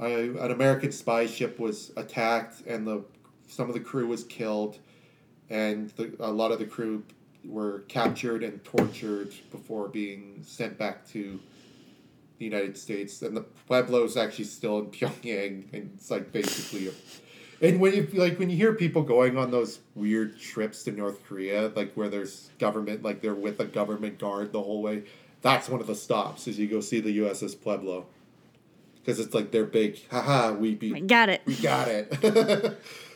uh, 0.00 0.06
an 0.06 0.50
American 0.50 0.90
spy 0.90 1.26
ship 1.26 1.58
was 1.58 1.92
attacked 1.96 2.62
and 2.66 2.86
the 2.86 3.04
some 3.48 3.68
of 3.68 3.74
the 3.74 3.80
crew 3.80 4.06
was 4.06 4.24
killed, 4.24 4.78
and 5.50 5.90
the, 5.90 6.14
a 6.20 6.30
lot 6.30 6.52
of 6.52 6.58
the 6.58 6.66
crew 6.66 7.02
were 7.44 7.80
captured 7.88 8.44
and 8.44 8.62
tortured 8.62 9.32
before 9.50 9.88
being 9.88 10.42
sent 10.44 10.78
back 10.78 11.08
to 11.08 11.40
the 12.38 12.44
United 12.44 12.76
States. 12.76 13.22
And 13.22 13.36
the 13.36 13.42
Pueblo 13.66 14.04
is 14.04 14.16
actually 14.16 14.44
still 14.44 14.78
in 14.78 14.86
Pyongyang, 14.90 15.72
and 15.72 15.90
it's 15.94 16.10
like 16.10 16.30
basically. 16.32 16.88
A, 16.88 16.92
and 17.60 17.80
when 17.80 17.92
you 17.94 18.06
like 18.14 18.38
when 18.38 18.50
you 18.50 18.56
hear 18.56 18.72
people 18.72 19.02
going 19.02 19.36
on 19.36 19.50
those 19.50 19.80
weird 19.94 20.38
trips 20.38 20.84
to 20.84 20.92
North 20.92 21.24
Korea, 21.26 21.72
like 21.74 21.94
where 21.94 22.08
there's 22.08 22.50
government, 22.58 23.02
like 23.02 23.20
they're 23.20 23.34
with 23.34 23.58
a 23.58 23.64
government 23.64 24.18
guard 24.18 24.52
the 24.52 24.62
whole 24.62 24.80
way, 24.80 25.04
that's 25.42 25.68
one 25.68 25.80
of 25.80 25.88
the 25.88 25.96
stops. 25.96 26.46
Is 26.46 26.58
you 26.58 26.68
go 26.68 26.80
see 26.80 27.00
the 27.00 27.18
USS 27.18 27.60
Pueblo, 27.60 28.06
because 29.00 29.18
it's 29.18 29.34
like 29.34 29.50
their 29.50 29.64
big, 29.64 29.98
haha, 30.08 30.52
we 30.52 30.76
beat, 30.76 30.94
I 30.94 31.00
got 31.00 31.30
it. 31.30 31.42
we 31.46 31.56
got 31.56 31.88
it. 31.88 32.78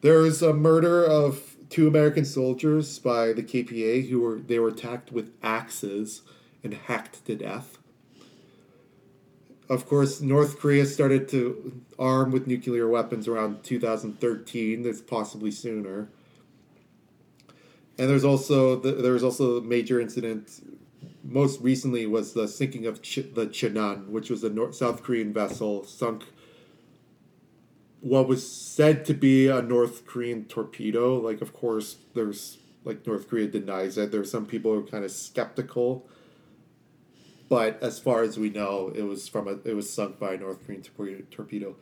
there 0.00 0.18
was 0.18 0.42
a 0.42 0.52
murder 0.52 1.04
of 1.04 1.56
two 1.68 1.86
American 1.86 2.24
soldiers 2.24 2.98
by 2.98 3.32
the 3.32 3.42
KPA 3.42 4.08
who 4.08 4.20
were 4.20 4.38
they 4.38 4.58
were 4.58 4.68
attacked 4.68 5.12
with 5.12 5.32
axes 5.42 6.22
and 6.62 6.74
hacked 6.74 7.24
to 7.26 7.36
death. 7.36 7.78
Of 9.68 9.86
course, 9.86 10.20
North 10.20 10.58
Korea 10.58 10.84
started 10.84 11.28
to 11.28 11.80
arm 11.96 12.32
with 12.32 12.48
nuclear 12.48 12.88
weapons 12.88 13.28
around 13.28 13.62
2013. 13.62 14.82
That's 14.82 15.00
possibly 15.00 15.52
sooner. 15.52 16.08
And 17.96 18.10
there's 18.10 18.24
also 18.24 18.76
the, 18.76 18.92
there 18.92 19.12
was 19.12 19.22
also 19.22 19.58
a 19.58 19.60
major 19.60 20.00
incident. 20.00 20.60
Most 21.22 21.60
recently 21.60 22.06
was 22.06 22.32
the 22.32 22.48
sinking 22.48 22.86
of 22.86 23.00
Ch- 23.00 23.30
the 23.32 23.46
Cheonan, 23.46 24.08
which 24.08 24.28
was 24.28 24.42
a 24.42 24.50
North, 24.50 24.74
South 24.74 25.04
Korean 25.04 25.32
vessel 25.32 25.84
sunk. 25.84 26.24
What 28.00 28.28
was 28.28 28.50
said 28.50 29.04
to 29.06 29.14
be 29.14 29.48
a 29.48 29.60
North 29.60 30.06
Korean 30.06 30.44
torpedo. 30.44 31.18
Like, 31.18 31.40
of 31.40 31.52
course, 31.52 31.96
there's 32.14 32.58
like 32.84 33.06
North 33.06 33.28
Korea 33.28 33.46
denies 33.46 33.98
it. 33.98 34.10
There's 34.10 34.30
some 34.30 34.46
people 34.46 34.72
who 34.72 34.80
are 34.80 34.86
kind 34.86 35.04
of 35.04 35.10
skeptical 35.10 36.08
but 37.50 37.82
as 37.82 37.98
far 37.98 38.22
as 38.22 38.38
we 38.38 38.48
know, 38.48 38.92
it 38.94 39.02
was 39.02 39.28
from 39.28 39.48
a 39.48 39.58
it 39.68 39.74
was 39.74 39.92
sunk 39.92 40.20
by 40.20 40.34
a 40.34 40.38
North 40.38 40.64
Korean 40.64 40.82
torpedo. 40.82 41.24
torpedo. 41.30 41.76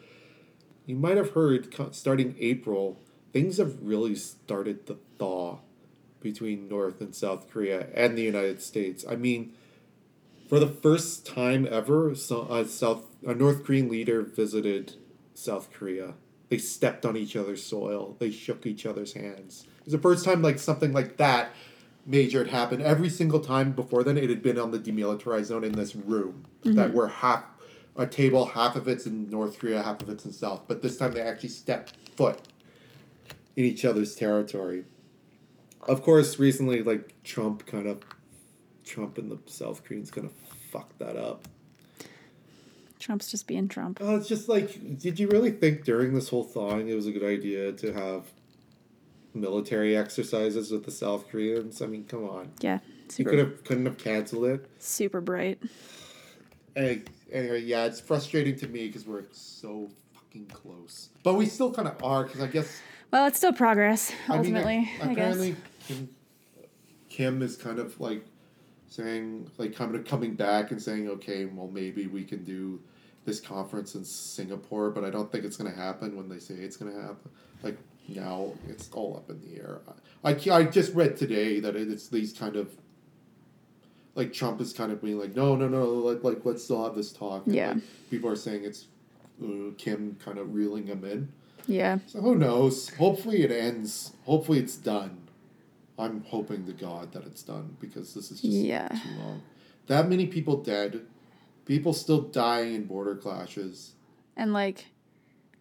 You 0.86 0.96
might 0.96 1.18
have 1.18 1.32
heard 1.32 1.72
starting 1.94 2.34
April, 2.40 2.98
things 3.34 3.58
have 3.58 3.76
really 3.82 4.16
started 4.16 4.86
to 4.86 4.98
thaw 5.18 5.58
between 6.20 6.68
North 6.68 7.02
and 7.02 7.14
South 7.14 7.50
Korea 7.50 7.88
and 7.94 8.16
the 8.16 8.22
United 8.22 8.62
States. 8.62 9.04
I 9.08 9.16
mean, 9.16 9.52
for 10.48 10.58
the 10.58 10.66
first 10.66 11.26
time 11.26 11.68
ever, 11.70 12.14
so, 12.14 12.50
a 12.50 12.64
South 12.64 13.04
a 13.26 13.34
North 13.34 13.62
Korean 13.62 13.90
leader 13.90 14.22
visited 14.22 14.94
South 15.38 15.72
Korea. 15.72 16.14
They 16.48 16.58
stepped 16.58 17.04
on 17.04 17.16
each 17.16 17.36
other's 17.36 17.62
soil. 17.62 18.16
They 18.18 18.30
shook 18.30 18.66
each 18.66 18.86
other's 18.86 19.12
hands. 19.12 19.66
It 19.80 19.84
was 19.84 19.92
the 19.92 19.98
first 19.98 20.24
time 20.24 20.42
like 20.42 20.58
something 20.58 20.92
like 20.92 21.16
that 21.18 21.50
major 22.06 22.38
had 22.38 22.48
happened. 22.48 22.82
Every 22.82 23.10
single 23.10 23.40
time 23.40 23.72
before 23.72 24.02
then, 24.02 24.16
it 24.16 24.30
had 24.30 24.42
been 24.42 24.58
on 24.58 24.70
the 24.70 24.78
demilitarized 24.78 25.44
zone 25.44 25.64
in 25.64 25.72
this 25.72 25.94
room 25.94 26.46
that 26.62 26.74
mm-hmm. 26.74 26.96
were 26.96 27.08
half 27.08 27.44
a 27.96 28.06
table, 28.06 28.46
half 28.46 28.76
of 28.76 28.88
it's 28.88 29.06
in 29.06 29.28
North 29.28 29.58
Korea, 29.58 29.82
half 29.82 30.02
of 30.02 30.08
it's 30.08 30.24
in 30.24 30.32
South. 30.32 30.62
But 30.66 30.82
this 30.82 30.96
time 30.96 31.12
they 31.12 31.20
actually 31.20 31.50
stepped 31.50 31.94
foot 32.16 32.40
in 33.56 33.64
each 33.64 33.84
other's 33.84 34.14
territory. 34.14 34.84
Of 35.82 36.02
course, 36.02 36.38
recently, 36.38 36.82
like 36.82 37.22
Trump 37.24 37.66
kind 37.66 37.86
of, 37.86 38.02
Trump 38.84 39.18
and 39.18 39.30
the 39.30 39.38
South 39.46 39.84
Koreans 39.84 40.10
kind 40.10 40.26
of 40.26 40.32
fucked 40.70 40.98
that 40.98 41.16
up. 41.16 41.46
Trump's 42.98 43.30
just 43.30 43.46
being 43.46 43.68
Trump. 43.68 43.98
Oh, 44.00 44.16
it's 44.16 44.28
just 44.28 44.48
like, 44.48 44.98
did 44.98 45.18
you 45.18 45.28
really 45.28 45.50
think 45.50 45.84
during 45.84 46.14
this 46.14 46.28
whole 46.28 46.44
thawing 46.44 46.88
it 46.88 46.94
was 46.94 47.06
a 47.06 47.12
good 47.12 47.24
idea 47.24 47.72
to 47.72 47.92
have 47.92 48.24
military 49.34 49.96
exercises 49.96 50.70
with 50.70 50.84
the 50.84 50.90
South 50.90 51.28
Koreans? 51.28 51.80
I 51.82 51.86
mean, 51.86 52.04
come 52.04 52.24
on. 52.28 52.52
Yeah. 52.60 52.78
Super, 53.08 53.30
You 53.30 53.36
could 53.36 53.38
have 53.48 53.64
couldn't 53.64 53.86
have 53.86 53.98
canceled 53.98 54.44
it. 54.46 54.66
super 54.78 55.20
bright. 55.20 55.58
Anyway, 56.76 57.02
anyway, 57.32 57.60
yeah, 57.62 57.84
it's 57.84 58.00
frustrating 58.00 58.56
to 58.56 58.68
me 58.68 58.86
because 58.86 59.06
we're 59.06 59.24
so 59.32 59.88
fucking 60.14 60.46
close, 60.46 61.08
but 61.22 61.34
we 61.34 61.46
still 61.46 61.72
kind 61.72 61.88
of 61.88 62.02
are 62.04 62.24
because 62.24 62.40
I 62.42 62.46
guess 62.46 62.80
Well, 63.10 63.26
it's 63.26 63.38
still 63.38 63.52
progress, 63.54 64.12
I 64.28 64.32
mean, 64.32 64.38
ultimately, 64.38 64.90
I, 65.02 65.06
guess. 65.06 65.12
apparently 65.12 65.56
Kim, 65.88 66.08
Kim 67.08 67.42
is 67.42 67.56
kind 67.56 67.78
of 67.78 67.98
like 68.00 68.24
saying 68.88 69.50
like 69.58 69.74
kind 69.74 69.94
of 69.94 70.04
coming 70.04 70.34
back 70.34 70.70
and 70.70 70.80
saying, 70.80 71.08
okay, 71.08 71.46
well 71.46 71.68
maybe 71.68 72.06
we 72.06 72.24
can 72.24 72.44
do 72.44 72.80
this 73.28 73.40
conference 73.40 73.94
in 73.94 74.04
Singapore, 74.04 74.90
but 74.90 75.04
I 75.04 75.10
don't 75.10 75.30
think 75.30 75.44
it's 75.44 75.56
going 75.58 75.70
to 75.70 75.78
happen 75.78 76.16
when 76.16 76.28
they 76.30 76.38
say 76.38 76.54
it's 76.54 76.76
going 76.78 76.92
to 76.92 77.00
happen. 77.00 77.30
Like 77.62 77.76
now, 78.08 78.52
it's 78.66 78.88
all 78.92 79.16
up 79.18 79.28
in 79.28 79.40
the 79.42 79.60
air. 79.60 79.80
I, 80.24 80.30
I 80.50 80.64
just 80.64 80.94
read 80.94 81.16
today 81.16 81.60
that 81.60 81.76
it's 81.76 82.08
these 82.08 82.32
kind 82.32 82.56
of 82.56 82.70
like 84.14 84.32
Trump 84.32 84.60
is 84.62 84.72
kind 84.72 84.90
of 84.90 85.02
being 85.02 85.18
like, 85.20 85.36
no, 85.36 85.54
no, 85.54 85.68
no, 85.68 85.84
like, 85.84 86.24
like 86.24 86.44
let's 86.44 86.64
still 86.64 86.82
have 86.84 86.96
this 86.96 87.12
talk. 87.12 87.46
And, 87.46 87.54
Yeah. 87.54 87.72
like, 87.74 87.82
people 88.10 88.30
are 88.30 88.36
saying 88.36 88.64
it's 88.64 88.86
uh, 89.44 89.70
Kim 89.76 90.16
kind 90.24 90.38
of 90.38 90.54
reeling 90.54 90.86
him 90.86 91.04
in. 91.04 91.28
Yeah. 91.66 91.98
So 92.06 92.20
who 92.22 92.34
knows? 92.34 92.88
Hopefully 92.94 93.42
it 93.42 93.52
ends. 93.52 94.12
Hopefully 94.24 94.58
it's 94.58 94.76
done. 94.76 95.18
I'm 95.98 96.24
hoping 96.24 96.64
to 96.66 96.72
God 96.72 97.12
that 97.12 97.24
it's 97.26 97.42
done 97.42 97.76
because 97.78 98.14
this 98.14 98.30
is 98.30 98.40
just 98.40 98.54
Yeah. 98.54 98.88
too 98.88 99.10
long. 99.20 99.42
That 99.86 100.08
many 100.08 100.26
people 100.26 100.56
dead, 100.62 101.02
people 101.68 101.92
still 101.92 102.22
dying 102.22 102.74
in 102.74 102.84
border 102.86 103.14
clashes. 103.14 103.92
And 104.36 104.52
like, 104.52 104.86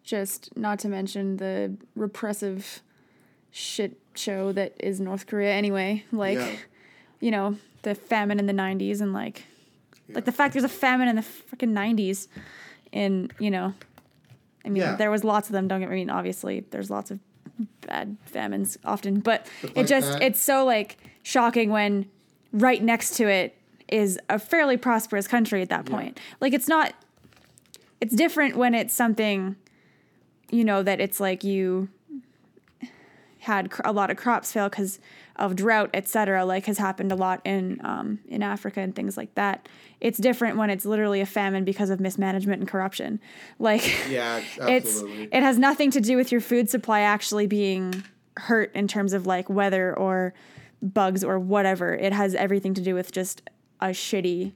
just 0.02 0.56
not 0.56 0.78
to 0.80 0.88
mention 0.88 1.36
the 1.36 1.76
repressive 1.94 2.82
shit 3.50 4.00
show 4.14 4.50
that 4.52 4.72
is 4.80 5.00
North 5.00 5.26
Korea 5.26 5.52
anyway. 5.52 6.04
Like, 6.10 6.38
Yeah. 6.38 6.56
you 7.20 7.30
know, 7.30 7.56
the 7.82 7.94
famine 7.94 8.38
in 8.40 8.46
the 8.46 8.52
90s 8.54 9.00
and 9.00 9.12
like, 9.12 9.44
Yeah. 10.08 10.16
like 10.16 10.24
the 10.24 10.32
fact 10.32 10.54
there's 10.54 10.64
a 10.64 10.68
famine 10.68 11.08
in 11.08 11.16
the 11.16 11.22
freaking 11.22 11.72
90s 11.72 12.28
in, 12.90 13.30
you 13.38 13.50
know, 13.50 13.74
I 14.64 14.70
mean, 14.70 14.82
Yeah. 14.82 14.96
there 14.96 15.10
was 15.10 15.24
lots 15.24 15.48
of 15.48 15.52
them. 15.52 15.68
Don't 15.68 15.80
get 15.80 15.90
me 15.90 15.96
wrong. 16.06 16.10
Obviously, 16.10 16.60
there's 16.70 16.90
lots 16.90 17.10
of 17.10 17.20
bad 17.82 18.16
famines 18.24 18.78
often, 18.84 19.20
but, 19.20 19.46
But 19.60 19.70
it 19.72 19.76
like 19.76 19.86
just 19.86 20.12
that- 20.12 20.22
it's 20.22 20.40
so 20.40 20.64
like 20.64 20.96
shocking 21.22 21.70
when 21.70 22.06
right 22.52 22.82
next 22.82 23.16
to 23.16 23.28
it 23.28 23.54
is 23.88 24.18
a 24.28 24.38
fairly 24.38 24.76
prosperous 24.76 25.26
country 25.26 25.62
at 25.62 25.68
that 25.68 25.86
point. 25.86 26.18
Like 26.40 26.52
it's 26.52 26.68
not 26.68 26.94
it's 28.00 28.14
different 28.14 28.56
when 28.56 28.74
it's 28.74 28.94
something 28.94 29.56
you 30.50 30.64
know 30.64 30.82
that 30.82 31.00
it's 31.00 31.20
like 31.20 31.44
you 31.44 31.88
had 33.40 33.70
cr- 33.70 33.82
a 33.84 33.92
lot 33.92 34.10
of 34.10 34.16
crops 34.16 34.52
fail 34.52 34.68
because 34.68 34.98
of 35.36 35.54
drought, 35.54 35.90
etc. 35.94 36.44
Like 36.44 36.66
has 36.66 36.78
happened 36.78 37.12
a 37.12 37.14
lot 37.14 37.40
in 37.44 37.80
um, 37.84 38.20
in 38.28 38.42
Africa 38.42 38.80
and 38.80 38.94
things 38.94 39.16
like 39.16 39.34
that. 39.34 39.68
It's 40.00 40.18
different 40.18 40.56
when 40.56 40.70
it's 40.70 40.84
literally 40.84 41.20
a 41.20 41.26
famine 41.26 41.64
because 41.64 41.90
of 41.90 42.00
mismanagement 42.00 42.60
and 42.60 42.68
corruption. 42.68 43.20
Like 43.58 44.08
Yeah, 44.08 44.42
it's 44.68 45.02
it 45.04 45.42
has 45.42 45.58
nothing 45.58 45.90
to 45.92 46.00
do 46.00 46.16
with 46.16 46.32
your 46.32 46.40
food 46.40 46.68
supply 46.68 47.00
actually 47.00 47.46
being 47.46 48.04
hurt 48.36 48.74
in 48.74 48.86
terms 48.86 49.12
of 49.12 49.26
like 49.26 49.48
weather 49.48 49.96
or 49.96 50.34
bugs 50.82 51.24
or 51.24 51.38
whatever. 51.38 51.94
It 51.94 52.12
has 52.12 52.34
everything 52.34 52.74
to 52.74 52.80
do 52.80 52.94
with 52.94 53.12
just 53.12 53.42
a 53.80 53.86
shitty 53.88 54.52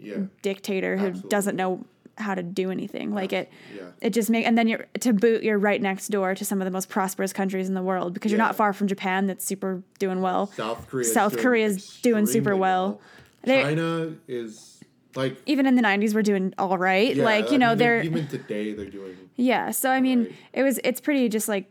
yeah. 0.00 0.16
dictator 0.42 0.96
who 0.96 1.06
Absolutely. 1.08 1.28
doesn't 1.30 1.56
know 1.56 1.84
how 2.18 2.34
to 2.34 2.42
do 2.42 2.70
anything. 2.70 3.14
Like 3.14 3.32
it 3.32 3.50
Yeah. 3.74 3.82
it 4.02 4.10
just 4.10 4.28
make 4.30 4.46
and 4.46 4.56
then 4.58 4.68
you're 4.68 4.86
to 5.00 5.12
boot 5.14 5.42
you're 5.42 5.58
right 5.58 5.80
next 5.80 6.08
door 6.08 6.34
to 6.34 6.44
some 6.44 6.60
of 6.60 6.64
the 6.66 6.70
most 6.70 6.88
prosperous 6.90 7.32
countries 7.32 7.68
in 7.68 7.74
the 7.74 7.82
world 7.82 8.12
because 8.14 8.30
you're 8.30 8.38
not 8.38 8.56
far 8.56 8.72
from 8.72 8.88
Japan 8.88 9.26
that's 9.26 9.44
super 9.44 9.82
doing 9.98 10.20
well. 10.20 10.48
South 10.48 10.86
Korea. 10.88 11.04
South 11.04 11.38
Korea's 11.38 12.00
doing 12.02 12.26
super 12.26 12.54
well. 12.56 13.00
They- 13.42 13.62
China 13.62 14.14
is 14.28 14.80
like 15.16 15.38
Even 15.46 15.66
in 15.66 15.76
the 15.76 15.82
90s 15.82 16.14
we're 16.14 16.22
doing 16.22 16.52
all 16.58 16.76
right. 16.76 17.16
yeah, 17.16 17.24
like, 17.24 17.48
you 17.48 17.54
I 17.54 17.58
know, 17.58 17.68
mean, 17.70 17.78
they're 17.78 18.02
even 18.02 18.26
today 18.28 18.74
they're 18.74 18.86
doing. 18.90 19.16
Yeah, 19.36 19.70
so 19.70 19.90
I 19.90 20.00
mean, 20.00 20.24
Right. 20.24 20.34
it 20.52 20.62
was 20.62 20.78
it's 20.84 21.00
pretty 21.00 21.28
just 21.30 21.48
like 21.48 21.70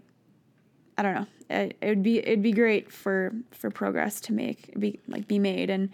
I 0.97 1.03
don't 1.03 1.13
know. 1.13 1.27
It, 1.51 1.77
it 1.81 1.87
would 1.89 2.03
be 2.03 2.17
it'd 2.19 2.41
be 2.41 2.51
great 2.53 2.91
for 2.91 3.33
for 3.51 3.69
progress 3.69 4.19
to 4.21 4.33
make 4.33 4.77
be 4.79 4.99
like 5.07 5.27
be 5.27 5.37
made 5.39 5.69
and 5.69 5.89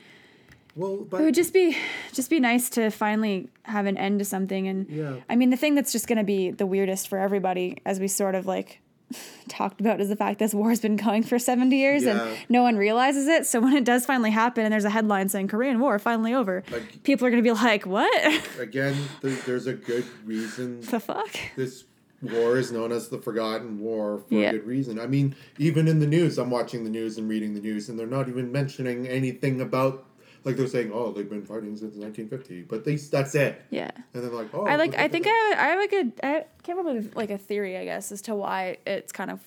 Well, 0.76 1.08
it 1.12 1.24
would 1.24 1.34
just 1.36 1.54
be 1.54 1.78
just 2.14 2.30
be 2.30 2.40
nice 2.40 2.70
to 2.72 2.90
finally 2.90 3.50
have 3.64 3.86
an 3.86 3.98
end 3.98 4.20
to 4.20 4.26
something 4.26 4.68
and 4.68 4.90
Yeah. 4.90 5.16
I 5.30 5.36
mean 5.36 5.50
the 5.50 5.58
thing 5.58 5.76
that's 5.76 5.92
just 5.92 6.08
going 6.08 6.18
to 6.18 6.24
be 6.26 6.52
the 6.52 6.66
weirdest 6.66 7.08
for 7.08 7.18
everybody 7.18 7.78
as 7.86 8.00
we 8.00 8.08
sort 8.10 8.36
of 8.36 8.46
like 8.46 8.82
talked 9.48 9.80
about 9.80 10.02
is 10.02 10.10
the 10.10 10.16
fact 10.16 10.40
this 10.40 10.54
war 10.54 10.70
has 10.70 10.80
been 10.82 10.96
going 10.96 11.24
for 11.24 11.38
70 11.40 11.76
years 11.78 12.04
Yeah. 12.04 12.26
and 12.28 12.38
no 12.50 12.64
one 12.64 12.76
realizes 12.76 13.28
it 13.28 13.46
so 13.46 13.60
when 13.62 13.74
it 13.74 13.86
does 13.86 14.06
finally 14.06 14.32
happen 14.32 14.66
and 14.66 14.74
there's 14.74 14.84
a 14.86 14.90
headline 14.90 15.30
saying 15.30 15.48
Korean 15.48 15.80
War 15.80 15.98
finally 16.00 16.34
over 16.34 16.64
Like- 16.72 17.04
people 17.04 17.26
are 17.28 17.30
going 17.32 17.44
to 17.44 17.48
be 17.48 17.54
like 17.54 17.86
what 17.86 18.12
again, 18.60 18.96
there, 19.22 19.32
there's 19.46 19.68
a 19.68 19.74
good 19.74 20.06
reason 20.26 20.82
the 20.82 21.00
fuck 21.00 21.30
this 21.56 21.86
war 22.22 22.58
is 22.58 22.72
known 22.72 22.92
as 22.92 23.10
the 23.10 23.20
forgotten 23.20 23.80
war 23.80 24.24
for 24.28 24.34
Yeah. 24.34 24.50
a 24.50 24.52
good 24.54 24.66
reason. 24.66 25.00
I 25.00 25.06
mean, 25.06 25.36
even 25.60 25.88
in 25.88 26.00
the 26.00 26.08
news, 26.08 26.40
I'm 26.40 26.50
watching 26.50 26.84
the 26.84 26.90
news 26.90 27.18
and 27.20 27.30
reading 27.30 27.54
the 27.54 27.60
news, 27.60 27.88
and 27.90 28.00
they're 28.00 28.08
not 28.08 28.28
even 28.30 28.52
mentioning 28.52 29.06
anything 29.08 29.62
about. 29.62 30.06
Like 30.46 30.58
they're 30.58 30.68
saying, 30.68 30.92
oh, 30.94 31.12
they've 31.12 31.28
been 31.28 31.44
fighting 31.44 31.76
since 31.76 31.96
1950, 31.96 32.62
but 32.62 32.86
they 32.86 32.96
that's 32.96 33.34
it. 33.34 33.62
yeah 33.72 33.90
And 34.14 34.24
they're 34.24 34.30
like, 34.30 34.54
oh, 34.54 34.66
I 34.66 34.76
like. 34.76 34.96
I 34.96 35.08
think. 35.08 35.26
I. 35.28 35.56
I 35.58 35.68
have 35.70 35.80
like 35.80 35.94
a. 35.94 36.26
I 36.26 36.46
came 36.62 36.78
up 36.78 36.86
with 36.86 37.16
like 37.16 37.32
a 37.32 37.38
theory, 37.38 37.78
I 37.78 37.84
guess, 37.84 38.12
as 38.12 38.22
to 38.24 38.36
why 38.36 38.78
it's 38.86 39.12
kind 39.12 39.32
of 39.32 39.40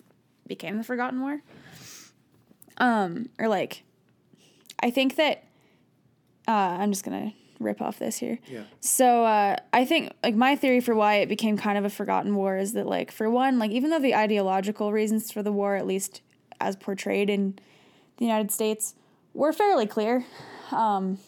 became 0.48 0.76
the 0.76 0.82
Forgotten 0.82 1.20
War. 1.20 1.40
Um, 2.78 3.28
or 3.38 3.48
like, 3.48 3.84
I 4.80 4.90
think 4.90 5.16
that. 5.16 5.44
Uh, 6.48 6.78
I'm 6.80 6.90
just 6.90 7.04
gonna 7.04 7.32
rip 7.60 7.80
off 7.80 7.98
this 7.98 8.16
here. 8.16 8.38
Yeah. 8.48 8.62
So 8.80 9.24
uh, 9.24 9.56
I 9.72 9.84
think 9.84 10.12
like 10.24 10.34
my 10.34 10.56
theory 10.56 10.80
for 10.80 10.94
why 10.94 11.16
it 11.16 11.28
became 11.28 11.56
kind 11.56 11.78
of 11.78 11.84
a 11.84 11.90
forgotten 11.90 12.34
war 12.34 12.56
is 12.56 12.72
that 12.72 12.86
like 12.86 13.12
for 13.12 13.30
one, 13.30 13.58
like 13.58 13.70
even 13.70 13.90
though 13.90 13.98
the 14.00 14.14
ideological 14.14 14.92
reasons 14.92 15.30
for 15.30 15.42
the 15.42 15.52
war, 15.52 15.76
at 15.76 15.86
least 15.86 16.22
as 16.60 16.74
portrayed 16.74 17.30
in 17.30 17.58
the 18.16 18.24
United 18.24 18.50
States, 18.50 18.94
were 19.34 19.52
fairly 19.52 19.86
clear. 19.86 20.24
Um, 20.72 21.18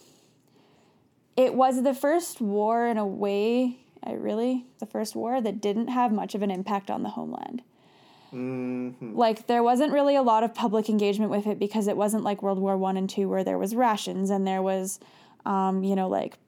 it 1.36 1.54
was 1.54 1.82
the 1.82 1.94
first 1.94 2.40
war 2.40 2.86
in 2.86 2.98
a 2.98 3.06
way, 3.06 3.78
I 4.04 4.12
really 4.12 4.66
the 4.78 4.86
first 4.86 5.14
war 5.14 5.40
that 5.40 5.60
didn't 5.60 5.88
have 5.88 6.12
much 6.12 6.34
of 6.34 6.42
an 6.42 6.50
impact 6.50 6.90
on 6.90 7.02
the 7.02 7.10
homeland. 7.10 7.62
Like 9.16 9.46
there 9.46 9.62
wasn't 9.62 9.92
really 9.92 10.14
a 10.16 10.22
lot 10.22 10.44
of 10.44 10.54
public 10.54 10.88
engagement 10.88 11.30
with 11.30 11.46
it 11.46 11.58
because 11.58 11.88
it 11.88 11.96
wasn't 11.96 12.22
like 12.22 12.42
World 12.42 12.58
War 12.58 12.76
One 12.76 12.96
and 12.96 13.10
Two 13.10 13.28
where 13.28 13.42
there 13.42 13.58
was 13.58 13.74
rations 13.74 14.30
and 14.30 14.46
there 14.46 14.62
was, 14.62 15.00
um, 15.44 15.82
you 15.82 15.96
know, 15.96 16.08
like 16.08 16.38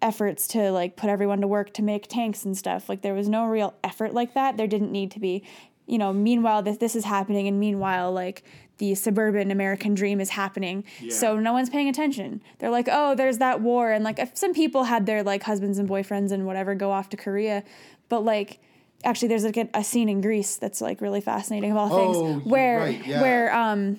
efforts 0.00 0.48
to 0.48 0.70
like 0.72 0.96
put 0.96 1.10
everyone 1.10 1.40
to 1.40 1.46
work 1.46 1.72
to 1.74 1.82
make 1.82 2.08
tanks 2.08 2.44
and 2.44 2.56
stuff. 2.56 2.88
Like 2.88 3.02
there 3.02 3.14
was 3.14 3.28
no 3.28 3.46
real 3.46 3.74
effort 3.84 4.14
like 4.14 4.34
that. 4.34 4.56
There 4.56 4.66
didn't 4.66 4.92
need 4.92 5.10
to 5.12 5.20
be. 5.20 5.44
You 5.86 5.98
know, 5.98 6.12
meanwhile 6.12 6.62
this 6.62 6.78
this 6.78 6.96
is 6.96 7.04
happening 7.04 7.46
and 7.46 7.60
meanwhile 7.60 8.12
like 8.12 8.42
the 8.78 8.94
suburban 8.94 9.50
American 9.50 9.94
dream 9.94 10.20
is 10.20 10.30
happening. 10.30 10.84
So 11.08 11.38
no 11.38 11.52
one's 11.52 11.70
paying 11.70 11.88
attention. 11.88 12.42
They're 12.58 12.70
like, 12.70 12.88
"Oh, 12.90 13.14
there's 13.14 13.38
that 13.38 13.60
war." 13.60 13.92
And 13.92 14.02
like 14.04 14.18
if 14.18 14.36
some 14.36 14.52
people 14.54 14.84
had 14.84 15.06
their 15.06 15.22
like 15.22 15.42
husbands 15.44 15.78
and 15.78 15.88
boyfriends 15.88 16.32
and 16.32 16.46
whatever 16.46 16.74
go 16.74 16.90
off 16.90 17.08
to 17.10 17.16
Korea, 17.16 17.62
but 18.08 18.24
like 18.24 18.58
actually 19.04 19.28
there's 19.28 19.44
like 19.44 19.56
a, 19.56 19.68
a 19.74 19.84
scene 19.84 20.08
in 20.08 20.20
Grease 20.20 20.56
that's 20.56 20.80
like 20.80 21.00
really 21.00 21.20
fascinating 21.20 21.70
of 21.70 21.76
all 21.76 21.88
things 21.88 22.16
Oh, 22.16 22.34
where 22.48 22.78
right, 22.78 23.06
yeah. 23.06 23.20
where 23.20 23.54
um 23.54 23.98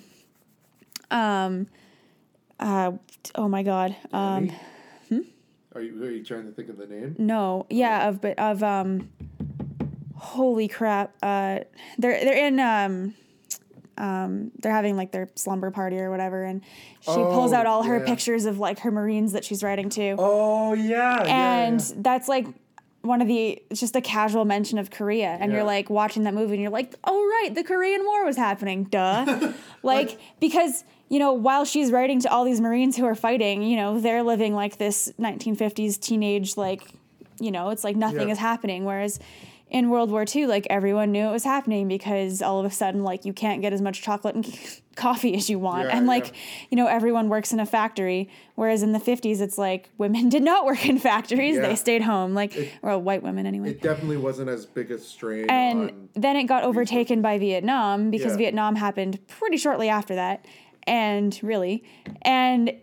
um 1.11 1.67
uh 2.59 2.91
oh 3.35 3.47
my 3.47 3.63
god 3.63 3.95
um 4.11 4.51
Are 5.75 5.81
you, 5.81 6.03
are 6.03 6.09
you 6.11 6.23
trying 6.23 6.45
to 6.45 6.51
think 6.51 6.69
of 6.69 6.77
the 6.77 6.85
name? 6.87 7.15
no 7.17 7.65
yeah 7.69 8.07
of 8.07 8.21
but 8.21 8.37
of 8.39 8.63
um 8.63 9.09
holy 10.15 10.67
crap 10.67 11.13
uh 11.21 11.59
they're 11.97 12.23
they're 12.23 12.47
in 12.47 12.59
um 12.59 13.13
um 13.97 14.51
they're 14.59 14.71
having 14.71 14.95
like 14.97 15.11
their 15.11 15.29
slumber 15.35 15.69
party 15.71 15.99
or 15.99 16.09
whatever 16.09 16.43
and 16.43 16.61
she 17.01 17.11
pulls 17.11 17.53
Oh, 17.53 17.57
out 17.57 17.65
all 17.65 17.83
her 17.83 17.99
yeah. 17.99 18.05
pictures 18.05 18.45
of 18.45 18.57
like 18.59 18.79
her 18.79 18.91
marines 18.91 19.33
that 19.33 19.45
she's 19.45 19.61
writing 19.63 19.89
to 19.91 20.15
Oh 20.17 20.73
yeah, 20.73 21.23
and 21.25 21.79
that's 21.97 22.27
like 22.27 22.47
one 23.01 23.21
of 23.21 23.27
the 23.27 23.61
it's 23.69 23.79
just 23.81 23.95
a 23.95 24.01
casual 24.01 24.45
mention 24.45 24.77
of 24.79 24.89
Korea 24.89 25.37
and 25.39 25.51
Yeah. 25.51 25.57
you're 25.57 25.65
like 25.65 25.89
watching 25.89 26.23
that 26.23 26.33
movie 26.33 26.53
and 26.53 26.61
you're 26.61 26.71
like 26.71 26.95
oh 27.03 27.17
right 27.43 27.53
the 27.53 27.63
Korean 27.63 28.03
War 28.05 28.25
was 28.25 28.37
happening 28.37 28.85
duh 28.85 29.51
like 29.83 30.17
because 30.39 30.83
you 31.09 31.19
know 31.19 31.33
while 31.33 31.65
she's 31.65 31.91
writing 31.91 32.19
to 32.21 32.31
all 32.31 32.45
these 32.45 32.61
Marines 32.61 32.95
who 32.97 33.05
are 33.05 33.13
fighting 33.15 33.61
you 33.61 33.75
know 33.75 33.99
they're 33.99 34.23
living 34.23 34.55
like 34.55 34.77
this 34.77 35.11
1950s 35.19 35.99
teenage 35.99 36.55
like 36.57 36.81
you 37.39 37.51
know 37.51 37.69
it's 37.69 37.83
like 37.83 37.95
nothing 37.97 38.27
Yeah. 38.27 38.33
is 38.33 38.39
happening 38.39 38.85
whereas 38.85 39.19
in 39.73 39.89
World 39.89 40.11
War 40.11 40.23
II 40.33 40.45
like 40.45 40.67
everyone 40.69 41.11
knew 41.11 41.27
it 41.27 41.31
was 41.31 41.43
happening 41.43 41.87
because 41.87 42.41
all 42.43 42.59
of 42.59 42.65
a 42.65 42.69
sudden 42.73 43.03
like 43.03 43.25
you 43.25 43.33
can't 43.33 43.59
get 43.61 43.73
as 43.73 43.81
much 43.81 44.01
chocolate 44.03 44.35
and 44.35 44.45
coffee 44.95 45.33
as 45.35 45.49
you 45.49 45.57
want 45.57 45.87
Yeah, 45.87 45.97
and 45.97 46.05
like 46.05 46.27
yeah. 46.27 46.33
you 46.69 46.77
know 46.77 46.85
everyone 46.85 47.27
works 47.27 47.51
in 47.51 47.59
a 47.59 47.65
factory 47.65 48.29
whereas 48.53 48.83
in 48.83 48.91
the 48.91 48.99
50s 48.99 49.41
it's 49.41 49.57
like 49.57 49.89
women 49.97 50.29
did 50.35 50.43
not 50.43 50.63
work 50.65 50.85
in 50.85 50.99
factories 50.99 51.55
Yeah. 51.55 51.63
they 51.67 51.75
stayed 51.75 52.03
home 52.03 52.35
like 52.35 52.53
well, 52.83 53.01
white 53.01 53.23
women 53.23 53.47
anyway 53.47 53.71
It 53.71 53.81
definitely 53.81 54.17
wasn't 54.17 54.49
as 54.49 54.67
big 54.67 54.91
a 54.91 54.99
strain 54.99 55.49
and 55.49 56.09
then 56.13 56.35
it 56.35 56.43
got 56.43 56.63
overtaken 56.63 57.21
by 57.21 57.39
Vietnam 57.39 58.11
because. 58.11 58.37
Vietnam 58.37 58.75
happened 58.75 59.19
pretty 59.27 59.57
shortly 59.57 59.89
after 59.89 60.15
that 60.15 60.45
and 60.87 61.39
really 61.43 61.83
and 62.21 62.73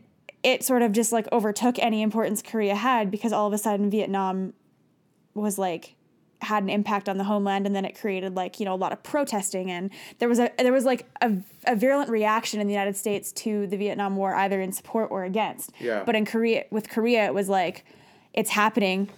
it 0.42 0.64
sort 0.64 0.82
of 0.82 0.90
just 0.92 1.12
like 1.12 1.26
overtook 1.32 1.78
any 1.78 2.02
importance 2.02 2.40
Korea 2.42 2.74
had 2.74 3.10
because 3.10 3.32
all 3.32 3.46
of 3.46 3.52
a 3.52 3.58
sudden 3.58 3.90
Vietnam 3.90 4.54
was 5.34 5.58
like 5.58 5.94
had 6.42 6.62
an 6.62 6.70
impact 6.70 7.08
on 7.08 7.18
the 7.18 7.24
homeland 7.24 7.66
and 7.66 7.76
then 7.76 7.84
it 7.84 7.98
created 7.98 8.34
like 8.34 8.58
you 8.60 8.64
know 8.66 8.74
a 8.74 8.76
lot 8.76 8.92
of 8.92 9.02
protesting. 9.02 9.70
And 9.70 9.90
there 10.18 10.28
was 10.28 10.38
a 10.38 10.50
there 10.58 10.72
was 10.72 10.84
like 10.84 11.06
a, 11.20 11.32
a 11.66 11.76
virulent 11.76 12.10
reaction 12.10 12.60
in 12.60 12.66
the 12.66 12.72
United 12.72 12.96
States 12.96 13.32
to 13.32 13.66
the 13.66 13.76
Vietnam 13.76 14.16
War 14.16 14.34
either 14.34 14.60
in 14.60 14.72
support 14.72 15.10
or 15.10 15.24
against. 15.24 15.70
Yeah. 15.78 16.02
but 16.04 16.14
in 16.16 16.24
Korea 16.24 16.64
with 16.70 16.88
Korea 16.88 17.26
it 17.26 17.34
was 17.34 17.48
like 17.48 17.84
it's 18.32 18.50
happening. 18.50 19.08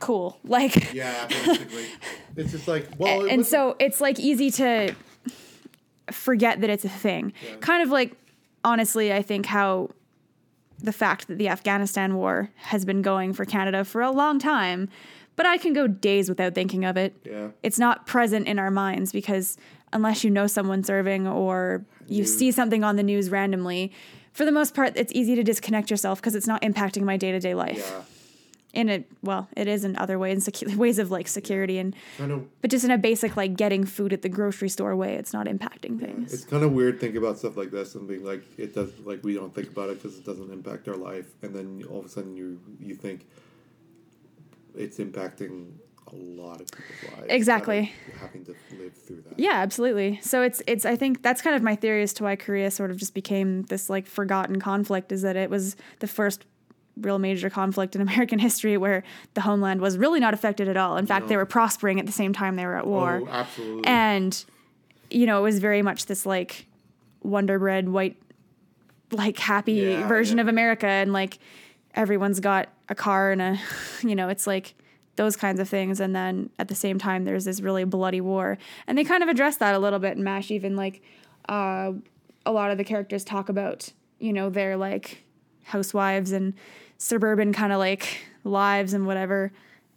Cool. 0.00 0.38
Like 0.44 0.92
Yeah, 0.92 1.26
basically, 1.26 1.86
it's 2.36 2.52
just 2.52 2.68
like 2.68 2.86
well, 2.98 3.20
and 3.20 3.38
wasn't- 3.38 3.46
so 3.46 3.76
it's 3.78 4.00
like 4.00 4.18
easy 4.20 4.50
to 4.52 4.94
forget 6.10 6.60
that 6.60 6.70
it's 6.70 6.84
a 6.84 6.88
thing. 6.88 7.32
Kind 7.60 7.82
of 7.82 7.88
like, 7.90 8.12
honestly, 8.64 9.12
I 9.12 9.22
think 9.22 9.46
how 9.46 9.90
the 10.78 10.92
fact 10.92 11.28
that 11.28 11.38
the 11.38 11.48
Afghanistan 11.48 12.14
war 12.16 12.50
has 12.56 12.84
been 12.84 13.00
going 13.02 13.32
for 13.32 13.44
Canada 13.44 13.84
for 13.84 14.02
a 14.02 14.10
long 14.10 14.38
time, 14.38 14.88
but 15.36 15.46
I 15.46 15.56
can 15.58 15.72
go 15.72 15.86
days 15.86 16.28
without 16.28 16.54
thinking 16.54 16.84
of 16.84 16.96
it. 16.96 17.14
Yeah. 17.24 17.48
It's 17.62 17.78
not 17.78 18.06
present 18.06 18.48
in 18.48 18.58
our 18.58 18.70
minds 18.70 19.12
because 19.12 19.56
unless 19.92 20.24
you 20.24 20.30
know 20.30 20.46
someone 20.46 20.82
serving 20.82 21.26
or 21.26 21.84
you 22.08 22.24
see 22.24 22.50
something 22.50 22.82
on 22.84 22.96
the 22.96 23.02
news 23.02 23.30
randomly, 23.30 23.92
for 24.32 24.44
the 24.44 24.52
most 24.52 24.74
part, 24.74 24.96
it's 24.96 25.12
easy 25.14 25.34
to 25.36 25.42
disconnect 25.42 25.90
yourself 25.90 26.20
because 26.20 26.34
it's 26.34 26.46
not 26.46 26.62
impacting 26.62 27.02
my 27.02 27.16
day 27.16 27.32
to 27.32 27.38
day 27.40 27.54
life. 27.54 27.78
yeah, 27.78 28.02
In 28.80 28.88
a 28.90 29.04
well, 29.22 29.48
it 29.56 29.66
is 29.68 29.84
in 29.84 29.96
other 29.96 30.18
ways, 30.18 30.46
secu- 30.46 30.76
ways 30.84 30.98
of 30.98 31.10
like 31.10 31.26
security 31.28 31.78
and 31.78 31.94
but 32.60 32.70
just 32.70 32.84
in 32.84 32.90
a 32.90 32.98
basic 32.98 33.36
like 33.36 33.56
getting 33.56 33.84
food 33.84 34.12
at 34.12 34.20
the 34.22 34.28
grocery 34.28 34.68
store 34.68 34.94
way 34.96 35.14
it's 35.14 35.32
not 35.32 35.46
impacting 35.46 35.98
things 35.98 36.32
It's 36.34 36.44
kind 36.44 36.62
of 36.64 36.72
weird 36.72 37.00
thinking 37.00 37.16
about 37.18 37.38
stuff 37.38 37.56
like 37.56 37.70
this 37.70 37.94
and 37.94 38.06
being 38.08 38.24
like, 38.24 38.42
it 38.58 38.74
does 38.74 38.90
like 39.04 39.22
we 39.24 39.34
don't 39.34 39.54
think 39.54 39.68
about 39.68 39.88
it 39.90 40.02
because 40.02 40.18
it 40.18 40.24
doesn't 40.24 40.50
impact 40.52 40.86
our 40.88 40.96
life, 40.96 41.28
and 41.42 41.54
then 41.54 41.82
all 41.90 42.00
of 42.00 42.04
a 42.06 42.08
sudden 42.08 42.36
you 42.36 42.60
you 42.80 42.94
think 42.94 43.26
it's 44.76 44.98
impacting 44.98 45.72
a 46.12 46.14
lot 46.14 46.60
of 46.60 46.68
people's 46.70 47.12
lives. 47.18 47.26
Exactly. 47.30 47.92
Having 48.20 48.44
to 48.44 48.54
live 48.78 48.94
through 48.94 49.22
that. 49.22 49.38
Yeah, 49.38 49.54
absolutely. 49.54 50.20
So 50.22 50.42
it's 50.42 50.62
it's 50.66 50.84
I 50.84 50.94
think 50.96 51.22
that's 51.22 51.42
kind 51.42 51.56
of 51.56 51.62
my 51.62 51.74
theory 51.74 52.02
as 52.02 52.12
to 52.14 52.24
why 52.24 52.36
Korea 52.36 52.70
sort 52.70 52.90
of 52.90 52.96
just 52.96 53.14
became 53.14 53.62
this 53.64 53.90
like 53.90 54.06
forgotten 54.06 54.60
conflict 54.60 55.10
is 55.12 55.22
that 55.22 55.34
it 55.36 55.50
was 55.50 55.76
the 55.98 56.06
first 56.06 56.44
real 56.98 57.18
major 57.18 57.50
conflict 57.50 57.94
in 57.96 58.00
American 58.08 58.38
history 58.38 58.76
where 58.76 59.02
the 59.34 59.40
homeland 59.40 59.80
was 59.80 59.98
really 59.98 60.20
not 60.20 60.32
affected 60.32 60.68
at 60.68 60.76
all. 60.76 60.96
In 60.96 61.06
fact, 61.06 61.28
they 61.28 61.36
were 61.36 61.44
prospering 61.46 61.98
at 61.98 62.06
the 62.06 62.12
same 62.12 62.32
time 62.32 62.56
they 62.56 62.64
were 62.66 62.76
at 62.76 62.86
war. 62.86 63.22
Oh, 63.24 63.28
absolutely. 63.28 63.84
And 63.86 64.44
you 65.10 65.26
know, 65.26 65.38
it 65.40 65.42
was 65.42 65.58
very 65.58 65.82
much 65.82 66.06
this 66.06 66.24
like 66.24 66.66
wonder 67.22 67.58
bread 67.58 67.88
white 67.88 68.16
like 69.10 69.38
happy 69.38 69.72
Yeah, 69.72 70.06
version 70.08 70.38
yeah. 70.38 70.42
of 70.42 70.48
America 70.48 70.86
and 70.86 71.12
like 71.12 71.38
everyone's 71.94 72.38
got 72.40 72.68
a 72.88 72.94
car 72.94 73.30
and 73.32 73.42
a 73.42 73.58
you 74.02 74.14
know, 74.14 74.28
it's 74.28 74.46
like 74.46 74.74
those 75.16 75.36
kinds 75.36 75.58
of 75.60 75.68
things 75.68 75.98
and 75.98 76.14
then 76.14 76.50
at 76.58 76.68
the 76.68 76.74
same 76.74 76.98
time 76.98 77.24
there's 77.24 77.44
this 77.46 77.60
really 77.60 77.84
bloody 77.84 78.20
war. 78.20 78.58
And 78.86 78.98
they 78.98 79.04
kind 79.04 79.22
of 79.22 79.28
address 79.28 79.56
that 79.56 79.74
a 79.74 79.78
little 79.78 79.98
bit 79.98 80.16
in 80.16 80.24
MASH 80.24 80.50
even 80.50 80.76
like 80.76 81.02
uh 81.48 81.92
a 82.44 82.52
lot 82.52 82.70
of 82.70 82.78
the 82.78 82.84
characters 82.84 83.24
talk 83.24 83.48
about, 83.48 83.92
you 84.18 84.32
know, 84.32 84.50
their 84.50 84.76
like 84.76 85.24
housewives 85.64 86.32
and 86.32 86.54
suburban 86.98 87.52
kind 87.52 87.72
of 87.72 87.78
like 87.78 88.18
lives 88.44 88.92
and 88.92 89.06
whatever. 89.06 89.52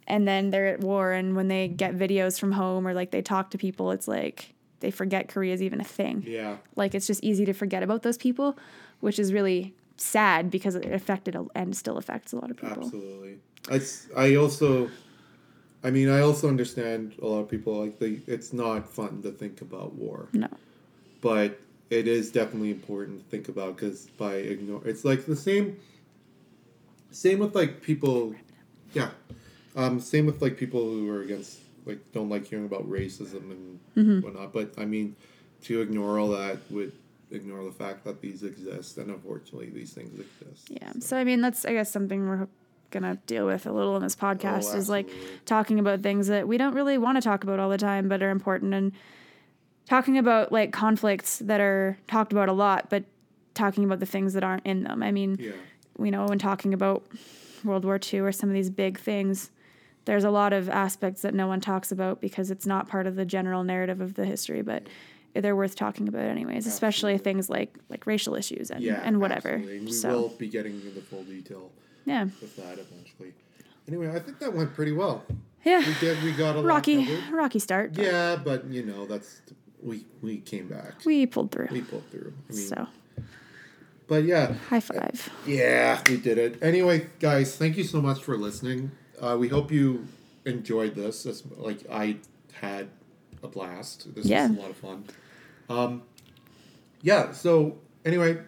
And 0.06 0.26
then 0.26 0.50
they're 0.50 0.66
at 0.66 0.80
war 0.80 1.12
and 1.12 1.36
when 1.36 1.48
they 1.48 1.68
get 1.68 1.96
videos 1.96 2.40
from 2.40 2.52
home 2.52 2.86
or 2.88 2.94
like 2.94 3.10
they 3.10 3.22
talk 3.22 3.50
to 3.50 3.58
people, 3.58 3.92
it's 3.92 4.08
like 4.08 4.54
they 4.80 4.90
forget 4.90 5.28
Korea's 5.28 5.62
even 5.62 5.80
a 5.80 5.84
thing. 5.84 6.24
yeah. 6.26 6.56
Like 6.74 6.94
it's 6.94 7.06
just 7.06 7.22
easy 7.22 7.44
to 7.44 7.52
forget 7.52 7.82
about 7.82 8.02
those 8.02 8.16
people, 8.16 8.58
which 9.00 9.18
is 9.18 9.32
really 9.32 9.74
sad 10.02 10.50
because 10.50 10.74
it 10.74 10.86
affected 10.92 11.34
a, 11.36 11.46
and 11.54 11.76
still 11.76 11.96
affects 11.98 12.32
a 12.32 12.36
lot 12.36 12.50
of 12.50 12.56
people. 12.56 12.84
Absolutely. 12.84 13.38
I, 13.70 13.80
I 14.16 14.34
also, 14.36 14.90
I 15.84 15.90
mean, 15.90 16.08
I 16.08 16.20
also 16.20 16.48
understand 16.48 17.14
a 17.22 17.26
lot 17.26 17.40
of 17.40 17.48
people 17.48 17.74
like 17.80 17.98
they. 17.98 18.20
It's 18.26 18.52
not 18.52 18.88
fun 18.88 19.22
to 19.22 19.30
think 19.30 19.60
about 19.60 19.94
war, 19.94 20.28
No. 20.32 20.48
but 21.20 21.58
it 21.90 22.06
is 22.08 22.30
definitely 22.30 22.70
important 22.70 23.18
to 23.22 23.24
think 23.30 23.48
about 23.48 23.76
because 23.76 24.06
by 24.16 24.34
ignore, 24.34 24.80
it's 24.86 25.04
like 25.04 25.26
the 25.26 25.36
same. 25.36 25.76
Same 27.12 27.40
with 27.40 27.54
like 27.54 27.82
people, 27.82 28.34
yeah. 28.94 29.10
Um, 29.76 30.00
same 30.00 30.26
with 30.26 30.40
like 30.40 30.56
people 30.56 30.82
who 30.84 31.10
are 31.10 31.22
against 31.22 31.58
like 31.86 31.98
don't 32.12 32.28
like 32.28 32.46
hearing 32.46 32.64
about 32.66 32.88
racism 32.88 33.50
and 33.50 33.80
Mm-hmm. 33.96 34.20
whatnot. 34.20 34.52
But 34.52 34.74
I 34.78 34.84
mean, 34.84 35.16
to 35.64 35.80
ignore 35.82 36.18
all 36.18 36.28
that 36.30 36.58
would 36.70 36.92
ignore 37.30 37.64
the 37.64 37.72
fact 37.72 38.04
that 38.04 38.20
these 38.20 38.42
exist, 38.42 38.98
and 38.98 39.10
unfortunately, 39.10 39.70
these 39.70 39.92
things 39.92 40.18
exist. 40.18 40.68
Yeah. 40.70 40.92
So 41.00 41.16
I 41.16 41.24
mean, 41.24 41.40
that's 41.40 41.64
I 41.64 41.72
guess 41.72 41.90
something 41.90 42.28
we're 42.28 42.48
gonna 42.90 43.16
deal 43.26 43.46
with 43.46 43.66
a 43.66 43.72
little 43.72 43.96
in 43.96 44.02
this 44.02 44.16
oh, 44.20 44.24
podcast 44.24 44.74
is 44.74 44.88
like 44.88 45.08
Oh, 45.08 45.16
talking 45.44 45.78
about 45.78 46.00
things 46.00 46.26
that 46.26 46.48
we 46.48 46.58
don't 46.58 46.74
really 46.74 46.98
want 46.98 47.16
to 47.16 47.22
talk 47.22 47.44
about 47.44 47.58
all 47.58 47.70
the 47.70 47.78
time, 47.78 48.08
but 48.08 48.22
are 48.22 48.30
important, 48.30 48.74
and 48.74 48.92
talking 49.86 50.18
about 50.18 50.52
like 50.52 50.72
conflicts 50.72 51.38
that 51.38 51.60
are 51.60 51.98
talked 52.06 52.32
about 52.32 52.48
a 52.48 52.52
lot, 52.52 52.90
but 52.90 53.04
talking 53.54 53.84
about 53.84 54.00
the 54.00 54.06
things 54.06 54.32
that 54.34 54.44
aren't 54.44 54.64
in 54.64 54.84
them. 54.84 55.02
I 55.02 55.10
mean, 55.10 55.36
Yeah. 55.38 55.52
you 55.98 56.10
know, 56.10 56.26
when 56.26 56.38
talking 56.38 56.72
about 56.72 57.04
World 57.64 57.84
War 57.84 57.98
II 58.12 58.20
or 58.20 58.32
some 58.32 58.48
of 58.48 58.54
these 58.54 58.70
big 58.70 58.98
things, 58.98 59.50
there's 60.04 60.24
a 60.24 60.30
lot 60.30 60.52
of 60.52 60.68
aspects 60.68 61.22
that 61.22 61.34
no 61.34 61.46
one 61.46 61.60
talks 61.60 61.92
about 61.92 62.20
because 62.20 62.50
it's 62.50 62.66
not 62.66 62.88
part 62.88 63.06
of 63.06 63.16
the 63.16 63.24
general 63.24 63.64
narrative 63.64 64.00
of 64.00 64.14
the 64.14 64.24
history, 64.24 64.62
but 64.62 64.84
mm. 64.84 64.88
They're 65.34 65.54
worth 65.56 65.76
talking 65.76 66.08
about 66.08 66.24
anyways, 66.24 66.66
especially 66.66 67.16
things 67.18 67.48
like 67.50 67.76
like 67.88 68.06
racial 68.06 68.34
issues 68.34 68.70
and, 68.70 68.82
Yeah, 68.82 69.00
and 69.04 69.20
whatever. 69.20 69.50
absolutely. 69.50 69.76
And 69.78 69.86
we 69.86 69.92
So 69.92 70.08
will 70.22 70.28
be 70.30 70.48
getting 70.48 70.74
into 70.74 70.90
the 70.90 71.00
full 71.02 71.24
detail 71.24 71.70
yeah, 72.04 72.24
with 72.24 72.56
that 72.56 72.78
eventually. 72.78 73.34
Anyway, 73.88 74.10
I 74.14 74.18
think 74.20 74.38
that 74.40 74.52
went 74.52 74.74
pretty 74.74 74.92
well. 74.92 75.24
yeah, 75.64 75.78
We 75.86 75.94
did. 76.00 76.22
We 76.22 76.32
got 76.32 76.56
a 76.56 76.62
rocky, 76.62 77.08
rocky 77.32 77.58
start. 77.58 77.94
but 77.94 78.04
Yeah, 78.04 78.36
but 78.36 78.66
you 78.66 78.84
know 78.84 79.06
that's 79.06 79.42
we 79.82 80.04
we 80.22 80.38
came 80.38 80.68
back. 80.68 81.04
we 81.04 81.26
pulled 81.26 81.50
through. 81.52 81.68
We 81.70 81.82
pulled 81.82 82.08
through. 82.10 82.32
I 82.48 82.52
mean, 82.52 82.66
so 82.66 82.86
but 84.06 84.24
yeah, 84.24 84.54
high 84.68 84.80
five. 84.80 85.30
yeah, 85.46 86.02
we 86.08 86.16
did 86.16 86.36
it. 86.38 86.58
Anyway, 86.62 87.06
guys, 87.20 87.56
thank 87.56 87.76
you 87.76 87.84
so 87.84 88.00
much 88.02 88.22
for 88.22 88.36
listening. 88.36 88.90
Uh, 89.20 89.36
we 89.38 89.46
hope 89.48 89.70
you 89.70 90.06
enjoyed 90.44 90.94
this. 90.96 91.26
As, 91.26 91.44
like 91.56 91.78
I 91.90 92.16
had 92.52 92.88
a 93.42 93.48
blast. 93.48 94.12
This 94.14 94.26
Yeah. 94.26 94.48
was 94.48 94.56
a 94.58 94.60
lot 94.60 94.70
of 94.70 94.76
fun. 94.76 95.04
Um, 95.70 96.02
yeah. 97.00 97.32
So 97.32 97.78
anyway, 98.04 98.38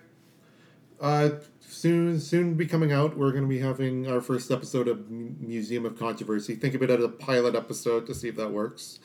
uh, 1.00 1.30
soon 1.60 2.20
soon 2.20 2.54
be 2.54 2.66
coming 2.66 2.92
out. 2.92 3.16
We're 3.16 3.30
going 3.30 3.44
to 3.44 3.48
be 3.48 3.60
having 3.60 4.10
our 4.10 4.20
first 4.20 4.50
episode 4.50 4.88
of 4.88 5.10
Museum 5.10 5.86
of 5.86 5.98
Controversy. 5.98 6.56
Think 6.56 6.74
of 6.74 6.82
it 6.82 6.90
as 6.90 7.02
a 7.02 7.08
pilot 7.08 7.54
episode 7.54 8.06
to 8.08 8.14
see 8.14 8.28
if 8.28 8.36
that 8.36 8.50
works. 8.50 8.98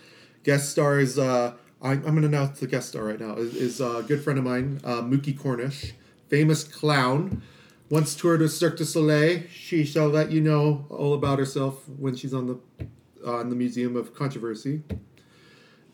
Guest 0.44 0.70
stars. 0.70 1.18
Uh, 1.18 1.54
I, 1.82 1.92
I'm 1.92 2.02
going 2.02 2.22
to 2.22 2.28
announce 2.28 2.60
the 2.60 2.68
guest 2.68 2.90
star 2.90 3.04
right 3.04 3.20
now. 3.20 3.36
Is, 3.36 3.56
is 3.56 3.82
a 3.82 4.04
good 4.08 4.24
friend 4.24 4.40
of 4.40 4.46
mine, 4.46 4.82
uh, 4.84 5.02
Mookie 5.02 5.38
Cornish, 5.38 5.94
famous 6.28 6.64
clown. 6.64 7.44
Once 7.90 8.16
toured 8.16 8.42
with 8.42 8.52
Cirque 8.52 8.78
du 8.78 8.84
Soleil. 8.84 9.44
She 9.50 9.86
shall 9.86 10.10
let 10.10 10.30
you 10.32 10.42
know 10.42 10.86
all 10.90 11.14
about 11.14 11.40
herself 11.40 11.88
when 11.88 12.16
she's 12.16 12.34
on 12.34 12.48
the 12.48 12.88
uh, 13.26 13.40
in 13.40 13.50
the 13.50 13.56
Museum 13.56 13.96
of 13.96 14.14
Controversy. 14.14 14.82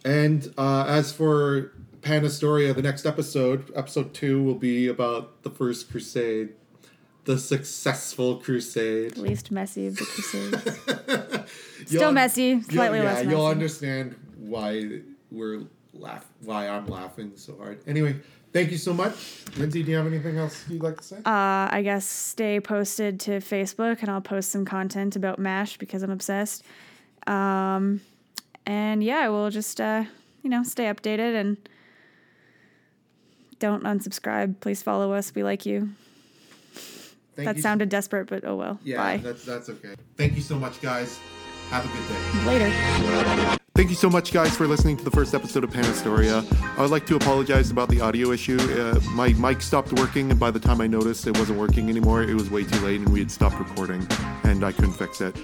And 0.04 0.52
uh, 0.58 0.86
as 0.88 1.12
for 1.12 1.74
Panastoria, 2.04 2.74
the 2.74 2.82
next 2.82 3.06
episode, 3.06 3.72
episode 3.76 4.14
two, 4.14 4.44
will 4.44 4.56
be 4.56 4.88
about 4.88 5.42
the 5.44 5.50
First 5.50 5.90
Crusade, 5.90 6.50
the 7.24 7.38
successful 7.38 8.38
crusade. 8.38 9.18
Least 9.18 9.52
messy 9.52 9.88
of 9.88 9.96
the 9.96 10.06
crusades. 10.06 11.50
Still 11.88 12.12
messy, 12.12 12.62
slightly 12.62 13.00
yeah, 13.00 13.06
less 13.06 13.18
messy. 13.24 13.30
you'll 13.30 13.46
understand 13.46 14.16
why 14.38 15.00
we're 15.32 15.64
laugh 15.94 16.26
why 16.44 16.68
I'm 16.68 16.88
laughing 16.88 17.32
so 17.36 17.56
hard. 17.56 17.80
Anyway, 17.88 18.18
thank 18.52 18.72
you 18.72 18.78
so 18.78 18.94
much, 18.94 19.46
Lindsay. 19.58 19.82
Do 19.84 19.92
you 19.92 19.98
have 19.98 20.08
anything 20.08 20.38
else 20.38 20.66
you'd 20.70 20.84
like 20.84 20.98
to 20.98 21.04
say? 21.04 21.18
Uh, 21.18 21.70
I 21.72 21.82
guess 21.84 22.06
stay 22.06 22.60
posted 22.60 23.20
to 23.22 23.32
Facebook 23.40 24.02
and 24.02 24.12
I'll 24.12 24.22
post 24.22 24.52
some 24.52 24.66
content 24.66 25.16
about 25.16 25.40
M*A*S*H 25.40 25.80
because 25.80 26.04
I'm 26.04 26.12
obsessed. 26.12 26.64
Um, 27.28 28.02
and 28.66 29.02
yeah, 29.04 29.30
we'll 29.30 29.50
just, 29.50 29.80
uh, 29.80 30.04
you 30.42 30.50
know, 30.50 30.64
stay 30.64 30.86
updated 30.86 31.40
and 31.40 31.58
don't 33.64 33.84
unsubscribe. 33.84 34.60
Please 34.60 34.84
follow 34.84 35.14
us. 35.14 35.34
We 35.34 35.42
like 35.42 35.66
you. 35.66 35.90
Thank 37.36 37.46
that 37.48 37.56
you. 37.56 37.62
sounded 37.62 37.88
desperate, 37.88 38.28
but 38.28 38.44
oh 38.44 38.58
well. 38.58 38.78
Yeah, 38.84 38.98
Bye. 38.98 39.18
that's 39.24 39.46
that's 39.46 39.70
okay. 39.70 39.96
Thank 40.18 40.36
you 40.36 40.42
so 40.42 40.60
much, 40.60 40.82
guys. 40.82 41.18
Have 41.70 41.86
a 41.86 41.88
good 41.88 42.06
day. 42.10 42.60
Later. 42.60 43.58
Thank 43.74 43.90
you 43.90 43.96
so 43.96 44.10
much, 44.10 44.34
guys, 44.34 44.56
for 44.56 44.68
listening 44.68 44.98
to 44.98 45.04
the 45.04 45.10
first 45.10 45.34
episode 45.34 45.64
of 45.64 45.72
Panastoria. 45.72 46.44
I 46.78 46.82
would 46.82 46.92
like 46.92 47.08
to 47.08 47.16
apologize 47.16 47.72
about 47.72 47.88
the 47.88 48.02
audio 48.02 48.32
issue. 48.32 48.60
Uh, 48.60 49.00
my 49.12 49.30
mic 49.30 49.62
stopped 49.62 49.94
working, 49.94 50.30
and 50.30 50.40
by 50.40 50.52
the 50.52 50.60
time 50.60 50.82
I 50.82 50.88
noticed 50.88 51.26
it 51.26 51.38
wasn't 51.40 51.58
working 51.58 51.90
anymore, 51.90 52.22
it 52.22 52.36
was 52.36 52.52
way 52.52 52.66
too 52.66 52.80
late, 52.86 53.00
and 53.00 53.10
we 53.10 53.20
had 53.20 53.32
stopped 53.32 53.58
recording, 53.58 54.06
and 54.44 54.64
I 54.66 54.74
couldn't 54.74 54.92
fix 54.92 55.22
it. 55.22 55.36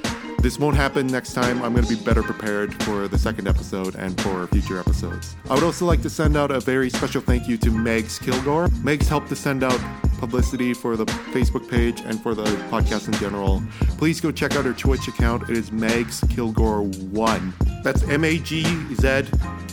This 0.42 0.58
won't 0.58 0.78
happen 0.78 1.06
next 1.08 1.34
time. 1.34 1.62
I'm 1.62 1.74
going 1.74 1.86
to 1.86 1.96
be 1.96 2.02
better 2.02 2.24
prepared 2.24 2.82
for 2.84 3.10
the 3.10 3.18
second 3.18 3.48
episode 3.48 3.96
and 3.96 4.20
for 4.22 4.48
future 4.48 4.80
episodes. 4.80 5.36
I 5.50 5.54
would 5.54 5.64
also 5.64 5.86
like 5.86 6.02
to 6.04 6.10
send 6.10 6.38
out 6.38 6.50
a 6.50 6.62
very 6.62 6.90
special 6.90 7.20
thank 7.20 7.48
you 7.50 7.58
to 7.58 7.70
Magz 7.70 8.20
Killgore. 8.20 8.70
Magz 8.82 9.08
helped 9.08 9.28
to 9.30 9.36
send 9.36 9.64
out 9.64 9.80
publicity 10.18 10.74
for 10.74 10.96
the 10.96 11.06
Facebook 11.34 11.70
page 11.70 12.02
and 12.02 12.22
for 12.22 12.34
the 12.36 12.46
podcast 12.72 13.08
in 13.08 13.14
general. 13.16 13.62
Please 13.98 14.22
go 14.22 14.32
check 14.32 14.56
out 14.56 14.64
her 14.64 14.74
Twitch 14.74 15.10
account. 15.10 15.50
It 15.50 15.58
is 15.58 15.72
Magz 15.72 16.22
Killgore 16.30 16.84
One. 17.10 17.54
That's 17.84 18.04
M 18.04 18.24
A 18.24 18.38
G 18.38 18.64
Z 18.96 19.24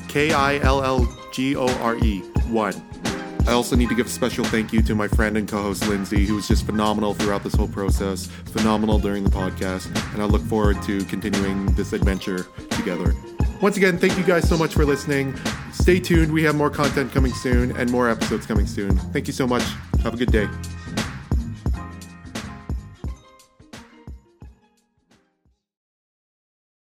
K 0.09 0.33
I 0.33 0.59
L 0.59 0.83
L 0.83 1.17
G 1.33 1.55
O 1.55 1.69
R 1.79 1.97
E 1.99 2.21
One. 2.49 2.75
I 3.47 3.53
also 3.53 3.77
need 3.77 3.89
to 3.89 3.95
give 3.95 4.07
a 4.07 4.11
special 4.11 4.45
thank 4.45 4.73
you 4.73 4.83
to 4.83 4.95
my 4.95 5.07
friend 5.07 5.37
and 5.37 5.49
co-host 5.49 5.89
Lindsay, 5.89 6.27
who 6.27 6.35
was 6.35 6.49
just 6.49 6.67
phenomenal 6.67 7.15
throughout 7.15 7.45
this 7.45 7.55
whole 7.55 7.69
process, 7.69 8.27
phenomenal 8.27 8.99
during 8.99 9.23
the 9.23 9.31
podcast, 9.31 9.87
and 10.13 10.23
I 10.23 10.27
look 10.27 10.43
forward 10.43 10.83
to 10.83 11.05
continuing 11.05 11.67
this 11.75 11.93
adventure 11.93 12.47
together. 12.71 13.15
Once 13.63 13.77
again, 13.77 13.99
thank 13.99 14.19
you 14.19 14.25
guys 14.25 14.49
so 14.49 14.59
much 14.59 14.75
for 14.75 14.85
listening. 14.85 15.35
Stay 15.73 16.01
tuned. 16.01 16.33
We 16.33 16.43
have 16.43 16.57
more 16.57 16.71
content 16.71 17.13
coming 17.13 17.33
soon 17.33 17.75
and 17.77 17.91
more 17.91 18.11
episodes 18.11 18.47
coming 18.47 18.67
soon. 18.67 18.99
Thank 19.13 19.29
you 19.29 19.33
so 19.33 19.47
much. 19.47 19.63
Have 20.03 20.15
a 20.15 20.17
good 20.17 20.33
day. 20.33 20.49